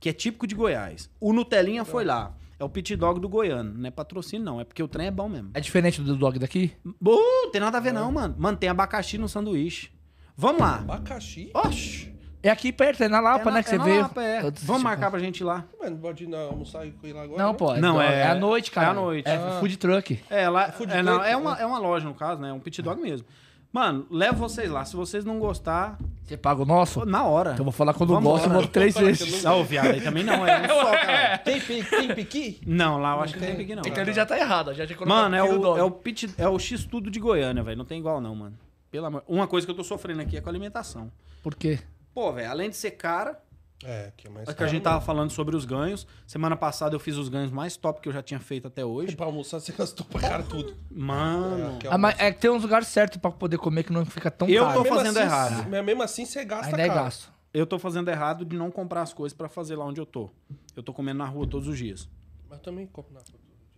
que 0.01 0.09
é 0.09 0.13
típico 0.15 0.47
de 0.47 0.55
Goiás. 0.55 1.11
O 1.21 1.33
Nutelinha 1.35 1.85
foi 1.85 2.05
lá. 2.05 2.35
É 2.59 2.65
o 2.65 2.69
pit 2.69 2.95
dog 2.97 3.21
do 3.21 3.29
goiano. 3.29 3.73
Não 3.77 3.89
é 3.89 3.91
patrocínio, 3.91 4.45
não. 4.45 4.61
É 4.61 4.65
porque 4.65 4.83
o 4.83 4.89
trem 4.89 5.07
é 5.07 5.11
bom 5.11 5.29
mesmo. 5.31 5.51
É 5.55 5.61
diferente 5.61 6.01
do 6.03 6.15
dog 6.17 6.39
daqui? 6.39 6.73
Uh, 6.85 7.51
tem 7.51 7.61
nada 7.61 7.79
a 7.79 7.81
ver, 7.81 7.93
não, 7.93 8.11
mano. 8.13 8.35
Mano, 8.39 8.57
tem 8.59 8.69
abacaxi 8.69 9.17
no 9.17 9.29
sanduíche. 9.29 9.91
Vamos 10.37 10.61
lá. 10.61 10.77
Abacaxi? 10.77 11.51
Oxi. 11.55 12.15
É 12.43 12.49
aqui 12.51 12.73
perto, 12.73 13.03
é 13.03 13.09
na 13.09 13.21
Lapa, 13.21 13.43
É 13.43 13.45
na- 13.47 13.51
né? 13.59 13.63
Que 13.63 13.69
é 13.69 13.73
você 13.73 13.79
na 13.79 13.85
veio. 13.85 14.01
Lapa, 14.03 14.23
é. 14.23 14.51
Vamos 14.63 14.83
marcar 14.83 15.11
pra 15.11 15.21
gente 15.21 15.41
ir 15.41 15.45
lá. 15.45 15.65
Mas 15.79 15.91
não 15.91 15.99
pode 15.99 16.25
ir 16.25 16.35
almoçar 16.35 16.87
e 16.87 16.95
ir 17.05 17.13
lá 17.13 17.23
agora? 17.23 17.43
Não, 17.43 17.55
pô. 17.55 17.75
Não, 17.75 17.95
dog. 17.95 18.05
é- 18.07 18.19
É 18.21 18.27
à 18.29 18.35
noite, 18.35 18.71
cara. 18.71 18.87
é 18.87 18.91
à 18.91 18.95
noite. 18.95 19.29
É 19.29 19.35
Ah. 19.37 19.57
food 19.61 19.77
truck. 19.77 20.21
É, 20.31 20.49
lá. 20.49 20.73
Food 20.73 20.93
É, 20.93 21.03
não, 21.03 21.15
truck, 21.17 21.29
é, 21.31 21.37
uma, 21.37 21.55
né? 21.55 21.63
é 21.63 21.67
uma 21.67 21.79
loja, 21.79 22.07
no 22.07 22.15
caso, 22.15 22.41
né? 22.41 22.49
É 22.49 22.53
um 22.53 22.59
pit 22.61 22.81
dog 22.81 23.01
mesmo. 23.01 23.27
Mano, 23.73 24.05
levo 24.11 24.39
vocês 24.39 24.69
lá. 24.71 24.85
Se 24.85 24.97
vocês 24.97 25.25
não 25.25 25.39
gostar, 25.39 25.97
Você 26.25 26.37
paga 26.37 26.63
o 26.63 26.65
nosso? 26.65 27.05
na 27.07 27.25
hora. 27.25 27.51
Então 27.51 27.61
eu 27.61 27.65
vou 27.65 27.73
falar 27.73 27.95
quando 27.95 28.15
Vambora. 28.15 28.39
gosto, 28.39 28.47
eu 28.49 28.53
vou 28.53 28.67
três 28.67 28.97
vezes. 28.97 29.45
eu 29.45 29.51
Ah, 29.51 29.55
o 29.57 29.63
viado 29.65 29.87
aí 29.91 30.01
também 30.01 30.25
não, 30.25 30.45
é 30.45 30.63
um 30.63 30.67
só, 30.67 30.91
cara. 30.97 31.39
Tem, 31.39 31.61
pi- 31.61 31.85
tem 31.85 32.15
piqui? 32.15 32.61
Não, 32.67 32.99
lá 32.99 33.15
eu 33.17 33.21
acho 33.21 33.35
que 33.35 33.39
não 33.41 33.47
tem. 33.47 33.57
tem 33.57 33.65
piqui, 33.67 33.77
não. 33.77 33.83
Então 33.87 34.03
ele 34.03 34.13
já 34.13 34.27
tá 34.27 34.37
errado, 34.37 34.75
já 34.75 34.85
tinha 34.87 34.99
Mano, 35.07 35.37
é 35.37 35.43
o, 35.45 35.59
dog. 35.59 35.79
é 35.79 35.83
o 35.85 35.91
pit, 35.91 36.35
é 36.37 36.49
o 36.49 36.59
X-Tudo 36.59 37.11
de 37.13 37.21
Goiânia, 37.21 37.63
velho. 37.63 37.77
Não 37.77 37.85
tem 37.85 38.01
igual, 38.01 38.21
não, 38.21 38.35
mano. 38.35 38.57
Pelo 38.91 39.07
amor... 39.07 39.23
Uma 39.29 39.47
coisa 39.47 39.65
que 39.65 39.71
eu 39.71 39.77
tô 39.77 39.85
sofrendo 39.85 40.21
aqui 40.23 40.37
é 40.37 40.41
com 40.41 40.49
a 40.49 40.53
alimentação. 40.53 41.13
Por 41.41 41.55
quê? 41.55 41.79
Pô, 42.21 42.31
velho, 42.35 42.51
além 42.51 42.69
de 42.69 42.77
ser 42.77 42.91
cara, 42.91 43.41
É, 43.83 44.13
que 44.15 44.27
é 44.27 44.31
mais 44.31 44.47
é 44.47 44.53
que 44.53 44.63
a 44.63 44.67
gente 44.67 44.83
tava 44.83 45.01
falando 45.01 45.31
sobre 45.31 45.57
os 45.57 45.65
ganhos. 45.65 46.07
Semana 46.27 46.55
passada 46.55 46.95
eu 46.95 47.01
fiz 47.01 47.17
os 47.17 47.31
ganhos 47.31 47.51
mais 47.51 47.79
top 47.79 47.99
que 47.99 48.11
eu 48.11 48.13
já 48.13 48.23
tinha 48.23 48.39
feito 48.39 48.69
até 48.69 48.85
hoje. 48.85 49.17
Pra 49.17 49.25
almoçar, 49.25 49.59
você 49.59 49.73
gastou 49.73 50.05
pra 50.05 50.21
cara 50.21 50.43
tudo. 50.43 50.77
Mano. 50.91 51.79
que 51.79 51.89
Ah, 51.89 51.97
mas 51.97 52.21
é 52.21 52.31
que 52.31 52.39
tem 52.39 52.51
uns 52.51 52.61
lugares 52.61 52.89
certos 52.89 53.17
pra 53.17 53.31
poder 53.31 53.57
comer 53.57 53.85
que 53.85 53.91
não 53.91 54.05
fica 54.05 54.31
tão 54.31 54.47
Eu 54.51 54.67
caro. 54.67 54.83
tô 54.83 54.89
fazendo 54.91 55.17
assim, 55.17 55.27
errado. 55.27 55.71
Mas 55.71 55.83
mesmo 55.83 56.03
assim, 56.03 56.27
você 56.27 56.45
gasta 56.45 56.67
Ainda 56.67 56.83
é 56.83 56.89
gasto. 56.89 57.33
Eu 57.55 57.67
tô 57.67 57.79
fazendo 57.79 58.11
errado 58.11 58.45
de 58.45 58.55
não 58.55 58.71
comprar 58.71 59.01
as 59.01 59.15
coisas 59.15 59.35
pra 59.35 59.49
fazer 59.49 59.77
lá 59.77 59.87
onde 59.87 59.99
eu 59.99 60.05
tô. 60.05 60.29
Eu 60.77 60.83
tô 60.83 60.93
comendo 60.93 61.21
na 61.21 61.27
rua 61.27 61.47
todos 61.47 61.69
os 61.69 61.79
dias. 61.79 62.07
Mas 62.51 62.59
eu 62.59 62.63
também 62.63 62.87
compro 62.87 63.15
na 63.15 63.21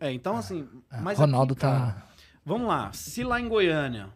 É, 0.01 0.10
então 0.10 0.36
assim. 0.36 0.69
Mas 1.01 1.16
Ronaldo 1.16 1.52
aqui, 1.52 1.60
cara, 1.60 1.93
tá... 1.93 2.06
Vamos 2.44 2.66
lá. 2.66 2.93
Se 2.93 3.23
lá 3.23 3.40
em 3.40 3.48
Goiânia 3.48 4.09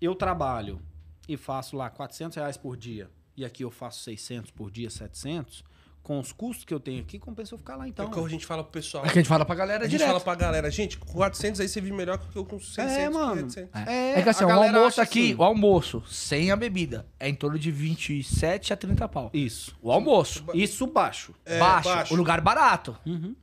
eu 0.00 0.14
trabalho 0.14 0.80
e 1.28 1.36
faço 1.36 1.76
lá 1.76 1.90
400 1.90 2.36
reais 2.36 2.56
por 2.56 2.76
dia 2.76 3.10
e 3.36 3.44
aqui 3.44 3.62
eu 3.64 3.70
faço 3.70 4.00
600 4.04 4.50
por 4.50 4.70
dia, 4.70 4.88
700, 4.90 5.62
com 6.02 6.20
os 6.20 6.30
custos 6.30 6.64
que 6.64 6.72
eu 6.72 6.78
tenho 6.78 7.00
aqui, 7.02 7.18
compensa 7.18 7.52
eu 7.54 7.58
ficar 7.58 7.74
lá 7.74 7.88
então. 7.88 8.06
É 8.06 8.10
que 8.10 8.18
a 8.20 8.28
gente 8.28 8.46
fala 8.46 8.62
pro 8.62 8.70
pessoal. 8.72 9.04
É 9.04 9.08
que 9.08 9.18
a 9.18 9.22
gente 9.22 9.28
fala 9.28 9.44
pra 9.44 9.54
galera 9.56 9.80
A 9.84 9.88
gente 9.88 9.98
direto. 9.98 10.06
fala 10.08 10.20
pra 10.20 10.34
galera, 10.36 10.70
gente, 10.70 10.96
com 10.98 11.12
400 11.12 11.60
aí 11.60 11.68
você 11.68 11.80
vive 11.80 11.96
melhor 11.96 12.16
que 12.18 12.36
eu 12.36 12.44
com 12.44 12.60
600, 12.60 12.92
É, 12.92 13.10
mano. 13.10 13.34
500. 13.48 13.56
É, 13.88 14.22
que 14.22 14.28
assim, 14.28 14.44
o 14.44 14.50
almoço 14.50 15.00
aqui, 15.00 15.24
assim. 15.32 15.34
o 15.34 15.42
almoço, 15.42 16.02
sem 16.06 16.52
a 16.52 16.56
bebida, 16.56 17.06
é 17.18 17.28
em 17.28 17.34
torno 17.34 17.58
de 17.58 17.72
27 17.72 18.72
a 18.72 18.76
30 18.76 19.08
pau. 19.08 19.30
Isso. 19.34 19.76
O 19.82 19.90
almoço. 19.90 20.44
Isso 20.54 20.86
baixo. 20.86 21.34
É, 21.44 21.58
baixo, 21.58 21.88
baixo. 21.88 22.14
O 22.14 22.16
lugar 22.16 22.40
barato. 22.40 22.96
Uhum. 23.04 23.34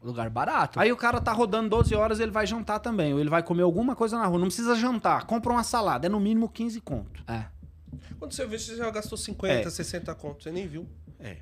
O 0.00 0.06
lugar 0.06 0.30
barato. 0.30 0.78
Aí 0.78 0.92
o 0.92 0.96
cara 0.96 1.20
tá 1.20 1.32
rodando 1.32 1.68
12 1.70 1.92
horas, 1.96 2.20
ele 2.20 2.30
vai 2.30 2.46
jantar 2.46 2.78
também. 2.78 3.12
Ou 3.12 3.18
ele 3.18 3.28
vai 3.28 3.42
comer 3.42 3.62
alguma 3.62 3.96
coisa 3.96 4.16
na 4.16 4.26
rua. 4.26 4.38
Não 4.38 4.46
precisa 4.46 4.76
jantar. 4.76 5.24
Compra 5.26 5.50
uma 5.50 5.64
salada. 5.64 6.06
É 6.06 6.08
no 6.08 6.20
mínimo 6.20 6.48
15 6.48 6.80
conto. 6.80 7.24
É. 7.26 7.46
Quando 8.18 8.32
você 8.32 8.46
vê, 8.46 8.58
você 8.58 8.76
já 8.76 8.90
gastou 8.90 9.16
50, 9.18 9.68
É. 9.68 9.70
60 9.70 10.14
conto, 10.14 10.42
você 10.42 10.50
nem 10.50 10.66
viu. 10.66 10.86
É. 11.20 11.36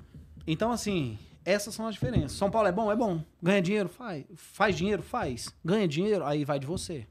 Então, 0.47 0.71
assim, 0.71 1.19
essas 1.45 1.75
são 1.75 1.87
as 1.87 1.95
diferenças. 1.95 2.33
São 2.33 2.51
Paulo 2.51 2.69
é 2.69 2.73
bom? 2.73 2.91
É 2.93 2.97
bom. 2.97 3.23
Ganha 3.43 3.61
dinheiro? 3.63 3.89
Faz. 3.89 4.25
Faz 4.37 4.77
dinheiro? 4.77 5.03
Faz. 5.03 5.53
Ganha 5.65 5.87
dinheiro? 5.89 6.25
Aí 6.25 6.45
vai 6.45 6.59
de 6.59 6.67
você. 6.67 7.07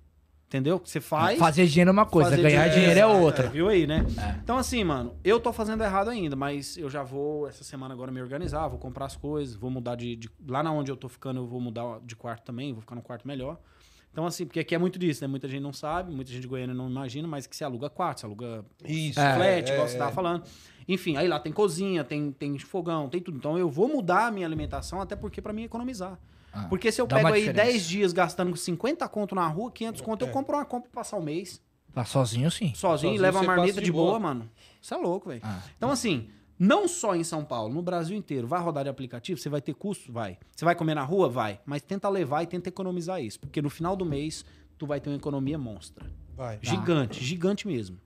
Entendeu? 0.48 0.80
Você 0.86 1.02
faz. 1.02 1.38
Fazer 1.40 1.66
dinheiro 1.66 1.90
é 1.90 1.92
uma 1.92 2.06
coisa, 2.06 2.30
fazer 2.30 2.42
ganhar 2.44 2.68
dinheiro 2.70 2.92
é 3.00 3.04
exato, 3.04 3.18
outra. 3.20 3.50
Viu 3.50 3.68
aí, 3.68 3.86
né? 3.88 4.06
É. 4.18 4.40
Então, 4.44 4.58
assim, 4.58 4.84
mano, 4.84 5.16
eu 5.24 5.40
tô 5.40 5.52
fazendo 5.52 5.84
errado 5.84 6.10
ainda, 6.10 6.36
mas 6.36 6.78
eu 6.78 6.90
já 6.90 7.02
vou, 7.04 7.48
essa 7.50 7.64
semana 7.64 7.94
agora, 7.94 8.12
me 8.12 8.22
organizar, 8.22 8.68
vou 8.68 8.78
comprar 8.78 9.06
as 9.06 9.18
coisas, 9.18 9.56
vou 9.56 9.72
mudar 9.72 9.96
de. 9.96 10.16
de- 10.16 10.30
lá 10.48 10.62
na 10.62 10.72
onde 10.72 10.90
eu 10.92 10.96
tô 10.96 11.10
ficando, 11.10 11.40
eu 11.42 11.48
vou 11.48 11.60
mudar 11.60 12.00
de 12.06 12.16
quarto 12.16 12.44
também, 12.46 12.72
vou 12.72 12.82
ficar 12.82 12.96
num 12.96 13.02
quarto 13.02 13.28
melhor. 13.28 13.60
Então, 14.16 14.26
assim, 14.26 14.46
porque 14.46 14.62
aqui 14.62 14.74
é 14.74 14.78
muito 14.78 14.98
disso, 14.98 15.22
né? 15.22 15.28
Muita 15.28 15.46
gente 15.46 15.62
não 15.62 15.74
sabe, 15.74 16.10
muita 16.16 16.32
gente 16.32 16.40
de 16.44 16.48
Goiânia 16.48 16.74
não 16.74 16.90
imagina, 16.90 17.28
mas 17.28 17.46
que 17.46 17.54
se 17.54 17.66
aluga 17.66 17.90
quarto, 17.90 18.22
se 18.22 18.26
aluga 18.26 18.64
Isso. 18.86 19.20
É, 19.20 19.36
flat, 19.36 19.70
igual 19.70 19.86
é, 19.86 19.90
você 19.90 19.98
tava 19.98 20.14
falando. 20.14 20.44
Enfim, 20.88 21.18
aí 21.18 21.28
lá 21.28 21.38
tem 21.38 21.52
cozinha, 21.52 22.02
tem, 22.02 22.32
tem 22.32 22.58
fogão, 22.58 23.10
tem 23.10 23.20
tudo. 23.20 23.38
Então 23.38 23.58
eu 23.58 23.70
vou 23.70 23.90
mudar 23.90 24.28
a 24.28 24.32
minha 24.32 24.48
alimentação 24.48 25.02
até 25.02 25.18
porque 25.18 25.42
pra 25.42 25.52
mim 25.52 25.64
economizar. 25.66 26.18
Ah, 26.54 26.68
porque 26.70 26.94
se 26.94 27.02
eu 27.02 27.08
dá 27.08 27.18
pego 27.18 27.28
aí 27.28 27.42
diferença. 27.42 27.72
10 27.74 27.86
dias 27.90 28.14
gastando 28.14 28.56
50 28.56 29.06
conto 29.10 29.36
na 29.36 29.46
rua, 29.50 29.70
500 29.70 30.00
conto, 30.02 30.22
eu 30.24 30.30
É. 30.30 30.32
compro 30.32 30.56
uma 30.56 30.64
compra 30.64 30.90
pra 30.90 31.02
passar 31.02 31.18
o 31.18 31.22
mês. 31.22 31.62
Tá 31.94 32.06
sozinho, 32.06 32.50
sim. 32.50 32.68
Sozinho, 32.74 33.12
Sozinho 33.12 33.22
leva 33.22 33.40
uma 33.42 33.48
marmita 33.58 33.80
de 33.82 33.86
de 33.88 33.92
boa, 33.92 34.12
boa. 34.12 34.20
mano. 34.22 34.50
Isso 34.82 34.94
é 34.94 34.98
louco, 34.98 35.28
velho. 35.28 35.42
Ah. 35.44 35.60
Então, 35.76 35.92
assim, 35.92 36.30
não 36.58 36.88
só 36.88 37.16
em 37.16 37.24
São 37.24 37.44
Paulo, 37.44 37.74
no 37.74 37.82
Brasil 37.82 38.16
inteiro, 38.18 38.48
vai 38.48 38.62
rodar 38.62 38.84
de 38.84 38.90
aplicativo, 38.90 39.40
você 39.40 39.50
vai 39.50 39.62
ter 39.62 39.74
custo? 39.74 40.12
Vai. 40.12 40.38
Você 40.56 40.64
vai 40.66 40.76
comer 40.76 40.96
na 40.96 41.04
rua? 41.04 41.28
Vai. 41.30 41.60
Mas 41.66 41.82
tenta 41.82 42.08
levar 42.10 42.44
e 42.44 42.48
tenta 42.48 42.70
economizar 42.70 43.22
isso. 43.22 43.40
Porque 43.40 43.62
no 43.62 43.70
final 43.70 43.96
do 43.96 44.06
mês, 44.06 44.46
tu 44.78 44.86
vai 44.86 45.00
ter 45.02 45.10
uma 45.10 45.18
economia 45.18 45.58
monstra. 45.58 46.06
Vai. 46.36 46.60
Gigante, 46.62 47.24
gigante 47.24 47.68
mesmo. 47.68 47.98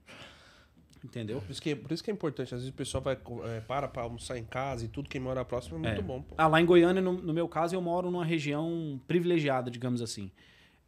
Entendeu? 1.02 1.40
Por 1.40 1.50
isso, 1.50 1.62
que, 1.62 1.74
por 1.74 1.92
isso 1.92 2.04
que 2.04 2.10
é 2.10 2.14
importante. 2.14 2.54
Às 2.54 2.60
vezes 2.60 2.68
o 2.68 2.76
pessoal 2.76 3.02
vai, 3.02 3.16
é, 3.56 3.60
para 3.60 3.88
pra 3.88 4.02
almoçar 4.02 4.36
em 4.36 4.44
casa 4.44 4.84
e 4.84 4.88
tudo. 4.88 5.08
Quem 5.08 5.20
mora 5.20 5.42
próximo 5.44 5.76
é 5.76 5.78
muito 5.80 6.00
É. 6.00 6.02
bom, 6.02 6.20
pô. 6.20 6.34
Ah, 6.36 6.46
lá 6.46 6.60
em 6.60 6.66
Goiânia, 6.66 7.00
no, 7.00 7.14
no 7.14 7.32
meu 7.32 7.48
caso, 7.48 7.74
eu 7.74 7.80
moro 7.80 8.10
numa 8.10 8.24
região 8.24 9.00
privilegiada, 9.08 9.70
digamos 9.70 10.02
assim. 10.02 10.30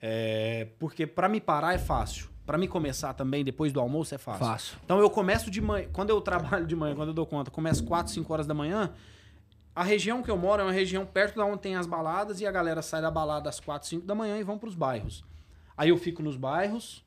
É, 0.00 0.68
porque 0.78 1.06
pra 1.06 1.28
me 1.30 1.40
parar 1.40 1.74
é 1.74 1.78
fácil. 1.78 2.28
Pra 2.44 2.58
me 2.58 2.66
começar 2.66 3.14
também, 3.14 3.44
depois 3.44 3.72
do 3.72 3.78
almoço, 3.80 4.14
é 4.14 4.18
fácil. 4.18 4.44
Fácil. 4.44 4.78
Então 4.84 4.98
eu 4.98 5.08
começo 5.08 5.50
de 5.50 5.60
manhã. 5.60 5.88
Quando 5.92 6.10
eu 6.10 6.20
trabalho 6.20 6.66
de 6.66 6.74
manhã, 6.74 6.94
quando 6.94 7.08
eu 7.08 7.14
dou 7.14 7.24
conta, 7.26 7.50
começo 7.50 7.84
4, 7.84 8.12
5 8.12 8.32
horas 8.32 8.46
da 8.46 8.54
manhã. 8.54 8.90
A 9.74 9.82
região 9.84 10.22
que 10.22 10.30
eu 10.30 10.36
moro 10.36 10.60
é 10.60 10.64
uma 10.64 10.72
região 10.72 11.06
perto 11.06 11.36
da 11.36 11.44
onde 11.44 11.60
tem 11.60 11.76
as 11.76 11.86
baladas 11.86 12.40
e 12.40 12.46
a 12.46 12.50
galera 12.50 12.82
sai 12.82 13.00
da 13.00 13.10
balada 13.10 13.48
às 13.48 13.58
4, 13.60 13.88
5 13.88 14.06
da 14.06 14.14
manhã 14.14 14.36
e 14.38 14.42
vão 14.42 14.58
pros 14.58 14.74
bairros. 14.74 15.24
Aí 15.76 15.88
eu 15.88 15.96
fico 15.96 16.22
nos 16.22 16.36
bairros, 16.36 17.02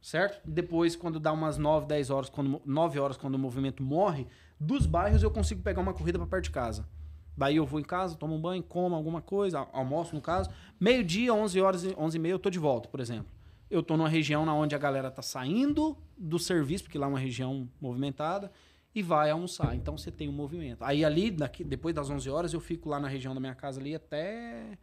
certo? 0.00 0.40
Depois, 0.48 0.96
quando 0.96 1.20
dá 1.20 1.32
umas 1.32 1.58
9, 1.58 1.86
10 1.86 2.08
horas, 2.10 2.30
quando, 2.30 2.62
9 2.64 2.98
horas, 2.98 3.16
quando 3.16 3.34
o 3.34 3.38
movimento 3.38 3.82
morre, 3.82 4.26
dos 4.58 4.86
bairros 4.86 5.22
eu 5.22 5.30
consigo 5.30 5.60
pegar 5.60 5.82
uma 5.82 5.92
corrida 5.92 6.18
pra 6.18 6.26
perto 6.26 6.44
de 6.44 6.50
casa. 6.50 6.88
Daí 7.36 7.56
eu 7.56 7.66
vou 7.66 7.78
em 7.78 7.84
casa, 7.84 8.16
tomo 8.16 8.34
um 8.34 8.40
banho, 8.40 8.62
como 8.62 8.94
alguma 8.94 9.20
coisa, 9.20 9.58
al- 9.60 9.68
almoço 9.72 10.14
no 10.14 10.20
caso. 10.20 10.50
Meio-dia, 10.80 11.34
11 11.34 11.60
horas, 11.60 11.84
e 11.84 11.94
11 11.98 12.16
e 12.16 12.20
meia, 12.20 12.32
eu 12.32 12.38
tô 12.38 12.48
de 12.48 12.58
volta, 12.58 12.88
por 12.88 13.00
exemplo. 13.00 13.26
Eu 13.70 13.82
tô 13.82 13.96
numa 13.96 14.08
região 14.08 14.46
na 14.46 14.54
onde 14.54 14.74
a 14.74 14.78
galera 14.78 15.10
tá 15.10 15.22
saindo 15.22 15.96
do 16.16 16.38
serviço, 16.38 16.84
porque 16.84 16.98
lá 16.98 17.06
é 17.06 17.10
uma 17.10 17.18
região 17.18 17.68
movimentada, 17.80 18.50
e 18.94 19.02
vai 19.02 19.30
almoçar. 19.30 19.74
Então 19.76 19.96
você 19.96 20.10
tem 20.10 20.28
um 20.28 20.32
movimento. 20.32 20.82
Aí 20.82 21.04
ali, 21.04 21.30
daqui, 21.30 21.62
depois 21.62 21.94
das 21.94 22.10
11 22.10 22.28
horas, 22.30 22.52
eu 22.52 22.60
fico 22.60 22.88
lá 22.88 22.98
na 22.98 23.08
região 23.08 23.34
da 23.34 23.40
minha 23.40 23.54
casa 23.54 23.80
ali 23.80 23.94
até 23.94 24.78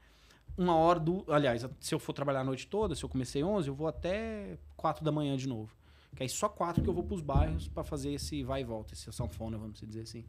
uma 0.58 0.76
hora 0.76 1.00
do... 1.00 1.26
Aliás, 1.28 1.66
se 1.80 1.94
eu 1.94 2.00
for 2.00 2.14
trabalhar 2.14 2.42
a 2.42 2.44
noite 2.44 2.68
toda, 2.68 2.96
se 2.96 3.04
eu 3.04 3.10
comecei 3.10 3.44
11, 3.44 3.68
eu 3.68 3.76
vou 3.76 3.88
até 3.88 4.58
4 4.78 5.04
da 5.04 5.12
manhã 5.12 5.36
de 5.36 5.48
novo. 5.48 5.76
Que 6.16 6.24
aí 6.24 6.30
só 6.30 6.48
4 6.48 6.82
que 6.82 6.90
eu 6.90 6.94
vou 6.94 7.04
pros 7.04 7.22
bairros 7.22 7.68
pra 7.68 7.84
fazer 7.84 8.14
esse 8.14 8.42
vai 8.42 8.62
e 8.62 8.64
volta, 8.64 8.94
esse 8.94 9.12
sanfona, 9.12 9.58
vamos 9.58 9.82
dizer 9.82 10.02
assim. 10.02 10.24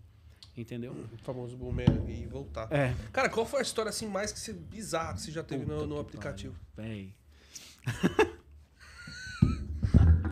Entendeu? 0.57 0.93
O 1.12 1.19
famoso 1.19 1.57
boomerang 1.57 2.11
e 2.11 2.27
voltar. 2.27 2.73
É. 2.73 2.95
Cara, 3.12 3.28
qual 3.28 3.45
foi 3.45 3.61
a 3.61 3.62
história 3.62 3.91
assim 3.91 4.09
mais 4.09 4.33
que 4.33 4.41
você, 4.41 4.53
bizarra 4.53 5.15
que 5.15 5.20
você 5.20 5.31
já 5.31 5.45
teve 5.45 5.65
no, 5.65 5.74
Puta 5.74 5.87
no 5.87 5.95
que 5.95 6.01
aplicativo? 6.01 6.57
Véi. 6.74 7.15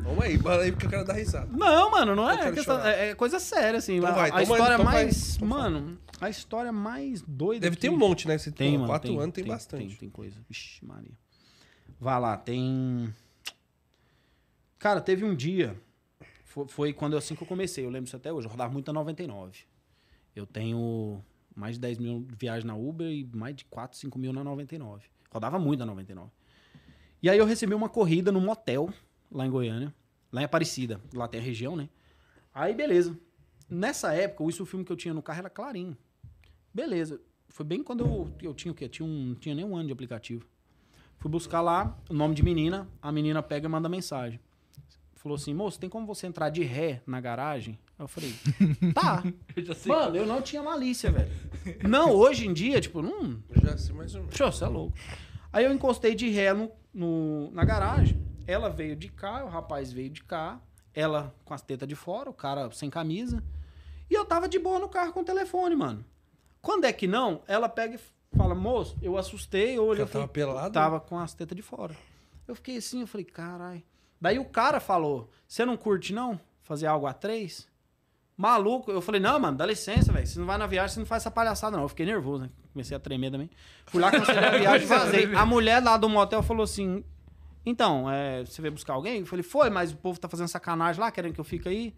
Vamos 0.04 0.22
aí, 0.22 0.36
bora 0.36 0.62
aí 0.62 0.70
porque 0.70 0.84
eu 0.86 0.90
quero 0.90 1.04
dar 1.04 1.14
risada. 1.14 1.48
Não, 1.56 1.90
mano, 1.90 2.14
não 2.14 2.30
é, 2.30 2.52
questão- 2.52 2.78
é, 2.84 3.10
é 3.10 3.14
coisa 3.14 3.40
séria, 3.40 3.78
assim. 3.78 3.96
Então 3.96 4.10
a 4.10 4.12
vai, 4.12 4.24
a 4.30 4.42
então 4.42 4.54
história 4.54 4.76
vai. 4.76 4.84
mais. 5.04 5.36
Fala. 5.38 5.48
mano, 5.48 5.98
a 6.20 6.30
história 6.30 6.72
mais 6.72 7.22
doida. 7.22 7.60
Deve 7.62 7.76
que- 7.76 7.82
ter 7.82 7.88
um 7.88 7.96
monte, 7.96 8.28
né? 8.28 8.36
Você 8.36 8.52
Tem, 8.52 8.72
pô, 8.72 8.78
mano. 8.80 8.86
Quatro 8.90 9.08
tem, 9.10 9.18
anos 9.18 9.34
tem, 9.34 9.44
bastante. 9.44 9.88
Tem, 9.88 9.96
tem 9.96 10.10
coisa. 10.10 10.36
Vixe, 10.48 10.84
Maria. 10.84 11.10
Vai 11.98 12.20
lá, 12.20 12.36
tem. 12.36 13.12
Cara, 14.78 15.00
teve 15.00 15.24
um 15.24 15.34
dia. 15.34 15.74
Foi, 16.44 16.68
foi 16.68 16.92
quando 16.92 17.16
assim 17.16 17.34
que 17.34 17.42
eu 17.42 17.46
comecei, 17.46 17.84
eu 17.84 17.90
lembro 17.90 18.06
isso 18.06 18.16
até 18.16 18.32
hoje. 18.32 18.46
Eu 18.46 18.50
rodava 18.50 18.72
muito 18.72 18.90
a 18.90 18.92
99. 18.92 19.60
Eu 20.36 20.46
tenho 20.46 21.24
mais 21.56 21.76
de 21.76 21.80
10 21.80 21.98
mil 21.98 22.26
viagens 22.38 22.64
na 22.64 22.74
Uber 22.76 23.06
e 23.08 23.24
mais 23.34 23.56
de 23.56 23.64
4, 23.64 23.96
5 23.96 24.18
mil 24.18 24.32
na 24.32 24.44
99. 24.44 25.06
Rodava 25.30 25.58
muito 25.58 25.80
na 25.80 25.86
99. 25.86 26.30
E 27.22 27.30
aí 27.30 27.38
eu 27.38 27.46
recebi 27.46 27.72
uma 27.74 27.88
corrida 27.88 28.30
num 28.30 28.40
motel 28.40 28.92
lá 29.34 29.44
em 29.46 29.50
Goiânia, 29.50 29.92
lá 30.32 30.40
em 30.40 30.44
Aparecida. 30.44 31.00
Lá 31.12 31.28
tem 31.28 31.40
a 31.40 31.42
região, 31.42 31.74
né? 31.76 31.88
Aí, 32.54 32.72
beleza. 32.74 33.18
Nessa 33.68 34.14
época, 34.14 34.44
o 34.44 34.48
isso 34.48 34.64
filme 34.64 34.84
que 34.84 34.92
eu 34.92 34.96
tinha 34.96 35.12
no 35.12 35.20
carro 35.22 35.40
era 35.40 35.50
clarinho. 35.50 35.96
Beleza. 36.72 37.20
Foi 37.48 37.66
bem 37.66 37.82
quando 37.82 38.04
eu, 38.04 38.32
eu 38.42 38.54
tinha 38.54 38.72
o 38.72 38.74
quê? 38.74 38.88
Tinha 38.88 39.06
um, 39.06 39.26
não 39.28 39.34
tinha 39.34 39.54
nem 39.54 39.64
um 39.64 39.76
ano 39.76 39.86
de 39.88 39.92
aplicativo. 39.92 40.46
Fui 41.18 41.30
buscar 41.30 41.60
lá 41.60 41.98
o 42.08 42.14
nome 42.14 42.34
de 42.34 42.42
menina, 42.42 42.88
a 43.02 43.10
menina 43.10 43.42
pega 43.42 43.66
e 43.66 43.70
manda 43.70 43.88
mensagem. 43.88 44.38
Falou 45.14 45.36
assim, 45.36 45.54
moço, 45.54 45.80
tem 45.80 45.88
como 45.88 46.06
você 46.06 46.26
entrar 46.26 46.50
de 46.50 46.62
ré 46.62 47.00
na 47.06 47.18
garagem? 47.20 47.78
Aí 47.98 48.04
eu 48.04 48.08
falei, 48.08 48.34
tá. 48.94 49.22
Eu 49.56 49.64
já 49.64 49.74
sei. 49.74 49.90
Mano, 49.90 50.16
eu 50.16 50.26
não 50.26 50.42
tinha 50.42 50.62
malícia, 50.62 51.10
velho. 51.10 51.30
Não, 51.88 52.10
hoje 52.12 52.46
em 52.46 52.52
dia, 52.52 52.80
tipo, 52.80 53.00
não, 53.00 53.42
Eu 53.48 53.60
já 53.62 53.78
sei 53.78 53.94
mais 53.94 54.14
ou 54.14 54.20
menos. 54.20 54.36
Show, 54.36 54.52
você 54.52 54.64
é 54.64 54.68
louco. 54.68 54.96
Aí 55.52 55.64
eu 55.64 55.72
encostei 55.72 56.14
de 56.14 56.28
ré 56.28 56.52
no, 56.52 56.70
no- 56.92 57.50
na 57.52 57.64
garagem. 57.64 58.20
Ela 58.46 58.68
veio 58.68 58.94
de 58.94 59.08
cá, 59.08 59.44
o 59.44 59.48
rapaz 59.48 59.92
veio 59.92 60.10
de 60.10 60.22
cá. 60.22 60.60
Ela 60.92 61.34
com 61.44 61.54
as 61.54 61.62
tetas 61.62 61.88
de 61.88 61.94
fora, 61.94 62.30
o 62.30 62.34
cara 62.34 62.70
sem 62.70 62.88
camisa. 62.88 63.42
E 64.08 64.14
eu 64.14 64.24
tava 64.24 64.48
de 64.48 64.58
boa 64.58 64.78
no 64.78 64.88
carro 64.88 65.12
com 65.12 65.20
o 65.20 65.24
telefone, 65.24 65.74
mano. 65.74 66.04
Quando 66.60 66.84
é 66.84 66.92
que 66.92 67.06
não, 67.06 67.42
ela 67.46 67.68
pega 67.68 67.96
e 67.96 68.36
fala, 68.36 68.54
moço, 68.54 68.96
eu 69.02 69.18
assustei, 69.18 69.76
eu 69.76 69.84
olhei. 69.84 70.02
Ela 70.02 70.08
eu 70.08 70.12
tava 70.12 70.28
pelada? 70.28 70.70
Tava 70.70 71.00
com 71.00 71.18
as 71.18 71.34
tetas 71.34 71.56
de 71.56 71.62
fora. 71.62 71.96
Eu 72.46 72.54
fiquei 72.54 72.76
assim, 72.76 73.00
eu 73.00 73.06
falei, 73.06 73.24
carai. 73.24 73.84
Daí 74.20 74.38
o 74.38 74.44
cara 74.44 74.78
falou, 74.78 75.30
você 75.46 75.64
não 75.64 75.76
curte 75.76 76.12
não? 76.12 76.40
Fazer 76.62 76.86
algo 76.86 77.06
a 77.06 77.12
três? 77.12 77.66
Maluco, 78.36 78.90
eu 78.90 79.00
falei, 79.00 79.20
não, 79.20 79.38
mano, 79.38 79.56
dá 79.56 79.64
licença, 79.64 80.12
velho. 80.12 80.26
Você 80.26 80.38
não 80.38 80.46
vai 80.46 80.58
na 80.58 80.66
viagem, 80.66 80.94
você 80.94 81.00
não 81.00 81.06
faz 81.06 81.22
essa 81.22 81.30
palhaçada, 81.30 81.76
não. 81.76 81.84
Eu 81.84 81.88
fiquei 81.88 82.04
nervoso, 82.04 82.44
né? 82.44 82.50
Comecei 82.72 82.96
a 82.96 83.00
tremer 83.00 83.30
também. 83.30 83.48
Fui 83.86 84.00
lá, 84.00 84.10
cancelei 84.10 84.44
a 84.44 84.50
viagem, 84.58 84.86
vazei. 84.86 85.34
A 85.34 85.46
mulher 85.46 85.82
lá 85.82 85.96
do 85.96 86.08
motel 86.08 86.42
falou 86.42 86.64
assim: 86.64 87.04
Então, 87.66 88.10
é, 88.10 88.44
você 88.44 88.60
veio 88.60 88.72
buscar 88.72 88.92
alguém? 88.94 89.20
Eu 89.20 89.26
falei, 89.26 89.42
foi, 89.42 89.70
mas 89.70 89.92
o 89.92 89.96
povo 89.96 90.18
tá 90.20 90.28
fazendo 90.28 90.48
sacanagem 90.48 91.00
lá, 91.00 91.10
querendo 91.10 91.32
que 91.34 91.40
eu 91.40 91.44
fique 91.44 91.68
aí. 91.68 91.94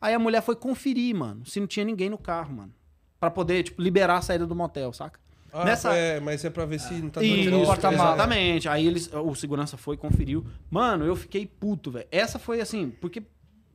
Aí 0.00 0.14
a 0.14 0.18
mulher 0.18 0.40
foi 0.42 0.54
conferir, 0.56 1.14
mano, 1.14 1.44
se 1.44 1.58
não 1.60 1.66
tinha 1.66 1.84
ninguém 1.84 2.08
no 2.08 2.16
carro, 2.18 2.54
mano. 2.54 2.72
Pra 3.18 3.30
poder, 3.30 3.64
tipo, 3.64 3.82
liberar 3.82 4.16
a 4.16 4.22
saída 4.22 4.46
do 4.46 4.54
motel, 4.54 4.92
saca? 4.92 5.18
Ah, 5.52 5.64
Nessa- 5.64 5.92
é, 5.94 6.20
mas 6.20 6.44
é 6.44 6.48
pra 6.48 6.64
ver 6.64 6.78
se 6.78 6.94
não 6.94 7.10
tá 7.10 7.22
Isso, 7.22 7.50
dando 7.50 7.58
bosta. 7.64 7.72
porta-mala. 7.74 8.14
exatamente. 8.14 8.68
Aí 8.68 8.86
eles, 8.86 9.10
o 9.12 9.34
segurança 9.34 9.76
foi, 9.76 9.96
conferiu. 9.96 10.46
Mano, 10.70 11.04
eu 11.04 11.16
fiquei 11.16 11.44
puto, 11.44 11.90
velho. 11.90 12.06
Essa 12.10 12.38
foi 12.38 12.60
assim, 12.60 12.90
porque 13.00 13.20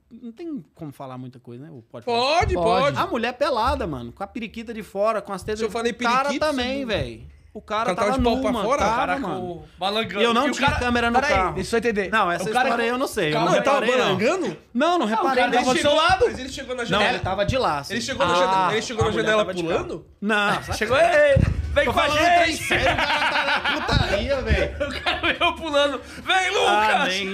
não 0.09 0.31
tem 0.31 0.63
como 0.73 0.93
falar 0.93 1.17
muita 1.17 1.37
coisa, 1.37 1.65
né? 1.65 1.81
Pode 1.91 2.05
falar. 2.05 2.17
Pode, 2.39 2.53
Pode. 2.53 2.81
pode. 2.85 2.97
A 2.97 3.05
mulher 3.07 3.33
pelada, 3.33 3.85
mano, 3.85 4.13
com 4.13 4.23
a 4.23 4.27
periquita 4.27 4.73
de 4.73 4.81
fora, 4.81 5.21
com 5.21 5.33
as 5.33 5.43
tetas 5.43 5.59
Se 5.59 5.65
eu 5.65 5.69
falei 5.69 5.91
O 5.91 5.97
cara 5.97 6.39
também, 6.39 6.85
velho. 6.85 7.23
O 7.55 7.61
cara, 7.61 7.85
cara 7.85 7.95
tava 7.95 8.07
tava 8.09 8.17
de 8.17 8.23
pau 8.25 8.35
nu, 8.35 8.41
pra 8.41 8.51
mano. 8.51 8.65
fora? 8.65 8.81
Tava, 8.81 8.95
Cara, 8.97 9.17
mano. 9.17 9.39
com 9.39 9.63
balangando. 9.79 10.19
E 10.19 10.23
eu 10.25 10.33
não 10.33 10.47
o 10.47 10.51
tinha 10.51 10.71
câmera 10.71 11.09
no 11.09 11.21
Peraí, 11.21 11.33
carro. 11.33 11.53
deixa 11.53 11.75
eu 11.75 11.77
entender. 11.79 12.09
Não, 12.11 12.29
essa 12.29 12.43
O 12.49 12.51
cara 12.51 12.65
história 12.65 12.83
aí 12.83 12.89
eu 12.89 12.97
não 12.97 13.07
sei. 13.07 13.31
Calma, 13.31 13.45
não 13.47 13.55
Ele 13.55 13.63
tava 13.63 13.79
reparei, 13.79 14.01
não. 14.03 14.17
balangando? 14.17 14.57
Não, 14.73 14.97
não 14.99 15.05
o 15.05 15.09
reparei. 15.09 15.35
cara 15.35 15.47
não. 15.47 15.59
tava 15.63 15.73
do 15.73 15.79
seu 15.79 15.95
lado. 15.95 16.25
Mas 16.25 16.39
ele 16.39 16.49
chegou 16.49 16.75
na 16.75 16.81
Não, 16.83 16.89
janela. 16.89 17.09
ele 17.11 17.19
tava 17.19 17.45
de 17.45 17.57
laço. 17.57 17.93
Ele 17.93 18.01
chegou 18.01 18.25
na 18.27 18.33
Ah, 18.33 18.35
janela, 18.35 18.71
ele 18.73 18.81
chegou 18.81 19.03
a 19.03 19.07
na 19.07 19.13
janela 19.13 19.45
pulando? 19.45 20.05
Não, 20.19 20.63
Chegou, 20.75 20.97
ei, 20.97 21.35
vem 21.71 21.85
Tô 21.85 21.93
com 21.93 21.99
a 22.01 22.09
gente. 22.09 22.57
sério, 22.57 22.93
o 22.93 22.97
cara 22.97 23.31
tá 23.31 23.71
na 23.71 23.81
putaria, 23.81 24.41
velho. 24.43 24.75
O 24.89 25.01
cara 25.01 25.19
veio 25.21 25.55
pulando. 25.55 26.01
Vem, 26.25 26.35
Ah, 26.67 26.91
Lucas. 27.03 27.07
nem... 27.07 27.33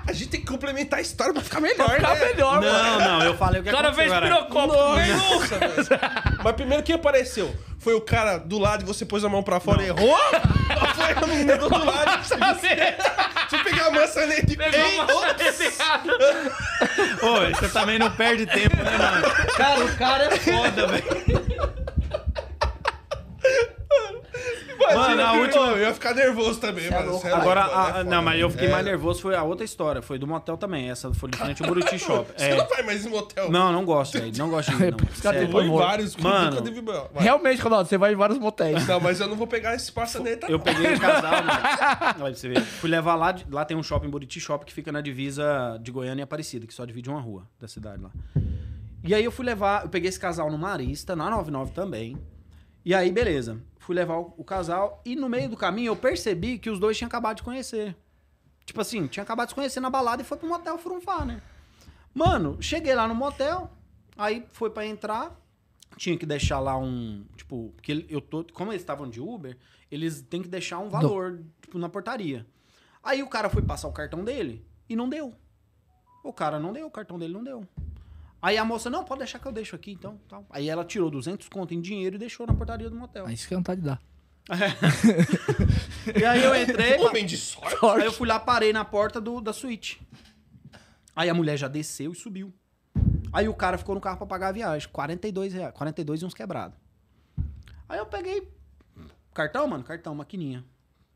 A 0.06 0.12
gente 0.12 0.28
tem 0.28 0.40
que 0.42 0.46
complementar 0.48 1.00
a 1.00 1.02
história 1.02 1.34
pra 1.34 1.42
ficar 1.42 1.62
melhor, 1.62 1.86
Pra 1.88 1.96
ficar 1.96 2.16
né? 2.16 2.26
melhor, 2.26 2.62
Não, 2.62 2.72
mano. 2.72 3.00
não, 3.00 3.24
eu 3.24 3.38
falei 3.38 3.62
o 3.62 3.64
que 3.64 3.70
O 3.70 3.74
cara 3.74 3.88
aconteceu, 3.90 4.12
fez 4.12 4.30
cara. 4.30 4.46
pirocó. 4.46 4.68
Nossa, 4.68 5.60
velho. 5.60 5.74
Mas 6.44 6.56
primeiro 6.56 6.84
quem 6.84 6.96
apareceu? 6.96 7.56
Foi 7.80 7.94
o 7.94 8.02
cara 8.02 8.38
do 8.38 8.60
lado 8.60 8.84
e 8.84 8.86
você 8.86 9.06
pôs 9.06 9.24
a 9.26 9.30
mão 9.30 9.42
pra 9.44 9.60
fora 9.60 9.82
e 9.82 9.88
errou? 9.88 10.10
Ou 10.10 10.88
foi 10.96 11.12
a 11.12 11.56
do 11.58 11.64
outro 11.64 11.86
lado? 11.86 12.22
Deixa 12.62 13.58
eu 13.58 13.64
pegar 13.64 13.88
a 13.88 13.92
maçaneta 13.92 14.54
e 14.54 14.58
Pegou 14.58 14.80
Ei. 14.80 15.00
Ô, 17.22 17.56
você 17.56 17.70
também 17.70 18.00
não 18.00 18.12
perde 18.12 18.46
tempo, 18.46 18.76
né, 18.78 18.98
mano? 18.98 19.30
Cara, 19.58 19.86
o 19.86 19.96
cara 19.98 20.24
é 20.26 20.38
foda, 20.40 20.88
velho. 20.88 21.73
Mano, 24.96 25.22
a 25.22 25.34
última- 25.34 25.68
Eu 25.68 25.78
ia 25.80 25.94
ficar 25.94 26.14
nervoso 26.14 26.60
também, 26.60 26.90
mano. 26.90 27.20
Cê 27.20 27.28
é 27.28 27.34
Agora, 27.34 27.62
mano, 27.68 27.78
a- 27.78 27.84
é 27.90 27.92
foda. 27.94 28.04
não, 28.06 28.22
mas 28.22 28.40
eu 28.40 28.50
fiquei 28.50 28.68
É. 28.68 28.72
mais 28.72 28.86
nervoso, 28.86 29.22
foi 29.22 29.36
a 29.36 29.44
outra 29.44 29.64
história, 29.66 30.02
foi 30.02 30.18
do 30.20 30.28
motel 30.28 30.58
também, 30.58 30.90
essa 30.90 31.14
foi 31.14 31.30
de 31.30 31.38
frente 31.38 31.62
ao 31.64 31.70
Buriti 31.70 31.98
Shop. 32.00 32.30
Você 32.36 32.46
É. 32.46 32.56
não 32.56 32.68
vai 32.68 32.84
mais 32.84 33.06
em 33.06 33.10
motel. 33.10 33.52
Não, 33.52 33.72
não 33.72 33.86
gosto, 33.86 34.20
velho, 34.20 34.32
não 34.38 34.50
gosto 34.50 34.72
de 34.76 34.84
ir, 34.84 34.92
não. 34.92 35.62
Em 35.64 35.78
vários. 35.78 36.16
Mano. 36.18 36.62
Teve... 36.62 36.84
Realmente, 37.16 37.62
Ronaldo, 37.62 37.88
você 37.90 37.98
vai 37.98 38.14
em 38.14 38.16
vários 38.16 38.38
motéis. 38.40 38.86
Não, 38.88 39.00
mas 39.00 39.20
eu 39.20 39.28
não 39.28 39.36
vou 39.36 39.48
pegar 39.48 39.76
esse 39.76 39.92
maçaneta. 39.96 40.48
Eu 40.50 40.60
peguei 40.60 40.94
o 40.94 41.00
casal, 41.00 41.32
mano. 41.44 41.50
Olha 41.50 42.14
pra 42.16 42.34
você 42.34 42.50
ver. 42.50 42.62
Fui 42.62 42.90
levar 42.90 43.16
lá, 43.16 43.36
lá 43.52 43.66
tem 43.66 43.76
um 43.78 43.84
shopping, 43.84 44.10
Buriti 44.10 44.40
Shop, 44.40 44.66
que 44.66 44.74
fica 44.74 44.92
na 44.92 45.02
divisa 45.02 45.78
de 45.82 45.92
Goiânia 45.92 46.22
e 46.22 46.24
Aparecida, 46.24 46.66
que 46.68 46.74
só 46.74 46.86
divide 46.86 47.10
uma 47.10 47.20
rua 47.22 47.44
da 47.60 47.68
cidade 47.68 48.02
lá. 48.02 48.12
E 49.04 49.14
aí 49.14 49.24
eu 49.24 49.32
fui 49.32 49.46
levar, 49.46 49.84
eu 49.84 49.90
peguei 49.90 50.08
esse 50.10 50.20
casal 50.20 50.50
no 50.50 50.58
Marista, 50.58 51.16
na 51.16 51.30
99 51.30 51.72
também. 51.74 52.18
E 52.86 52.94
aí, 52.94 53.12
beleza. 53.12 53.58
Fui 53.84 53.94
levar 53.94 54.18
o, 54.18 54.34
o 54.38 54.44
casal 54.46 55.02
e 55.04 55.14
no 55.14 55.28
meio 55.28 55.50
do 55.50 55.58
caminho 55.58 55.90
eu 55.90 55.96
percebi 55.96 56.58
que 56.58 56.70
os 56.70 56.80
dois 56.80 56.98
tinham 56.98 57.08
acabado 57.08 57.38
de 57.38 57.44
conhecer. 57.44 57.94
Tipo 58.66 58.80
assim, 58.80 59.08
tinha 59.08 59.24
acabado 59.24 59.48
de 59.48 59.52
se 59.52 59.56
conhecer 59.56 59.82
na 59.82 59.90
balada 59.90 60.22
e 60.22 60.26
foi 60.26 60.38
pro 60.38 60.48
motel 60.48 60.78
frunfar, 60.78 61.26
né? 61.26 61.42
Mano, 62.14 62.62
cheguei 62.62 62.96
lá 62.96 63.10
no 63.10 63.14
motel, 63.14 63.70
aí 64.18 64.46
foi 64.54 64.70
pra 64.70 64.86
entrar, 64.86 65.38
tinha 65.98 66.18
que 66.18 66.26
deixar 66.26 66.62
lá 66.62 66.78
um, 66.78 67.26
tipo, 67.36 67.74
porque 67.76 68.06
eu 68.08 68.22
tô, 68.22 68.46
como 68.54 68.72
eles 68.72 68.82
estavam 68.82 69.10
de 69.10 69.20
Uber, 69.20 69.58
eles 69.92 70.22
têm 70.22 70.42
que 70.42 70.48
deixar 70.48 70.80
um 70.80 70.88
valor, 70.88 71.44
tipo, 71.62 71.78
na 71.78 71.90
portaria. 71.90 72.48
Aí 73.04 73.22
o 73.22 73.28
cara 73.28 73.50
foi 73.50 73.62
passar 73.62 73.90
o 73.90 73.94
cartão 73.94 74.24
dele 74.24 74.66
e 74.88 74.96
não 74.96 75.10
deu. 75.10 75.36
O 76.24 76.32
cara 76.32 76.58
não 76.58 76.72
deu, 76.72 76.88
o 76.88 76.92
cartão 76.92 77.20
dele 77.20 77.34
não 77.34 77.44
deu. 77.44 77.68
Aí 78.44 78.58
a 78.58 78.66
moça, 78.66 78.90
não, 78.90 79.06
pode 79.06 79.20
deixar 79.20 79.40
que 79.40 79.46
eu 79.46 79.54
deixo 79.54 79.74
aqui, 79.74 79.94
então. 79.94 80.20
Tal. 80.28 80.46
Aí 80.50 80.68
ela 80.68 80.84
tirou 80.84 81.10
200 81.10 81.48
conto 81.48 81.74
em 81.74 81.80
dinheiro 81.80 82.18
e 82.18 82.20
deixou 82.20 82.46
na 82.46 82.54
portaria 82.54 82.90
do 82.90 82.96
motel. 82.96 83.26
Aí 83.26 83.34
isso 83.34 83.48
que 83.48 83.54
é 83.54 83.58
vontade 83.58 83.80
de 83.80 83.88
dar. 83.88 84.02
E 86.14 86.26
aí 86.26 86.44
eu 86.44 86.54
entrei, 86.54 87.00
Homem 87.00 87.26
de 87.26 87.38
sorte. 87.38 87.78
aí 87.82 88.04
eu 88.04 88.12
fui 88.12 88.28
lá, 88.28 88.38
parei 88.38 88.74
na 88.74 88.84
porta 88.84 89.22
do, 89.22 89.40
da 89.40 89.54
suíte. 89.54 90.06
Aí 91.16 91.30
a 91.30 91.34
mulher 91.34 91.56
já 91.56 91.70
desceu 91.70 92.12
e 92.12 92.16
subiu. 92.16 92.54
Aí 93.32 93.48
o 93.48 93.54
cara 93.54 93.78
ficou 93.78 93.96
no 93.96 94.02
carro 94.02 94.18
pra 94.18 94.28
pagar 94.28 94.50
a 94.50 94.52
viagem. 94.52 94.90
42 94.90 95.54
reais. 95.54 95.74
42 95.74 96.22
e 96.22 96.26
uns 96.26 96.34
quebrados. 96.34 96.78
Aí 97.88 97.98
eu 97.98 98.06
peguei. 98.06 98.52
Cartão, 99.34 99.66
mano? 99.68 99.86
Cartão, 99.86 100.14
maquininha. 100.14 100.66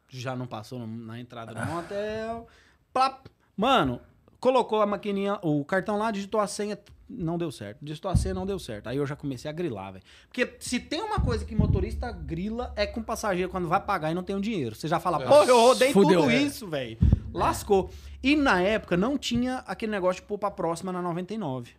Já 0.07 0.33
não 0.33 0.47
passou 0.47 0.87
na 0.87 1.19
entrada 1.19 1.53
do 1.53 1.65
motel. 1.65 2.47
Plap. 2.93 3.27
Mano, 3.57 3.99
colocou 4.39 4.81
a 4.81 4.85
maquininha, 4.85 5.37
o 5.41 5.65
cartão 5.65 5.97
lá, 5.97 6.09
digitou 6.09 6.39
a 6.39 6.47
senha, 6.47 6.79
não 7.09 7.37
deu 7.37 7.51
certo. 7.51 7.79
Senha, 8.17 8.33
não 8.33 8.45
deu 8.45 8.59
certo. 8.59 8.87
Aí 8.87 8.97
eu 8.97 9.05
já 9.05 9.15
comecei 9.15 9.49
a 9.49 9.53
grilar, 9.53 9.93
velho. 9.93 10.03
Porque 10.27 10.55
se 10.59 10.79
tem 10.79 11.01
uma 11.01 11.19
coisa 11.19 11.45
que 11.45 11.55
motorista 11.55 12.11
grila 12.11 12.73
é 12.75 12.85
com 12.85 13.01
passageiro 13.01 13.49
quando 13.49 13.67
vai 13.67 13.79
pagar 13.79 14.11
e 14.11 14.13
não 14.13 14.23
tem 14.23 14.35
o 14.35 14.41
dinheiro. 14.41 14.75
Você 14.75 14.87
já 14.87 14.99
fala, 14.99 15.19
pô, 15.19 15.43
eu 15.43 15.59
rodei 15.59 15.93
Fudeu. 15.93 16.21
tudo 16.21 16.31
É. 16.31 16.37
isso, 16.37 16.67
velho. 16.67 16.97
Lascou. 17.33 17.89
E 18.21 18.35
na 18.35 18.61
época 18.61 18.97
não 18.97 19.17
tinha 19.17 19.63
aquele 19.67 19.91
negócio 19.91 20.21
de 20.21 20.27
pôr 20.27 20.37
pra 20.37 20.51
próxima 20.51 20.91
na 20.91 21.01
99. 21.01 21.71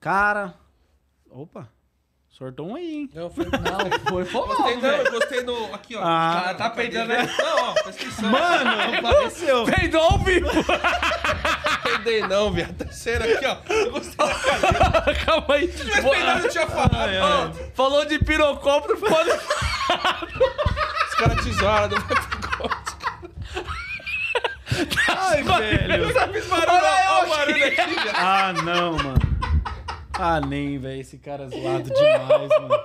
Cara. 0.00 0.54
Opa. 1.30 1.68
Sortou 2.30 2.68
um 2.68 2.76
aí, 2.76 2.94
hein? 2.94 3.10
Não, 3.12 3.30
foi... 3.30 3.46
Não, 3.46 4.10
foi 4.10 4.24
Gostei, 4.24 4.32
formal, 4.32 4.76
não, 4.80 4.88
eu 4.90 5.10
gostei 5.10 5.42
no... 5.42 5.74
Aqui, 5.74 5.96
ó. 5.96 6.00
Ah, 6.04 6.40
Cara, 6.44 6.54
tá 6.54 6.70
peidando, 6.70 7.08
né? 7.08 7.26
Não, 7.36 7.64
ó, 7.64 7.70
atenção. 7.72 8.30
Mano, 8.30 8.98
apareceu. 8.98 9.64
Peidou 9.64 10.00
ao 10.00 10.18
vivo. 10.18 10.46
Não 10.46 10.62
peidei 12.08 12.26
não, 12.26 12.50
viado. 12.50 12.74
Terceira 12.74 13.24
aqui, 13.24 13.44
ó. 13.44 13.58
Eu 13.72 13.90
gostei 13.92 14.16
da 14.16 14.34
cadeira. 14.34 15.14
Calma 15.26 15.54
aí. 15.54 15.70
Se 15.70 15.84
tivesse 15.84 16.08
peidado, 16.08 16.44
eu 16.44 16.50
tinha 16.50 16.66
falado. 16.66 17.10
Ó, 17.22 17.52
Falou 17.74 18.04
de 18.06 18.18
pirocóptero, 18.18 18.98
pode... 18.98 19.30
Os 19.30 21.14
caras 21.14 21.44
te 21.44 21.52
zoaram. 21.52 21.98
Não 21.98 22.68
Ai, 25.08 25.42
velho. 25.42 26.04
Eu 26.04 26.32
fiz 26.32 26.46
barulho, 26.46 26.68
ó, 26.70 27.20
ó 27.20 27.24
o 27.24 27.28
barulho 27.28 27.66
aqui, 27.66 27.74
viado. 27.74 28.14
Ah, 28.14 28.52
não, 28.52 28.92
mano. 28.92 29.18
Ah, 30.14 30.40
nem, 30.40 30.78
velho. 30.78 31.00
Esse 31.00 31.18
cara 31.18 31.44
é 31.44 31.48
zoado 31.48 31.90
demais, 31.90 32.48
mano. 32.48 32.80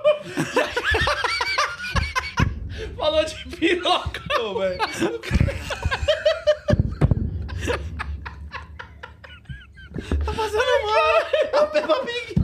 Falou 2.96 3.24
de 3.24 3.34
piroca. 3.56 4.20
Ô, 4.40 4.58
velho. 4.58 4.78
Peppa 11.86 12.00
Pig. 12.06 12.34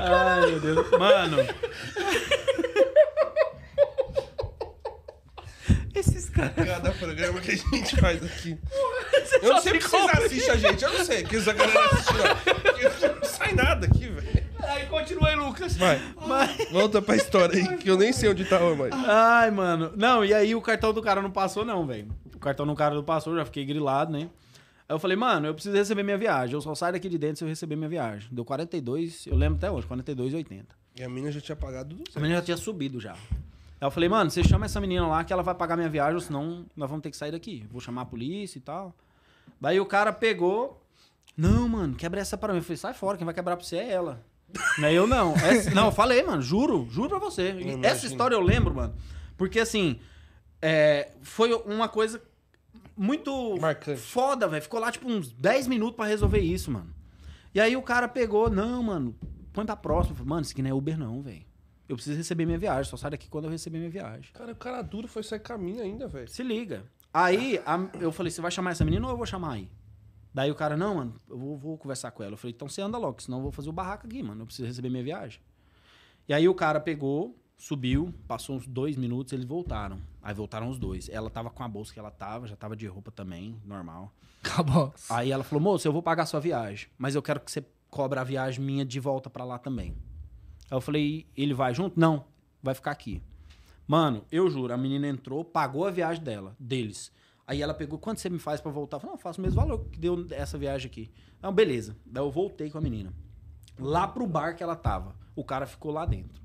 Ai, 0.00 0.50
meu 0.50 0.60
Deus. 0.60 0.90
Mano. 0.90 1.36
Esses 5.94 6.28
caras. 6.28 6.54
Cada 6.54 6.90
programa 6.92 7.40
que 7.40 7.52
a 7.52 7.56
gente 7.56 7.96
faz 7.96 8.22
aqui. 8.22 8.58
Eu 9.42 9.54
não 9.54 9.60
sei 9.60 9.72
porque 9.72 9.88
vocês 9.88 10.24
assistem 10.24 10.50
a 10.50 10.56
gente. 10.56 10.84
Eu 10.84 10.92
não 10.92 11.04
sei 11.04 11.24
que 11.24 11.36
essa 11.36 11.52
galera 11.52 11.84
assiste, 11.86 12.12
não. 12.12 13.24
Sai 13.24 13.52
nada 13.52 13.86
aqui, 13.86 14.08
velho. 14.08 14.48
Aí 14.62 14.86
continua 14.86 15.28
aí, 15.28 15.36
Lucas. 15.36 15.76
Vai. 15.76 16.00
Volta 16.70 17.00
pra 17.00 17.16
história 17.16 17.56
aí, 17.56 17.78
que 17.78 17.90
eu 17.90 17.96
nem 17.96 18.12
sei 18.12 18.28
onde 18.28 18.44
tava 18.44 18.74
mais. 18.74 18.92
Ai, 18.92 19.50
mano. 19.50 19.92
Não, 19.96 20.24
e 20.24 20.34
aí 20.34 20.54
o 20.54 20.60
cartão 20.60 20.92
do 20.92 21.02
cara 21.02 21.22
não 21.22 21.30
passou, 21.30 21.64
não, 21.64 21.86
velho. 21.86 22.08
O 22.34 22.38
cartão 22.38 22.66
do 22.66 22.74
cara 22.74 22.94
não 22.94 23.02
passou, 23.02 23.34
já 23.34 23.44
fiquei 23.44 23.64
grilado, 23.64 24.12
né? 24.12 24.28
Aí 24.88 24.94
eu 24.94 24.98
falei, 24.98 25.16
mano, 25.16 25.46
eu 25.46 25.54
preciso 25.54 25.76
receber 25.76 26.02
minha 26.02 26.16
viagem. 26.16 26.54
Eu 26.54 26.60
só 26.62 26.74
saio 26.74 26.94
daqui 26.94 27.08
de 27.08 27.18
dentro 27.18 27.36
se 27.38 27.44
eu 27.44 27.48
receber 27.48 27.76
minha 27.76 27.88
viagem. 27.90 28.28
Deu 28.32 28.44
42, 28.44 29.26
eu 29.26 29.36
lembro 29.36 29.56
até 29.58 29.70
hoje, 29.70 29.86
42,80. 29.86 30.64
E 30.96 31.02
a 31.02 31.08
mina 31.08 31.30
já 31.30 31.40
tinha 31.40 31.54
pagado 31.56 31.90
tudo 31.90 32.02
A 32.08 32.12
certo. 32.12 32.20
menina 32.22 32.40
já 32.40 32.44
tinha 32.46 32.56
subido 32.56 32.98
já. 32.98 33.12
Aí 33.12 33.18
eu 33.86 33.90
falei, 33.90 34.08
mano, 34.08 34.30
você 34.30 34.42
chama 34.42 34.64
essa 34.64 34.80
menina 34.80 35.06
lá 35.06 35.22
que 35.24 35.32
ela 35.32 35.42
vai 35.42 35.54
pagar 35.54 35.76
minha 35.76 35.88
viagem, 35.90 36.14
ou 36.14 36.20
senão 36.20 36.64
nós 36.74 36.88
vamos 36.88 37.02
ter 37.02 37.10
que 37.10 37.16
sair 37.16 37.30
daqui. 37.32 37.66
Vou 37.70 37.80
chamar 37.80 38.02
a 38.02 38.06
polícia 38.06 38.58
e 38.58 38.62
tal. 38.62 38.94
Daí 39.60 39.78
o 39.78 39.84
cara 39.86 40.12
pegou. 40.12 40.82
Não, 41.36 41.68
mano, 41.68 41.94
quebra 41.94 42.20
essa 42.20 42.36
pra 42.38 42.52
mim. 42.52 42.58
Eu 42.60 42.64
falei, 42.64 42.76
sai 42.78 42.94
fora, 42.94 43.16
quem 43.18 43.24
vai 43.24 43.34
quebrar 43.34 43.56
pra 43.56 43.64
você 43.64 43.76
é 43.76 43.92
ela. 43.92 44.24
Não 44.78 44.88
é 44.88 44.94
eu 44.94 45.06
não. 45.06 45.34
Essa- 45.36 45.70
não, 45.70 45.86
eu 45.86 45.92
falei, 45.92 46.22
mano, 46.22 46.40
juro, 46.40 46.88
juro 46.90 47.10
pra 47.10 47.18
você. 47.18 47.54
Essa 47.82 48.06
história 48.06 48.34
eu 48.34 48.40
lembro, 48.40 48.74
mano. 48.74 48.94
Porque 49.36 49.60
assim, 49.60 50.00
é, 50.62 51.12
foi 51.22 51.52
uma 51.52 51.88
coisa 51.88 52.20
muito 52.98 53.56
Marcante. 53.60 54.00
foda, 54.00 54.48
velho. 54.48 54.62
Ficou 54.62 54.80
lá 54.80 54.90
tipo 54.92 55.08
uns 55.08 55.30
10 55.32 55.66
minutos 55.66 55.96
pra 55.96 56.06
resolver 56.06 56.40
isso, 56.40 56.70
mano. 56.70 56.92
E 57.54 57.60
aí 57.60 57.76
o 57.76 57.82
cara 57.82 58.06
pegou, 58.08 58.50
não, 58.50 58.82
mano, 58.82 59.14
põe 59.52 59.64
pra 59.64 59.76
próxima. 59.76 60.16
Falei, 60.16 60.28
mano, 60.28 60.42
isso 60.42 60.52
aqui 60.52 60.62
não 60.62 60.70
é 60.70 60.74
Uber 60.74 60.98
não, 60.98 61.22
velho. 61.22 61.46
Eu 61.88 61.96
preciso 61.96 62.16
receber 62.18 62.44
minha 62.44 62.58
viagem, 62.58 62.84
só 62.90 62.96
sai 62.98 63.10
daqui 63.12 63.28
quando 63.30 63.46
eu 63.46 63.50
receber 63.50 63.78
minha 63.78 63.90
viagem. 63.90 64.30
Cara, 64.34 64.52
o 64.52 64.56
cara 64.56 64.82
duro 64.82 65.08
foi 65.08 65.22
sair 65.22 65.40
caminho 65.40 65.82
ainda, 65.82 66.06
velho. 66.06 66.28
Se 66.28 66.42
liga. 66.42 66.84
Aí 67.14 67.58
a- 67.64 67.88
eu 67.98 68.12
falei, 68.12 68.30
você 68.30 68.42
vai 68.42 68.50
chamar 68.50 68.72
essa 68.72 68.84
menina 68.84 69.06
ou 69.06 69.12
eu 69.12 69.16
vou 69.16 69.24
chamar 69.24 69.52
aí? 69.54 69.70
Daí 70.34 70.50
o 70.50 70.54
cara, 70.54 70.76
não, 70.76 70.96
mano, 70.96 71.14
eu 71.28 71.38
vou, 71.38 71.56
vou 71.56 71.78
conversar 71.78 72.10
com 72.10 72.22
ela. 72.22 72.34
Eu 72.34 72.36
falei, 72.36 72.52
então 72.54 72.68
você 72.68 72.82
anda 72.82 72.98
logo, 72.98 73.22
senão 73.22 73.38
eu 73.38 73.42
vou 73.44 73.52
fazer 73.52 73.70
o 73.70 73.72
barraco 73.72 74.06
aqui, 74.06 74.22
mano. 74.22 74.42
Eu 74.42 74.46
preciso 74.46 74.68
receber 74.68 74.90
minha 74.90 75.02
viagem. 75.02 75.40
E 76.28 76.34
aí 76.34 76.46
o 76.46 76.54
cara 76.54 76.78
pegou, 76.78 77.34
subiu, 77.56 78.12
passou 78.28 78.54
uns 78.56 78.66
dois 78.66 78.94
minutos, 78.94 79.32
eles 79.32 79.46
voltaram. 79.46 79.98
Aí 80.28 80.34
voltaram 80.34 80.68
os 80.68 80.78
dois. 80.78 81.08
Ela 81.08 81.30
tava 81.30 81.48
com 81.48 81.62
a 81.62 81.68
bolsa 81.68 81.90
que 81.90 81.98
ela 81.98 82.10
tava, 82.10 82.46
já 82.46 82.54
tava 82.54 82.76
de 82.76 82.86
roupa 82.86 83.10
também, 83.10 83.58
normal. 83.64 84.12
Acabou. 84.44 84.92
Aí 85.08 85.32
ela 85.32 85.42
falou, 85.42 85.62
moço, 85.62 85.88
eu 85.88 85.92
vou 85.92 86.02
pagar 86.02 86.26
sua 86.26 86.38
viagem, 86.38 86.86
mas 86.98 87.14
eu 87.14 87.22
quero 87.22 87.40
que 87.40 87.50
você 87.50 87.64
cobra 87.88 88.20
a 88.20 88.24
viagem 88.24 88.62
minha 88.62 88.84
de 88.84 89.00
volta 89.00 89.30
pra 89.30 89.42
lá 89.42 89.58
também. 89.58 89.96
Aí 90.70 90.76
eu 90.76 90.82
falei, 90.82 91.26
ele 91.34 91.54
vai 91.54 91.72
junto? 91.72 91.98
Não, 91.98 92.26
vai 92.62 92.74
ficar 92.74 92.90
aqui. 92.90 93.22
Mano, 93.86 94.22
eu 94.30 94.50
juro, 94.50 94.70
a 94.70 94.76
menina 94.76 95.08
entrou, 95.08 95.42
pagou 95.42 95.86
a 95.86 95.90
viagem 95.90 96.22
dela, 96.22 96.54
deles. 96.60 97.10
Aí 97.46 97.62
ela 97.62 97.72
pegou, 97.72 97.98
quanto 97.98 98.20
você 98.20 98.28
me 98.28 98.38
faz 98.38 98.60
pra 98.60 98.70
voltar? 98.70 98.96
Eu 98.98 99.00
falei, 99.00 99.12
não, 99.12 99.18
eu 99.18 99.22
faço 99.22 99.40
o 99.40 99.42
mesmo 99.42 99.58
valor 99.58 99.86
que 99.86 99.98
deu 99.98 100.26
essa 100.32 100.58
viagem 100.58 100.90
aqui. 100.90 101.10
Não, 101.40 101.54
beleza. 101.54 101.96
Daí 102.04 102.22
eu 102.22 102.30
voltei 102.30 102.68
com 102.68 102.76
a 102.76 102.82
menina. 102.82 103.14
Lá 103.78 104.06
pro 104.06 104.26
bar 104.26 104.54
que 104.54 104.62
ela 104.62 104.76
tava. 104.76 105.16
O 105.34 105.42
cara 105.42 105.66
ficou 105.66 105.90
lá 105.90 106.04
dentro. 106.04 106.38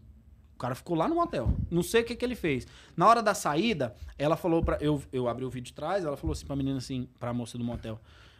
Cara 0.64 0.76
ficou 0.76 0.95
lá 0.95 1.10
no 1.10 1.15
motel. 1.15 1.53
Não 1.69 1.84
sei 1.84 2.03
o 2.03 2.06
que, 2.06 2.15
que 2.15 2.23
ele 2.23 2.35
fez. 2.35 2.65
Na 2.95 3.06
hora 3.06 3.22
da 3.22 3.34
saída, 3.34 3.94
ela 4.18 4.38
falou 4.38 4.64
pra. 4.64 4.77
Eu, 4.80 5.03
eu 5.11 5.27
abri 5.27 5.44
o 5.44 5.49
vídeo 5.49 5.65
de 5.65 5.73
trás, 5.73 6.06
ela 6.06 6.15
falou 6.15 6.31
assim 6.31 6.45
pra 6.45 6.56
menina 6.56 6.77
assim, 6.77 7.06
pra 7.19 7.34
moça 7.34 7.57
do 7.57 7.65
motel: 7.65 7.99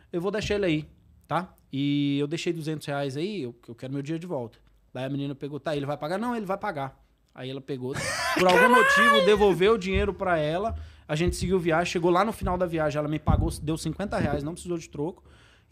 Eu 0.09 0.21
vou 0.21 0.31
deixar 0.31 0.55
ele 0.55 0.65
aí, 0.65 0.89
tá? 1.27 1.53
E 1.69 2.17
eu 2.17 2.25
deixei 2.25 2.53
200 2.53 2.87
reais 2.87 3.17
aí, 3.17 3.43
eu, 3.43 3.53
eu 3.67 3.75
quero 3.75 3.91
meu 3.91 4.01
dia 4.01 4.17
de 4.17 4.25
volta. 4.25 4.57
Daí 4.93 5.03
a 5.03 5.09
menina 5.09 5.35
pegou, 5.35 5.59
tá, 5.59 5.75
ele 5.75 5.85
vai 5.85 5.97
pagar? 5.97 6.17
Não, 6.17 6.33
ele 6.33 6.45
vai 6.45 6.57
pagar. 6.57 6.97
Aí 7.35 7.49
ela 7.49 7.59
pegou, 7.59 7.93
por 8.39 8.47
algum 8.47 8.73
motivo, 8.73 9.25
devolveu 9.25 9.73
o 9.73 9.77
dinheiro 9.77 10.13
pra 10.13 10.37
ela. 10.37 10.77
A 11.05 11.17
gente 11.17 11.35
seguiu 11.35 11.59
viagem, 11.59 11.91
chegou 11.91 12.09
lá 12.09 12.23
no 12.23 12.31
final 12.31 12.57
da 12.57 12.65
viagem, 12.65 12.99
ela 12.99 13.09
me 13.09 13.19
pagou, 13.19 13.51
deu 13.61 13.77
50 13.77 14.17
reais, 14.17 14.43
não 14.43 14.53
precisou 14.53 14.77
de 14.77 14.89
troco. 14.89 15.25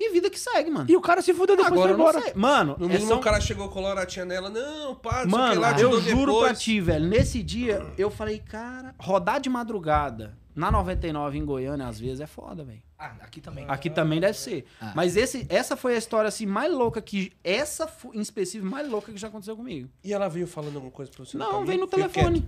E 0.04 0.10
vida 0.12 0.32
que 0.32 0.40
segue, 0.40 0.72
mano. 0.72 0.88
E 0.90 0.98
o 0.98 1.02
cara 1.02 1.22
se 1.22 1.32
fudeu 1.32 1.56
depois 1.56 1.72
Agora 1.72 1.92
eu 1.92 1.98
não. 1.98 2.42
Mano, 2.42 2.76
No 2.80 2.86
é 2.86 2.94
mínimo 2.94 3.08
só- 3.08 3.18
o 3.18 3.22
cara 3.22 3.40
chegou 3.40 3.68
com 3.68 3.72
a 3.80 3.84
coloratinha 3.84 4.26
nela. 4.26 4.50
Não, 4.50 4.96
pá, 4.96 5.26
Mano, 5.28 5.62
lá, 5.62 5.80
eu 5.80 6.02
juro 6.02 6.26
depois. 6.32 6.44
pra 6.48 6.56
ti, 6.56 6.82
velho. 6.82 7.08
Nesse 7.08 7.44
dia, 7.44 7.86
eu 8.00 8.10
falei, 8.10 8.40
cara, 8.40 8.96
rodar 9.00 9.40
de 9.40 9.48
madrugada 9.48 10.36
na 10.56 10.72
99 10.72 11.38
em 11.38 11.46
Goiânia, 11.46 11.88
às 11.88 12.00
vezes, 12.00 12.20
é 12.20 12.26
foda, 12.26 12.64
velho. 12.64 12.82
Ah, 12.98 13.14
aqui 13.22 13.40
também. 13.40 13.66
Aqui 13.68 13.90
também 13.92 14.20
deve 14.20 14.38
ser. 14.38 14.66
Ah. 14.82 14.92
Mas 14.96 15.16
esse, 15.16 15.46
essa 15.50 15.78
foi 15.78 15.94
a 15.94 15.98
história, 15.98 16.28
assim, 16.28 16.48
mais 16.48 16.74
louca 16.74 17.00
que... 17.00 17.32
Essa, 17.44 17.88
em 18.14 18.20
específico, 18.22 18.70
mais 18.70 18.90
louca 18.90 19.12
que 19.12 19.20
já 19.20 19.28
aconteceu 19.28 19.56
comigo. 19.56 19.88
E 20.04 20.12
ela 20.14 20.28
veio 20.28 20.48
falando 20.48 20.76
alguma 20.76 20.92
coisa 20.92 21.12
pra 21.12 21.24
você? 21.24 21.38
Não, 21.38 21.64
veio 21.64 21.80
no 21.80 21.88
telefone. 21.88 22.48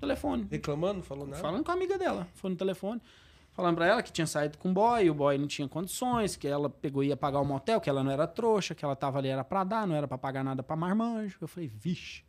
Telefone. 0.00 0.46
Reclamando, 0.50 1.02
falou 1.02 1.26
nada? 1.26 1.40
Falando 1.42 1.64
com 1.64 1.70
a 1.70 1.74
amiga 1.74 1.96
dela. 1.96 2.26
Foi 2.34 2.50
no 2.50 2.56
telefone. 2.56 3.00
Falando 3.58 3.74
pra 3.74 3.86
ela 3.88 4.02
que 4.04 4.12
tinha 4.12 4.24
saído 4.24 4.56
com 4.56 4.70
o 4.70 4.72
boy, 4.72 5.10
o 5.10 5.14
boy 5.14 5.36
não 5.36 5.48
tinha 5.48 5.66
condições, 5.66 6.36
que 6.36 6.46
ela 6.46 6.70
pegou 6.70 7.02
e 7.02 7.08
ia 7.08 7.16
pagar 7.16 7.40
o 7.40 7.44
motel, 7.44 7.80
que 7.80 7.90
ela 7.90 8.04
não 8.04 8.12
era 8.12 8.24
trouxa, 8.24 8.72
que 8.72 8.84
ela 8.84 8.94
tava 8.94 9.18
ali 9.18 9.26
era 9.26 9.42
pra 9.42 9.64
dar, 9.64 9.84
não 9.84 9.96
era 9.96 10.06
pra 10.06 10.16
pagar 10.16 10.44
nada 10.44 10.62
pra 10.62 10.76
marmanjo. 10.76 11.36
Eu 11.40 11.48
falei, 11.48 11.66
vixe. 11.68 12.22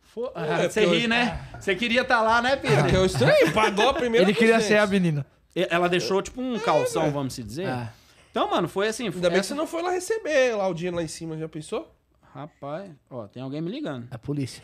Fo- 0.00 0.30
Ah, 0.32 0.46
É, 0.46 0.68
Você 0.68 0.82
porque 0.82 0.94
eu- 0.96 1.00
ri, 1.00 1.08
né? 1.08 1.44
Você 1.58 1.74
queria 1.74 2.02
estar 2.02 2.22
lá, 2.22 2.40
né, 2.40 2.54
Pedro? 2.54 2.88
eu 2.88 3.04
estranho, 3.04 3.52
pagou 3.52 3.88
a 3.88 3.94
primeira 3.94 4.24
Ele 4.26 4.32
queria 4.32 4.60
ser 4.60 4.76
a 4.76 4.86
menina. 4.86 5.26
Ela 5.56 5.88
deixou, 5.88 6.22
tipo, 6.22 6.40
um 6.40 6.56
calção, 6.60 7.02
velho. 7.02 7.14
vamos 7.14 7.34
se 7.34 7.42
dizer. 7.42 7.66
Ah. 7.66 7.92
Então, 8.30 8.48
mano, 8.48 8.68
foi 8.68 8.86
assim. 8.86 9.08
Ainda 9.08 9.28
bem 9.28 9.40
que 9.40 9.46
você 9.46 9.54
não 9.54 9.66
foi 9.66 9.82
lá 9.82 9.90
receber 9.90 10.54
lá 10.56 10.68
o 10.68 10.74
dinheiro 10.74 10.96
lá 10.96 11.02
em 11.02 11.08
cima, 11.08 11.36
já 11.36 11.48
pensou? 11.48 11.92
Rapaz, 12.32 12.92
ó, 13.10 13.26
tem 13.26 13.42
alguém 13.42 13.60
me 13.60 13.72
ligando. 13.72 14.06
A 14.12 14.18
polícia. 14.18 14.62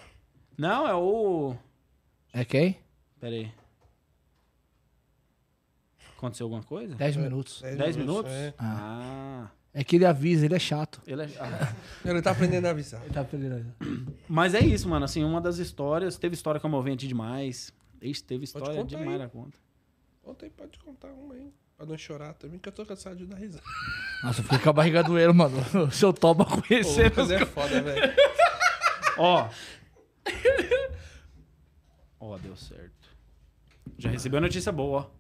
Não, 0.57 0.87
é 0.87 0.95
o. 0.95 1.57
É 2.33 2.45
quem? 2.45 2.79
Pera 3.21 3.35
aí. 3.35 3.51
Aconteceu 6.21 6.45
alguma 6.45 6.63
coisa? 6.63 6.95
10 6.97 7.17
minutos. 7.17 7.63
10 7.63 7.97
minutos? 7.97 8.31
É. 8.31 8.53
Ah. 8.59 9.49
É 9.73 9.83
que 9.83 9.97
ele 9.97 10.05
avisa, 10.05 10.45
ele 10.45 10.55
é 10.55 10.59
chato. 10.59 11.01
Ele 11.07 11.23
é... 11.23 11.31
ah. 11.41 11.75
Ele 12.05 12.21
tá 12.21 12.33
aprendendo 12.33 12.67
a 12.67 12.71
avisar. 12.71 13.03
Ele 13.05 13.15
tá 13.15 13.25
perdendo. 13.25 13.73
Mas 14.29 14.55
é 14.55 14.61
isso, 14.61 14.87
mano. 14.87 15.07
Assim, 15.07 15.25
uma 15.25 15.41
das 15.41 15.57
histórias. 15.57 16.19
Teve 16.19 16.35
história 16.35 16.61
comovente 16.61 17.09
demais. 17.09 17.73
Ixi, 18.03 18.23
teve 18.23 18.45
história 18.45 18.85
demais 18.85 19.13
aí. 19.13 19.19
na 19.19 19.29
conta. 19.31 19.57
Ontem 20.23 20.51
pode 20.51 20.79
contar 20.81 21.09
uma 21.09 21.33
aí. 21.33 21.51
Pra 21.75 21.87
não 21.87 21.97
chorar 21.97 22.35
também, 22.35 22.59
que 22.59 22.69
eu 22.69 22.73
tô 22.73 22.85
cansado 22.85 23.17
de 23.17 23.25
dar 23.25 23.37
risada. 23.39 23.65
Nossa, 24.23 24.41
eu 24.41 24.45
fiquei 24.45 24.59
com 24.59 24.69
a 24.69 24.73
barriga 24.75 25.03
doendo, 25.03 25.33
mano. 25.33 25.57
O 25.89 25.91
seu 25.91 26.13
Toba 26.13 26.45
conhecendo. 26.45 27.05
Lucas 27.05 27.31
é 27.31 27.47
foda, 27.47 27.81
velho. 27.81 28.13
Ó. 29.17 29.49
Ó, 32.21 32.37
deu 32.37 32.55
certo. 32.57 33.09
Já 33.97 34.11
recebeu 34.11 34.37
a 34.37 34.43
notícia 34.43 34.71
boa, 34.71 35.01
ó. 35.01 35.20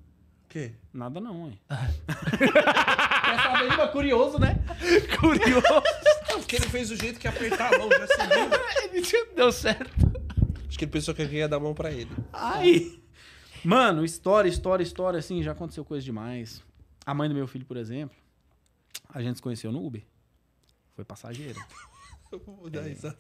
O 0.51 0.53
quê? 0.53 0.73
Nada 0.93 1.21
não, 1.21 1.47
hein? 1.47 1.61
Quer 1.69 3.41
saber, 3.41 3.77
mas 3.77 3.91
curioso, 3.93 4.37
né? 4.37 4.59
Curioso. 5.21 5.83
Não, 6.29 6.41
porque 6.41 6.57
ele 6.57 6.67
fez 6.67 6.91
o 6.91 6.97
jeito 6.97 7.21
que 7.21 7.29
apertar 7.29 7.73
a 7.73 7.79
mão, 7.79 7.89
já 7.89 8.07
subiu. 8.09 8.59
Ele 8.93 9.35
Deu 9.37 9.53
certo. 9.53 9.93
Acho 10.69 10.77
que 10.77 10.85
ele 10.85 10.91
pensou 10.91 11.15
que 11.15 11.23
eu 11.23 11.33
ia 11.33 11.49
dar 11.49 11.59
a 11.59 11.61
mão 11.61 11.73
pra 11.73 11.93
ele. 11.93 12.11
Ai! 12.33 12.99
Mano, 13.63 14.05
história, 14.05 14.49
história, 14.49 14.83
história, 14.83 15.21
assim, 15.21 15.41
já 15.41 15.53
aconteceu 15.53 15.85
coisa 15.85 16.05
demais. 16.05 16.61
A 17.07 17.15
mãe 17.15 17.29
do 17.29 17.35
meu 17.35 17.47
filho, 17.47 17.65
por 17.65 17.77
exemplo, 17.77 18.17
a 19.09 19.23
gente 19.23 19.37
se 19.37 19.43
conheceu 19.43 19.71
no 19.71 19.87
Uber. 19.87 20.03
Foi 20.97 21.05
passageira. 21.05 21.61
Eu 22.33 22.41
vou 22.45 22.69
dar 22.69 22.83
risada. 22.83 23.17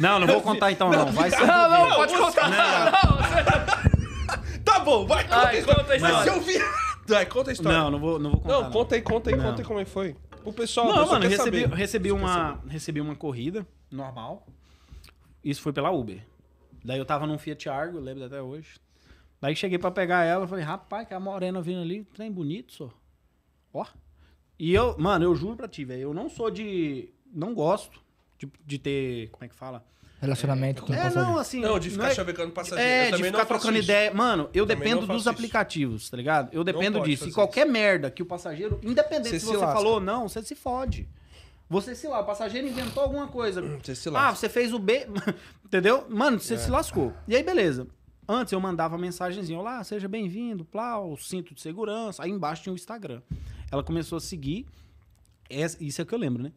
Não, 0.00 0.18
não 0.18 0.26
vou 0.26 0.42
contar 0.42 0.72
então, 0.72 0.90
não. 0.90 1.12
Vai 1.12 1.30
ser. 1.30 1.46
Não, 1.46 1.70
não, 1.70 1.96
pode 1.96 2.16
contar. 2.16 2.90
Tá 2.90 3.90
bom, 4.86 5.06
vai, 5.06 5.24
conta 5.24 5.36
Ai, 5.36 5.56
a 5.56 5.58
história. 5.58 5.82
conta 5.82 5.94
a 5.94 5.98
Mas 5.98 6.10
história. 6.10 6.30
eu 6.30 6.40
vi... 6.40 6.86
Vai, 7.08 7.24
conta 7.26 7.50
a 7.50 7.52
história. 7.52 7.78
Não, 7.78 7.90
não 7.92 8.00
vou, 8.00 8.18
não 8.18 8.30
vou 8.32 8.40
contar. 8.40 8.62
Não, 8.62 8.70
conta 8.72 8.94
aí, 8.96 9.02
conta 9.02 9.30
aí, 9.30 9.36
Não. 9.36 9.44
conta 9.44 9.62
aí 9.62 9.64
como 9.64 9.78
é 9.78 9.84
que 9.84 9.90
foi. 9.90 10.16
O 10.44 10.52
pessoal, 10.52 10.88
Não, 10.88 11.06
mano, 11.06 11.28
recebi, 11.28 11.60
saber. 11.60 11.74
recebi, 11.76 12.10
uma, 12.12 12.60
recebi 12.66 13.00
uma 13.00 13.14
corrida 13.14 13.64
normal. 13.92 14.44
Isso 15.44 15.62
foi 15.62 15.72
pela 15.72 15.92
Uber. 15.92 16.20
Daí 16.84 16.98
eu 16.98 17.04
tava 17.04 17.24
num 17.24 17.38
Fiat 17.38 17.68
Argo, 17.68 18.00
lembro 18.00 18.24
até 18.24 18.42
hoje. 18.42 18.80
Daí 19.40 19.54
cheguei 19.54 19.78
pra 19.78 19.92
pegar 19.92 20.24
ela, 20.24 20.48
falei, 20.48 20.64
rapaz, 20.64 21.06
que 21.06 21.14
a 21.14 21.20
morena 21.20 21.62
vindo 21.62 21.80
ali, 21.80 22.02
trem 22.02 22.32
bonito, 22.32 22.72
só. 22.72 22.90
Ó. 23.72 23.86
E 24.58 24.74
eu, 24.74 24.96
mano, 24.98 25.24
eu 25.24 25.34
juro 25.36 25.54
pra 25.54 25.68
ti, 25.68 25.84
velho, 25.84 26.02
eu 26.02 26.14
não 26.14 26.28
sou 26.28 26.50
de. 26.50 27.08
Não 27.32 27.54
gosto 27.54 28.00
de, 28.36 28.50
de 28.64 28.78
ter. 28.80 29.28
Como 29.30 29.44
é 29.44 29.48
que 29.48 29.54
fala? 29.54 29.84
Relacionamento 30.26 30.82
com 30.82 30.92
o 30.92 30.94
É, 30.94 30.98
passageiro. 30.98 31.26
não, 31.28 31.38
assim. 31.38 31.60
Não, 31.60 31.78
de 31.78 31.90
ficar 31.90 32.10
é- 32.10 32.14
chavecando 32.14 32.52
passageiro. 32.52 32.82
É, 32.82 33.00
Eu 33.00 33.04
de 33.04 33.10
também 33.12 33.24
ficar 33.26 33.38
não 33.38 33.46
faço 33.46 33.60
trocando 33.60 33.78
isso. 33.78 33.84
ideia. 33.90 34.12
Mano, 34.14 34.50
eu 34.52 34.66
Também 34.66 34.78
dependo 34.84 35.00
não 35.06 35.14
dos 35.14 35.22
isso. 35.22 35.30
aplicativos, 35.30 36.10
tá 36.10 36.16
ligado? 36.16 36.48
Eu 36.52 36.62
dependo 36.64 36.98
pode 36.98 37.10
disso. 37.10 37.24
E 37.24 37.26
fazer 37.26 37.34
qualquer 37.34 37.66
merda 37.66 38.10
que 38.10 38.22
o 38.22 38.26
passageiro, 38.26 38.78
independente 38.82 39.30
Você 39.30 39.40
se 39.40 39.46
se 39.46 39.52
você 39.52 39.56
lasca. 39.58 39.74
falou 39.74 39.94
ou 39.94 40.00
não, 40.00 40.28
você 40.28 40.42
se 40.42 40.54
fode. 40.54 41.08
Você 41.68 41.94
se 41.96 42.06
lá, 42.06 42.20
o 42.20 42.24
passageiro 42.24 42.66
inventou 42.68 43.02
alguma 43.02 43.26
coisa. 43.28 43.60
Você 43.60 43.94
se 43.96 44.08
Ah, 44.08 44.12
lasca. 44.12 44.36
você 44.36 44.48
fez 44.48 44.72
o 44.72 44.78
B. 44.78 45.06
Entendeu? 45.64 46.06
Mano, 46.08 46.38
você 46.38 46.56
se 46.56 46.70
lascou. 46.70 47.12
E 47.26 47.34
aí, 47.34 47.42
beleza. 47.42 47.86
Antes 48.28 48.52
eu 48.52 48.60
mandava 48.60 48.96
mensagenzinha: 48.98 49.58
Olá, 49.58 49.82
seja 49.84 50.06
bem-vindo, 50.08 50.64
plau, 50.64 51.16
cinto 51.16 51.54
de 51.54 51.60
segurança. 51.60 52.22
Aí 52.22 52.30
embaixo 52.30 52.62
tinha 52.62 52.72
o 52.72 52.76
Instagram. 52.76 53.20
Ela 53.70 53.82
começou 53.82 54.18
a 54.18 54.20
seguir. 54.20 54.66
Essa- 55.50 55.82
Isso 55.82 56.00
é 56.00 56.04
o 56.04 56.06
que 56.06 56.14
eu 56.14 56.18
lembro, 56.18 56.42
né? 56.42 56.52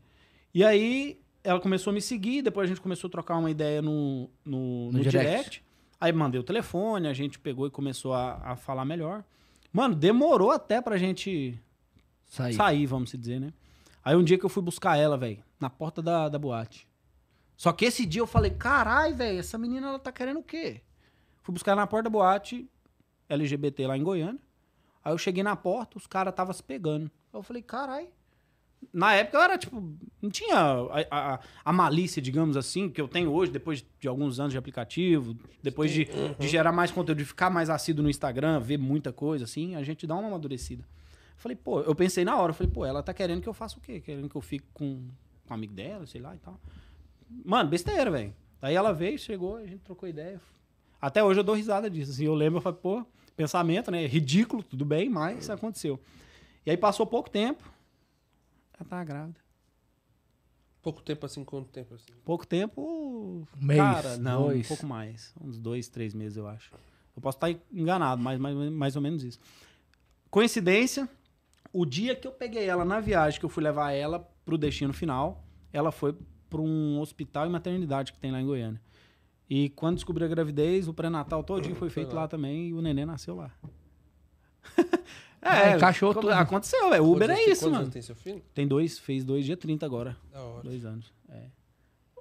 E 0.54 0.64
aí 0.64 1.20
ela 1.44 1.60
começou 1.60 1.92
a 1.92 1.94
me 1.94 2.02
seguir. 2.02 2.42
Depois 2.42 2.66
a 2.66 2.70
gente 2.70 2.82
começou 2.82 3.08
a 3.08 3.12
trocar 3.12 3.38
uma 3.38 3.50
ideia 3.52 3.82
no, 3.82 4.30
no, 4.46 4.86
No 4.88 4.92
no 4.94 5.00
direct. 5.00 5.20
direct. 5.20 5.64
Aí 6.00 6.12
mandei 6.14 6.40
o 6.40 6.44
telefone, 6.44 7.08
a 7.08 7.14
gente 7.14 7.38
pegou 7.40 7.68
e 7.68 7.70
começou 7.72 8.14
a, 8.14 8.36
a 8.44 8.56
falar 8.56 8.86
melhor. 8.86 9.24
Mano, 9.72 9.94
demorou 9.96 10.52
até 10.52 10.82
pra 10.82 10.98
gente 10.98 11.60
Saí. 12.26 12.54
sair, 12.54 12.86
vamos 12.86 13.10
se 13.10 13.18
dizer, 13.18 13.40
né? 13.40 13.54
Aí 14.04 14.16
um 14.16 14.24
dia 14.24 14.38
que 14.38 14.46
eu 14.46 14.50
fui 14.50 14.64
buscar 14.64 14.98
ela, 14.98 15.18
velho, 15.18 15.44
na 15.60 15.70
porta 15.70 16.02
da, 16.02 16.30
da 16.30 16.40
boate. 16.40 16.88
Só 17.58 17.74
que 17.74 17.84
esse 17.86 18.06
dia 18.06 18.22
eu 18.22 18.28
falei, 18.28 18.52
carai, 18.52 19.14
velho, 19.14 19.40
essa 19.40 19.58
menina 19.58 19.88
ela 19.90 20.00
tá 20.00 20.12
querendo 20.12 20.40
o 20.40 20.44
quê? 20.44 20.82
Fui 21.44 21.54
buscar 21.54 21.74
ela 21.74 21.82
na 21.82 21.88
porta 21.88 22.04
da 22.04 22.10
boate, 22.10 22.66
LGBT 23.28 23.86
lá 23.88 23.98
em 23.98 24.04
Goiânia. 24.04 24.40
Aí 25.04 25.12
eu 25.14 25.18
cheguei 25.18 25.44
na 25.44 25.56
porta, 25.56 25.98
os 25.98 26.08
caras 26.08 26.32
estavam 26.32 26.54
se 26.54 26.64
pegando. 26.64 27.12
Eu 27.34 27.44
falei, 27.44 27.62
carai. 27.62 28.10
Na 28.94 29.14
época 29.14 29.38
eu 29.38 29.42
era, 29.42 29.58
tipo, 29.58 29.94
não 30.22 30.30
tinha 30.30 30.56
a, 30.58 31.06
a- 31.12 31.40
a 31.66 31.74
malícia, 31.74 32.22
digamos 32.22 32.56
assim, 32.58 32.90
que 32.90 33.00
eu 33.00 33.08
tenho 33.08 33.32
hoje, 33.32 33.52
depois 33.52 33.86
de 34.00 34.08
alguns 34.08 34.40
anos 34.40 34.52
de 34.54 34.58
aplicativo, 34.58 35.36
depois 35.62 35.92
de, 35.92 36.06
de 36.40 36.48
gerar 36.48 36.72
mais 36.72 36.90
conteúdo, 36.90 37.18
de 37.20 37.26
ficar 37.26 37.50
mais 37.50 37.70
assíduo 37.70 38.02
no 38.04 38.10
Instagram, 38.10 38.60
ver 38.60 38.78
muita 38.78 39.12
coisa, 39.12 39.44
assim, 39.44 39.76
a 39.76 39.84
gente 39.84 40.08
dá 40.08 40.16
uma 40.16 40.28
amadurecida. 40.28 40.84
Falei, 41.38 41.56
pô, 41.56 41.82
eu 41.82 41.94
pensei 41.94 42.26
na 42.26 42.38
hora, 42.38 42.52
eu 42.52 42.54
falei, 42.56 42.72
pô, 42.72 42.86
ela 42.86 43.04
tá 43.04 43.14
querendo 43.14 43.42
que 43.42 43.48
eu 43.50 43.54
faça 43.54 43.78
o 43.78 43.82
quê? 43.82 44.00
Querendo 44.00 44.28
que 44.30 44.36
eu 44.36 44.42
fique 44.42 44.66
com, 44.74 45.08
com 45.46 45.54
um 45.54 45.54
amigo 45.54 45.74
dela, 45.74 46.06
sei 46.08 46.20
lá 46.22 46.34
e 46.36 46.40
tal. 46.40 46.60
Mano, 47.46 47.70
besteira, 47.70 48.10
velho. 48.10 48.34
Aí 48.62 48.76
ela 48.76 48.94
veio, 48.94 49.18
chegou, 49.20 49.58
a 49.58 49.66
gente 49.66 49.80
trocou 49.80 50.08
ideia. 50.10 50.42
Até 51.02 51.24
hoje 51.24 51.40
eu 51.40 51.44
dou 51.44 51.56
risada 51.56 51.90
disso. 51.90 52.12
Assim, 52.12 52.26
eu 52.26 52.34
lembro, 52.36 52.58
eu 52.58 52.62
falei, 52.62 52.80
pô, 52.82 53.06
pensamento, 53.38 53.90
né? 53.92 54.06
Ridículo, 54.06 54.64
tudo 54.64 54.84
bem, 54.84 55.10
mas 55.10 55.50
aconteceu. 55.50 55.98
E 56.66 56.72
aí 56.72 56.76
passou 56.78 57.06
pouco 57.06 57.30
tempo, 57.30 57.64
ela 58.80 58.90
tava 58.90 59.04
grávida. 59.04 59.40
Pouco 60.82 61.02
tempo 61.02 61.26
assim, 61.26 61.44
quanto 61.44 61.70
tempo 61.70 61.94
assim? 61.94 62.14
Pouco 62.24 62.48
tempo. 62.48 63.48
mês, 63.58 63.80
cara, 63.80 64.18
não, 64.18 64.44
dois. 64.44 64.66
um 64.66 64.68
pouco 64.68 64.86
mais. 64.86 65.34
Uns 65.42 65.60
dois, 65.60 65.90
três 65.90 66.14
meses, 66.14 66.38
eu 66.38 66.48
acho. 66.48 66.74
Eu 67.16 67.22
posso 67.22 67.38
estar 67.38 67.50
enganado, 67.72 68.22
mas 68.22 68.40
mais, 68.40 68.56
mais 68.72 68.96
ou 68.96 69.02
menos 69.02 69.24
isso. 69.24 69.40
Coincidência, 70.32 71.10
o 71.74 71.86
dia 71.86 72.16
que 72.16 72.26
eu 72.26 72.32
peguei 72.32 72.66
ela 72.66 72.86
na 72.86 73.02
viagem, 73.02 73.40
que 73.40 73.46
eu 73.46 73.50
fui 73.50 73.62
levar 73.62 73.92
ela 73.92 74.20
pro 74.46 74.58
destino 74.58 74.94
final, 74.94 75.44
ela 75.74 75.92
foi 75.92 76.16
para 76.50 76.62
um 76.62 77.00
hospital 77.00 77.46
e 77.46 77.50
maternidade 77.50 78.14
que 78.14 78.20
tem 78.20 78.32
lá 78.32 78.42
em 78.42 78.46
Goiânia. 78.46 78.82
E 79.50 79.70
quando 79.70 79.96
descobri 79.96 80.24
a 80.24 80.28
gravidez, 80.28 80.88
o 80.88 80.94
pré-natal 80.94 81.44
todinho 81.44 81.76
foi 81.76 81.90
feito 81.90 82.16
lá 82.16 82.28
também 82.28 82.70
e 82.70 82.74
o 82.74 82.82
neném 82.82 83.06
nasceu 83.06 83.36
lá. 83.36 83.52
Ah, 85.42 85.76
encaixou 85.76 86.14
co- 86.14 86.22
tudo. 86.22 86.34
Aconteceu, 86.34 86.94
é. 86.94 87.00
Uber 87.02 87.30
é 87.30 87.46
isso, 87.46 87.70
mano. 87.72 87.90
tem 87.90 88.02
seu 88.02 88.16
filho? 88.16 88.42
Tem 88.54 88.68
dois, 88.68 89.00
fez 89.00 89.24
dois 89.24 89.46
dia 89.46 89.56
30 89.58 89.86
agora. 89.86 90.18
Da 90.32 90.42
hora. 90.42 90.64
Dois 90.64 90.84
anos. 90.86 91.14
É. 91.30 91.44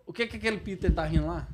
O 0.06 0.12
que 0.12 0.26
que 0.26 0.36
aquele 0.36 0.58
Peter 0.58 0.92
tá 0.94 1.04
rindo 1.04 1.26
lá? 1.26 1.46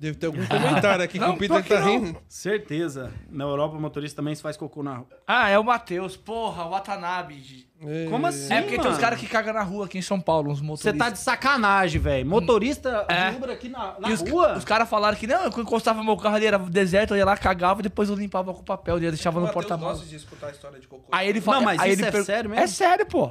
Deve 0.00 0.16
ter 0.16 0.26
algum 0.26 0.46
comentário 0.46 1.02
aqui 1.02 1.14
que 1.14 1.24
Não, 1.24 1.34
o 1.34 1.36
Peter 1.36 1.60
que 1.60 1.68
tá 1.70 1.80
não. 1.80 1.88
rindo. 1.88 2.16
Certeza. 2.28 3.12
Na 3.30 3.42
Europa, 3.44 3.76
o 3.76 3.80
motorista 3.80 4.16
também 4.22 4.32
se 4.32 4.40
faz 4.40 4.56
cocô 4.56 4.80
na 4.80 4.98
rua. 4.98 5.08
Ah, 5.26 5.48
é 5.48 5.58
o 5.58 5.64
Matheus. 5.64 6.16
Porra, 6.16 6.64
o 6.66 6.70
Watanabe. 6.70 7.66
Como 8.08 8.24
assim? 8.26 8.52
É 8.52 8.60
porque 8.60 8.76
tem 8.76 8.78
mano? 8.84 8.90
uns 8.90 8.98
caras 8.98 9.18
que 9.18 9.26
cagam 9.26 9.52
na 9.54 9.62
rua 9.62 9.86
aqui 9.86 9.98
em 9.98 10.02
São 10.02 10.20
Paulo, 10.20 10.50
uns 10.52 10.60
Você 10.60 10.64
motoristas. 10.64 10.98
tá 10.98 11.10
de 11.10 11.18
sacanagem, 11.18 12.00
velho. 12.00 12.24
Motorista 12.28 13.06
É. 13.08 13.30
Uber 13.30 13.50
aqui 13.50 13.68
na, 13.68 13.98
na 13.98 14.08
E 14.10 14.12
os, 14.12 14.20
rua. 14.20 14.56
os 14.56 14.64
caras 14.64 14.88
falaram 14.88 15.16
que 15.16 15.26
não, 15.26 15.42
eu 15.44 15.48
encostava 15.60 16.02
meu 16.04 16.16
carro 16.16 16.36
ali, 16.36 16.46
era 16.46 16.58
deserto, 16.58 17.14
eu 17.14 17.18
ia 17.18 17.24
lá, 17.24 17.36
cagava 17.36 17.80
e 17.80 17.82
depois 17.82 18.08
eu 18.08 18.14
limpava 18.14 18.54
com 18.54 18.62
papel, 18.62 18.98
eu 19.00 19.10
deixava 19.10 19.38
O 19.40 19.46
no 19.46 19.52
porta-malas. 19.52 20.08
de 20.08 20.14
escutar 20.14 20.46
a 20.46 20.50
história 20.50 20.78
de 20.78 20.86
cocô. 20.86 21.08
Aí 21.10 21.28
ele 21.28 21.40
fala. 21.40 21.58
Não, 21.58 21.64
mas 21.64 21.80
aí 21.80 21.92
isso 21.92 22.02
ele 22.02 22.08
é 22.08 22.12
per- 22.12 22.24
sério 22.24 22.50
mesmo? 22.50 22.62
É 22.64 22.66
sério, 22.68 23.04
pô. 23.06 23.26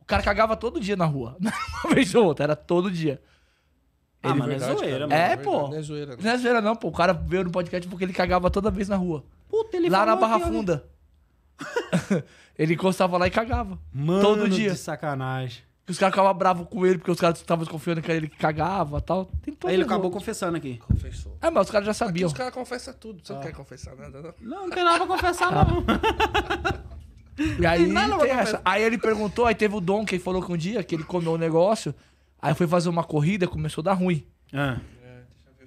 O 0.00 0.04
cara 0.06 0.22
cagava 0.22 0.56
todo 0.56 0.80
dia 0.80 0.96
na 0.96 1.04
rua. 1.06 1.36
Uma 1.84 1.94
vez 1.94 2.14
ou 2.14 2.24
outra, 2.24 2.44
era 2.44 2.56
todo 2.56 2.90
dia. 2.90 3.20
Ah, 4.24 4.30
Ele- 4.30 4.42
é 4.42 4.46
Verdade, 4.46 4.72
zoeira, 4.78 4.90
cara, 4.92 5.06
mano. 5.08 5.12
É, 5.14 5.26
verdade, 5.28 5.42
pô. 5.44 5.68
Não 5.68 5.76
é 5.76 5.82
zoeira, 5.82 6.16
não. 6.16 6.22
Não 6.24 6.30
é 6.30 6.38
zoeira, 6.38 6.60
não, 6.60 6.76
pô. 6.76 6.88
O 6.88 6.92
cara 6.92 7.12
veio 7.12 7.44
no 7.44 7.50
podcast 7.50 7.88
porque 7.88 8.04
ele 8.04 8.12
cagava 8.12 8.50
toda 8.50 8.70
vez 8.70 8.88
na 8.88 8.96
rua. 8.96 9.24
Puta, 9.48 9.76
ele 9.76 9.88
lá 9.88 10.04
na 10.06 10.16
Barra 10.16 10.36
aqui. 10.36 10.46
Funda. 10.46 10.84
ele 12.58 12.74
encostava 12.74 13.16
lá 13.18 13.26
e 13.26 13.30
cagava. 13.30 13.78
Mano 13.92 14.20
todo 14.22 14.48
dia. 14.48 14.70
de 14.70 14.76
sacanagem. 14.78 15.62
Que 15.86 15.92
os 15.92 15.98
caras 15.98 16.14
ficavam 16.14 16.32
bravos 16.32 16.66
com 16.68 16.86
ele 16.86 16.96
porque 16.96 17.10
os 17.10 17.20
caras 17.20 17.38
estavam 17.38 17.62
desconfiando 17.62 18.00
que 18.00 18.10
era 18.10 18.16
ele 18.16 18.28
que 18.28 18.38
cagava 18.38 18.96
e 18.98 19.02
tal. 19.02 19.26
Tem 19.42 19.52
todo 19.52 19.68
Aí 19.68 19.74
ele 19.74 19.82
acabou 19.84 20.10
confessando 20.10 20.56
aqui. 20.56 20.78
Confessou. 20.88 21.36
É, 21.42 21.50
mas 21.50 21.66
os 21.66 21.70
caras 21.70 21.84
já 21.84 21.90
Aqui 21.92 21.98
sabiam. 21.98 22.26
os 22.26 22.32
caras 22.32 22.54
confessam 22.54 22.94
tudo. 22.94 23.20
Você 23.22 23.34
não 23.34 23.40
quer 23.42 23.52
confessar 23.52 23.94
nada, 23.94 24.22
não? 24.22 24.34
Não, 24.40 24.62
não 24.62 24.70
tem 24.70 24.82
nada 24.82 24.96
pra 25.04 25.06
confessar, 25.06 25.52
não. 25.52 25.84
E 27.60 27.66
aí, 27.66 27.86
nada 27.88 28.16
pra 28.16 28.26
tem 28.26 28.30
essa. 28.30 28.62
aí 28.64 28.80
ele 28.82 28.96
perguntou, 28.96 29.44
aí 29.44 29.56
teve 29.56 29.74
o 29.74 29.80
Dom 29.80 30.04
que 30.04 30.20
falou 30.20 30.40
que 30.40 30.52
um 30.52 30.56
dia 30.56 30.84
que 30.84 30.94
ele 30.94 31.02
comeu 31.02 31.32
um 31.32 31.36
negócio, 31.36 31.92
aí 32.48 32.54
foi 32.54 32.66
fazer 32.66 32.88
uma 32.88 33.02
corrida, 33.04 33.46
começou 33.48 33.82
a 33.82 33.84
dar 33.86 33.92
ruim. 33.94 34.24
Ah. 34.52 34.78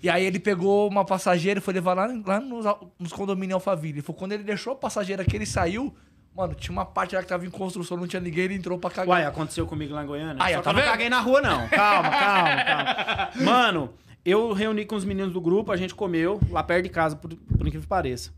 E 0.02 0.10
aí 0.10 0.24
ele 0.24 0.40
pegou 0.40 0.88
uma 0.88 1.04
passageira 1.04 1.60
e 1.60 1.62
foi 1.62 1.74
levar 1.74 1.95
lá, 1.95 2.08
lá 2.26 2.40
nos, 2.40 2.66
nos 2.99 3.12
condomínios 3.12 3.56
Alphaville. 3.56 4.02
Foi 4.02 4.14
quando 4.14 4.34
ele 4.34 4.44
deixou 4.44 4.74
a 4.74 4.76
passageira 4.76 5.26
que 5.26 5.36
ele 5.36 5.45
saiu, 5.45 5.94
mano, 6.36 6.54
tinha 6.54 6.72
uma 6.72 6.86
parte 6.86 7.16
lá 7.16 7.22
que 7.24 7.28
tava 7.28 7.45
em 7.48 7.49
construção, 7.49 7.98
não 7.98 8.06
tinha 8.08 8.20
ninguém, 8.22 8.44
ele 8.45 8.54
entrou 8.54 8.78
pra 8.78 8.91
cagar. 8.91 9.08
Uai, 9.10 9.26
aconteceu 9.26 9.66
comigo 9.66 9.95
lá 9.95 10.04
em 10.04 10.08
Goiânia. 10.08 10.36
Aí, 10.44 10.54
Só 10.54 10.60
ó, 10.60 10.62
que 10.62 10.66
tá 10.66 10.72
eu 10.72 10.76
não 10.76 10.84
caguei 10.84 11.10
na 11.10 11.20
rua, 11.20 11.41
não. 11.41 11.68
Calma, 11.70 12.10
calma, 12.12 12.64
calma. 12.64 13.30
Mano, 13.44 13.94
eu 14.24 14.54
reuni 14.54 14.86
com 14.86 14.95
os 14.95 15.04
meninos 15.04 15.34
do 15.34 15.41
grupo, 15.41 15.72
a 15.72 15.78
gente 15.78 15.95
comeu 15.95 16.40
lá 16.52 16.62
perto 16.62 16.84
de 16.84 16.90
casa, 16.90 17.16
por, 17.16 17.32
por 17.34 17.62
incrível 17.62 17.82
que 17.82 17.88
pareça. 17.88 18.32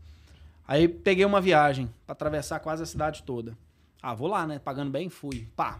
Aí 0.66 0.88
peguei 0.88 1.26
uma 1.26 1.42
viagem 1.42 1.90
pra 2.06 2.12
atravessar 2.14 2.58
quase 2.60 2.82
a 2.82 2.86
cidade 2.86 3.22
toda. 3.22 3.54
Ah, 4.02 4.14
vou 4.14 4.28
lá, 4.28 4.46
né? 4.46 4.58
Pagando 4.58 4.90
bem, 4.90 5.10
fui. 5.10 5.46
Pá. 5.54 5.78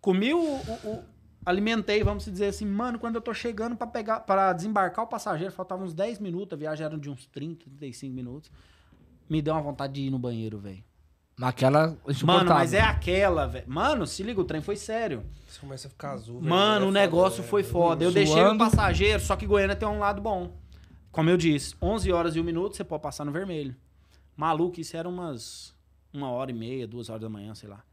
Comi 0.00 0.32
o, 0.32 0.38
o- 0.38 0.78
o- 0.84 1.04
alimentei, 1.44 2.02
vamos 2.02 2.24
dizer 2.24 2.46
assim, 2.46 2.66
mano, 2.66 2.98
quando 2.98 3.14
eu 3.16 3.20
tô 3.20 3.32
chegando 3.32 3.76
pra 3.76 3.86
pegar, 3.86 4.20
para 4.20 4.52
desembarcar 4.52 5.04
o 5.04 5.08
passageiro, 5.08 5.52
faltavam 5.52 5.84
uns 5.84 5.94
10 5.94 6.18
minutos, 6.18 6.52
a 6.54 6.56
viagem 6.56 6.84
era 6.84 6.98
de 6.98 7.08
uns 7.10 7.26
30, 7.26 7.64
35 7.64 8.14
minutos. 8.14 8.50
Me 9.28 9.42
deu 9.42 9.54
uma 9.54 9.62
vontade 9.62 9.94
de 9.94 10.02
ir 10.02 10.10
no 10.10 10.18
banheiro, 10.18 10.58
velho. 10.58 10.82
Naquela 11.38 11.96
Mano, 12.24 12.50
mas 12.50 12.72
é 12.72 12.80
aquela, 12.80 13.46
velho. 13.46 13.64
Mano, 13.68 14.06
se 14.06 14.22
liga, 14.24 14.40
o 14.40 14.44
trem 14.44 14.60
foi 14.60 14.74
sério. 14.74 15.22
Você 15.46 15.60
começa 15.60 15.86
a 15.86 15.90
ficar 15.90 16.12
azul. 16.12 16.40
velho. 16.40 16.50
Mano, 16.50 16.86
É 16.86 16.88
o 16.88 16.88
foda, 16.88 17.00
negócio 17.00 17.40
é. 17.44 17.46
foi 17.46 17.62
foda. 17.62 18.04
Eu 18.04 18.10
deixei 18.10 18.42
o 18.44 18.58
passageiro, 18.58 19.20
só 19.20 19.36
que 19.36 19.46
Goiânia 19.46 19.76
tem 19.76 19.86
um 19.86 20.00
lado 20.00 20.20
bom. 20.20 20.56
Como 21.12 21.30
eu 21.30 21.36
disse, 21.36 21.74
11 21.80 22.10
horas 22.12 22.34
e 22.34 22.40
1 22.40 22.44
minuto 22.44 22.76
você 22.76 22.82
pode 22.82 23.02
passar 23.02 23.24
no 23.24 23.30
vermelho. 23.30 23.76
Maluco, 24.36 24.80
isso 24.80 24.96
era 24.96 25.08
umas 25.08 25.74
uma 26.12 26.30
hora 26.30 26.50
e 26.50 26.54
meia, 26.54 26.86
duas 26.88 27.08
horas 27.08 27.22
da 27.22 27.28
manhã, 27.28 27.54
sei 27.54 27.68
lá. 27.68 27.84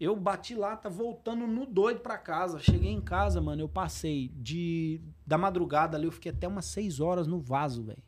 Eu 0.00 0.16
bati 0.16 0.54
lá, 0.54 0.76
tá 0.76 0.88
voltando 0.88 1.46
no 1.46 1.64
doido 1.64 2.00
pra 2.00 2.18
casa. 2.18 2.58
Cheguei 2.58 2.90
em 2.90 3.00
casa, 3.00 3.40
mano, 3.40 3.62
eu 3.62 3.68
passei 3.68 4.28
de 4.34 5.00
da 5.26 5.38
madrugada 5.38 5.96
ali, 5.96 6.06
eu 6.06 6.12
fiquei 6.12 6.32
até 6.32 6.48
umas 6.48 6.64
6 6.66 7.00
horas 7.00 7.26
no 7.26 7.38
vaso, 7.38 7.82
velho. 7.82 8.02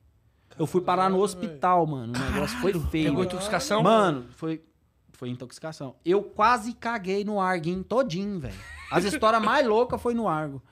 Eu 0.59 0.67
fui 0.67 0.81
parar 0.81 1.11
no 1.11 1.21
hospital, 1.21 1.87
mano. 1.87 2.13
O 2.15 2.33
negócio 2.33 2.59
foi 2.59 2.73
feio. 2.73 3.11
Pegou 3.11 3.25
intoxicação? 3.25 3.83
Mano, 3.83 4.27
foi, 4.31 4.65
foi 5.13 5.29
intoxicação. 5.29 5.97
Eu 6.05 6.23
quase 6.23 6.73
caguei 6.73 7.25
no 7.25 7.41
Arguinho 7.41 7.85
todinho, 7.85 8.41
velho. 8.41 8.59
As 8.91 9.05
histórias 9.05 9.43
mais 9.43 9.67
loucas 9.67 10.01
foi 10.01 10.15
no 10.15 10.29
Argo. 10.29 10.63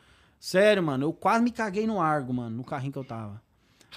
Sério, 0.41 0.83
mano, 0.83 1.07
eu 1.07 1.13
quase 1.13 1.45
me 1.45 1.51
caguei 1.51 1.87
no 1.87 2.01
Argo, 2.01 2.33
mano, 2.33 2.57
no 2.57 2.65
carrinho 2.65 2.93
que 2.93 2.99
eu 2.99 3.05
tava. 3.05 3.43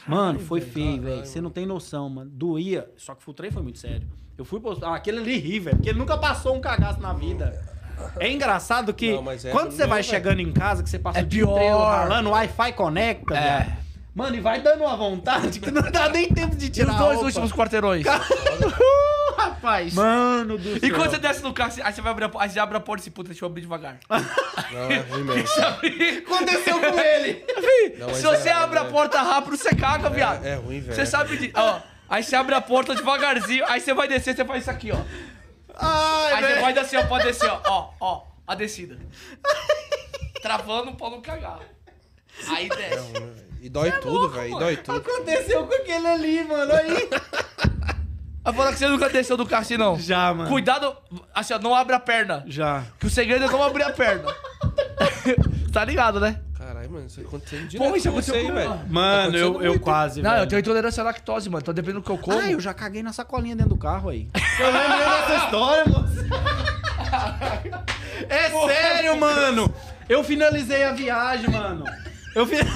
Mano, 0.08 0.40
foi 0.40 0.62
feio, 0.62 1.02
velho. 1.02 1.26
Você 1.26 1.42
não 1.42 1.50
tem 1.50 1.66
noção, 1.66 2.10
mano. 2.10 2.30
Doía. 2.30 2.92
Só 2.98 3.16
que 3.16 3.30
o 3.30 3.34
trem 3.34 3.52
foi 3.52 3.64
muito 3.64 3.80
sério. 3.80 4.08
Eu 4.38 4.46
fui 4.46 4.60
postar. 4.60 4.90
Ah, 4.90 4.96
aquele 4.96 5.20
ali 5.20 5.38
ri, 5.38 5.60
velho. 5.60 5.76
Porque 5.78 5.90
ele 5.90 6.00
nunca 6.00 6.18
passou 6.18 6.56
um 6.56 6.62
cagaço 6.62 7.00
na 7.02 7.12
vida. 7.14 7.60
É 8.20 8.32
engraçado 8.32 8.94
que 8.94 9.14
Não, 9.14 9.24
mas 9.24 9.44
é 9.44 9.50
quando 9.52 9.72
você 9.72 9.88
vai 9.88 10.02
velho. 10.02 10.04
chegando 10.14 10.40
em 10.40 10.52
casa, 10.54 10.84
que 10.84 10.90
você 10.90 11.00
passa 11.00 11.20
É 11.20 11.24
o 11.24 11.26
dia 11.26 11.44
pior. 11.46 11.56
inteiro 11.58 11.78
ralando, 11.80 12.30
o 12.30 12.32
Wi-Fi 12.34 12.74
conecta, 12.74 13.36
É. 13.36 13.58
velho. 13.60 13.78
Mano, 14.14 14.36
e 14.36 14.40
vai 14.40 14.62
dando 14.62 14.82
uma 14.84 14.96
vontade 14.96 15.60
que 15.60 15.70
não 15.72 15.82
dá 15.92 16.10
nem 16.10 16.28
tempo 16.32 16.56
de 16.56 16.66
E 16.68 16.70
tirar 16.70 16.90
os 16.90 16.96
a 16.96 17.00
dois 17.00 17.14
roupa. 17.16 17.26
últimos 17.28 17.52
quarteirões? 17.52 18.06
Rapaz. 19.38 19.94
Mano 19.94 20.58
do 20.58 20.78
E 20.78 20.80
céu. 20.80 20.96
quando 20.96 21.12
você 21.12 21.20
desce 21.20 21.44
no 21.44 21.54
carro, 21.54 21.72
aí 21.84 21.94
você 21.94 22.02
vai 22.02 22.12
abrir 22.12 22.26
a, 22.26 22.32
aí 22.40 22.50
você 22.50 22.60
abre 22.60 22.78
a 22.78 22.80
porta 22.80 23.02
e 23.02 23.04
se 23.06 23.12
puta, 23.12 23.30
deixa 23.30 23.46
eu 23.46 23.50
abrir 23.50 23.62
devagar. 23.62 23.98
Não, 24.10 24.92
é 24.92 24.98
ruim 25.10 25.24
mesmo. 25.24 25.48
Aconteceu 26.26 26.80
com 26.80 27.00
ele. 27.00 27.44
Não, 28.00 28.08
mas 28.08 28.18
se 28.18 28.24
você 28.24 28.50
é- 28.50 28.54
abre 28.54 28.80
a 28.80 28.86
porta 28.86 29.22
rápido, 29.22 29.56
você 29.58 29.74
caga, 29.76 30.10
viado. 30.10 30.46
É 30.46 30.56
ruim, 30.56 30.80
velho. 30.82 30.96
Você 30.96 31.06
sabe 31.06 31.38
de. 31.38 31.52
Ó, 31.56 31.80
aí 32.10 32.24
você 32.24 32.36
abre 32.36 32.56
a 32.56 32.62
porta 32.62 32.96
devagarzinho, 32.96 33.64
aí 33.68 33.80
você 33.80 33.94
vai 33.94 34.08
descer, 34.08 34.36
você 34.36 34.46
faz 34.46 34.62
isso 34.62 34.72
aqui, 34.72 34.92
ó. 34.92 34.98
Ai, 35.80 36.34
Aí 36.34 36.44
você 36.44 36.62
faz 36.62 36.78
assim, 36.78 36.98
ó, 36.98 37.06
pode 37.06 37.24
descer, 37.26 37.50
ó. 37.50 37.62
Ó, 37.66 37.94
ó, 38.00 38.24
a 38.48 38.56
descida. 38.56 38.98
Travando 40.42 40.94
pra 40.94 41.10
não 41.10 41.22
cagar. 41.22 41.60
Aí 42.50 42.70
desce. 42.70 43.14
E 43.62 43.70
dói 43.70 43.92
tudo, 43.92 44.30
velho. 44.30 44.56
E 44.56 44.60
dói 44.60 44.78
tudo. 44.78 44.98
Aconteceu 44.98 45.66
com 45.66 45.74
aquele 45.74 46.08
ali, 46.08 46.44
mano. 46.44 46.74
Aí. 46.74 47.10
Vai 48.44 48.54
falar 48.54 48.72
que 48.72 48.80
você 48.80 48.88
nunca 48.88 49.10
desceu 49.10 49.36
do 49.36 49.46
carro 49.46 49.64
assim, 49.64 49.78
não. 49.78 50.00
Já, 50.00 50.34
mano. 50.34 50.50
Cuidado, 50.50 50.96
assim, 51.34 51.54
ó, 51.54 51.60
não 51.60 51.76
abre 51.76 51.96
a 51.96 52.00
perna. 52.00 52.44
Já. 52.48 52.84
Que 53.00 53.08
o 53.08 53.10
segredo 53.10 53.46
é 53.46 53.48
não 53.50 53.62
abrir 53.62 53.84
a 53.84 53.92
perna. 53.92 54.34
tá 55.74 55.84
ligado, 55.84 56.20
né? 56.20 56.40
Caralho, 56.88 56.92
mano, 56.92 57.06
isso 57.08 57.22
aconteceu 57.22 57.60
direto 57.68 57.84
Porra, 57.86 57.98
isso 57.98 58.10
aconteceu 58.10 58.36
aí, 58.36 58.52
velho. 58.52 58.80
Mano, 58.90 59.32
Tá 59.32 59.38
eu, 59.38 59.62
eu 59.62 59.70
muito. 59.72 59.80
quase. 59.82 60.22
Não, 60.22 60.32
velho. 60.32 60.44
eu 60.44 60.48
tenho 60.48 60.60
intolerância 60.60 61.02
à 61.02 61.06
lactose, 61.06 61.50
mano. 61.50 61.62
Então 61.62 61.74
dependendo 61.74 62.00
do 62.02 62.06
que 62.06 62.12
eu 62.12 62.18
como. 62.18 62.40
Ah, 62.40 62.52
eu 62.52 62.60
já 62.60 62.74
caguei 62.74 63.04
na 63.04 63.14
sacolinha 63.14 63.56
dentro 63.56 63.70
do 63.70 63.78
carro 63.78 64.10
aí. 64.10 64.30
Eu 64.60 64.66
lembrei 64.72 65.00
dessa 65.00 65.46
história, 65.46 65.86
moço. 65.86 66.28
É 68.30 68.50
sério, 68.50 69.20
mano. 69.20 69.74
Eu 70.10 70.24
finalizei 70.24 70.84
a 70.84 70.92
viagem, 70.94 71.50
mano. 71.50 71.84
Eu 72.36 72.46
fi... 72.46 72.56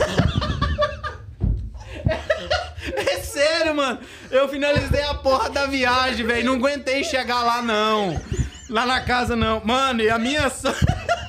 É 2.94 3.20
sério, 3.20 3.76
mano. 3.76 4.00
Eu 4.32 4.48
finalizei 4.50 5.04
a 5.04 5.14
porra 5.14 5.50
da 5.50 5.66
viagem, 5.68 6.26
velho. 6.26 6.46
Não 6.46 6.56
aguentei 6.56 7.04
chegar 7.04 7.44
lá, 7.44 7.62
não. 7.62 8.20
Lá 8.70 8.86
na 8.86 9.02
casa, 9.02 9.36
não. 9.36 9.62
Mano, 9.64 10.02
e 10.02 10.10
a 10.10 10.18
minha... 10.18 10.50
so- 10.50 10.68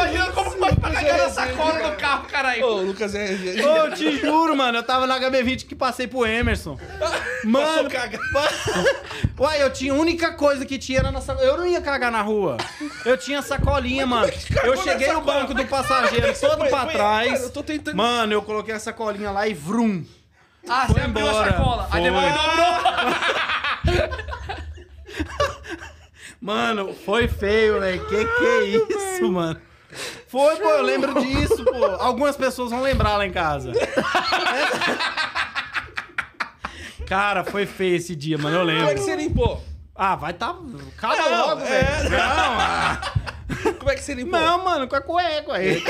Imagina 0.00 0.30
como 0.32 0.50
cagar 0.80 1.18
na 1.18 1.28
sacola 1.30 1.90
do 1.90 1.96
carro, 1.96 2.26
caralho. 2.28 2.64
Ô, 2.66 2.80
Lucas 2.82 3.14
é. 3.14 3.26
Ô, 3.64 3.76
eu 3.86 3.94
te 3.94 4.16
juro, 4.18 4.56
mano, 4.56 4.78
eu 4.78 4.82
tava 4.82 5.06
na 5.06 5.18
HB20 5.20 5.66
que 5.66 5.74
passei 5.74 6.06
pro 6.06 6.24
Emerson. 6.26 6.78
Mano. 7.44 7.88
Uai, 9.38 9.62
eu 9.62 9.72
tinha 9.72 9.92
a 9.92 9.96
única 9.96 10.32
coisa 10.32 10.66
que 10.66 10.78
tinha 10.78 10.98
era 10.98 11.10
na 11.10 11.20
sacola. 11.22 11.46
Eu 11.46 11.56
não 11.56 11.66
ia 11.66 11.80
cagar 11.80 12.12
na 12.12 12.20
rua. 12.20 12.58
Eu 13.04 13.16
tinha 13.16 13.40
sacolinha, 13.40 14.06
mano. 14.06 14.30
cagou 14.52 14.74
Eu 14.74 14.82
cheguei 14.82 15.10
no 15.12 15.22
banco 15.22 15.54
do 15.54 15.64
passageiro 15.66 16.34
todo 16.38 16.68
pra 16.68 16.84
trás. 16.86 17.32
cara, 17.32 17.42
eu 17.44 17.50
tô 17.50 17.62
tentando- 17.62 17.96
Mano, 17.96 18.32
eu 18.34 18.42
coloquei 18.42 18.74
a 18.74 18.78
sacolinha 18.78 19.30
lá 19.30 19.48
e 19.48 19.54
vrum. 19.54 20.04
Ah, 20.68 20.84
Foi 20.86 20.96
você 20.96 21.00
abriu 21.06 21.26
a 21.26 21.30
embora. 21.30 21.50
sacola. 21.52 21.88
Aí 21.90 22.02
depois 22.02 22.34
dobrou. 22.34 24.10
Mano, 26.40 26.94
foi 27.04 27.28
feio, 27.28 27.80
velho. 27.80 28.06
Que 28.06 28.24
que 28.24 28.44
é 28.44 28.64
isso, 28.64 29.30
mano? 29.30 29.60
Foi, 30.28 30.56
pô, 30.56 30.68
eu 30.68 30.82
lembro 30.82 31.20
disso, 31.20 31.64
pô. 31.64 31.84
Algumas 31.98 32.36
pessoas 32.36 32.70
vão 32.70 32.80
lembrar 32.82 33.16
lá 33.16 33.26
em 33.26 33.32
casa. 33.32 33.72
Cara, 37.06 37.42
foi 37.44 37.66
feio 37.66 37.96
esse 37.96 38.14
dia, 38.14 38.38
mano. 38.38 38.56
Eu 38.56 38.60
Como 38.60 38.70
é 38.70 38.74
que 38.74 38.84
lembro. 38.88 39.02
você 39.04 39.16
limpou? 39.16 39.64
Ah, 39.94 40.14
vai 40.14 40.32
tá. 40.32 40.54
Cala 40.96 41.16
Não, 41.28 41.48
logo, 41.48 41.62
é. 41.62 41.64
velho. 41.64 42.10
Não, 42.10 42.18
ah. 42.20 43.00
Como 43.78 43.90
é 43.90 43.94
que 43.96 44.02
você 44.02 44.14
limpou? 44.14 44.38
Não, 44.38 44.64
mano, 44.64 44.86
com 44.86 44.96
a 44.96 45.00
cueca 45.00 45.54
aí. 45.54 45.82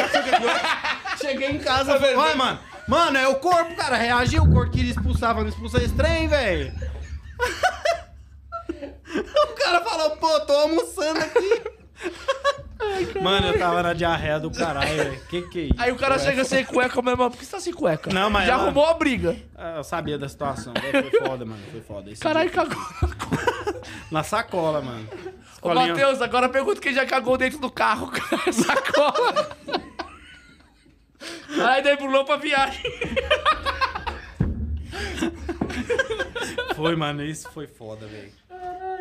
Cheguei 1.20 1.51
em 1.51 1.59
casa 1.59 1.93
falei, 1.93 2.10
vendo? 2.10 2.16
vai, 2.22 2.35
mano. 2.35 2.59
Mano, 2.89 3.18
é 3.18 3.28
o 3.28 3.35
corpo, 3.36 3.77
cara. 3.77 3.97
Reagiu, 3.97 4.43
o 4.43 4.51
corpo 4.51 4.72
queria 4.72 4.90
expulsar, 4.90 5.35
não 5.35 5.47
expulsar 5.47 5.82
esse 5.82 5.94
trem, 5.94 6.27
velho. 6.27 6.72
o 9.14 9.55
cara 9.62 9.85
falou, 9.85 10.16
pô, 10.16 10.40
tô 10.40 10.52
almoçando 10.55 11.20
aqui. 11.20 11.62
Mano, 13.22 13.48
eu 13.48 13.59
tava 13.59 13.82
na 13.82 13.93
diarreia 13.93 14.39
do 14.40 14.51
caralho, 14.51 14.94
velho. 14.97 15.20
Que 15.28 15.43
que 15.43 15.59
é 15.59 15.62
isso? 15.64 15.74
Aí 15.78 15.93
o 15.93 15.97
cara 15.97 16.18
chega 16.18 16.44
sem 16.44 16.64
cueca 16.64 17.01
mesmo. 17.02 17.31
Por 17.31 17.39
que 17.39 17.44
você 17.44 17.51
tá 17.52 17.60
sem 17.60 17.72
cueca? 17.72 18.12
Não, 18.12 18.31
mas 18.31 18.47
Já 18.47 18.55
ela- 18.55 18.62
arrumou 18.64 18.86
a 18.86 18.94
briga. 18.94 19.36
Ah, 19.55 19.77
Eu 19.78 19.85
sabia 19.85 20.18
da 20.18 20.28
situação. 20.28 20.72
velho. 20.74 21.10
Foi 21.10 21.20
foda, 21.20 21.44
mano. 21.44 21.62
Foi 21.70 21.81
foda. 21.81 22.10
Esse 22.10 22.20
Caralho, 22.22 22.51
dia- 22.51 22.64
cagou. 22.64 22.82
Na 24.10 24.22
sacola, 24.22 24.81
mano. 24.81 25.06
Ô, 25.62 25.68
Sacolinha- 25.68 25.89
Matheus, 25.94 26.22
agora 26.22 26.48
pergunta 26.48 26.81
quem 26.81 26.93
já 26.94 27.05
cagou 27.06 27.36
dentro 27.36 27.59
do 27.59 27.70
carro 27.70 28.10
com 28.12 28.35
a 28.35 28.52
sacola. 28.52 29.56
Aí 31.68 31.82
daí 31.82 31.97
pulou 31.97 32.24
pra 32.24 32.36
viagem. 32.36 32.82
Foi, 36.74 36.97
mano. 36.97 37.22
Isso 37.24 37.51
foi 37.52 37.66
foda, 37.66 38.06
velho. 38.06 38.32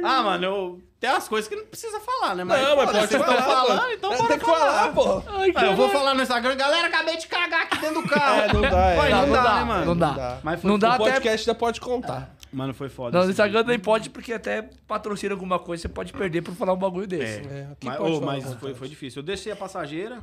Ah, 0.03 0.21
mano, 0.23 0.45
eu... 0.45 0.81
tem 0.99 1.09
umas 1.09 1.27
coisas 1.27 1.47
que 1.47 1.55
não 1.55 1.65
precisa 1.65 1.99
falar, 1.99 2.35
né? 2.35 2.43
Mas, 2.43 2.61
Não, 2.61 2.75
mas 2.75 2.91
pode 2.91 3.07
vocês 3.07 3.21
falar. 3.21 3.41
falando, 3.41 3.79
pô. 3.79 3.89
então 3.93 4.13
É, 4.13 4.17
bora 4.17 4.37
que 4.37 4.45
falar, 4.45 4.93
pô. 4.93 5.23
Ai, 5.27 5.51
Ah, 5.55 5.65
eu 5.67 5.75
vou 5.75 5.89
falar 5.89 6.13
no 6.13 6.21
Instagram, 6.21 6.55
galera, 6.57 6.87
acabei 6.87 7.17
de 7.17 7.27
cagar 7.27 7.61
aqui 7.63 7.77
dentro 7.79 8.01
do 8.01 8.07
carro. 8.07 8.41
É, 8.41 8.53
não 8.53 8.61
dá, 8.61 8.67
é. 8.91 8.99
Ué, 8.99 9.09
não, 9.09 9.27
Não, 9.27 9.33
dá, 9.33 9.37
não 9.37 9.43
dá, 9.43 9.55
né, 9.55 9.63
mano? 9.63 9.85
não 9.85 9.97
dá. 9.97 10.39
Mas 10.43 10.61
foi, 10.61 10.69
Não 10.69 10.77
dá 10.79 10.89
O 10.89 10.93
até... 10.93 11.03
podcast 11.13 11.49
ainda 11.49 11.57
pode 11.59 11.79
contar. 11.81 12.35
Mano, 12.51 12.73
foi 12.73 12.89
foda. 12.89 13.17
Não, 13.17 13.25
no 13.25 13.31
Instagram 13.31 13.63
nem 13.63 13.79
pode, 13.79 14.09
porque 14.09 14.33
até 14.33 14.63
patrocina 14.87 15.33
alguma 15.33 15.59
coisa, 15.59 15.83
você 15.83 15.87
pode 15.89 16.11
perder 16.11 16.41
por 16.41 16.53
falar 16.55 16.73
um 16.73 16.77
bagulho 16.77 17.05
desse. 17.07 17.41
dia. 17.41 17.51
É, 17.51 17.71
aqui 17.71 17.85
Mas, 17.87 17.97
falar 17.97 18.21
mas 18.21 18.53
foi, 18.55 18.73
foi 18.73 18.87
difícil. 18.89 19.19
Eu 19.21 19.23
deixei 19.25 19.51
a 19.51 19.55
passageira, 19.55 20.19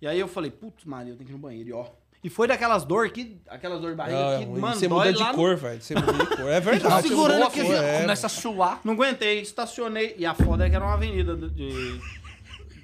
e 0.00 0.06
aí 0.06 0.20
eu 0.20 0.28
falei, 0.28 0.50
putz, 0.50 0.84
Maria, 0.84 1.12
eu 1.12 1.16
tenho 1.16 1.26
que 1.26 1.32
ir 1.32 1.36
no 1.36 1.40
banheiro, 1.40 1.68
e 1.70 1.72
ó. 1.72 1.86
E 2.22 2.28
foi 2.28 2.48
daquelas 2.48 2.84
dor 2.84 3.08
que, 3.10 3.40
aquelas 3.48 3.80
dor 3.80 3.90
de 3.90 3.96
barriga 3.96 4.18
Não, 4.18 4.32
é 4.32 4.38
que, 4.38 4.46
mano, 4.46 4.74
você 4.74 4.88
dói 4.88 4.98
muda 4.98 5.12
de 5.12 5.24
no- 5.24 5.34
cor, 5.34 5.56
velho. 5.56 5.80
Você 5.80 5.94
muda 5.94 6.12
de 6.12 6.26
cor. 6.36 6.48
É 6.50 6.58
verdade. 6.60 6.94
Tá 6.94 7.02
segurando 7.02 7.44
aqui, 7.44 7.62
cor, 7.62 7.74
é. 7.74 8.00
Começa 8.00 8.26
a 8.26 8.30
suar. 8.30 8.80
Não 8.84 8.94
aguentei, 8.94 9.40
estacionei, 9.40 10.14
e 10.18 10.26
a 10.26 10.34
foda 10.34 10.66
é 10.66 10.70
que 10.70 10.74
era 10.76 10.84
uma 10.84 10.94
avenida 10.94 11.36
de- 11.36 11.50
de 11.50 12.00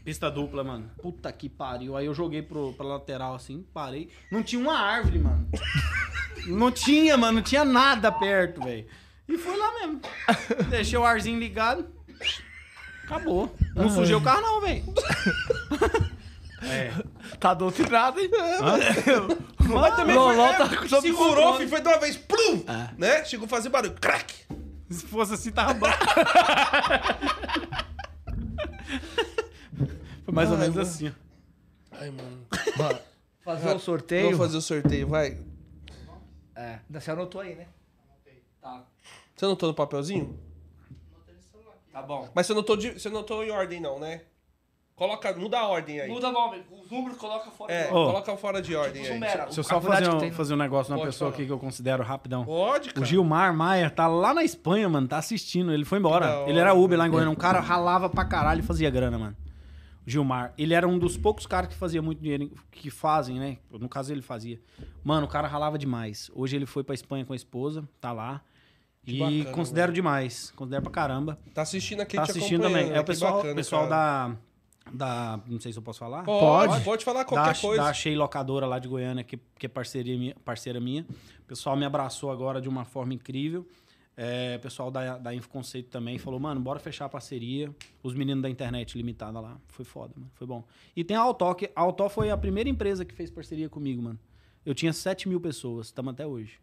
pista 0.05 0.31
dupla, 0.31 0.63
mano. 0.63 0.89
Puta 1.03 1.33
que 1.33 1.49
pariu. 1.49 1.97
Aí 1.97 2.07
eu 2.07 2.15
joguei 2.15 2.43
pro, 2.43 2.73
pra 2.75 2.87
lateral 2.87 3.35
assim, 3.35 3.67
parei. 3.75 4.09
Não 4.31 4.43
tinha 4.43 4.61
uma 4.63 4.79
árvore, 4.79 5.19
mano. 5.19 5.49
Não 6.47 6.71
tinha, 6.71 7.17
mano, 7.17 7.37
não 7.37 7.43
tinha 7.43 7.65
nada 7.65 8.13
perto, 8.13 8.61
velho. 8.63 8.87
E 9.27 9.39
foi 9.39 9.57
lá 9.57 9.73
mesmo. 9.81 10.01
Deixei 10.69 10.99
o 10.99 11.03
arzinho 11.05 11.39
ligado. 11.39 11.87
Acabou. 13.05 13.55
Não 13.75 13.89
sujei 13.89 14.15
o 14.15 14.21
carro, 14.21 14.43
não, 14.43 14.61
velho. 14.61 14.85
É. 16.65 16.93
Tá 17.39 17.53
doutrinado, 17.55 18.19
hein? 18.21 18.31
Mas 19.69 19.97
também 19.97 20.15
Loló 20.17 20.53
foi, 20.55 20.55
é, 20.55 20.59
tá 20.59 20.89
sob 20.89 21.03
segurou, 21.09 21.29
controle. 21.35 21.57
filho, 21.59 21.69
foi 21.71 21.81
de 21.81 21.89
uma 21.89 21.99
vez, 21.99 22.17
plum, 22.17 22.65
né? 22.97 23.25
Chegou 23.25 23.47
a 23.47 23.49
fazer 23.49 23.69
barulho, 23.69 23.95
crack. 23.95 24.35
Se 24.91 25.07
fosse 25.07 25.35
assim, 25.35 25.51
tava 25.51 25.75
bom. 25.75 25.87
Foi 30.25 30.33
mais 30.35 30.49
ou 30.51 30.57
Ai, 30.57 30.61
menos 30.63 30.77
mano. 30.77 30.89
assim. 30.89 31.09
ó. 31.09 31.97
Ai, 32.01 32.11
mano. 32.11 32.47
Fazer 33.45 33.75
o 33.75 33.79
sorteio. 33.79 34.25
Vamos 34.25 34.39
fazer 34.39 34.57
o 34.57 34.61
sorteio, 34.63 35.07
vai. 35.09 35.39
É, 36.57 36.79
você 36.89 37.11
anotou 37.11 37.41
aí, 37.41 37.55
né? 37.57 37.67
Tá. 38.61 38.85
Você 39.37 39.45
anotou 39.45 39.69
no 39.69 39.75
papelzinho? 39.75 40.39
Tá 41.93 42.01
bom. 42.03 42.29
Mas 42.35 42.47
você 42.47 42.53
anotou, 42.53 42.77
de, 42.77 42.93
você 42.99 43.09
anotou 43.09 43.45
em 43.45 43.51
ordem, 43.51 43.81
não, 43.81 43.99
né? 43.99 44.23
Coloca, 44.97 45.33
muda 45.35 45.59
a 45.59 45.67
ordem 45.67 46.01
aí. 46.01 46.09
Muda 46.09 46.31
nome. 46.31 46.63
Os 46.71 46.89
números 46.89 47.19
coloca 47.19 47.51
fora 47.51 47.73
É, 47.73 47.83
de 47.89 47.93
ordem. 47.93 48.07
Coloca 48.13 48.37
fora 48.37 48.63
de 48.63 48.77
ordem 48.77 49.03
aí. 49.03 49.13
Sumera. 49.13 49.45
Deixa 49.47 49.61
eu 49.61 49.65
só 49.65 49.81
fazer 49.81 50.09
um, 50.09 50.33
fazer 50.33 50.55
um 50.55 50.57
negócio 50.57 50.91
numa 50.93 51.01
Pode 51.01 51.11
pessoa 51.13 51.31
falar. 51.33 51.37
aqui 51.39 51.47
que 51.47 51.53
eu 51.53 51.59
considero 51.59 52.03
rapidão. 52.05 52.45
Pode, 52.45 52.91
cara. 52.91 53.01
O 53.01 53.05
Gilmar 53.05 53.53
Maia 53.53 53.91
tá 53.91 54.07
lá 54.07 54.33
na 54.33 54.45
Espanha, 54.45 54.89
mano, 54.89 55.09
tá 55.09 55.19
assistindo. 55.19 55.73
Ele 55.73 55.85
foi 55.85 55.99
embora. 55.99 56.39
hora, 56.39 56.49
Ele 56.51 56.59
era 56.61 56.73
Uber 56.75 56.97
lá 56.97 57.09
em. 57.09 57.11
Goiânia. 57.11 57.31
Um 57.33 57.35
cara 57.35 57.59
ralava 57.59 58.09
pra 58.09 58.25
caralho 58.25 58.61
e 58.61 58.63
fazia 58.63 58.89
grana, 58.89 59.19
mano. 59.19 59.37
O 60.07 60.11
Gilmar. 60.11 60.55
Ele 60.57 60.73
era 60.75 60.87
um 60.87 60.97
dos 60.97 61.17
poucos 61.17 61.45
caras 61.45 61.69
que 61.71 61.75
fazia 61.75 62.01
muito 62.01 62.21
dinheiro, 62.23 62.49
que 62.71 62.89
fazem, 62.89 63.41
né? 63.41 63.57
No 63.73 63.89
caso, 63.89 64.13
ele 64.13 64.23
fazia. 64.23 64.61
Mano, 65.03 65.27
o 65.27 65.29
cara 65.29 65.49
ralava 65.49 65.77
demais. 65.77 66.31
Hoje 66.37 66.55
ele 66.55 66.67
foi 66.67 66.85
pra 66.85 66.95
Espanha 66.95 67.25
com 67.25 67.33
a 67.33 67.37
esposa, 67.37 67.83
tá 68.01 68.13
lá. 68.13 68.43
Que 69.05 69.17
e 69.17 69.19
bacana, 69.19 69.45
considero 69.57 69.93
demais. 69.93 70.53
Considero 70.55 70.83
pra 70.83 70.93
caramba. 70.93 71.37
Tá 71.53 71.63
assistindo 71.63 72.01
aqui 72.01 72.15
Tá 72.17 72.23
assistindo 72.23 72.63
também. 72.63 72.91
né? 72.91 72.97
É 72.97 73.01
o 73.01 73.05
pessoal, 73.05 73.39
bacana, 73.39 73.55
pessoal 73.57 73.89
cara. 73.89 74.29
da, 74.31 74.37
da. 74.93 75.41
Não 75.47 75.59
sei 75.61 75.73
se 75.73 75.79
eu 75.79 75.83
posso 75.83 75.99
falar. 75.99 76.25
Pode, 76.25 76.85
pode 76.85 77.05
falar 77.05 77.25
qualquer 77.25 77.55
da, 77.55 77.61
coisa. 77.61 77.83
Da 77.83 77.93
Shea 77.93 78.17
Locadora 78.17 78.67
lá 78.67 78.79
de 78.79 78.89
Goiânia, 78.89 79.25
que, 79.25 79.39
que 79.59 79.67
é 79.67 79.69
parceria 79.69 80.17
minha, 80.19 80.35
parceira 80.45 80.81
minha. 80.81 81.07
O 81.41 81.45
pessoal 81.47 81.77
me 81.77 81.85
abraçou 81.85 82.31
agora 82.31 82.61
de 82.61 82.69
uma 82.69 82.85
forma 82.85 83.15
incrível. 83.15 83.67
É, 84.17 84.55
o 84.59 84.61
pessoal 84.63 84.93
da, 84.93 85.19
da 85.19 85.35
Infoconceito 85.35 85.89
também 85.91 86.19
falou, 86.19 86.39
mano, 86.39 86.61
bora 86.61 86.79
fechar 86.79 87.07
a 87.07 87.09
parceria. 87.09 87.75
Os 88.03 88.15
meninos 88.15 88.43
da 88.43 88.49
internet 88.51 88.97
limitada 88.97 89.41
lá. 89.41 89.59
Foi 89.69 89.85
foda, 89.85 90.13
mano. 90.17 90.31
Foi 90.35 90.47
bom. 90.47 90.63
E 90.95 91.03
tem 91.03 91.17
a 91.17 91.21
Autoc. 91.21 91.63
A 91.75 91.81
Autoc 91.81 92.13
foi 92.13 92.31
a 92.31 92.37
primeira 92.37 92.69
empresa 92.71 93.05
que 93.05 93.13
fez 93.15 93.31
parceria 93.31 93.69
comigo, 93.69 94.01
mano. 94.01 94.19
Eu 94.65 94.73
tinha 94.75 94.93
7 94.93 95.29
mil 95.29 95.41
pessoas, 95.41 95.87
estamos 95.89 96.13
até 96.13 96.25
hoje. 96.27 96.61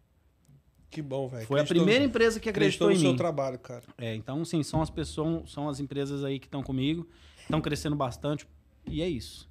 Que 0.89 1.01
bom, 1.01 1.27
velho. 1.27 1.45
Foi 1.45 1.59
a 1.59 1.63
Acreditou- 1.63 1.85
primeira 1.85 2.05
empresa 2.05 2.39
que 2.39 2.49
acreditou 2.49 2.87
acreditou 2.87 2.89
no 2.89 2.93
em 2.93 2.99
seu 2.99 3.11
mim. 3.11 3.17
trabalho, 3.17 3.59
cara. 3.59 3.83
É, 3.97 4.15
então, 4.15 4.43
sim, 4.43 4.61
são 4.63 4.81
as 4.81 4.89
pessoas, 4.89 5.49
são 5.51 5.69
as 5.69 5.79
empresas 5.79 6.23
aí 6.23 6.37
que 6.39 6.47
estão 6.47 6.61
comigo, 6.63 7.07
estão 7.41 7.61
crescendo 7.61 7.95
bastante. 7.95 8.47
E 8.85 9.01
é 9.01 9.07
isso. 9.07 9.49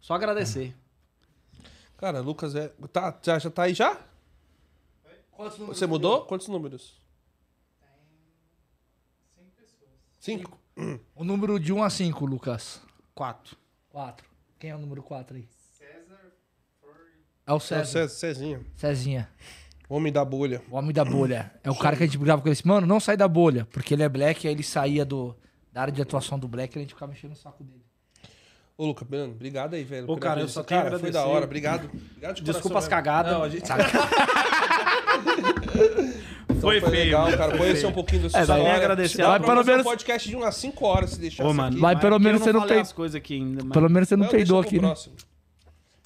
Só 0.00 0.14
agradecer. 0.14 0.74
Cara, 1.96 2.20
Lucas 2.20 2.54
é. 2.54 2.68
Tá, 2.92 3.18
já, 3.22 3.38
já 3.38 3.50
tá 3.50 3.62
aí 3.64 3.74
já? 3.74 4.00
Quantos 5.30 5.58
números 5.58 5.78
Você 5.78 5.86
mudou? 5.86 6.22
Quantos 6.24 6.48
números? 6.48 7.00
Cinco. 10.18 10.58
O 11.14 11.24
número 11.24 11.58
de 11.58 11.72
1 11.72 11.82
a 11.82 11.90
5, 11.90 12.24
Lucas. 12.24 12.80
Quatro. 13.14 13.56
4. 13.90 14.24
Quem 14.58 14.70
é 14.70 14.76
o 14.76 14.78
número 14.78 15.02
4 15.02 15.36
aí? 15.36 15.48
César. 15.70 16.32
É 17.46 17.52
o 17.52 17.54
É 17.54 17.56
o 17.56 17.60
César. 17.60 17.84
César, 17.84 18.08
Cezinha. 18.08 18.60
Cezinha. 18.76 19.28
Homem 19.88 20.12
da 20.12 20.24
bolha. 20.24 20.62
O 20.70 20.76
homem 20.76 20.92
da 20.92 21.04
bolha. 21.04 21.52
É 21.62 21.70
o 21.70 21.76
cara 21.76 21.96
que 21.96 22.04
a 22.04 22.06
gente 22.06 22.16
brigava 22.16 22.40
com 22.40 22.48
ele. 22.48 22.52
assim, 22.52 22.68
Mano, 22.68 22.86
não 22.86 23.00
sai 23.00 23.16
da 23.16 23.28
bolha. 23.28 23.66
Porque 23.66 23.94
ele 23.94 24.02
é 24.02 24.08
black, 24.08 24.46
aí 24.46 24.54
ele 24.54 24.62
saía 24.62 25.04
do, 25.04 25.36
da 25.72 25.80
área 25.82 25.92
de 25.92 26.00
atuação 26.02 26.38
do 26.38 26.46
black 26.46 26.78
a 26.78 26.82
gente 26.82 26.94
ficava 26.94 27.10
mexendo 27.12 27.30
no 27.30 27.36
saco 27.36 27.64
dele. 27.64 27.82
Ô, 28.76 28.86
Lucas, 28.86 29.06
mano, 29.08 29.32
obrigado 29.32 29.74
aí, 29.74 29.82
velho. 29.84 30.10
Ô, 30.10 30.16
cara, 30.16 30.40
eu 30.40 30.48
só 30.48 30.62
tenho 30.62 30.80
a 30.80 30.84
Cara, 30.84 30.98
foi 30.98 31.10
da 31.10 31.24
hora. 31.26 31.44
Obrigado. 31.44 31.90
Obrigado 31.92 32.36
de 32.36 32.42
Desculpa 32.42 32.68
coração 32.74 32.78
as 32.78 32.84
mesmo. 32.84 32.90
cagadas. 32.90 33.32
Não, 33.32 33.42
a 33.42 33.48
gente... 33.48 33.66
Foi 36.60 36.80
foi 36.80 36.90
feio. 36.90 37.04
legal, 37.06 37.32
cara. 37.36 37.58
Conhecer 37.58 37.86
um 37.86 37.92
pouquinho 37.92 38.22
da 38.22 38.30
sua 38.30 38.40
É, 38.40 38.46
daí 38.46 38.58
história. 38.60 38.76
agradecer. 38.78 39.22
Vai 39.24 39.40
pelo 39.40 39.56
fazer 39.56 39.70
um 39.70 39.74
menos- 39.74 39.84
podcast 39.86 40.28
de 40.28 40.36
umas 40.36 40.54
5 40.54 40.86
horas 40.86 41.10
se 41.10 41.18
deixar 41.18 41.44
Ô, 41.44 41.52
mano, 41.52 41.70
aqui. 41.72 41.80
Vai, 41.80 41.98
pelo 41.98 42.20
menos 42.20 42.40
você 42.40 42.52
não 42.52 42.64
tem- 42.68 42.78
as 42.80 42.92
coisas 42.92 43.16
aqui 43.16 43.34
ainda. 43.34 43.64
mas- 43.64 43.72
Pelo 43.72 43.90
menos 43.90 44.08
você 44.08 44.16
não, 44.16 44.28
peidou 44.28 44.60
aqui, 44.60 44.80
né? 44.80 44.94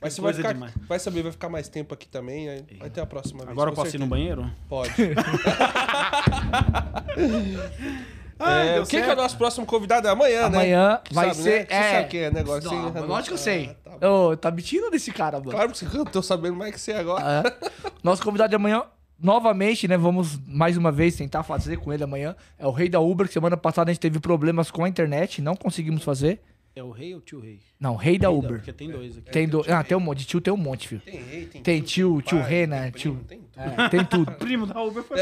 Mas 0.01 0.15
você 0.15 0.21
vai, 0.23 0.33
ficar, 0.33 0.55
demais. 0.55 0.73
vai 0.89 0.99
saber, 0.99 1.23
vai 1.23 1.33
ficar 1.33 1.51
mais 1.51 1.69
tempo 1.69 1.93
aqui 1.93 2.09
também. 2.09 2.49
Aí 2.49 2.65
vai 2.79 2.89
ter 2.89 3.03
a 3.03 3.07
próxima 3.07 3.41
vez. 3.41 3.51
Agora 3.51 3.69
eu 3.71 3.75
posso 3.75 3.95
ir 3.97 3.99
no 3.99 4.09
certeza. 4.09 4.11
banheiro? 4.11 4.51
Pode. 4.67 4.93
Ai, 8.39 8.69
É, 8.69 8.73
deu 8.75 8.83
o 8.83 8.87
que, 8.87 9.01
que 9.03 9.09
é 9.11 9.13
o 9.13 9.17
nosso 9.17 9.37
próximo 9.37 9.65
convidado? 9.67 10.07
É 10.07 10.11
amanhã, 10.11 10.41
né? 10.43 10.47
Amanhã 10.59 11.01
vai 11.11 11.29
sabe, 11.29 11.43
ser. 11.43 11.61
Né? 11.61 11.67
Você 11.69 11.75
É. 11.75 11.93
sabe 11.93 12.09
que 12.09 12.17
é 12.19 12.31
negócio 12.31 12.71
Não, 12.71 12.89
assim? 12.89 13.01
lógico 13.01 13.29
que 13.29 13.33
eu 13.35 13.39
sei. 13.39 13.77
Ah, 13.87 13.91
tá. 13.99 14.11
Ô, 14.11 14.37
tá 14.37 14.51
mentindo 14.51 14.91
desse 14.91 15.11
cara, 15.11 15.39
mano. 15.39 15.51
Claro 15.53 15.73
que 15.73 15.85
eu 15.97 16.05
tô 16.05 16.23
sabendo 16.23 16.57
mais 16.57 16.73
que 16.75 16.81
você 16.81 16.93
agora. 16.93 17.43
É. 17.47 17.91
Nosso 18.03 18.23
convidado 18.23 18.51
de 18.51 18.57
amanhã, 18.57 18.83
novamente, 19.19 19.89
né? 19.89 19.97
Vamos 19.97 20.39
mais 20.47 20.77
uma 20.77 20.93
vez 20.93 21.17
tentar 21.17 21.43
fazer 21.43 21.79
com 21.79 21.93
ele 21.93 22.05
amanhã. 22.05 22.37
É 22.59 22.67
o 22.67 22.71
rei 22.71 22.89
da 22.89 23.01
Uber, 23.01 23.27
que 23.27 23.33
semana 23.33 23.57
passada 23.57 23.91
a 23.91 23.95
gente 23.95 24.01
teve 24.03 24.21
problemas 24.21 24.71
com 24.71 24.85
a 24.85 24.89
internet, 24.89 25.41
não 25.41 25.57
conseguimos 25.57 26.03
fazer. 26.05 26.41
É 26.75 26.83
o 26.83 26.91
rei 26.91 27.15
ou 27.15 27.21
o 27.21 27.23
tio 27.23 27.41
rei? 27.41 27.59
Não, 27.81 27.97
rei 27.97 28.19
da 28.19 28.29
Rei 28.29 28.37
Uber. 28.37 28.57
Porque 28.59 28.71
tem 28.71 28.91
dois 28.91 29.17
aqui. 29.17 29.31
Tem 29.31 29.49
do... 29.49 29.65
Ah, 29.67 29.83
tem 29.83 29.97
um 29.97 30.01
monte. 30.01 30.19
De 30.19 30.25
tio 30.27 30.43
tem 30.43 30.53
um 30.53 30.59
monte, 30.59 30.89
filho. 30.89 31.01
Tem 31.01 31.23
rei, 31.23 31.47
tem 31.47 31.63
Tem 31.63 31.81
tio, 31.81 32.21
tio 32.21 32.39
pai, 32.41 32.51
rei, 32.51 32.59
tem 32.61 32.67
né? 32.67 32.91
primo, 32.91 32.99
Tio. 32.99 33.25
Tem 33.27 33.39
tudo. 33.41 33.81
É, 33.81 33.89
tem 33.89 34.05
tudo. 34.05 34.33
Primo 34.37 34.67
da 34.67 34.83
Uber 34.83 35.03
foi 35.03 35.17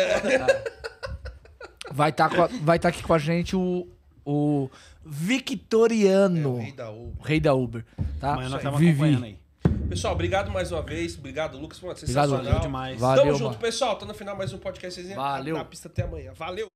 Vai 1.93 2.11
estar 2.11 2.29
vai 2.63 2.79
tá 2.79 2.89
aqui 2.89 3.03
com 3.03 3.13
a 3.15 3.19
gente 3.19 3.55
o, 3.55 3.87
o 4.25 4.71
É, 4.73 4.77
Victoriano, 5.05 6.55
o 6.55 6.59
rei 6.59 6.73
da 6.73 6.91
Uber. 6.91 7.27
rei 7.27 7.41
da 7.41 7.55
Uber. 7.55 7.85
Tá? 8.21 8.33
Amanhã 8.33 8.49
nós 8.49 8.59
estamos 8.61 8.81
acompanhando 8.81 9.25
aí. 9.25 9.39
Pessoal, 9.89 10.15
obrigado 10.15 10.51
mais 10.51 10.73
uma 10.73 10.83
vez. 10.83 11.17
Obrigado, 11.17 11.59
Lucas. 11.59 11.79
Mano, 11.81 11.93
Obrigado, 11.93 12.07
sensacional. 12.07 12.45
Valeu 12.45 12.61
demais. 12.61 12.99
Valeu, 12.99 13.25
Tamo 13.25 13.35
junto, 13.37 13.49
mano. 13.51 13.59
pessoal. 13.61 13.97
Tô 13.97 14.07
no 14.07 14.15
final 14.15 14.37
mais 14.37 14.53
um 14.53 14.59
podcast. 14.59 15.03
Valeu. 15.15 15.57
Na 15.57 15.65
pista 15.65 15.89
até 15.89 16.03
amanhã. 16.03 16.33
Valeu. 16.35 16.74